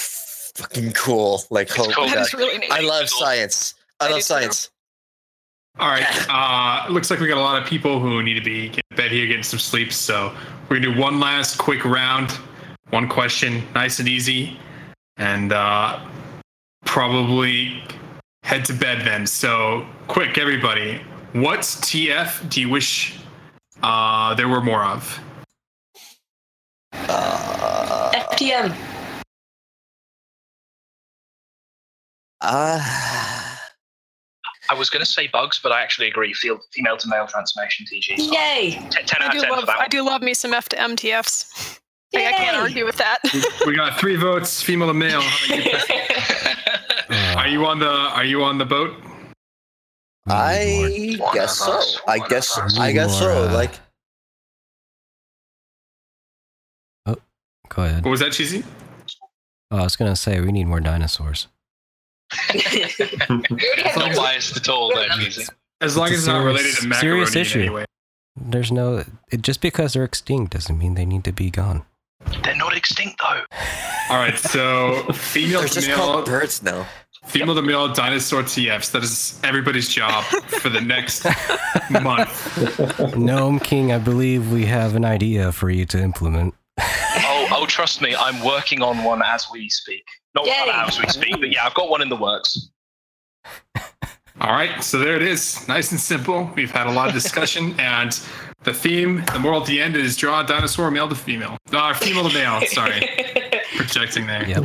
fucking 0.58 0.92
cool. 0.94 1.42
Like, 1.50 1.68
It's 1.70 1.80
oh 1.80 1.92
cool. 1.92 2.06
my 2.06 2.10
That 2.10 2.16
god. 2.16 2.22
is 2.28 2.34
really 2.34 2.58
neat. 2.58 2.72
I 2.72 2.82
love 2.82 3.04
It's 3.04 3.18
science. 3.18 3.76
I 4.00 4.06
I 4.06 4.08
love 4.10 4.16
do 4.18 4.20
too. 4.22 4.24
science. 4.24 4.70
All 5.80 5.90
right. 5.90 6.06
Uh, 6.30 6.90
looks 6.92 7.12
like 7.12 7.20
we 7.20 7.28
got 7.28 7.38
a 7.38 7.42
lot 7.42 7.62
of 7.62 7.68
people 7.68 8.00
who 8.00 8.24
need 8.24 8.34
to 8.34 8.42
be 8.44 8.68
getting 8.70 8.84
to 8.92 8.96
bed 8.96 9.12
here, 9.12 9.28
getting 9.28 9.44
some 9.44 9.60
sleep. 9.60 9.94
So 9.94 10.36
we're 10.70 10.80
gonna 10.80 10.94
do 10.94 11.00
one 11.00 11.20
last 11.20 11.58
quick 11.60 11.86
round, 11.86 12.32
one 12.90 13.08
question, 13.08 13.62
nice 13.76 14.00
and 14.00 14.08
easy, 14.08 14.60
and 15.18 15.54
uh, 15.54 16.00
probably 16.86 17.84
head 18.44 18.66
to 18.66 18.74
bed 18.74 19.06
then. 19.06 19.28
So 19.28 19.86
quick, 20.08 20.38
everybody. 20.40 21.02
what 21.34 21.60
TF 21.60 22.50
do 22.50 22.60
you 22.62 22.70
wish 22.70 23.20
uh, 23.84 24.34
there 24.34 24.48
were 24.48 24.62
more 24.62 24.84
of? 24.84 25.20
Uh, 26.94 28.12
FTM. 28.32 28.74
Uh, 32.42 32.80
I 34.70 34.74
was 34.78 34.90
going 34.90 35.04
to 35.04 35.10
say 35.10 35.28
bugs, 35.28 35.60
but 35.62 35.72
I 35.72 35.82
actually 35.82 36.08
agree. 36.08 36.34
Field, 36.34 36.62
female 36.74 36.98
to 36.98 37.08
male 37.08 37.28
transformation 37.28 37.86
TG. 37.92 38.18
Yay! 38.18 38.72
T- 38.90 39.04
10 39.06 39.22
I 39.22 39.26
out 39.28 39.32
do 39.32 39.38
of 39.40 39.44
10 39.44 39.52
love 39.52 39.60
for 39.62 39.66
that 39.68 39.80
I 39.80 39.88
do 39.88 40.04
love 40.06 40.22
me 40.22 40.34
some 40.34 40.54
F 40.54 40.70
to 40.70 40.76
MTFs. 40.76 41.80
Like, 42.14 42.26
I 42.26 42.32
can't 42.34 42.58
argue 42.58 42.86
with 42.86 42.98
that. 42.98 43.20
We 43.66 43.76
got 43.76 44.00
three 44.00 44.16
votes, 44.16 44.62
female 44.62 44.88
to 44.88 44.94
male. 44.94 45.22
How 45.22 45.56
about 45.56 45.66
you? 45.66 47.36
Are 47.38 47.48
you 47.48 47.66
on 47.66 47.80
the 47.80 47.90
Are 47.90 48.24
you 48.24 48.44
on 48.44 48.58
the 48.58 48.66
boat? 48.66 48.94
I 50.28 51.16
One 51.20 51.34
guess 51.34 51.58
so. 51.58 51.80
I 52.08 52.20
guess. 52.28 52.58
I 52.78 52.92
guess 52.92 53.18
so. 53.20 53.26
More, 53.26 53.50
uh, 53.50 53.54
Like 53.54 53.80
Go 57.78 57.84
ahead. 57.84 58.04
What 58.04 58.12
was 58.12 58.22
that, 58.22 58.32
cheesy? 58.32 58.64
Oh, 59.70 59.78
I 59.78 59.84
was 59.84 59.96
gonna 59.96 60.16
say 60.16 60.40
we 60.40 60.52
need 60.52 60.66
more 60.66 60.80
dinosaurs. 60.80 61.48
It's 62.32 63.98
not 63.98 64.16
biased 64.16 64.58
at 64.58 64.70
all, 64.70 64.94
though, 64.94 65.06
Cheesy. 65.16 65.46
As 65.82 65.96
long 65.96 66.08
It's 66.08 66.16
as 66.16 66.20
it's 66.22 66.28
not 66.28 66.44
related 66.44 66.76
to 66.78 66.88
macaroni 66.88 67.26
serious 67.26 67.36
in 67.36 67.42
issue. 67.42 67.60
any 67.60 67.70
way. 67.70 67.86
There's 68.36 68.72
no 68.72 69.04
it, 69.32 69.42
just 69.42 69.62
because 69.62 69.94
they're 69.94 70.04
extinct 70.04 70.54
doesn't 70.54 70.78
mean 70.78 70.94
they 70.96 71.06
need 71.06 71.24
to 71.26 71.32
be 71.32 71.50
gone. 71.50 71.84
They're 72.44 72.56
not 72.56 72.76
extinct, 72.76 73.20
though. 73.22 73.42
All 74.10 74.18
right, 74.18 74.38
so 74.38 75.04
female 75.14 75.60
they're 75.60 75.68
to 75.70 75.74
just 75.76 75.88
male, 75.88 75.98
called 75.98 76.26
birds 76.26 76.62
now. 76.64 76.88
female 77.26 77.56
to 77.56 77.62
male 77.62 77.88
dinosaur 77.94 78.42
TFs. 78.44 78.92
That 78.92 79.04
is 79.04 79.40
everybody's 79.44 79.90
job 79.90 80.24
for 80.24 80.70
the 80.70 80.82
next 80.82 81.26
month. 81.90 83.16
Nome 83.16 83.60
King, 83.60 83.92
I 83.92 83.98
believe 84.00 84.52
we 84.52 84.66
have 84.66 84.96
an 84.96 85.06
idea 85.06 85.52
for 85.52 85.70
you 85.70 85.86
to 85.88 86.00
implement. 86.02 86.54
Trust 87.68 88.02
me, 88.02 88.16
I'm 88.16 88.44
working 88.44 88.82
on 88.82 89.04
one 89.04 89.22
as 89.24 89.48
we 89.52 89.70
speak. 89.70 90.04
Not 90.36 90.46
Yay. 90.46 90.72
as 90.74 91.00
we 91.00 91.08
speak, 91.08 91.40
but 91.40 91.52
yeah, 91.52 91.66
I've 91.66 91.74
got 91.74 91.90
one 91.90 92.02
in 92.02 92.10
the 92.10 92.16
works. 92.16 92.70
All 94.40 94.52
right, 94.52 94.84
so 94.84 95.00
there 95.00 95.16
it 95.16 95.24
is. 95.24 95.68
Nice 95.68 95.92
and 95.92 96.00
simple. 96.00 96.50
We've 96.56 96.72
had 96.72 96.86
a 96.88 96.92
lot 96.92 97.08
of 97.08 97.14
discussion, 97.14 97.76
and 97.80 98.20
the 98.64 98.74
theme, 98.74 99.24
the 99.34 99.40
moral 99.40 99.62
at 99.62 99.68
the 99.68 99.82
end 99.82 99.96
is 99.96 100.16
draw 100.16 100.42
a 100.42 100.46
dinosaur 100.46 100.92
male 100.92 101.10
to 101.10 101.16
female. 101.16 101.58
Uh, 101.72 101.94
female 101.94 102.30
to 102.30 102.34
male, 102.34 102.62
sorry. 102.68 103.08
Projecting 103.76 104.28
there. 104.28 104.48
Yep. 104.48 104.64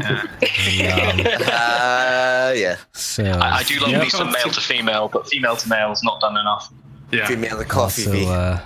Yeah. 0.70 1.10
Um, 1.12 1.20
Uh, 1.20 2.52
yeah. 2.55 2.76
so 2.92 3.24
I, 3.24 3.58
I 3.58 3.62
do 3.62 3.78
love 3.81 3.90
yep. 3.90 4.02
me 4.02 4.10
some 4.10 4.31
male 4.31 4.50
to 4.50 4.60
female, 4.60 5.08
but 5.08 5.28
female 5.28 5.56
to 5.56 5.68
male 5.68 5.92
is 5.92 6.02
not 6.02 6.20
done 6.20 6.36
enough. 6.36 6.72
Yeah. 7.10 7.26
Female 7.26 7.58
the 7.58 7.64
coffee 7.64 8.06
also 8.06 8.31
uh, 8.31 8.60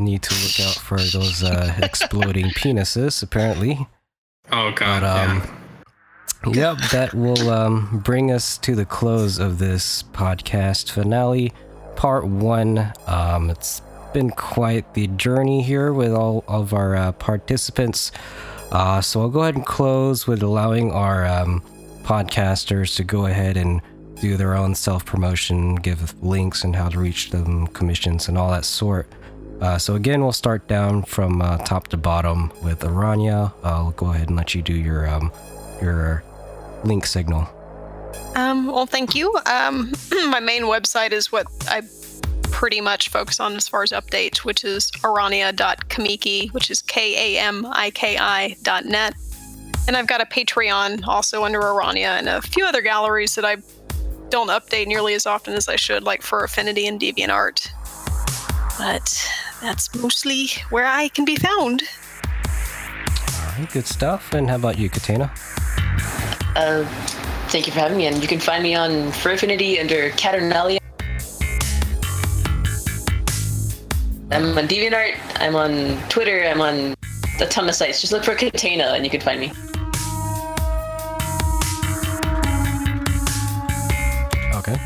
need 0.00 0.22
to 0.22 0.34
look 0.34 0.68
out 0.68 0.74
for 0.82 0.98
those 0.98 1.42
uh, 1.42 1.74
exploding 1.82 2.46
penises. 2.50 3.22
Apparently, 3.22 3.86
Oh, 4.52 4.72
God. 4.72 5.02
But, 5.02 5.28
um, 5.28 5.36
yeah. 6.54 6.72
Yep, 6.72 6.90
that 6.90 7.14
will 7.14 7.50
um, 7.50 8.00
bring 8.04 8.30
us 8.32 8.56
to 8.58 8.74
the 8.74 8.86
close 8.86 9.38
of 9.38 9.58
this 9.58 10.02
podcast 10.04 10.90
finale, 10.90 11.52
part 11.96 12.26
one. 12.26 12.92
Um, 13.06 13.50
it's 13.50 13.82
been 14.14 14.30
quite 14.30 14.94
the 14.94 15.06
journey 15.08 15.62
here 15.62 15.92
with 15.92 16.12
all 16.12 16.42
of 16.48 16.72
our 16.72 16.96
uh, 16.96 17.12
participants. 17.12 18.10
Uh, 18.72 19.00
so 19.00 19.20
I'll 19.20 19.28
go 19.28 19.42
ahead 19.42 19.56
and 19.56 19.66
close 19.66 20.26
with 20.26 20.42
allowing 20.42 20.90
our 20.92 21.26
um, 21.26 21.62
podcasters 22.02 22.96
to 22.96 23.04
go 23.04 23.26
ahead 23.26 23.56
and 23.56 23.80
do 24.20 24.36
their 24.36 24.54
own 24.56 24.74
self 24.74 25.04
promotion, 25.04 25.74
give 25.76 26.20
links 26.22 26.64
and 26.64 26.74
how 26.74 26.88
to 26.88 26.98
reach 26.98 27.30
them, 27.30 27.66
commissions, 27.68 28.28
and 28.28 28.38
all 28.38 28.50
that 28.50 28.64
sort. 28.64 29.06
Uh, 29.60 29.76
so 29.76 29.94
again, 29.94 30.22
we'll 30.22 30.32
start 30.32 30.66
down 30.68 31.02
from 31.02 31.42
uh, 31.42 31.58
top 31.58 31.88
to 31.88 31.96
bottom 31.96 32.50
with 32.62 32.80
Arania. 32.80 33.52
I'll 33.62 33.90
go 33.92 34.06
ahead 34.12 34.28
and 34.28 34.36
let 34.36 34.54
you 34.54 34.62
do 34.62 34.74
your 34.74 35.06
um, 35.06 35.30
your 35.82 36.24
link 36.84 37.06
signal. 37.06 37.48
Um, 38.34 38.66
well, 38.66 38.86
thank 38.86 39.14
you. 39.14 39.36
Um, 39.46 39.92
my 40.28 40.40
main 40.40 40.62
website 40.62 41.12
is 41.12 41.30
what 41.30 41.46
I 41.68 41.82
pretty 42.50 42.80
much 42.80 43.08
focus 43.08 43.40
on 43.40 43.54
as 43.54 43.68
far 43.68 43.82
as 43.82 43.90
updates, 43.90 44.38
which 44.38 44.64
is 44.64 44.90
arania.kamiki, 45.02 46.52
which 46.52 46.70
is 46.70 46.82
K 46.82 47.36
A 47.36 47.40
M 47.40 47.66
I 47.70 47.90
K 47.90 48.16
I 48.18 48.56
dot 48.62 48.84
net. 48.84 49.14
And 49.86 49.96
I've 49.96 50.06
got 50.06 50.20
a 50.20 50.26
Patreon 50.26 51.06
also 51.06 51.44
under 51.44 51.60
Arania 51.60 52.18
and 52.18 52.28
a 52.28 52.40
few 52.40 52.64
other 52.64 52.80
galleries 52.80 53.34
that 53.34 53.44
I 53.44 53.56
don't 54.28 54.48
update 54.48 54.86
nearly 54.86 55.14
as 55.14 55.26
often 55.26 55.54
as 55.54 55.68
I 55.68 55.76
should, 55.76 56.04
like 56.04 56.22
Fur 56.22 56.44
Affinity 56.44 56.86
and 56.86 57.00
DeviantArt. 57.00 57.70
But 58.78 59.28
that's 59.60 59.94
mostly 59.94 60.48
where 60.70 60.86
I 60.86 61.08
can 61.08 61.24
be 61.24 61.36
found. 61.36 61.82
All 62.46 63.58
right, 63.58 63.68
good 63.72 63.86
stuff. 63.86 64.32
And 64.32 64.48
how 64.48 64.56
about 64.56 64.78
you, 64.78 64.88
Cataena? 64.90 65.30
Uh, 66.56 66.84
thank 67.48 67.66
you 67.66 67.72
for 67.72 67.80
having 67.80 67.98
me, 67.98 68.06
and 68.06 68.20
you 68.20 68.28
can 68.28 68.40
find 68.40 68.62
me 68.62 68.74
on 68.74 69.12
Fur 69.12 69.32
Affinity 69.32 69.78
under 69.78 70.10
Caternalia. 70.10 70.78
I'm 74.32 74.56
on 74.56 74.68
DeviantArt. 74.68 75.16
I'm 75.40 75.56
on 75.56 75.98
Twitter. 76.08 76.44
I'm 76.44 76.60
on 76.60 76.94
a 77.40 77.46
ton 77.46 77.68
of 77.68 77.74
sites. 77.74 78.00
Just 78.00 78.12
look 78.12 78.24
for 78.24 78.34
Cataena, 78.34 78.94
and 78.94 79.04
you 79.04 79.10
can 79.10 79.20
find 79.20 79.40
me. 79.40 79.52
Okay. 84.54 84.76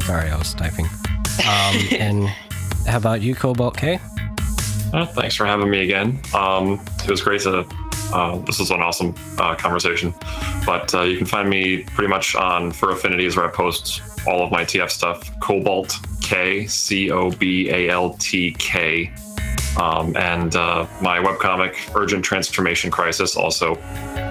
Sorry, 0.00 0.30
I 0.30 0.36
was 0.36 0.54
typing. 0.54 0.86
Um, 1.46 1.88
and 1.98 2.32
how 2.86 2.98
about 2.98 3.22
you, 3.22 3.34
Cobalt 3.34 3.76
K? 3.76 3.98
Uh, 4.92 5.06
thanks 5.06 5.34
for 5.34 5.44
having 5.44 5.70
me 5.70 5.82
again. 5.82 6.20
Um, 6.34 6.80
it 7.02 7.10
was 7.10 7.22
great 7.22 7.40
to. 7.42 7.66
Uh, 8.12 8.38
this 8.40 8.60
was 8.60 8.70
an 8.70 8.80
awesome 8.80 9.14
uh, 9.38 9.56
conversation. 9.56 10.14
But 10.64 10.94
uh, 10.94 11.02
you 11.02 11.16
can 11.16 11.26
find 11.26 11.50
me 11.50 11.82
pretty 11.82 12.08
much 12.08 12.36
on 12.36 12.70
Fur 12.70 12.92
Affinities, 12.92 13.36
where 13.36 13.46
I 13.46 13.50
post 13.50 14.02
all 14.26 14.44
of 14.44 14.52
my 14.52 14.64
TF 14.64 14.90
stuff. 14.90 15.28
Cobalt 15.40 15.98
K, 16.22 16.66
C 16.66 17.10
O 17.10 17.30
B 17.30 17.70
A 17.70 17.90
L 17.90 18.14
T 18.14 18.52
K. 18.52 19.12
Um, 19.76 20.16
and 20.16 20.54
uh, 20.54 20.86
my 21.02 21.18
webcomic, 21.18 21.74
Urgent 21.96 22.24
Transformation 22.24 22.90
Crisis, 22.92 23.36
also 23.36 23.74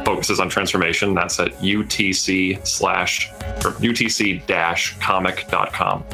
focuses 0.06 0.40
on 0.40 0.48
transformation. 0.48 1.14
That's 1.14 1.40
at 1.40 1.51
UTC 1.56 2.65
slash 2.65 3.30
or 3.65 3.73
UTC 3.82 4.45
dash 4.45 4.98
comic.com. 4.99 6.06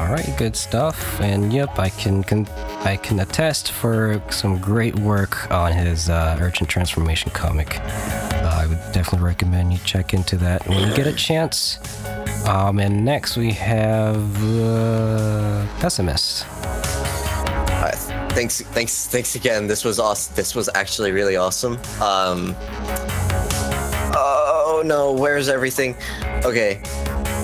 All 0.00 0.06
right, 0.06 0.34
good 0.38 0.56
stuff. 0.56 1.20
And 1.20 1.52
yep, 1.52 1.78
I 1.78 1.90
can, 1.90 2.24
can 2.24 2.48
I 2.84 2.96
can 2.96 3.20
attest 3.20 3.70
for 3.70 4.22
some 4.30 4.58
great 4.58 4.98
work 4.98 5.50
on 5.50 5.72
his 5.72 6.08
uh, 6.08 6.38
Urgent 6.40 6.70
Transformation 6.70 7.30
comic. 7.32 7.78
Uh, 7.80 8.60
I 8.62 8.66
would 8.66 8.78
definitely 8.92 9.26
recommend 9.26 9.74
you 9.74 9.78
check 9.84 10.14
into 10.14 10.38
that 10.38 10.66
when 10.66 10.88
you 10.88 10.96
get 10.96 11.06
a 11.06 11.12
chance. 11.12 11.78
Um, 12.46 12.78
and 12.78 13.04
next 13.04 13.36
we 13.36 13.52
have 13.52 14.16
uh, 14.42 15.66
Pesimist. 15.80 16.46
Uh, 17.68 17.90
thanks, 18.30 18.62
thanks, 18.62 19.06
thanks 19.06 19.34
again. 19.34 19.66
This 19.66 19.84
was 19.84 20.00
awesome. 20.00 20.34
This 20.34 20.54
was 20.54 20.70
actually 20.74 21.12
really 21.12 21.36
awesome. 21.36 21.74
Um. 22.00 22.56
Oh 24.72 24.82
no, 24.82 25.12
where's 25.12 25.50
everything? 25.50 25.94
Okay, 26.42 26.80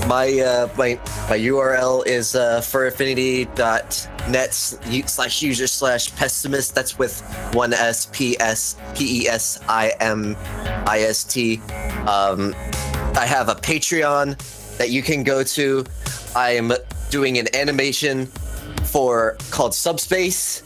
my 0.07 0.39
uh, 0.41 0.69
my 0.77 0.99
my 1.29 1.39
URL 1.39 2.07
is 2.07 2.35
uh, 2.35 2.61
furaffinity.net 2.61 4.55
slash 4.55 5.43
user 5.43 5.67
slash 5.67 6.13
pesimist. 6.13 6.75
That's 6.75 6.99
with 6.99 7.21
one 7.53 7.73
S 7.73 8.07
P 8.13 8.37
S 8.39 8.77
P 8.95 9.23
E 9.23 9.29
S 9.29 9.61
I 9.69 9.93
M 10.01 10.37
I 10.87 11.01
S 11.01 11.25
T. 11.25 11.61
Um, 12.07 12.55
I 13.17 13.27
have 13.27 13.49
a 13.49 13.55
Patreon 13.55 14.37
that 14.79 14.91
you 14.91 15.03
can 15.03 15.25
go 15.25 15.43
to. 15.43 15.85
I'm 16.35 16.73
doing 17.11 17.39
an 17.39 17.55
animation 17.55 18.27
for 18.85 19.37
called 19.51 19.75
Subspace. 19.75 20.63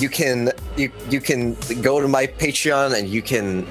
You 0.00 0.08
can 0.08 0.52
you 0.76 0.92
you 1.10 1.20
can 1.20 1.56
go 1.82 2.00
to 2.00 2.08
my 2.08 2.26
Patreon 2.26 2.98
and 2.98 3.08
you 3.08 3.22
can 3.22 3.66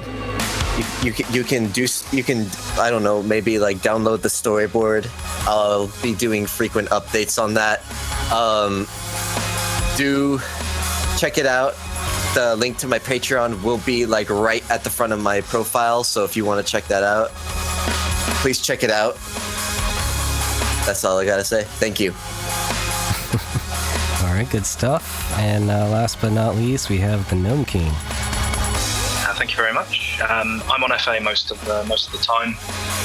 you, 0.78 0.84
you 1.04 1.14
can 1.14 1.34
you 1.34 1.44
can 1.44 1.68
do 1.72 1.86
you 2.12 2.24
can 2.24 2.48
I 2.78 2.90
don't 2.90 3.04
know 3.04 3.22
maybe 3.22 3.60
like 3.60 3.78
download 3.78 4.22
the 4.22 4.30
storyboard. 4.30 5.08
I'll 5.48 5.92
be 6.02 6.16
doing 6.16 6.46
frequent 6.46 6.90
updates 6.90 7.42
on 7.42 7.54
that. 7.56 7.82
Um, 8.32 8.88
do 9.98 10.40
check 11.18 11.38
it 11.38 11.46
out. 11.46 11.76
The 12.34 12.56
link 12.56 12.78
to 12.78 12.88
my 12.88 13.00
Patreon 13.00 13.64
will 13.64 13.78
be 13.80 14.06
like 14.08 14.30
right 14.30 14.68
at 14.72 14.84
the 14.84 14.90
front 14.90 15.14
of 15.14 15.22
my 15.22 15.42
profile. 15.42 16.04
So 16.04 16.24
if 16.24 16.36
you 16.36 16.46
want 16.46 16.66
to 16.66 16.72
check 16.72 16.86
that 16.88 17.04
out, 17.04 17.30
please 18.42 18.60
check 18.60 18.84
it 18.84 18.90
out. 18.90 19.16
That's 20.86 21.04
all 21.06 21.20
I 21.20 21.26
gotta 21.26 21.46
say. 21.46 21.64
Thank 21.64 22.00
you. 22.00 22.12
All 24.28 24.34
right, 24.34 24.50
good 24.50 24.66
stuff. 24.66 25.32
And 25.40 25.70
uh, 25.70 25.88
last 25.90 26.20
but 26.20 26.34
not 26.34 26.56
least, 26.56 26.90
we 26.90 26.98
have 26.98 27.30
the 27.30 27.36
Nome 27.36 27.66
King. 27.66 27.90
Uh, 27.90 29.34
Uh, 29.34 29.36
thank 29.36 29.52
you 29.52 29.58
very 29.58 29.74
much. 29.74 30.03
Um, 30.22 30.62
I'm 30.70 30.84
on 30.84 30.98
FA 31.00 31.20
most 31.22 31.52
of 31.52 31.64
the 31.66 31.84
most 31.86 32.08
of 32.08 32.14
the 32.14 32.20
time. 32.24 32.56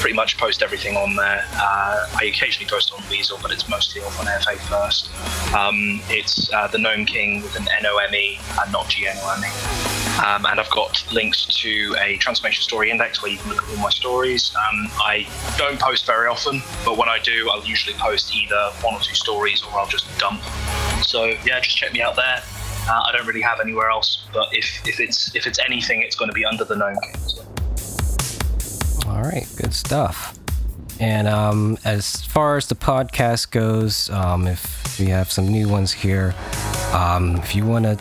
Pretty 0.00 0.14
much 0.14 0.36
post 0.38 0.62
everything 0.62 0.96
on 0.96 1.16
there. 1.16 1.44
Uh, 1.54 2.06
I 2.20 2.24
occasionally 2.24 2.68
post 2.68 2.92
on 2.92 3.00
Weasyl, 3.04 3.40
but 3.42 3.50
it's 3.50 3.68
mostly 3.68 4.02
off 4.02 4.18
on 4.20 4.26
FA 4.42 4.56
first. 4.68 5.10
Um, 5.54 6.00
it's 6.08 6.52
uh, 6.52 6.68
the 6.68 6.78
Nome 6.78 7.04
King 7.06 7.42
with 7.42 7.56
an 7.56 7.66
N 7.78 7.86
O 7.86 7.96
M 7.96 8.14
E 8.14 8.38
and 8.60 8.72
not 8.72 8.88
G 8.88 9.06
N 9.06 9.16
O 9.20 9.34
M 9.36 9.44
E. 9.44 9.88
Um, 10.24 10.46
and 10.46 10.58
I've 10.58 10.70
got 10.70 11.04
links 11.12 11.46
to 11.62 11.96
a 12.00 12.16
transformation 12.16 12.62
story 12.62 12.90
index 12.90 13.22
where 13.22 13.30
you 13.30 13.38
can 13.38 13.50
look 13.50 13.62
at 13.62 13.70
all 13.70 13.76
my 13.76 13.90
stories. 13.90 14.52
Um, 14.56 14.88
I 14.98 15.28
don't 15.56 15.78
post 15.78 16.06
very 16.06 16.28
often, 16.28 16.60
but 16.84 16.96
when 16.96 17.08
I 17.08 17.20
do, 17.20 17.48
I'll 17.50 17.64
usually 17.64 17.94
post 17.96 18.34
either 18.34 18.72
one 18.82 18.94
or 18.94 19.00
two 19.00 19.14
stories 19.14 19.62
or 19.62 19.78
I'll 19.78 19.86
just 19.86 20.06
dump. 20.18 20.42
So 21.02 21.26
yeah, 21.46 21.60
just 21.60 21.76
check 21.76 21.92
me 21.92 22.02
out 22.02 22.16
there. 22.16 22.42
Uh, 22.88 23.02
I 23.06 23.12
don't 23.12 23.26
really 23.26 23.42
have 23.42 23.60
anywhere 23.60 23.90
else, 23.90 24.24
but 24.32 24.48
if, 24.52 24.64
if 24.86 24.98
it's 24.98 25.34
if 25.34 25.46
it's 25.46 25.58
anything, 25.58 26.00
it's 26.00 26.16
going 26.16 26.30
to 26.30 26.34
be 26.34 26.44
under 26.44 26.64
the 26.64 26.76
Nome 26.76 26.96
All 29.06 29.22
right, 29.22 29.46
good 29.56 29.74
stuff. 29.74 30.37
And 31.00 31.28
um, 31.28 31.78
as 31.84 32.22
far 32.22 32.56
as 32.56 32.66
the 32.66 32.74
podcast 32.74 33.50
goes, 33.50 34.10
um, 34.10 34.46
if 34.46 34.98
we 34.98 35.06
have 35.06 35.30
some 35.30 35.48
new 35.48 35.68
ones 35.68 35.92
here, 35.92 36.34
um, 36.92 37.36
if 37.36 37.54
you 37.54 37.66
want 37.66 37.84
to 37.84 37.98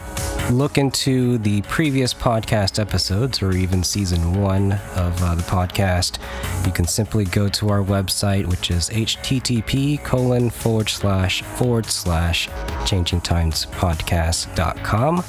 look 0.51 0.77
into 0.77 1.37
the 1.39 1.61
previous 1.63 2.13
podcast 2.13 2.79
episodes 2.79 3.41
or 3.41 3.51
even 3.51 3.83
season 3.83 4.41
one 4.41 4.71
of 4.95 5.21
uh, 5.21 5.35
the 5.35 5.43
podcast, 5.43 6.19
you 6.65 6.71
can 6.71 6.87
simply 6.87 7.25
go 7.25 7.49
to 7.49 7.67
our 7.69 7.83
website, 7.83 8.47
which 8.47 8.71
is 8.71 8.89
http 8.89 10.01
colon 10.03 10.49
forward 10.49 10.87
slash 10.87 11.41
forward 11.41 11.85
slash 11.85 12.47
changingtimespodcast.com. 12.87 15.23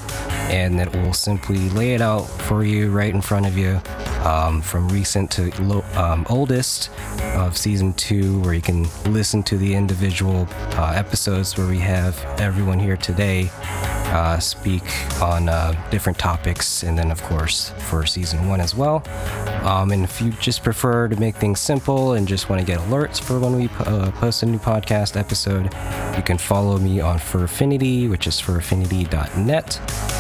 And 0.50 0.80
it 0.80 0.92
will 0.94 1.12
simply 1.12 1.68
lay 1.70 1.94
it 1.94 2.00
out 2.00 2.22
for 2.22 2.62
you 2.64 2.90
right 2.90 3.12
in 3.12 3.20
front 3.20 3.46
of 3.46 3.58
you 3.58 3.80
um, 4.24 4.62
from 4.62 4.88
recent 4.88 5.30
to 5.32 5.50
lo- 5.62 5.84
um, 5.94 6.24
oldest 6.30 6.90
of 7.34 7.57
season 7.58 7.92
two, 7.94 8.40
where 8.40 8.54
you 8.54 8.62
can 8.62 8.86
listen 9.04 9.42
to 9.44 9.58
the 9.58 9.74
individual 9.74 10.46
uh, 10.50 10.92
episodes 10.94 11.58
where 11.58 11.66
we 11.66 11.78
have 11.78 12.18
everyone 12.38 12.78
here 12.78 12.96
today 12.96 13.50
uh, 14.10 14.38
speak 14.38 14.82
on 15.20 15.48
uh, 15.48 15.72
different 15.90 16.18
topics, 16.18 16.82
and 16.82 16.96
then, 16.96 17.10
of 17.10 17.22
course, 17.24 17.70
for 17.78 18.06
season 18.06 18.48
one 18.48 18.60
as 18.60 18.74
well. 18.74 19.02
Um, 19.64 19.90
and 19.90 20.04
if 20.04 20.20
you 20.20 20.30
just 20.32 20.62
prefer 20.62 21.08
to 21.08 21.16
make 21.16 21.36
things 21.36 21.60
simple 21.60 22.12
and 22.14 22.26
just 22.26 22.48
want 22.48 22.60
to 22.60 22.66
get 22.66 22.78
alerts 22.80 23.20
for 23.20 23.38
when 23.38 23.56
we 23.56 23.68
uh, 23.80 24.10
post 24.12 24.42
a 24.42 24.46
new 24.46 24.58
podcast 24.58 25.16
episode, 25.16 25.64
you 26.16 26.22
can 26.22 26.38
follow 26.38 26.78
me 26.78 27.00
on 27.00 27.18
Fur 27.18 27.44
Affinity, 27.44 28.08
which 28.08 28.26
is 28.26 28.40
furaffinity.net 28.40 29.72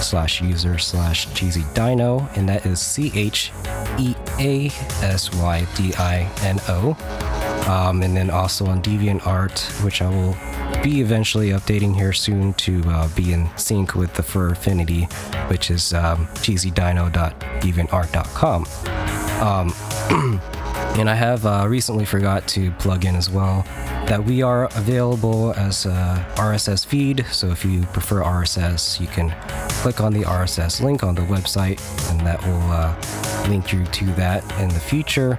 slash 0.02 0.42
user 0.42 0.78
slash 0.78 1.32
cheesy 1.34 1.64
dino, 1.74 2.28
and 2.34 2.48
that 2.48 2.66
is 2.66 2.80
C 2.80 3.10
H 3.14 3.52
E 3.98 4.14
A 4.38 4.66
S 5.02 5.32
Y 5.34 5.66
D 5.76 5.94
I 5.94 6.30
N 6.42 6.60
O. 6.68 7.27
Um, 7.68 8.02
and 8.02 8.16
then 8.16 8.30
also 8.30 8.64
on 8.66 8.82
DeviantArt, 8.82 9.84
which 9.84 10.00
I 10.00 10.08
will 10.08 10.34
be 10.82 11.02
eventually 11.02 11.50
updating 11.50 11.94
here 11.94 12.14
soon 12.14 12.54
to 12.54 12.82
uh, 12.86 13.08
be 13.14 13.34
in 13.34 13.50
sync 13.56 13.94
with 13.94 14.14
the 14.14 14.22
Fur 14.22 14.52
Affinity, 14.52 15.02
which 15.48 15.70
is 15.70 15.92
um, 15.92 16.26
cheesydino.deviantart.com. 16.28 18.66
Um, 19.42 19.74
and 20.98 21.10
I 21.10 21.14
have 21.14 21.44
uh, 21.44 21.66
recently 21.68 22.06
forgot 22.06 22.48
to 22.48 22.70
plug 22.72 23.04
in 23.04 23.14
as 23.14 23.28
well 23.28 23.66
that 24.08 24.24
we 24.24 24.40
are 24.40 24.64
available 24.76 25.52
as 25.52 25.84
a 25.84 26.26
RSS 26.36 26.86
feed. 26.86 27.26
So 27.30 27.50
if 27.50 27.62
you 27.62 27.82
prefer 27.92 28.22
RSS, 28.22 28.98
you 28.98 29.06
can 29.06 29.34
click 29.82 30.00
on 30.00 30.14
the 30.14 30.22
RSS 30.22 30.82
link 30.82 31.04
on 31.04 31.14
the 31.14 31.22
website, 31.22 31.78
and 32.10 32.20
that 32.26 32.42
will 32.46 32.70
uh, 32.70 33.48
link 33.50 33.70
you 33.70 33.84
to 33.84 34.06
that 34.14 34.42
in 34.60 34.70
the 34.70 34.80
future, 34.80 35.38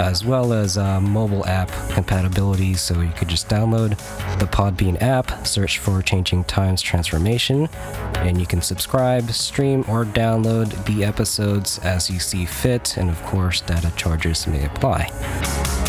as 0.00 0.24
well 0.24 0.54
as 0.54 0.78
uh, 0.78 0.98
mobile 0.98 1.46
app 1.46 1.70
compatibility. 1.90 2.72
So 2.72 3.02
you 3.02 3.12
could 3.12 3.28
just 3.28 3.50
download 3.50 3.90
the 4.38 4.46
Podbean 4.46 5.00
app, 5.02 5.46
search 5.46 5.78
for 5.78 6.00
Changing 6.00 6.44
Times 6.44 6.80
Transformation, 6.80 7.68
and 8.16 8.40
you 8.40 8.46
can 8.46 8.62
subscribe, 8.62 9.30
stream, 9.30 9.84
or 9.88 10.06
download 10.06 10.86
the 10.86 11.04
episodes 11.04 11.78
as 11.80 12.08
you 12.10 12.18
see 12.18 12.46
fit. 12.46 12.96
And 12.96 13.10
of 13.10 13.22
course, 13.24 13.60
data 13.60 13.92
charges 13.94 14.46
may 14.46 14.64
apply. 14.64 15.10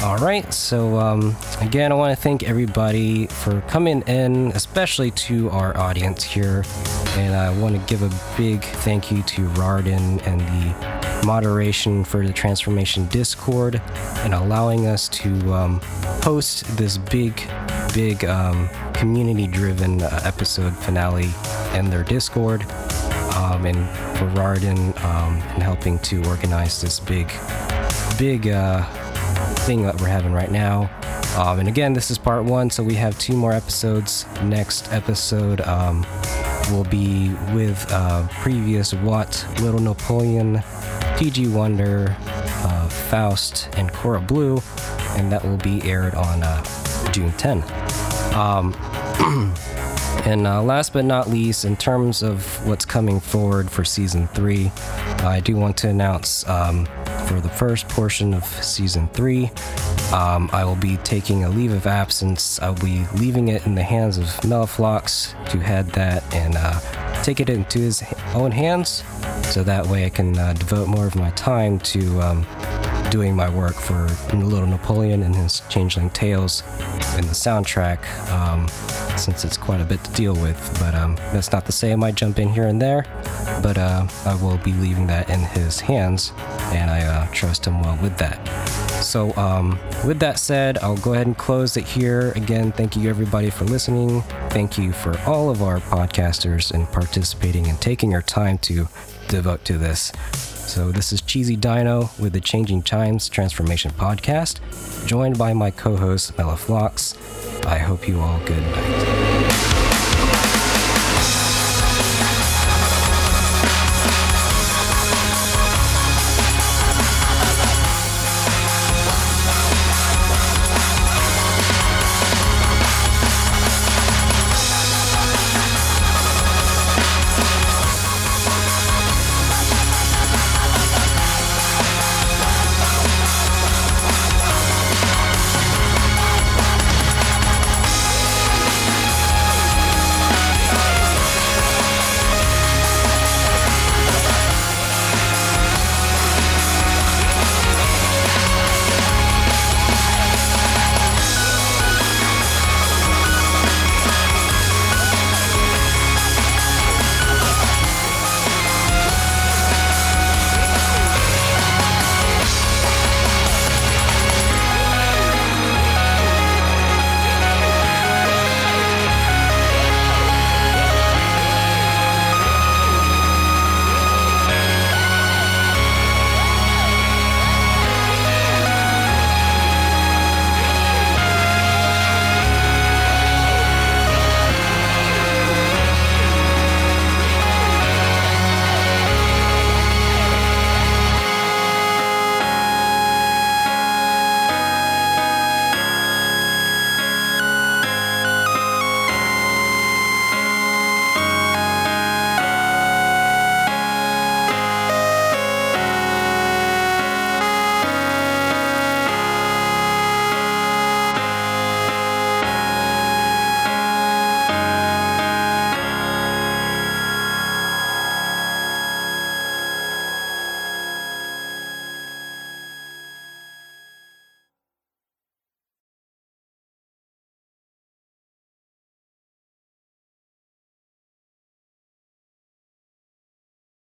All 0.04 0.18
right, 0.18 0.54
so 0.54 1.00
um, 1.00 1.36
again, 1.60 1.92
I 1.92 1.96
want 1.96 2.16
to 2.16 2.22
thank 2.22 2.44
everybody 2.44 3.26
for 3.26 3.62
coming 3.62 4.04
in, 4.04 4.52
especially 4.52 5.10
to 5.12 5.50
our 5.50 5.76
audience 5.76 6.24
here. 6.24 6.64
And 7.16 7.36
I 7.36 7.50
want 7.60 7.76
to 7.76 7.82
give 7.88 8.04
a 8.04 8.38
big 8.38 8.64
thank 8.64 9.12
you 9.12 9.24
to 9.24 9.50
Rarden 9.50 10.26
and 10.28 10.40
the 10.40 11.26
moderation 11.26 12.04
for 12.04 12.26
the 12.26 12.32
Transformation 12.32 13.08
Discord 13.08 13.82
and 14.18 14.36
allowing 14.36 14.86
us 14.86 15.10
to 15.10 15.54
um, 15.54 15.82
host 16.22 16.66
this 16.78 17.00
big, 17.00 17.42
big 17.92 18.24
um, 18.24 18.70
community 18.94 19.48
driven 19.48 20.04
uh, 20.04 20.22
episode 20.24 20.78
finale 20.78 21.32
in 21.74 21.90
their 21.90 22.04
Discord. 22.04 22.62
Um, 23.36 23.66
and 23.66 23.78
for 24.18 24.26
Rarden 24.40 24.96
um, 25.04 25.42
and 25.54 25.64
helping 25.64 25.98
to 26.00 26.24
organize 26.26 26.82
this 26.82 27.00
big, 27.00 27.32
big 28.20 28.48
uh, 28.48 28.86
thing 29.68 29.82
that 29.84 30.00
we're 30.00 30.08
having 30.08 30.32
right 30.32 30.50
now. 30.50 30.90
Um, 31.38 31.60
and 31.60 31.68
again, 31.68 31.92
this 31.92 32.10
is 32.10 32.18
part 32.18 32.46
one, 32.46 32.70
so 32.70 32.82
we 32.82 32.94
have 32.94 33.20
two 33.20 33.36
more 33.36 33.52
episodes. 33.52 34.26
Next 34.44 34.94
episode 34.94 35.60
um, 35.60 36.06
will 36.72 36.86
be 36.86 37.32
with 37.54 37.86
uh, 37.92 38.26
previous 38.30 38.94
Watt, 38.94 39.46
Little 39.60 39.82
Napoleon, 39.82 40.64
PG 41.18 41.50
Wonder, 41.50 42.16
uh, 42.20 42.88
Faust, 42.88 43.68
and 43.76 43.92
Cora 43.92 44.22
Blue, 44.22 44.62
and 45.18 45.30
that 45.34 45.44
will 45.44 45.58
be 45.58 45.82
aired 45.84 46.16
on 46.16 46.44
uh, 46.44 46.64
June 47.12 47.34
10. 47.34 47.62
Um, 48.34 48.74
and 50.26 50.48
uh, 50.48 50.64
last 50.64 50.94
but 50.94 51.04
not 51.04 51.30
least, 51.30 51.66
in 51.66 51.76
terms 51.76 52.24
of 52.24 52.66
what's 52.66 52.86
coming 52.86 53.20
forward 53.20 53.70
for 53.70 53.84
season 53.84 54.28
three, 54.30 54.72
I 55.20 55.42
do 55.44 55.58
want 55.58 55.76
to 55.80 55.90
announce 55.90 56.48
um, 56.48 56.88
for 57.28 57.42
the 57.42 57.50
first 57.50 57.88
portion 57.90 58.34
of 58.34 58.46
season 58.64 59.08
three, 59.10 59.52
um, 60.14 60.50
I 60.54 60.64
will 60.64 60.76
be 60.76 60.98
taking 60.98 61.44
a 61.44 61.50
leave 61.50 61.74
of 61.74 61.86
absence. 61.86 62.60
I'll 62.62 62.74
be 62.74 63.06
leaving 63.16 63.50
it 63.50 63.66
in 63.66 63.76
the 63.76 63.84
hands 63.84 64.18
of 64.18 64.26
Melliflox 64.42 65.34
to 65.50 65.60
head 65.60 65.88
that 65.90 66.24
and 66.34 66.56
uh, 66.58 66.80
take 67.24 67.40
it 67.40 67.50
into 67.50 67.80
his 67.80 68.04
own 68.34 68.52
hands, 68.52 69.04
so 69.44 69.64
that 69.64 69.86
way 69.88 70.06
I 70.06 70.10
can 70.10 70.38
uh, 70.38 70.54
devote 70.54 70.88
more 70.88 71.06
of 71.06 71.16
my 71.16 71.32
time 71.32 71.80
to 71.80 72.22
um, 72.22 72.44
doing 73.10 73.36
my 73.36 73.50
work 73.50 73.76
for 73.76 74.08
Little 74.36 74.68
Napoleon 74.68 75.24
and 75.24 75.36
his 75.36 75.62
Changeling 75.70 76.10
Tales 76.12 76.64
in 77.18 77.26
the 77.26 77.34
soundtrack, 77.34 78.00
um, 78.32 78.68
since 79.18 79.46
it's 79.46 79.58
quite 79.58 79.82
a 79.82 79.86
bit 79.86 80.04
to 80.04 80.12
deal 80.14 80.36
with. 80.36 80.78
But 80.80 80.96
um, 80.96 81.16
that's 81.32 81.52
not 81.52 81.66
to 81.68 81.72
say 81.72 81.92
I 81.92 81.96
might 81.96 82.16
jump 82.16 82.40
in 82.40 82.50
here 82.50 82.68
and 82.68 82.82
there, 82.82 83.06
but 83.62 83.78
uh, 83.78 84.08
I 84.26 84.36
will 84.36 84.58
be 84.58 84.74
leaving 84.74 85.08
that 85.08 85.30
in 85.30 85.40
his 85.40 85.80
hands, 85.80 86.34
and 86.72 86.90
I 86.90 87.02
uh, 87.02 87.28
trust 87.32 87.66
him 87.66 87.82
well 87.82 87.98
with 88.02 88.18
that. 88.18 88.38
So, 89.04 89.34
um, 89.36 89.80
with 90.06 90.20
that 90.20 90.40
said, 90.40 90.80
I'll 90.80 90.98
go 90.98 91.14
ahead 91.14 91.28
and 91.28 91.38
close 91.38 91.78
it 91.78 91.86
here. 91.86 92.32
Again, 92.32 92.72
thank 92.72 92.96
you 92.96 93.10
everybody 93.10 93.50
for 93.50 93.66
listening. 93.66 94.22
Thank 94.50 94.78
you 94.78 94.92
for 94.92 95.18
all 95.20 95.50
of 95.50 95.62
our 95.62 95.80
podcasters 95.80 96.72
and 96.72 96.88
participating 96.92 97.68
and 97.68 97.80
taking 97.80 98.12
your 98.12 98.24
time 98.24 98.58
to 98.60 98.88
devote 99.28 99.64
to 99.66 99.78
this. 99.78 100.12
So, 100.68 100.92
this 100.92 101.14
is 101.14 101.22
Cheesy 101.22 101.56
Dino 101.56 102.10
with 102.20 102.34
the 102.34 102.42
Changing 102.42 102.84
Times 102.84 103.30
Transformation 103.30 103.90
Podcast, 103.92 104.60
joined 105.08 105.38
by 105.38 105.54
my 105.54 105.72
co 105.72 105.96
host, 105.96 106.36
Melliflox. 106.36 107.66
I 107.66 107.78
hope 107.78 108.06
you 108.06 108.20
all 108.20 108.40
good 108.46 108.62
night. 108.62 109.27